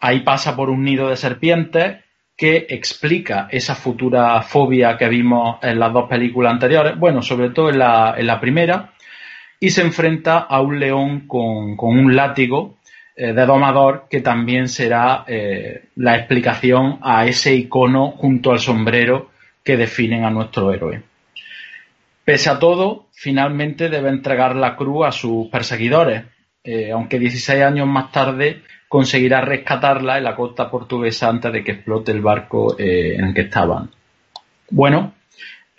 Ahí 0.00 0.20
pasa 0.20 0.56
por 0.56 0.70
un 0.70 0.82
nido 0.82 1.10
de 1.10 1.16
serpientes 1.16 1.98
que 2.34 2.66
explica 2.70 3.48
esa 3.50 3.74
futura 3.74 4.40
fobia 4.40 4.96
que 4.96 5.08
vimos 5.08 5.58
en 5.62 5.78
las 5.78 5.92
dos 5.92 6.08
películas 6.08 6.54
anteriores, 6.54 6.98
bueno, 6.98 7.20
sobre 7.20 7.50
todo 7.50 7.68
en 7.68 7.78
la, 7.78 8.14
en 8.16 8.26
la 8.26 8.40
primera, 8.40 8.92
y 9.60 9.70
se 9.70 9.82
enfrenta 9.82 10.38
a 10.38 10.60
un 10.60 10.78
león 10.78 11.26
con, 11.26 11.76
un 11.78 12.14
látigo 12.14 12.77
eh, 13.20 13.32
de 13.32 13.46
domador 13.46 14.06
que 14.08 14.20
también 14.20 14.68
será 14.68 15.24
eh, 15.26 15.86
la 15.96 16.16
explicación 16.16 17.00
a 17.02 17.26
ese 17.26 17.52
icono 17.52 18.12
junto 18.12 18.52
al 18.52 18.60
sombrero 18.60 19.30
que 19.64 19.76
definen 19.76 20.24
a 20.24 20.30
nuestro 20.30 20.72
héroe. 20.72 21.02
Pese 22.24 22.48
a 22.48 22.60
todo, 22.60 23.08
finalmente 23.10 23.88
debe 23.88 24.10
entregar 24.10 24.54
la 24.54 24.76
cruz 24.76 25.04
a 25.04 25.10
sus 25.10 25.48
perseguidores, 25.48 26.26
eh, 26.62 26.92
aunque 26.92 27.18
16 27.18 27.60
años 27.60 27.88
más 27.88 28.12
tarde 28.12 28.62
conseguirá 28.86 29.40
rescatarla 29.40 30.18
en 30.18 30.22
la 30.22 30.36
costa 30.36 30.70
portuguesa 30.70 31.28
antes 31.28 31.52
de 31.52 31.64
que 31.64 31.72
explote 31.72 32.12
el 32.12 32.20
barco 32.20 32.76
en 32.78 33.24
el 33.24 33.34
que 33.34 33.40
estaban. 33.40 33.90
Bueno, 34.70 35.14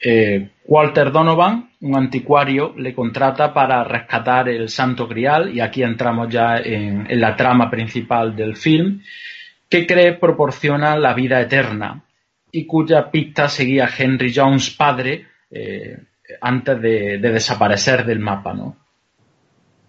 eh, 0.01 0.49
Walter 0.65 1.11
Donovan, 1.11 1.71
un 1.81 1.95
anticuario, 1.95 2.73
le 2.77 2.93
contrata 2.93 3.53
para 3.53 3.83
rescatar 3.83 4.49
el 4.49 4.69
Santo 4.69 5.07
Grial, 5.07 5.53
y 5.53 5.59
aquí 5.59 5.83
entramos 5.83 6.29
ya 6.29 6.57
en, 6.57 7.07
la 7.19 7.35
trama 7.35 7.69
principal 7.69 8.35
del 8.35 8.55
film, 8.55 9.01
que 9.67 9.85
cree 9.85 10.13
proporciona 10.13 10.97
la 10.97 11.13
vida 11.13 11.41
eterna 11.41 12.03
y 12.51 12.65
cuya 12.65 13.11
pista 13.11 13.49
seguía 13.49 13.89
Henry 13.95 14.33
Jones 14.33 14.71
padre, 14.71 15.27
eh, 15.51 15.97
antes 16.41 16.81
de, 16.81 17.17
desaparecer 17.17 18.05
del 18.05 18.19
mapa, 18.19 18.53
¿no? 18.53 18.77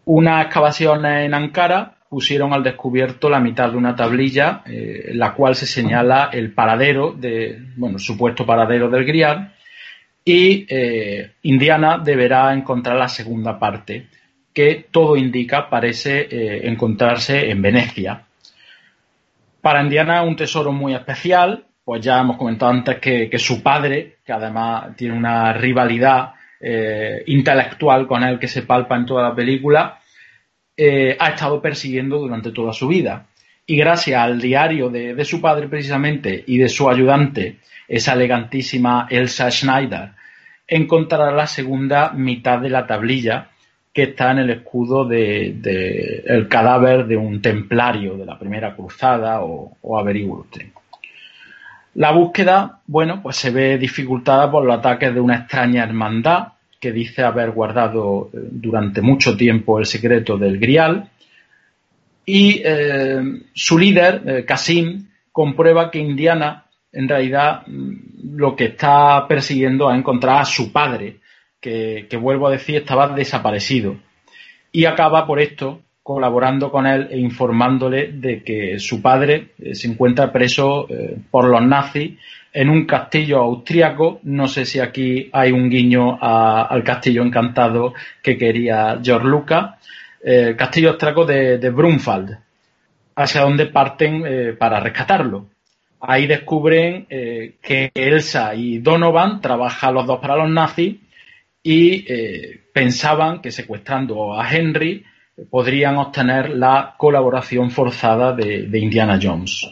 Unas 0.07 0.47
excavaciones 0.47 1.27
en 1.27 1.35
Ankara 1.35 1.99
pusieron 2.09 2.53
al 2.53 2.65
descubierto 2.65 3.31
la 3.31 3.39
mitad 3.39 3.71
de 3.71 3.77
una 3.77 3.95
tablilla 3.95 4.63
eh, 4.67 5.11
en 5.11 5.19
la 5.19 5.35
cual 5.35 5.55
se 5.55 5.67
señala 5.67 6.31
el 6.33 6.53
paradero 6.53 7.13
de, 7.13 7.63
bueno, 7.77 7.99
supuesto 7.99 8.45
paradero 8.45 8.91
del 8.91 9.05
Grial 9.05 9.55
y 10.33 10.65
eh, 10.69 11.33
Indiana 11.43 11.99
deberá 11.99 12.55
encontrar 12.55 12.97
la 12.97 13.09
segunda 13.09 13.59
parte 13.59 14.07
que 14.55 14.87
todo 14.89 15.17
indica 15.17 15.69
parece 15.69 16.29
eh, 16.31 16.69
encontrarse 16.69 17.51
en 17.51 17.61
Venecia. 17.61 18.27
Para 19.61 19.83
Indiana 19.83 20.23
un 20.23 20.37
tesoro 20.37 20.71
muy 20.71 20.95
especial, 20.95 21.65
pues 21.83 22.01
ya 22.03 22.21
hemos 22.21 22.37
comentado 22.37 22.71
antes 22.71 22.99
que, 23.01 23.39
su 23.39 23.61
padre, 23.61 24.19
que 24.25 24.33
además 24.33 24.95
tiene 24.97 25.17
una 25.17 25.53
rivalidad 25.53 26.35
eh, 26.61 27.25
intelectual 27.27 28.07
con 28.07 28.23
él 28.23 28.39
que 28.39 28.47
se 28.47 28.63
palpa 28.63 28.95
en 28.95 29.07
toda 29.07 29.31
la 29.31 29.35
película, 29.35 29.99
ha 31.19 31.29
estado 31.29 31.61
persiguiendo 31.61 32.19
durante 32.19 32.53
toda 32.53 32.73
su 32.73 32.87
vida. 32.87 33.27
Y 33.67 33.77
gracias 33.77 34.23
al 34.23 34.41
diario 34.41 34.89
de, 34.91 35.25
su 35.25 35.41
padre 35.41 35.69
precisamente 35.69 36.43
y 36.47 36.57
de 36.57 36.69
su 36.69 36.89
ayudante, 36.89 37.59
esa 37.89 38.15
elegantísima 38.15 39.07
Elsa 39.11 39.51
Schneider, 39.51 40.13
encontrará 40.71 41.33
la 41.33 41.47
segunda 41.47 42.13
mitad 42.13 42.61
de 42.61 42.71
la 42.71 42.87
tablilla 42.87 43.49
que 43.93 44.05
está 44.05 44.31
en 44.31 44.39
el 44.39 44.51
escudo 44.51 45.05
del 45.05 45.61
de, 45.61 46.47
cadáver 46.49 47.07
de 47.07 47.17
un 47.17 47.43
templario 47.43 48.17
de 48.17 48.25
la 48.25 48.39
primera 48.39 48.77
cruzada 48.77 49.43
o, 49.43 49.77
o 49.83 50.05
La 51.95 52.13
búsqueda, 52.13 52.81
bueno, 52.87 53.21
pues 53.21 53.37
se 53.37 53.51
ve 53.51 53.79
dificultada 53.79 54.49
por 54.49 54.65
los 54.65 54.79
ataques 54.79 55.13
de 55.13 55.21
una 55.21 55.39
extraña 55.39 55.83
hermandad 55.83 56.53
que 56.81 56.93
dice 56.93 57.23
haber 57.23 57.51
guardado 57.51 58.31
eh, 58.33 58.39
durante 58.51 59.03
mucho 59.03 59.37
tiempo 59.37 59.79
el 59.79 59.87
secreto 59.87 60.39
del 60.39 60.59
Grial. 60.59 61.11
Y 62.25 62.63
eh, 62.65 63.43
su 63.53 63.77
líder, 63.77 64.23
eh, 64.25 64.45
Casim, 64.45 65.09
comprueba 65.33 65.91
que 65.91 65.99
Indiana 65.99 66.65
en 66.93 67.09
realidad 67.09 67.67
mm, 67.67 67.93
lo 68.23 68.57
que 68.57 68.67
está 68.67 69.27
persiguiendo 69.29 69.91
es 69.91 69.99
encontrar 69.99 70.41
a 70.41 70.45
su 70.45 70.73
padre, 70.73 71.21
que, 71.61 72.07
vuelvo 72.21 72.49
a 72.49 72.53
decir 72.53 72.77
estaba 72.77 73.09
desaparecido. 73.09 73.97
Y 74.73 74.85
acaba 74.85 75.27
por 75.27 75.41
esto 75.41 75.81
colaborando 76.03 76.71
con 76.71 76.87
él 76.87 77.09
e 77.11 77.19
informándole 77.19 78.13
de 78.13 78.43
que 78.43 78.79
su 78.79 79.03
padre 79.03 79.49
eh, 79.59 79.75
se 79.75 79.89
encuentra 79.89 80.33
preso 80.33 80.89
eh, 80.89 81.19
por 81.31 81.47
los 81.47 81.63
nazis 81.63 82.19
en 82.53 82.71
un 82.71 82.87
castillo 82.87 83.39
austriaco. 83.39 84.21
No 84.25 84.49
sé 84.49 84.65
si 84.65 84.81
aquí 84.81 85.29
hay 85.33 85.53
un 85.53 85.69
guiño 85.69 86.19
al 86.21 86.83
castillo 86.83 87.23
encantado 87.23 87.95
que 88.23 88.37
quería 88.39 88.99
George 89.03 89.29
Lucas. 89.29 89.75
Eh, 90.25 90.47
el 90.49 90.57
castillo 90.57 90.91
austriaco 90.91 91.27
de, 91.27 91.59
de 91.59 92.19
hacia 93.17 93.43
donde 93.43 93.67
parten 93.67 94.57
para 94.59 94.81
rescatarlo. 94.81 95.47
Ahí 96.01 96.27
descubren 96.27 97.07
que 97.07 97.91
Elsa 97.95 98.55
y 98.55 98.79
Donovan 98.79 99.41
trabajan 99.41 99.95
los 99.95 100.07
dos 100.07 100.19
para 100.19 100.37
los 100.37 100.49
nazis 100.49 100.97
y 101.63 102.05
eh, 102.09 102.61
pensaban 102.73 103.41
que 103.41 103.51
secuestrando 103.51 104.39
a 104.39 104.51
Henry 104.51 105.05
podrían 105.51 105.97
obtener 105.97 106.51
la 106.51 106.95
colaboración 106.97 107.71
forzada 107.71 108.33
de, 108.33 108.79
Indiana 108.79 109.19
Jones. 109.21 109.69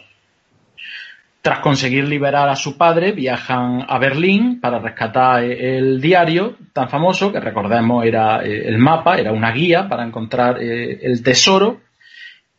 Tras 1.42 1.60
conseguir 1.60 2.05
liberar 2.08 2.48
a 2.48 2.57
su 2.57 2.76
padre, 2.76 3.12
viajan 3.12 3.84
a 3.86 3.98
Berlín 3.98 4.60
para 4.60 4.78
rescatar 4.78 5.44
el 5.44 6.00
diario 6.00 6.57
tan 6.73 6.89
famoso, 6.89 7.32
que 7.32 7.40
recordemos 7.40 8.05
era 8.05 8.44
eh, 8.44 8.66
el 8.66 8.78
mapa, 8.78 9.18
era 9.18 9.32
una 9.32 9.52
guía 9.52 9.89
para 9.89 10.05
encontrar 10.05 10.60
eh, 10.60 10.98
el 11.02 11.23
tesoro, 11.23 11.81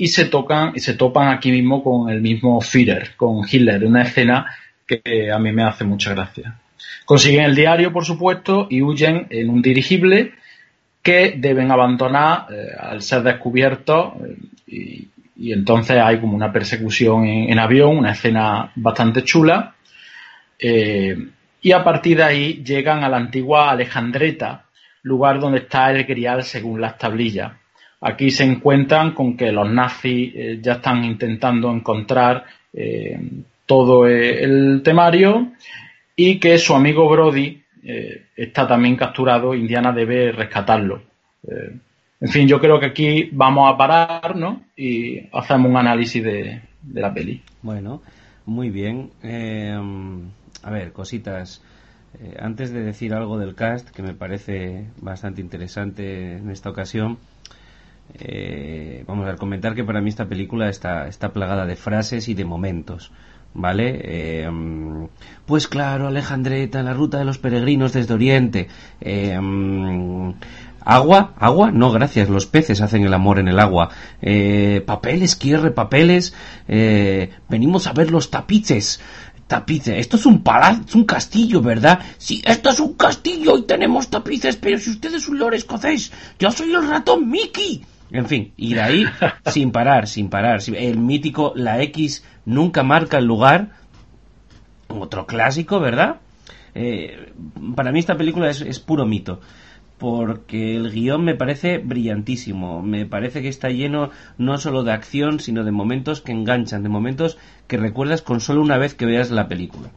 y 0.01 0.07
se 0.07 0.25
tocan 0.25 0.71
y 0.73 0.79
se 0.79 0.93
topan 0.93 1.27
aquí 1.27 1.51
mismo 1.51 1.83
con 1.83 2.09
el 2.09 2.21
mismo 2.21 2.61
Führer, 2.61 3.15
con 3.17 3.41
Hitler, 3.47 3.83
una 3.83 4.03
escena 4.03 4.45
que 4.87 5.29
a 5.29 5.37
mí 5.37 5.51
me 5.51 5.63
hace 5.63 5.83
mucha 5.83 6.13
gracia. 6.13 6.55
Consiguen 7.03 7.43
el 7.43 7.53
diario, 7.53 7.91
por 7.91 8.05
supuesto, 8.05 8.67
y 8.69 8.81
huyen 8.81 9.27
en 9.29 9.49
un 9.49 9.61
dirigible 9.61 10.31
que 11.03 11.35
deben 11.37 11.69
abandonar 11.69 12.47
eh, 12.49 12.69
al 12.79 13.01
ser 13.01 13.23
descubiertos 13.23 14.13
eh, 14.67 15.03
y, 15.35 15.51
entonces 15.51 15.97
hay 15.97 16.19
como 16.19 16.35
una 16.35 16.51
persecución 16.51 17.25
en, 17.25 17.59
avión, 17.59 17.97
una 17.97 18.11
escena 18.11 18.71
bastante 18.75 19.23
chula. 19.23 19.75
Eh, 20.57 21.17
y 21.61 21.71
a 21.71 21.83
partir 21.83 22.17
de 22.17 22.23
ahí 22.23 22.63
llegan 22.63 23.03
a 23.03 23.09
la 23.09 23.17
antigua 23.17 23.71
Alejandreta, 23.71 24.65
lugar 25.03 25.39
donde 25.39 25.59
está 25.59 25.91
el 25.91 26.03
grial 26.05 26.43
según 26.43 26.79
las 26.81 26.97
tablillas. 26.97 27.53
Aquí 28.01 28.31
se 28.31 28.45
encuentran 28.45 29.13
con 29.13 29.35
que 29.35 29.51
los 29.51 29.69
nazis 29.69 30.61
ya 30.61 30.73
están 30.73 31.03
intentando 31.03 31.71
encontrar 31.71 32.45
todo 33.65 34.07
el 34.07 34.81
temario 34.83 35.51
y 36.15 36.39
que 36.39 36.57
su 36.57 36.73
amigo 36.73 37.09
Brody 37.09 37.61
eh, 37.83 38.25
está 38.35 38.67
también 38.67 38.95
capturado, 38.95 39.55
Indiana 39.55 39.93
debe 39.93 40.31
rescatarlo. 40.31 41.01
Eh, 41.47 41.77
en 42.19 42.27
fin, 42.27 42.47
yo 42.47 42.59
creo 42.59 42.79
que 42.79 42.87
aquí 42.87 43.29
vamos 43.31 43.71
a 43.71 43.77
parar, 43.77 44.35
¿no? 44.35 44.63
Y 44.75 45.19
hacemos 45.31 45.71
un 45.71 45.77
análisis 45.77 46.21
de, 46.21 46.61
la 46.93 47.13
peli. 47.13 47.41
Bueno, 47.61 48.01
muy 48.45 48.69
bien. 48.69 49.11
Eh, 49.23 49.77
a 50.61 50.71
ver, 50.71 50.91
cositas. 50.91 51.63
antes 52.37 52.73
de 52.73 52.81
decir 52.81 53.13
algo 53.13 53.37
del 53.37 53.55
cast, 53.55 53.89
que 53.91 54.03
me 54.03 54.13
parece 54.13 54.87
bastante 54.99 55.39
interesante 55.39 56.33
en 56.37 56.49
esta 56.49 56.69
ocasión, 56.69 57.17
vamos 59.07 59.27
a 59.27 59.35
comentar 59.35 59.75
que 59.75 59.83
para 59.83 60.01
mí 60.01 60.09
esta 60.09 60.27
película 60.27 60.69
está, 60.69 61.07
está 61.07 61.31
plagada 61.31 61.65
de 61.65 61.75
frases 61.75 62.27
y 62.27 62.33
de 62.33 62.45
momentos. 62.45 63.11
¿vale? 63.53 63.99
Eh, 64.03 64.49
pues 65.45 65.67
claro, 65.67 66.07
Alejandreta, 66.07 66.83
la 66.83 66.93
ruta 66.93 67.17
de 67.17 67.25
los 67.25 67.37
peregrinos 67.37 67.93
desde 67.93 68.13
Oriente. 68.13 68.67
Eh, 69.01 69.39
¿Agua? 70.81 71.33
¿Agua? 71.37 71.71
No, 71.71 71.91
gracias. 71.91 72.29
Los 72.29 72.45
peces 72.45 72.81
hacen 72.81 73.03
el 73.03 73.13
amor 73.13 73.39
en 73.39 73.47
el 73.47 73.59
agua. 73.59 73.89
Eh, 74.21 74.81
papeles, 74.85 75.35
quiere 75.35 75.71
papeles. 75.71 76.33
venimos 76.67 77.87
a 77.87 77.93
ver 77.93 78.11
los 78.11 78.31
tapices. 78.31 78.99
Tapices. 79.47 79.97
Esto 79.97 80.17
es 80.17 80.25
un 80.25 80.43
palacio, 80.43 80.83
es 80.87 80.95
un 80.95 81.05
castillo, 81.05 81.61
¿verdad? 81.61 81.99
Sí, 82.17 82.41
esto 82.45 82.69
es 82.69 82.79
un 82.79 82.93
castillo 82.93 83.57
y 83.57 83.63
tenemos 83.63 84.07
tapices, 84.07 84.57
pero 84.57 84.77
si 84.77 84.91
usted 84.91 85.13
es 85.15 85.27
un 85.27 85.39
lord 85.39 85.55
escocés, 85.55 86.11
yo 86.37 86.51
soy 86.51 86.71
el 86.71 86.87
ratón 86.87 87.29
Mickey. 87.29 87.83
En 88.11 88.25
fin, 88.25 88.53
y 88.57 88.73
de 88.73 88.81
ahí 88.81 89.05
sin 89.45 89.71
parar, 89.71 90.07
sin 90.07 90.29
parar. 90.29 90.59
El 90.75 90.97
mítico 90.97 91.53
La 91.55 91.81
X 91.83 92.25
nunca 92.45 92.83
marca 92.83 93.17
el 93.17 93.25
lugar. 93.25 93.71
Otro 94.87 95.27
clásico, 95.27 95.79
¿verdad? 95.79 96.19
Eh, 96.73 97.33
para 97.75 97.91
mí 97.91 97.99
esta 97.99 98.17
película 98.17 98.49
es, 98.49 98.79
puro 98.79 99.05
mito 99.05 99.41
porque 99.97 100.77
el 100.77 100.91
guion 100.91 101.25
me 101.25 101.35
parece 101.35 101.77
brillantísimo, 101.77 102.81
me 102.81 103.05
parece 103.05 103.41
que 103.41 103.49
está 103.49 103.67
lleno 103.67 104.11
no 104.37 104.57
solo 104.57 104.83
de 104.83 104.93
acción, 104.93 105.41
sino 105.41 105.65
de 105.65 105.73
momentos 105.73 106.21
que 106.21 106.31
enganchan, 106.31 106.83
de 106.83 106.89
momentos 106.89 107.37
que 107.67 107.75
recuerdas 107.75 108.21
con 108.21 108.39
solo 108.39 108.61
una 108.61 108.77
vez 108.77 108.95
que 108.95 109.05
veas 109.05 109.29
la 109.29 109.49
película. 109.49 109.89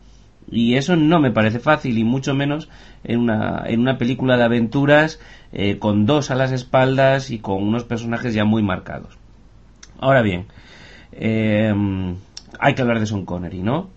Y 0.51 0.75
eso 0.75 0.97
no 0.97 1.21
me 1.21 1.31
parece 1.31 1.61
fácil, 1.61 1.99
y 1.99 2.05
mucho 2.05 2.35
menos 2.35 2.69
en 3.05 3.21
una, 3.21 3.65
en 3.67 3.81
una 3.81 3.99
película 3.99 4.37
de 4.37 4.45
aventuras 4.45 5.21
eh, 5.53 5.79
con 5.79 6.07
dos 6.07 6.31
a 6.31 6.35
las 6.35 6.53
espaldas 6.53 7.31
y 7.31 7.39
con 7.39 7.63
unos 7.63 7.85
personajes 7.85 8.35
ya 8.35 8.45
muy 8.45 8.63
marcados. 8.63 9.19
Ahora 9.99 10.23
bien, 10.23 10.47
eh, 11.13 11.73
hay 12.59 12.75
que 12.75 12.83
hablar 12.83 13.01
de 13.01 13.07
Son 13.07 13.25
Connery, 13.25 13.63
¿no? 13.63 13.91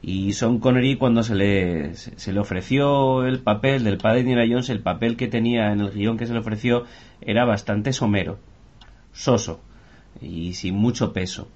Y 0.00 0.32
Son 0.32 0.58
Connery 0.58 0.96
cuando 0.96 1.22
se 1.22 1.34
le, 1.34 1.94
se 1.94 2.32
le 2.32 2.40
ofreció 2.40 3.24
el 3.24 3.40
papel 3.40 3.84
del 3.84 3.98
padre 3.98 4.22
de 4.22 4.30
Indiana 4.30 4.48
Jones, 4.48 4.68
el 4.68 4.80
papel 4.80 5.16
que 5.16 5.28
tenía 5.28 5.72
en 5.72 5.80
el 5.80 5.90
guion 5.90 6.18
que 6.18 6.26
se 6.26 6.34
le 6.34 6.40
ofreció 6.40 6.84
era 7.20 7.44
bastante 7.44 7.92
somero, 7.92 8.38
soso 9.12 9.60
y 10.20 10.54
sin 10.54 10.74
mucho 10.74 11.12
peso. 11.12 11.48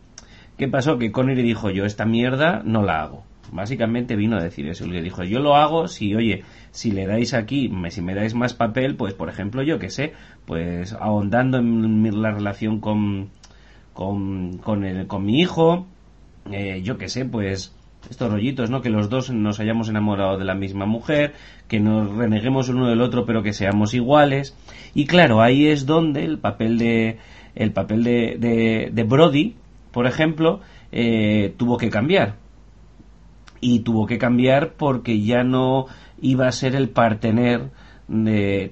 ¿Qué 0.57 0.67
pasó? 0.67 0.99
Que 0.99 1.13
Connery 1.13 1.43
dijo 1.43 1.71
yo 1.71 1.85
esta 1.85 2.05
mierda 2.05 2.63
no 2.65 2.83
la 2.83 3.03
hago. 3.03 3.28
Básicamente 3.53 4.17
vino 4.17 4.37
a 4.37 4.43
decir 4.43 4.69
eso. 4.69 4.87
Le 4.87 5.03
dijo, 5.03 5.25
yo 5.25 5.41
lo 5.41 5.57
hago 5.57 5.89
si, 5.89 6.15
oye, 6.15 6.45
si 6.71 6.91
le 6.91 7.07
dais 7.07 7.35
aquí, 7.35 7.71
si 7.91 8.03
me 8.03 8.15
dais 8.15 8.35
más 8.35 8.55
papel, 8.55 8.97
pues 8.97 9.15
por 9.15 9.29
ejemplo, 9.29 9.63
yo 9.63 9.79
que 9.79 9.91
sé, 9.91 10.13
pues 10.47 10.93
ahondando 10.93 11.59
en 11.59 12.23
la 12.23 12.31
relación 12.31 12.81
con, 12.81 13.31
con, 13.93 14.59
con, 14.59 14.85
el, 14.85 15.07
con 15.07 15.25
mi 15.25 15.41
hijo, 15.41 15.87
eh, 16.51 16.83
yo 16.83 16.99
que 16.99 17.09
sé, 17.09 17.25
pues 17.25 17.75
estos 18.11 18.31
rollitos, 18.31 18.71
¿no? 18.71 18.81
Que 18.81 18.91
los 18.91 19.11
dos 19.11 19.31
nos 19.31 19.61
hayamos 19.61 19.89
enamorado 19.89 20.39
de 20.39 20.45
la 20.45 20.55
misma 20.55 20.87
mujer, 20.87 21.35
que 21.67 21.81
nos 21.81 22.15
reneguemos 22.17 22.69
uno 22.69 22.89
del 22.89 23.01
otro, 23.01 23.25
pero 23.27 23.43
que 23.43 23.53
seamos 23.53 23.95
iguales. 23.95 24.57
Y 24.95 25.07
claro, 25.07 25.43
ahí 25.43 25.67
es 25.67 25.85
donde 25.85 26.25
el 26.25 26.39
papel 26.39 26.79
de, 26.79 27.19
el 27.55 27.73
papel 27.73 28.05
de, 28.05 28.91
de, 28.93 29.03
Brody, 29.03 29.57
por 29.91 30.07
ejemplo, 30.07 30.61
eh, 30.93 31.55
tuvo 31.57 31.77
que 31.77 31.91
cambiar 31.91 32.37
y 33.61 33.81
tuvo 33.81 34.07
que 34.07 34.19
cambiar 34.19 34.75
porque 34.75 35.21
ya 35.21 35.43
no 35.45 35.87
iba 36.21 36.47
a 36.49 36.53
ser 36.53 36.75
el 36.75 36.89
partener 36.89 37.71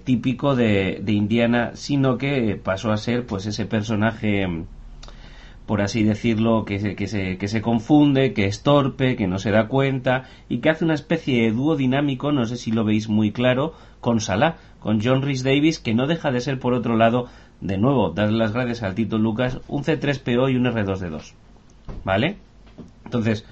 típico 0.04 0.56
de, 0.56 1.00
de, 1.02 1.12
Indiana, 1.12 1.72
sino 1.74 2.16
que 2.16 2.58
pasó 2.62 2.90
a 2.90 2.96
ser 2.96 3.26
pues 3.26 3.44
ese 3.44 3.66
personaje 3.66 4.46
por 5.66 5.82
así 5.82 6.04
decirlo, 6.04 6.64
que 6.64 6.78
se, 6.78 6.94
que, 6.94 7.08
se, 7.08 7.38
que 7.38 7.48
se 7.48 7.60
confunde, 7.60 8.32
que 8.32 8.46
es 8.46 8.62
torpe, 8.62 9.16
que 9.16 9.26
no 9.26 9.38
se 9.38 9.50
da 9.50 9.66
cuenta 9.66 10.28
y 10.48 10.58
que 10.58 10.70
hace 10.70 10.84
una 10.84 10.94
especie 10.94 11.42
de 11.42 11.50
dúo 11.50 11.76
dinámico, 11.76 12.30
no 12.30 12.46
sé 12.46 12.56
si 12.56 12.70
lo 12.70 12.84
veis 12.84 13.08
muy 13.08 13.32
claro, 13.32 13.74
con 14.00 14.20
Salah, 14.20 14.56
con 14.78 15.00
John 15.02 15.22
Rhys 15.22 15.42
Davis, 15.42 15.80
que 15.80 15.92
no 15.92 16.06
deja 16.06 16.30
de 16.30 16.40
ser 16.40 16.60
por 16.60 16.72
otro 16.72 16.96
lado, 16.96 17.26
de 17.60 17.78
nuevo, 17.78 18.10
dar 18.10 18.30
las 18.30 18.52
gracias 18.52 18.84
al 18.84 18.94
Tito 18.94 19.18
Lucas, 19.18 19.58
un 19.66 19.82
C3PO 19.82 20.52
y 20.52 20.56
un 20.56 20.66
R2D2. 20.66 21.34
¿Vale? 22.04 22.36
Entonces, 23.04 23.44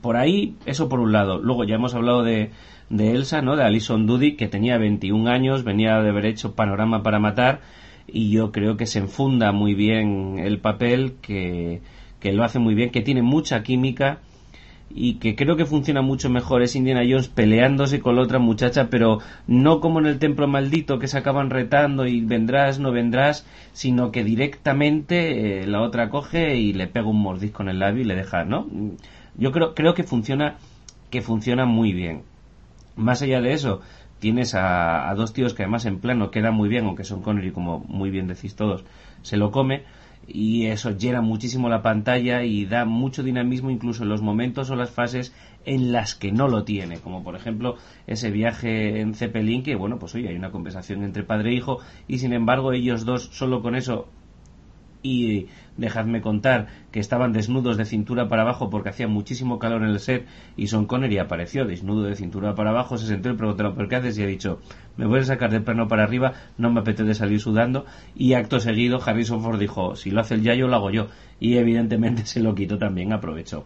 por 0.00 0.16
ahí, 0.16 0.56
eso 0.66 0.88
por 0.88 1.00
un 1.00 1.12
lado. 1.12 1.38
Luego 1.38 1.64
ya 1.64 1.76
hemos 1.76 1.94
hablado 1.94 2.22
de, 2.22 2.50
de 2.88 3.12
Elsa, 3.12 3.42
¿no? 3.42 3.56
De 3.56 3.64
Alison 3.64 4.06
Dudy, 4.06 4.36
que 4.36 4.48
tenía 4.48 4.78
21 4.78 5.30
años, 5.30 5.64
venía 5.64 6.00
de 6.00 6.10
haber 6.10 6.26
hecho 6.26 6.54
Panorama 6.54 7.02
para 7.02 7.18
Matar 7.18 7.60
y 8.06 8.30
yo 8.30 8.52
creo 8.52 8.76
que 8.76 8.86
se 8.86 8.98
enfunda 8.98 9.52
muy 9.52 9.74
bien 9.74 10.38
el 10.38 10.58
papel, 10.58 11.14
que, 11.20 11.80
que 12.18 12.32
lo 12.32 12.44
hace 12.44 12.58
muy 12.58 12.74
bien, 12.74 12.90
que 12.90 13.02
tiene 13.02 13.22
mucha 13.22 13.62
química 13.62 14.20
y 14.92 15.14
que 15.14 15.36
creo 15.36 15.56
que 15.56 15.66
funciona 15.66 16.02
mucho 16.02 16.28
mejor 16.30 16.62
es 16.62 16.74
Indiana 16.74 17.02
Jones 17.08 17.28
peleándose 17.28 18.00
con 18.00 18.16
la 18.16 18.22
otra 18.22 18.40
muchacha, 18.40 18.88
pero 18.90 19.18
no 19.46 19.80
como 19.80 20.00
en 20.00 20.06
el 20.06 20.18
templo 20.18 20.48
maldito 20.48 20.98
que 20.98 21.06
se 21.06 21.18
acaban 21.18 21.50
retando 21.50 22.06
y 22.06 22.20
vendrás, 22.22 22.80
no 22.80 22.90
vendrás, 22.90 23.46
sino 23.72 24.10
que 24.10 24.24
directamente 24.24 25.62
eh, 25.62 25.66
la 25.66 25.82
otra 25.82 26.10
coge 26.10 26.56
y 26.56 26.72
le 26.72 26.88
pega 26.88 27.06
un 27.06 27.20
mordisco 27.20 27.62
en 27.62 27.68
el 27.68 27.78
labio 27.78 28.02
y 28.02 28.06
le 28.06 28.16
deja, 28.16 28.44
¿no? 28.44 28.66
Yo 29.40 29.50
creo, 29.50 29.74
creo 29.74 29.94
que 29.94 30.04
funciona, 30.04 30.58
que 31.10 31.22
funciona 31.22 31.64
muy 31.64 31.92
bien. 31.92 32.22
Más 32.94 33.22
allá 33.22 33.40
de 33.40 33.54
eso, 33.54 33.80
tienes 34.20 34.54
a, 34.54 35.12
dos 35.16 35.32
tíos 35.32 35.54
que 35.54 35.62
además 35.62 35.86
en 35.86 35.98
plano 35.98 36.30
quedan 36.30 36.54
muy 36.54 36.68
bien, 36.68 36.84
aunque 36.84 37.04
son 37.04 37.22
Connery, 37.22 37.50
como 37.50 37.80
muy 37.80 38.10
bien 38.10 38.28
decís 38.28 38.54
todos, 38.54 38.84
se 39.22 39.38
lo 39.38 39.50
come 39.50 39.84
y 40.28 40.66
eso 40.66 40.90
llena 40.90 41.22
muchísimo 41.22 41.70
la 41.70 41.82
pantalla 41.82 42.44
y 42.44 42.66
da 42.66 42.84
mucho 42.84 43.22
dinamismo 43.22 43.70
incluso 43.70 44.02
en 44.02 44.10
los 44.10 44.20
momentos 44.20 44.70
o 44.70 44.76
las 44.76 44.90
fases 44.90 45.34
en 45.64 45.90
las 45.90 46.14
que 46.14 46.30
no 46.30 46.46
lo 46.46 46.64
tiene, 46.64 47.00
como 47.00 47.24
por 47.24 47.34
ejemplo 47.34 47.76
ese 48.06 48.30
viaje 48.30 49.00
en 49.00 49.14
Zeppelin 49.14 49.62
que 49.62 49.74
bueno, 49.74 49.98
pues 49.98 50.14
oye, 50.14 50.28
hay 50.28 50.36
una 50.36 50.50
conversación 50.50 51.02
entre 51.02 51.24
padre 51.24 51.50
e 51.50 51.54
hijo 51.54 51.78
y 52.06 52.18
sin 52.18 52.34
embargo 52.34 52.72
ellos 52.72 53.06
dos 53.06 53.30
solo 53.32 53.62
con 53.62 53.74
eso 53.74 54.08
y 55.02 55.46
dejadme 55.76 56.20
contar 56.20 56.66
que 56.90 57.00
estaban 57.00 57.32
desnudos 57.32 57.76
de 57.76 57.84
cintura 57.84 58.28
para 58.28 58.42
abajo 58.42 58.70
porque 58.70 58.90
hacía 58.90 59.08
muchísimo 59.08 59.58
calor 59.58 59.82
en 59.82 59.90
el 59.90 60.00
set 60.00 60.26
y 60.56 60.66
Son 60.66 60.86
Connery 60.86 61.18
apareció 61.18 61.64
desnudo 61.64 62.02
de 62.02 62.16
cintura 62.16 62.54
para 62.54 62.70
abajo, 62.70 62.98
se 62.98 63.06
sentó 63.06 63.30
y 63.30 63.34
preguntó 63.34 63.74
¿por 63.74 63.88
qué 63.88 63.96
haces? 63.96 64.18
y 64.18 64.22
ha 64.22 64.26
dicho 64.26 64.60
me 64.96 65.06
voy 65.06 65.20
a 65.20 65.24
sacar 65.24 65.50
de 65.50 65.60
plano 65.60 65.88
para 65.88 66.04
arriba, 66.04 66.34
no 66.58 66.70
me 66.70 66.80
apetece 66.80 67.14
salir 67.14 67.40
sudando 67.40 67.86
y 68.14 68.34
acto 68.34 68.60
seguido 68.60 69.00
Harrison 69.04 69.42
Ford 69.42 69.58
dijo 69.58 69.96
si 69.96 70.10
lo 70.10 70.20
hace 70.20 70.34
el 70.34 70.42
Yayo 70.42 70.68
lo 70.68 70.76
hago 70.76 70.90
yo 70.90 71.06
y 71.38 71.56
evidentemente 71.56 72.26
se 72.26 72.40
lo 72.40 72.54
quitó 72.54 72.78
también, 72.78 73.12
aprovechó. 73.12 73.64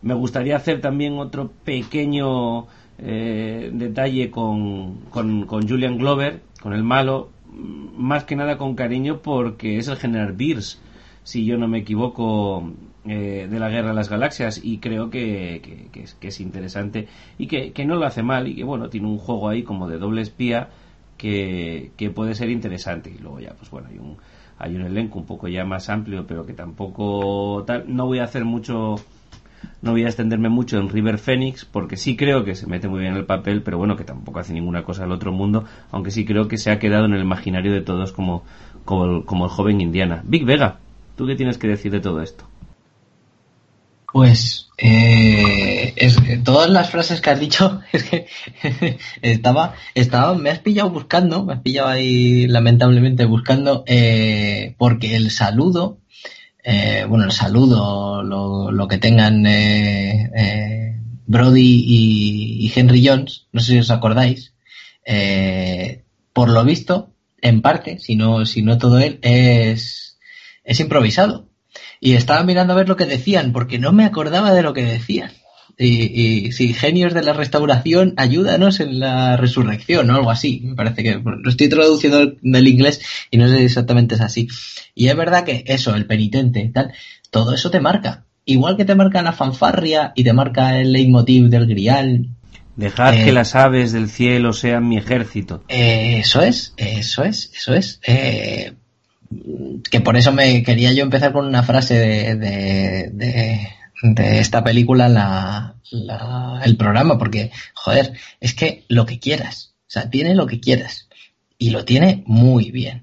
Me 0.00 0.14
gustaría 0.14 0.56
hacer 0.56 0.80
también 0.80 1.18
otro 1.18 1.50
pequeño 1.64 2.66
eh, 2.98 3.70
detalle 3.72 4.30
con, 4.30 5.00
con, 5.10 5.44
con 5.46 5.68
Julian 5.68 5.98
Glover, 5.98 6.42
con 6.60 6.72
el 6.72 6.84
malo, 6.84 7.30
más 7.52 8.24
que 8.24 8.36
nada 8.36 8.58
con 8.58 8.74
cariño 8.74 9.20
porque 9.22 9.78
es 9.78 9.88
el 9.88 9.96
general 9.96 10.32
Beers, 10.32 10.80
si 11.22 11.44
yo 11.44 11.58
no 11.58 11.68
me 11.68 11.78
equivoco, 11.78 12.72
eh, 13.10 13.46
de 13.48 13.58
la 13.58 13.70
Guerra 13.70 13.88
de 13.88 13.94
las 13.94 14.10
Galaxias 14.10 14.60
y 14.62 14.78
creo 14.78 15.08
que, 15.08 15.88
que, 16.20 16.28
es, 16.28 16.40
interesante 16.40 17.08
y 17.38 17.46
que, 17.46 17.84
no 17.86 17.96
lo 17.96 18.04
hace 18.04 18.22
mal 18.22 18.48
y 18.48 18.54
que 18.54 18.64
bueno, 18.64 18.90
tiene 18.90 19.06
un 19.06 19.16
juego 19.16 19.48
ahí 19.48 19.62
como 19.62 19.88
de 19.88 19.96
doble 19.96 20.20
espía 20.20 20.68
que, 21.16 21.90
puede 22.14 22.34
ser 22.34 22.50
interesante. 22.50 23.10
Y 23.10 23.18
luego 23.18 23.40
ya 23.40 23.54
pues 23.54 23.70
bueno, 23.70 23.88
hay 23.88 23.98
un, 23.98 24.18
hay 24.58 24.76
un 24.76 24.82
elenco 24.82 25.18
un 25.18 25.24
poco 25.24 25.48
ya 25.48 25.64
más 25.64 25.88
amplio 25.88 26.26
pero 26.26 26.44
que 26.44 26.52
tampoco 26.52 27.64
tal, 27.66 27.84
no 27.86 28.04
voy 28.04 28.18
a 28.18 28.24
hacer 28.24 28.44
mucho 28.44 28.96
no 29.80 29.92
voy 29.92 30.04
a 30.04 30.08
extenderme 30.08 30.48
mucho 30.48 30.78
en 30.78 30.88
River 30.88 31.18
Phoenix 31.18 31.64
porque 31.64 31.96
sí 31.96 32.16
creo 32.16 32.44
que 32.44 32.54
se 32.54 32.66
mete 32.66 32.88
muy 32.88 33.00
bien 33.00 33.12
en 33.12 33.18
el 33.18 33.26
papel, 33.26 33.62
pero 33.62 33.78
bueno, 33.78 33.96
que 33.96 34.04
tampoco 34.04 34.40
hace 34.40 34.52
ninguna 34.52 34.84
cosa 34.84 35.04
al 35.04 35.12
otro 35.12 35.32
mundo, 35.32 35.64
aunque 35.90 36.10
sí 36.10 36.24
creo 36.24 36.48
que 36.48 36.58
se 36.58 36.70
ha 36.70 36.78
quedado 36.78 37.04
en 37.04 37.14
el 37.14 37.22
imaginario 37.22 37.72
de 37.72 37.80
todos 37.80 38.12
como, 38.12 38.44
como, 38.84 39.04
el, 39.44 39.50
joven 39.50 39.80
Indiana. 39.80 40.22
Big 40.24 40.44
Vega, 40.44 40.78
¿tú 41.16 41.26
qué 41.26 41.36
tienes 41.36 41.58
que 41.58 41.68
decir 41.68 41.92
de 41.92 42.00
todo 42.00 42.22
esto? 42.22 42.44
Pues 44.12 44.70
eh, 44.78 45.94
todas 46.42 46.70
las 46.70 46.90
frases 46.90 47.20
que 47.20 47.30
has 47.30 47.38
dicho 47.38 47.80
es 47.92 48.04
que 48.04 48.26
estaba, 49.22 49.74
estaba, 49.94 50.34
me 50.34 50.50
has 50.50 50.60
pillado 50.60 50.90
buscando, 50.90 51.44
me 51.44 51.52
has 51.52 51.60
pillado 51.60 51.88
ahí 51.88 52.46
lamentablemente 52.46 53.26
buscando, 53.26 53.84
eh, 53.86 54.74
porque 54.78 55.14
el 55.14 55.30
saludo 55.30 55.97
eh, 56.70 57.06
bueno, 57.08 57.24
el 57.24 57.32
saludo, 57.32 58.22
lo, 58.22 58.88
que 58.88 58.98
tengan 58.98 59.46
eh, 59.46 60.30
eh, 60.36 61.00
Brody 61.26 61.82
y, 61.86 62.70
Henry 62.76 63.06
Jones, 63.06 63.46
no 63.52 63.60
sé 63.60 63.72
si 63.72 63.78
os 63.78 63.90
acordáis, 63.90 64.52
por 66.34 66.50
lo 66.50 66.62
visto, 66.66 67.14
en 67.40 67.62
parte, 67.62 67.98
si 67.98 68.16
no, 68.16 68.44
si 68.44 68.60
no 68.60 68.76
todo 68.76 68.98
él, 68.98 69.18
es, 69.22 70.18
es 70.62 70.80
improvisado. 70.80 71.48
Y 72.00 72.12
estaba 72.12 72.42
mirando 72.42 72.74
a 72.74 72.76
ver 72.76 72.88
lo 72.90 72.96
que 72.96 73.06
decían, 73.06 73.52
porque 73.52 73.78
no 73.78 73.92
me 73.92 74.04
acordaba 74.04 74.52
de 74.52 74.62
lo 74.62 74.74
que 74.74 74.84
decían. 74.84 75.32
Y, 75.78 76.46
y 76.46 76.52
si 76.52 76.74
genios 76.74 77.14
de 77.14 77.22
la 77.22 77.32
restauración, 77.32 78.14
ayúdanos 78.16 78.80
en 78.80 78.98
la 78.98 79.36
resurrección 79.36 80.10
o 80.10 80.14
algo 80.16 80.30
así. 80.30 80.60
Me 80.64 80.74
parece 80.74 81.04
que 81.04 81.22
lo 81.24 81.48
estoy 81.48 81.68
traduciendo 81.68 82.34
del 82.42 82.68
inglés 82.68 83.00
y 83.30 83.36
no 83.36 83.48
sé 83.48 83.58
si 83.58 83.64
exactamente 83.64 84.16
es 84.16 84.20
así. 84.20 84.48
Y 84.94 85.06
es 85.06 85.16
verdad 85.16 85.44
que 85.44 85.62
eso, 85.66 85.94
el 85.94 86.06
penitente, 86.06 86.68
tal, 86.74 86.92
todo 87.30 87.54
eso 87.54 87.70
te 87.70 87.80
marca. 87.80 88.24
Igual 88.44 88.76
que 88.76 88.84
te 88.84 88.96
marca 88.96 89.22
la 89.22 89.32
fanfarria 89.32 90.12
y 90.16 90.24
te 90.24 90.32
marca 90.32 90.80
el 90.80 90.92
leitmotiv 90.92 91.48
del 91.48 91.66
grial. 91.66 92.28
Dejar 92.74 93.14
que 93.14 93.28
eh, 93.28 93.32
las 93.32 93.54
aves 93.54 93.92
del 93.92 94.08
cielo 94.08 94.52
sean 94.52 94.88
mi 94.88 94.98
ejército. 94.98 95.62
Eh, 95.68 96.18
eso 96.18 96.42
es, 96.42 96.74
eso 96.76 97.22
es, 97.22 97.52
eso 97.54 97.74
es. 97.74 98.00
Eh, 98.06 98.72
que 99.90 100.00
por 100.00 100.16
eso 100.16 100.32
me 100.32 100.62
quería 100.62 100.92
yo 100.92 101.02
empezar 101.02 101.32
con 101.32 101.46
una 101.46 101.62
frase 101.62 101.94
de, 101.94 102.34
de 102.36 103.10
de 103.12 103.68
esta 104.02 104.62
película 104.62 105.08
la, 105.08 105.74
el 106.64 106.76
programa, 106.76 107.18
porque, 107.18 107.50
joder, 107.74 108.12
es 108.40 108.54
que 108.54 108.84
lo 108.88 109.06
que 109.06 109.18
quieras, 109.18 109.74
o 109.80 109.90
sea, 109.90 110.10
tiene 110.10 110.34
lo 110.34 110.46
que 110.46 110.60
quieras 110.60 111.08
y 111.58 111.70
lo 111.70 111.84
tiene 111.84 112.22
muy 112.26 112.70
bien. 112.70 113.02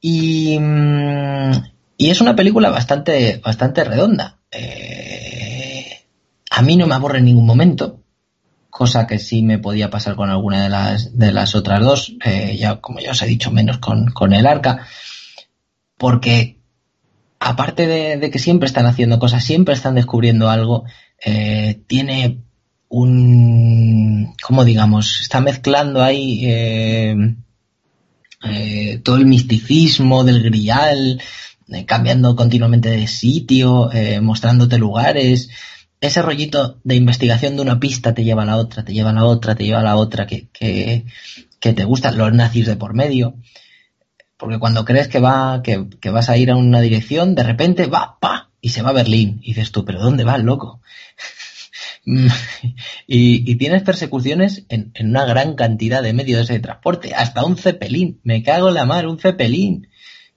Y, 0.00 0.58
mm, 0.58 1.52
y 1.96 2.10
es 2.10 2.20
una 2.20 2.36
película 2.36 2.70
bastante, 2.70 3.40
bastante 3.44 3.84
redonda. 3.84 4.38
Eh, 4.50 6.00
a 6.50 6.62
mí 6.62 6.76
no 6.76 6.86
me 6.86 6.94
aburre 6.94 7.18
en 7.18 7.26
ningún 7.26 7.46
momento, 7.46 8.00
cosa 8.70 9.06
que 9.06 9.18
sí 9.18 9.42
me 9.42 9.58
podía 9.58 9.90
pasar 9.90 10.14
con 10.14 10.30
alguna 10.30 10.62
de 10.62 10.68
las, 10.68 11.18
de 11.18 11.32
las 11.32 11.54
otras 11.54 11.80
dos, 11.80 12.14
eh, 12.24 12.56
ya 12.58 12.80
como 12.80 13.00
ya 13.00 13.10
os 13.10 13.22
he 13.22 13.26
dicho, 13.26 13.50
menos 13.50 13.78
con, 13.78 14.10
con 14.12 14.32
el 14.32 14.46
arca, 14.46 14.86
porque 15.98 16.59
aparte 17.40 17.86
de, 17.86 18.30
que 18.30 18.38
siempre 18.38 18.66
están 18.66 18.86
haciendo 18.86 19.18
cosas, 19.18 19.42
siempre 19.42 19.74
están 19.74 19.94
descubriendo 19.94 20.50
algo, 20.50 20.84
eh, 21.24 21.80
tiene 21.86 22.42
un, 22.88 24.34
¿cómo 24.42 24.64
digamos? 24.64 25.20
Está 25.22 25.40
mezclando 25.40 26.02
ahí 26.02 26.42
eh, 26.44 27.16
eh, 28.44 29.00
todo 29.02 29.16
el 29.16 29.24
misticismo 29.24 30.22
del 30.22 30.42
grial, 30.42 31.20
cambiando 31.86 32.36
continuamente 32.36 32.90
de 32.90 33.06
sitio, 33.06 33.90
mostrándote 34.20 34.76
lugares. 34.76 35.48
Ese 36.00 36.20
rollito 36.20 36.80
de 36.82 36.96
investigación 36.96 37.54
de 37.54 37.62
una 37.62 37.78
pista 37.78 38.12
te 38.12 38.24
lleva 38.24 38.42
a 38.42 38.46
la 38.46 38.56
otra, 38.56 38.84
te 38.84 38.92
lleva 38.92 39.10
a 39.10 39.14
la 39.14 39.24
otra, 39.24 39.54
te 39.54 39.64
lleva 39.64 39.80
a 39.80 39.84
la 39.84 39.96
otra, 39.96 40.26
que, 40.26 40.48
que, 40.48 41.04
que 41.60 41.72
te 41.72 41.84
gustan 41.84 42.18
los 42.18 42.32
nazis 42.32 42.66
de 42.66 42.74
por 42.74 42.92
medio. 42.92 43.36
Porque 44.40 44.58
cuando 44.58 44.86
crees 44.86 45.06
que 45.08 45.20
va, 45.20 45.62
que, 45.62 46.10
vas 46.10 46.30
a 46.30 46.38
ir 46.38 46.50
a 46.50 46.56
una 46.56 46.80
dirección, 46.80 47.34
de 47.34 47.42
repente 47.42 47.86
va, 47.86 48.18
pa, 48.18 48.50
y 48.62 48.70
se 48.70 48.80
va 48.80 48.88
a 48.88 48.94
Berlín. 48.94 49.38
Y 49.42 49.48
dices 49.48 49.70
tú, 49.70 49.84
pero 49.84 50.00
¿dónde 50.00 50.24
va 50.24 50.36
el 50.36 50.44
loco? 50.44 50.80
y, 53.06 53.54
tienes 53.56 53.82
persecuciones 53.82 54.64
en, 54.70 54.92
una 54.98 55.26
gran 55.26 55.56
cantidad 55.56 56.02
de 56.02 56.14
medios 56.14 56.48
de 56.48 56.58
transporte, 56.58 57.14
hasta 57.14 57.44
un 57.44 57.58
cepelín. 57.58 58.18
Me 58.24 58.42
cago 58.42 58.68
en 58.68 58.74
la 58.74 58.86
mar, 58.86 59.06
un 59.06 59.18
cepelín. 59.18 59.88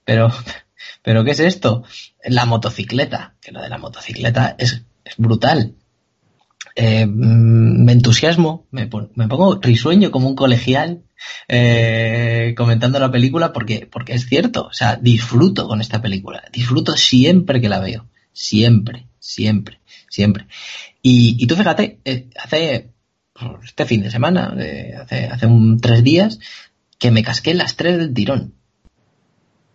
Pero, 0.04 0.30
pero 1.02 1.24
¿qué 1.24 1.30
es 1.30 1.40
esto? 1.40 1.84
La 2.24 2.44
motocicleta, 2.44 3.36
que 3.40 3.52
lo 3.52 3.62
de 3.62 3.70
la 3.70 3.78
motocicleta 3.78 4.54
es, 4.58 4.84
es 5.02 5.16
brutal. 5.16 5.76
Eh, 6.76 7.06
me 7.06 7.92
entusiasmo, 7.92 8.66
me, 8.72 8.90
me, 9.14 9.28
pongo 9.28 9.60
risueño 9.60 10.10
como 10.10 10.28
un 10.28 10.34
colegial 10.34 11.04
eh, 11.46 12.52
comentando 12.56 12.98
la 12.98 13.12
película 13.12 13.52
porque, 13.52 13.88
porque 13.90 14.14
es 14.14 14.26
cierto, 14.26 14.66
o 14.66 14.72
sea, 14.72 14.96
disfruto 14.96 15.68
con 15.68 15.80
esta 15.80 16.02
película, 16.02 16.42
disfruto 16.52 16.96
siempre 16.96 17.60
que 17.60 17.68
la 17.68 17.78
veo, 17.78 18.08
siempre, 18.32 19.06
siempre, 19.20 19.78
siempre. 20.08 20.48
Y, 21.00 21.36
y 21.38 21.46
tú 21.46 21.54
fíjate, 21.54 22.00
eh, 22.04 22.28
hace 22.42 22.90
este 23.62 23.84
fin 23.84 24.02
de 24.02 24.10
semana, 24.10 24.56
hace, 25.00 25.26
hace 25.26 25.46
un 25.46 25.78
tres 25.80 26.02
días, 26.02 26.40
que 26.98 27.12
me 27.12 27.22
casqué 27.22 27.54
las 27.54 27.76
tres 27.76 27.98
del 27.98 28.14
tirón. 28.14 28.54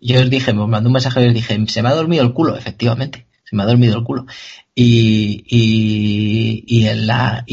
Yo 0.02 0.20
os 0.20 0.30
dije, 0.30 0.54
me 0.54 0.68
mandó 0.68 0.90
un 0.90 0.94
mensaje 0.94 1.24
y 1.24 1.28
os 1.28 1.34
dije, 1.34 1.58
se 1.68 1.82
me 1.82 1.90
ha 1.90 1.94
dormido 1.94 2.24
el 2.24 2.34
culo, 2.34 2.58
efectivamente, 2.58 3.26
se 3.50 3.56
me 3.56 3.64
ha 3.64 3.66
dormido 3.66 3.98
el 3.98 4.04
culo. 4.04 4.26
Y, 4.76 5.44
y, 5.48 6.64
y, 6.68 6.88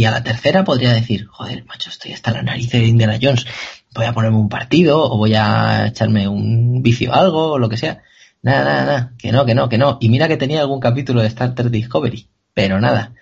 a 0.04 0.10
la 0.10 0.22
tercera 0.22 0.62
podría 0.62 0.92
decir, 0.92 1.26
joder, 1.26 1.64
macho, 1.64 1.90
estoy 1.90 2.12
hasta 2.12 2.32
la 2.32 2.42
nariz 2.42 2.70
de 2.70 2.86
Indiana 2.86 3.18
Jones, 3.20 3.46
voy 3.94 4.04
a 4.04 4.12
ponerme 4.12 4.36
un 4.36 4.48
partido 4.48 5.02
o 5.02 5.16
voy 5.16 5.34
a 5.34 5.86
echarme 5.86 6.28
un 6.28 6.82
vicio 6.82 7.14
algo 7.14 7.52
o 7.52 7.58
lo 7.58 7.68
que 7.68 7.76
sea. 7.76 8.02
Nada, 8.42 8.64
nada, 8.64 8.84
nada, 8.84 9.12
que 9.18 9.32
no, 9.32 9.46
que 9.46 9.54
no, 9.54 9.68
que 9.68 9.78
no. 9.78 9.98
Y 10.00 10.08
mira 10.08 10.28
que 10.28 10.36
tenía 10.36 10.60
algún 10.60 10.80
capítulo 10.80 11.22
de 11.22 11.28
Star 11.28 11.54
Trek 11.54 11.68
Discovery, 11.68 12.28
pero 12.52 12.80
nada. 12.80 13.14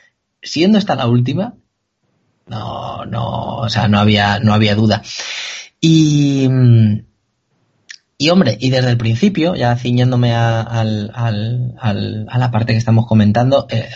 Siendo 0.42 0.76
esta 0.76 0.96
la 0.96 1.06
última, 1.06 1.54
no, 2.46 3.06
no, 3.06 3.58
o 3.58 3.68
sea, 3.70 3.88
no 3.88 3.98
había, 3.98 4.40
no 4.40 4.52
había 4.52 4.74
duda. 4.74 5.02
Y, 5.80 6.48
y 8.24 8.30
hombre, 8.30 8.56
y 8.58 8.70
desde 8.70 8.88
el 8.88 8.96
principio, 8.96 9.54
ya 9.54 9.76
ciñéndome 9.76 10.34
a, 10.34 10.62
al, 10.62 11.10
al, 11.14 12.26
a 12.30 12.38
la 12.38 12.50
parte 12.50 12.72
que 12.72 12.78
estamos 12.78 13.06
comentando, 13.06 13.66
eh, 13.68 13.90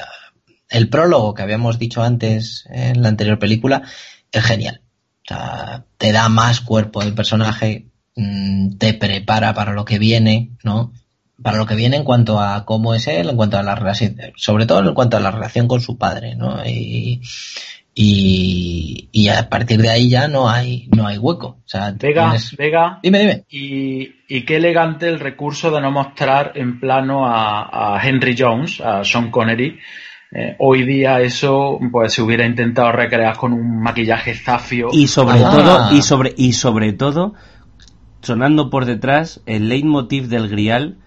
el 0.69 0.91
prólogo 0.91 1.33
que 1.33 1.41
habíamos 1.41 1.79
dicho 1.79 2.03
antes 2.03 2.67
en 2.69 3.01
la 3.01 3.09
anterior 3.09 3.39
película 3.39 3.85
es 4.31 4.45
genial. 4.45 4.83
O 5.25 5.29
sea, 5.29 5.87
te 5.97 6.13
da 6.13 6.29
más 6.29 6.61
cuerpo 6.61 7.03
del 7.03 7.15
personaje, 7.15 7.87
mm, 8.17 8.77
te 8.77 8.93
prepara 8.93 9.55
para 9.55 9.73
lo 9.73 9.87
que 9.87 9.99
viene, 9.99 10.51
¿no? 10.63 10.93
Para 11.43 11.57
lo 11.57 11.65
que 11.65 11.75
viene 11.75 11.97
en 11.97 12.05
cuanto 12.05 12.39
a 12.39 12.67
cómo 12.67 12.95
es 12.95 13.09
él, 13.09 13.31
en 13.31 13.37
cuanto 13.37 13.57
a 13.57 13.63
la 13.63 13.77
relación, 13.77 14.15
sobre 14.37 14.67
todo 14.67 14.87
en 14.87 14.95
cuanto 14.95 15.17
a 15.17 15.21
la 15.21 15.31
relación 15.31 15.69
con 15.69 15.81
su 15.81 15.97
padre, 15.97 16.35
¿no? 16.35 16.63
Y, 18.01 19.09
y, 19.11 19.29
a 19.29 19.49
partir 19.49 19.83
de 19.83 19.91
ahí 19.91 20.09
ya 20.09 20.29
no 20.29 20.49
hay 20.49 20.89
no 20.95 21.05
hay 21.05 21.19
hueco. 21.19 21.49
O 21.49 21.63
sea, 21.67 21.93
Vega, 21.99 22.33
Vega, 22.57 23.01
dime, 23.03 23.19
dime. 23.19 23.45
Y, 23.51 24.09
y, 24.29 24.43
qué 24.43 24.57
elegante 24.57 25.09
el 25.09 25.19
recurso 25.19 25.73
de 25.73 25.81
no 25.81 25.91
mostrar 25.91 26.53
en 26.55 26.79
plano 26.79 27.27
a, 27.27 27.97
a 27.97 28.01
Henry 28.01 28.37
Jones, 28.39 28.81
a 28.81 29.03
Sean 29.03 29.33
Connery. 29.33 29.81
Eh, 30.31 30.55
hoy 30.61 30.85
día 30.85 31.21
eso 31.23 31.81
pues 31.91 32.13
se 32.13 32.23
hubiera 32.23 32.47
intentado 32.47 32.93
recrear 32.93 33.37
con 33.37 33.53
un 33.53 33.83
maquillaje 33.83 34.33
zafio. 34.33 34.91
Y 34.93 35.09
sobre 35.09 35.43
ah. 35.45 35.51
todo, 35.51 35.97
y 35.97 36.03
sobre, 36.03 36.35
y 36.37 36.53
sobre 36.53 36.93
todo, 36.93 37.35
sonando 38.21 38.71
por 38.71 38.85
detrás 38.85 39.41
el 39.47 39.69
leitmotiv 39.69 40.29
del 40.29 40.49
grial, 40.49 40.99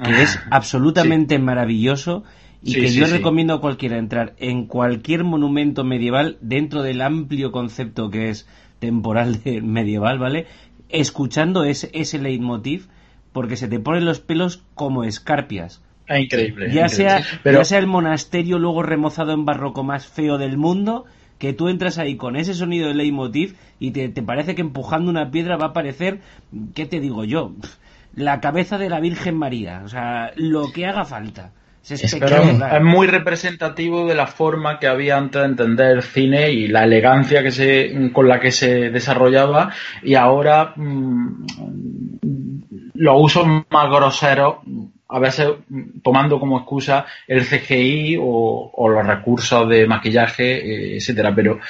que 0.00 0.22
es 0.22 0.38
absolutamente 0.52 1.36
sí. 1.38 1.42
maravilloso 1.42 2.22
y 2.62 2.72
sí, 2.72 2.80
que 2.80 2.88
sí, 2.88 2.98
yo 2.98 3.06
recomiendo 3.06 3.54
a 3.54 3.60
cualquiera 3.60 3.98
entrar 3.98 4.34
en 4.38 4.66
cualquier 4.66 5.24
monumento 5.24 5.84
medieval 5.84 6.38
dentro 6.40 6.82
del 6.82 7.02
amplio 7.02 7.52
concepto 7.52 8.10
que 8.10 8.30
es 8.30 8.48
temporal 8.78 9.42
de 9.42 9.62
medieval, 9.62 10.18
¿vale? 10.18 10.46
Escuchando 10.88 11.64
ese, 11.64 11.90
ese 11.92 12.18
leitmotiv 12.18 12.88
porque 13.32 13.56
se 13.56 13.68
te 13.68 13.80
ponen 13.80 14.04
los 14.04 14.20
pelos 14.20 14.62
como 14.74 15.04
escarpias. 15.04 15.82
Es 16.08 16.20
increíble. 16.20 16.72
Ya, 16.72 16.86
increíble. 16.86 16.88
Sea, 16.88 17.22
Pero... 17.42 17.58
ya 17.58 17.64
sea 17.64 17.78
el 17.78 17.86
monasterio 17.86 18.58
luego 18.58 18.82
remozado 18.82 19.32
en 19.32 19.44
barroco 19.44 19.84
más 19.84 20.06
feo 20.06 20.38
del 20.38 20.56
mundo, 20.56 21.04
que 21.38 21.52
tú 21.52 21.68
entras 21.68 21.98
ahí 21.98 22.16
con 22.16 22.36
ese 22.36 22.54
sonido 22.54 22.88
de 22.88 22.94
leitmotiv 22.94 23.56
y 23.78 23.90
te, 23.90 24.08
te 24.08 24.22
parece 24.22 24.54
que 24.54 24.62
empujando 24.62 25.10
una 25.10 25.30
piedra 25.30 25.56
va 25.56 25.66
a 25.66 25.68
aparecer, 25.68 26.20
¿qué 26.74 26.86
te 26.86 27.00
digo 27.00 27.24
yo? 27.24 27.52
La 28.14 28.40
cabeza 28.40 28.78
de 28.78 28.88
la 28.88 29.00
Virgen 29.00 29.36
María, 29.36 29.82
o 29.84 29.88
sea, 29.88 30.32
lo 30.36 30.72
que 30.72 30.86
haga 30.86 31.04
falta. 31.04 31.52
Es, 31.88 32.16
Pero 32.18 32.42
es 32.42 32.82
muy 32.82 33.06
representativo 33.06 34.06
de 34.06 34.16
la 34.16 34.26
forma 34.26 34.80
que 34.80 34.88
había 34.88 35.16
antes 35.16 35.40
de 35.40 35.46
entender 35.46 35.96
el 35.96 36.02
cine 36.02 36.50
y 36.50 36.66
la 36.66 36.82
elegancia 36.82 37.44
que 37.44 37.52
se, 37.52 38.10
con 38.12 38.26
la 38.26 38.40
que 38.40 38.50
se 38.50 38.90
desarrollaba 38.90 39.72
y 40.02 40.14
ahora 40.14 40.72
mmm, 40.74 41.46
los 42.94 43.16
usos 43.18 43.46
más 43.70 43.88
groseros 43.88 44.56
a 45.08 45.18
veces 45.20 45.48
tomando 46.02 46.40
como 46.40 46.58
excusa 46.58 47.06
el 47.28 47.44
CGI 47.44 48.18
o, 48.20 48.88
los 48.88 49.06
recursos 49.06 49.68
de 49.68 49.86
maquillaje, 49.86 50.44
eh, 50.44 50.96
etcétera. 50.96 51.32
Pero 51.34 51.60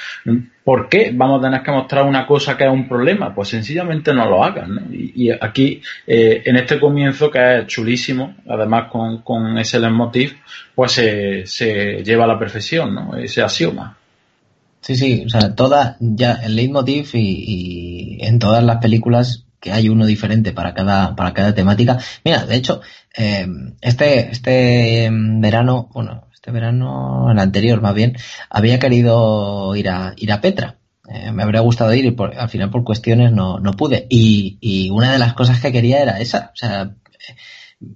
¿por 0.63 0.89
qué 0.89 1.11
vamos 1.13 1.39
a 1.39 1.45
tener 1.45 1.61
que 1.61 1.71
mostrar 1.71 2.05
una 2.05 2.25
cosa 2.25 2.57
que 2.57 2.65
es 2.65 2.71
un 2.71 2.87
problema? 2.87 3.33
Pues 3.33 3.49
sencillamente 3.49 4.13
no 4.13 4.27
lo 4.27 4.43
hagan. 4.43 4.75
¿no? 4.75 4.81
Y, 4.91 5.29
aquí, 5.29 5.81
eh, 6.07 6.41
en 6.45 6.55
este 6.57 6.79
comienzo, 6.79 7.29
que 7.29 7.59
es 7.59 7.67
chulísimo, 7.67 8.35
además 8.47 8.89
con, 8.91 9.21
con 9.21 9.57
ese 9.57 9.79
leitmotiv, 9.79 10.37
pues 10.73 10.93
se, 10.93 11.45
se 11.45 12.03
lleva 12.03 12.23
a 12.23 12.27
la 12.27 12.39
perfección, 12.39 12.93
¿no? 12.93 13.15
Ese 13.15 13.41
axioma. 13.41 13.97
Sí, 14.81 14.95
sí, 14.95 15.23
o 15.25 15.29
sea, 15.29 15.53
toda, 15.53 15.97
ya 15.99 16.33
el 16.43 16.55
leitmotiv 16.55 17.09
y, 17.13 18.17
y 18.19 18.25
en 18.25 18.39
todas 18.39 18.63
las 18.63 18.77
películas 18.77 19.46
que 19.67 19.73
hay 19.73 19.89
uno 19.89 20.05
diferente 20.05 20.53
para 20.53 20.73
cada, 20.73 21.15
para 21.15 21.33
cada 21.33 21.53
temática. 21.53 21.99
Mira, 22.23 22.45
de 22.45 22.55
hecho, 22.55 22.81
eh, 23.15 23.45
este, 23.81 24.31
este 24.31 25.09
verano, 25.11 25.89
bueno, 25.93 26.27
este 26.33 26.51
verano, 26.51 27.29
el 27.31 27.39
anterior 27.39 27.81
más 27.81 27.93
bien, 27.93 28.15
había 28.49 28.79
querido 28.79 29.75
ir 29.75 29.89
a, 29.89 30.13
ir 30.15 30.31
a 30.31 30.39
Petra. 30.39 30.77
Eh, 31.09 31.31
me 31.31 31.43
habría 31.43 31.61
gustado 31.61 31.93
ir 31.93 32.05
y 32.05 32.11
por, 32.11 32.37
al 32.37 32.49
final 32.49 32.69
por 32.69 32.83
cuestiones 32.83 33.31
no, 33.31 33.59
no 33.59 33.73
pude. 33.73 34.07
Y, 34.09 34.57
y 34.61 34.89
una 34.89 35.11
de 35.11 35.19
las 35.19 35.33
cosas 35.33 35.59
que 35.61 35.71
quería 35.71 36.01
era 36.01 36.19
esa, 36.19 36.51
o 36.53 36.57
sea, 36.57 36.91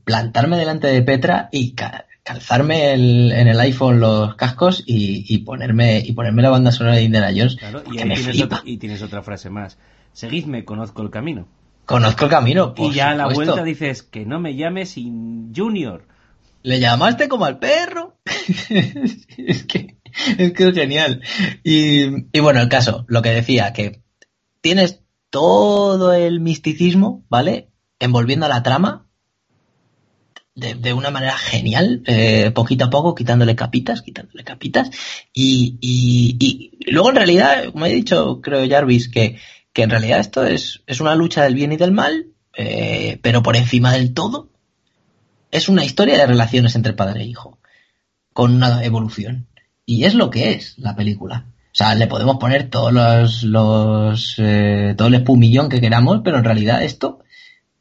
plantarme 0.03 0.57
delante 0.57 0.87
de 0.87 1.01
Petra 1.01 1.49
y 1.51 1.73
ca 1.73 2.05
calzarme 2.23 2.93
el, 2.93 3.31
en 3.31 3.47
el 3.47 3.59
iPhone 3.59 3.99
los 3.99 4.35
cascos 4.35 4.83
y, 4.85 5.25
y, 5.27 5.39
ponerme 5.39 6.03
y 6.05 6.11
ponerme 6.11 6.43
la 6.43 6.51
banda 6.51 6.71
sonora 6.71 6.97
de 6.97 7.03
Indiana 7.03 7.31
Jones. 7.35 7.55
Claro, 7.55 7.81
y, 7.87 7.97
me 7.97 8.15
tienes 8.15 8.41
otra, 8.41 8.61
y 8.63 8.77
tienes 8.77 9.01
otra 9.01 9.23
frase 9.23 9.49
más. 9.49 9.77
Seguidme, 10.13 10.63
conozco 10.63 11.01
el 11.01 11.09
camino. 11.09 11.47
Conozco 11.91 12.25
el 12.25 12.31
camino. 12.31 12.73
y 12.77 12.91
ya 12.91 13.11
a 13.11 13.15
la 13.15 13.27
vuelta 13.27 13.63
dices 13.63 14.03
que 14.03 14.25
no 14.25 14.39
me 14.39 14.55
llames 14.55 14.91
sin 14.91 15.53
Junior. 15.55 16.07
Le 16.63 16.79
llamaste 16.79 17.27
como 17.27 17.45
al 17.45 17.59
perro. 17.59 18.17
es 18.25 19.63
que 19.65 19.97
es 20.37 20.53
que 20.53 20.67
es 20.67 20.73
genial. 20.75 21.21
Y, 21.63 22.37
y 22.37 22.39
bueno, 22.39 22.61
el 22.61 22.69
caso, 22.69 23.05
lo 23.07 23.21
que 23.21 23.29
decía, 23.29 23.73
que 23.73 24.01
tienes 24.61 25.01
todo 25.29 26.13
el 26.13 26.39
misticismo, 26.39 27.25
¿vale? 27.29 27.69
Envolviendo 27.99 28.45
a 28.45 28.49
la 28.49 28.63
trama 28.63 29.07
de, 30.55 30.75
de 30.75 30.93
una 30.93 31.11
manera 31.11 31.37
genial, 31.37 32.03
eh, 32.05 32.51
poquito 32.51 32.85
a 32.85 32.89
poco, 32.89 33.15
quitándole 33.15 33.55
capitas, 33.55 34.01
quitándole 34.01 34.43
capitas. 34.43 34.89
Y, 35.33 35.77
y, 35.81 36.37
y 36.39 36.91
luego 36.91 37.09
en 37.09 37.15
realidad, 37.15 37.71
como 37.71 37.85
he 37.85 37.93
dicho, 37.93 38.41
creo 38.41 38.67
Jarvis, 38.69 39.09
que, 39.09 39.37
que 39.73 39.83
en 39.83 39.89
realidad 39.89 40.19
esto 40.19 40.43
es, 40.43 40.81
es 40.87 40.99
una 40.99 41.15
lucha 41.15 41.43
del 41.43 41.55
bien 41.55 41.71
y 41.71 41.77
del 41.77 41.91
mal, 41.91 42.27
eh, 42.57 43.19
pero 43.21 43.41
por 43.43 43.55
encima 43.55 43.93
del 43.93 44.13
todo 44.13 44.49
es 45.51 45.69
una 45.69 45.83
historia 45.83 46.17
de 46.17 46.27
relaciones 46.27 46.75
entre 46.75 46.93
padre 46.93 47.21
e 47.21 47.25
hijo, 47.25 47.59
con 48.33 48.55
una 48.55 48.83
evolución. 48.83 49.47
Y 49.85 50.05
es 50.05 50.13
lo 50.13 50.29
que 50.29 50.51
es 50.51 50.77
la 50.77 50.95
película. 50.95 51.45
O 51.71 51.75
sea, 51.75 51.95
le 51.95 52.07
podemos 52.07 52.37
poner 52.37 52.69
todos 52.69 52.91
los, 52.91 53.43
los 53.43 54.35
eh, 54.37 54.93
todo 54.97 55.07
el 55.07 55.15
espumillón 55.15 55.69
que 55.69 55.81
queramos, 55.81 56.21
pero 56.23 56.37
en 56.37 56.43
realidad 56.43 56.83
esto 56.83 57.19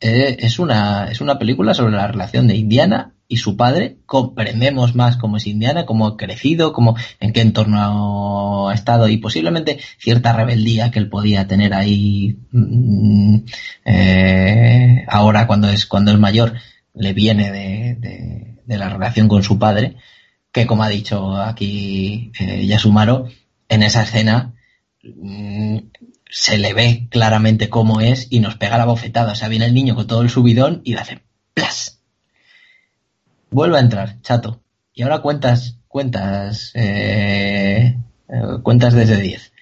eh, 0.01 0.37
es 0.41 0.59
una 0.59 1.09
es 1.11 1.21
una 1.21 1.39
película 1.39 1.75
sobre 1.75 1.97
la 1.97 2.07
relación 2.07 2.47
de 2.47 2.57
Indiana 2.57 3.15
y 3.31 3.37
su 3.37 3.57
padre. 3.57 3.97
Comprendemos 4.07 4.95
más 4.97 5.17
cómo 5.17 5.39
es 5.39 5.47
Indiana, 5.47 5.87
cómo 5.87 6.07
ha 6.07 6.17
crecido, 6.17 6.73
cómo 6.73 6.97
en 7.21 7.33
qué 7.33 7.41
entorno 7.41 8.69
ha 8.69 8.75
estado 8.75 9.09
y 9.09 9.19
posiblemente 9.19 9.79
cierta 9.99 10.35
rebeldía 10.35 10.91
que 10.91 10.99
él 10.99 11.09
podía 11.09 11.47
tener 11.47 11.73
ahí 11.73 12.39
mmm, 12.51 13.37
eh, 13.85 15.07
ahora 15.09 15.47
cuando 15.47 15.71
es 15.71 15.87
cuando 15.87 16.11
es 16.11 16.19
mayor 16.19 16.55
le 16.93 17.13
viene 17.13 17.53
de, 17.53 18.57
de, 18.67 18.79
la 18.79 18.89
relación 18.89 19.29
con 19.29 19.43
su 19.45 19.59
padre, 19.59 19.97
que 20.53 20.67
como 20.67 20.83
ha 20.83 20.89
dicho 20.89 21.37
aquí 21.37 22.33
eh, 22.41 22.67
Yasumaro, 22.67 23.29
en 23.69 23.83
esa 23.85 24.03
escena 24.03 24.55
mmm, 25.05 25.79
se 26.29 26.59
le 26.59 26.75
ve 26.75 27.07
claramente 27.11 27.69
cómo 27.69 28.01
es 28.01 28.27
y 28.31 28.41
nos 28.41 28.57
pega 28.57 28.79
la 28.79 28.87
bofetada. 28.87 29.33
O 29.33 29.35
sea, 29.37 29.49
viene 29.49 29.67
el 29.67 29.75
niño 29.75 29.95
con 29.95 30.09
todo 30.09 30.23
el 30.23 30.31
subidón 30.31 30.81
y 30.85 30.95
le 30.95 31.01
hace 31.01 31.23
¡plas! 31.55 32.00
Vuelve 33.51 33.77
a 33.77 33.81
entrar, 33.81 34.21
chato. 34.23 34.61
Y 34.93 35.03
ahora 35.03 35.21
cuentas, 35.21 35.79
cuentas, 35.89 36.73
eh, 36.75 37.97
eh, 38.29 38.43
cuentas 38.63 38.95
desde 38.95 39.21
10. 39.21 39.53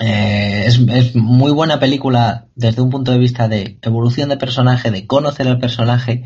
Eh, 0.00 0.64
es, 0.66 0.78
es, 0.78 1.16
muy 1.16 1.50
buena 1.50 1.80
película 1.80 2.46
desde 2.54 2.82
un 2.82 2.90
punto 2.90 3.10
de 3.10 3.18
vista 3.18 3.48
de 3.48 3.78
evolución 3.82 4.28
de 4.28 4.36
personaje, 4.36 4.90
de 4.90 5.06
conocer 5.06 5.48
al 5.48 5.58
personaje. 5.58 6.24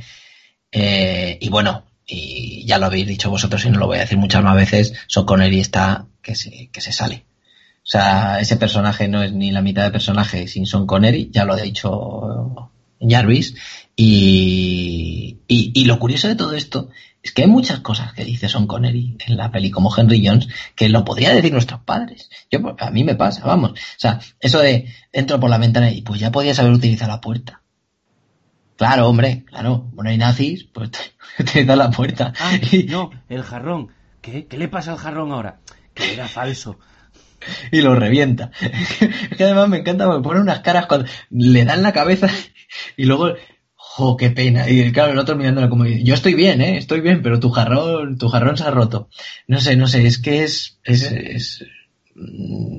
Eh, 0.73 1.39
y 1.41 1.49
bueno, 1.49 1.85
y 2.07 2.67
ya 2.67 2.79
lo 2.79 2.87
habéis 2.87 3.07
dicho 3.07 3.31
vosotros 3.31 3.65
y 3.65 3.71
no 3.71 3.79
lo 3.79 3.87
voy 3.87 3.99
a 3.99 4.03
decir 4.03 4.19
muchas 4.19 4.43
más 4.43 4.57
veces, 4.57 4.95
Son 5.07 5.25
Connery 5.25 5.61
está 5.61 6.07
que 6.23 6.35
se, 6.35 6.69
que 6.73 6.81
se 6.81 6.93
sale. 6.93 7.25
O 7.79 7.87
sea, 7.87 8.41
ese 8.41 8.57
personaje 8.57 9.09
no 9.09 9.23
es 9.23 9.33
ni 9.33 9.51
la 9.51 9.63
mitad 9.63 9.85
de 9.85 9.91
personaje 9.91 10.47
sin 10.49 10.67
Son 10.67 10.87
Connery, 10.87 11.31
ya 11.33 11.45
lo 11.45 11.55
ha 11.55 11.61
dicho 11.61 12.71
Jarvis. 13.01 13.55
Y, 13.95 15.41
y, 15.47 15.85
lo 15.85 15.99
curioso 15.99 16.29
de 16.29 16.35
todo 16.35 16.55
esto 16.55 16.89
es 17.23 17.33
que 17.33 17.43
hay 17.43 17.49
muchas 17.49 17.81
cosas 17.81 18.15
que 18.15 18.25
dice 18.25 18.49
Son 18.49 18.67
Connery 18.67 19.17
en 19.27 19.37
la 19.37 19.51
peli 19.51 19.71
como 19.71 19.95
Henry 19.95 20.27
Jones 20.27 20.49
que 20.75 20.89
lo 20.89 21.05
podría 21.05 21.35
decir 21.35 21.53
nuestros 21.53 21.81
padres. 21.83 22.31
Yo, 22.51 22.75
a 22.79 22.91
mí 22.91 23.05
me 23.05 23.15
pasa, 23.15 23.45
vamos. 23.45 23.73
O 23.73 23.99
sea, 23.99 24.21
eso 24.41 24.61
de 24.61 24.93
entro 25.13 25.39
por 25.39 25.51
la 25.51 25.59
ventana 25.59 25.91
y 25.91 26.03
pues 26.03 26.21
ya 26.21 26.33
podías 26.33 26.59
haber 26.59 26.73
utilizado 26.73 27.13
la 27.13 27.21
puerta. 27.21 27.63
Claro, 28.77 29.09
hombre, 29.09 29.45
claro. 29.45 29.89
Bueno, 29.93 30.11
hay 30.11 30.19
nazis, 30.19 30.65
pues 30.65 30.91
utilizar 31.39 31.77
la 31.77 31.91
puerta. 31.91 32.33
Ah, 32.41 32.59
no, 32.89 33.11
el 33.29 33.43
jarrón. 33.43 33.93
¿Qué? 34.21 34.47
¿Qué 34.47 34.57
le 34.57 34.69
pasa 34.69 34.93
al 34.93 34.99
jarrón 34.99 35.33
ahora? 35.33 35.61
Que 35.95 36.15
era 36.15 36.29
falso 36.29 36.79
y 37.73 37.81
lo 37.81 37.95
revienta. 37.95 38.51
Es 38.61 39.37
que 39.37 39.45
además 39.45 39.69
me 39.69 39.79
encanta 39.79 40.07
porque 40.07 40.23
pone 40.23 40.41
unas 40.41 40.61
caras 40.61 40.87
cuando 40.87 41.07
le 41.31 41.65
dan 41.65 41.83
la 41.83 41.93
cabeza 41.93 42.29
y 42.97 43.05
luego, 43.05 43.35
¡oh, 43.99 44.17
qué 44.17 44.31
pena! 44.31 44.69
Y 44.69 44.93
claro, 44.93 45.13
el 45.13 45.19
otro 45.19 45.37
mirándolo 45.37 45.69
como, 45.69 45.85
yo 45.87 46.15
estoy 46.15 46.35
bien, 46.35 46.61
¿eh? 46.61 46.77
Estoy 46.77 47.01
bien, 47.01 47.23
pero 47.23 47.41
tu 47.41 47.51
jarrón, 47.51 48.19
tu 48.19 48.29
jarrón 48.29 48.57
se 48.57 48.65
ha 48.65 48.71
roto. 48.71 49.09
No 49.47 49.61
sé, 49.61 49.77
no 49.77 49.87
sé, 49.87 50.07
es 50.07 50.19
que 50.19 50.45
es, 50.45 50.79
es, 50.85 51.65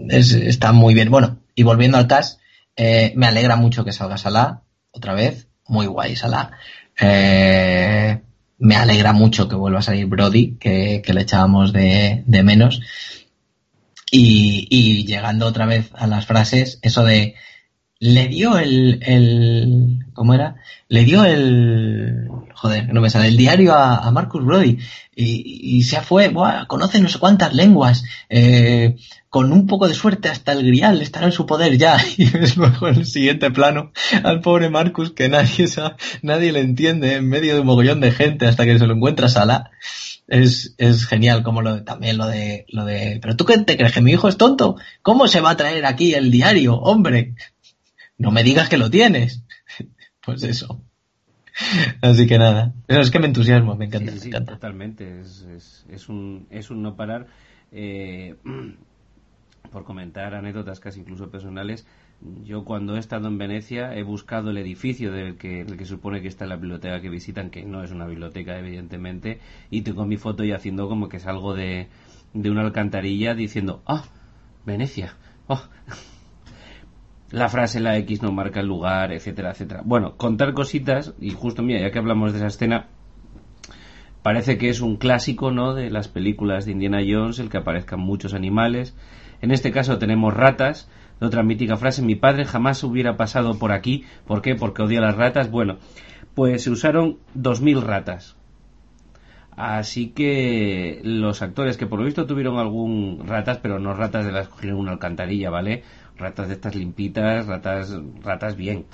es, 0.09 0.31
está 0.31 0.71
muy 0.71 0.93
bien. 0.93 1.09
Bueno, 1.09 1.39
y 1.55 1.63
volviendo 1.63 1.97
al 1.97 2.07
cast, 2.07 2.39
eh, 2.75 3.13
me 3.15 3.27
alegra 3.27 3.55
mucho 3.55 3.85
que 3.85 3.91
salga 3.91 4.17
Salah, 4.17 4.61
otra 4.91 5.13
vez, 5.13 5.47
muy 5.67 5.85
guay 5.85 6.15
Salah. 6.15 6.51
Eh, 6.99 8.21
me 8.59 8.75
alegra 8.75 9.13
mucho 9.13 9.47
que 9.49 9.55
vuelva 9.55 9.79
a 9.79 9.83
salir 9.83 10.05
Brody, 10.05 10.57
que, 10.59 11.01
que 11.05 11.13
le 11.13 11.21
echábamos 11.21 11.73
de, 11.73 12.23
de 12.25 12.43
menos. 12.43 12.81
Y, 14.11 14.67
y, 14.69 15.05
llegando 15.05 15.47
otra 15.47 15.65
vez 15.65 15.89
a 15.95 16.05
las 16.05 16.27
frases, 16.27 16.77
eso 16.83 17.03
de 17.03 17.35
le 18.03 18.27
dio 18.27 18.57
el, 18.57 18.99
el 19.01 19.99
¿cómo 20.13 20.33
era? 20.33 20.57
Le 20.89 21.05
dio 21.05 21.23
el, 21.23 22.27
joder, 22.53 22.93
no 22.93 22.99
me 22.99 23.09
sale, 23.09 23.29
el 23.29 23.37
diario 23.37 23.73
a, 23.73 23.99
a 23.99 24.11
Marcus 24.11 24.43
Brody 24.43 24.77
y, 25.15 25.77
y 25.77 25.83
se 25.83 26.01
fue, 26.01 26.27
buah, 26.27 26.65
conoce 26.67 26.99
no 26.99 27.07
sé 27.07 27.17
cuántas 27.17 27.53
lenguas, 27.53 28.03
eh, 28.27 28.97
con 29.29 29.53
un 29.53 29.67
poco 29.67 29.87
de 29.87 29.93
suerte 29.93 30.27
hasta 30.27 30.51
el 30.51 30.67
grial 30.67 31.01
estará 31.01 31.27
en 31.27 31.31
su 31.31 31.45
poder 31.45 31.77
ya. 31.77 31.97
Y 32.17 32.25
ves 32.29 32.57
luego 32.57 32.89
en 32.89 32.95
el 32.95 33.05
siguiente 33.05 33.51
plano 33.51 33.93
al 34.21 34.41
pobre 34.41 34.69
Marcus 34.69 35.11
que 35.11 35.29
nadie, 35.29 35.65
nadie 36.23 36.51
le 36.51 36.59
entiende 36.59 37.15
en 37.15 37.29
medio 37.29 37.53
de 37.53 37.61
un 37.61 37.67
mogollón 37.67 38.01
de 38.01 38.11
gente 38.11 38.47
hasta 38.47 38.65
que 38.65 38.77
se 38.77 38.85
lo 38.85 38.95
encuentra 38.95 39.29
Sala 39.29 39.71
es, 40.27 40.75
es 40.77 41.05
genial 41.05 41.43
como 41.43 41.61
lo 41.61 41.75
de, 41.75 41.81
también 41.81 42.17
lo 42.17 42.27
de, 42.27 42.65
lo 42.69 42.85
de, 42.85 43.19
pero 43.21 43.35
tú 43.35 43.45
qué 43.45 43.57
te 43.59 43.77
crees 43.77 43.93
que 43.93 44.01
mi 44.01 44.11
hijo 44.11 44.27
es 44.27 44.37
tonto? 44.37 44.77
¿Cómo 45.01 45.27
se 45.27 45.41
va 45.41 45.51
a 45.51 45.57
traer 45.57 45.85
aquí 45.85 46.13
el 46.13 46.31
diario? 46.31 46.75
Hombre, 46.75 47.35
no 48.17 48.31
me 48.31 48.43
digas 48.43 48.69
que 48.69 48.77
lo 48.77 48.89
tienes. 48.89 49.43
Pues 50.25 50.41
eso. 50.43 50.81
Así 52.01 52.27
que 52.27 52.39
nada. 52.39 52.73
Pero 52.87 53.01
es 53.01 53.11
que 53.11 53.19
me 53.19 53.27
entusiasmo, 53.27 53.75
me 53.75 53.87
encanta. 53.87 54.13
Sí, 54.13 54.29
totalmente. 54.29 55.19
Es, 55.19 55.41
es, 55.41 55.85
es, 55.89 56.07
un, 56.07 56.47
es 56.49 56.69
un 56.69 56.81
no 56.81 56.95
parar. 56.95 57.27
Eh, 57.73 58.35
por 59.71 59.83
comentar 59.83 60.33
anécdotas 60.33 60.79
casi 60.79 61.01
incluso 61.01 61.29
personales, 61.29 61.85
yo 62.43 62.63
cuando 62.63 62.95
he 62.95 62.99
estado 62.99 63.27
en 63.27 63.37
Venecia 63.37 63.95
he 63.95 64.03
buscado 64.03 64.51
el 64.51 64.57
edificio 64.57 65.11
del 65.11 65.35
que, 65.35 65.61
el 65.61 65.77
que 65.77 65.85
supone 65.85 66.21
que 66.21 66.27
está 66.27 66.45
la 66.45 66.55
biblioteca 66.55 67.01
que 67.01 67.09
visitan, 67.09 67.49
que 67.49 67.63
no 67.63 67.83
es 67.83 67.91
una 67.91 68.05
biblioteca 68.05 68.57
evidentemente, 68.57 69.39
y 69.69 69.81
tengo 69.81 70.05
mi 70.05 70.17
foto 70.17 70.43
y 70.43 70.51
haciendo 70.51 70.87
como 70.87 71.09
que 71.09 71.19
salgo 71.19 71.53
de, 71.53 71.87
de 72.33 72.51
una 72.51 72.61
alcantarilla 72.61 73.33
diciendo, 73.33 73.81
ah, 73.85 74.05
Venecia, 74.65 75.17
oh. 75.47 75.63
la 77.33 77.49
frase 77.49 77.79
la 77.79 77.97
X 77.97 78.21
no 78.21 78.31
marca 78.31 78.59
el 78.59 78.67
lugar, 78.67 79.11
etcétera, 79.11 79.51
etcétera. 79.51 79.81
Bueno, 79.83 80.17
contar 80.17 80.53
cositas, 80.53 81.15
y 81.19 81.31
justo 81.31 81.63
mira, 81.63 81.81
ya 81.81 81.89
que 81.89 81.97
hablamos 81.97 82.31
de 82.31 82.37
esa 82.37 82.47
escena, 82.47 82.89
parece 84.21 84.59
que 84.59 84.69
es 84.69 84.81
un 84.81 84.97
clásico, 84.97 85.49
¿no?, 85.49 85.73
de 85.73 85.89
las 85.89 86.07
películas 86.07 86.65
de 86.65 86.73
Indiana 86.73 86.99
Jones, 87.05 87.39
el 87.39 87.49
que 87.49 87.57
aparezcan 87.57 87.99
muchos 87.99 88.35
animales. 88.35 88.95
En 89.41 89.49
este 89.49 89.71
caso 89.71 89.97
tenemos 89.97 90.31
ratas, 90.31 90.91
otra 91.19 91.41
mítica 91.41 91.75
frase, 91.75 92.03
mi 92.03 92.15
padre 92.15 92.45
jamás 92.45 92.83
hubiera 92.83 93.17
pasado 93.17 93.57
por 93.57 93.71
aquí. 93.71 94.03
¿Por 94.27 94.43
qué? 94.43 94.53
Porque 94.53 94.83
odia 94.83 95.01
las 95.01 95.15
ratas. 95.15 95.49
Bueno, 95.49 95.77
pues 96.35 96.63
se 96.63 96.69
usaron 96.69 97.17
2.000 97.35 97.81
ratas. 97.81 98.37
Así 99.55 100.09
que 100.09 100.99
los 101.03 101.41
actores 101.41 101.77
que 101.77 101.85
por 101.85 101.99
lo 101.99 102.05
visto 102.05 102.25
tuvieron 102.25 102.57
algún 102.57 103.23
ratas, 103.25 103.57
pero 103.57 103.79
no 103.79 103.93
ratas 103.93 104.25
de 104.25 104.31
las 104.31 104.47
cogieron 104.47 104.79
una 104.79 104.91
alcantarilla, 104.91 105.49
¿vale? 105.49 105.83
Ratas 106.17 106.47
de 106.47 106.53
estas 106.55 106.75
limpitas, 106.75 107.47
ratas, 107.47 107.95
ratas 108.23 108.55
bien. 108.55 108.85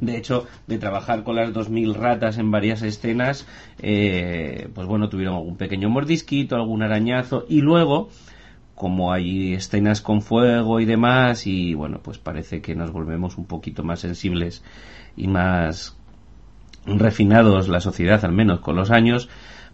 De 0.00 0.16
hecho, 0.16 0.46
de 0.66 0.78
trabajar 0.78 1.22
con 1.24 1.36
las 1.36 1.52
2.000 1.52 1.94
ratas 1.94 2.38
en 2.38 2.50
varias 2.50 2.82
escenas, 2.82 3.46
eh, 3.78 4.68
pues 4.74 4.86
bueno, 4.86 5.08
tuvieron 5.08 5.36
algún 5.36 5.56
pequeño 5.56 5.88
mordisquito, 5.88 6.56
algún 6.56 6.82
arañazo, 6.82 7.46
y 7.48 7.60
luego 7.60 8.08
como 8.74 9.12
hay 9.12 9.54
escenas 9.54 10.00
con 10.00 10.20
fuego 10.20 10.80
y 10.80 10.84
demás 10.84 11.46
y 11.46 11.74
bueno 11.74 12.00
pues 12.02 12.18
parece 12.18 12.60
que 12.60 12.74
nos 12.74 12.90
volvemos 12.90 13.38
un 13.38 13.46
poquito 13.46 13.84
más 13.84 14.00
sensibles 14.00 14.64
y 15.16 15.28
más 15.28 15.96
refinados 16.84 17.68
la 17.68 17.80
sociedad 17.80 18.24
al 18.24 18.32
menos 18.32 18.60
con 18.60 18.74
los 18.74 18.90
años 18.90 19.28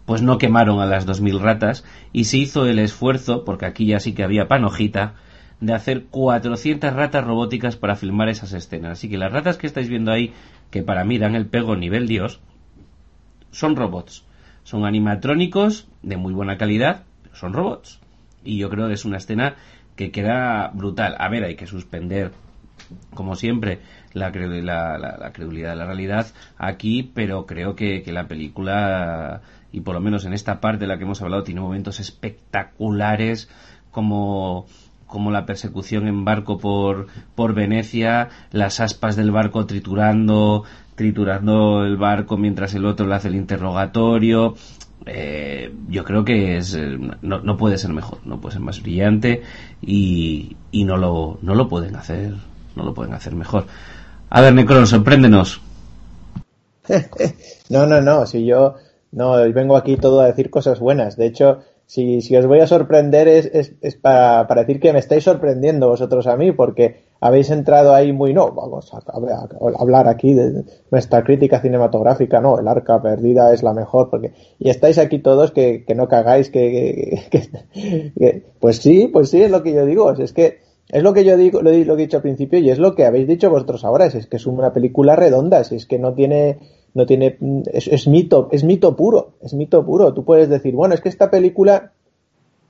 pues 0.05 0.21
no 0.21 0.37
quemaron 0.37 0.81
a 0.81 0.85
las 0.85 1.05
2000 1.05 1.39
ratas 1.39 1.83
y 2.13 2.25
se 2.25 2.37
hizo 2.37 2.67
el 2.67 2.79
esfuerzo 2.79 3.43
porque 3.43 3.65
aquí 3.65 3.87
ya 3.87 3.99
sí 3.99 4.13
que 4.13 4.23
había 4.23 4.47
panojita 4.47 5.15
de 5.61 5.73
hacer 5.73 6.05
400 6.05 6.93
ratas 6.93 7.23
robóticas 7.23 7.77
para 7.77 7.95
filmar 7.95 8.29
esas 8.29 8.51
escenas. 8.53 8.93
Así 8.93 9.09
que 9.09 9.17
las 9.17 9.31
ratas 9.31 9.57
que 9.57 9.67
estáis 9.67 9.87
viendo 9.87 10.11
ahí 10.11 10.33
que 10.69 10.83
para 10.83 11.05
mí 11.05 11.17
dan 11.17 11.35
el 11.35 11.45
pego 11.45 11.75
nivel 11.75 12.07
dios 12.07 12.41
son 13.51 13.75
robots. 13.75 14.25
Son 14.63 14.85
animatrónicos 14.85 15.87
de 16.01 16.17
muy 16.17 16.33
buena 16.33 16.57
calidad 16.57 17.03
son 17.33 17.53
robots. 17.53 17.99
Y 18.43 18.57
yo 18.57 18.69
creo 18.69 18.87
que 18.87 18.93
es 18.93 19.05
una 19.05 19.17
escena 19.17 19.55
que 19.95 20.11
queda 20.11 20.69
brutal. 20.73 21.15
A 21.19 21.29
ver, 21.29 21.43
hay 21.43 21.55
que 21.55 21.67
suspender, 21.67 22.31
como 23.13 23.35
siempre, 23.35 23.79
la, 24.13 24.31
la, 24.31 24.97
la, 24.97 25.31
credulidad 25.31 25.71
de 25.71 25.75
la 25.75 25.85
realidad 25.85 26.27
aquí, 26.57 27.03
pero 27.03 27.45
creo 27.45 27.75
que, 27.75 28.01
que, 28.03 28.11
la 28.11 28.27
película, 28.27 29.41
y 29.71 29.81
por 29.81 29.95
lo 29.95 30.01
menos 30.01 30.25
en 30.25 30.33
esta 30.33 30.59
parte 30.59 30.81
de 30.81 30.87
la 30.87 30.97
que 30.97 31.03
hemos 31.03 31.21
hablado, 31.21 31.43
tiene 31.43 31.61
momentos 31.61 31.99
espectaculares 31.99 33.49
como 33.91 34.65
como 35.11 35.29
la 35.29 35.45
persecución 35.45 36.07
en 36.07 36.25
barco 36.25 36.57
por, 36.57 37.07
por 37.35 37.53
Venecia, 37.53 38.29
las 38.51 38.79
aspas 38.79 39.15
del 39.15 39.29
barco 39.29 39.65
triturando, 39.67 40.63
triturando 40.95 41.83
el 41.83 41.97
barco 41.97 42.37
mientras 42.37 42.73
el 42.73 42.85
otro 42.85 43.05
le 43.05 43.15
hace 43.15 43.27
el 43.27 43.35
interrogatorio, 43.35 44.55
eh, 45.05 45.73
yo 45.89 46.03
creo 46.05 46.23
que 46.23 46.57
es 46.57 46.73
eh, 46.75 46.97
no, 47.21 47.39
no, 47.39 47.57
puede 47.57 47.77
ser 47.77 47.91
mejor, 47.91 48.19
no 48.25 48.39
puede 48.39 48.53
ser 48.53 48.61
más 48.61 48.81
brillante 48.81 49.43
y, 49.81 50.55
y 50.71 50.85
no 50.85 50.95
lo 50.95 51.39
no 51.41 51.55
lo 51.55 51.67
pueden 51.67 51.95
hacer, 51.97 52.33
no 52.75 52.83
lo 52.83 52.93
pueden 52.93 53.13
hacer 53.13 53.35
mejor. 53.35 53.65
A 54.29 54.41
ver, 54.41 54.53
Necron, 54.53 54.87
sorpréndenos. 54.87 55.61
no, 57.69 57.85
no, 57.85 57.99
no, 57.99 58.25
si 58.25 58.45
yo 58.45 58.75
no 59.11 59.33
vengo 59.51 59.75
aquí 59.75 59.97
todo 59.97 60.21
a 60.21 60.27
decir 60.27 60.49
cosas 60.49 60.79
buenas. 60.79 61.17
De 61.17 61.25
hecho, 61.25 61.63
si, 61.91 62.21
si 62.21 62.37
os 62.37 62.47
voy 62.47 62.61
a 62.61 62.67
sorprender 62.67 63.27
es, 63.27 63.47
es, 63.47 63.73
es 63.81 63.97
para, 63.97 64.47
para, 64.47 64.61
decir 64.61 64.79
que 64.79 64.93
me 64.93 64.99
estáis 64.99 65.25
sorprendiendo 65.25 65.89
vosotros 65.89 66.25
a 66.25 66.37
mí, 66.37 66.53
porque 66.53 67.01
habéis 67.19 67.49
entrado 67.49 67.93
ahí 67.93 68.13
muy, 68.13 68.33
no, 68.33 68.53
vamos 68.53 68.93
a, 68.93 69.03
hablar 69.77 70.07
aquí 70.07 70.33
de 70.33 70.63
nuestra 70.89 71.21
crítica 71.25 71.59
cinematográfica, 71.59 72.39
no, 72.39 72.57
el 72.57 72.69
arca 72.69 73.01
perdida 73.01 73.53
es 73.53 73.61
la 73.61 73.73
mejor, 73.73 74.09
porque, 74.09 74.31
y 74.57 74.69
estáis 74.69 74.99
aquí 74.99 75.19
todos 75.19 75.51
que, 75.51 75.83
que 75.83 75.93
no 75.93 76.07
cagáis, 76.07 76.49
que, 76.49 77.23
que, 77.29 78.43
pues 78.61 78.77
sí, 78.77 79.09
pues 79.11 79.29
sí, 79.29 79.41
es 79.41 79.51
lo 79.51 79.61
que 79.61 79.73
yo 79.73 79.85
digo, 79.85 80.13
es 80.13 80.31
que 80.31 80.59
es 80.87 81.03
lo 81.03 81.13
que 81.13 81.25
yo 81.25 81.35
digo, 81.35 81.61
lo, 81.61 81.71
lo 81.71 81.93
he 81.93 81.97
dicho 81.97 82.17
al 82.17 82.23
principio 82.23 82.59
y 82.59 82.69
es 82.69 82.79
lo 82.79 82.95
que 82.95 83.05
habéis 83.05 83.27
dicho 83.27 83.49
vosotros 83.49 83.83
ahora, 83.83 84.05
es, 84.05 84.27
que 84.27 84.37
es 84.37 84.45
una 84.45 84.71
película 84.71 85.17
redonda, 85.17 85.59
es 85.59 85.85
que 85.85 85.99
no 85.99 86.13
tiene, 86.13 86.59
no 86.93 87.05
tiene, 87.05 87.37
es, 87.71 87.87
es, 87.87 88.07
mito, 88.07 88.49
es 88.51 88.63
mito 88.63 88.95
puro, 88.95 89.31
es 89.41 89.53
mito 89.53 89.85
puro. 89.85 90.13
Tú 90.13 90.23
puedes 90.23 90.49
decir, 90.49 90.73
bueno, 90.73 90.93
es 90.93 91.01
que 91.01 91.09
esta 91.09 91.31
película, 91.31 91.93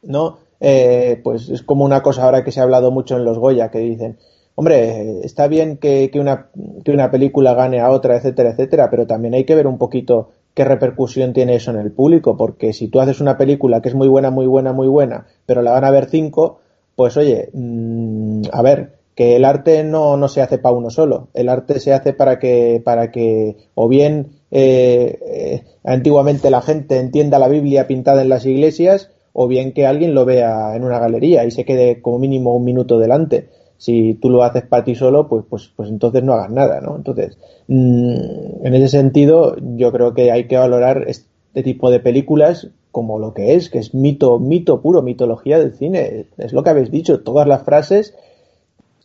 no, 0.03 0.38
eh, 0.59 1.19
pues 1.24 1.50
es 1.50 1.64
como 1.64 1.85
una 1.85 2.03
cosa 2.03 2.24
ahora 2.24 2.43
que 2.43 2.51
se 2.51 2.59
ha 2.59 2.64
hablado 2.64 2.91
mucho 2.91 3.17
en 3.17 3.25
los 3.25 3.40
Goya, 3.40 3.72
que 3.72 3.80
dicen, 3.80 4.17
hombre, 4.56 5.22
está 5.25 5.48
bien 5.48 5.77
que, 5.77 6.09
que, 6.11 6.19
una, 6.19 6.50
que 6.83 6.91
una 6.91 7.09
película 7.09 7.53
gane 7.53 7.80
a 7.80 7.90
otra, 7.90 8.17
etcétera, 8.17 8.51
etcétera, 8.51 8.90
pero 8.90 9.08
también 9.08 9.33
hay 9.33 9.43
que 9.43 9.56
ver 9.56 9.67
un 9.67 9.77
poquito 9.77 10.30
qué 10.53 10.66
repercusión 10.66 11.33
tiene 11.33 11.56
eso 11.56 11.72
en 11.72 11.80
el 11.80 11.91
público, 11.91 12.38
porque 12.38 12.74
si 12.74 12.90
tú 12.90 13.00
haces 13.00 13.22
una 13.22 13.38
película 13.38 13.82
que 13.82 13.90
es 13.90 13.95
muy 13.95 14.08
buena, 14.08 14.30
muy 14.30 14.48
buena, 14.48 14.74
muy 14.74 14.88
buena, 14.88 15.25
pero 15.45 15.61
la 15.61 15.72
van 15.72 15.85
a 15.85 15.91
ver 15.91 16.06
cinco, 16.08 16.59
pues 16.95 17.17
oye, 17.17 17.50
mmm, 17.53 18.41
a 18.51 18.61
ver, 18.61 19.00
que 19.15 19.35
el 19.35 19.45
arte 19.45 19.83
no, 19.83 20.17
no 20.17 20.27
se 20.27 20.41
hace 20.41 20.57
para 20.57 20.75
uno 20.75 20.90
solo, 20.90 21.27
el 21.33 21.49
arte 21.49 21.80
se 21.80 21.93
hace 21.93 22.14
para 22.14 22.40
que, 22.40 22.81
para 22.83 23.11
que 23.11 23.57
o 23.75 23.88
bien 23.88 24.31
eh, 24.51 25.19
eh, 25.25 25.64
antiguamente 25.83 26.49
la 26.49 26.61
gente 26.61 26.98
entienda 26.98 27.40
la 27.40 27.48
Biblia 27.48 27.88
pintada 27.88 28.22
en 28.22 28.30
las 28.30 28.45
iglesias, 28.45 29.09
o 29.33 29.48
bien 29.48 29.73
que 29.73 29.85
alguien 29.85 30.14
lo 30.14 30.25
vea 30.25 30.75
en 30.75 30.83
una 30.83 30.99
galería 30.99 31.45
y 31.45 31.51
se 31.51 31.65
quede 31.65 32.01
como 32.01 32.19
mínimo 32.19 32.56
un 32.56 32.65
minuto 32.65 32.99
delante. 32.99 33.49
si 33.77 34.14
tú 34.14 34.30
lo 34.30 34.43
haces 34.43 34.61
para 34.64 34.83
ti 34.83 34.93
solo, 34.93 35.27
pues, 35.27 35.43
pues, 35.49 35.72
pues 35.75 35.90
entonces 35.90 36.23
no 36.23 36.33
hagas 36.33 36.51
nada, 36.51 36.81
¿no? 36.81 36.95
Entonces, 36.95 37.40
mm, 37.67 38.64
en 38.64 38.73
ese 38.75 38.90
sentido, 38.90 39.56
yo 39.75 39.91
creo 39.91 40.14
que 40.14 40.31
hay 40.31 40.48
que 40.48 40.56
valorar 40.56 41.06
este 41.07 41.64
tipo 41.64 41.90
de 41.90 41.99
películas 41.99 42.69
como 42.91 43.17
lo 43.17 43.33
que 43.33 43.56
es, 43.56 43.69
que 43.69 43.80
es 43.80 43.95
mito, 43.95 44.38
mito 44.40 44.81
puro, 44.81 45.01
mitología 45.01 45.57
del 45.57 45.73
cine. 45.73 46.27
Es 46.38 46.53
lo 46.53 46.64
que 46.64 46.69
habéis 46.69 46.91
dicho, 46.91 47.22
todas 47.22 47.48
las 47.48 47.64
frases, 47.64 48.14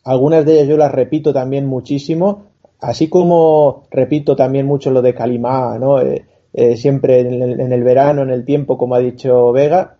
algunas 0.07 0.45
de 0.45 0.53
ellas 0.53 0.69
yo 0.69 0.77
las 0.77 0.91
repito 0.93 1.33
también 1.33 1.65
muchísimo, 1.65 2.45
así 2.79 3.09
como 3.09 3.83
repito 3.91 4.37
también 4.37 4.65
mucho 4.65 4.89
lo 4.89 5.01
de 5.01 5.13
Kalimá, 5.13 5.77
¿no? 5.77 5.99
Eh, 5.99 6.25
eh, 6.53 6.77
siempre 6.77 7.19
en 7.19 7.73
el, 7.73 7.83
verano, 7.83 8.21
en 8.21 8.29
el 8.29 8.45
tiempo, 8.45 8.77
como 8.77 8.95
ha 8.95 8.99
dicho 8.99 9.51
Vega. 9.51 9.97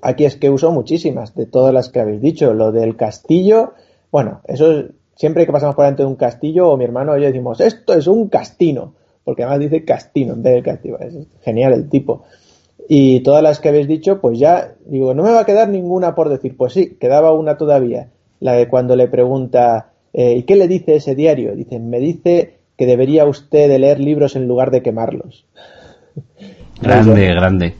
Aquí 0.00 0.24
es 0.24 0.36
que 0.36 0.48
uso 0.48 0.70
muchísimas 0.70 1.34
de 1.34 1.46
todas 1.46 1.74
las 1.74 1.88
que 1.88 1.98
habéis 1.98 2.20
dicho. 2.20 2.54
Lo 2.54 2.70
del 2.70 2.96
castillo, 2.96 3.72
bueno, 4.12 4.42
eso 4.44 4.84
siempre 5.16 5.44
que 5.44 5.52
pasamos 5.52 5.74
por 5.74 5.84
delante 5.84 6.04
de 6.04 6.08
un 6.08 6.14
castillo, 6.16 6.70
o 6.70 6.76
mi 6.76 6.84
hermano 6.84 7.18
y 7.18 7.22
yo 7.22 7.26
decimos, 7.26 7.60
esto 7.60 7.94
es 7.94 8.06
un 8.06 8.28
castino, 8.28 8.94
porque 9.24 9.42
además 9.42 9.58
dice 9.58 9.84
castino 9.84 10.34
en 10.34 10.42
vez 10.44 10.54
de 10.54 10.62
castillo, 10.62 11.00
es 11.00 11.14
genial 11.42 11.72
el 11.72 11.88
tipo. 11.88 12.22
Y 12.88 13.20
todas 13.20 13.42
las 13.42 13.58
que 13.58 13.70
habéis 13.70 13.88
dicho, 13.88 14.20
pues 14.20 14.38
ya, 14.38 14.74
digo, 14.84 15.14
no 15.14 15.24
me 15.24 15.32
va 15.32 15.40
a 15.40 15.46
quedar 15.46 15.68
ninguna 15.68 16.14
por 16.14 16.28
decir, 16.28 16.56
pues 16.56 16.74
sí, 16.74 16.96
quedaba 17.00 17.32
una 17.32 17.56
todavía, 17.56 18.10
la 18.40 18.52
de 18.52 18.68
cuando 18.68 18.96
le 18.96 19.08
pregunta, 19.08 19.92
eh, 20.12 20.34
¿y 20.36 20.42
qué 20.44 20.56
le 20.56 20.68
dice 20.68 20.96
ese 20.96 21.14
diario? 21.14 21.54
Dice, 21.54 21.78
me 21.78 21.98
dice 21.98 22.58
que 22.76 22.86
debería 22.86 23.24
usted 23.24 23.68
de 23.68 23.78
leer 23.78 24.00
libros 24.00 24.36
en 24.36 24.46
lugar 24.46 24.70
de 24.70 24.82
quemarlos. 24.82 25.46
Grande, 26.80 27.26
grande. 27.28 27.74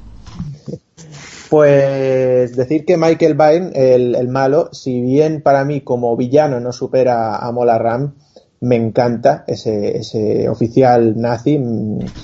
Pues 1.51 2.57
decir 2.57 2.85
que 2.86 2.97
Michael 2.97 3.35
Byrne, 3.35 3.70
el, 3.75 4.15
el, 4.15 4.28
malo, 4.28 4.70
si 4.73 5.01
bien 5.02 5.43
para 5.43 5.67
mí 5.67 5.83
como 5.83 6.17
villano 6.17 6.60
no 6.60 6.73
supera 6.73 7.36
a 7.36 7.52
Mola 7.52 7.78
Ram, 7.78 8.15
me 8.60 8.76
encanta 8.76 9.44
ese, 9.47 9.99
ese 9.99 10.49
oficial 10.49 11.15
nazi. 11.17 11.60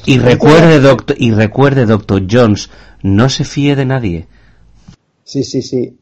Y 0.06 0.18
recuerde, 0.18 0.80
doctor, 0.80 1.16
y 1.18 1.30
recuerde, 1.32 1.86
doctor 1.86 2.22
Jones, 2.28 2.70
no 3.02 3.28
se 3.28 3.44
fíe 3.44 3.76
de 3.76 3.84
nadie. 3.84 4.26
Sí, 5.24 5.44
sí, 5.44 5.62
sí. 5.62 5.96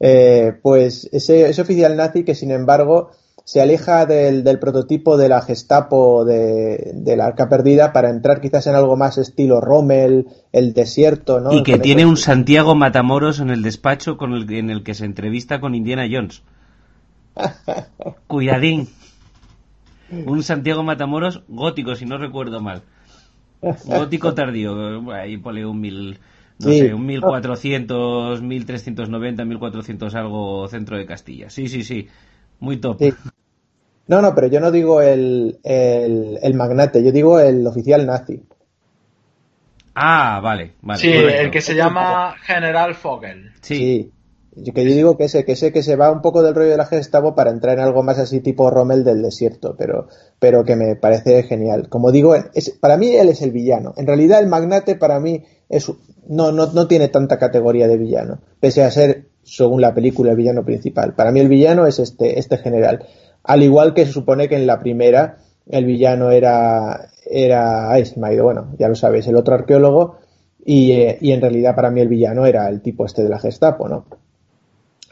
Eh, 0.00 0.52
pues 0.62 1.08
ese, 1.12 1.48
ese 1.48 1.62
oficial 1.62 1.96
nazi 1.96 2.24
que 2.24 2.34
sin 2.34 2.50
embargo 2.50 3.10
se 3.44 3.60
aleja 3.60 4.06
del, 4.06 4.42
del, 4.42 4.58
prototipo 4.58 5.16
de 5.16 5.28
la 5.28 5.42
Gestapo 5.42 6.24
de, 6.24 6.92
de, 6.94 7.16
la 7.16 7.26
Arca 7.26 7.48
Perdida 7.48 7.92
para 7.92 8.08
entrar 8.08 8.40
quizás 8.40 8.66
en 8.66 8.74
algo 8.74 8.96
más 8.96 9.18
estilo 9.18 9.60
Rommel, 9.60 10.28
el 10.52 10.72
desierto, 10.72 11.40
¿no? 11.40 11.52
Y 11.52 11.62
que 11.62 11.78
tiene 11.78 12.06
un 12.06 12.16
Santiago 12.16 12.74
Matamoros 12.74 13.40
en 13.40 13.50
el 13.50 13.62
despacho 13.62 14.16
con 14.16 14.32
el, 14.32 14.50
en 14.50 14.70
el 14.70 14.82
que 14.82 14.94
se 14.94 15.04
entrevista 15.04 15.60
con 15.60 15.74
Indiana 15.74 16.08
Jones. 16.10 16.42
Cuidadín. 18.26 18.88
Un 20.10 20.42
Santiago 20.42 20.82
Matamoros 20.82 21.42
gótico, 21.48 21.96
si 21.96 22.06
no 22.06 22.16
recuerdo 22.18 22.60
mal. 22.60 22.82
Gótico 23.84 24.34
tardío, 24.34 25.10
ahí 25.12 25.36
pone 25.38 25.64
un 25.64 25.80
mil, 25.80 26.18
no 26.58 26.68
sí. 26.68 26.78
sé, 26.78 26.94
un 26.94 27.06
1400, 27.06 28.42
1390, 28.42 29.44
1400 29.44 30.14
algo 30.14 30.68
centro 30.68 30.96
de 30.96 31.06
Castilla. 31.06 31.50
Sí, 31.50 31.68
sí, 31.68 31.82
sí. 31.82 32.08
Muy 32.60 32.76
top. 32.78 32.98
Sí. 32.98 33.12
No, 34.06 34.20
no, 34.20 34.34
pero 34.34 34.48
yo 34.48 34.60
no 34.60 34.70
digo 34.70 35.00
el, 35.00 35.58
el, 35.64 36.38
el, 36.42 36.54
magnate, 36.54 37.02
yo 37.02 37.10
digo 37.10 37.40
el 37.40 37.66
oficial 37.66 38.06
nazi. 38.06 38.42
Ah, 39.94 40.40
vale, 40.42 40.74
vale. 40.82 41.00
Sí, 41.00 41.12
correcto. 41.12 41.40
el 41.40 41.50
que 41.50 41.60
se 41.60 41.74
llama 41.74 42.34
General 42.42 42.94
Fogel. 42.94 43.52
Sí. 43.60 43.76
sí. 43.76 44.10
Yo, 44.56 44.72
que 44.72 44.84
yo 44.84 44.94
digo 44.94 45.16
que 45.16 45.24
ese, 45.24 45.44
que 45.44 45.52
ese 45.52 45.72
que 45.72 45.82
se 45.82 45.96
va 45.96 46.12
un 46.12 46.22
poco 46.22 46.42
del 46.42 46.54
rollo 46.54 46.70
de 46.70 46.76
la 46.76 46.86
Gestapo 46.86 47.34
para 47.34 47.50
entrar 47.50 47.78
en 47.78 47.84
algo 47.84 48.04
más 48.04 48.18
así 48.18 48.40
tipo 48.40 48.70
Rommel 48.70 49.02
del 49.02 49.22
desierto, 49.22 49.74
pero, 49.76 50.08
pero 50.38 50.64
que 50.64 50.76
me 50.76 50.94
parece 50.94 51.42
genial. 51.42 51.88
Como 51.88 52.12
digo, 52.12 52.34
es, 52.36 52.70
para 52.70 52.96
mí 52.96 53.08
él 53.14 53.30
es 53.30 53.42
el 53.42 53.50
villano. 53.50 53.94
En 53.96 54.06
realidad 54.06 54.38
el 54.40 54.46
magnate 54.46 54.94
para 54.94 55.18
mí 55.18 55.42
es, 55.68 55.90
no, 56.28 56.52
no, 56.52 56.66
no 56.72 56.86
tiene 56.86 57.08
tanta 57.08 57.38
categoría 57.38 57.88
de 57.88 57.96
villano, 57.96 58.38
pese 58.60 58.82
a 58.82 58.90
ser 58.90 59.26
según 59.44 59.80
la 59.80 59.94
película, 59.94 60.30
el 60.30 60.36
villano 60.36 60.64
principal. 60.64 61.14
Para 61.14 61.30
mí 61.30 61.40
el 61.40 61.48
villano 61.48 61.86
es 61.86 61.98
este, 61.98 62.38
este 62.38 62.58
general. 62.58 63.04
Al 63.42 63.62
igual 63.62 63.94
que 63.94 64.06
se 64.06 64.12
supone 64.12 64.48
que 64.48 64.56
en 64.56 64.66
la 64.66 64.80
primera 64.80 65.38
el 65.66 65.84
villano 65.84 66.30
era, 66.30 67.08
era, 67.30 67.90
ay, 67.90 68.04
bueno, 68.40 68.74
ya 68.78 68.88
lo 68.88 68.94
sabéis, 68.94 69.26
el 69.26 69.36
otro 69.36 69.54
arqueólogo, 69.54 70.18
y, 70.64 70.92
eh, 70.92 71.18
y 71.20 71.32
en 71.32 71.40
realidad 71.40 71.74
para 71.74 71.90
mí 71.90 72.00
el 72.00 72.08
villano 72.08 72.46
era 72.46 72.68
el 72.68 72.80
tipo 72.80 73.04
este 73.04 73.22
de 73.22 73.28
la 73.28 73.38
Gestapo, 73.38 73.88
¿no? 73.88 74.06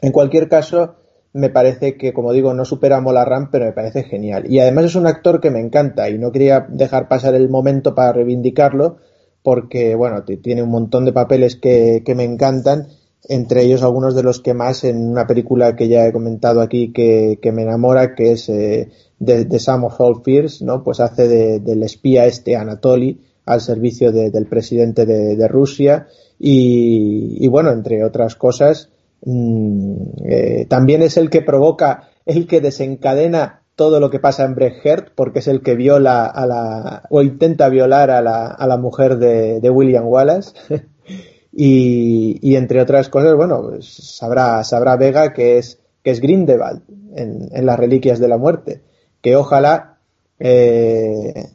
En 0.01 0.11
cualquier 0.11 0.49
caso, 0.49 0.95
me 1.31 1.49
parece 1.49 1.95
que, 1.95 2.13
como 2.13 2.33
digo, 2.33 2.53
no 2.53 2.65
supera 2.65 2.97
a 2.97 3.01
Molarran, 3.01 3.49
pero 3.51 3.65
me 3.65 3.71
parece 3.71 4.03
genial. 4.03 4.51
Y 4.51 4.59
además 4.59 4.85
es 4.85 4.95
un 4.95 5.07
actor 5.07 5.39
que 5.39 5.51
me 5.51 5.59
encanta 5.59 6.09
y 6.09 6.17
no 6.17 6.31
quería 6.31 6.65
dejar 6.69 7.07
pasar 7.07 7.35
el 7.35 7.49
momento 7.49 7.95
para 7.95 8.13
reivindicarlo, 8.13 8.97
porque, 9.43 9.95
bueno, 9.95 10.23
tiene 10.23 10.63
un 10.63 10.71
montón 10.71 11.05
de 11.05 11.13
papeles 11.13 11.55
que, 11.57 12.01
que 12.05 12.15
me 12.15 12.23
encantan 12.23 12.87
entre 13.29 13.63
ellos 13.63 13.83
algunos 13.83 14.15
de 14.15 14.23
los 14.23 14.41
que 14.41 14.53
más 14.53 14.83
en 14.83 14.97
una 14.97 15.27
película 15.27 15.75
que 15.75 15.87
ya 15.87 16.05
he 16.05 16.11
comentado 16.11 16.61
aquí 16.61 16.91
que, 16.91 17.39
que 17.41 17.51
me 17.51 17.63
enamora, 17.63 18.15
que 18.15 18.33
es 18.33 18.49
eh, 18.49 18.89
de, 19.19 19.45
de 19.45 19.59
Sam 19.59 19.85
of 19.85 19.99
All 19.99 20.21
Fears, 20.23 20.61
¿no? 20.61 20.83
Pues 20.83 20.99
hace 20.99 21.27
de, 21.27 21.59
del 21.59 21.83
espía 21.83 22.25
este 22.25 22.55
Anatoly 22.55 23.21
al 23.45 23.61
servicio 23.61 24.11
de, 24.11 24.29
del 24.29 24.47
presidente 24.47 25.05
de, 25.05 25.47
Rusia 25.47 26.07
y, 26.39 27.37
y, 27.39 27.47
bueno, 27.47 27.71
entre 27.71 28.03
otras 28.03 28.35
cosas, 28.35 28.89
mmm, 29.21 29.95
eh, 30.25 30.65
también 30.69 31.01
es 31.01 31.17
el 31.17 31.29
que 31.29 31.41
provoca, 31.41 32.09
el 32.25 32.47
que 32.47 32.61
desencadena 32.61 33.62
todo 33.75 33.99
lo 33.99 34.09
que 34.09 34.19
pasa 34.19 34.43
en 34.43 34.55
Brecht 34.55 35.09
porque 35.15 35.39
es 35.39 35.47
el 35.47 35.61
que 35.61 35.75
viola 35.75 36.25
a 36.25 36.45
la, 36.45 37.03
o 37.09 37.21
intenta 37.21 37.69
violar 37.69 38.11
a 38.11 38.21
la, 38.21 38.47
a 38.47 38.67
la 38.67 38.77
mujer 38.77 39.17
de, 39.17 39.59
de 39.59 39.69
William 39.69 40.07
Wallace. 40.07 40.53
Y, 41.55 42.39
y, 42.41 42.55
entre 42.55 42.81
otras 42.81 43.09
cosas, 43.09 43.35
bueno, 43.35 43.61
pues 43.69 43.85
sabrá, 43.85 44.63
sabrá 44.63 44.95
Vega 44.95 45.33
que 45.33 45.59
es, 45.59 45.77
que 46.01 46.09
es 46.09 46.19
Grindelwald 46.19 46.81
en, 47.15 47.47
en 47.51 47.65
las 47.67 47.77
Reliquias 47.77 48.17
de 48.17 48.27
la 48.27 48.39
Muerte. 48.39 48.81
Que 49.21 49.35
ojalá 49.35 49.99
eh, 50.39 51.51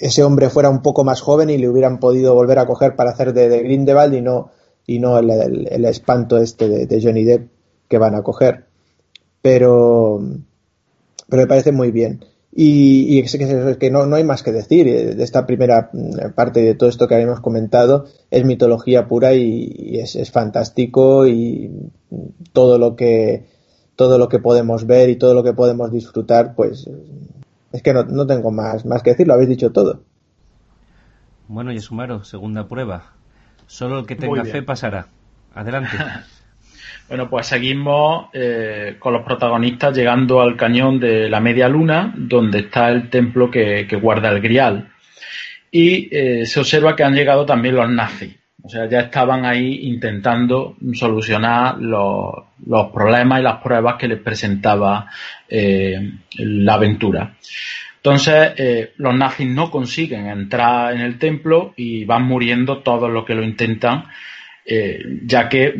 ese 0.00 0.22
hombre 0.22 0.48
fuera 0.48 0.70
un 0.70 0.82
poco 0.82 1.02
más 1.02 1.20
joven 1.20 1.50
y 1.50 1.58
le 1.58 1.68
hubieran 1.68 1.98
podido 1.98 2.34
volver 2.34 2.58
a 2.58 2.66
coger 2.66 2.94
para 2.94 3.10
hacer 3.10 3.32
de, 3.32 3.48
de 3.48 3.66
y 3.66 4.20
no, 4.20 4.50
y 4.86 4.98
no 4.98 5.18
el, 5.18 5.66
el, 5.68 5.84
espanto 5.84 6.38
este 6.38 6.68
de, 6.68 7.02
Johnny 7.02 7.24
Depp 7.24 7.48
que 7.88 7.98
van 7.98 8.14
a 8.14 8.22
coger. 8.22 8.66
Pero, 9.42 10.20
pero 11.30 11.42
me 11.42 11.48
parece 11.48 11.72
muy 11.72 11.90
bien. 11.90 12.24
Y, 12.52 13.16
y 13.16 13.20
es 13.20 13.32
que, 13.36 13.76
que 13.78 13.90
no, 13.90 14.06
no, 14.06 14.16
hay 14.16 14.24
más 14.24 14.42
que 14.42 14.50
decir 14.50 14.84
de 14.84 15.22
esta 15.22 15.46
primera 15.46 15.90
parte 16.34 16.60
de 16.60 16.74
todo 16.74 16.88
esto 16.88 17.06
que 17.06 17.14
habíamos 17.14 17.40
comentado 17.40 18.06
es 18.28 18.44
mitología 18.44 19.06
pura 19.06 19.34
y, 19.34 19.72
y 19.72 20.00
es, 20.00 20.16
es, 20.16 20.32
fantástico 20.32 21.28
y 21.28 21.70
todo 22.52 22.76
lo 22.78 22.96
que 22.96 23.46
todo 23.94 24.18
lo 24.18 24.28
que 24.28 24.40
podemos 24.40 24.84
ver 24.84 25.10
y 25.10 25.16
todo 25.16 25.32
lo 25.32 25.44
que 25.44 25.52
podemos 25.52 25.92
disfrutar 25.92 26.56
pues 26.56 26.90
es 27.72 27.82
que 27.82 27.94
no, 27.94 28.02
no 28.02 28.26
tengo 28.26 28.50
más, 28.50 28.84
más 28.84 29.02
que 29.02 29.10
decir, 29.10 29.28
lo 29.28 29.34
habéis 29.34 29.50
dicho 29.50 29.70
todo. 29.70 30.02
Bueno, 31.46 31.72
Yesumaro, 31.72 32.24
segunda 32.24 32.66
prueba. 32.66 33.12
Solo 33.66 34.00
el 34.00 34.06
que 34.06 34.16
tenga 34.16 34.44
fe 34.44 34.62
pasará. 34.62 35.06
Adelante. 35.54 35.96
Bueno, 37.10 37.28
pues 37.28 37.48
seguimos 37.48 38.28
eh, 38.32 38.94
con 39.00 39.12
los 39.12 39.24
protagonistas 39.24 39.96
llegando 39.96 40.40
al 40.40 40.56
cañón 40.56 41.00
de 41.00 41.28
la 41.28 41.40
media 41.40 41.68
luna, 41.68 42.14
donde 42.16 42.60
está 42.60 42.88
el 42.88 43.10
templo 43.10 43.50
que, 43.50 43.84
guarda 44.00 44.30
el 44.30 44.40
grial. 44.40 44.90
Y 45.72 46.08
eh, 46.16 46.46
se 46.46 46.60
observa 46.60 46.94
que 46.94 47.02
han 47.02 47.16
llegado 47.16 47.44
también 47.44 47.74
los 47.74 47.90
nazis. 47.90 48.36
O 48.62 48.68
sea, 48.68 48.88
ya 48.88 49.00
estaban 49.00 49.44
ahí 49.44 49.88
intentando 49.88 50.76
solucionar 50.92 51.78
los, 51.78 52.44
problemas 52.94 53.40
y 53.40 53.42
las 53.42 53.60
pruebas 53.60 53.96
que 53.96 54.06
les 54.06 54.20
presentaba 54.20 55.10
eh, 55.48 56.12
la 56.36 56.74
aventura. 56.74 57.34
Entonces, 57.96 58.92
los 58.98 59.16
nazis 59.16 59.48
no 59.48 59.68
consiguen 59.68 60.28
entrar 60.28 60.94
en 60.94 61.00
el 61.00 61.18
templo 61.18 61.74
y 61.76 62.04
van 62.04 62.22
muriendo 62.22 62.78
todos 62.78 63.10
los 63.10 63.24
que 63.24 63.34
lo 63.34 63.42
intentan, 63.42 64.04
ya 65.24 65.48
que 65.48 65.74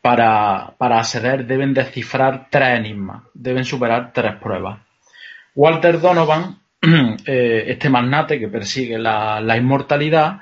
para, 0.00 0.74
para 0.78 0.98
acceder 0.98 1.46
deben 1.46 1.74
descifrar 1.74 2.48
tres 2.50 2.78
enigmas, 2.78 3.22
deben 3.34 3.64
superar 3.64 4.12
tres 4.12 4.34
pruebas. 4.36 4.78
Walter 5.54 6.00
Donovan, 6.00 6.58
eh, 7.26 7.64
este 7.68 7.90
magnate 7.90 8.38
que 8.38 8.48
persigue 8.48 8.98
la, 8.98 9.40
la, 9.40 9.56
inmortalidad, 9.56 10.40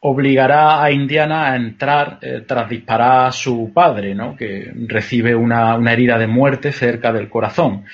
obligará 0.00 0.82
a 0.82 0.90
Indiana 0.90 1.50
a 1.50 1.56
entrar 1.56 2.18
eh, 2.22 2.44
tras 2.46 2.68
disparar 2.68 3.26
a 3.26 3.32
su 3.32 3.72
padre, 3.74 4.14
¿no? 4.14 4.36
que 4.36 4.72
recibe 4.86 5.34
una, 5.34 5.74
una, 5.74 5.92
herida 5.92 6.18
de 6.18 6.26
muerte 6.26 6.70
cerca 6.70 7.12
del 7.12 7.28
corazón. 7.28 7.84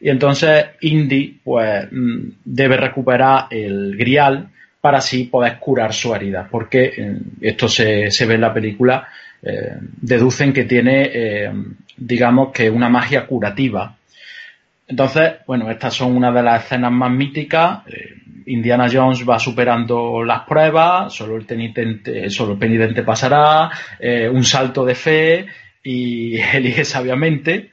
Y 0.00 0.08
entonces 0.08 0.66
Indy 0.80 1.40
pues, 1.42 1.88
mm, 1.90 2.28
debe 2.44 2.76
recuperar 2.76 3.46
el 3.50 3.96
grial 3.96 4.48
para 4.80 4.98
así 4.98 5.24
poder 5.24 5.58
curar 5.58 5.94
su 5.94 6.14
herida, 6.14 6.46
porque 6.50 6.92
eh, 6.96 7.18
esto 7.40 7.68
se, 7.68 8.10
se 8.10 8.26
ve 8.26 8.34
en 8.34 8.42
la 8.42 8.52
película 8.52 9.08
eh, 9.46 9.76
deducen 10.00 10.54
que 10.54 10.64
tiene, 10.64 11.10
eh, 11.12 11.52
digamos 11.98 12.50
que 12.50 12.70
una 12.70 12.88
magia 12.88 13.26
curativa. 13.26 13.94
Entonces, 14.88 15.34
bueno, 15.46 15.70
estas 15.70 15.92
son 15.92 16.16
una 16.16 16.32
de 16.32 16.42
las 16.42 16.64
escenas 16.64 16.90
más 16.90 17.10
míticas. 17.10 17.86
Eh, 17.86 18.14
Indiana 18.46 18.88
Jones 18.90 19.28
va 19.28 19.38
superando 19.38 20.24
las 20.24 20.42
pruebas, 20.42 21.12
solo 21.12 21.36
el 21.36 21.44
penitente, 21.44 22.30
solo 22.30 22.52
el 22.52 22.58
penitente 22.58 23.02
pasará, 23.02 23.70
un 24.30 24.44
salto 24.44 24.84
de 24.84 24.94
fe 24.94 25.46
y 25.82 26.36
elige 26.54 26.84
sabiamente. 26.84 27.72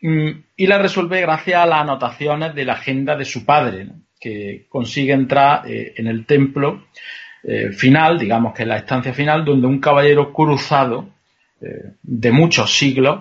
Mm, 0.00 0.30
y 0.56 0.66
la 0.66 0.78
resuelve 0.78 1.20
gracias 1.20 1.60
a 1.60 1.66
las 1.66 1.80
anotaciones 1.80 2.54
de 2.54 2.64
la 2.64 2.74
agenda 2.74 3.16
de 3.16 3.24
su 3.24 3.44
padre, 3.44 3.88
que 4.20 4.66
consigue 4.68 5.12
entrar 5.12 5.62
en 5.66 6.06
el 6.06 6.24
templo 6.24 6.84
final, 7.76 8.18
digamos 8.18 8.54
que 8.54 8.62
es 8.62 8.68
la 8.68 8.78
estancia 8.78 9.12
final, 9.12 9.44
donde 9.44 9.66
un 9.66 9.78
caballero 9.78 10.32
cruzado 10.32 11.08
de 12.02 12.32
muchos 12.32 12.74
siglos 12.74 13.20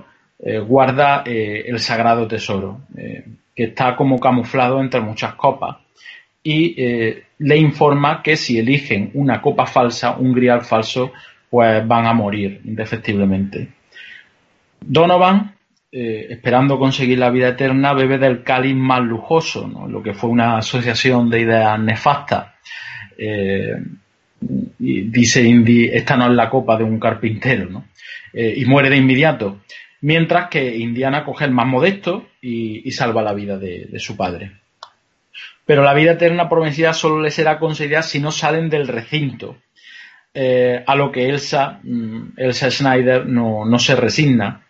guarda 0.66 1.24
el 1.26 1.77
sagrado 1.80 2.26
tesoro, 2.27 2.82
que 3.53 3.64
está 3.64 3.95
como 3.98 4.19
camuflado 4.19 4.80
entre 4.80 5.02
muchas 5.02 5.35
copas 5.35 5.77
y 6.43 6.76
eh, 6.77 7.24
le 7.40 7.58
informa 7.58 8.22
que 8.22 8.35
si 8.35 8.60
eligen 8.60 9.11
una 9.14 9.42
copa 9.42 9.66
falsa, 9.66 10.18
un 10.18 10.34
grial 10.34 10.61
falso, 10.61 11.14
pues 11.50 11.88
van 11.88 12.06
a 12.06 12.14
morir 12.14 12.61
indefectiblemente. 12.66 13.69
Donovan, 14.82 15.56
eh, 15.90 16.27
esperando 16.32 16.77
conseguir 16.77 17.19
la 17.19 17.30
vida 17.30 17.50
eterna, 17.50 17.93
bebe 17.93 18.18
del 18.18 18.43
cáliz 18.43 18.76
más 18.76 19.02
lujoso, 19.02 19.72
lo 19.88 20.03
que 20.03 20.14
fue 20.14 20.30
una 20.30 20.58
asociación 20.58 21.30
de 21.30 21.42
ideas 21.42 21.80
nefastas. 21.80 22.48
Eh, 23.18 23.76
dice 24.78 25.44
Indy, 25.44 25.90
esta 25.94 26.18
no 26.18 26.28
es 26.28 26.34
la 26.34 26.50
copa 26.50 26.78
de 26.78 26.84
un 26.84 27.00
carpintero, 27.00 27.70
¿no? 27.70 27.86
y 28.34 28.66
muere 28.66 28.90
de 28.90 28.98
inmediato. 28.98 29.62
Mientras 30.02 30.50
que 30.50 30.76
Indiana 30.76 31.24
coge 31.24 31.46
el 31.46 31.52
más 31.52 31.68
modesto 31.68 32.28
y, 32.42 32.90
salva 32.92 33.22
la 33.22 33.34
vida 33.34 33.58
de 33.58 34.00
su 34.00 34.18
padre. 34.18 34.52
Pero 35.66 35.84
la 35.84 35.94
vida 35.94 36.14
eterna 36.14 36.50
prometida 36.50 36.94
solo 36.94 37.22
le 37.22 37.32
será 37.32 37.58
concedida 37.60 38.02
si 38.02 38.20
no 38.20 38.32
salen 38.32 38.70
del 38.70 38.88
recinto. 38.88 39.58
Eh, 40.34 40.84
a 40.86 40.96
lo 40.96 41.12
que 41.12 41.30
Elsa, 41.30 41.80
mm, 41.84 42.34
Elsa 42.38 42.70
Schneider 42.70 43.28
no, 43.28 43.78
se 43.80 43.96
resigna 43.96 44.66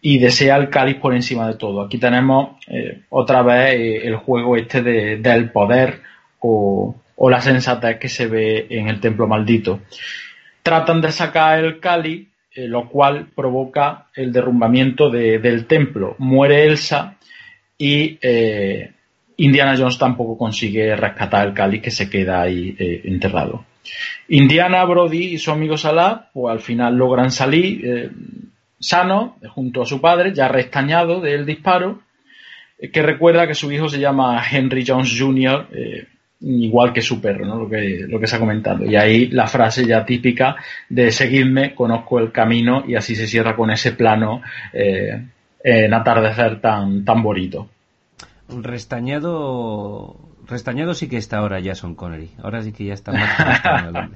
y 0.00 0.18
desea 0.18 0.56
el 0.56 0.70
cáliz 0.70 0.96
por 0.96 1.14
encima 1.14 1.48
de 1.48 1.56
todo. 1.56 1.82
Aquí 1.82 1.98
tenemos 1.98 2.56
eh, 2.68 3.02
otra 3.10 3.42
vez 3.42 3.74
eh, 3.74 4.06
el 4.06 4.16
juego 4.16 4.56
este 4.56 4.80
del 4.82 5.50
poder 5.50 6.02
o, 6.38 6.94
la 7.20 7.40
sensatez 7.40 7.98
que 7.98 8.08
se 8.08 8.26
ve 8.26 8.66
en 8.70 8.88
el 8.88 9.00
templo 9.00 9.26
maldito. 9.26 9.80
Tratan 10.62 11.00
de 11.00 11.12
sacar 11.12 11.58
el 11.58 11.80
cáliz, 11.80 12.28
lo 12.54 12.88
cual 12.88 13.28
provoca 13.34 14.06
el 14.14 14.32
derrumbamiento 14.32 15.10
del 15.10 15.66
templo. 15.66 16.14
Muere 16.18 16.64
Elsa 16.64 17.16
y 17.78 18.18
Indiana 19.38 19.76
Jones 19.76 19.98
tampoco 19.98 20.36
consigue 20.36 20.94
rescatar 20.96 21.46
el 21.46 21.54
cáliz 21.54 21.80
que 21.80 21.90
se 21.90 22.10
queda 22.10 22.42
ahí 22.42 22.74
eh, 22.78 23.02
enterrado. 23.04 23.64
Indiana, 24.28 24.84
Brody 24.84 25.34
y 25.34 25.38
su 25.38 25.52
amigo 25.52 25.76
Salah, 25.76 26.28
pues 26.32 26.52
al 26.52 26.60
final 26.60 26.96
logran 26.96 27.30
salir 27.30 27.86
eh, 27.86 28.10
sanos 28.80 29.32
junto 29.54 29.82
a 29.82 29.86
su 29.86 30.00
padre, 30.00 30.34
ya 30.34 30.48
restañado 30.48 31.20
del 31.20 31.46
disparo, 31.46 32.02
eh, 32.78 32.90
que 32.90 33.00
recuerda 33.00 33.46
que 33.46 33.54
su 33.54 33.70
hijo 33.70 33.88
se 33.88 34.00
llama 34.00 34.42
Henry 34.50 34.84
Jones 34.84 35.16
Jr., 35.16 35.68
igual 36.40 36.92
que 36.92 37.02
su 37.02 37.20
perro, 37.20 37.44
¿no? 37.46 37.56
lo, 37.56 37.68
que, 37.68 38.06
lo 38.08 38.20
que 38.20 38.26
se 38.26 38.36
ha 38.36 38.40
comentado. 38.40 38.84
Y 38.84 38.96
ahí 38.96 39.28
la 39.28 39.46
frase 39.46 39.86
ya 39.86 40.04
típica 40.04 40.56
de 40.88 41.10
seguidme, 41.10 41.74
conozco 41.74 42.18
el 42.18 42.32
camino, 42.32 42.84
y 42.86 42.94
así 42.94 43.16
se 43.16 43.26
cierra 43.26 43.56
con 43.56 43.70
ese 43.70 43.92
plano 43.92 44.42
en 45.62 45.94
atardecer 45.94 46.60
tan, 46.60 47.04
tan 47.04 47.22
bonito. 47.22 47.68
Restañado. 48.48 50.16
Restañado 50.46 50.94
sí 50.94 51.08
que 51.08 51.18
está 51.18 51.38
ahora 51.38 51.60
Jason 51.62 51.94
Connery. 51.94 52.30
Ahora 52.42 52.62
sí 52.62 52.72
que 52.72 52.86
ya 52.86 52.94
está 52.94 53.12
más 53.12 53.28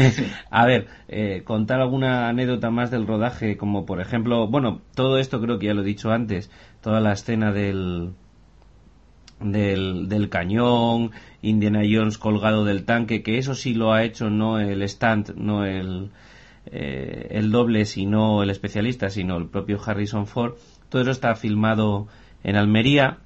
A 0.50 0.66
ver, 0.66 0.86
eh, 1.08 1.42
contar 1.44 1.80
alguna 1.80 2.28
anécdota 2.28 2.70
más 2.70 2.90
del 2.90 3.06
rodaje, 3.06 3.58
como 3.58 3.84
por 3.84 4.00
ejemplo, 4.00 4.48
bueno, 4.48 4.80
todo 4.94 5.18
esto 5.18 5.40
creo 5.42 5.58
que 5.58 5.66
ya 5.66 5.74
lo 5.74 5.82
he 5.82 5.84
dicho 5.84 6.10
antes, 6.10 6.50
toda 6.80 7.00
la 7.00 7.12
escena 7.12 7.52
del, 7.52 8.14
del, 9.40 10.08
del 10.08 10.30
cañón, 10.30 11.10
Indiana 11.42 11.82
Jones 11.88 12.18
colgado 12.18 12.64
del 12.64 12.84
tanque, 12.84 13.22
que 13.22 13.38
eso 13.38 13.54
sí 13.54 13.74
lo 13.74 13.92
ha 13.92 14.04
hecho 14.04 14.30
no 14.30 14.58
el 14.58 14.82
stand, 14.82 15.34
no 15.36 15.64
el, 15.64 16.10
eh, 16.66 17.28
el 17.30 17.50
doble, 17.50 17.84
sino 17.84 18.42
el 18.42 18.50
especialista, 18.50 19.10
sino 19.10 19.36
el 19.36 19.46
propio 19.46 19.80
Harrison 19.84 20.26
Ford. 20.26 20.54
Todo 20.88 21.02
eso 21.02 21.10
está 21.10 21.34
filmado 21.34 22.08
en 22.42 22.56
Almería 22.56 23.18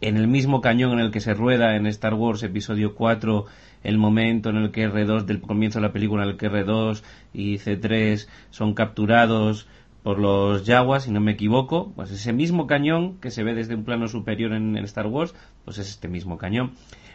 en 0.00 0.16
el 0.16 0.28
mismo 0.28 0.60
cañón 0.60 0.92
en 0.92 1.00
el 1.00 1.10
que 1.10 1.20
se 1.20 1.32
rueda 1.32 1.76
en 1.76 1.86
Star 1.86 2.14
Wars 2.14 2.42
episodio 2.42 2.94
4 2.94 3.46
el 3.84 3.98
momento 3.98 4.50
en 4.50 4.56
el 4.56 4.70
que 4.70 4.88
R2 4.88 5.24
del 5.24 5.40
comienzo 5.40 5.78
de 5.78 5.86
la 5.86 5.92
película 5.92 6.24
en 6.24 6.30
el 6.30 6.36
que 6.36 6.50
R2 6.50 7.02
y 7.32 7.58
C3 7.58 8.26
son 8.50 8.74
capturados 8.74 9.66
por 10.02 10.18
los 10.18 10.64
Jaguars, 10.66 11.04
si 11.04 11.10
no 11.10 11.20
me 11.20 11.32
equivoco, 11.32 11.90
pues 11.96 12.10
ese 12.10 12.34
mismo 12.34 12.66
cañón 12.66 13.18
que 13.20 13.30
se 13.30 13.42
ve 13.42 13.54
desde 13.54 13.74
un 13.74 13.84
plano 13.84 14.06
superior 14.06 14.52
en, 14.52 14.76
Star 14.84 15.06
Wars, 15.06 15.34
pues 15.64 15.78
es 15.78 15.88
este 15.90 16.08
mismo 16.08 16.38
cañón. 16.38 16.72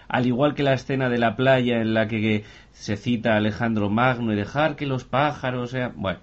Al 0.07 0.25
igual 0.25 0.55
que 0.55 0.63
la 0.63 0.73
escena 0.73 1.09
de 1.09 1.19
la 1.19 1.35
playa 1.35 1.81
en 1.81 1.93
la 1.93 2.07
que 2.07 2.43
se 2.71 2.97
cita 2.97 3.35
Alejandro 3.35 3.89
Magno 3.89 4.33
y 4.33 4.35
dejar 4.35 4.75
que 4.75 4.87
los 4.87 5.03
pájaros 5.03 5.71
sean... 5.71 5.93
Bueno, 5.95 6.19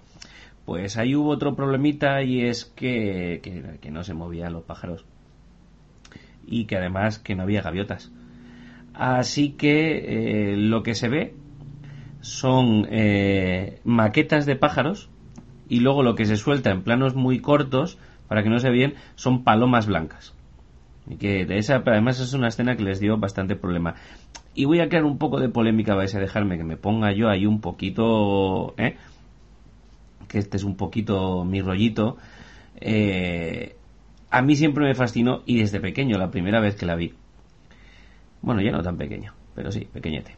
pues 0.65 0.97
ahí 0.97 1.15
hubo 1.15 1.29
otro 1.29 1.55
problemita 1.55 2.21
y 2.23 2.41
es 2.41 2.65
que, 2.65 3.39
que, 3.41 3.79
que 3.79 3.91
no 3.91 4.03
se 4.03 4.13
movían 4.13 4.53
los 4.53 4.63
pájaros 4.63 5.05
y 6.45 6.65
que 6.65 6.77
además 6.77 7.19
que 7.19 7.35
no 7.35 7.43
había 7.43 7.61
gaviotas. 7.61 8.11
Así 8.93 9.51
que 9.51 10.53
eh, 10.53 10.57
lo 10.57 10.81
que 10.81 10.95
se 10.95 11.07
ve 11.07 11.35
son 12.21 12.87
eh, 12.89 13.79
maquetas 13.83 14.45
de 14.45 14.55
pájaros 14.55 15.09
y 15.69 15.81
luego 15.81 16.01
lo 16.01 16.15
que 16.15 16.25
se 16.25 16.37
suelta 16.37 16.71
en 16.71 16.81
planos 16.81 17.13
muy 17.13 17.39
cortos 17.39 17.99
para 18.27 18.41
que 18.41 18.49
no 18.49 18.59
se 18.59 18.71
vean 18.71 18.95
son 19.15 19.43
palomas 19.43 19.85
blancas. 19.85 20.33
Que 21.19 21.45
esa, 21.57 21.83
además 21.85 22.19
es 22.19 22.33
una 22.33 22.49
escena 22.49 22.75
que 22.75 22.83
les 22.83 22.99
dio 22.99 23.17
bastante 23.17 23.55
problema. 23.55 23.95
Y 24.53 24.65
voy 24.65 24.81
a 24.81 24.89
crear 24.89 25.05
un 25.05 25.17
poco 25.17 25.39
de 25.39 25.49
polémica, 25.49 25.95
vais 25.95 26.13
a 26.15 26.19
dejarme 26.19 26.57
que 26.57 26.63
me 26.63 26.77
ponga 26.77 27.13
yo 27.13 27.29
ahí 27.29 27.45
un 27.45 27.61
poquito, 27.61 28.73
¿eh? 28.77 28.97
que 30.27 30.39
este 30.39 30.57
es 30.57 30.63
un 30.63 30.75
poquito 30.75 31.45
mi 31.45 31.61
rollito. 31.61 32.17
Eh, 32.79 33.75
a 34.29 34.41
mí 34.41 34.55
siempre 34.55 34.85
me 34.85 34.93
fascinó 34.93 35.41
y 35.45 35.59
desde 35.59 35.79
pequeño, 35.79 36.17
la 36.17 36.31
primera 36.31 36.59
vez 36.59 36.75
que 36.75 36.85
la 36.85 36.95
vi. 36.95 37.13
Bueno, 38.41 38.61
ya 38.61 38.71
no 38.71 38.81
tan 38.81 38.97
pequeño, 38.97 39.33
pero 39.55 39.71
sí, 39.71 39.87
pequeñete. 39.91 40.35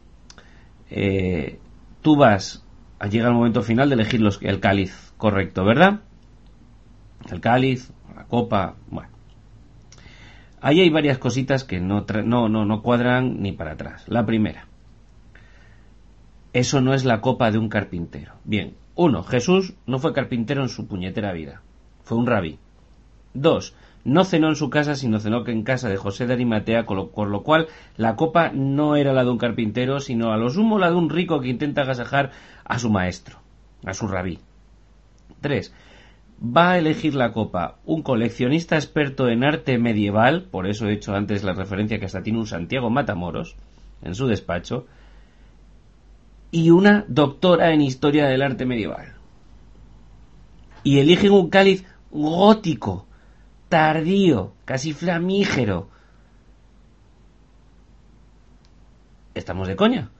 Eh, 0.90 1.58
tú 2.02 2.16
vas, 2.16 2.64
llega 3.10 3.28
el 3.28 3.34
momento 3.34 3.62
final 3.62 3.88
de 3.88 3.94
elegir 3.94 4.20
los, 4.20 4.40
el 4.42 4.60
cáliz 4.60 5.12
correcto, 5.16 5.64
¿verdad? 5.64 6.00
El 7.30 7.40
cáliz, 7.40 7.92
la 8.14 8.24
copa, 8.24 8.76
bueno. 8.90 9.19
Ahí 10.60 10.80
hay 10.80 10.90
varias 10.90 11.18
cositas 11.18 11.64
que 11.64 11.80
no, 11.80 12.04
no, 12.24 12.48
no, 12.48 12.64
no 12.64 12.82
cuadran 12.82 13.40
ni 13.40 13.52
para 13.52 13.72
atrás. 13.72 14.04
La 14.08 14.26
primera, 14.26 14.66
eso 16.52 16.80
no 16.80 16.94
es 16.94 17.04
la 17.04 17.20
copa 17.20 17.50
de 17.50 17.58
un 17.58 17.68
carpintero. 17.68 18.34
Bien, 18.44 18.74
uno, 18.94 19.22
Jesús 19.22 19.74
no 19.86 19.98
fue 19.98 20.12
carpintero 20.12 20.62
en 20.62 20.68
su 20.68 20.86
puñetera 20.86 21.32
vida, 21.32 21.62
fue 22.02 22.18
un 22.18 22.26
rabí. 22.26 22.58
Dos, 23.32 23.74
no 24.04 24.24
cenó 24.24 24.48
en 24.48 24.56
su 24.56 24.70
casa, 24.70 24.96
sino 24.96 25.20
cenó 25.20 25.46
en 25.46 25.62
casa 25.62 25.88
de 25.88 25.96
José 25.96 26.26
de 26.26 26.32
Arimatea, 26.34 26.86
con 26.86 26.96
lo, 27.30 27.42
cual 27.42 27.68
la 27.96 28.16
copa 28.16 28.50
no 28.52 28.96
era 28.96 29.12
la 29.12 29.24
de 29.24 29.30
un 29.30 29.38
carpintero, 29.38 30.00
sino 30.00 30.32
a 30.32 30.36
lo 30.36 30.50
sumo 30.50 30.78
la 30.78 30.90
de 30.90 30.96
un 30.96 31.10
rico 31.10 31.40
que 31.40 31.48
intenta 31.48 31.82
agasajar 31.82 32.32
a 32.64 32.78
su 32.78 32.90
maestro, 32.90 33.38
a 33.84 33.94
su 33.94 34.08
rabí. 34.08 34.38
3. 35.40 35.72
Va 36.42 36.70
a 36.70 36.78
elegir 36.78 37.14
la 37.14 37.32
copa 37.32 37.76
un 37.84 38.02
coleccionista 38.02 38.76
experto 38.76 39.28
en 39.28 39.44
arte 39.44 39.76
medieval, 39.76 40.44
por 40.50 40.66
eso 40.66 40.86
he 40.86 40.94
hecho 40.94 41.14
antes 41.14 41.44
la 41.44 41.52
referencia 41.52 41.98
que 41.98 42.06
hasta 42.06 42.22
tiene 42.22 42.38
un 42.38 42.46
Santiago 42.46 42.88
Matamoros 42.88 43.56
en 44.02 44.14
su 44.14 44.26
despacho, 44.26 44.86
y 46.50 46.70
una 46.70 47.04
doctora 47.08 47.72
en 47.72 47.82
historia 47.82 48.26
del 48.26 48.42
arte 48.42 48.64
medieval. 48.64 49.14
Y 50.82 50.98
eligen 50.98 51.32
un 51.32 51.50
cáliz 51.50 51.84
gótico, 52.10 53.06
tardío, 53.68 54.54
casi 54.64 54.94
flamígero. 54.94 55.88
Estamos 59.34 59.68
de 59.68 59.76
coña. 59.76 60.10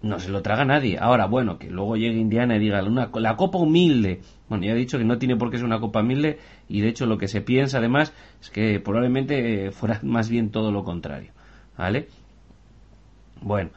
No 0.00 0.20
se 0.20 0.30
lo 0.30 0.42
traga 0.42 0.64
nadie. 0.64 0.96
Ahora, 0.98 1.26
bueno, 1.26 1.58
que 1.58 1.70
luego 1.70 1.96
llegue 1.96 2.18
Indiana 2.18 2.56
y 2.56 2.60
diga 2.60 2.82
una, 2.84 3.10
la 3.14 3.36
copa 3.36 3.58
humilde. 3.58 4.20
Bueno, 4.48 4.64
ya 4.64 4.72
he 4.72 4.76
dicho 4.76 4.98
que 4.98 5.04
no 5.04 5.18
tiene 5.18 5.36
por 5.36 5.50
qué 5.50 5.56
ser 5.56 5.66
una 5.66 5.80
copa 5.80 6.00
humilde 6.00 6.38
y 6.68 6.80
de 6.80 6.88
hecho 6.88 7.06
lo 7.06 7.18
que 7.18 7.26
se 7.26 7.40
piensa 7.40 7.78
además 7.78 8.12
es 8.40 8.50
que 8.50 8.78
probablemente 8.80 9.70
fuera 9.72 9.98
más 10.04 10.28
bien 10.28 10.50
todo 10.50 10.70
lo 10.70 10.84
contrario. 10.84 11.32
¿Vale? 11.76 12.08
Bueno, 13.40 13.70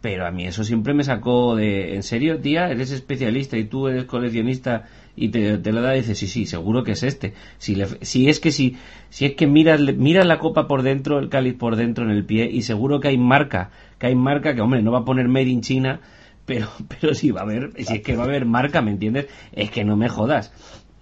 pero 0.00 0.26
a 0.26 0.30
mí 0.30 0.46
eso 0.46 0.64
siempre 0.64 0.94
me 0.94 1.04
sacó 1.04 1.56
de... 1.56 1.94
¿En 1.94 2.02
serio, 2.02 2.40
tía? 2.40 2.70
¿Eres 2.70 2.90
especialista 2.90 3.56
y 3.56 3.64
tú 3.64 3.88
eres 3.88 4.04
coleccionista 4.04 4.84
y 5.16 5.30
te, 5.30 5.58
te 5.58 5.72
lo 5.72 5.82
da 5.82 5.96
y 5.96 6.00
dices, 6.00 6.18
sí, 6.18 6.28
sí, 6.28 6.46
seguro 6.46 6.84
que 6.84 6.92
es 6.92 7.02
este. 7.02 7.34
Si, 7.58 7.74
le, 7.74 7.86
si 8.02 8.28
es 8.28 8.38
que 8.38 8.52
si, 8.52 8.76
si 9.10 9.26
es 9.26 9.34
que 9.34 9.46
miras, 9.48 9.80
mira 9.80 10.24
la 10.24 10.38
copa 10.38 10.68
por 10.68 10.82
dentro, 10.82 11.18
el 11.18 11.28
cáliz 11.28 11.54
por 11.54 11.74
dentro 11.74 12.04
en 12.04 12.10
el 12.10 12.24
pie 12.24 12.48
y 12.50 12.62
seguro 12.62 13.00
que 13.00 13.08
hay 13.08 13.18
marca, 13.18 13.70
que 13.98 14.06
hay 14.06 14.14
marca 14.14 14.54
que, 14.54 14.60
hombre, 14.60 14.82
no 14.82 14.92
va 14.92 15.00
a 15.00 15.04
poner 15.04 15.28
Made 15.28 15.48
in 15.48 15.60
China, 15.60 16.00
pero, 16.44 16.68
pero 17.00 17.14
sí 17.14 17.30
va 17.30 17.40
a 17.40 17.44
haber, 17.44 17.72
si 17.78 17.96
es 17.96 18.02
que 18.02 18.16
va 18.16 18.24
a 18.24 18.26
haber 18.26 18.44
marca, 18.44 18.82
¿me 18.82 18.90
entiendes? 18.90 19.26
Es 19.52 19.70
que 19.70 19.84
no 19.84 19.96
me 19.96 20.08
jodas. 20.08 20.52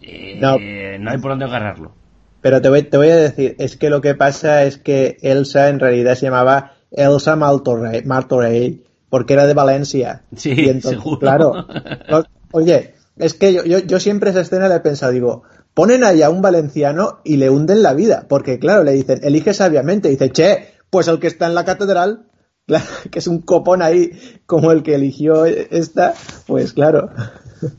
Eh, 0.00 0.38
no. 0.40 0.58
no 0.58 1.10
hay 1.10 1.18
por 1.18 1.32
dónde 1.32 1.46
agarrarlo. 1.46 1.92
Pero 2.40 2.60
te 2.60 2.68
voy, 2.68 2.82
te 2.82 2.96
voy 2.96 3.08
a 3.08 3.16
decir, 3.16 3.56
es 3.58 3.76
que 3.76 3.90
lo 3.90 4.00
que 4.00 4.14
pasa 4.14 4.64
es 4.64 4.78
que 4.78 5.16
Elsa 5.22 5.68
en 5.68 5.80
realidad 5.80 6.14
se 6.14 6.26
llamaba 6.26 6.74
Elsa 6.92 7.34
Martorell, 7.34 8.04
Martorell 8.06 8.84
porque 9.08 9.34
era 9.34 9.46
de 9.46 9.54
Valencia. 9.54 10.22
Sí, 10.36 10.52
y 10.56 10.68
entonces, 10.68 11.00
seguro. 11.00 11.18
Claro. 11.18 11.66
Oye, 12.52 12.94
es 13.16 13.34
que 13.34 13.52
yo, 13.52 13.64
yo, 13.64 13.78
yo, 13.78 14.00
siempre 14.00 14.30
esa 14.30 14.40
escena 14.40 14.68
le 14.68 14.76
he 14.76 14.80
pensado, 14.80 15.12
digo, 15.12 15.42
ponen 15.74 16.04
ahí 16.04 16.22
a 16.22 16.30
un 16.30 16.42
valenciano 16.42 17.20
y 17.24 17.36
le 17.36 17.50
hunden 17.50 17.82
la 17.82 17.94
vida, 17.94 18.26
porque 18.28 18.58
claro, 18.58 18.84
le 18.84 18.92
dicen, 18.92 19.20
elige 19.22 19.54
sabiamente, 19.54 20.08
dice, 20.08 20.30
che, 20.30 20.68
pues 20.90 21.08
el 21.08 21.18
que 21.18 21.26
está 21.26 21.46
en 21.46 21.54
la 21.54 21.64
catedral, 21.64 22.26
claro, 22.66 22.84
que 23.10 23.18
es 23.18 23.26
un 23.26 23.40
copón 23.42 23.82
ahí 23.82 24.10
como 24.46 24.72
el 24.72 24.82
que 24.82 24.94
eligió 24.94 25.44
esta, 25.46 26.14
pues 26.46 26.72
claro. 26.72 27.10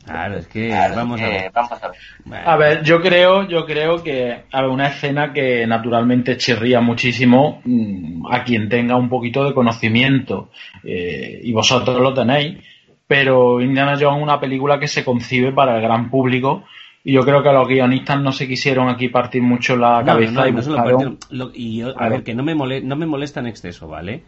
Claro, 0.04 0.38
es 0.38 0.48
que 0.48 0.70
vamos, 0.70 1.20
a 1.20 1.28
ver. 1.28 1.52
vamos 1.54 1.72
a 1.80 1.88
ver. 1.88 2.48
A 2.48 2.56
ver, 2.56 2.82
yo 2.82 3.00
creo, 3.00 3.46
yo 3.46 3.64
creo 3.64 4.02
que 4.02 4.44
hay 4.50 4.64
una 4.66 4.88
escena 4.88 5.32
que 5.32 5.66
naturalmente 5.68 6.36
chirría 6.36 6.80
muchísimo 6.80 7.60
mmm, 7.64 8.26
a 8.28 8.42
quien 8.42 8.68
tenga 8.68 8.96
un 8.96 9.08
poquito 9.08 9.44
de 9.44 9.54
conocimiento 9.54 10.50
eh, 10.82 11.40
y 11.42 11.52
vosotros 11.52 12.00
lo 12.00 12.12
tenéis, 12.12 12.58
pero 13.06 13.60
Indiana 13.60 13.96
Jones 13.98 14.18
es 14.18 14.22
una 14.24 14.40
película 14.40 14.80
que 14.80 14.88
se 14.88 15.04
concibe 15.04 15.52
para 15.52 15.76
el 15.76 15.82
gran 15.82 16.10
público 16.10 16.64
y 17.04 17.12
yo 17.12 17.24
creo 17.24 17.42
que 17.42 17.52
los 17.52 17.68
guionistas 17.68 18.20
no 18.20 18.32
se 18.32 18.48
quisieron 18.48 18.88
aquí 18.88 19.08
partir 19.08 19.42
mucho 19.42 19.76
la 19.76 20.00
no, 20.00 20.06
cabeza 20.06 20.40
no, 20.42 20.48
y 20.48 20.52
no 20.52 20.62
buscaron... 20.62 21.18
lo, 21.30 21.50
y 21.54 21.78
yo, 21.78 21.94
a 21.96 22.08
ver, 22.08 22.24
que 22.24 22.34
no 22.34 22.42
me, 22.42 22.56
mole, 22.56 22.82
no 22.82 22.96
me 22.96 23.06
molesta 23.06 23.38
en 23.38 23.46
exceso, 23.46 23.86
¿vale? 23.86 24.24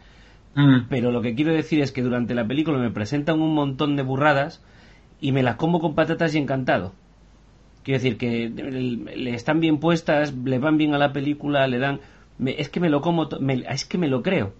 Mm. 0.54 0.88
Pero 0.88 1.12
lo 1.12 1.22
que 1.22 1.34
quiero 1.34 1.52
decir 1.52 1.80
es 1.80 1.92
que 1.92 2.02
durante 2.02 2.34
la 2.34 2.46
película 2.46 2.78
me 2.78 2.90
presentan 2.90 3.40
un 3.40 3.54
montón 3.54 3.96
de 3.96 4.02
burradas 4.02 4.62
y 5.20 5.32
me 5.32 5.42
las 5.42 5.56
como 5.56 5.80
con 5.80 5.94
patatas 5.94 6.34
y 6.34 6.38
encantado. 6.38 6.92
Quiero 7.82 8.02
decir 8.02 8.18
que 8.18 8.48
le 8.48 9.34
están 9.34 9.60
bien 9.60 9.78
puestas, 9.78 10.34
le 10.34 10.58
van 10.58 10.76
bien 10.76 10.94
a 10.94 10.98
la 10.98 11.12
película, 11.12 11.66
le 11.66 11.78
dan... 11.78 12.00
Me, 12.38 12.52
es 12.60 12.68
que 12.68 12.80
me 12.80 12.88
lo 12.88 13.00
como, 13.00 13.28
me, 13.40 13.64
es 13.68 13.84
que 13.84 13.98
me 13.98 14.08
lo 14.08 14.22
creo. 14.22 14.52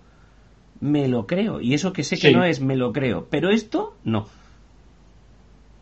Me 0.81 1.09
lo 1.09 1.27
creo. 1.27 1.60
Y 1.60 1.75
eso 1.75 1.93
que 1.93 2.02
sé 2.02 2.17
sí. 2.17 2.28
que 2.28 2.35
no 2.35 2.44
es, 2.44 2.60
me 2.60 2.77
lo 2.77 2.93
creo. 2.93 3.27
Pero 3.31 3.51
esto, 3.51 3.94
no. 4.05 4.27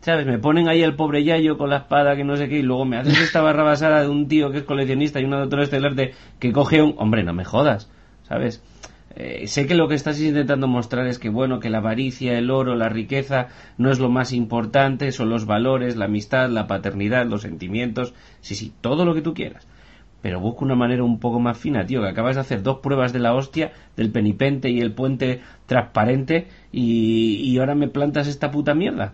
¿Sabes? 0.01 0.25
Me 0.25 0.37
ponen 0.37 0.67
ahí 0.69 0.83
al 0.83 0.95
pobre 0.95 1.23
Yayo 1.23 1.57
con 1.57 1.69
la 1.69 1.77
espada 1.77 2.15
que 2.15 2.23
no 2.23 2.35
sé 2.37 2.47
qué 2.47 2.59
y 2.59 2.61
luego 2.61 2.85
me 2.85 2.97
haces 2.97 3.19
esta 3.21 3.41
barra 3.41 3.63
basada 3.63 4.01
de 4.01 4.09
un 4.09 4.27
tío 4.27 4.51
que 4.51 4.59
es 4.59 4.63
coleccionista 4.63 5.19
y 5.19 5.25
una 5.25 5.39
doctora 5.39 5.63
estelar 5.63 5.95
de 5.95 6.13
que 6.39 6.51
coge 6.51 6.81
un... 6.81 6.95
Hombre, 6.97 7.23
no 7.23 7.33
me 7.33 7.45
jodas. 7.45 7.89
¿Sabes? 8.23 8.63
Eh, 9.15 9.47
sé 9.47 9.65
que 9.65 9.75
lo 9.75 9.87
que 9.87 9.95
estás 9.95 10.21
intentando 10.21 10.67
mostrar 10.67 11.07
es 11.07 11.17
que 11.19 11.29
bueno 11.29 11.59
que 11.59 11.69
la 11.69 11.79
avaricia, 11.79 12.37
el 12.37 12.51
oro, 12.51 12.75
la 12.75 12.89
riqueza 12.89 13.47
no 13.77 13.91
es 13.91 13.99
lo 13.99 14.09
más 14.09 14.33
importante, 14.33 15.11
son 15.11 15.29
los 15.29 15.45
valores, 15.45 15.95
la 15.95 16.05
amistad, 16.05 16.49
la 16.49 16.67
paternidad, 16.67 17.25
los 17.25 17.41
sentimientos, 17.41 18.13
sí, 18.41 18.55
sí, 18.55 18.71
todo 18.81 19.05
lo 19.05 19.13
que 19.13 19.21
tú 19.21 19.33
quieras. 19.33 19.67
Pero 20.21 20.39
busca 20.39 20.65
una 20.65 20.75
manera 20.75 21.03
un 21.03 21.19
poco 21.19 21.39
más 21.39 21.57
fina, 21.57 21.85
tío, 21.85 22.01
que 22.01 22.09
acabas 22.09 22.35
de 22.35 22.41
hacer 22.41 22.61
dos 22.61 22.79
pruebas 22.79 23.13
de 23.13 23.19
la 23.19 23.33
hostia, 23.33 23.71
del 23.95 24.11
penipente 24.11 24.69
y 24.69 24.79
el 24.79 24.93
puente 24.93 25.41
transparente, 25.65 26.47
y, 26.71 27.35
y 27.43 27.57
ahora 27.57 27.73
me 27.73 27.87
plantas 27.87 28.27
esta 28.27 28.51
puta 28.51 28.75
mierda. 28.75 29.13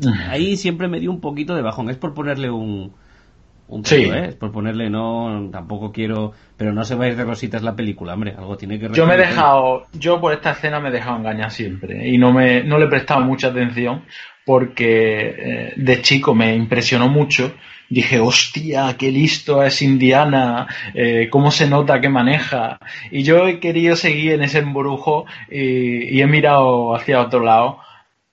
Ahí 0.28 0.56
siempre 0.56 0.88
me 0.88 1.00
dio 1.00 1.10
un 1.10 1.20
poquito 1.20 1.54
de 1.54 1.62
bajón, 1.62 1.90
es 1.90 1.96
por 1.96 2.12
ponerle 2.12 2.50
un, 2.50 2.92
un 3.76 3.82
poco, 3.82 3.94
Sí. 3.94 4.04
¿eh? 4.04 4.34
por 4.38 4.52
ponerle 4.52 4.90
no 4.90 5.48
tampoco 5.50 5.92
quiero 5.92 6.32
pero 6.56 6.72
no 6.72 6.84
se 6.84 6.94
va 6.94 7.06
a 7.06 7.08
ir 7.08 7.16
de 7.16 7.24
rositas 7.24 7.62
la 7.62 7.74
película 7.74 8.14
hombre 8.14 8.34
algo 8.36 8.56
tiene 8.56 8.78
que 8.78 8.88
Yo 8.92 9.06
me 9.06 9.14
he 9.14 9.18
dejado, 9.18 9.86
yo 9.92 10.20
por 10.20 10.32
esta 10.32 10.50
escena 10.52 10.78
me 10.80 10.90
he 10.90 10.92
dejado 10.92 11.16
engañar 11.16 11.50
siempre 11.50 12.08
y 12.08 12.18
no 12.18 12.32
me, 12.32 12.62
no 12.62 12.78
le 12.78 12.84
he 12.86 12.88
prestado 12.88 13.20
mucha 13.20 13.48
atención 13.48 14.02
porque 14.44 15.34
eh, 15.38 15.72
de 15.76 16.02
chico 16.02 16.34
me 16.34 16.54
impresionó 16.54 17.08
mucho. 17.08 17.52
Dije, 17.88 18.20
hostia, 18.20 18.96
qué 18.98 19.12
listo 19.12 19.62
es 19.62 19.82
Indiana, 19.82 20.66
eh, 20.94 21.28
cómo 21.30 21.50
se 21.50 21.68
nota 21.68 22.00
que 22.00 22.08
maneja. 22.08 22.78
Y 23.10 23.22
yo 23.22 23.46
he 23.46 23.60
querido 23.60 23.96
seguir 23.96 24.32
en 24.32 24.42
ese 24.42 24.60
embrujo 24.60 25.26
y, 25.50 26.16
y 26.16 26.22
he 26.22 26.26
mirado 26.26 26.94
hacia 26.94 27.20
otro 27.20 27.40
lado. 27.44 27.78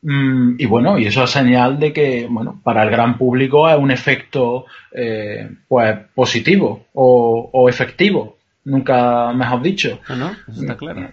Mm, 0.02 0.56
y 0.58 0.66
bueno, 0.66 0.98
y 0.98 1.08
eso 1.08 1.24
es 1.24 1.30
señal 1.30 1.80
de 1.80 1.92
que, 1.92 2.28
bueno, 2.30 2.60
para 2.64 2.84
el 2.84 2.90
gran 2.90 3.18
público 3.18 3.70
es 3.70 3.78
un 3.78 3.92
efecto, 3.92 4.66
eh, 4.94 5.50
pues, 5.68 5.98
positivo 6.16 6.86
o, 6.94 7.50
o 7.52 7.70
efectivo. 7.70 8.38
Nunca 8.66 9.34
mejor 9.34 9.62
dicho. 9.62 10.00
no, 10.10 10.16
no, 10.16 10.32
eso 10.48 10.62
está 10.62 10.78
claro 10.78 11.12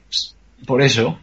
Por 0.67 0.83
eso. 0.83 1.19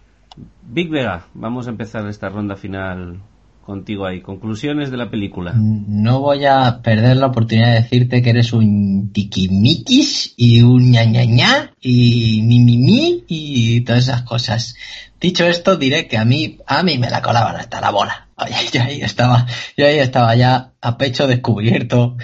Big 0.64 0.90
Vega 0.90 1.28
vamos 1.34 1.68
a 1.68 1.70
empezar 1.70 2.08
esta 2.08 2.30
ronda 2.30 2.56
final 2.56 3.20
contigo 3.64 4.06
ahí 4.06 4.22
conclusiones 4.22 4.92
de 4.92 4.98
la 4.98 5.10
película 5.10 5.54
No 5.56 6.20
voy 6.20 6.46
a 6.46 6.82
perder 6.82 7.18
la 7.18 7.28
oportunidad 7.28 7.70
de 7.70 7.82
decirte 7.82 8.22
que 8.22 8.32
eres 8.32 8.52
un 8.52 9.12
tiquimiquis 9.14 10.34
y 10.38 10.62
un 10.62 10.92
ñañañá 10.92 11.72
y 11.80 12.42
mi 12.44 12.60
mi 12.60 12.78
mi 12.78 13.24
y 13.28 13.82
todas 13.82 14.04
esas 14.04 14.24
cosas. 14.24 14.76
Dicho 15.24 15.46
esto, 15.46 15.78
diré 15.78 16.10
que 16.10 16.18
a 16.18 16.26
mí, 16.26 16.58
a 16.68 16.84
mí 16.84 16.98
me 16.98 17.10
la 17.10 17.22
colaban 17.22 17.56
hasta 17.56 17.80
la 17.80 17.92
bola. 17.92 18.28
Yo 18.74 18.84
ahí 18.84 19.00
estaba, 19.00 19.48
yo 19.78 19.88
ahí 19.88 20.00
estaba 20.00 20.36
ya 20.36 20.74
a 20.82 20.98
pecho 20.98 21.28
descubierto. 21.28 22.18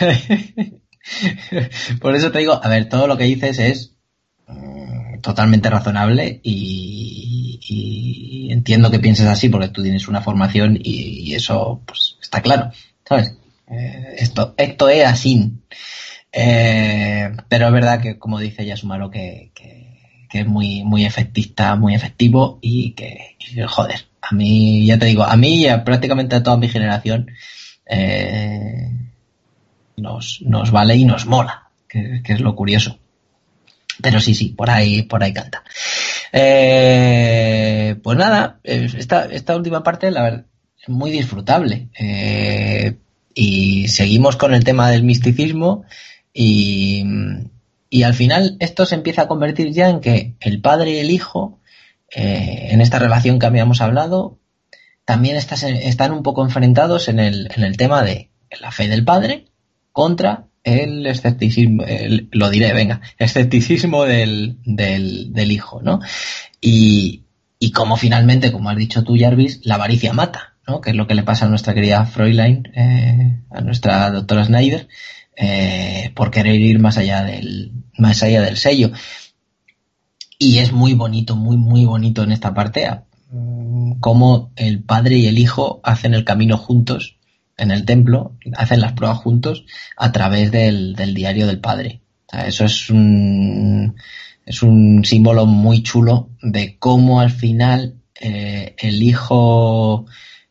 Por 2.00 2.16
eso 2.16 2.32
te 2.32 2.40
digo, 2.40 2.58
a 2.60 2.68
ver, 2.68 2.88
todo 2.88 3.06
lo 3.06 3.16
que 3.16 3.22
dices 3.22 3.60
es 3.60 3.94
mm, 4.48 5.20
totalmente 5.20 5.70
razonable 5.70 6.40
y, 6.42 8.48
entiendo 8.50 8.90
que 8.90 8.98
pienses 8.98 9.26
así 9.26 9.48
porque 9.48 9.68
tú 9.68 9.84
tienes 9.84 10.08
una 10.08 10.20
formación 10.20 10.76
y, 10.82 11.34
eso 11.34 11.82
pues 11.86 12.16
está 12.20 12.42
claro. 12.42 12.72
Eh, 13.12 14.16
esto, 14.18 14.54
esto 14.56 14.88
es 14.88 15.06
así. 15.06 15.52
Eh, 16.32 17.30
pero 17.48 17.68
es 17.68 17.72
verdad 17.72 18.02
que, 18.02 18.18
como 18.18 18.40
dice 18.40 18.66
Yasumaro, 18.66 19.08
que, 19.08 19.52
que, 19.54 19.83
que, 20.34 20.40
es 20.40 20.46
muy, 20.46 20.82
muy 20.82 21.04
efectista, 21.04 21.76
muy 21.76 21.94
efectivo 21.94 22.58
y 22.60 22.90
que, 22.90 23.36
joder, 23.68 24.06
a 24.20 24.34
mí, 24.34 24.84
ya 24.84 24.98
te 24.98 25.06
digo, 25.06 25.22
a 25.22 25.36
mí 25.36 25.58
y 25.58 25.68
a 25.68 25.84
prácticamente 25.84 26.34
a 26.34 26.42
toda 26.42 26.56
mi 26.56 26.68
generación 26.68 27.30
eh, 27.86 28.90
nos, 29.96 30.42
nos 30.42 30.72
vale 30.72 30.96
y 30.96 31.04
nos 31.04 31.26
mola, 31.26 31.68
que, 31.88 32.20
que, 32.24 32.32
es 32.32 32.40
lo 32.40 32.56
curioso. 32.56 32.98
Pero 34.02 34.18
sí, 34.18 34.34
sí, 34.34 34.48
por 34.48 34.70
ahí, 34.70 35.02
por 35.02 35.22
ahí 35.22 35.32
canta. 35.32 35.62
Eh, 36.32 37.94
pues 38.02 38.18
nada, 38.18 38.58
esta, 38.64 39.26
esta 39.26 39.54
última 39.54 39.84
parte, 39.84 40.10
la 40.10 40.22
verdad, 40.22 40.46
es 40.82 40.88
muy 40.88 41.12
disfrutable. 41.12 41.90
Eh, 41.96 42.96
y 43.34 43.86
seguimos 43.86 44.34
con 44.34 44.52
el 44.52 44.64
tema 44.64 44.90
del 44.90 45.04
misticismo 45.04 45.84
y, 46.32 47.04
y, 47.94 48.02
al 48.02 48.14
final 48.14 48.56
esto 48.60 48.86
se 48.86 48.94
empieza 48.94 49.22
a 49.22 49.28
convertir 49.28 49.72
ya 49.72 49.88
en 49.88 50.00
que 50.00 50.34
el 50.40 50.60
padre 50.60 50.92
y 50.92 50.98
el 50.98 51.10
hijo, 51.10 51.60
eh, 52.14 52.68
en 52.70 52.80
esta 52.80 52.98
relación 52.98 53.38
que 53.38 53.46
habíamos 53.46 53.80
hablado, 53.80 54.38
también 55.04 55.36
están 55.36 56.12
un 56.12 56.22
poco 56.22 56.44
enfrentados 56.44 57.08
en 57.08 57.18
el, 57.18 57.50
en 57.54 57.62
el 57.62 57.76
tema 57.76 58.02
de 58.02 58.30
la 58.60 58.72
fe 58.72 58.88
del 58.88 59.04
padre 59.04 59.46
contra 59.92 60.46
el 60.64 61.06
escepticismo, 61.06 61.84
lo 62.32 62.50
diré, 62.50 62.72
venga, 62.72 63.02
escepticismo 63.18 64.04
del, 64.04 64.58
del, 64.64 65.32
del 65.32 65.52
hijo, 65.52 65.82
¿no? 65.82 66.00
Y, 66.60 67.24
y 67.58 67.70
como 67.70 67.96
finalmente, 67.96 68.50
como 68.50 68.70
has 68.70 68.76
dicho 68.76 69.04
tú, 69.04 69.16
Jarvis, 69.18 69.60
la 69.64 69.76
avaricia 69.76 70.12
mata, 70.12 70.54
¿no? 70.66 70.80
Que 70.80 70.90
es 70.90 70.96
lo 70.96 71.06
que 71.06 71.14
le 71.14 71.22
pasa 71.22 71.46
a 71.46 71.48
nuestra 71.48 71.74
querida 71.74 72.04
Fräulein, 72.06 72.70
eh, 72.74 73.40
a 73.50 73.60
nuestra 73.60 74.10
doctora 74.10 74.44
Snyder, 74.44 74.88
eh, 75.36 76.12
por 76.14 76.30
querer 76.30 76.56
ir 76.56 76.78
más 76.78 76.96
allá 76.98 77.24
del, 77.24 77.83
más 77.98 78.22
allá 78.22 78.42
del 78.42 78.56
sello. 78.56 78.92
Y 80.38 80.58
es 80.58 80.72
muy 80.72 80.94
bonito, 80.94 81.36
muy, 81.36 81.56
muy 81.56 81.84
bonito 81.84 82.22
en 82.22 82.32
esta 82.32 82.54
parte, 82.54 82.88
cómo 84.00 84.52
el 84.56 84.82
padre 84.82 85.16
y 85.16 85.26
el 85.26 85.38
hijo 85.38 85.80
hacen 85.82 86.14
el 86.14 86.24
camino 86.24 86.58
juntos 86.58 87.16
en 87.56 87.70
el 87.70 87.84
templo, 87.84 88.36
hacen 88.56 88.80
las 88.80 88.92
pruebas 88.92 89.18
juntos 89.18 89.64
a 89.96 90.12
través 90.12 90.50
del, 90.50 90.94
del 90.96 91.14
diario 91.14 91.46
del 91.46 91.60
padre. 91.60 92.00
Eso 92.32 92.64
es 92.64 92.90
un, 92.90 93.94
es 94.44 94.62
un 94.62 95.04
símbolo 95.04 95.46
muy 95.46 95.82
chulo 95.82 96.30
de 96.42 96.78
cómo 96.78 97.20
al 97.20 97.30
final 97.30 97.94
eh, 98.20 98.74
el 98.78 99.02
hijo, 99.02 100.06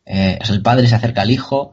eh, 0.06 0.38
o 0.40 0.44
sea, 0.44 0.54
el 0.54 0.62
padre 0.62 0.86
se 0.88 0.94
acerca 0.94 1.22
al 1.22 1.30
hijo 1.30 1.72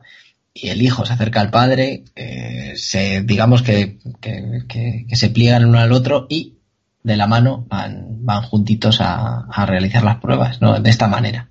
y 0.54 0.70
el 0.70 0.82
hijo 0.82 1.06
se 1.06 1.14
acerca 1.14 1.42
al 1.42 1.50
padre, 1.50 2.04
eh, 2.16 2.74
se, 2.76 3.22
digamos 3.22 3.62
que, 3.62 4.00
que, 4.22 5.06
se 5.14 5.30
pliegan 5.30 5.66
uno 5.66 5.80
al 5.80 5.92
otro 5.92 6.28
y 6.30 6.58
de 7.04 7.18
la 7.18 7.28
mano 7.28 7.66
van, 7.68 8.26
van 8.26 8.44
juntitos 8.44 9.02
a, 9.02 9.46
a 9.50 9.66
realizar 9.66 10.04
las 10.04 10.18
pruebas, 10.18 10.62
¿no? 10.62 10.80
De 10.80 10.90
esta 10.90 11.08
manera. 11.08 11.50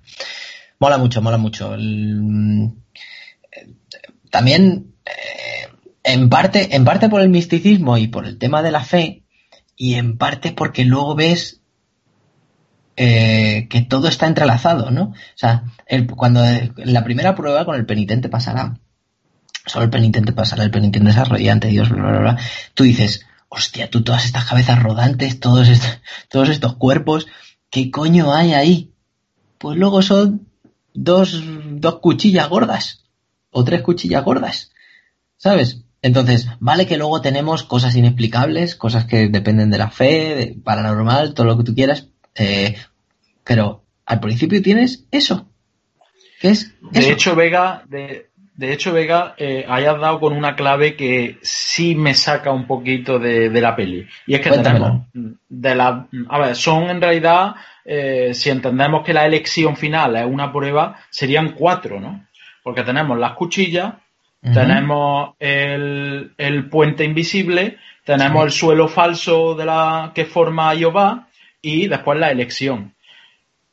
Mola 0.79 0.97
mucho, 0.97 1.21
mola 1.21 1.37
mucho. 1.37 1.73
El, 1.73 2.71
también 4.29 4.93
eh, 5.05 5.67
en 6.03 6.29
parte, 6.29 6.75
en 6.75 6.85
parte 6.85 7.09
por 7.09 7.21
el 7.21 7.29
misticismo 7.29 7.97
y 7.97 8.07
por 8.07 8.25
el 8.25 8.37
tema 8.37 8.63
de 8.63 8.71
la 8.71 8.83
fe, 8.83 9.23
y 9.75 9.95
en 9.95 10.17
parte 10.17 10.51
porque 10.51 10.85
luego 10.85 11.15
ves 11.15 11.61
eh, 12.95 13.67
que 13.69 13.81
todo 13.81 14.07
está 14.07 14.27
entrelazado, 14.27 14.91
¿no? 14.91 15.03
O 15.03 15.15
sea, 15.35 15.63
cuando 16.15 16.41
la 16.77 17.03
primera 17.03 17.35
prueba 17.35 17.65
con 17.65 17.75
el 17.75 17.85
penitente 17.85 18.29
pasará, 18.29 18.79
solo 19.65 19.85
el 19.85 19.89
penitente 19.89 20.33
pasará, 20.33 20.63
el 20.63 20.71
penitente 20.71 21.09
desarrolla 21.09 21.51
ante 21.51 21.67
Dios, 21.67 21.89
bla, 21.89 22.03
bla, 22.03 22.19
bla, 22.19 22.39
tú 22.73 22.83
dices, 22.83 23.25
hostia, 23.49 23.89
tú 23.89 24.03
todas 24.03 24.25
estas 24.25 24.45
cabezas 24.45 24.81
rodantes, 24.81 25.39
todos 25.39 25.67
estos, 25.67 25.99
todos 26.29 26.49
estos 26.49 26.75
cuerpos, 26.75 27.27
¿qué 27.69 27.91
coño 27.91 28.33
hay 28.33 28.53
ahí? 28.53 28.91
Pues 29.57 29.77
luego 29.77 30.01
son 30.01 30.47
dos, 30.93 31.43
dos 31.43 31.99
cuchillas 31.99 32.49
gordas, 32.49 33.03
o 33.51 33.63
tres 33.63 33.81
cuchillas 33.81 34.23
gordas, 34.23 34.71
¿sabes? 35.37 35.83
Entonces, 36.01 36.47
vale 36.59 36.87
que 36.87 36.97
luego 36.97 37.21
tenemos 37.21 37.63
cosas 37.63 37.95
inexplicables, 37.95 38.75
cosas 38.75 39.05
que 39.05 39.29
dependen 39.29 39.69
de 39.69 39.77
la 39.77 39.91
fe, 39.91 40.35
de 40.35 40.57
paranormal, 40.63 41.33
todo 41.35 41.45
lo 41.45 41.57
que 41.57 41.63
tú 41.63 41.75
quieras, 41.75 42.07
eh, 42.35 42.75
pero 43.43 43.83
al 44.05 44.19
principio 44.19 44.61
tienes 44.61 45.05
eso. 45.11 45.47
¿Qué 46.39 46.49
es? 46.49 46.73
De 46.91 47.11
hecho, 47.11 47.35
Vega, 47.35 47.83
de, 47.87 48.30
de 48.61 48.73
hecho, 48.73 48.93
Vega, 48.93 49.33
eh, 49.37 49.65
hayas 49.67 49.99
dado 49.99 50.19
con 50.19 50.33
una 50.33 50.55
clave 50.55 50.95
que 50.95 51.39
sí 51.41 51.95
me 51.95 52.13
saca 52.13 52.51
un 52.51 52.67
poquito 52.67 53.17
de, 53.17 53.49
la 53.59 53.75
peli. 53.75 54.07
Y 54.27 54.35
es 54.35 54.41
que 54.41 54.51
tenemos 54.51 55.01
de 55.49 55.73
la, 55.73 56.05
a 56.29 56.39
ver, 56.39 56.55
son 56.55 56.91
en 56.91 57.01
realidad, 57.01 57.55
eh, 57.83 58.35
si 58.35 58.51
entendemos 58.51 59.03
que 59.03 59.15
la 59.15 59.25
elección 59.25 59.75
final 59.75 60.15
es 60.15 60.27
una 60.27 60.53
prueba, 60.53 60.95
serían 61.09 61.53
cuatro, 61.53 61.99
¿no? 61.99 62.23
Porque 62.61 62.83
tenemos 62.83 63.17
las 63.17 63.31
cuchillas, 63.31 63.95
tenemos 64.43 65.33
el, 65.39 66.67
puente 66.69 67.03
invisible, 67.03 67.79
tenemos 68.05 68.45
el 68.45 68.51
suelo 68.51 68.87
falso 68.87 69.55
de 69.55 69.65
la 69.65 70.11
que 70.13 70.25
forma 70.25 70.75
Jehová 70.75 71.29
y 71.63 71.87
después 71.87 72.19
la 72.19 72.29
elección. 72.29 72.93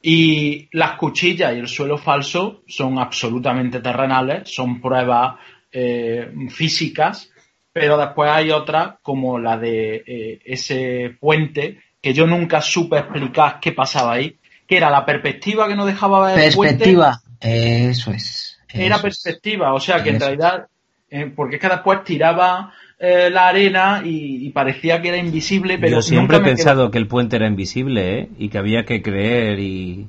Y 0.00 0.68
las 0.72 0.92
cuchillas 0.92 1.54
y 1.54 1.58
el 1.58 1.68
suelo 1.68 1.98
falso 1.98 2.62
son 2.68 2.98
absolutamente 2.98 3.80
terrenales, 3.80 4.48
son 4.52 4.80
pruebas 4.80 5.36
eh, 5.72 6.30
físicas, 6.50 7.30
pero 7.72 7.98
después 7.98 8.30
hay 8.30 8.50
otras 8.50 8.94
como 9.02 9.38
la 9.38 9.58
de 9.58 10.02
eh, 10.06 10.40
ese 10.44 11.16
puente 11.18 11.80
que 12.00 12.14
yo 12.14 12.26
nunca 12.26 12.60
supe 12.60 12.98
explicar 12.98 13.58
qué 13.60 13.72
pasaba 13.72 14.12
ahí, 14.12 14.38
que 14.66 14.76
era 14.76 14.90
la 14.90 15.04
perspectiva 15.04 15.66
que 15.66 15.74
no 15.74 15.84
dejaba 15.84 16.26
ver 16.26 16.36
perspectiva, 16.36 17.20
eso 17.40 18.12
es. 18.12 18.58
Era 18.68 19.00
perspectiva, 19.00 19.72
o 19.74 19.80
sea 19.80 20.02
que 20.02 20.10
en 20.10 20.20
realidad, 20.20 20.66
eh, 21.10 21.32
porque 21.34 21.56
es 21.56 21.62
que 21.62 21.68
después 21.68 22.04
tiraba 22.04 22.72
eh, 23.00 23.30
la 23.30 23.48
arena 23.48 24.02
y, 24.04 24.50
parecía 24.50 25.00
que 25.00 25.08
era 25.08 25.18
invisible, 25.18 25.78
pero 25.78 25.96
yo 25.96 26.02
siempre 26.02 26.38
he 26.38 26.40
pensado 26.40 26.90
que 26.90 26.98
el 26.98 27.06
puente 27.06 27.36
era 27.36 27.46
invisible, 27.46 28.18
¿eh? 28.18 28.28
Y 28.38 28.48
que 28.48 28.58
había 28.58 28.84
que 28.84 29.02
creer 29.02 29.60
y... 29.60 30.08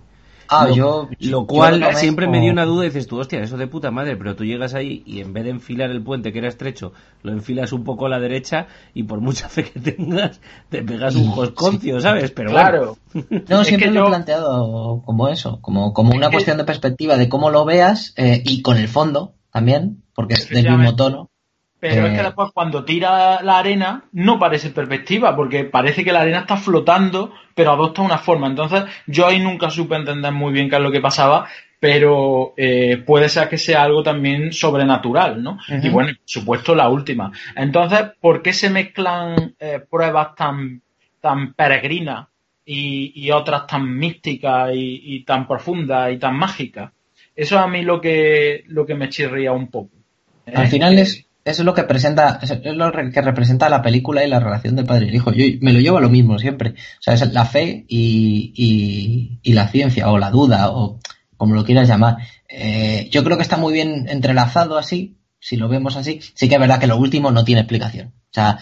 Ah, 0.51 0.65
lo, 0.67 0.73
yo, 0.73 1.09
lo 1.19 1.45
cual 1.45 1.85
siempre 1.93 2.27
me 2.27 2.41
dio 2.41 2.51
una 2.51 2.65
duda 2.65 2.85
y 2.85 2.87
dices 2.87 3.05
tú, 3.05 3.19
hostia, 3.19 3.39
eso 3.43 3.55
de 3.55 3.67
puta 3.67 3.91
madre, 3.91 4.17
pero 4.17 4.35
tú 4.35 4.43
llegas 4.43 4.73
ahí 4.73 5.03
y 5.05 5.19
en 5.19 5.31
vez 5.31 5.43
de 5.43 5.51
enfilar 5.51 5.91
el 5.91 6.01
puente 6.01 6.33
que 6.33 6.39
era 6.39 6.47
estrecho, 6.47 6.91
lo 7.21 7.31
enfilas 7.31 7.71
un 7.71 7.83
poco 7.83 8.07
a 8.07 8.09
la 8.09 8.19
derecha 8.19 8.65
y 8.95 9.03
por 9.03 9.21
mucha 9.21 9.47
fe 9.47 9.65
que 9.65 9.79
tengas, 9.79 10.41
te 10.69 10.81
pegas 10.81 11.15
un 11.15 11.29
josconcio, 11.29 11.99
¿sabes? 11.99 12.31
Pero 12.31 12.49
claro. 12.49 12.97
No, 13.47 13.63
siempre 13.63 13.91
lo 13.91 14.07
he 14.07 14.09
planteado 14.09 15.03
como 15.05 15.27
eso, 15.27 15.61
como, 15.61 15.93
como 15.93 16.15
una 16.15 16.31
cuestión 16.31 16.57
de 16.57 16.63
perspectiva 16.63 17.17
de 17.17 17.29
cómo 17.29 17.51
lo 17.51 17.63
veas 17.65 18.15
eh, 18.17 18.41
y 18.43 18.63
con 18.63 18.77
el 18.77 18.87
fondo 18.87 19.35
también, 19.51 20.01
porque 20.15 20.33
es 20.33 20.49
del 20.49 20.67
mismo 20.67 20.95
tono. 20.95 21.29
Pero 21.79 22.07
es 22.07 22.13
que 22.13 22.19
eh. 22.19 22.23
después 22.23 22.51
cuando 22.53 22.83
tira 22.83 23.41
la 23.41 23.57
arena 23.57 24.03
no 24.11 24.37
parece 24.37 24.69
perspectiva, 24.69 25.35
porque 25.35 25.63
parece 25.63 26.03
que 26.03 26.11
la 26.11 26.21
arena 26.21 26.39
está 26.39 26.57
flotando, 26.57 27.33
pero 27.55 27.71
adopta 27.71 28.01
una 28.01 28.17
forma. 28.17 28.47
Entonces 28.47 28.83
yo 29.07 29.27
ahí 29.27 29.39
nunca 29.39 29.69
supe 29.69 29.95
entender 29.95 30.31
muy 30.33 30.51
bien 30.51 30.69
qué 30.69 30.75
es 30.75 30.81
lo 30.81 30.91
que 30.91 30.99
pasaba, 30.99 31.47
pero 31.79 32.53
eh, 32.57 32.97
puede 33.05 33.29
ser 33.29 33.47
que 33.47 33.57
sea 33.57 33.83
algo 33.83 34.03
también 34.03 34.51
sobrenatural, 34.51 35.41
¿no? 35.41 35.57
Y 35.81 35.87
bueno, 35.89 36.09
por 36.09 36.21
supuesto 36.25 36.75
la 36.75 36.89
última. 36.89 37.31
Entonces, 37.55 38.01
¿por 38.19 38.41
qué 38.41 38.51
se 38.51 38.69
mezclan 38.69 39.55
eh, 39.57 39.79
pruebas 39.89 40.35
tan, 40.35 40.81
tan 41.21 41.53
peregrinas 41.53 42.27
y, 42.65 43.31
otras 43.31 43.65
tan 43.65 43.97
místicas 43.97 44.71
y, 44.73 45.15
y, 45.15 45.23
tan 45.23 45.47
profundas 45.47 46.11
y 46.11 46.17
tan 46.17 46.35
mágicas? 46.35 46.91
Eso 47.33 47.57
a 47.57 47.67
mí 47.67 47.83
lo 47.83 48.01
que, 48.01 48.65
lo 48.67 48.85
que 48.85 48.95
me 48.95 49.07
chirría 49.07 49.53
un 49.53 49.67
poco. 49.67 49.95
Al 50.53 50.67
final 50.67 50.99
es 50.99 51.28
eso 51.49 51.63
es 51.63 51.65
lo 51.65 51.73
que 51.73 51.83
presenta, 51.83 52.39
es 52.41 52.59
lo 52.63 52.91
que 52.91 53.21
representa 53.21 53.69
la 53.69 53.81
película 53.81 54.23
y 54.23 54.29
la 54.29 54.39
relación 54.39 54.75
del 54.75 54.85
padre 54.85 55.05
y 55.05 55.09
el 55.09 55.15
hijo. 55.15 55.31
Yo 55.33 55.45
me 55.61 55.73
lo 55.73 55.79
llevo 55.79 55.97
a 55.97 56.01
lo 56.01 56.09
mismo 56.09 56.37
siempre. 56.37 56.71
O 56.71 57.01
sea, 57.01 57.15
es 57.15 57.33
la 57.33 57.45
fe 57.45 57.85
y, 57.87 59.39
la 59.45 59.67
ciencia, 59.67 60.09
o 60.09 60.17
la 60.17 60.29
duda, 60.29 60.69
o 60.71 60.99
como 61.37 61.55
lo 61.55 61.65
quieras 61.65 61.87
llamar. 61.87 62.17
Eh, 62.47 63.09
yo 63.11 63.23
creo 63.23 63.37
que 63.37 63.43
está 63.43 63.57
muy 63.57 63.73
bien 63.73 64.07
entrelazado 64.09 64.77
así, 64.77 65.17
si 65.39 65.57
lo 65.57 65.67
vemos 65.69 65.95
así. 65.95 66.19
Sí 66.33 66.47
que 66.47 66.55
es 66.55 66.61
verdad 66.61 66.79
que 66.79 66.87
lo 66.87 66.97
último 66.97 67.31
no 67.31 67.43
tiene 67.43 67.61
explicación. 67.61 68.13
O 68.29 68.33
sea, 68.33 68.59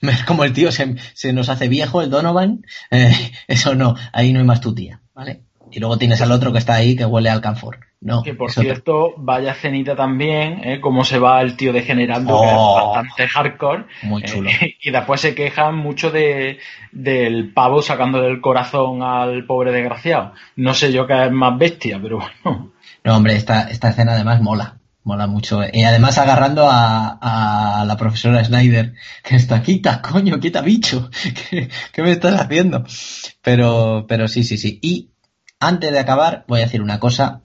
como 0.26 0.44
el 0.44 0.52
tío 0.52 0.70
se, 0.72 1.32
nos 1.32 1.48
hace 1.48 1.68
viejo, 1.68 2.02
el 2.02 2.10
Donovan, 2.10 2.64
eh, 2.90 3.12
eso 3.46 3.74
no, 3.74 3.94
ahí 4.12 4.32
no 4.32 4.40
hay 4.40 4.46
más 4.46 4.60
tu 4.60 4.74
tía, 4.74 5.02
¿vale? 5.14 5.44
Y 5.70 5.78
luego 5.80 5.98
tienes 5.98 6.20
al 6.20 6.32
otro 6.32 6.52
que 6.52 6.58
está 6.58 6.74
ahí 6.74 6.96
que 6.96 7.04
huele 7.04 7.30
al 7.30 7.40
canfor. 7.40 7.83
No, 8.00 8.22
que 8.22 8.34
por 8.34 8.52
cierto, 8.52 9.14
vaya 9.16 9.54
cenita 9.54 9.96
también, 9.96 10.60
¿eh? 10.62 10.80
cómo 10.80 11.04
se 11.04 11.18
va 11.18 11.40
el 11.40 11.56
tío 11.56 11.72
degenerando, 11.72 12.38
que 12.38 12.46
es 12.48 12.52
oh. 12.54 12.92
bastante 12.92 13.28
hardcore. 13.28 13.84
Muy 14.02 14.22
eh, 14.22 14.26
chulo. 14.26 14.50
y 14.82 14.90
después 14.90 15.22
se 15.22 15.34
quejan 15.34 15.76
mucho 15.76 16.10
de, 16.10 16.58
del 16.92 17.52
pavo 17.54 17.80
sacando 17.80 18.20
del 18.20 18.42
corazón 18.42 19.02
al 19.02 19.46
pobre 19.46 19.72
desgraciado. 19.72 20.32
No 20.56 20.74
sé 20.74 20.92
yo 20.92 21.06
qué 21.06 21.24
es 21.24 21.32
más 21.32 21.56
bestia, 21.58 21.98
pero 22.02 22.18
bueno. 22.18 22.72
No, 23.04 23.16
hombre, 23.16 23.36
esta, 23.36 23.70
esta 23.70 23.88
escena 23.88 24.12
además 24.12 24.42
mola. 24.42 24.78
Mola 25.02 25.26
mucho. 25.26 25.60
Y 25.70 25.82
además 25.82 26.16
agarrando 26.16 26.66
a, 26.66 27.18
a 27.80 27.84
la 27.84 27.96
profesora 27.98 28.42
Snyder, 28.42 28.94
que 29.22 29.36
está, 29.36 29.62
quita, 29.62 30.00
coño, 30.00 30.40
quita 30.40 30.62
bicho. 30.62 31.10
¿Qué, 31.50 31.68
¿Qué, 31.92 32.02
me 32.02 32.10
estás 32.10 32.40
haciendo? 32.40 32.84
Pero, 33.42 34.06
pero 34.08 34.28
sí, 34.28 34.44
sí, 34.44 34.56
sí. 34.56 34.78
Y 34.82 35.10
antes 35.60 35.92
de 35.92 35.98
acabar, 35.98 36.44
voy 36.48 36.60
a 36.60 36.64
decir 36.64 36.80
una 36.80 36.98
cosa 37.00 37.42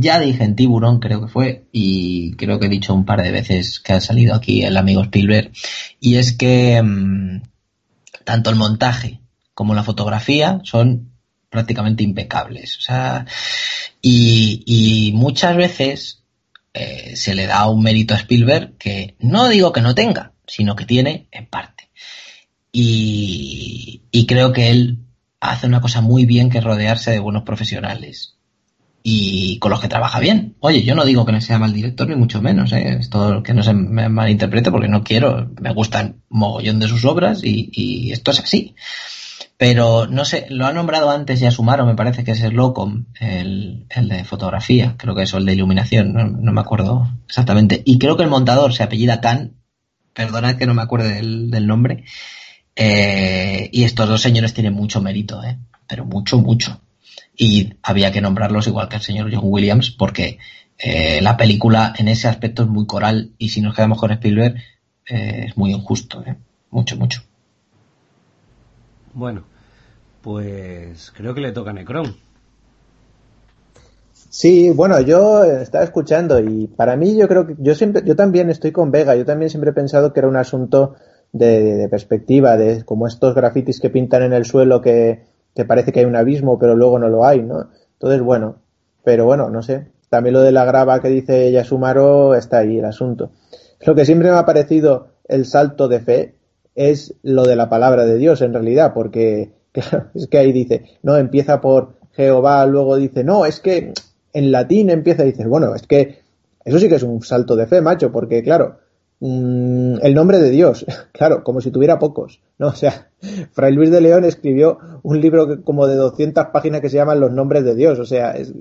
ya 0.00 0.20
dije 0.20 0.44
en 0.44 0.54
Tiburón, 0.54 1.00
creo 1.00 1.20
que 1.20 1.28
fue, 1.28 1.66
y 1.72 2.32
creo 2.36 2.60
que 2.60 2.66
he 2.66 2.70
dicho 2.70 2.94
un 2.94 3.04
par 3.04 3.22
de 3.22 3.32
veces 3.32 3.80
que 3.80 3.94
ha 3.94 4.00
salido 4.00 4.34
aquí 4.34 4.62
el 4.62 4.76
amigo 4.76 5.02
Spielberg, 5.02 5.50
y 6.00 6.16
es 6.16 6.32
que 6.32 6.80
mm, 6.80 7.42
tanto 8.24 8.50
el 8.50 8.56
montaje 8.56 9.20
como 9.54 9.74
la 9.74 9.82
fotografía 9.82 10.60
son 10.62 11.12
prácticamente 11.50 12.04
impecables. 12.04 12.78
O 12.78 12.80
sea, 12.80 13.26
y, 14.00 15.12
muchas 15.14 15.56
veces 15.56 16.22
eh, 16.74 17.16
se 17.16 17.34
le 17.34 17.46
da 17.46 17.66
un 17.68 17.82
mérito 17.82 18.14
a 18.14 18.18
Spielberg 18.18 18.76
que 18.78 19.16
no 19.18 19.48
digo 19.48 19.72
que 19.72 19.80
no 19.80 19.94
tenga, 19.94 20.32
sino 20.46 20.76
que 20.76 20.84
tiene 20.84 21.26
en 21.32 21.46
parte. 21.46 21.90
Y, 22.70 24.02
y 24.12 24.26
creo 24.26 24.52
que 24.52 24.70
él 24.70 24.98
hace 25.40 25.66
una 25.66 25.80
cosa 25.80 26.00
muy 26.00 26.24
bien 26.26 26.50
que 26.50 26.60
rodearse 26.60 27.10
de 27.10 27.18
buenos 27.18 27.42
profesionales 27.42 28.37
y 29.02 29.58
con 29.58 29.70
los 29.70 29.80
que 29.80 29.88
trabaja 29.88 30.20
bien. 30.20 30.56
Oye, 30.60 30.82
yo 30.82 30.94
no 30.94 31.04
digo 31.04 31.24
que 31.24 31.32
no 31.32 31.40
sea 31.40 31.58
mal 31.58 31.72
director, 31.72 32.08
ni 32.08 32.16
mucho 32.16 32.42
menos, 32.42 32.72
¿eh? 32.72 32.96
Esto 33.00 33.42
que 33.42 33.54
no 33.54 33.62
se 33.62 33.72
me 33.72 34.08
malinterprete 34.08 34.70
porque 34.70 34.88
no 34.88 35.04
quiero, 35.04 35.50
me 35.60 35.72
gustan 35.72 36.22
mogollón 36.28 36.78
de 36.78 36.88
sus 36.88 37.04
obras 37.04 37.40
y, 37.42 38.10
esto 38.12 38.32
es 38.32 38.40
así. 38.40 38.74
Pero 39.56 40.06
no 40.06 40.24
sé, 40.24 40.46
lo 40.50 40.66
ha 40.66 40.72
nombrado 40.72 41.10
antes 41.10 41.40
ya 41.40 41.50
Sumaro, 41.50 41.84
me 41.84 41.96
parece 41.96 42.22
que 42.22 42.32
es 42.32 42.42
el 42.42 42.54
Locom, 42.54 43.06
el, 43.18 43.86
el 43.90 44.08
de 44.08 44.24
fotografía, 44.24 44.94
creo 44.96 45.14
que 45.14 45.22
es 45.22 45.34
el 45.34 45.46
de 45.46 45.54
iluminación, 45.54 46.12
no, 46.12 46.52
me 46.52 46.60
acuerdo 46.60 47.08
exactamente. 47.26 47.82
Y 47.84 47.98
creo 47.98 48.16
que 48.16 48.22
el 48.22 48.28
montador 48.30 48.72
se 48.72 48.84
apellida 48.84 49.20
Khan, 49.20 49.54
perdonad 50.12 50.56
que 50.56 50.66
no 50.66 50.74
me 50.74 50.82
acuerde 50.82 51.14
del, 51.14 51.66
nombre. 51.66 52.04
Eh, 52.76 53.68
y 53.72 53.82
estos 53.82 54.08
dos 54.08 54.22
señores 54.22 54.54
tienen 54.54 54.74
mucho 54.74 55.00
mérito, 55.00 55.42
¿eh? 55.42 55.58
pero 55.88 56.04
mucho, 56.04 56.38
mucho 56.38 56.80
y 57.38 57.74
había 57.82 58.10
que 58.10 58.20
nombrarlos 58.20 58.66
igual 58.66 58.88
que 58.88 58.96
el 58.96 59.02
señor 59.02 59.30
John 59.32 59.44
Williams 59.44 59.90
porque 59.90 60.38
eh, 60.76 61.20
la 61.22 61.36
película 61.36 61.94
en 61.96 62.08
ese 62.08 62.28
aspecto 62.28 62.64
es 62.64 62.68
muy 62.68 62.84
coral 62.84 63.30
y 63.38 63.48
si 63.50 63.62
nos 63.62 63.74
quedamos 63.74 63.98
con 63.98 64.10
Spielberg 64.10 64.56
eh, 65.08 65.46
es 65.46 65.56
muy 65.56 65.72
injusto, 65.72 66.22
¿eh? 66.26 66.36
mucho, 66.70 66.96
mucho. 66.96 67.22
Bueno, 69.14 69.44
pues 70.20 71.12
creo 71.16 71.32
que 71.32 71.40
le 71.40 71.52
toca 71.52 71.70
a 71.70 71.72
Necron. 71.72 72.16
Sí, 74.12 74.70
bueno, 74.70 75.00
yo 75.00 75.44
estaba 75.44 75.84
escuchando 75.84 76.40
y 76.40 76.66
para 76.66 76.96
mí 76.96 77.16
yo 77.16 77.28
creo 77.28 77.46
que 77.46 77.54
yo 77.58 77.74
siempre, 77.74 78.02
yo 78.04 78.14
también 78.14 78.50
estoy 78.50 78.72
con 78.72 78.90
Vega, 78.90 79.16
yo 79.16 79.24
también 79.24 79.48
siempre 79.48 79.70
he 79.70 79.74
pensado 79.74 80.12
que 80.12 80.20
era 80.20 80.28
un 80.28 80.36
asunto 80.36 80.96
de, 81.32 81.76
de 81.76 81.88
perspectiva, 81.88 82.56
de 82.56 82.84
como 82.84 83.06
estos 83.06 83.34
grafitis 83.34 83.80
que 83.80 83.90
pintan 83.90 84.22
en 84.22 84.32
el 84.32 84.44
suelo 84.44 84.82
que, 84.82 85.22
parece 85.64 85.92
que 85.92 86.00
hay 86.00 86.06
un 86.06 86.16
abismo, 86.16 86.58
pero 86.58 86.74
luego 86.74 86.98
no 86.98 87.08
lo 87.08 87.24
hay, 87.24 87.42
¿no? 87.42 87.68
Entonces, 87.94 88.22
bueno, 88.22 88.56
pero 89.04 89.24
bueno, 89.24 89.50
no 89.50 89.62
sé. 89.62 89.88
también 90.10 90.34
lo 90.34 90.42
de 90.42 90.52
la 90.52 90.64
grava 90.64 91.00
que 91.00 91.08
dice 91.08 91.50
Yasumaro 91.50 92.34
está 92.34 92.58
ahí 92.58 92.78
el 92.78 92.84
asunto. 92.84 93.30
Lo 93.80 93.94
que 93.94 94.04
siempre 94.04 94.30
me 94.30 94.36
ha 94.36 94.44
parecido 94.44 95.08
el 95.26 95.44
salto 95.44 95.88
de 95.88 96.00
fe 96.00 96.34
es 96.74 97.14
lo 97.22 97.44
de 97.44 97.56
la 97.56 97.68
palabra 97.68 98.04
de 98.04 98.16
Dios 98.16 98.40
en 98.42 98.52
realidad, 98.52 98.92
porque 98.94 99.52
es 100.14 100.26
que 100.28 100.38
ahí 100.38 100.52
dice, 100.52 100.84
no, 101.02 101.16
empieza 101.16 101.60
por 101.60 101.94
Jehová, 102.12 102.66
luego 102.66 102.96
dice, 102.96 103.24
no, 103.24 103.46
es 103.46 103.60
que 103.60 103.92
en 104.32 104.52
latín 104.52 104.90
empieza 104.90 105.24
y 105.24 105.32
dices, 105.32 105.46
bueno, 105.46 105.74
es 105.74 105.86
que 105.86 106.20
eso 106.64 106.78
sí 106.78 106.88
que 106.88 106.96
es 106.96 107.02
un 107.02 107.22
salto 107.22 107.56
de 107.56 107.66
fe, 107.66 107.80
macho, 107.80 108.12
porque 108.12 108.42
claro, 108.42 108.78
mm, 109.20 109.98
el 110.02 110.14
nombre 110.14 110.38
de 110.38 110.50
Dios, 110.50 110.86
claro, 111.12 111.42
como 111.44 111.60
si 111.60 111.70
tuviera 111.70 111.98
pocos, 111.98 112.40
¿no? 112.58 112.68
O 112.68 112.74
sea, 112.74 113.10
Fray 113.52 113.72
Luis 113.72 113.90
de 113.90 114.00
León 114.00 114.24
escribió 114.24 114.78
un 115.02 115.20
libro 115.20 115.62
como 115.62 115.86
de 115.86 115.96
200 115.96 116.46
páginas 116.46 116.80
que 116.80 116.90
se 116.90 116.96
llaman 116.96 117.20
Los 117.20 117.32
nombres 117.32 117.64
de 117.64 117.74
Dios, 117.74 117.98
o 117.98 118.04
sea, 118.04 118.32
es, 118.32 118.52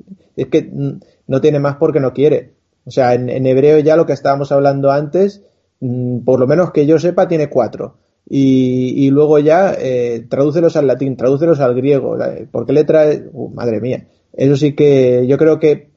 que 0.50 0.64
mm, 0.64 1.00
no 1.27 1.42
tiene 1.42 1.60
más 1.60 1.77
porque 1.77 2.00
no 2.00 2.14
quiere. 2.14 2.53
O 2.86 2.92
sea, 2.92 3.14
en, 3.14 3.45
hebreo 3.45 3.80
ya 3.80 3.98
lo 3.98 4.06
que 4.06 4.14
estábamos 4.14 4.52
hablando 4.52 4.92
antes, 4.92 5.44
mm, 5.82 6.19
por 6.19 6.40
lo 6.40 6.48
menos 6.48 6.72
que 6.72 6.86
yo 6.86 7.00
sepa, 7.00 7.27
tiene 7.27 7.50
cuatro. 7.50 7.98
Y, 8.30 9.10
luego 9.10 9.40
ya 9.40 9.74
eh, 9.80 10.26
tradúcelos 10.30 10.76
al 10.76 10.88
latín, 10.88 11.16
tradúcelos 11.16 11.61
al 11.61 11.76
griego. 11.76 12.18
¿Por 12.52 12.66
qué 12.66 12.74
letra? 12.74 13.06
Uh, 13.32 13.50
madre 13.50 13.80
mía. 13.80 14.08
Eso 14.34 14.58
sí 14.58 14.76
que 14.76 15.26
yo 15.27 15.38
creo 15.38 15.60
que 15.60 15.92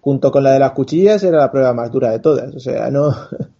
junto 0.00 0.30
con 0.30 0.42
la 0.44 0.52
de 0.52 0.58
las 0.58 0.72
cuchillas 0.72 1.22
era 1.24 1.38
la 1.38 1.50
prueba 1.50 1.72
más 1.74 1.90
dura 1.90 2.10
de 2.10 2.18
todas. 2.18 2.54
O 2.54 2.60
sea, 2.60 2.90
no. 2.90 3.14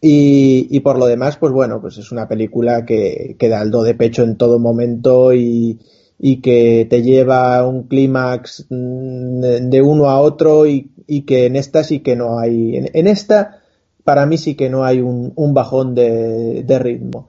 y, 0.00 0.68
y 0.70 0.80
por 0.80 0.98
lo 0.98 1.06
demás, 1.06 1.36
pues 1.36 1.52
bueno, 1.52 1.80
pues 1.80 1.98
es 1.98 2.12
una 2.12 2.28
película 2.28 2.84
que, 2.84 3.36
que 3.38 3.48
da 3.48 3.62
el 3.62 3.70
do 3.70 3.82
de 3.82 3.94
pecho 3.94 4.22
en 4.22 4.36
todo 4.36 4.58
momento 4.58 5.32
y, 5.32 5.78
que 6.42 6.86
te 6.88 7.02
lleva 7.02 7.56
a 7.56 7.66
un 7.66 7.84
clímax 7.84 8.66
mm, 8.68 9.40
de 9.70 9.82
uno 9.82 10.10
a 10.10 10.20
otro 10.20 10.66
y, 10.66 10.90
y, 11.06 11.22
que 11.22 11.46
en 11.46 11.56
esta 11.56 11.82
sí 11.82 12.00
que 12.00 12.16
no 12.16 12.38
hay. 12.38 12.76
En, 12.76 13.06
esta, 13.06 13.60
para 14.04 14.26
mí 14.26 14.38
sí 14.38 14.54
que 14.54 14.68
no 14.70 14.84
hay 14.84 15.00
un, 15.00 15.32
un 15.34 15.54
bajón 15.54 15.94
de, 15.94 16.62
de, 16.62 16.78
ritmo. 16.78 17.28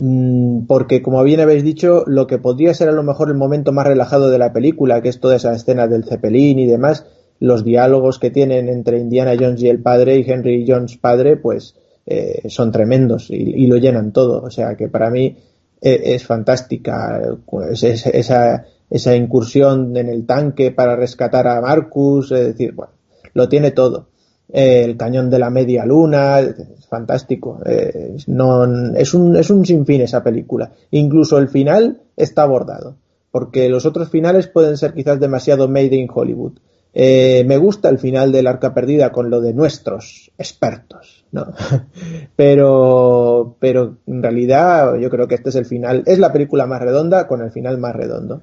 Mm, 0.00 0.66
porque, 0.66 1.02
como 1.02 1.22
bien 1.22 1.40
habéis 1.40 1.62
dicho, 1.62 2.04
lo 2.06 2.26
que 2.26 2.38
podría 2.38 2.74
ser 2.74 2.88
a 2.88 2.92
lo 2.92 3.02
mejor 3.02 3.28
el 3.28 3.36
momento 3.36 3.72
más 3.72 3.86
relajado 3.86 4.30
de 4.30 4.38
la 4.38 4.52
película, 4.52 5.00
que 5.00 5.10
es 5.10 5.20
toda 5.20 5.36
esa 5.36 5.54
escena 5.54 5.86
del 5.86 6.04
Zeppelin 6.04 6.58
y 6.58 6.66
demás, 6.66 7.06
los 7.38 7.64
diálogos 7.64 8.18
que 8.18 8.30
tienen 8.30 8.68
entre 8.68 8.98
Indiana 8.98 9.34
Jones 9.38 9.62
y 9.62 9.68
el 9.68 9.80
padre 9.80 10.18
y 10.18 10.30
Henry 10.30 10.64
Jones 10.66 10.96
padre, 10.98 11.36
pues 11.36 11.74
eh, 12.12 12.48
son 12.48 12.72
tremendos 12.72 13.30
y, 13.30 13.66
lo 13.66 13.76
llenan 13.76 14.12
todo. 14.12 14.42
O 14.42 14.50
sea 14.50 14.74
que 14.76 14.88
para 14.88 15.10
mí 15.10 15.36
e, 15.80 16.14
es, 16.14 16.26
fantástica. 16.26 17.20
Pues 17.46 17.84
esa, 17.84 19.16
incursión 19.16 19.96
en 19.96 20.08
el 20.08 20.26
tanque 20.26 20.72
para 20.72 20.96
rescatar 20.96 21.46
a 21.46 21.60
Marcus, 21.60 22.32
es 22.32 22.46
decir, 22.48 22.72
bueno, 22.72 22.92
lo 23.32 23.48
tiene 23.48 23.70
todo. 23.70 24.08
el 24.48 24.96
cañón 24.96 25.30
de 25.30 25.38
la 25.38 25.50
media 25.50 25.86
luna, 25.86 26.40
es 26.40 26.86
fantástico. 26.88 27.60
es, 27.64 28.26
un, 28.26 28.96
es 29.36 29.50
un 29.50 29.64
sinfín 29.64 30.00
esa 30.00 30.24
película. 30.24 30.72
Incluso 30.90 31.38
el 31.38 31.48
final 31.48 32.02
está 32.16 32.42
abordado, 32.42 32.96
porque 33.30 33.68
los 33.68 33.86
otros 33.86 34.08
finales 34.08 34.48
pueden 34.48 34.76
ser 34.76 34.94
quizás 34.94 35.20
demasiado 35.20 35.68
made 35.68 35.94
in 35.94 36.08
Hollywood. 36.12 36.54
Eh, 36.92 37.44
me 37.46 37.56
gusta 37.56 37.88
el 37.88 37.98
final 37.98 38.32
del 38.32 38.46
Arca 38.46 38.74
Perdida 38.74 39.12
con 39.12 39.30
lo 39.30 39.40
de 39.40 39.54
nuestros 39.54 40.32
expertos, 40.38 41.19
¿no? 41.32 41.52
pero, 42.36 43.56
pero 43.58 43.96
en 44.06 44.22
realidad 44.22 44.96
yo 44.96 45.10
creo 45.10 45.28
que 45.28 45.34
este 45.36 45.50
es 45.50 45.56
el 45.56 45.66
final, 45.66 46.02
es 46.06 46.18
la 46.18 46.32
película 46.32 46.66
más 46.66 46.80
redonda 46.80 47.26
con 47.26 47.42
el 47.42 47.50
final 47.50 47.78
más 47.78 47.94
redondo. 47.94 48.42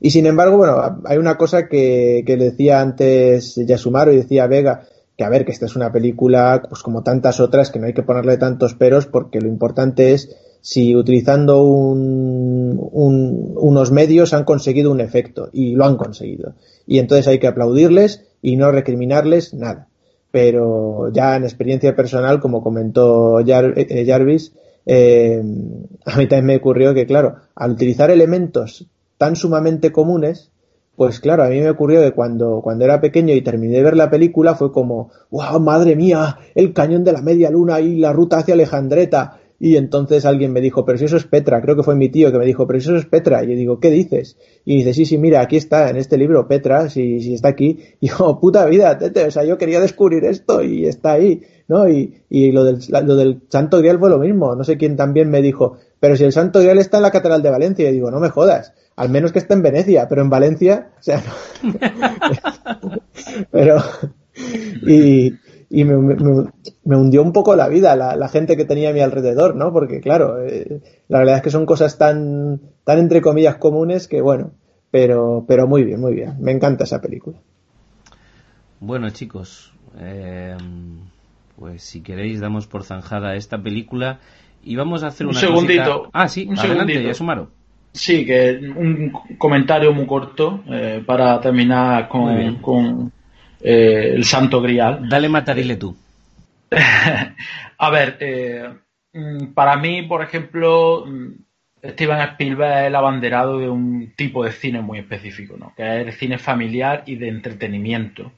Y 0.00 0.10
sin 0.10 0.26
embargo, 0.26 0.56
bueno, 0.58 1.00
hay 1.04 1.16
una 1.16 1.36
cosa 1.36 1.68
que, 1.68 2.24
que 2.26 2.36
decía 2.36 2.80
antes 2.80 3.54
Yasumaro 3.56 4.12
y 4.12 4.16
decía 4.16 4.46
Vega, 4.46 4.86
que 5.16 5.24
a 5.24 5.28
ver, 5.28 5.44
que 5.44 5.52
esta 5.52 5.66
es 5.66 5.76
una 5.76 5.92
película, 5.92 6.62
pues 6.68 6.82
como 6.82 7.02
tantas 7.02 7.38
otras, 7.40 7.70
que 7.70 7.78
no 7.78 7.86
hay 7.86 7.94
que 7.94 8.02
ponerle 8.02 8.36
tantos 8.36 8.74
peros, 8.74 9.06
porque 9.06 9.40
lo 9.40 9.48
importante 9.48 10.12
es 10.12 10.36
si 10.60 10.96
utilizando 10.96 11.62
unos 11.62 12.32
medios 13.92 14.32
han 14.32 14.44
conseguido 14.44 14.90
un 14.90 15.00
efecto 15.00 15.50
y 15.52 15.74
lo 15.74 15.84
han 15.84 15.98
conseguido. 15.98 16.54
Y 16.86 16.98
entonces 17.00 17.28
hay 17.28 17.38
que 17.38 17.48
aplaudirles 17.48 18.24
y 18.40 18.56
no 18.56 18.72
recriminarles 18.72 19.52
nada. 19.52 19.88
Pero 20.34 21.12
ya 21.12 21.36
en 21.36 21.44
experiencia 21.44 21.94
personal, 21.94 22.40
como 22.40 22.60
comentó 22.60 23.38
eh, 23.38 24.04
Jarvis, 24.04 24.52
eh, 24.84 25.40
a 26.04 26.16
mí 26.16 26.26
también 26.26 26.46
me 26.46 26.56
ocurrió 26.56 26.92
que, 26.92 27.06
claro, 27.06 27.36
al 27.54 27.70
utilizar 27.70 28.10
elementos 28.10 28.84
tan 29.16 29.36
sumamente 29.36 29.92
comunes, 29.92 30.50
pues 30.96 31.20
claro, 31.20 31.44
a 31.44 31.50
mí 31.50 31.60
me 31.60 31.70
ocurrió 31.70 32.00
que 32.00 32.10
cuando, 32.10 32.62
cuando 32.64 32.84
era 32.84 33.00
pequeño 33.00 33.32
y 33.32 33.42
terminé 33.42 33.76
de 33.76 33.84
ver 33.84 33.96
la 33.96 34.10
película 34.10 34.56
fue 34.56 34.72
como, 34.72 35.12
wow, 35.30 35.60
madre 35.60 35.94
mía, 35.94 36.38
el 36.56 36.72
cañón 36.72 37.04
de 37.04 37.12
la 37.12 37.22
media 37.22 37.48
luna 37.50 37.78
y 37.78 37.98
la 37.98 38.12
ruta 38.12 38.38
hacia 38.38 38.54
Alejandreta 38.54 39.38
y 39.60 39.76
entonces 39.76 40.24
alguien 40.24 40.52
me 40.52 40.60
dijo, 40.60 40.84
pero 40.84 40.98
si 40.98 41.04
eso 41.04 41.16
es 41.16 41.24
Petra, 41.24 41.60
creo 41.62 41.76
que 41.76 41.82
fue 41.82 41.94
mi 41.94 42.08
tío 42.08 42.32
que 42.32 42.38
me 42.38 42.44
dijo, 42.44 42.66
pero 42.66 42.80
si 42.80 42.88
eso 42.88 42.96
es 42.96 43.06
Petra. 43.06 43.44
Y 43.44 43.48
yo 43.48 43.56
digo, 43.56 43.80
¿qué 43.80 43.90
dices? 43.90 44.36
Y 44.64 44.78
dice, 44.78 44.94
sí, 44.94 45.06
sí, 45.06 45.16
mira, 45.16 45.40
aquí 45.40 45.56
está, 45.56 45.88
en 45.90 45.96
este 45.96 46.18
libro, 46.18 46.48
Petra, 46.48 46.90
si, 46.90 47.20
si 47.20 47.34
está 47.34 47.48
aquí. 47.48 47.78
Y 48.00 48.08
yo, 48.08 48.38
puta 48.40 48.66
vida, 48.66 48.98
tete, 48.98 49.24
o 49.24 49.30
sea, 49.30 49.44
yo 49.44 49.56
quería 49.56 49.80
descubrir 49.80 50.24
esto 50.24 50.62
y 50.62 50.86
está 50.86 51.12
ahí, 51.12 51.42
¿no? 51.68 51.88
Y, 51.88 52.22
y 52.28 52.52
lo, 52.52 52.64
del, 52.64 52.80
lo 53.06 53.16
del 53.16 53.40
Santo 53.48 53.78
Grial 53.78 53.98
fue 53.98 54.10
lo 54.10 54.18
mismo. 54.18 54.54
No 54.54 54.64
sé 54.64 54.76
quién 54.76 54.96
también 54.96 55.30
me 55.30 55.40
dijo, 55.40 55.78
pero 56.00 56.16
si 56.16 56.24
el 56.24 56.32
Santo 56.32 56.60
Grial 56.60 56.78
está 56.78 56.98
en 56.98 57.04
la 57.04 57.10
Catedral 57.10 57.42
de 57.42 57.50
Valencia. 57.50 57.88
Y 57.88 57.92
digo, 57.92 58.10
no 58.10 58.20
me 58.20 58.28
jodas, 58.28 58.74
al 58.96 59.08
menos 59.08 59.32
que 59.32 59.38
esté 59.38 59.54
en 59.54 59.62
Venecia, 59.62 60.06
pero 60.08 60.22
en 60.22 60.30
Valencia, 60.30 60.90
o 60.98 61.02
sea, 61.02 61.22
no. 61.62 61.72
pero, 63.50 63.82
y, 64.86 65.32
y 65.70 65.84
me, 65.84 65.96
me, 65.96 66.96
hundió 66.96 67.22
un 67.22 67.32
poco 67.32 67.56
la 67.56 67.68
vida 67.68 67.96
la, 67.96 68.28
gente 68.28 68.56
que 68.56 68.64
tenía 68.64 68.90
a 68.90 68.92
mi 68.92 69.00
alrededor, 69.00 69.56
¿no? 69.56 69.72
Porque 69.72 70.00
claro, 70.00 70.42
eh, 70.42 70.80
la 71.08 71.18
verdad 71.18 71.36
es 71.36 71.42
que 71.42 71.50
son 71.50 71.66
cosas 71.66 71.98
tan, 71.98 72.60
tan 72.84 72.98
entre 72.98 73.20
comillas 73.20 73.56
comunes 73.56 74.08
que 74.08 74.20
bueno, 74.20 74.52
pero, 74.90 75.44
pero 75.48 75.66
muy 75.66 75.84
bien, 75.84 76.00
muy 76.00 76.14
bien. 76.14 76.36
Me 76.40 76.52
encanta 76.52 76.84
esa 76.84 77.00
película. 77.00 77.38
Bueno, 78.80 79.10
chicos, 79.10 79.72
eh, 79.98 80.56
pues 81.58 81.82
si 81.82 82.02
queréis 82.02 82.40
damos 82.40 82.66
por 82.66 82.84
zanjada 82.84 83.34
esta 83.34 83.62
película 83.62 84.20
y 84.62 84.76
vamos 84.76 85.02
a 85.02 85.08
hacer 85.08 85.26
un 85.26 85.34
segundito. 85.34 86.10
Ah, 86.12 86.28
sí, 86.28 86.46
un 86.48 86.58
adelante, 86.58 87.02
ya 87.02 87.14
sumaron. 87.14 87.50
Sí, 87.92 88.26
que 88.26 88.58
un 88.76 89.12
comentario 89.38 89.92
muy 89.92 90.06
corto 90.06 90.62
eh, 90.68 91.02
para 91.06 91.40
terminar 91.40 92.08
con, 92.08 92.56
con 92.56 93.12
eh, 93.64 94.12
el 94.14 94.24
santo 94.24 94.60
grial. 94.60 95.08
Dale 95.08 95.28
matarile 95.30 95.76
tú. 95.76 95.96
a 97.78 97.90
ver, 97.90 98.18
eh, 98.20 98.68
mm, 99.14 99.54
para 99.54 99.76
mí, 99.76 100.02
por 100.02 100.22
ejemplo, 100.22 101.06
mm, 101.06 101.90
Steven 101.92 102.20
Spielberg 102.20 102.82
es 102.82 102.86
el 102.88 102.94
abanderado 102.94 103.58
de 103.58 103.70
un 103.70 104.12
tipo 104.16 104.44
de 104.44 104.52
cine 104.52 104.82
muy 104.82 104.98
específico, 104.98 105.56
¿no? 105.56 105.72
que 105.74 105.82
es 105.82 106.06
el 106.06 106.12
cine 106.12 106.38
familiar 106.38 107.04
y 107.06 107.16
de 107.16 107.28
entretenimiento. 107.28 108.32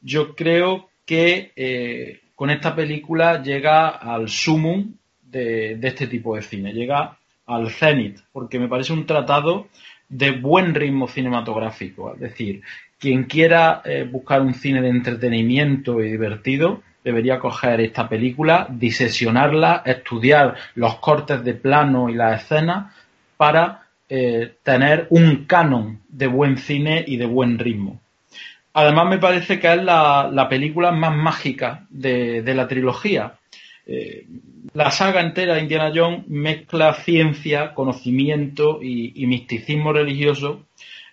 Yo 0.00 0.36
creo 0.36 0.88
que 1.04 1.52
eh, 1.56 2.20
con 2.34 2.50
esta 2.50 2.76
película 2.76 3.42
llega 3.42 3.88
al 3.88 4.28
sumum 4.28 4.94
de, 5.22 5.76
de, 5.76 5.88
este 5.88 6.06
tipo 6.06 6.36
de 6.36 6.42
cine, 6.42 6.72
llega 6.72 7.18
al 7.46 7.70
cenit, 7.70 8.20
porque 8.32 8.58
me 8.58 8.68
parece 8.68 8.92
un 8.92 9.06
tratado 9.06 9.68
de 10.08 10.30
buen 10.32 10.74
ritmo 10.74 11.08
cinematográfico, 11.08 12.14
es 12.14 12.20
decir, 12.20 12.62
quien 13.04 13.24
quiera 13.24 13.82
eh, 13.84 14.08
buscar 14.10 14.40
un 14.40 14.54
cine 14.54 14.80
de 14.80 14.88
entretenimiento 14.88 16.02
y 16.02 16.10
divertido, 16.10 16.80
debería 17.04 17.38
coger 17.38 17.82
esta 17.82 18.08
película, 18.08 18.66
disesionarla, 18.70 19.82
estudiar 19.84 20.54
los 20.74 20.94
cortes 21.00 21.44
de 21.44 21.52
plano 21.52 22.08
y 22.08 22.14
las 22.14 22.40
escenas 22.42 22.94
para 23.36 23.82
eh, 24.08 24.54
tener 24.62 25.06
un 25.10 25.44
canon 25.44 26.00
de 26.08 26.28
buen 26.28 26.56
cine 26.56 27.04
y 27.06 27.18
de 27.18 27.26
buen 27.26 27.58
ritmo. 27.58 28.00
Además 28.72 29.06
me 29.06 29.18
parece 29.18 29.60
que 29.60 29.70
es 29.70 29.82
la, 29.82 30.46
película 30.48 30.90
más 30.90 31.14
mágica 31.14 31.86
de, 31.90 32.42
la 32.54 32.66
trilogía. 32.66 33.34
Eh, 33.86 34.26
la 34.72 34.90
saga 34.90 35.20
entera 35.20 35.56
de 35.56 35.60
Indiana 35.60 35.92
Jones 35.94 36.26
mezcla 36.26 36.94
ciencia, 36.94 37.74
conocimiento 37.74 38.78
y 38.80 39.26
misticismo 39.26 39.92
religioso 39.92 40.62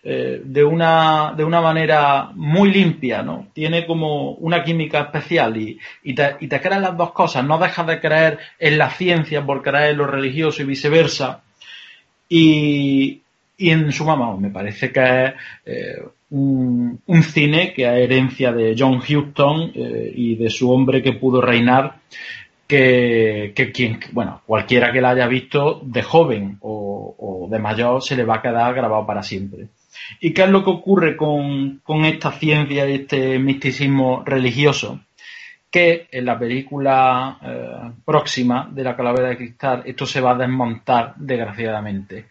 eh, 0.04 0.42
de, 0.44 0.64
una, 0.64 1.34
de 1.38 1.44
una 1.44 1.62
manera 1.62 2.32
muy 2.34 2.72
limpia, 2.72 3.22
¿no? 3.22 3.50
Tiene 3.54 3.86
como 3.86 4.32
una 4.32 4.64
química 4.64 5.02
especial 5.02 5.56
y, 5.58 5.78
y, 6.04 6.16
te, 6.16 6.38
y 6.40 6.48
las 6.48 6.98
dos 6.98 7.12
cosas, 7.12 7.46
no 7.46 7.60
dejas 7.60 7.86
de 7.86 8.00
creer 8.00 8.40
en 8.58 8.80
la 8.80 8.90
ciencia 8.90 9.46
por 9.46 9.62
creer 9.62 9.92
en 9.92 9.98
lo 9.98 10.08
religioso 10.08 10.64
y 10.64 10.66
viceversa. 10.66 11.44
Y, 12.28 13.22
y 13.58 13.70
en 13.70 13.92
su 13.92 14.04
mamá 14.04 14.36
me 14.38 14.50
parece 14.50 14.92
que 14.92 15.26
es 15.26 15.34
eh, 15.66 16.02
un, 16.32 17.00
un, 17.06 17.24
cine 17.24 17.72
que 17.74 17.84
es 17.84 18.04
herencia 18.04 18.52
de 18.52 18.74
John 18.76 19.02
Huston 19.08 19.72
eh, 19.76 20.12
y 20.16 20.36
de 20.36 20.50
su 20.50 20.72
hombre 20.72 21.04
que 21.04 21.14
pudo 21.14 21.42
reinar 21.42 21.98
que, 22.66 23.52
que, 23.54 23.72
quien, 23.72 24.00
bueno, 24.14 24.42
cualquiera 24.48 24.92
que 24.92 25.02
la 25.02 25.10
haya 25.12 25.28
visto 25.28 25.82
de 25.84 26.02
joven 26.02 26.58
o, 26.62 27.16
o, 27.20 27.48
de 27.52 27.60
mayor 27.60 28.02
se 28.02 28.16
le 28.16 28.24
va 28.24 28.38
a 28.38 28.42
quedar 28.42 28.74
grabado 28.74 29.06
para 29.06 29.22
siempre. 29.22 29.68
¿Y 30.20 30.34
qué 30.34 30.44
es 30.44 30.50
lo 30.50 30.64
que 30.64 30.70
ocurre 30.70 31.18
con, 31.18 31.82
esta 32.06 32.32
ciencia 32.32 32.88
y 32.88 32.94
este 32.94 33.40
misticismo 33.40 34.24
religioso? 34.26 35.00
Que 35.70 36.08
en 36.12 36.26
la 36.26 36.38
película 36.38 37.38
eh, 37.42 37.92
próxima 38.04 38.70
de 38.72 38.84
la 38.84 38.96
calavera 38.96 39.30
de 39.30 39.38
cristal 39.38 39.84
esto 39.86 40.06
se 40.06 40.20
va 40.20 40.32
a 40.32 40.38
desmontar 40.38 41.14
desgraciadamente 41.16 42.26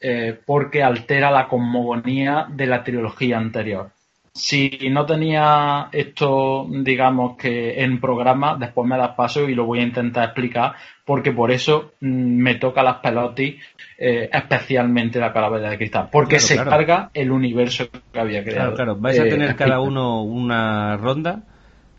eh, 0.00 0.38
porque 0.44 0.82
altera 0.82 1.30
la 1.30 1.48
cosmogonía 1.48 2.46
de 2.48 2.66
la 2.66 2.84
trilogía 2.84 3.38
anterior 3.38 3.90
si 4.34 4.78
no 4.90 5.06
tenía 5.06 5.88
esto, 5.92 6.66
digamos 6.68 7.36
que 7.36 7.82
en 7.84 8.00
programa, 8.00 8.56
después 8.58 8.88
me 8.88 8.98
das 8.98 9.14
paso 9.16 9.48
y 9.48 9.54
lo 9.54 9.64
voy 9.64 9.78
a 9.78 9.84
intentar 9.84 10.24
explicar, 10.24 10.74
porque 11.04 11.30
por 11.30 11.52
eso 11.52 11.92
mm, 12.00 12.42
me 12.42 12.56
toca 12.56 12.82
las 12.82 12.96
pelotis, 12.96 13.62
eh, 13.96 14.28
especialmente 14.32 15.20
la 15.20 15.32
calavera 15.32 15.70
de 15.70 15.78
cristal, 15.78 16.08
porque 16.10 16.40
se 16.40 16.56
carga 16.56 17.10
el 17.14 17.30
universo 17.30 17.86
que 18.12 18.18
había 18.18 18.42
creado. 18.42 18.74
Claro, 18.74 18.94
claro, 18.94 19.00
vais 19.00 19.20
a 19.20 19.26
eh, 19.26 19.30
tener 19.30 19.54
cada 19.54 19.80
uno 19.80 20.24
una 20.24 20.96
ronda 20.96 21.44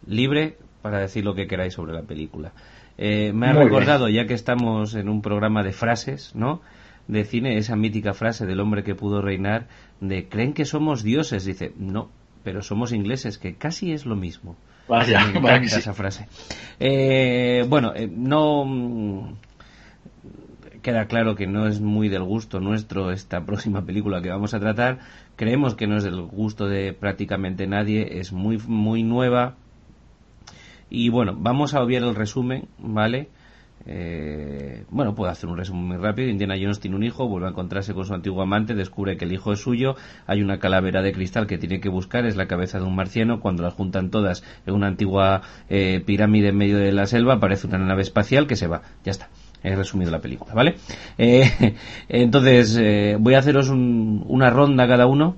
libre 0.06 0.58
para 0.82 1.00
decir 1.00 1.24
lo 1.24 1.36
que 1.36 1.48
queráis 1.48 1.74
sobre 1.74 1.94
la 1.94 2.04
película. 2.04 2.52
Eh, 2.98 3.32
me 3.34 3.48
ha 3.48 3.54
recordado, 3.54 4.10
ya 4.10 4.28
que 4.28 4.34
estamos 4.34 4.94
en 4.96 5.08
un 5.08 5.22
programa 5.22 5.64
de 5.64 5.72
frases, 5.72 6.36
¿no? 6.36 6.62
De 7.08 7.24
cine, 7.24 7.58
esa 7.58 7.76
mítica 7.76 8.14
frase 8.14 8.46
del 8.46 8.60
hombre 8.60 8.84
que 8.84 8.96
pudo 8.96 9.22
reinar, 9.22 9.68
de 10.02 10.28
¿creen 10.28 10.54
que 10.54 10.66
somos 10.66 11.04
dioses? 11.04 11.46
Dice, 11.46 11.72
no, 11.78 12.10
pero 12.46 12.62
somos 12.62 12.94
ingleses, 12.94 13.40
que 13.40 13.56
casi 13.56 13.92
es 13.92 14.06
lo 14.06 14.16
mismo. 14.16 14.56
Vaya, 14.88 15.26
me 15.26 15.56
esa 15.66 15.94
frase. 15.94 16.28
Eh, 16.80 17.66
bueno, 17.68 17.92
eh, 17.96 18.08
no 18.08 18.64
mm, 18.64 19.34
queda 20.84 21.08
claro 21.08 21.36
que 21.36 21.48
no 21.48 21.68
es 21.68 21.82
muy 21.82 22.08
del 22.08 22.24
gusto 22.24 22.60
nuestro 22.60 23.12
esta 23.12 23.44
próxima 23.46 23.84
película 23.84 24.22
que 24.22 24.30
vamos 24.30 24.54
a 24.54 24.60
tratar. 24.60 25.00
Creemos 25.36 25.74
que 25.74 25.88
no 25.88 25.98
es 25.98 26.04
del 26.04 26.22
gusto 26.22 26.68
de 26.68 26.94
prácticamente 26.94 27.66
nadie, 27.66 28.20
es 28.20 28.32
muy 28.32 28.60
muy 28.60 29.02
nueva. 29.02 29.56
Y 30.92 31.10
bueno, 31.10 31.36
vamos 31.36 31.74
a 31.74 31.82
obviar 31.82 32.04
el 32.04 32.14
resumen, 32.14 32.68
¿vale? 32.78 33.30
Eh, 33.88 34.84
bueno, 34.90 35.14
puedo 35.14 35.32
hacer 35.32 35.50
un 35.50 35.58
resumen 35.58 35.86
muy 35.88 35.98
rápido. 35.98 36.30
Indiana 36.30 36.56
Jones 36.60 36.80
tiene 36.80 36.96
un 36.96 37.04
hijo, 37.04 37.28
vuelve 37.28 37.48
a 37.48 37.52
encontrarse 37.52 37.94
con 37.94 38.06
su 38.06 38.14
antiguo 38.14 38.42
amante, 38.42 38.74
descubre 38.74 39.18
que 39.18 39.26
el 39.26 39.34
hijo 39.34 39.52
es 39.54 39.60
suyo. 39.60 39.96
Hay 40.26 40.42
una 40.42 40.60
calavera 40.60 41.02
de 41.02 41.12
cristal 41.12 41.48
que 41.48 41.58
tiene 41.58 41.80
que 41.80 41.90
buscar, 41.90 42.26
es 42.26 42.36
la 42.36 42.48
cabeza 42.48 42.80
de 42.80 42.86
un 42.86 42.96
marciano. 42.96 43.40
Cuando 43.40 43.64
las 43.64 43.74
juntan 43.74 44.10
todas 44.10 44.44
en 44.66 44.74
una 44.74 44.88
antigua 44.88 45.42
eh, 45.70 46.02
pirámide 46.06 46.50
en 46.50 46.58
medio 46.58 46.78
de 46.78 46.92
la 46.92 47.06
selva, 47.06 47.36
aparece 47.36 47.68
una 47.68 47.78
nave 47.80 48.02
espacial 48.02 48.48
que 48.48 48.56
se 48.56 48.68
va. 48.68 48.82
Ya 49.04 49.12
está. 49.12 49.30
He 49.64 49.76
resumido 49.76 50.12
la 50.12 50.20
película, 50.20 50.54
¿vale? 50.54 50.76
Eh, 51.18 51.76
entonces, 52.10 52.80
voy 53.20 53.34
a 53.34 53.40
haceros 53.40 53.70
una 53.70 54.50
ronda 54.50 54.88
cada 54.88 55.08
uno 55.08 55.38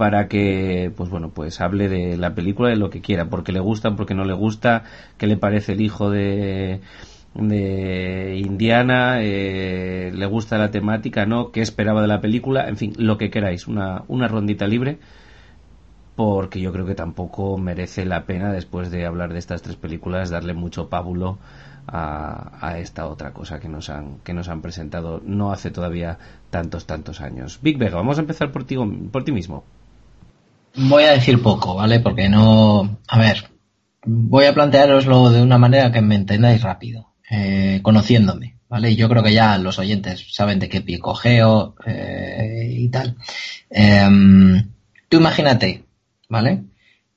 para 0.00 0.28
que, 0.28 0.90
pues 0.96 1.10
bueno, 1.10 1.28
pues 1.28 1.60
hable 1.60 1.90
de 1.90 2.16
la 2.16 2.34
película 2.34 2.70
de 2.70 2.76
lo 2.76 2.88
que 2.88 3.02
quiera, 3.02 3.28
porque 3.28 3.52
le 3.52 3.60
gusta, 3.60 3.96
porque 3.96 4.14
no 4.14 4.24
le 4.24 4.32
gusta, 4.32 4.84
qué 5.18 5.26
le 5.26 5.36
parece 5.36 5.72
el 5.72 5.82
hijo 5.82 6.08
de 6.08 6.80
de 7.34 8.36
Indiana, 8.44 9.18
eh, 9.22 10.10
le 10.14 10.26
gusta 10.26 10.58
la 10.58 10.70
temática, 10.70 11.26
¿no? 11.26 11.52
¿Qué 11.52 11.60
esperaba 11.60 12.02
de 12.02 12.08
la 12.08 12.20
película? 12.20 12.68
En 12.68 12.76
fin, 12.76 12.92
lo 12.96 13.18
que 13.18 13.30
queráis, 13.30 13.68
una, 13.68 14.02
una 14.08 14.28
rondita 14.28 14.66
libre, 14.66 14.98
porque 16.16 16.60
yo 16.60 16.72
creo 16.72 16.86
que 16.86 16.94
tampoco 16.94 17.56
merece 17.56 18.04
la 18.04 18.24
pena, 18.24 18.52
después 18.52 18.90
de 18.90 19.06
hablar 19.06 19.32
de 19.32 19.38
estas 19.38 19.62
tres 19.62 19.76
películas, 19.76 20.30
darle 20.30 20.54
mucho 20.54 20.88
pábulo 20.88 21.38
a, 21.86 22.58
a, 22.60 22.78
esta 22.78 23.06
otra 23.06 23.32
cosa 23.32 23.60
que 23.60 23.68
nos, 23.68 23.90
han, 23.90 24.18
que 24.18 24.34
nos 24.34 24.48
han 24.48 24.60
presentado 24.60 25.22
no 25.24 25.52
hace 25.52 25.70
todavía 25.70 26.18
tantos, 26.50 26.86
tantos 26.86 27.20
años. 27.20 27.60
Big 27.62 27.78
Vega, 27.78 27.96
vamos 27.96 28.18
a 28.18 28.22
empezar 28.22 28.52
por 28.52 28.64
ti, 28.64 28.76
por 29.10 29.24
ti 29.24 29.32
mismo. 29.32 29.64
Voy 30.76 31.04
a 31.04 31.12
decir 31.12 31.42
poco, 31.42 31.74
¿vale? 31.74 32.00
Porque 32.00 32.28
no... 32.28 32.98
A 33.08 33.18
ver, 33.18 33.50
voy 34.04 34.44
a 34.44 34.54
plantearoslo 34.54 35.30
de 35.30 35.42
una 35.42 35.58
manera 35.58 35.90
que 35.90 36.00
me 36.00 36.14
entendáis 36.14 36.62
rápido. 36.62 37.09
Eh, 37.32 37.78
conociéndome, 37.82 38.56
¿vale? 38.68 38.96
Yo 38.96 39.08
creo 39.08 39.22
que 39.22 39.32
ya 39.32 39.56
los 39.56 39.78
oyentes 39.78 40.34
saben 40.34 40.58
de 40.58 40.68
qué 40.68 40.80
pie 40.80 40.98
cogeo 40.98 41.76
eh, 41.86 42.74
y 42.76 42.88
tal. 42.88 43.16
Em, 43.70 44.68
tú 45.08 45.18
imagínate, 45.18 45.84
¿vale? 46.28 46.64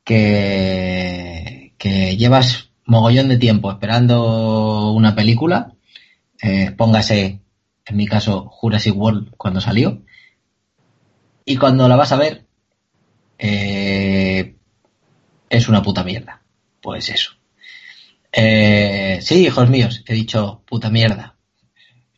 Que, 0.04 1.74
que 1.80 2.16
llevas 2.16 2.70
mogollón 2.86 3.28
de 3.28 3.38
tiempo 3.38 3.72
esperando 3.72 4.92
una 4.92 5.16
película, 5.16 5.74
eh, 6.44 6.70
póngase, 6.78 7.42
en 7.86 7.98
mi 7.98 8.06
caso, 8.06 8.46
Jurassic 8.46 8.96
World 8.96 9.32
cuando 9.36 9.62
salió, 9.62 10.04
y 11.44 11.58
cuando 11.58 11.88
la 11.88 11.96
vas 11.96 12.12
a 12.12 12.18
ver, 12.18 12.46
es 15.50 15.68
una 15.68 15.82
puta 15.82 16.04
mierda. 16.04 16.44
Pues 16.82 17.10
eso. 17.10 17.32
Eh, 18.36 19.20
sí, 19.22 19.46
hijos 19.46 19.70
míos, 19.70 20.04
he 20.08 20.14
dicho 20.16 20.64
puta 20.66 20.90
mierda. 20.90 21.38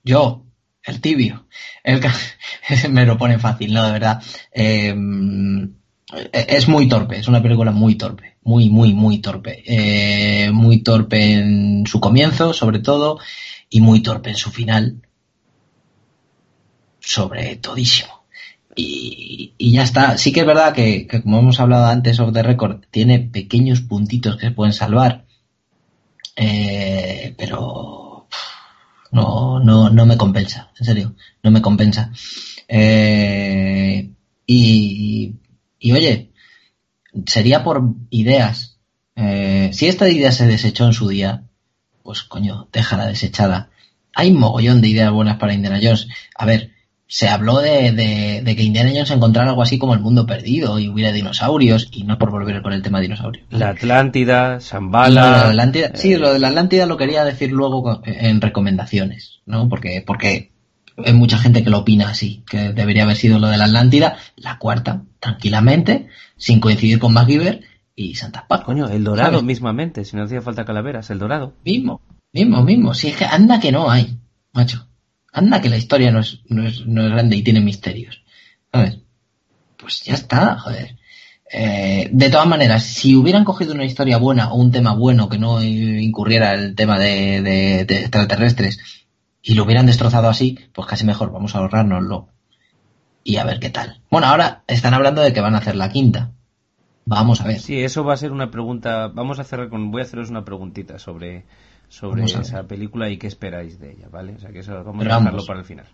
Yo, 0.03 0.45
el 0.84 1.02
tibio, 1.02 1.48
el 1.84 2.02
me 2.90 3.06
lo 3.06 3.18
pone 3.18 3.38
fácil, 3.38 3.74
no, 3.74 3.85
de 3.85 3.92
verdad. 3.92 4.24
Em, 4.52 5.74
es 6.32 6.68
muy 6.69 6.88
torpe, 6.88 7.18
es 7.19 7.27
una 7.27 7.42
película 7.42 7.72
muy 7.72 7.95
torpe, 7.95 8.38
muy, 8.44 8.69
muy, 8.69 8.94
muy 8.94 9.19
torpe. 9.19 9.64
Eh, 9.66 10.52
muy 10.52 10.84
torpe 10.84 11.34
en 11.34 11.85
su 11.85 12.00
comienzo, 12.00 12.53
sobre 12.53 12.80
todo, 12.80 13.19
y 13.69 13.82
muy 13.82 14.02
torpe 14.02 14.30
en 14.30 14.38
su 14.38 14.52
final, 14.52 15.02
sobre 17.00 17.58
todísimo. 17.58 18.26
Y, 18.76 19.53
ya 19.60 19.84
está. 19.84 20.18
Sí 20.18 20.32
que 20.32 20.42
es 20.42 20.45
verdad 20.45 20.74
que, 20.74 21.08
como 21.08 21.40
hemos 21.40 21.60
hablado 21.60 21.88
antes 21.88 22.19
of 22.19 22.34
the 22.34 22.44
record, 22.44 22.85
tiene 22.92 23.19
pequeños 23.19 23.82
puntitos 23.82 24.38
que 24.38 24.48
se 24.48 24.52
pueden 24.52 24.74
salvar 24.74 25.24
eh, 26.35 27.33
pero 27.38 28.27
no, 29.11 29.59
no, 29.59 29.89
no 29.89 30.05
me 30.05 30.17
compensa, 30.17 30.72
en 30.80 30.85
serio, 30.85 31.15
no 31.43 31.51
me 31.51 31.61
compensa. 31.61 32.11
Eh, 32.67 34.11
y, 34.45 35.35
y 35.80 35.91
oye, 35.91 36.31
sería 37.25 37.64
por 37.64 37.83
ideas. 38.09 38.77
Eh, 39.15 39.69
si 39.73 39.88
esta 39.88 40.09
idea 40.09 40.31
se 40.31 40.47
desechó 40.47 40.85
en 40.85 40.93
su 40.93 41.07
día, 41.07 41.43
pues 42.03 42.23
coño, 42.23 42.67
déjala 42.72 43.07
desechada. 43.07 43.69
Hay 44.14 44.31
mogollón 44.31 44.81
de 44.81 44.89
ideas 44.89 45.11
buenas 45.11 45.38
para 45.38 45.53
Indiana 45.53 45.80
Jones. 45.81 46.07
A 46.35 46.45
ver, 46.45 46.72
se 47.08 47.27
habló 47.27 47.59
de, 47.59 47.92
de, 48.43 48.56
que 48.56 48.64
Indiana 48.64 48.90
Jones 48.92 49.11
encontrara 49.11 49.50
algo 49.50 49.61
así 49.61 49.77
como 49.77 49.93
el 49.93 50.00
mundo 50.00 50.25
perdido 50.25 50.80
y 50.80 50.90
hubiera 50.90 51.11
dinosaurios, 51.11 51.88
y 51.92 52.03
no 52.03 52.17
por 52.17 52.32
volver 52.32 52.61
con 52.61 52.74
el 52.74 52.82
tema 52.82 53.00
de 53.00 53.03
dinosaurios. 53.03 53.45
La 53.51 53.69
Atlántida, 53.69 54.58
Shambhala. 54.59 55.53
sí, 55.93 56.16
lo 56.16 56.34
de 56.34 56.40
la 56.40 56.48
Atlántida 56.48 56.85
lo 56.85 56.98
quería 56.98 57.24
decir 57.24 57.51
luego 57.51 58.01
en 58.06 58.42
recomendaciones, 58.42 59.42
¿no? 59.45 59.69
Porque, 59.69 60.03
porque 60.06 60.51
hay 60.98 61.14
mucha 61.14 61.38
gente 61.38 61.64
que 61.64 61.69
lo 61.69 61.80
opina 61.80 62.09
así, 62.09 62.43
que 62.50 62.74
debería 62.74 63.03
haber 63.03 63.17
sido 63.17 63.38
lo 63.38 63.48
de 63.48 63.58
la 63.58 63.66
Atlántida, 63.66 64.17
la 64.35 64.58
cuarta, 64.58 65.03
tranquilamente, 65.19 66.08
sin 66.38 66.59
coincidir 66.59 67.00
con 67.00 67.14
MacGyver 67.14 67.61
y 67.95 68.16
Santa 68.16 68.48
Paz. 68.48 68.61
Coño, 68.61 68.90
el 68.90 69.03
Dorado 69.03 69.43
mismamente, 69.43 70.06
si 70.06 70.17
no 70.17 70.24
hacía 70.24 70.42
falta 70.42 70.66
calaveras, 70.66 71.09
el 71.11 71.19
Dorado. 71.19 71.53
Mismo, 71.64 72.01
mismo, 72.34 72.64
mismo. 72.64 72.93
Si 72.95 73.09
es 73.09 73.17
que 73.17 73.25
anda 73.25 73.59
que 73.59 73.72
no 73.72 73.92
hay, 73.92 74.17
macho. 74.53 74.88
Anda 75.35 75.61
que 75.61 75.69
la 75.69 75.75
historia 75.75 76.11
no 76.11 76.22
es, 76.22 76.39
no 76.47 76.65
es, 76.65 76.85
no 76.85 77.05
es 77.05 77.11
grande 77.11 77.35
y 77.35 77.43
tiene 77.43 77.59
misterios. 77.59 78.23
Pues 79.77 80.01
ya 80.05 80.14
está, 80.14 80.57
joder. 80.57 80.95
Eh, 81.51 82.09
de 82.09 82.30
todas 82.30 82.47
maneras, 82.47 82.83
si 82.83 83.17
hubieran 83.17 83.43
cogido 83.43 83.73
una 83.73 83.83
historia 83.83 84.17
buena 84.17 84.53
o 84.53 84.55
un 84.55 84.72
tema 84.72 84.95
bueno 84.95 85.27
que 85.27 85.38
no 85.38 85.61
incurriera 85.61 86.53
el 86.53 86.73
tema 86.73 86.97
de, 86.97 87.81
extraterrestres 87.81 88.80
y 89.41 89.55
lo 89.55 89.65
hubieran 89.65 89.85
destrozado 89.85 90.30
así, 90.30 90.57
pues 90.73 90.88
casi 90.88 91.05
mejor, 91.05 91.33
vamos 91.33 91.53
a 91.53 91.59
ahorrárnoslo 91.59 92.30
y 93.22 93.35
a 93.35 93.43
ver 93.43 93.59
qué 93.59 93.69
tal. 93.69 93.99
Bueno, 94.09 94.27
ahora 94.27 94.64
están 94.67 94.93
hablando 94.93 95.22
de 95.22 95.33
que 95.33 95.41
van 95.41 95.55
a 95.55 95.57
hacer 95.57 95.75
la 95.75 95.89
quinta. 95.89 96.31
Vamos 97.03 97.41
a 97.41 97.47
ver. 97.47 97.59
Sí, 97.59 97.83
eso 97.83 98.05
va 98.05 98.14
a 98.14 98.17
ser 98.17 98.31
una 98.31 98.51
pregunta. 98.51 99.09
Vamos 99.09 99.38
a 99.38 99.41
hacer 99.41 99.67
con. 99.67 99.91
Voy 99.91 100.01
a 100.01 100.05
haceros 100.05 100.30
una 100.30 100.45
preguntita 100.45 100.97
sobre 100.97 101.45
sobre 101.95 102.25
esa 102.25 102.64
película 102.67 103.09
y 103.09 103.17
qué 103.17 103.27
esperáis 103.27 103.80
de 103.80 103.93
ella, 103.93 104.09
¿vale? 104.11 104.33
O 104.33 104.40
sea 104.40 104.51
que 104.51 104.59
eso 104.59 104.83
vamos 104.83 105.06
a 105.06 105.17
dejarlo 105.17 105.45
para 105.45 105.59
el 105.59 105.65
final. 105.65 105.85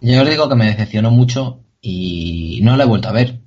Yo 0.00 0.22
os 0.22 0.30
digo 0.30 0.48
que 0.48 0.54
me 0.54 0.66
decepcionó 0.66 1.10
mucho 1.10 1.58
y 1.80 2.60
no 2.62 2.76
la 2.76 2.84
he 2.84 2.86
vuelto 2.86 3.08
a 3.08 3.12
ver. 3.12 3.40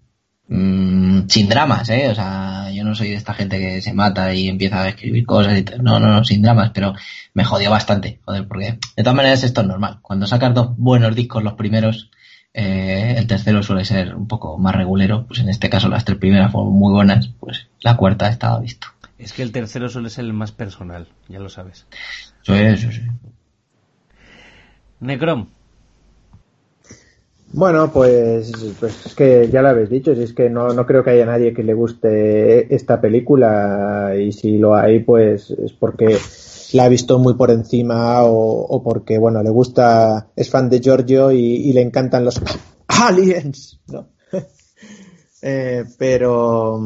Mm, 0.49 1.27
sin 1.30 1.48
dramas, 1.48 1.90
¿eh? 1.90 2.09
O 2.09 2.15
sea, 2.15 2.69
yo 2.72 2.83
no 2.83 2.95
soy 2.95 3.11
de 3.11 3.15
esta 3.15 3.33
gente 3.33 3.59
que 3.59 3.82
se 3.82 3.93
mata 3.93 4.33
y 4.33 4.49
empieza 4.49 4.82
a 4.82 4.90
escribir 4.90 5.25
cosas 5.25 5.57
y 5.57 5.64
tal. 5.64 5.83
No, 5.83 5.99
no, 6.01 6.07
no, 6.07 6.24
sin 6.25 6.41
dramas, 6.41 6.72
pero 6.74 6.93
me 7.33 7.45
jodió 7.45 7.72
bastante, 7.72 8.19
joder, 8.25 8.45
porque 8.45 8.77
de 8.95 9.03
todas 9.03 9.15
maneras 9.15 9.43
esto 9.43 9.61
es 9.61 9.67
normal. 9.67 9.99
Cuando 10.01 10.27
sacas 10.27 10.53
dos 10.53 10.75
buenos 10.77 11.15
discos 11.15 11.43
los 11.43 11.53
primeros, 11.53 12.11
eh, 12.53 13.15
el 13.17 13.25
tercero 13.25 13.64
suele 13.64 13.85
ser 13.85 14.15
un 14.15 14.27
poco 14.27 14.57
más 14.57 14.75
regulero, 14.75 15.25
pues 15.27 15.40
en 15.40 15.48
este 15.48 15.69
caso 15.69 15.88
las 15.88 16.03
tres 16.03 16.17
primeras 16.17 16.51
fueron 16.51 16.74
muy 16.74 16.93
buenas, 16.93 17.30
pues 17.40 17.67
la 17.80 17.95
cuarta 17.95 18.27
estaba 18.27 18.59
visto. 18.59 18.88
Es 19.18 19.34
que 19.34 19.44
el 19.44 19.52
tercero 19.52 19.90
suele 19.90 20.10
ser 20.10 20.26
el 20.26 20.34
más 20.34 20.52
personal, 20.52 21.08
ya 21.30 21.40
lo 21.40 21.50
sabes. 21.50 21.85
Sí, 22.42 22.77
sí, 22.77 22.92
sí. 22.92 23.02
Necrom. 25.00 25.48
Bueno, 27.53 27.92
pues, 27.94 28.52
pues 28.80 29.06
es 29.06 29.16
que 29.16 29.50
ya 29.50 29.61
lo 29.61 29.69
habéis 29.69 29.90
dicho, 29.90 30.14
si 30.14 30.24
es 30.24 30.34
que 30.34 30.50
no, 30.50 30.74
no 30.74 30.85
creo 30.85 31.03
que 31.03 31.11
haya 31.11 31.26
nadie 31.26 31.53
que 31.53 31.64
le 31.64 31.74
guste 31.74 32.74
esta 32.74 33.00
película 33.00 34.14
y 34.19 34.34
si 34.34 34.58
lo 34.58 34.76
hay, 34.76 35.00
pues 35.00 35.52
es 35.52 35.72
porque 35.72 36.18
la 36.74 36.84
ha 36.84 36.90
visto 36.90 37.18
muy 37.18 37.35
por 37.35 37.52
encima 37.52 38.24
o, 38.24 38.84
porque, 38.84 39.18
bueno, 39.18 39.42
le 39.42 39.50
gusta, 39.50 40.27
es 40.35 40.50
fan 40.50 40.69
de 40.69 40.82
Giorgio 40.82 41.32
y, 41.32 41.72
le 41.72 41.82
encantan 41.82 42.26
los 42.26 42.42
aliens, 42.88 43.80
¿no? 43.88 44.08
Eh, 45.48 45.83
pero, 45.99 46.82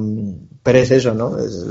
pero 0.62 0.78
es 0.80 0.92
eso, 0.92 1.14
¿no? 1.14 1.38
Es 1.38 1.66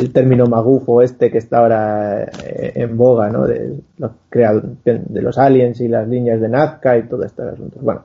el, 0.00 0.12
término 0.12 0.46
magufo 0.46 1.02
este 1.02 1.28
que 1.28 1.38
está 1.38 1.58
ahora 1.58 2.22
eh, 2.22 2.72
en 2.76 2.96
boga, 2.96 3.30
¿no? 3.30 3.48
De 3.48 3.74
los, 3.98 4.12
de 4.30 5.22
los 5.22 5.36
aliens 5.36 5.80
y 5.80 5.88
las 5.88 6.06
líneas 6.06 6.40
de 6.40 6.48
Nazca 6.48 6.96
y 6.96 7.08
todo 7.08 7.24
estos 7.24 7.54
asuntos. 7.54 7.82
Bueno, 7.82 8.04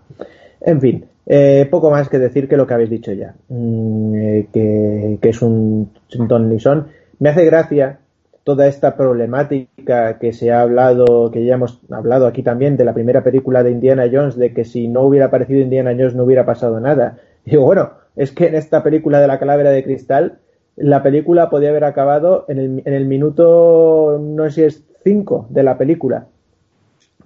en 0.60 0.82
fin, 0.82 1.06
eh, 1.28 1.68
poco 1.70 1.92
más 1.92 2.10
que 2.10 2.18
decir 2.18 2.50
que 2.50 2.58
lo 2.58 2.66
que 2.66 2.74
habéis 2.74 2.90
dicho 2.90 3.12
ya, 3.12 3.36
mm, 3.50 4.14
que, 4.52 5.20
es 5.22 5.42
un 5.44 5.92
Ton 6.28 6.50
Lison. 6.50 6.88
Me 7.20 7.30
hace 7.30 7.46
gracia 7.46 8.00
toda 8.44 8.66
esta 8.66 8.96
problemática 8.98 10.18
que 10.18 10.34
se 10.34 10.52
ha 10.52 10.62
hablado, 10.62 11.30
que 11.30 11.46
ya 11.46 11.54
hemos 11.54 11.80
hablado 11.92 12.26
aquí 12.26 12.42
también 12.42 12.76
de 12.76 12.86
la 12.86 12.96
primera 12.96 13.24
película 13.24 13.62
de 13.62 13.70
Indiana 13.70 14.10
Jones, 14.12 14.36
de 14.36 14.52
que 14.52 14.66
si 14.66 14.88
no 14.88 15.04
hubiera 15.04 15.28
aparecido 15.28 15.62
Indiana 15.62 15.92
Jones 15.92 16.16
no 16.16 16.24
hubiera 16.24 16.44
pasado 16.44 16.80
nada. 16.80 17.20
Y 17.46 17.56
bueno, 17.56 17.92
es 18.16 18.32
que 18.32 18.48
en 18.48 18.56
esta 18.56 18.84
película 18.84 19.20
de 19.20 19.28
la 19.28 19.40
calavera 19.40 19.72
de 19.72 19.84
cristal, 19.84 20.40
la 20.76 21.02
película 21.02 21.50
podía 21.50 21.70
haber 21.70 21.84
acabado 21.84 22.46
en 22.48 22.60
el, 22.60 22.84
en 22.86 22.94
el 22.94 23.06
minuto, 23.06 24.20
no 24.22 24.44
sé 24.46 24.52
si 24.52 24.64
es 24.64 24.84
5 25.04 25.48
de 25.50 25.64
la 25.64 25.78
película. 25.78 26.28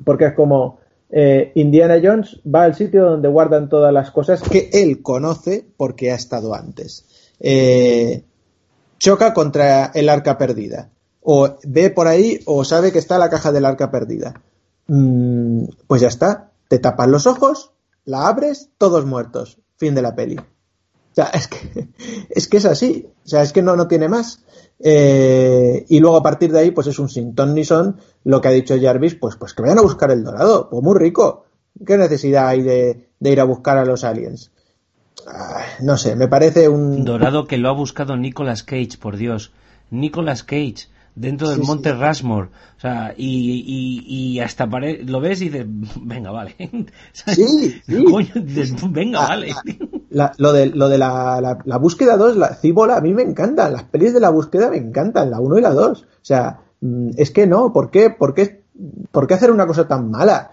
Porque 0.03 0.25
es 0.25 0.33
como 0.33 0.79
eh, 1.09 1.51
Indiana 1.55 1.99
Jones 2.03 2.41
va 2.43 2.63
al 2.63 2.75
sitio 2.75 3.05
donde 3.05 3.27
guardan 3.27 3.69
todas 3.69 3.93
las 3.93 4.11
cosas 4.11 4.41
que 4.41 4.69
él 4.73 5.01
conoce 5.01 5.65
porque 5.77 6.11
ha 6.11 6.15
estado 6.15 6.53
antes. 6.53 7.05
Eh, 7.39 8.23
choca 8.97 9.33
contra 9.33 9.91
el 9.93 10.09
arca 10.09 10.37
perdida. 10.37 10.89
O 11.21 11.57
ve 11.63 11.89
por 11.89 12.07
ahí 12.07 12.39
o 12.45 12.63
sabe 12.63 12.91
que 12.91 12.99
está 12.99 13.17
la 13.17 13.29
caja 13.29 13.51
del 13.51 13.65
arca 13.65 13.91
perdida. 13.91 14.41
Mm, 14.87 15.65
pues 15.87 16.01
ya 16.01 16.07
está. 16.07 16.51
Te 16.67 16.79
tapan 16.79 17.11
los 17.11 17.27
ojos, 17.27 17.71
la 18.03 18.27
abres, 18.27 18.69
todos 18.77 19.05
muertos. 19.05 19.59
Fin 19.77 19.95
de 19.95 20.01
la 20.01 20.15
peli. 20.15 20.37
O 20.37 21.15
sea, 21.15 21.25
es 21.33 21.47
que 21.47 21.89
es, 22.29 22.47
que 22.47 22.57
es 22.57 22.65
así. 22.65 23.07
O 23.23 23.27
sea, 23.27 23.41
es 23.41 23.53
que 23.53 23.61
no, 23.61 23.75
no 23.75 23.87
tiene 23.87 24.07
más. 24.09 24.43
Eh, 24.79 25.85
y 25.87 25.99
luego 25.99 26.17
a 26.17 26.23
partir 26.23 26.51
de 26.51 26.59
ahí, 26.59 26.71
pues 26.71 26.87
es 26.87 26.99
un 26.99 27.09
sin 27.09 27.35
ton 27.35 27.53
ni 27.53 27.63
son. 27.63 27.97
Lo 28.23 28.41
que 28.41 28.47
ha 28.49 28.51
dicho 28.51 28.75
Jarvis, 28.79 29.15
pues, 29.15 29.35
pues 29.35 29.53
que 29.53 29.61
vayan 29.61 29.79
a 29.79 29.83
buscar 29.83 30.11
el 30.11 30.23
dorado. 30.23 30.69
Pues 30.69 30.83
muy 30.83 30.97
rico. 30.97 31.45
¿Qué 31.85 31.97
necesidad 31.97 32.47
hay 32.47 32.61
de, 32.61 33.09
ir 33.19 33.39
a 33.39 33.43
buscar 33.43 33.77
a 33.77 33.85
los 33.85 34.03
aliens? 34.03 34.51
no 35.81 35.97
sé, 35.97 36.15
me 36.15 36.27
parece 36.27 36.69
un... 36.69 37.03
Dorado 37.03 37.47
que 37.47 37.57
lo 37.57 37.69
ha 37.69 37.71
buscado 37.71 38.15
Nicolas 38.15 38.63
Cage, 38.63 38.97
por 38.99 39.17
Dios. 39.17 39.51
Nicolas 39.89 40.43
Cage 40.43 40.87
dentro 41.15 41.49
del 41.49 41.61
monte 41.61 41.93
Rushmore. 41.93 42.49
O 42.77 42.79
sea, 42.79 43.13
y, 43.17 44.03
y, 44.07 44.39
hasta 44.39 44.65
lo 44.65 45.19
ves 45.21 45.41
y 45.41 45.49
dices, 45.49 45.65
venga, 46.01 46.31
vale. 46.31 46.55
Sí, 47.13 47.81
venga, 48.89 49.23
ah, 49.23 49.27
vale. 49.29 49.55
lo 50.37 50.53
de, 50.53 50.67
lo 50.67 50.89
de 50.89 50.97
la, 50.97 51.59
la, 51.63 51.77
búsqueda 51.77 52.17
2, 52.17 52.37
la 52.37 52.55
Cibola, 52.55 52.97
a 52.97 53.01
mí 53.01 53.13
me 53.13 53.23
encantan. 53.23 53.73
Las 53.73 53.83
pelis 53.83 54.13
de 54.13 54.19
la 54.19 54.29
búsqueda 54.29 54.69
me 54.69 54.77
encantan, 54.77 55.31
la 55.31 55.39
1 55.39 55.57
y 55.57 55.61
la 55.61 55.71
2. 55.71 56.01
O 56.01 56.05
sea, 56.21 56.59
mm, 56.81 57.11
es 57.17 57.31
que 57.31 57.47
no, 57.47 57.71
¿por 57.71 57.89
qué, 57.89 58.09
por 58.09 58.33
qué, 58.33 58.63
por 59.11 59.27
qué 59.27 59.33
hacer 59.33 59.51
una 59.51 59.67
cosa 59.67 59.87
tan 59.87 60.11
mala? 60.11 60.51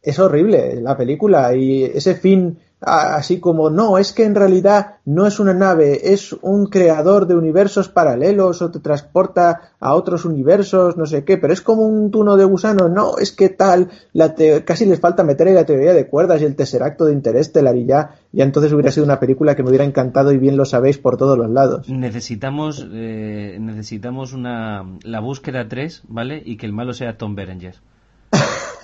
Es 0.00 0.18
horrible 0.18 0.80
la 0.80 0.96
película 0.96 1.54
y 1.56 1.82
ese 1.82 2.14
fin 2.14 2.58
así 2.84 3.40
como 3.40 3.70
no, 3.70 3.98
es 3.98 4.12
que 4.12 4.24
en 4.24 4.34
realidad 4.34 4.96
no 5.04 5.26
es 5.26 5.40
una 5.40 5.54
nave, 5.54 6.12
es 6.12 6.32
un 6.42 6.66
creador 6.66 7.26
de 7.26 7.34
universos 7.34 7.88
paralelos 7.88 8.62
o 8.62 8.70
te 8.70 8.80
transporta 8.80 9.72
a 9.80 9.94
otros 9.94 10.24
universos, 10.24 10.96
no 10.96 11.06
sé 11.06 11.24
qué, 11.24 11.38
pero 11.38 11.52
es 11.52 11.60
como 11.60 11.82
un 11.82 12.10
tuno 12.10 12.36
de 12.36 12.44
gusano, 12.44 12.88
no, 12.88 13.18
es 13.18 13.32
que 13.32 13.48
tal, 13.48 13.90
la 14.12 14.34
casi 14.64 14.86
les 14.86 15.00
falta 15.00 15.24
meter 15.24 15.48
ahí 15.48 15.54
la 15.54 15.66
teoría 15.66 15.94
de 15.94 16.06
cuerdas 16.06 16.42
y 16.42 16.44
el 16.44 16.56
tesseracto 16.56 17.04
de 17.06 17.12
Interestelar 17.12 17.76
y 17.76 17.86
ya, 17.86 18.16
ya 18.32 18.44
entonces 18.44 18.72
hubiera 18.72 18.90
sido 18.90 19.04
una 19.04 19.20
película 19.20 19.54
que 19.54 19.62
me 19.62 19.70
hubiera 19.70 19.84
encantado 19.84 20.32
y 20.32 20.38
bien 20.38 20.56
lo 20.56 20.64
sabéis 20.64 20.98
por 20.98 21.16
todos 21.16 21.38
los 21.38 21.50
lados. 21.50 21.88
Necesitamos, 21.88 22.86
eh, 22.92 23.56
necesitamos 23.60 24.32
una, 24.32 24.84
la 25.02 25.20
búsqueda 25.20 25.68
3, 25.68 26.04
¿vale? 26.08 26.42
Y 26.44 26.56
que 26.56 26.66
el 26.66 26.72
malo 26.72 26.92
sea 26.92 27.16
Tom 27.16 27.34
Berenger. 27.34 27.76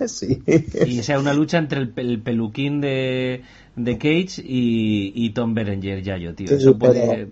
sí. 0.09 0.43
Y 0.87 1.03
sea 1.03 1.19
una 1.19 1.35
lucha 1.35 1.59
entre 1.59 1.81
el, 1.81 2.23
peluquín 2.23 2.81
de, 2.81 3.43
de 3.77 3.99
Cage 3.99 4.43
y, 4.45 5.31
Tom 5.31 5.55
Berenger 5.55 6.03
Yayo, 6.03 6.35
tío. 6.35 6.47
eso 6.51 6.77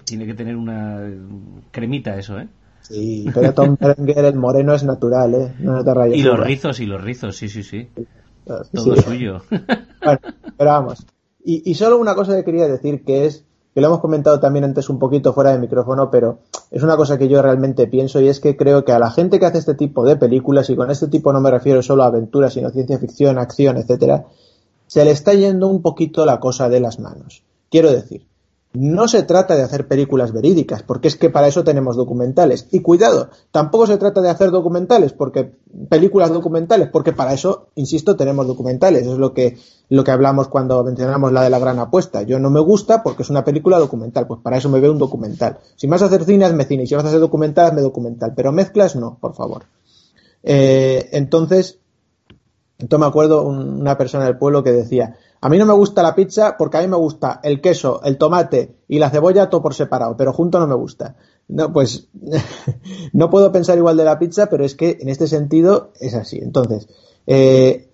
tiene 0.04 0.26
que 0.26 0.34
tener 0.34 0.56
una 0.56 1.02
cremita 1.70 2.16
eso, 2.16 2.38
¿eh? 2.38 2.48
Sí, 2.82 3.26
pero 3.34 3.52
Tom 3.52 3.76
Berenger 3.78 4.24
el 4.24 4.36
moreno 4.36 4.74
es 4.74 4.84
natural, 4.84 5.34
¿eh? 5.34 5.52
No 5.58 5.84
te 5.84 6.16
y 6.16 6.22
los 6.22 6.40
rizos, 6.40 6.80
y 6.80 6.86
los 6.86 7.02
rizos, 7.02 7.36
sí, 7.36 7.48
sí, 7.48 7.62
sí. 7.62 7.88
Todo 8.46 8.96
suyo. 8.96 9.42
Bueno, 9.50 10.20
pero 10.56 10.70
vamos. 10.70 11.06
Y, 11.44 11.70
y 11.70 11.74
solo 11.74 11.98
una 11.98 12.14
cosa 12.14 12.34
que 12.34 12.44
quería 12.44 12.66
decir 12.66 13.02
que 13.04 13.26
es 13.26 13.44
que 13.74 13.80
lo 13.80 13.88
hemos 13.88 14.00
comentado 14.00 14.40
también 14.40 14.64
antes 14.64 14.88
un 14.88 14.98
poquito 14.98 15.32
fuera 15.32 15.52
de 15.52 15.58
micrófono, 15.58 16.10
pero 16.10 16.38
es 16.70 16.82
una 16.82 16.96
cosa 16.96 17.18
que 17.18 17.28
yo 17.28 17.42
realmente 17.42 17.86
pienso 17.86 18.20
y 18.20 18.28
es 18.28 18.40
que 18.40 18.56
creo 18.56 18.84
que 18.84 18.92
a 18.92 18.98
la 18.98 19.10
gente 19.10 19.38
que 19.38 19.46
hace 19.46 19.58
este 19.58 19.74
tipo 19.74 20.04
de 20.04 20.16
películas, 20.16 20.68
y 20.70 20.76
con 20.76 20.90
este 20.90 21.08
tipo 21.08 21.32
no 21.32 21.40
me 21.40 21.50
refiero 21.50 21.82
solo 21.82 22.02
a 22.02 22.06
aventuras, 22.06 22.52
sino 22.52 22.70
ciencia 22.70 22.98
ficción, 22.98 23.38
acción, 23.38 23.76
etcétera, 23.76 24.26
se 24.86 25.04
le 25.04 25.10
está 25.10 25.34
yendo 25.34 25.68
un 25.68 25.82
poquito 25.82 26.24
la 26.24 26.40
cosa 26.40 26.68
de 26.68 26.80
las 26.80 26.98
manos. 26.98 27.42
Quiero 27.70 27.90
decir, 27.90 28.27
no 28.80 29.08
se 29.08 29.24
trata 29.24 29.56
de 29.56 29.62
hacer 29.62 29.88
películas 29.88 30.32
verídicas, 30.32 30.84
porque 30.84 31.08
es 31.08 31.16
que 31.16 31.30
para 31.30 31.48
eso 31.48 31.64
tenemos 31.64 31.96
documentales. 31.96 32.68
Y 32.70 32.80
cuidado, 32.80 33.30
tampoco 33.50 33.88
se 33.88 33.96
trata 33.96 34.20
de 34.20 34.30
hacer 34.30 34.52
documentales, 34.52 35.12
porque 35.12 35.52
películas 35.88 36.30
documentales, 36.30 36.88
porque 36.88 37.12
para 37.12 37.32
eso, 37.32 37.70
insisto, 37.74 38.16
tenemos 38.16 38.46
documentales. 38.46 39.06
es 39.06 39.18
lo 39.18 39.34
que, 39.34 39.58
lo 39.88 40.04
que 40.04 40.12
hablamos 40.12 40.46
cuando 40.46 40.84
mencionamos 40.84 41.32
la 41.32 41.42
de 41.42 41.50
la 41.50 41.58
gran 41.58 41.80
apuesta. 41.80 42.22
Yo 42.22 42.38
no 42.38 42.50
me 42.50 42.60
gusta 42.60 43.02
porque 43.02 43.24
es 43.24 43.30
una 43.30 43.44
película 43.44 43.78
documental, 43.78 44.28
pues 44.28 44.40
para 44.42 44.58
eso 44.58 44.68
me 44.68 44.78
veo 44.78 44.92
un 44.92 44.98
documental. 44.98 45.58
Si 45.74 45.88
vas 45.88 46.02
a 46.02 46.06
hacer 46.06 46.24
cine, 46.24 46.44
hazme 46.44 46.64
cine. 46.64 46.86
Si 46.86 46.94
vas 46.94 47.04
a 47.04 47.08
hacer 47.08 47.20
documental, 47.20 47.66
hazme 47.66 47.82
documental. 47.82 48.32
Pero 48.36 48.52
mezclas, 48.52 48.94
no, 48.94 49.18
por 49.20 49.34
favor. 49.34 49.64
Eh, 50.44 51.08
entonces, 51.12 51.80
entonces 52.78 53.00
me 53.00 53.06
acuerdo 53.06 53.42
una 53.42 53.98
persona 53.98 54.24
del 54.24 54.38
pueblo 54.38 54.62
que 54.62 54.70
decía, 54.70 55.16
a 55.40 55.48
mí 55.48 55.58
no 55.58 55.66
me 55.66 55.72
gusta 55.72 56.02
la 56.02 56.14
pizza 56.14 56.56
porque 56.56 56.78
a 56.78 56.80
mí 56.80 56.88
me 56.88 56.96
gusta 56.96 57.40
el 57.42 57.60
queso, 57.60 58.00
el 58.02 58.18
tomate 58.18 58.74
y 58.88 58.98
la 58.98 59.10
cebolla 59.10 59.48
todo 59.48 59.62
por 59.62 59.74
separado, 59.74 60.16
pero 60.16 60.32
junto 60.32 60.58
no 60.58 60.66
me 60.66 60.74
gusta. 60.74 61.16
No, 61.48 61.72
pues 61.72 62.08
no 63.12 63.30
puedo 63.30 63.52
pensar 63.52 63.78
igual 63.78 63.96
de 63.96 64.04
la 64.04 64.18
pizza, 64.18 64.46
pero 64.46 64.64
es 64.64 64.74
que 64.74 64.98
en 65.00 65.08
este 65.08 65.26
sentido 65.26 65.92
es 66.00 66.14
así. 66.14 66.38
Entonces, 66.38 66.88
eh, 67.26 67.88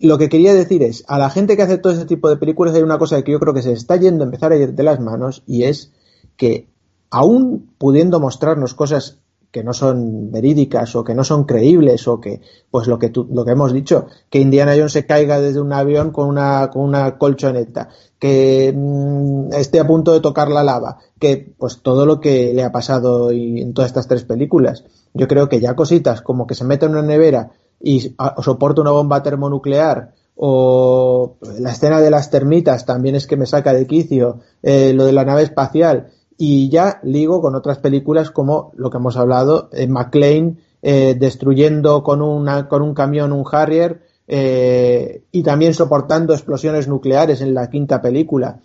lo 0.00 0.18
que 0.18 0.28
quería 0.28 0.54
decir 0.54 0.82
es, 0.82 1.04
a 1.08 1.18
la 1.18 1.30
gente 1.30 1.56
que 1.56 1.62
hace 1.62 1.78
todo 1.78 1.92
ese 1.92 2.06
tipo 2.06 2.28
de 2.28 2.36
películas 2.36 2.74
hay 2.74 2.82
una 2.82 2.98
cosa 2.98 3.22
que 3.22 3.32
yo 3.32 3.40
creo 3.40 3.54
que 3.54 3.62
se 3.62 3.72
está 3.72 3.96
yendo 3.96 4.22
a 4.22 4.26
empezar 4.26 4.52
a 4.52 4.56
ir 4.56 4.74
de 4.74 4.82
las 4.82 5.00
manos 5.00 5.42
y 5.46 5.64
es 5.64 5.92
que 6.36 6.68
aún 7.10 7.70
pudiendo 7.78 8.20
mostrarnos 8.20 8.74
cosas 8.74 9.20
que 9.54 9.62
no 9.62 9.72
son 9.72 10.32
verídicas 10.32 10.96
o 10.96 11.04
que 11.04 11.14
no 11.14 11.22
son 11.22 11.44
creíbles 11.44 12.08
o 12.08 12.20
que, 12.20 12.40
pues 12.72 12.88
lo 12.88 12.98
que, 12.98 13.12
lo 13.14 13.44
que 13.44 13.52
hemos 13.52 13.72
dicho, 13.72 14.08
que 14.28 14.40
Indiana 14.40 14.72
Jones 14.72 14.90
se 14.90 15.06
caiga 15.06 15.40
desde 15.40 15.60
un 15.60 15.72
avión 15.72 16.10
con 16.10 16.26
una, 16.26 16.70
con 16.70 16.82
una 16.82 17.18
colchoneta, 17.18 17.88
que 18.18 18.74
mm, 18.76 19.52
esté 19.52 19.78
a 19.78 19.86
punto 19.86 20.12
de 20.12 20.18
tocar 20.18 20.48
la 20.48 20.64
lava, 20.64 20.98
que 21.20 21.54
pues 21.56 21.82
todo 21.82 22.04
lo 22.04 22.20
que 22.20 22.52
le 22.52 22.64
ha 22.64 22.72
pasado 22.72 23.30
en 23.30 23.72
todas 23.74 23.90
estas 23.90 24.08
tres 24.08 24.24
películas. 24.24 24.82
Yo 25.12 25.28
creo 25.28 25.48
que 25.48 25.60
ya 25.60 25.76
cositas 25.76 26.20
como 26.20 26.48
que 26.48 26.56
se 26.56 26.64
mete 26.64 26.86
en 26.86 26.92
una 26.92 27.02
nevera 27.02 27.52
y 27.80 28.12
soporta 28.42 28.80
una 28.80 28.90
bomba 28.90 29.22
termonuclear 29.22 30.14
o 30.34 31.36
la 31.60 31.70
escena 31.70 32.00
de 32.00 32.10
las 32.10 32.28
termitas 32.28 32.84
también 32.86 33.14
es 33.14 33.28
que 33.28 33.36
me 33.36 33.46
saca 33.46 33.72
de 33.72 33.86
quicio, 33.86 34.40
eh, 34.64 34.92
lo 34.94 35.04
de 35.04 35.12
la 35.12 35.24
nave 35.24 35.42
espacial 35.42 36.08
y 36.36 36.68
ya 36.68 37.00
ligo 37.02 37.40
con 37.40 37.54
otras 37.54 37.78
películas 37.78 38.30
como 38.30 38.72
lo 38.76 38.90
que 38.90 38.98
hemos 38.98 39.16
hablado, 39.16 39.68
eh, 39.72 39.86
McLean 39.86 40.58
eh, 40.82 41.16
destruyendo 41.18 42.02
con, 42.02 42.20
una, 42.20 42.68
con 42.68 42.82
un 42.82 42.92
camión 42.92 43.32
un 43.32 43.44
Harrier 43.50 44.02
eh, 44.26 45.24
y 45.32 45.42
también 45.42 45.74
soportando 45.74 46.34
explosiones 46.34 46.88
nucleares 46.88 47.40
en 47.40 47.54
la 47.54 47.70
quinta 47.70 48.02
película, 48.02 48.60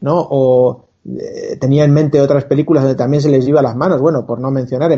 ¿no? 0.00 0.26
O 0.30 0.86
eh, 1.04 1.56
tenía 1.60 1.84
en 1.84 1.92
mente 1.92 2.20
otras 2.20 2.44
películas 2.44 2.84
donde 2.84 2.96
también 2.96 3.22
se 3.22 3.28
les 3.28 3.46
iba 3.46 3.60
las 3.60 3.76
manos, 3.76 4.00
bueno, 4.00 4.24
por 4.24 4.40
no 4.40 4.50
mencionar, 4.50 4.90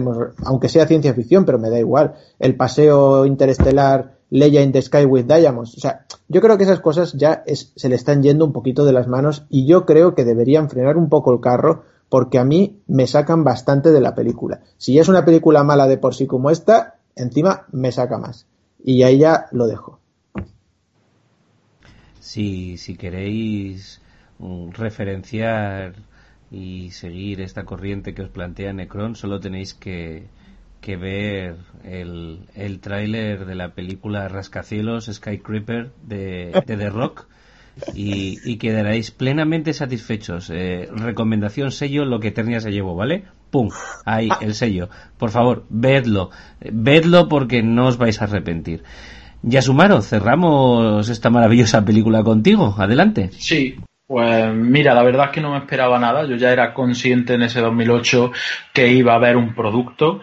aunque 0.44 0.68
sea 0.68 0.86
ciencia 0.86 1.14
ficción, 1.14 1.44
pero 1.44 1.58
me 1.58 1.70
da 1.70 1.78
igual, 1.78 2.14
el 2.38 2.56
paseo 2.56 3.26
interestelar 3.26 4.16
Leia 4.30 4.62
in 4.62 4.72
the 4.72 4.82
Sky 4.82 5.04
with 5.04 5.24
Diamonds, 5.24 5.76
o 5.76 5.80
sea, 5.80 6.04
yo 6.28 6.40
creo 6.40 6.58
que 6.58 6.64
esas 6.64 6.80
cosas 6.80 7.14
ya 7.14 7.42
es, 7.46 7.72
se 7.74 7.88
le 7.88 7.94
están 7.96 8.22
yendo 8.22 8.44
un 8.44 8.52
poquito 8.52 8.84
de 8.84 8.92
las 8.92 9.08
manos 9.08 9.46
y 9.48 9.66
yo 9.66 9.84
creo 9.84 10.14
que 10.14 10.24
deberían 10.24 10.68
frenar 10.68 10.96
un 10.96 11.08
poco 11.08 11.32
el 11.32 11.40
carro 11.40 11.84
porque 12.08 12.38
a 12.38 12.44
mí 12.44 12.80
me 12.86 13.06
sacan 13.06 13.44
bastante 13.44 13.90
de 13.92 14.00
la 14.00 14.14
película. 14.14 14.60
Si 14.78 14.94
ya 14.94 15.02
es 15.02 15.08
una 15.08 15.24
película 15.24 15.64
mala 15.64 15.86
de 15.86 15.98
por 15.98 16.14
sí 16.14 16.26
como 16.26 16.50
esta, 16.50 16.96
encima 17.14 17.66
me 17.72 17.92
saca 17.92 18.18
más. 18.18 18.46
Y 18.82 19.02
ahí 19.02 19.18
ya 19.18 19.46
lo 19.52 19.66
dejo. 19.66 20.00
si, 22.26 22.76
si 22.76 22.96
queréis 22.96 24.00
mm, 24.38 24.70
referenciar 24.72 25.94
y 26.50 26.90
seguir 26.90 27.40
esta 27.40 27.64
corriente 27.64 28.14
que 28.14 28.22
os 28.22 28.30
plantea 28.30 28.72
Necron, 28.72 29.14
solo 29.14 29.38
tenéis 29.38 29.74
que, 29.74 30.26
que 30.80 30.96
ver 30.96 31.56
el, 31.84 32.40
el 32.54 32.80
tráiler 32.80 33.46
de 33.46 33.54
la 33.54 33.74
película 33.74 34.28
Rascacielos 34.28 35.06
Sky 35.06 35.38
Creeper 35.38 35.92
de, 36.02 36.62
de 36.66 36.76
The 36.76 36.90
Rock 36.90 37.26
y, 37.94 38.38
y 38.44 38.56
quedaréis 38.58 39.10
plenamente 39.10 39.72
satisfechos. 39.72 40.50
Eh, 40.50 40.88
recomendación 40.92 41.70
sello 41.70 42.04
lo 42.04 42.20
que 42.20 42.28
Eternia 42.28 42.60
se 42.60 42.72
llevó, 42.72 42.94
¿vale? 42.94 43.24
¡Pum! 43.50 43.70
Ahí, 44.04 44.28
el 44.40 44.54
sello. 44.54 44.88
Por 45.18 45.30
favor, 45.30 45.66
vedlo. 45.68 46.30
Vedlo 46.60 47.28
porque 47.28 47.62
no 47.62 47.86
os 47.86 47.98
vais 47.98 48.20
a 48.20 48.24
arrepentir. 48.24 48.82
Yasumaro, 49.42 50.00
cerramos 50.02 51.08
esta 51.08 51.30
maravillosa 51.30 51.84
película 51.84 52.22
contigo. 52.22 52.74
Adelante. 52.78 53.30
Sí, 53.32 53.76
pues 54.06 54.54
mira, 54.54 54.94
la 54.94 55.02
verdad 55.02 55.26
es 55.26 55.32
que 55.32 55.40
no 55.40 55.52
me 55.52 55.58
esperaba 55.58 55.98
nada. 55.98 56.26
Yo 56.26 56.36
ya 56.36 56.52
era 56.52 56.74
consciente 56.74 57.34
en 57.34 57.42
ese 57.42 57.60
2008 57.60 58.32
que 58.72 58.88
iba 58.88 59.12
a 59.12 59.16
haber 59.16 59.36
un 59.36 59.54
producto. 59.54 60.20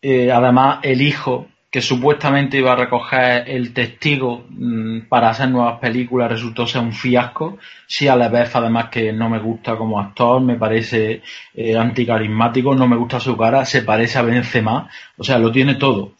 Eh, 0.00 0.30
además, 0.32 0.80
el 0.82 1.02
hijo 1.02 1.46
que 1.76 1.82
supuestamente 1.82 2.56
iba 2.56 2.72
a 2.72 2.76
recoger 2.76 3.44
el 3.50 3.74
testigo 3.74 4.46
mm, 4.48 5.08
para 5.10 5.28
hacer 5.28 5.50
nuevas 5.50 5.78
películas 5.78 6.30
resultó 6.30 6.66
ser 6.66 6.80
un 6.80 6.94
fiasco. 6.94 7.58
Sí, 7.86 8.08
a 8.08 8.16
la 8.16 8.30
vez, 8.30 8.56
además 8.56 8.86
que 8.90 9.12
no 9.12 9.28
me 9.28 9.38
gusta 9.38 9.76
como 9.76 10.00
actor, 10.00 10.40
me 10.40 10.56
parece 10.56 11.20
eh, 11.54 11.76
anticarismático, 11.76 12.74
no 12.74 12.88
me 12.88 12.96
gusta 12.96 13.20
su 13.20 13.36
cara, 13.36 13.66
se 13.66 13.82
parece 13.82 14.18
a 14.18 14.22
Benzema, 14.22 14.88
o 15.18 15.22
sea, 15.22 15.38
lo 15.38 15.52
tiene 15.52 15.74
todo. 15.74 16.12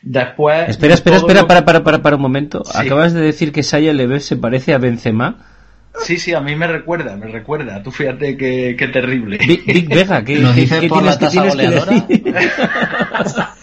Después. 0.00 0.68
Espera, 0.68 0.94
espera, 0.94 1.16
espera, 1.16 1.44
para, 1.44 1.64
para, 1.64 1.82
para, 1.82 2.00
para 2.00 2.14
un 2.14 2.22
momento. 2.22 2.62
Acabas 2.72 3.12
de 3.12 3.20
decir 3.20 3.50
que 3.50 3.64
Saya 3.64 3.92
Leves 3.92 4.24
se 4.24 4.36
parece 4.36 4.74
a 4.74 4.78
Benzema. 4.78 5.38
Sí, 6.04 6.20
sí, 6.20 6.34
a 6.34 6.40
mí 6.40 6.54
me 6.54 6.68
recuerda, 6.68 7.16
me 7.16 7.26
recuerda. 7.26 7.82
Tú 7.82 7.90
fíjate 7.90 8.36
qué, 8.36 8.76
qué 8.78 8.86
terrible. 8.86 9.38
Big, 9.38 9.88
Vega, 9.88 10.24
¿qué, 10.24 10.38
¿Nos 10.38 10.54
dices 10.54 10.84
por 10.84 11.02
la 11.02 11.18
tasa 11.18 11.44
goleadora? 11.44 12.06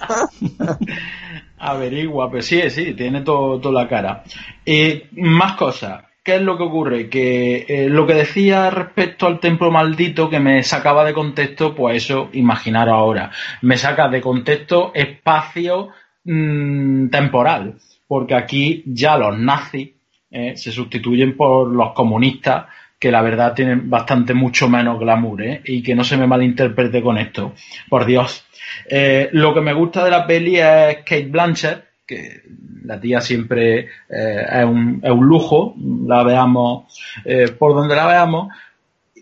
Averigua, 1.60 2.30
pues 2.30 2.46
sí, 2.46 2.70
sí, 2.70 2.94
tiene 2.94 3.22
todo, 3.22 3.60
toda 3.60 3.84
la 3.84 3.90
cara. 3.90 4.24
Eh, 4.66 5.10
más 5.14 5.54
cosas. 5.54 6.04
¿Qué 6.24 6.36
es 6.36 6.42
lo 6.42 6.58
que 6.58 6.64
ocurre? 6.64 7.10
Que 7.10 7.66
eh, 7.68 7.90
lo 7.90 8.06
que 8.06 8.14
decía 8.14 8.70
respecto 8.70 9.28
al 9.28 9.40
templo 9.40 9.72
maldito 9.72 10.30
que 10.30 10.42
me 10.42 10.62
sacaba 10.62 11.06
de 11.06 11.14
contexto, 11.14 11.74
pues 11.74 12.04
eso, 12.04 12.30
imaginaros 12.34 12.94
ahora. 12.94 13.32
Me 13.62 13.78
saca 13.78 14.10
de 14.10 14.20
contexto 14.22 14.92
espacio 14.94 15.90
mmm, 16.26 17.08
temporal. 17.08 17.76
Porque 18.08 18.36
aquí 18.36 18.84
ya 18.86 19.18
los 19.18 19.38
nazis 19.40 19.92
eh, 20.30 20.58
se 20.58 20.72
sustituyen 20.72 21.38
por 21.38 21.70
los 21.70 21.94
comunistas, 21.94 22.66
que 23.00 23.12
la 23.12 23.22
verdad 23.22 23.54
tienen 23.54 23.90
bastante 23.90 24.34
mucho 24.34 24.68
menos 24.68 25.00
glamour, 25.00 25.42
¿eh? 25.44 25.62
y 25.66 25.84
que 25.84 25.96
no 25.96 26.04
se 26.04 26.18
me 26.18 26.28
malinterprete 26.28 27.02
con 27.02 27.18
esto. 27.18 27.54
Por 27.90 28.06
Dios. 28.06 28.46
Eh, 28.90 29.30
lo 29.34 29.54
que 29.54 29.62
me 29.62 29.74
gusta 29.74 30.04
de 30.04 30.12
la 30.12 30.26
peli 30.26 30.58
es 30.58 30.98
Kate 30.98 31.28
Blanchett, 31.28 31.84
que 32.06 32.42
la 32.84 33.00
tía 33.00 33.22
siempre 33.22 33.80
eh, 34.10 34.46
es, 34.50 34.66
un, 34.66 35.02
es, 35.04 35.12
un, 35.12 35.26
lujo, 35.26 35.76
la 36.06 36.24
veamos 36.24 37.00
eh, 37.26 37.50
por 37.50 37.76
donde 37.76 37.96
la 37.96 38.08
veamos, 38.08 38.50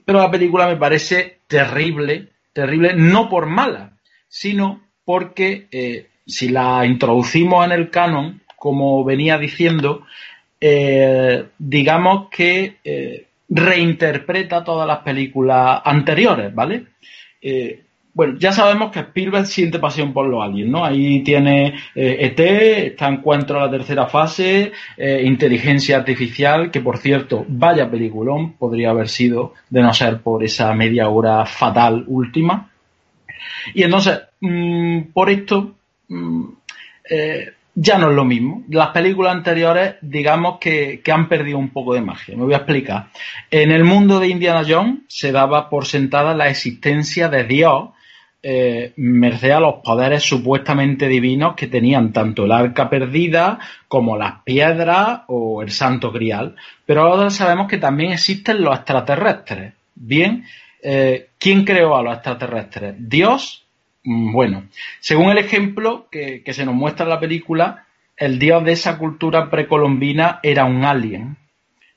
pero 0.05 0.19
la 0.19 0.31
película 0.31 0.67
me 0.67 0.77
parece 0.77 1.39
terrible, 1.47 2.29
terrible, 2.53 2.93
no 2.95 3.27
por 3.27 3.47
mala, 3.47 3.93
sino 4.27 4.81
porque 5.03 6.07
si 6.25 6.49
la 6.49 6.85
introducimos 6.85 7.65
en 7.65 7.71
el 7.71 7.89
canon, 7.89 8.41
como 8.55 9.03
venía 9.03 9.37
diciendo, 9.37 10.03
digamos 11.59 12.29
que 12.29 13.24
reinterpreta 13.49 14.63
todas 14.63 14.87
las 14.87 14.99
películas 14.99 15.81
anteriores, 15.83 16.53
¿vale? 16.53 16.85
Eh, 17.41 17.85
bueno, 18.15 18.37
ya 18.39 18.53
sabemos 18.53 18.91
que 18.91 19.01
Spielberg 19.01 19.45
siente 19.45 19.77
pasión 19.77 20.13
por 20.13 20.25
los 20.27 20.41
aliens, 20.41 20.71
¿no? 20.71 20.85
Ahí 20.85 21.21
tiene 21.21 21.75
eh, 21.93 22.17
ET, 22.21 22.39
está 22.39 23.09
Encuentro 23.09 23.59
a 23.59 23.65
la 23.65 23.71
tercera 23.71 24.07
fase, 24.07 24.71
eh, 24.95 25.23
Inteligencia 25.25 25.97
Artificial, 25.97 26.71
que 26.71 26.79
por 26.79 26.97
cierto, 26.97 27.45
vaya 27.49 27.91
peliculón, 27.91 28.53
podría 28.53 28.91
haber 28.91 29.09
sido, 29.09 29.53
de 29.69 29.81
no 29.81 29.93
ser 29.93 30.21
por 30.21 30.45
esa 30.45 30.73
media 30.73 31.09
hora 31.09 31.45
fatal 31.45 32.05
última. 32.07 32.71
Y 33.73 33.83
entonces, 33.83 34.21
mmm, 34.39 35.01
por 35.13 35.29
esto, 35.29 35.75
eh, 37.09 37.53
ya 37.75 37.97
no 37.97 38.09
es 38.09 38.15
lo 38.15 38.23
mismo. 38.23 38.63
Las 38.69 38.89
películas 38.89 39.35
anteriores, 39.35 39.95
digamos 40.01 40.57
que, 40.59 41.01
han 41.11 41.27
perdido 41.27 41.57
un 41.57 41.69
poco 41.69 41.93
de 41.93 42.01
magia. 42.01 42.35
Me 42.35 42.43
voy 42.43 42.53
a 42.53 42.57
explicar. 42.57 43.09
En 43.51 43.69
el 43.71 43.83
mundo 43.83 44.19
de 44.19 44.29
Indiana 44.29 44.63
Jones 44.67 45.01
se 45.07 45.33
daba 45.33 45.69
por 45.69 45.85
sentada 45.85 46.33
la 46.33 46.47
existencia 46.47 47.27
de 47.27 47.43
Dios, 47.43 47.89
eh, 48.41 48.93
merced 48.95 49.51
a 49.51 49.59
los 49.59 49.75
poderes 49.83 50.23
supuestamente 50.23 51.07
divinos 51.07 51.55
que 51.55 51.67
tenían 51.67 52.13
tanto 52.13 52.45
el 52.45 52.51
arca 52.51 52.89
perdida 52.89 53.59
como 53.87 54.17
las 54.17 54.43
piedras 54.43 55.21
o 55.27 55.61
el 55.61 55.71
santo 55.71 56.11
grial. 56.11 56.55
Pero 56.85 57.01
ahora 57.01 57.29
sabemos 57.29 57.67
que 57.67 57.77
también 57.77 58.13
existen 58.13 58.61
los 58.61 58.75
extraterrestres. 58.75 59.73
Bien, 59.95 60.45
eh, 60.81 61.29
¿quién 61.37 61.65
creó 61.65 61.97
a 61.97 62.03
los 62.03 62.13
extraterrestres? 62.13 62.95
¿Dios? 62.99 63.64
Bueno, 64.07 64.65
según 64.99 65.31
el 65.31 65.39
ejemplo 65.39 66.07
que, 66.11 66.43
se 66.53 66.65
nos 66.65 66.75
muestra 66.75 67.05
en 67.05 67.09
la 67.09 67.19
película, 67.19 67.85
el 68.15 68.37
dios 68.37 68.63
de 68.63 68.73
esa 68.73 68.99
cultura 68.99 69.49
precolombina 69.49 70.39
era 70.43 70.65
un 70.65 70.85
alien. 70.85 71.37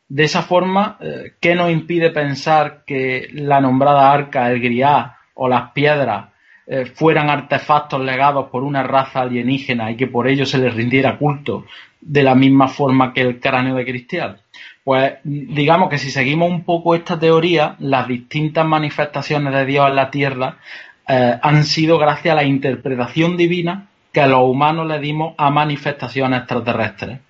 De 0.09 0.25
esa 0.25 0.41
forma, 0.41 0.97
eh, 1.01 1.35
¿qué 1.39 1.55
nos 1.55 1.70
impide 1.70 2.11
pensar 2.11 2.83
que 2.87 3.28
la 3.33 3.61
nombrada 3.61 4.11
arca, 4.11 4.51
el 4.51 4.59
grial 4.59 5.12
o 5.35 5.49
las 5.49 5.73
piedras 5.73 6.31
eh, 6.67 6.87
fueran 6.87 7.28
artefactos 7.28 8.01
legados 8.01 8.49
por 8.49 8.62
una 8.62 8.83
raza 8.83 9.20
alienígena 9.20 9.91
y 9.91 9.97
que 9.97 10.07
por 10.07 10.28
ello 10.28 10.47
se 10.47 10.57
les 10.57 10.73
rindiera 10.75 11.19
culto 11.19 11.67
de 12.01 12.23
la 12.23 12.35
misma 12.35 12.69
forma 12.69 13.12
que 13.12 13.20
el 13.20 13.39
cráneo 13.39 13.75
de 13.75 13.85
Cristial? 13.85 14.41
Pues 14.83 15.19
digamos 15.25 15.91
que 15.91 15.99
si 15.99 16.11
seguimos 16.11 16.51
un 16.51 16.65
poco 16.65 16.95
esta 16.95 17.19
teoría, 17.19 17.77
las 17.81 18.09
distintas 18.09 18.65
manifestaciones 18.65 19.53
de 19.53 19.67
Dios 19.67 19.91
en 19.91 19.97
la 19.97 20.11
Tierra 20.11 20.57
eh, 21.09 21.39
han 21.41 21.65
sido 21.65 21.99
gracias 21.99 22.33
a 22.33 22.37
la 22.37 22.45
interpretación 22.45 23.37
divina 23.37 23.89
que 24.12 24.27
los 24.27 24.43
humanos 24.43 24.87
le 24.87 24.99
dimos 24.99 25.35
a 25.39 25.51
manifestaciones 25.51 26.41
extraterrestres. 26.41 27.20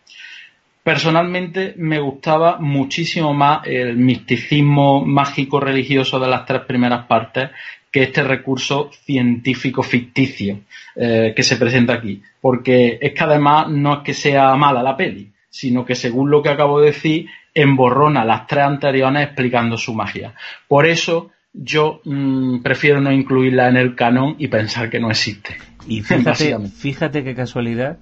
Personalmente 0.82 1.74
me 1.76 2.00
gustaba 2.00 2.58
muchísimo 2.58 3.34
más 3.34 3.60
el 3.66 3.96
misticismo 3.96 5.04
mágico 5.04 5.60
religioso 5.60 6.18
de 6.18 6.28
las 6.28 6.46
tres 6.46 6.62
primeras 6.62 7.06
partes 7.06 7.50
que 7.90 8.04
este 8.04 8.22
recurso 8.22 8.90
científico 9.04 9.82
ficticio 9.82 10.60
eh, 10.96 11.32
que 11.36 11.42
se 11.42 11.56
presenta 11.56 11.94
aquí. 11.94 12.22
Porque 12.40 12.98
es 13.00 13.12
que 13.12 13.24
además 13.24 13.68
no 13.68 13.98
es 13.98 14.00
que 14.00 14.14
sea 14.14 14.56
mala 14.56 14.82
la 14.82 14.96
peli, 14.96 15.30
sino 15.50 15.84
que 15.84 15.94
según 15.94 16.30
lo 16.30 16.42
que 16.42 16.50
acabo 16.50 16.80
de 16.80 16.86
decir, 16.86 17.26
emborrona 17.54 18.24
las 18.24 18.46
tres 18.46 18.64
anteriores 18.64 19.22
explicando 19.24 19.76
su 19.76 19.94
magia. 19.94 20.34
Por 20.66 20.86
eso 20.86 21.30
yo 21.52 22.00
mmm, 22.04 22.60
prefiero 22.62 23.00
no 23.00 23.12
incluirla 23.12 23.68
en 23.68 23.76
el 23.76 23.94
canon 23.94 24.36
y 24.38 24.48
pensar 24.48 24.90
que 24.90 25.00
no 25.00 25.10
existe. 25.10 25.56
Y 25.86 26.02
fíjate, 26.02 26.58
fíjate 26.68 27.24
qué 27.24 27.34
casualidad 27.34 27.98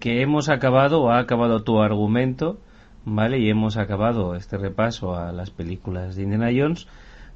que 0.00 0.22
hemos 0.22 0.48
acabado 0.48 1.02
o 1.02 1.10
ha 1.10 1.18
acabado 1.18 1.62
tu 1.62 1.80
argumento, 1.80 2.60
¿vale? 3.04 3.38
Y 3.38 3.48
hemos 3.50 3.76
acabado 3.76 4.34
este 4.36 4.58
repaso 4.58 5.16
a 5.16 5.32
las 5.32 5.50
películas 5.50 6.16
de 6.16 6.22
Indiana 6.22 6.50
Jones 6.54 6.86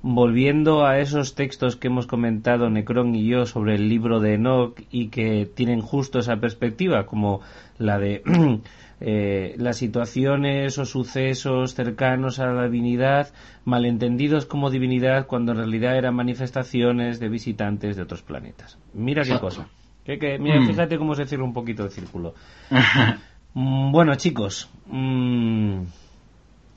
volviendo 0.02 0.86
a 0.86 0.98
esos 0.98 1.34
textos 1.34 1.76
que 1.76 1.88
hemos 1.88 2.06
comentado 2.06 2.70
Necron 2.70 3.14
y 3.14 3.26
yo 3.26 3.44
sobre 3.46 3.74
el 3.74 3.88
libro 3.88 4.20
de 4.20 4.34
Enoch 4.34 4.80
y 4.90 5.08
que 5.08 5.48
tienen 5.54 5.80
justo 5.80 6.18
esa 6.18 6.36
perspectiva, 6.36 7.06
como 7.06 7.40
la 7.78 7.98
de 7.98 8.22
eh, 9.00 9.54
las 9.56 9.78
situaciones 9.78 10.78
o 10.78 10.84
sucesos 10.84 11.74
cercanos 11.74 12.38
a 12.38 12.46
la 12.46 12.64
divinidad, 12.64 13.32
malentendidos 13.64 14.44
como 14.44 14.70
divinidad 14.70 15.26
cuando 15.26 15.52
en 15.52 15.58
realidad 15.58 15.96
eran 15.96 16.14
manifestaciones 16.14 17.18
de 17.18 17.28
visitantes 17.28 17.96
de 17.96 18.02
otros 18.02 18.22
planetas. 18.22 18.78
Mira 18.92 19.22
qué 19.22 19.38
cosa. 19.38 19.68
Que, 20.04 20.18
que, 20.18 20.38
mira, 20.38 20.64
fíjate 20.66 20.98
cómo 20.98 21.14
se 21.14 21.26
cierra 21.26 21.44
un 21.44 21.52
poquito 21.52 21.84
el 21.84 21.90
círculo. 21.90 22.34
bueno, 23.54 24.14
chicos, 24.16 24.68
mmm, 24.86 25.82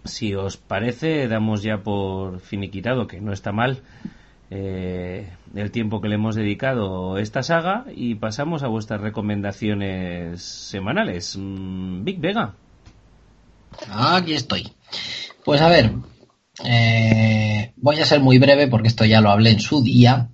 si 0.03 0.33
os 0.35 0.57
parece, 0.57 1.27
damos 1.27 1.63
ya 1.63 1.77
por 1.77 2.39
finiquitado, 2.39 3.07
que 3.07 3.21
no 3.21 3.33
está 3.33 3.51
mal, 3.51 3.81
eh, 4.55 5.27
el 5.55 5.71
tiempo 5.71 5.99
que 5.99 6.07
le 6.07 6.15
hemos 6.15 6.35
dedicado 6.35 7.17
esta 7.17 7.41
saga 7.41 7.85
y 7.95 8.13
pasamos 8.13 8.61
a 8.61 8.67
vuestras 8.67 9.01
recomendaciones 9.01 10.43
semanales. 10.43 11.35
Mm, 11.39 12.03
Big 12.03 12.19
Vega. 12.19 12.53
Aquí 13.89 14.33
estoy. 14.33 14.71
Pues 15.43 15.59
a 15.59 15.69
ver, 15.69 15.93
eh, 16.63 17.73
voy 17.77 17.99
a 17.99 18.05
ser 18.05 18.19
muy 18.19 18.37
breve 18.37 18.67
porque 18.67 18.89
esto 18.89 19.05
ya 19.05 19.21
lo 19.21 19.31
hablé 19.31 19.49
en 19.49 19.59
su 19.59 19.81
día. 19.81 20.29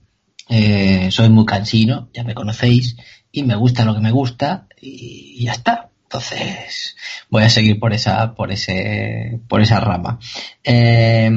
Eh, 0.49 1.07
soy 1.11 1.29
muy 1.29 1.45
cansino, 1.45 2.09
ya 2.13 2.25
me 2.25 2.35
conocéis, 2.35 2.97
y 3.31 3.43
me 3.43 3.55
gusta 3.55 3.85
lo 3.85 3.93
que 3.93 4.01
me 4.01 4.11
gusta 4.11 4.67
y 4.81 5.45
ya 5.45 5.53
está. 5.53 5.91
Entonces, 6.11 6.95
voy 7.29 7.43
a 7.43 7.51
seguir 7.51 7.79
por 7.79 7.93
esa, 7.93 8.33
por 8.33 8.51
ese, 8.51 9.41
por 9.47 9.61
esa 9.61 9.79
rama. 9.79 10.17
Eh, 10.63 11.29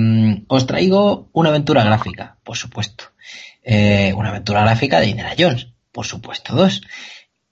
os 0.49 0.67
traigo 0.67 1.29
una 1.35 1.51
aventura 1.51 1.85
gráfica, 1.85 2.39
por 2.43 2.57
supuesto. 2.57 3.05
Eh, 3.63 4.15
una 4.17 4.31
aventura 4.31 4.63
gráfica 4.63 4.99
de 4.99 5.09
Indiana 5.09 5.35
Jones, 5.39 5.69
por 5.93 6.07
supuesto, 6.07 6.55
dos. 6.55 6.81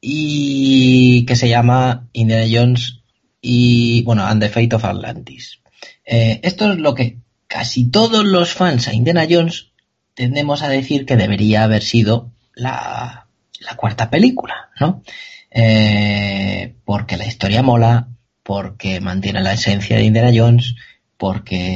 Y 0.00 1.26
que 1.26 1.36
se 1.36 1.50
llama 1.50 2.08
Indiana 2.15 2.47
Jones 2.50 3.02
y, 3.42 4.02
bueno, 4.05 4.24
And 4.24 4.42
the 4.42 4.49
Fate 4.49 4.76
of 4.76 4.86
Atlantis. 4.86 5.60
Eh, 6.07 6.40
esto 6.42 6.73
es 6.73 6.78
lo 6.78 6.94
que 6.94 7.18
casi 7.49 7.90
todos 7.90 8.24
los 8.24 8.55
fans 8.55 8.89
a 8.89 8.94
Indiana 8.94 9.26
Jones 9.28 9.73
tendemos 10.15 10.62
a 10.62 10.70
decir 10.70 11.05
que 11.05 11.16
debería 11.16 11.65
haber 11.65 11.82
sido 11.82 12.31
la, 12.55 13.26
la 13.60 13.76
cuarta 13.76 14.08
película, 14.08 14.70
¿no? 14.81 15.02
Eh, 15.50 16.76
porque 16.84 17.16
la 17.16 17.26
historia 17.26 17.62
mola, 17.62 18.08
porque 18.42 19.00
mantiene 19.00 19.40
la 19.40 19.52
esencia 19.52 19.96
de 19.96 20.04
Indiana 20.04 20.30
Jones, 20.34 20.76
porque, 21.16 21.70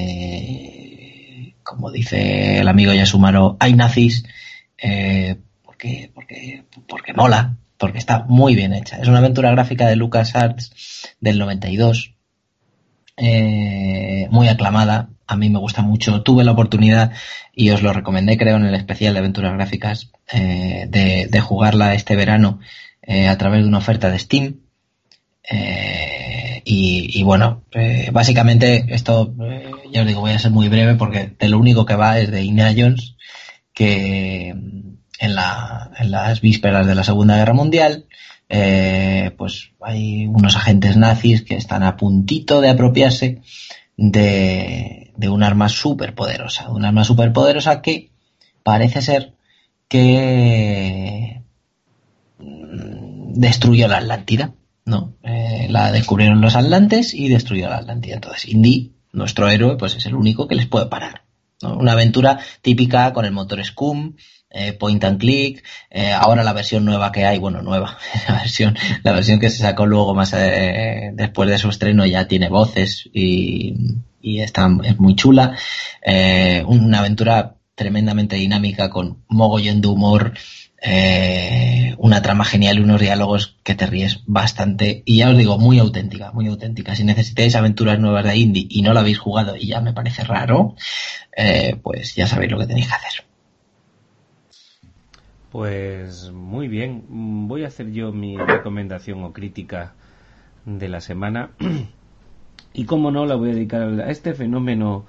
como 1.62 1.90
dice 1.90 2.60
el 2.60 2.68
amigo 2.68 2.92
Yasumaro, 2.92 3.56
hay 3.60 3.74
nazis, 3.74 4.24
eh, 4.78 5.36
porque, 5.64 6.10
porque, 6.14 6.64
porque 6.88 7.12
mola, 7.12 7.56
porque 7.78 7.98
está 7.98 8.24
muy 8.28 8.54
bien 8.54 8.72
hecha. 8.72 8.98
Es 8.98 9.08
una 9.08 9.18
aventura 9.18 9.50
gráfica 9.50 9.86
de 9.86 9.96
LucasArts 9.96 11.14
del 11.20 11.38
92, 11.38 12.14
eh, 13.16 14.26
muy 14.30 14.48
aclamada, 14.48 15.10
a 15.26 15.36
mí 15.36 15.48
me 15.48 15.58
gusta 15.58 15.82
mucho. 15.82 16.22
Tuve 16.22 16.44
la 16.44 16.52
oportunidad 16.52 17.12
y 17.54 17.70
os 17.70 17.82
lo 17.82 17.92
recomendé, 17.92 18.36
creo, 18.36 18.56
en 18.56 18.64
el 18.64 18.74
especial 18.74 19.14
de 19.14 19.20
aventuras 19.20 19.54
gráficas, 19.54 20.10
eh, 20.32 20.86
de, 20.88 21.40
jugarla 21.40 21.94
este 21.94 22.16
verano 22.16 22.60
eh, 23.07 23.28
a 23.28 23.36
través 23.36 23.62
de 23.62 23.68
una 23.68 23.78
oferta 23.78 24.10
de 24.10 24.18
Steam. 24.18 24.60
Eh, 25.50 26.62
y, 26.65 27.23
bueno, 27.23 27.65
eh, 27.73 28.08
básicamente 28.10 28.86
esto, 28.89 29.34
ya 29.92 30.00
os 30.00 30.07
digo, 30.07 30.20
voy 30.20 30.33
a 30.33 30.39
ser 30.39 30.50
muy 30.50 30.68
breve 30.68 30.94
porque 30.94 31.34
de 31.39 31.49
lo 31.49 31.58
único 31.58 31.84
que 31.84 31.97
va 31.97 32.18
es 32.18 32.31
de 32.31 32.42
Indiana 32.42 32.74
Jones, 32.76 33.16
que 33.74 34.49
en, 34.49 35.34
la, 35.34 35.91
en 35.99 36.10
las 36.10 36.41
vísperas 36.41 36.86
de 36.86 36.94
la 36.94 37.05
Segunda 37.05 37.36
Guerra 37.36 37.52
Mundial, 37.52 38.07
pues 39.36 39.73
hay 39.83 40.26
unos 40.26 40.57
agentes 40.57 40.97
nazis 40.97 41.42
que 41.42 41.57
están 41.57 41.83
a 41.83 41.97
puntito 41.97 42.62
de 42.62 42.70
apropiarse 42.70 43.42
de, 43.97 45.12
de 45.16 45.28
un 45.28 45.42
arma 45.42 45.68
súper 45.68 46.15
poderosa, 46.15 46.70
un 46.70 46.86
arma 46.86 47.05
súper 47.05 47.33
poderosa 47.33 47.83
que 47.83 48.10
parece 48.62 49.02
ser 49.02 49.34
que 49.89 51.43
destruyó 53.34 53.89
la 53.89 53.98
Atlántida, 53.98 54.55
¿no? 54.84 55.16
Eh, 55.23 55.66
la 55.70 55.92
descubrieron 55.92 56.40
los 56.40 56.56
atlantes 56.56 57.14
y 57.14 57.28
destruyó 57.28 57.68
la 57.68 57.78
Atlántida. 57.78 58.14
Entonces, 58.14 58.48
Indy, 58.48 58.94
nuestro 59.12 59.48
héroe, 59.48 59.76
pues 59.76 59.97
es 59.97 60.06
el 60.06 60.14
único 60.14 60.48
que 60.48 60.55
les 60.55 60.66
puede 60.66 60.86
parar. 60.86 61.23
Una 61.62 61.92
aventura 61.92 62.40
típica 62.62 63.12
con 63.12 63.24
el 63.24 63.32
motor 63.32 63.64
Scum, 63.64 64.14
eh, 64.50 64.73
point 64.73 65.02
and 65.02 65.18
click, 65.18 65.64
eh, 65.90 66.12
ahora 66.12 66.44
la 66.44 66.52
versión 66.52 66.84
nueva 66.84 67.10
que 67.10 67.24
hay, 67.24 67.39
bueno, 67.39 67.62
nueva, 67.62 67.98
la 68.28 68.34
versión, 68.36 68.76
la 69.02 69.12
versión 69.12 69.40
que 69.40 69.50
se 69.50 69.58
sacó 69.58 69.86
luego 69.86 70.14
más 70.14 70.32
eh, 70.32 71.10
después 71.14 71.48
de 71.48 71.58
su 71.58 71.70
estreno 71.70 72.06
ya 72.06 72.28
tiene 72.28 72.48
voces 72.48 73.08
y, 73.12 73.74
está, 74.23 74.70
es 74.84 74.98
muy 74.98 75.16
chula. 75.16 75.56
Una 76.66 76.98
aventura 77.00 77.56
tremendamente 77.74 78.36
dinámica 78.36 78.90
con 78.90 79.24
mogollón 79.28 79.81
de 79.81 79.89
humor, 79.89 80.34
eh, 80.86 81.94
una 81.96 82.20
trama 82.20 82.44
genial 82.44 82.78
y 82.78 82.82
unos 82.82 83.00
diálogos 83.00 83.58
que 83.62 83.74
te 83.74 83.86
ríes 83.86 84.20
bastante. 84.26 85.02
Y 85.06 85.18
ya 85.18 85.30
os 85.30 85.38
digo, 85.38 85.58
muy 85.58 85.78
auténtica, 85.78 86.30
muy 86.32 86.46
auténtica. 86.48 86.94
Si 86.94 87.04
necesitáis 87.04 87.56
aventuras 87.56 87.98
nuevas 87.98 88.24
de 88.24 88.36
indie 88.36 88.66
y 88.68 88.82
no 88.82 88.92
lo 88.92 89.00
habéis 89.00 89.18
jugado 89.18 89.56
y 89.56 89.68
ya 89.68 89.80
me 89.80 89.94
parece 89.94 90.24
raro, 90.24 90.74
eh, 91.34 91.76
pues 91.82 92.14
ya 92.14 92.26
sabéis 92.26 92.52
lo 92.52 92.58
que 92.58 92.66
tenéis 92.66 92.88
que 92.88 92.94
hacer. 92.94 93.24
Pues 95.50 96.30
muy 96.30 96.68
bien, 96.68 97.04
voy 97.48 97.64
a 97.64 97.68
hacer 97.68 97.90
yo 97.90 98.12
mi 98.12 98.36
recomendación 98.36 99.24
o 99.24 99.32
crítica 99.32 99.94
de 100.66 100.88
la 100.88 101.00
semana. 101.00 101.52
y 102.74 102.84
como 102.84 103.10
no, 103.10 103.24
la 103.24 103.36
voy 103.36 103.52
a 103.52 103.54
dedicar 103.54 103.82
a 104.02 104.10
este 104.10 104.34
fenómeno 104.34 105.06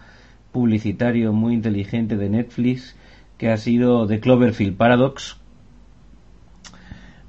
publicitario 0.53 1.33
muy 1.33 1.53
inteligente 1.53 2.15
de 2.15 2.29
Netflix 2.29 2.95
que 3.37 3.49
ha 3.51 3.57
sido 3.57 4.07
The 4.07 4.21
Cloverfield 4.21 4.77
Paradox, 4.77 5.37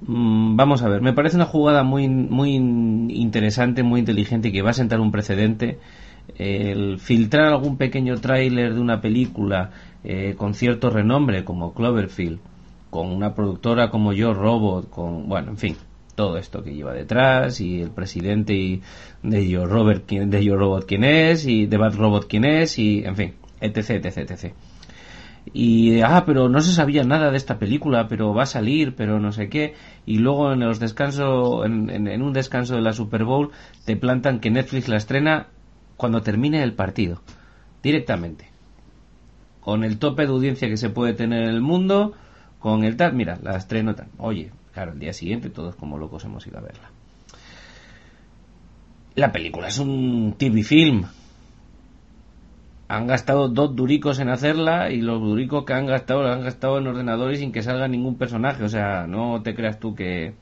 Vamos 0.01 0.83
a 0.83 0.89
ver, 0.89 1.01
me 1.01 1.15
parece 1.15 1.37
una 1.37 1.47
jugada 1.47 1.83
muy, 1.83 2.09
muy 2.09 2.55
interesante, 2.55 3.83
muy 3.83 4.01
inteligente 4.01 4.53
que 4.53 4.63
va 4.63 4.71
a 4.71 4.75
sentar 4.75 5.01
un 5.01 5.11
precedente. 5.11 5.79
El 6.37 6.99
filtrar 6.99 7.47
algún 7.47 7.77
pequeño 7.79 8.17
tráiler 8.21 8.75
de 8.75 8.81
una 8.81 9.01
película 9.01 9.71
eh, 10.05 10.35
con 10.37 10.55
cierto 10.55 10.91
renombre 10.91 11.45
como 11.45 11.73
Cloverfield, 11.73 12.41
con 12.91 13.09
una 13.11 13.35
productora 13.35 13.91
como 13.91 14.13
Yo 14.13 14.35
Robot, 14.35 14.91
con, 14.91 15.29
bueno, 15.29 15.53
en 15.53 15.57
fin, 15.57 15.77
todo 16.15 16.37
esto 16.37 16.63
que 16.63 16.75
lleva 16.75 16.93
detrás 16.93 17.61
y 17.61 17.81
el 17.81 17.91
presidente 17.91 18.55
y 18.55 18.83
de 19.23 19.49
Yo 19.49 19.67
Robert, 19.67 20.07
de 20.09 20.45
Yo 20.45 20.57
Robot 20.57 20.85
quién 20.87 21.05
es 21.05 21.47
y 21.47 21.67
de 21.67 21.77
Bad 21.79 21.95
Robot 21.95 22.27
quién 22.29 22.45
es 22.45 22.79
y, 22.79 23.05
en 23.05 23.17
fin, 23.17 23.35
etc, 23.61 24.05
etc, 24.05 24.31
etc 24.31 24.53
y 25.53 26.01
ah 26.01 26.25
pero 26.27 26.49
no 26.49 26.61
se 26.61 26.73
sabía 26.73 27.05
nada 27.05 27.31
de 27.31 27.37
esta 27.37 27.59
película 27.59 28.09
pero 28.09 28.35
va 28.35 28.43
a 28.45 28.47
salir 28.47 28.95
pero 28.95 29.21
no 29.21 29.33
sé 29.33 29.49
qué. 29.49 29.75
Y 30.05 30.19
luego 30.19 30.53
en 30.53 30.61
los 30.61 30.81
descansos 30.81 31.65
en, 31.65 31.91
en, 31.91 32.09
en, 32.09 32.23
un 32.23 32.33
descanso 32.33 32.75
de 32.75 32.83
la 32.83 32.93
Super 32.93 33.25
Bowl 33.25 33.51
te 33.85 33.97
plantan 33.97 34.41
que 34.41 34.51
Netflix 34.51 34.89
la 34.89 34.97
estrena 34.97 35.49
cuando 35.97 36.23
termine 36.23 36.63
el 36.63 36.75
partido 36.75 37.23
directamente. 37.83 38.51
Con 39.61 39.85
el 39.85 39.99
tope 39.99 40.23
de 40.23 40.33
audiencia 40.33 40.69
que 40.69 40.77
se 40.77 40.91
puede 40.91 41.15
tener 41.15 41.43
en 41.45 41.51
el 41.51 41.61
mundo 41.61 42.15
con 42.59 42.85
el 42.85 42.97
tal 42.97 43.15
mira 43.15 43.39
la 43.43 43.57
estreno 43.57 43.95
tal. 43.95 44.09
Oye 44.19 44.51
claro 44.73 44.93
el 44.93 44.99
día 44.99 45.13
siguiente 45.13 45.49
todos 45.49 45.77
como 45.77 45.97
locos 45.99 46.25
hemos 46.25 46.47
ido 46.47 46.59
a 46.59 46.63
verla. 46.63 46.91
La 49.15 49.33
película 49.33 49.69
es 49.69 49.79
un 49.79 50.35
TV 50.37 50.63
film 50.63 51.05
han 52.89 53.07
gastado 53.07 53.49
dos 53.49 53.75
duricos 53.75 54.21
en 54.21 54.29
hacerla 54.29 54.91
y 54.91 55.01
los 55.01 55.21
duricos 55.21 55.65
que 55.65 55.73
han 55.75 55.87
gastado 55.87 56.23
los 56.23 56.31
han 56.31 56.45
gastado 56.45 56.79
en 56.79 56.87
ordenadores 56.87 57.41
sin 57.41 57.53
que 57.53 57.63
salga 57.63 57.89
ningún 57.89 58.17
personaje. 58.17 58.63
O 58.65 58.69
sea, 58.69 59.07
no 59.07 59.43
te 59.43 59.55
creas 59.55 59.81
tú 59.81 59.95
que... 59.95 60.35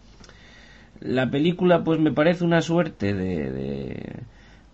La 1.00 1.30
película 1.30 1.84
pues 1.84 2.00
me 2.00 2.12
parece 2.12 2.44
una 2.44 2.60
suerte 2.60 3.14
de... 3.14 3.50
de, 3.50 4.22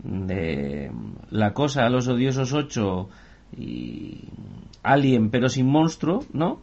de 0.03 0.91
la 1.31 1.53
cosa 1.53 1.85
a 1.85 1.91
los 1.91 2.09
odiosos 2.09 2.53
ocho 2.53 3.09
y 3.57 4.25
Alien 4.83 5.31
pero 5.31 5.49
sin 5.49 5.67
monstruo, 5.67 6.25
¿no? 6.33 6.61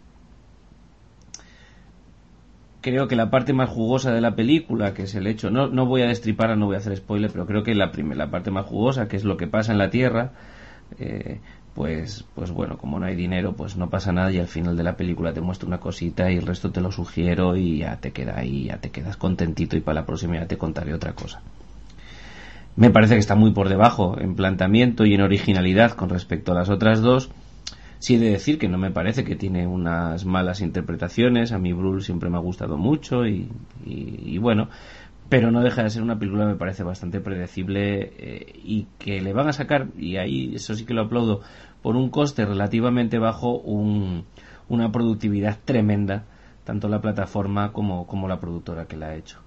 Creo 2.81 3.07
que 3.07 3.15
la 3.15 3.29
parte 3.29 3.53
más 3.53 3.69
jugosa 3.69 4.11
de 4.11 4.21
la 4.21 4.35
película, 4.35 4.93
que 4.93 5.03
es 5.03 5.15
el 5.15 5.27
hecho, 5.27 5.49
no, 5.51 5.67
no 5.67 5.85
voy 5.85 6.01
a 6.01 6.07
destripar, 6.07 6.57
no 6.57 6.67
voy 6.67 6.75
a 6.75 6.79
hacer 6.79 6.95
spoiler, 6.95 7.31
pero 7.31 7.45
creo 7.45 7.63
que 7.63 7.75
la, 7.75 7.91
primera, 7.91 8.25
la 8.25 8.31
parte 8.31 8.49
más 8.49 8.65
jugosa, 8.65 9.07
que 9.07 9.17
es 9.17 9.25
lo 9.25 9.35
que 9.35 9.47
pasa 9.47 9.71
en 9.71 9.77
la 9.77 9.89
Tierra, 9.89 10.31
eh, 10.99 11.39
pues, 11.73 12.25
pues 12.33 12.51
bueno, 12.51 12.77
como 12.77 12.99
no 12.99 13.05
hay 13.05 13.15
dinero, 13.15 13.53
pues 13.53 13.77
no 13.77 13.89
pasa 13.89 14.11
nada 14.11 14.31
y 14.31 14.39
al 14.39 14.47
final 14.47 14.75
de 14.75 14.83
la 14.83 14.97
película 14.97 15.33
te 15.33 15.41
muestra 15.41 15.67
una 15.67 15.79
cosita 15.79 16.31
y 16.31 16.37
el 16.37 16.47
resto 16.47 16.71
te 16.71 16.81
lo 16.81 16.91
sugiero 16.91 17.55
y 17.55 17.79
ya 17.79 17.97
te 17.97 18.11
queda 18.11 18.39
ahí, 18.39 18.65
ya 18.65 18.77
te 18.77 18.89
quedas 18.89 19.15
contentito 19.15 19.77
y 19.77 19.81
para 19.81 20.01
la 20.01 20.05
próxima 20.05 20.35
ya 20.35 20.47
te 20.47 20.57
contaré 20.57 20.93
otra 20.93 21.13
cosa. 21.13 21.41
Me 22.75 22.89
parece 22.89 23.15
que 23.15 23.19
está 23.19 23.35
muy 23.35 23.51
por 23.51 23.69
debajo 23.69 24.19
en 24.19 24.35
planteamiento 24.35 25.05
y 25.05 25.13
en 25.13 25.21
originalidad 25.21 25.91
con 25.91 26.09
respecto 26.09 26.51
a 26.51 26.55
las 26.55 26.69
otras 26.69 27.01
dos. 27.01 27.29
Sí 27.99 28.15
he 28.15 28.19
de 28.19 28.29
decir 28.29 28.59
que 28.59 28.69
no 28.69 28.77
me 28.77 28.91
parece 28.91 29.23
que 29.23 29.35
tiene 29.35 29.65
unas 29.65 30.25
malas 30.25 30.61
interpretaciones. 30.61 31.51
A 31.51 31.57
mí 31.57 31.73
Brul 31.73 32.03
siempre 32.03 32.29
me 32.29 32.37
ha 32.37 32.41
gustado 32.41 32.77
mucho 32.77 33.25
y, 33.25 33.49
y, 33.83 34.21
y 34.25 34.37
bueno, 34.37 34.69
pero 35.29 35.51
no 35.51 35.61
deja 35.61 35.83
de 35.83 35.89
ser 35.89 36.01
una 36.01 36.19
película 36.19 36.45
me 36.45 36.55
parece 36.55 36.83
bastante 36.83 37.19
predecible 37.19 38.13
eh, 38.17 38.53
y 38.63 38.87
que 38.97 39.21
le 39.21 39.33
van 39.33 39.47
a 39.47 39.53
sacar 39.53 39.87
y 39.97 40.17
ahí 40.17 40.55
eso 40.55 40.73
sí 40.73 40.85
que 40.85 40.93
lo 40.93 41.01
aplaudo 41.01 41.41
por 41.81 41.95
un 41.95 42.09
coste 42.09 42.45
relativamente 42.45 43.19
bajo 43.19 43.57
un, 43.57 44.25
una 44.69 44.91
productividad 44.91 45.57
tremenda 45.63 46.25
tanto 46.63 46.87
la 46.89 47.01
plataforma 47.01 47.71
como, 47.71 48.07
como 48.07 48.27
la 48.27 48.39
productora 48.39 48.87
que 48.87 48.97
la 48.97 49.07
ha 49.07 49.15
hecho. 49.15 49.39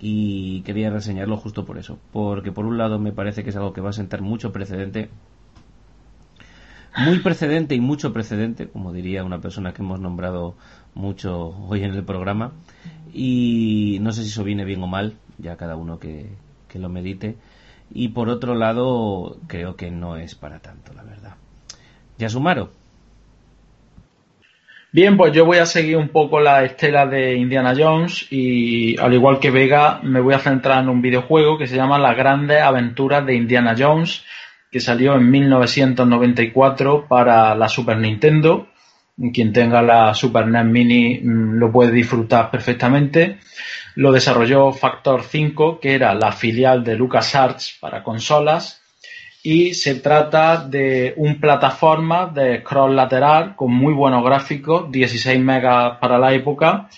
Y 0.00 0.62
quería 0.62 0.90
reseñarlo 0.90 1.36
justo 1.36 1.64
por 1.64 1.78
eso 1.78 1.98
porque 2.12 2.52
por 2.52 2.66
un 2.66 2.76
lado 2.76 2.98
me 2.98 3.12
parece 3.12 3.42
que 3.42 3.50
es 3.50 3.56
algo 3.56 3.72
que 3.72 3.80
va 3.80 3.90
a 3.90 3.94
sentar 3.94 4.20
mucho 4.20 4.52
precedente 4.52 5.10
muy 6.98 7.18
precedente 7.20 7.74
y 7.74 7.80
mucho 7.80 8.12
precedente 8.12 8.68
como 8.68 8.92
diría 8.92 9.24
una 9.24 9.40
persona 9.40 9.72
que 9.72 9.82
hemos 9.82 10.00
nombrado 10.00 10.54
mucho 10.94 11.48
hoy 11.68 11.82
en 11.82 11.94
el 11.94 12.04
programa 12.04 12.52
y 13.16 13.98
no 14.02 14.12
sé 14.12 14.22
si 14.22 14.28
eso 14.28 14.44
viene 14.44 14.66
bien 14.66 14.82
o 14.82 14.86
mal, 14.86 15.14
ya 15.38 15.56
cada 15.56 15.74
uno 15.74 15.98
que, 15.98 16.26
que 16.68 16.78
lo 16.78 16.90
medite. 16.90 17.36
Y 17.90 18.08
por 18.08 18.28
otro 18.28 18.54
lado, 18.54 19.38
creo 19.46 19.74
que 19.74 19.90
no 19.90 20.18
es 20.18 20.34
para 20.34 20.58
tanto, 20.58 20.92
la 20.92 21.02
verdad. 21.02 21.34
Yasumaro. 22.18 22.70
Bien, 24.92 25.16
pues 25.16 25.32
yo 25.32 25.46
voy 25.46 25.58
a 25.58 25.66
seguir 25.66 25.96
un 25.96 26.08
poco 26.08 26.40
la 26.40 26.62
estela 26.64 27.06
de 27.06 27.36
Indiana 27.36 27.74
Jones 27.76 28.26
y 28.30 28.98
al 28.98 29.14
igual 29.14 29.40
que 29.40 29.50
Vega 29.50 30.00
me 30.02 30.20
voy 30.20 30.34
a 30.34 30.38
centrar 30.38 30.82
en 30.82 30.90
un 30.90 31.00
videojuego 31.00 31.56
que 31.56 31.66
se 31.66 31.76
llama 31.76 31.98
Las 31.98 32.16
grandes 32.16 32.60
aventuras 32.60 33.24
de 33.24 33.34
Indiana 33.34 33.74
Jones, 33.78 34.24
que 34.70 34.80
salió 34.80 35.14
en 35.14 35.30
1994 35.30 37.06
para 37.08 37.54
la 37.54 37.68
Super 37.68 37.96
Nintendo. 37.96 38.68
Quien 39.32 39.52
tenga 39.52 39.80
la 39.82 40.12
Super 40.14 40.46
NES 40.46 40.64
Mini 40.64 41.20
mm, 41.22 41.58
lo 41.58 41.72
puede 41.72 41.92
disfrutar 41.92 42.50
perfectamente. 42.50 43.38
Lo 43.94 44.12
desarrolló 44.12 44.72
Factor 44.72 45.22
5, 45.22 45.80
que 45.80 45.94
era 45.94 46.14
la 46.14 46.32
filial 46.32 46.84
de 46.84 46.96
LucasArts 46.96 47.78
para 47.80 48.02
consolas 48.02 48.82
y 49.46 49.74
se 49.74 49.94
trata 50.00 50.56
de 50.56 51.14
un 51.18 51.38
plataforma 51.38 52.26
de 52.26 52.62
scroll 52.62 52.96
lateral 52.96 53.54
con 53.54 53.72
muy 53.72 53.94
buenos 53.94 54.24
gráficos, 54.24 54.90
16 54.90 55.38
megas 55.38 55.98
para 56.00 56.18
la 56.18 56.32
época, 56.32 56.88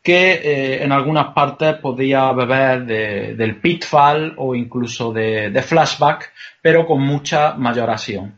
que 0.00 0.34
eh, 0.34 0.84
en 0.84 0.92
algunas 0.92 1.32
partes 1.34 1.74
podía 1.74 2.30
beber 2.30 2.86
del 2.86 3.56
pitfall 3.56 4.32
o 4.36 4.54
incluso 4.54 5.12
de, 5.12 5.60
flashback, 5.60 6.32
pero 6.62 6.86
con 6.86 7.02
mucha 7.02 7.54
mayor 7.54 7.90
acción. 7.90 8.37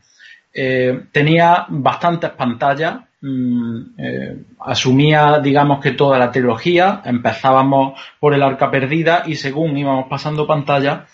Eh, 0.52 1.04
tenía 1.12 1.66
bastantes 1.68 2.30
pantallas, 2.30 3.00
mm, 3.20 3.80
eh, 3.98 4.36
asumía, 4.60 5.38
digamos 5.38 5.80
que 5.80 5.92
toda 5.92 6.18
la 6.18 6.30
trilogía, 6.32 7.02
empezábamos 7.04 8.00
por 8.18 8.34
el 8.34 8.42
arca 8.42 8.70
perdida 8.70 9.24
y 9.26 9.36
según 9.36 9.76
íbamos 9.76 10.08
pasando 10.08 10.46
pantalla, 10.46 11.06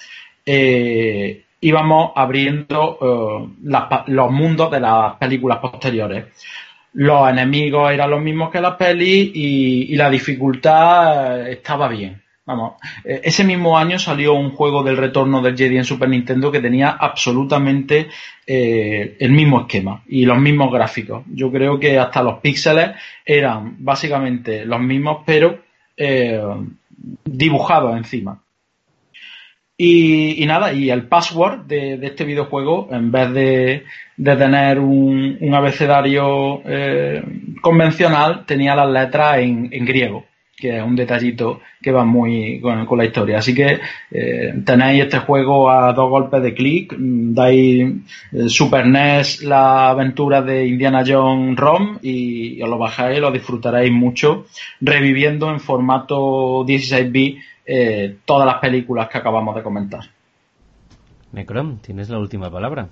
íbamos 1.60 2.12
abriendo 2.14 2.98
eh, 3.00 3.70
los 4.06 4.30
mundos 4.30 4.70
de 4.70 4.80
las 4.80 5.16
películas 5.16 5.58
posteriores. 5.58 6.26
Los 6.94 7.28
enemigos 7.28 7.92
eran 7.92 8.10
los 8.10 8.22
mismos 8.22 8.50
que 8.50 8.60
las 8.60 8.76
pelis 8.76 9.30
y, 9.34 9.94
la 9.96 10.08
dificultad 10.08 11.48
eh, 11.48 11.52
estaba 11.52 11.88
bien. 11.88 12.22
Vamos, 12.46 12.74
eh, 13.04 13.20
ese 13.24 13.44
mismo 13.44 13.76
año 13.76 13.98
salió 13.98 14.34
un 14.34 14.52
juego 14.52 14.82
del 14.82 14.96
retorno 14.96 15.42
del 15.42 15.56
Jedi 15.56 15.76
en 15.76 15.84
Super 15.84 16.08
Nintendo 16.08 16.50
que 16.50 16.60
tenía 16.60 16.90
absolutamente 16.90 18.08
el 18.48 19.32
mismo 19.32 19.62
esquema 19.62 20.04
y 20.06 20.24
los 20.24 20.38
mismos 20.38 20.72
gráficos. 20.72 21.24
Yo 21.34 21.50
creo 21.50 21.80
que 21.80 21.98
hasta 21.98 22.22
los 22.22 22.38
píxeles 22.38 22.92
eran 23.24 23.76
básicamente 23.80 24.64
los 24.64 24.80
mismos, 24.80 25.24
pero 25.26 25.58
dibujados 27.24 27.96
encima. 27.96 28.40
Y, 29.78 30.42
nada, 30.46 30.72
y 30.72 30.90
el 30.90 31.06
password 31.06 31.66
de, 31.66 31.98
este 32.02 32.24
videojuego, 32.24 32.88
en 32.90 33.12
vez 33.12 33.30
de, 33.32 33.84
tener 34.16 34.78
un, 34.78 35.52
abecedario 35.54 36.62
eh, 36.64 37.22
convencional, 37.60 38.46
tenía 38.46 38.74
las 38.74 38.90
letras 38.90 39.38
en, 39.38 39.84
griego, 39.84 40.24
que 40.56 40.78
es 40.78 40.82
un 40.82 40.96
detallito 40.96 41.60
que 41.82 41.92
va 41.92 42.04
muy 42.04 42.60
con, 42.60 42.86
la 42.96 43.04
historia. 43.04 43.38
Así 43.38 43.54
que 43.54 43.78
eh, 44.10 44.54
tenéis 44.64 45.04
este 45.04 45.18
juego 45.18 45.70
a 45.70 45.92
dos 45.92 46.08
golpes 46.08 46.42
de 46.42 46.54
clic, 46.54 46.94
dais 46.98 47.92
eh, 48.32 48.48
Super 48.48 48.86
NES, 48.86 49.42
la 49.42 49.90
aventura 49.90 50.40
de 50.40 50.66
Indiana 50.66 51.04
Jones 51.06 51.56
ROM 51.58 51.98
y, 52.02 52.58
y 52.58 52.62
os 52.62 52.68
lo 52.70 52.78
bajáis 52.78 53.20
lo 53.20 53.30
disfrutaréis 53.30 53.92
mucho, 53.92 54.46
reviviendo 54.80 55.50
en 55.50 55.60
formato 55.60 56.64
16 56.66 57.12
bits 57.12 57.44
eh, 57.66 58.18
todas 58.24 58.46
las 58.46 58.56
películas 58.56 59.08
que 59.08 59.18
acabamos 59.18 59.54
de 59.54 59.62
comentar. 59.62 60.04
Necrom, 61.32 61.78
tienes 61.78 62.08
la 62.08 62.18
última 62.18 62.50
palabra. 62.50 62.88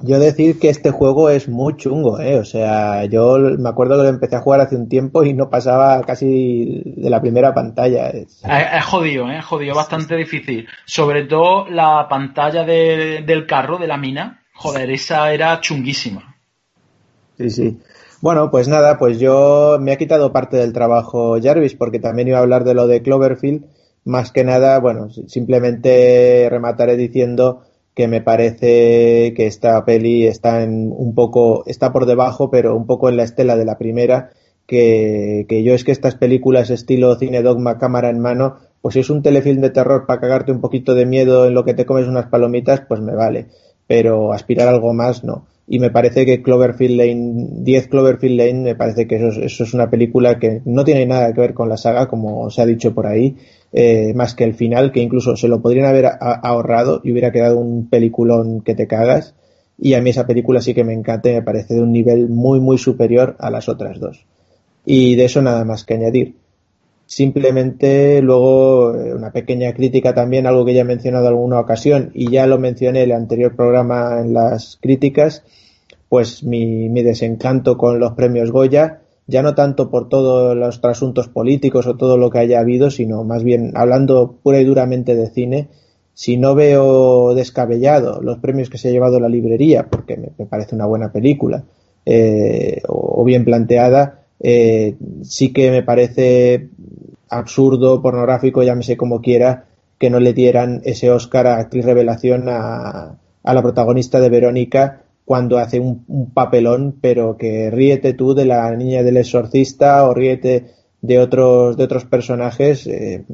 Yo 0.00 0.18
decir 0.18 0.58
que 0.58 0.68
este 0.68 0.90
juego 0.90 1.30
es 1.30 1.48
muy 1.48 1.76
chungo, 1.76 2.18
¿eh? 2.18 2.38
O 2.38 2.44
sea, 2.44 3.04
yo 3.04 3.38
me 3.38 3.68
acuerdo 3.68 3.96
que 3.96 4.02
lo 4.02 4.08
empecé 4.08 4.36
a 4.36 4.40
jugar 4.40 4.60
hace 4.60 4.74
un 4.74 4.88
tiempo 4.88 5.22
y 5.22 5.32
no 5.32 5.48
pasaba 5.48 6.02
casi 6.02 6.82
de 6.96 7.08
la 7.08 7.20
primera 7.20 7.54
pantalla. 7.54 8.08
Es, 8.08 8.42
jodido, 8.84 9.30
¿eh? 9.30 9.38
Es 9.38 9.44
jodido, 9.44 9.76
bastante 9.76 10.16
difícil. 10.16 10.66
Sobre 10.86 11.24
todo 11.26 11.68
la 11.68 12.06
pantalla 12.08 12.64
del 12.64 13.46
carro, 13.46 13.78
de 13.78 13.86
la 13.86 13.96
mina. 13.96 14.42
Joder, 14.54 14.90
esa 14.90 15.32
era 15.32 15.60
chunguísima. 15.60 16.36
Sí, 17.38 17.50
sí. 17.50 17.80
Bueno, 18.20 18.50
pues 18.50 18.68
nada, 18.68 18.98
pues 18.98 19.18
yo 19.18 19.78
me 19.80 19.92
ha 19.92 19.98
quitado 19.98 20.32
parte 20.32 20.56
del 20.56 20.72
trabajo 20.72 21.38
Jarvis 21.42 21.74
porque 21.74 21.98
también 21.98 22.28
iba 22.28 22.38
a 22.38 22.42
hablar 22.42 22.64
de 22.64 22.74
lo 22.74 22.86
de 22.86 23.02
Cloverfield. 23.02 23.66
Más 24.04 24.32
que 24.32 24.44
nada, 24.44 24.78
bueno, 24.80 25.10
simplemente 25.10 26.48
remataré 26.50 26.96
diciendo 26.96 27.62
que 27.94 28.08
me 28.08 28.20
parece 28.20 29.34
que 29.36 29.46
esta 29.46 29.84
peli 29.84 30.26
está 30.26 30.62
en 30.62 30.92
un 30.96 31.14
poco, 31.14 31.64
está 31.66 31.92
por 31.92 32.06
debajo, 32.06 32.50
pero 32.50 32.76
un 32.76 32.86
poco 32.86 33.08
en 33.08 33.16
la 33.16 33.24
estela 33.24 33.56
de 33.56 33.64
la 33.64 33.78
primera, 33.78 34.30
que, 34.66 35.44
que 35.48 35.62
yo 35.62 35.74
es 35.74 35.84
que 35.84 35.92
estas 35.92 36.14
películas 36.14 36.70
estilo 36.70 37.14
cine 37.16 37.42
dogma 37.42 37.78
cámara 37.78 38.08
en 38.08 38.20
mano, 38.20 38.56
pues 38.80 38.94
si 38.94 39.00
es 39.00 39.10
un 39.10 39.22
telefilm 39.22 39.60
de 39.60 39.70
terror 39.70 40.06
para 40.06 40.20
cagarte 40.20 40.52
un 40.52 40.60
poquito 40.60 40.94
de 40.94 41.06
miedo 41.06 41.46
en 41.46 41.54
lo 41.54 41.64
que 41.64 41.74
te 41.74 41.86
comes 41.86 42.08
unas 42.08 42.26
palomitas, 42.26 42.82
pues 42.88 43.00
me 43.00 43.14
vale. 43.14 43.46
Pero 43.86 44.32
aspirar 44.32 44.68
algo 44.68 44.94
más, 44.94 45.24
no 45.24 45.46
y 45.66 45.78
me 45.78 45.90
parece 45.90 46.26
que 46.26 46.42
Cloverfield 46.42 46.96
Lane, 46.96 47.46
10 47.62 47.88
Cloverfield 47.88 48.36
Lane, 48.38 48.60
me 48.60 48.74
parece 48.74 49.06
que 49.06 49.16
eso, 49.16 49.40
es 49.40 49.74
una 49.74 49.88
película 49.90 50.38
que 50.38 50.60
no 50.64 50.84
tiene 50.84 51.06
nada 51.06 51.32
que 51.32 51.40
ver 51.40 51.54
con 51.54 51.68
la 51.68 51.76
saga, 51.76 52.08
como 52.08 52.50
se 52.50 52.62
ha 52.62 52.66
dicho 52.66 52.94
por 52.94 53.06
ahí, 53.06 53.36
eh, 53.72 54.12
más 54.14 54.34
que 54.34 54.44
el 54.44 54.54
final, 54.54 54.92
que 54.92 55.00
incluso 55.00 55.36
se 55.36 55.48
lo 55.48 55.62
podrían 55.62 55.86
haber 55.86 56.06
ahorrado 56.20 57.00
y 57.04 57.12
hubiera 57.12 57.32
quedado 57.32 57.58
un 57.58 57.88
peliculón 57.88 58.60
que 58.60 58.74
te 58.74 58.86
cagas. 58.86 59.34
Y 59.78 59.94
a 59.94 60.02
mí 60.02 60.10
esa 60.10 60.26
película 60.26 60.60
sí 60.60 60.74
que 60.74 60.84
me 60.84 60.92
encanta 60.92 61.30
y 61.30 61.34
me 61.34 61.42
parece 61.42 61.74
de 61.74 61.82
un 61.82 61.92
nivel 61.92 62.28
muy, 62.28 62.60
muy 62.60 62.78
superior 62.78 63.36
a 63.38 63.50
las 63.50 63.68
otras 63.68 63.98
dos. 63.98 64.26
Y 64.84 65.16
de 65.16 65.24
eso 65.24 65.42
nada 65.42 65.64
más 65.64 65.84
que 65.84 65.94
añadir. 65.94 66.34
Simplemente 67.06 68.22
luego 68.22 68.94
eh, 68.94 69.12
una 69.12 69.32
pequeña 69.32 69.74
crítica 69.74 70.14
también, 70.14 70.46
algo 70.46 70.64
que 70.64 70.72
ya 70.72 70.80
he 70.80 70.84
mencionado 70.84 71.26
en 71.26 71.32
alguna 71.32 71.60
ocasión 71.60 72.10
y 72.14 72.30
ya 72.30 72.46
lo 72.46 72.58
mencioné 72.58 73.02
en 73.02 73.10
el 73.10 73.16
anterior 73.16 73.54
programa 73.54 74.18
en 74.20 74.32
las 74.32 74.78
críticas, 74.80 75.44
pues 76.08 76.42
mi, 76.42 76.88
desencanto 77.02 77.76
con 77.76 77.98
los 77.98 78.12
premios 78.12 78.50
Goya, 78.50 79.01
ya 79.26 79.42
no 79.42 79.54
tanto 79.54 79.90
por 79.90 80.08
todos 80.08 80.56
los 80.56 80.80
asuntos 80.84 81.28
políticos 81.28 81.86
o 81.86 81.96
todo 81.96 82.16
lo 82.16 82.30
que 82.30 82.38
haya 82.38 82.60
habido, 82.60 82.90
sino 82.90 83.24
más 83.24 83.44
bien 83.44 83.72
hablando 83.74 84.38
pura 84.42 84.60
y 84.60 84.64
duramente 84.64 85.14
de 85.14 85.30
cine, 85.30 85.68
si 86.14 86.36
no 86.36 86.54
veo 86.54 87.34
descabellado 87.34 88.20
los 88.20 88.38
premios 88.38 88.68
que 88.68 88.78
se 88.78 88.88
ha 88.88 88.92
llevado 88.92 89.20
la 89.20 89.28
librería, 89.28 89.88
porque 89.88 90.16
me, 90.16 90.46
parece 90.46 90.74
una 90.74 90.86
buena 90.86 91.12
película, 91.12 91.64
eh, 92.04 92.82
o, 92.88 93.24
bien 93.24 93.44
planteada, 93.44 94.24
eh, 94.40 94.96
sí 95.22 95.52
que 95.52 95.70
me 95.70 95.82
parece 95.82 96.68
absurdo, 97.28 98.02
pornográfico, 98.02 98.62
llámese 98.62 98.96
como 98.96 99.22
quiera, 99.22 99.66
que 99.98 100.10
no 100.10 100.20
le 100.20 100.32
dieran 100.32 100.82
ese 100.84 101.10
Oscar 101.10 101.46
a 101.46 101.58
actriz 101.58 101.84
revelación 101.84 102.48
a, 102.48 103.18
la 103.44 103.62
protagonista 103.62 104.20
de 104.20 104.28
Verónica 104.28 105.02
cuando 105.24 105.58
hace 105.58 105.80
un, 105.80 106.30
papelón, 106.34 106.96
pero 107.00 107.36
que 107.36 107.70
ríete 107.70 108.12
tú 108.12 108.34
de 108.34 108.44
la 108.44 108.74
niña 108.76 109.02
del 109.02 109.16
exorcista 109.16 110.06
o 110.06 110.14
ríete 110.14 110.66
de 111.00 111.18
otros, 111.18 111.76
de 111.76 111.84
otros 111.84 112.04
personajes 112.04 112.86
eh, 112.86 113.24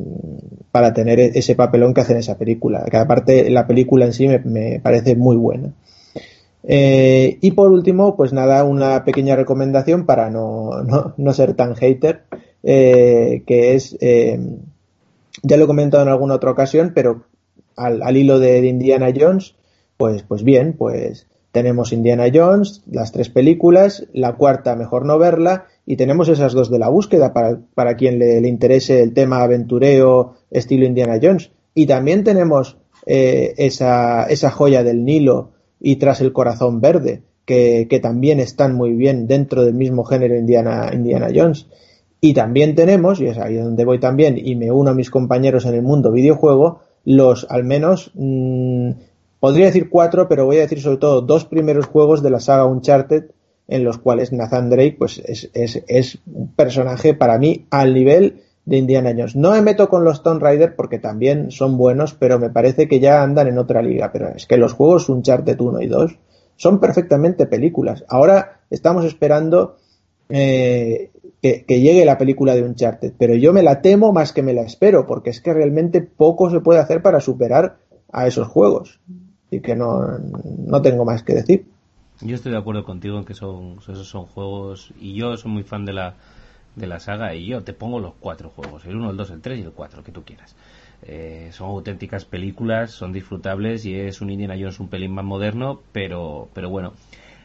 para 0.70 0.92
tener 0.92 1.20
ese 1.20 1.54
papelón 1.54 1.94
que 1.94 2.00
hace 2.00 2.12
en 2.12 2.18
esa 2.18 2.38
película. 2.38 2.84
Aparte 2.92 3.50
la 3.50 3.66
película 3.66 4.06
en 4.06 4.12
sí 4.12 4.28
me, 4.28 4.80
parece 4.80 5.16
muy 5.16 5.36
buena. 5.36 5.72
Eh, 6.64 7.38
y 7.40 7.52
por 7.52 7.70
último, 7.70 8.16
pues 8.16 8.32
nada, 8.32 8.64
una 8.64 9.04
pequeña 9.04 9.36
recomendación 9.36 10.06
para 10.06 10.30
no, 10.30 10.82
no, 10.82 11.14
no 11.16 11.32
ser 11.32 11.54
tan 11.54 11.74
hater. 11.74 12.22
Eh, 12.62 13.44
que 13.46 13.74
es, 13.74 13.96
ya 15.42 15.56
lo 15.56 15.64
he 15.64 15.66
comentado 15.66 16.02
en 16.02 16.08
alguna 16.08 16.34
otra 16.34 16.50
ocasión, 16.50 16.92
pero 16.94 17.24
al, 17.76 18.16
hilo 18.16 18.38
de, 18.38 18.66
Indiana 18.66 19.12
Jones, 19.16 19.54
pues, 19.96 20.22
pues 20.22 20.42
bien, 20.42 20.74
pues 20.76 21.26
tenemos 21.58 21.92
Indiana 21.92 22.26
Jones, 22.32 22.84
las 22.88 23.10
tres 23.10 23.30
películas, 23.30 24.06
la 24.12 24.36
cuarta 24.36 24.76
mejor 24.76 25.04
no 25.04 25.18
verla, 25.18 25.66
y 25.84 25.96
tenemos 25.96 26.28
esas 26.28 26.52
dos 26.52 26.70
de 26.70 26.78
la 26.78 26.88
búsqueda 26.88 27.32
para, 27.32 27.58
para 27.74 27.96
quien 27.96 28.20
le, 28.20 28.46
interese 28.46 29.02
el 29.02 29.12
tema 29.12 29.42
aventureo 29.42 30.34
estilo 30.52 30.86
Indiana 30.86 31.18
Jones. 31.20 31.50
Y 31.74 31.86
también 31.86 32.22
tenemos 32.22 32.76
eh, 33.06 33.54
esa, 33.56 34.26
esa 34.26 34.52
joya 34.52 34.84
del 34.84 35.04
Nilo 35.04 35.50
y 35.80 35.96
tras 35.96 36.20
el 36.20 36.32
corazón 36.32 36.80
verde, 36.80 37.22
que, 37.44 37.88
que, 37.90 37.98
también 37.98 38.38
están 38.38 38.76
muy 38.76 38.92
bien 38.92 39.26
dentro 39.26 39.64
del 39.64 39.74
mismo 39.74 40.04
género 40.04 40.36
Indiana, 40.38 40.90
Indiana 40.92 41.26
Jones. 41.34 41.66
Y 42.20 42.34
también 42.34 42.76
tenemos, 42.76 43.20
y 43.20 43.26
es 43.26 43.38
ahí 43.38 43.56
donde 43.56 43.84
voy 43.84 43.98
también, 43.98 44.38
y 44.38 44.54
me 44.54 44.70
uno 44.70 44.90
a 44.90 44.94
mis 44.94 45.10
compañeros 45.10 45.66
en 45.66 45.74
el 45.74 45.82
mundo 45.82 46.12
videojuego, 46.12 46.82
los 47.04 47.48
al 47.50 47.64
menos, 47.64 48.12
mmm, 48.14 48.90
podría 49.40 49.66
decir 49.66 49.88
cuatro, 49.90 50.28
pero 50.28 50.44
voy 50.44 50.56
a 50.58 50.60
decir 50.60 50.80
sobre 50.80 50.98
todo 50.98 51.20
dos 51.20 51.44
primeros 51.44 51.86
juegos 51.86 52.22
de 52.22 52.30
la 52.30 52.40
saga 52.40 52.66
Uncharted, 52.66 53.30
en 53.68 53.84
los 53.84 53.98
cuales 53.98 54.32
Nathan 54.32 54.70
Drake 54.70 54.96
pues 54.98 55.22
es, 55.24 56.18
un 56.26 56.52
personaje 56.54 57.14
para 57.14 57.38
mí 57.38 57.66
al 57.70 57.94
nivel 57.94 58.42
de 58.64 58.78
Indiana 58.78 59.12
Jones. 59.16 59.36
No 59.36 59.52
me 59.52 59.62
meto 59.62 59.88
con 59.88 60.04
los 60.04 60.22
Tomb 60.22 60.42
Raider 60.42 60.74
porque 60.74 60.98
también 60.98 61.50
son 61.50 61.76
buenos, 61.76 62.14
pero 62.14 62.38
me 62.38 62.50
parece 62.50 62.88
que 62.88 63.00
ya 63.00 63.22
andan 63.22 63.48
en 63.48 63.58
otra 63.58 63.82
liga. 63.82 64.10
Pero 64.12 64.28
es 64.28 64.46
que 64.46 64.56
los 64.56 64.72
juegos 64.72 65.08
Uncharted 65.08 65.60
1 65.60 65.82
y 65.82 65.86
2 65.86 66.18
son 66.56 66.80
perfectamente 66.80 67.46
películas. 67.46 68.04
Ahora 68.08 68.60
estamos 68.70 69.04
esperando 69.04 69.76
eh, 70.28 71.10
que, 71.40 71.80
llegue 71.80 72.04
la 72.04 72.18
película 72.18 72.54
de 72.54 72.62
Uncharted, 72.62 73.12
pero 73.18 73.34
yo 73.34 73.52
me 73.52 73.62
la 73.62 73.80
temo 73.80 74.12
más 74.12 74.32
que 74.32 74.42
me 74.42 74.52
la 74.52 74.62
espero, 74.62 75.06
porque 75.06 75.30
es 75.30 75.40
que 75.40 75.54
realmente 75.54 76.02
poco 76.02 76.50
se 76.50 76.60
puede 76.60 76.80
hacer 76.80 77.00
para 77.00 77.20
superar 77.20 77.78
a 78.12 78.26
esos 78.26 78.48
juegos. 78.48 79.00
Y 79.50 79.60
que 79.60 79.74
no, 79.74 80.18
no 80.66 80.82
tengo 80.82 81.04
más 81.04 81.22
que 81.22 81.34
decir. 81.34 81.66
Yo 82.20 82.34
estoy 82.34 82.52
de 82.52 82.58
acuerdo 82.58 82.84
contigo 82.84 83.18
en 83.18 83.24
que 83.24 83.34
son, 83.34 83.78
esos 83.78 84.08
son 84.08 84.26
juegos, 84.26 84.92
y 85.00 85.14
yo 85.14 85.36
soy 85.36 85.52
muy 85.52 85.62
fan 85.62 85.84
de 85.84 85.92
la, 85.92 86.14
de 86.74 86.86
la 86.86 86.98
saga, 86.98 87.34
y 87.34 87.46
yo 87.46 87.62
te 87.62 87.72
pongo 87.72 88.00
los 88.00 88.14
cuatro 88.18 88.50
juegos, 88.50 88.84
el 88.86 88.96
1, 88.96 89.10
el 89.10 89.16
2, 89.16 89.30
el 89.30 89.40
3 89.40 89.58
y 89.60 89.62
el 89.62 89.72
4, 89.72 90.02
que 90.02 90.12
tú 90.12 90.24
quieras. 90.24 90.56
Eh, 91.02 91.50
son 91.52 91.68
auténticas 91.68 92.24
películas, 92.24 92.90
son 92.90 93.12
disfrutables 93.12 93.86
y 93.86 93.94
es 93.94 94.20
un 94.20 94.30
Indiana 94.30 94.56
Jones 94.58 94.80
un 94.80 94.88
pelín 94.88 95.12
más 95.12 95.24
moderno, 95.24 95.80
pero, 95.92 96.48
pero 96.54 96.70
bueno. 96.70 96.92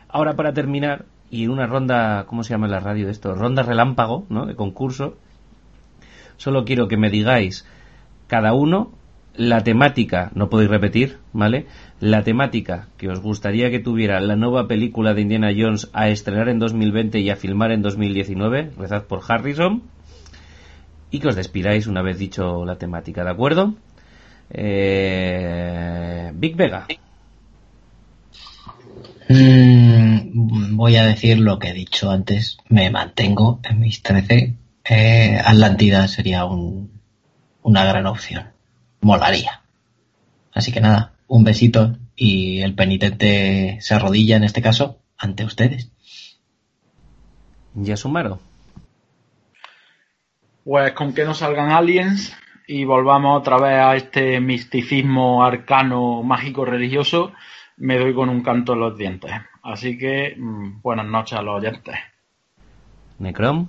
Ahora 0.10 0.36
para 0.36 0.54
terminar, 0.54 1.06
y 1.30 1.44
en 1.44 1.52
una 1.52 1.68
ronda, 1.68 2.26
¿cómo 2.28 2.44
se 2.44 2.52
llama 2.52 2.68
la 2.68 2.80
radio 2.80 3.10
esto? 3.10 3.36
Ronda 3.36 3.64
relámpago, 3.64 4.26
¿no? 4.30 4.46
De 4.46 4.56
concurso. 4.56 5.16
Solo 6.38 6.66
quiero 6.66 6.88
que 6.88 6.98
me 6.98 7.10
digáis 7.10 7.66
cada 8.28 8.54
uno 8.54 8.92
la 9.36 9.64
temática, 9.64 10.32
no 10.36 10.50
podéis 10.50 10.70
repetir, 10.70 11.18
¿vale? 11.32 11.66
La 12.04 12.22
temática 12.22 12.90
que 12.98 13.08
os 13.08 13.22
gustaría 13.22 13.72
que 13.72 13.80
tuviera 13.80 14.20
la 14.20 14.36
nueva 14.36 14.68
película 14.68 15.14
de 15.14 15.22
Indiana 15.22 15.54
Jones 15.58 15.90
a 15.94 16.10
estrenar 16.10 16.50
en 16.50 16.60
2020 16.60 17.22
y 17.22 17.30
a 17.30 17.38
filmar 17.38 17.72
en 17.72 17.82
2019, 17.82 18.72
rezad 18.78 19.04
por 19.04 19.22
Harrison, 19.26 19.84
y 21.12 21.20
que 21.20 21.30
os 21.30 21.38
despidáis 21.38 21.88
una 21.88 22.02
vez 22.02 22.18
dicho 22.18 22.66
la 22.66 22.76
temática, 22.78 23.24
¿de 23.24 23.30
acuerdo? 23.30 23.76
Eh, 24.50 26.30
Big 26.36 26.58
Vega. 26.58 26.88
Mm, 29.30 30.76
voy 30.76 30.98
a 30.98 31.06
decir 31.06 31.40
lo 31.40 31.58
que 31.58 31.70
he 31.70 31.74
dicho 31.74 32.12
antes, 32.12 32.58
me 32.68 32.90
mantengo 32.90 33.62
en 33.64 33.80
mis 33.80 34.04
13. 34.04 34.58
Eh, 34.84 35.42
Atlantida 35.42 36.10
sería 36.10 36.44
un, 36.44 37.00
una 37.62 37.86
gran 37.86 38.08
opción 38.08 38.48
molaría. 39.00 39.62
Así 40.54 40.74
que 40.74 40.82
nada, 40.82 41.13
un 41.28 41.44
besito 41.44 41.98
y 42.16 42.62
el 42.62 42.76
penitente 42.76 43.78
se 43.82 43.94
arrodilla 43.94 44.38
en 44.38 44.44
este 44.44 44.62
caso 44.62 45.00
ante 45.18 45.46
ustedes. 45.46 45.92
¿Ya 47.76 47.98
sumaron? 47.98 48.40
Pues 50.64 50.94
con 50.94 51.14
que 51.14 51.26
no 51.26 51.34
salgan 51.34 51.72
aliens 51.72 52.36
y 52.68 52.86
volvamos 52.86 53.40
otra 53.40 53.58
vez 53.58 53.80
a 53.80 53.96
este 53.96 54.40
misticismo 54.40 55.44
arcano, 55.44 56.24
mágico, 56.24 56.66
religioso, 56.66 57.34
me 57.78 57.98
doy 57.98 58.14
con 58.14 58.30
un 58.30 58.44
canto 58.44 58.74
en 58.74 58.80
los 58.80 58.98
dientes. 58.98 59.32
Así 59.64 59.98
que 59.98 60.36
mm, 60.38 60.82
buenas 60.82 61.06
noches 61.06 61.38
a 61.38 61.42
los 61.42 61.58
oyentes. 61.58 61.96
Necrom. 63.20 63.68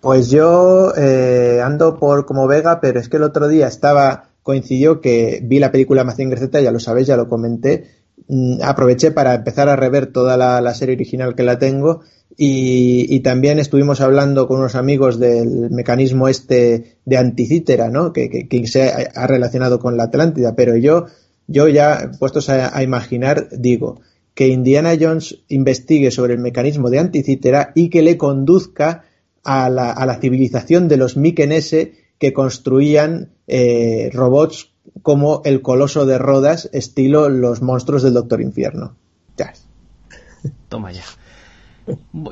Pues 0.00 0.30
yo 0.30 0.92
eh, 0.96 1.60
ando 1.64 1.98
por 1.98 2.26
como 2.26 2.48
Vega, 2.48 2.80
pero 2.80 2.98
es 2.98 3.08
que 3.08 3.18
el 3.18 3.22
otro 3.22 3.46
día 3.46 3.68
estaba, 3.68 4.24
coincidió 4.42 5.00
que 5.00 5.40
vi 5.42 5.58
la 5.58 5.72
película 5.72 6.04
Mazinger 6.04 6.38
Z, 6.38 6.60
ya 6.60 6.72
lo 6.72 6.80
sabéis, 6.80 7.06
ya 7.06 7.16
lo 7.16 7.28
comenté. 7.28 7.84
Mm, 8.28 8.62
aproveché 8.62 9.10
para 9.10 9.34
empezar 9.34 9.68
a 9.68 9.76
rever 9.76 10.06
toda 10.06 10.36
la, 10.36 10.74
serie 10.74 10.94
original 10.94 11.34
que 11.34 11.42
la 11.42 11.58
tengo 11.58 12.02
y, 12.36 13.20
también 13.20 13.58
estuvimos 13.58 14.00
hablando 14.00 14.48
con 14.48 14.58
unos 14.58 14.74
amigos 14.74 15.18
del 15.18 15.70
mecanismo 15.70 16.28
este 16.28 16.96
de 17.04 17.16
anticítera, 17.18 17.88
¿no? 17.88 18.12
Que, 18.12 18.48
se 18.66 18.90
ha, 19.14 19.26
relacionado 19.26 19.78
con 19.78 19.96
la 19.96 20.04
Atlántida, 20.04 20.54
pero 20.56 20.76
yo, 20.76 21.06
yo 21.46 21.68
ya, 21.68 22.10
puestos 22.18 22.48
a, 22.48 22.82
imaginar, 22.82 23.48
digo, 23.50 24.00
que 24.34 24.48
Indiana 24.48 24.96
Jones 24.98 25.40
investigue 25.48 26.10
sobre 26.10 26.34
el 26.34 26.40
mecanismo 26.40 26.88
de 26.88 27.00
anticítera 27.00 27.72
y 27.74 27.90
que 27.90 28.02
le 28.02 28.16
conduzca 28.16 29.04
a 29.44 29.68
la, 29.68 29.90
a 29.90 30.06
la 30.06 30.18
civilización 30.18 30.88
de 30.88 30.96
los 30.96 31.16
Mikenese 31.16 31.92
que 32.18 32.32
construían 32.32 33.30
eh, 33.54 34.08
robots 34.14 34.70
como 35.02 35.42
el 35.44 35.60
coloso 35.60 36.06
de 36.06 36.16
Rodas, 36.16 36.70
estilo 36.72 37.28
los 37.28 37.60
monstruos 37.60 38.02
del 38.02 38.14
Doctor 38.14 38.40
Infierno. 38.40 38.96
Ya. 39.36 39.52
Toma 40.70 40.90
ya. 40.90 41.02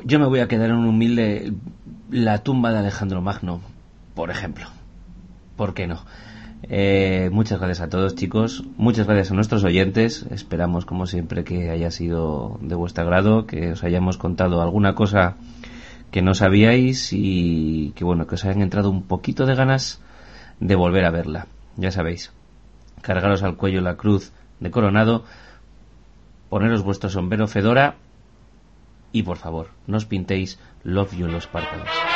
Yo 0.03 0.19
me 0.19 0.25
voy 0.25 0.39
a 0.39 0.47
quedar 0.47 0.71
en 0.71 0.77
un 0.77 0.87
humilde 0.87 1.53
la 2.09 2.39
tumba 2.39 2.71
de 2.71 2.79
Alejandro 2.79 3.21
Magno, 3.21 3.61
por 4.15 4.31
ejemplo. 4.31 4.65
¿Por 5.57 5.75
qué 5.75 5.85
no? 5.85 6.03
Eh, 6.63 7.29
muchas 7.31 7.59
gracias 7.59 7.81
a 7.81 7.89
todos, 7.89 8.15
chicos. 8.15 8.63
Muchas 8.77 9.05
gracias 9.05 9.29
a 9.29 9.35
nuestros 9.35 9.63
oyentes. 9.63 10.25
Esperamos, 10.31 10.85
como 10.85 11.05
siempre, 11.05 11.43
que 11.43 11.69
haya 11.69 11.91
sido 11.91 12.57
de 12.61 12.73
vuestro 12.73 13.03
agrado, 13.03 13.45
que 13.45 13.73
os 13.73 13.83
hayamos 13.83 14.17
contado 14.17 14.59
alguna 14.59 14.95
cosa 14.95 15.35
que 16.09 16.23
no 16.23 16.33
sabíais 16.33 17.13
y 17.13 17.91
que 17.95 18.03
bueno, 18.03 18.25
que 18.25 18.35
os 18.35 18.45
hayan 18.45 18.63
entrado 18.63 18.89
un 18.89 19.03
poquito 19.03 19.45
de 19.45 19.53
ganas 19.53 20.01
de 20.61 20.75
volver 20.75 21.03
a 21.03 21.11
verla. 21.11 21.47
Ya 21.75 21.91
sabéis, 21.91 22.31
cargaros 23.01 23.43
al 23.43 23.57
cuello 23.57 23.81
la 23.81 23.97
cruz 23.97 24.31
de 24.61 24.71
coronado, 24.71 25.25
poneros 26.49 26.83
vuestro 26.83 27.09
sombrero 27.09 27.47
fedora 27.47 27.95
y 29.11 29.23
por 29.23 29.37
favor, 29.37 29.71
no 29.87 29.97
os 29.97 30.05
pintéis 30.05 30.59
Love 30.83 31.17
You 31.17 31.27
los 31.27 31.47
párpados. 31.47 32.10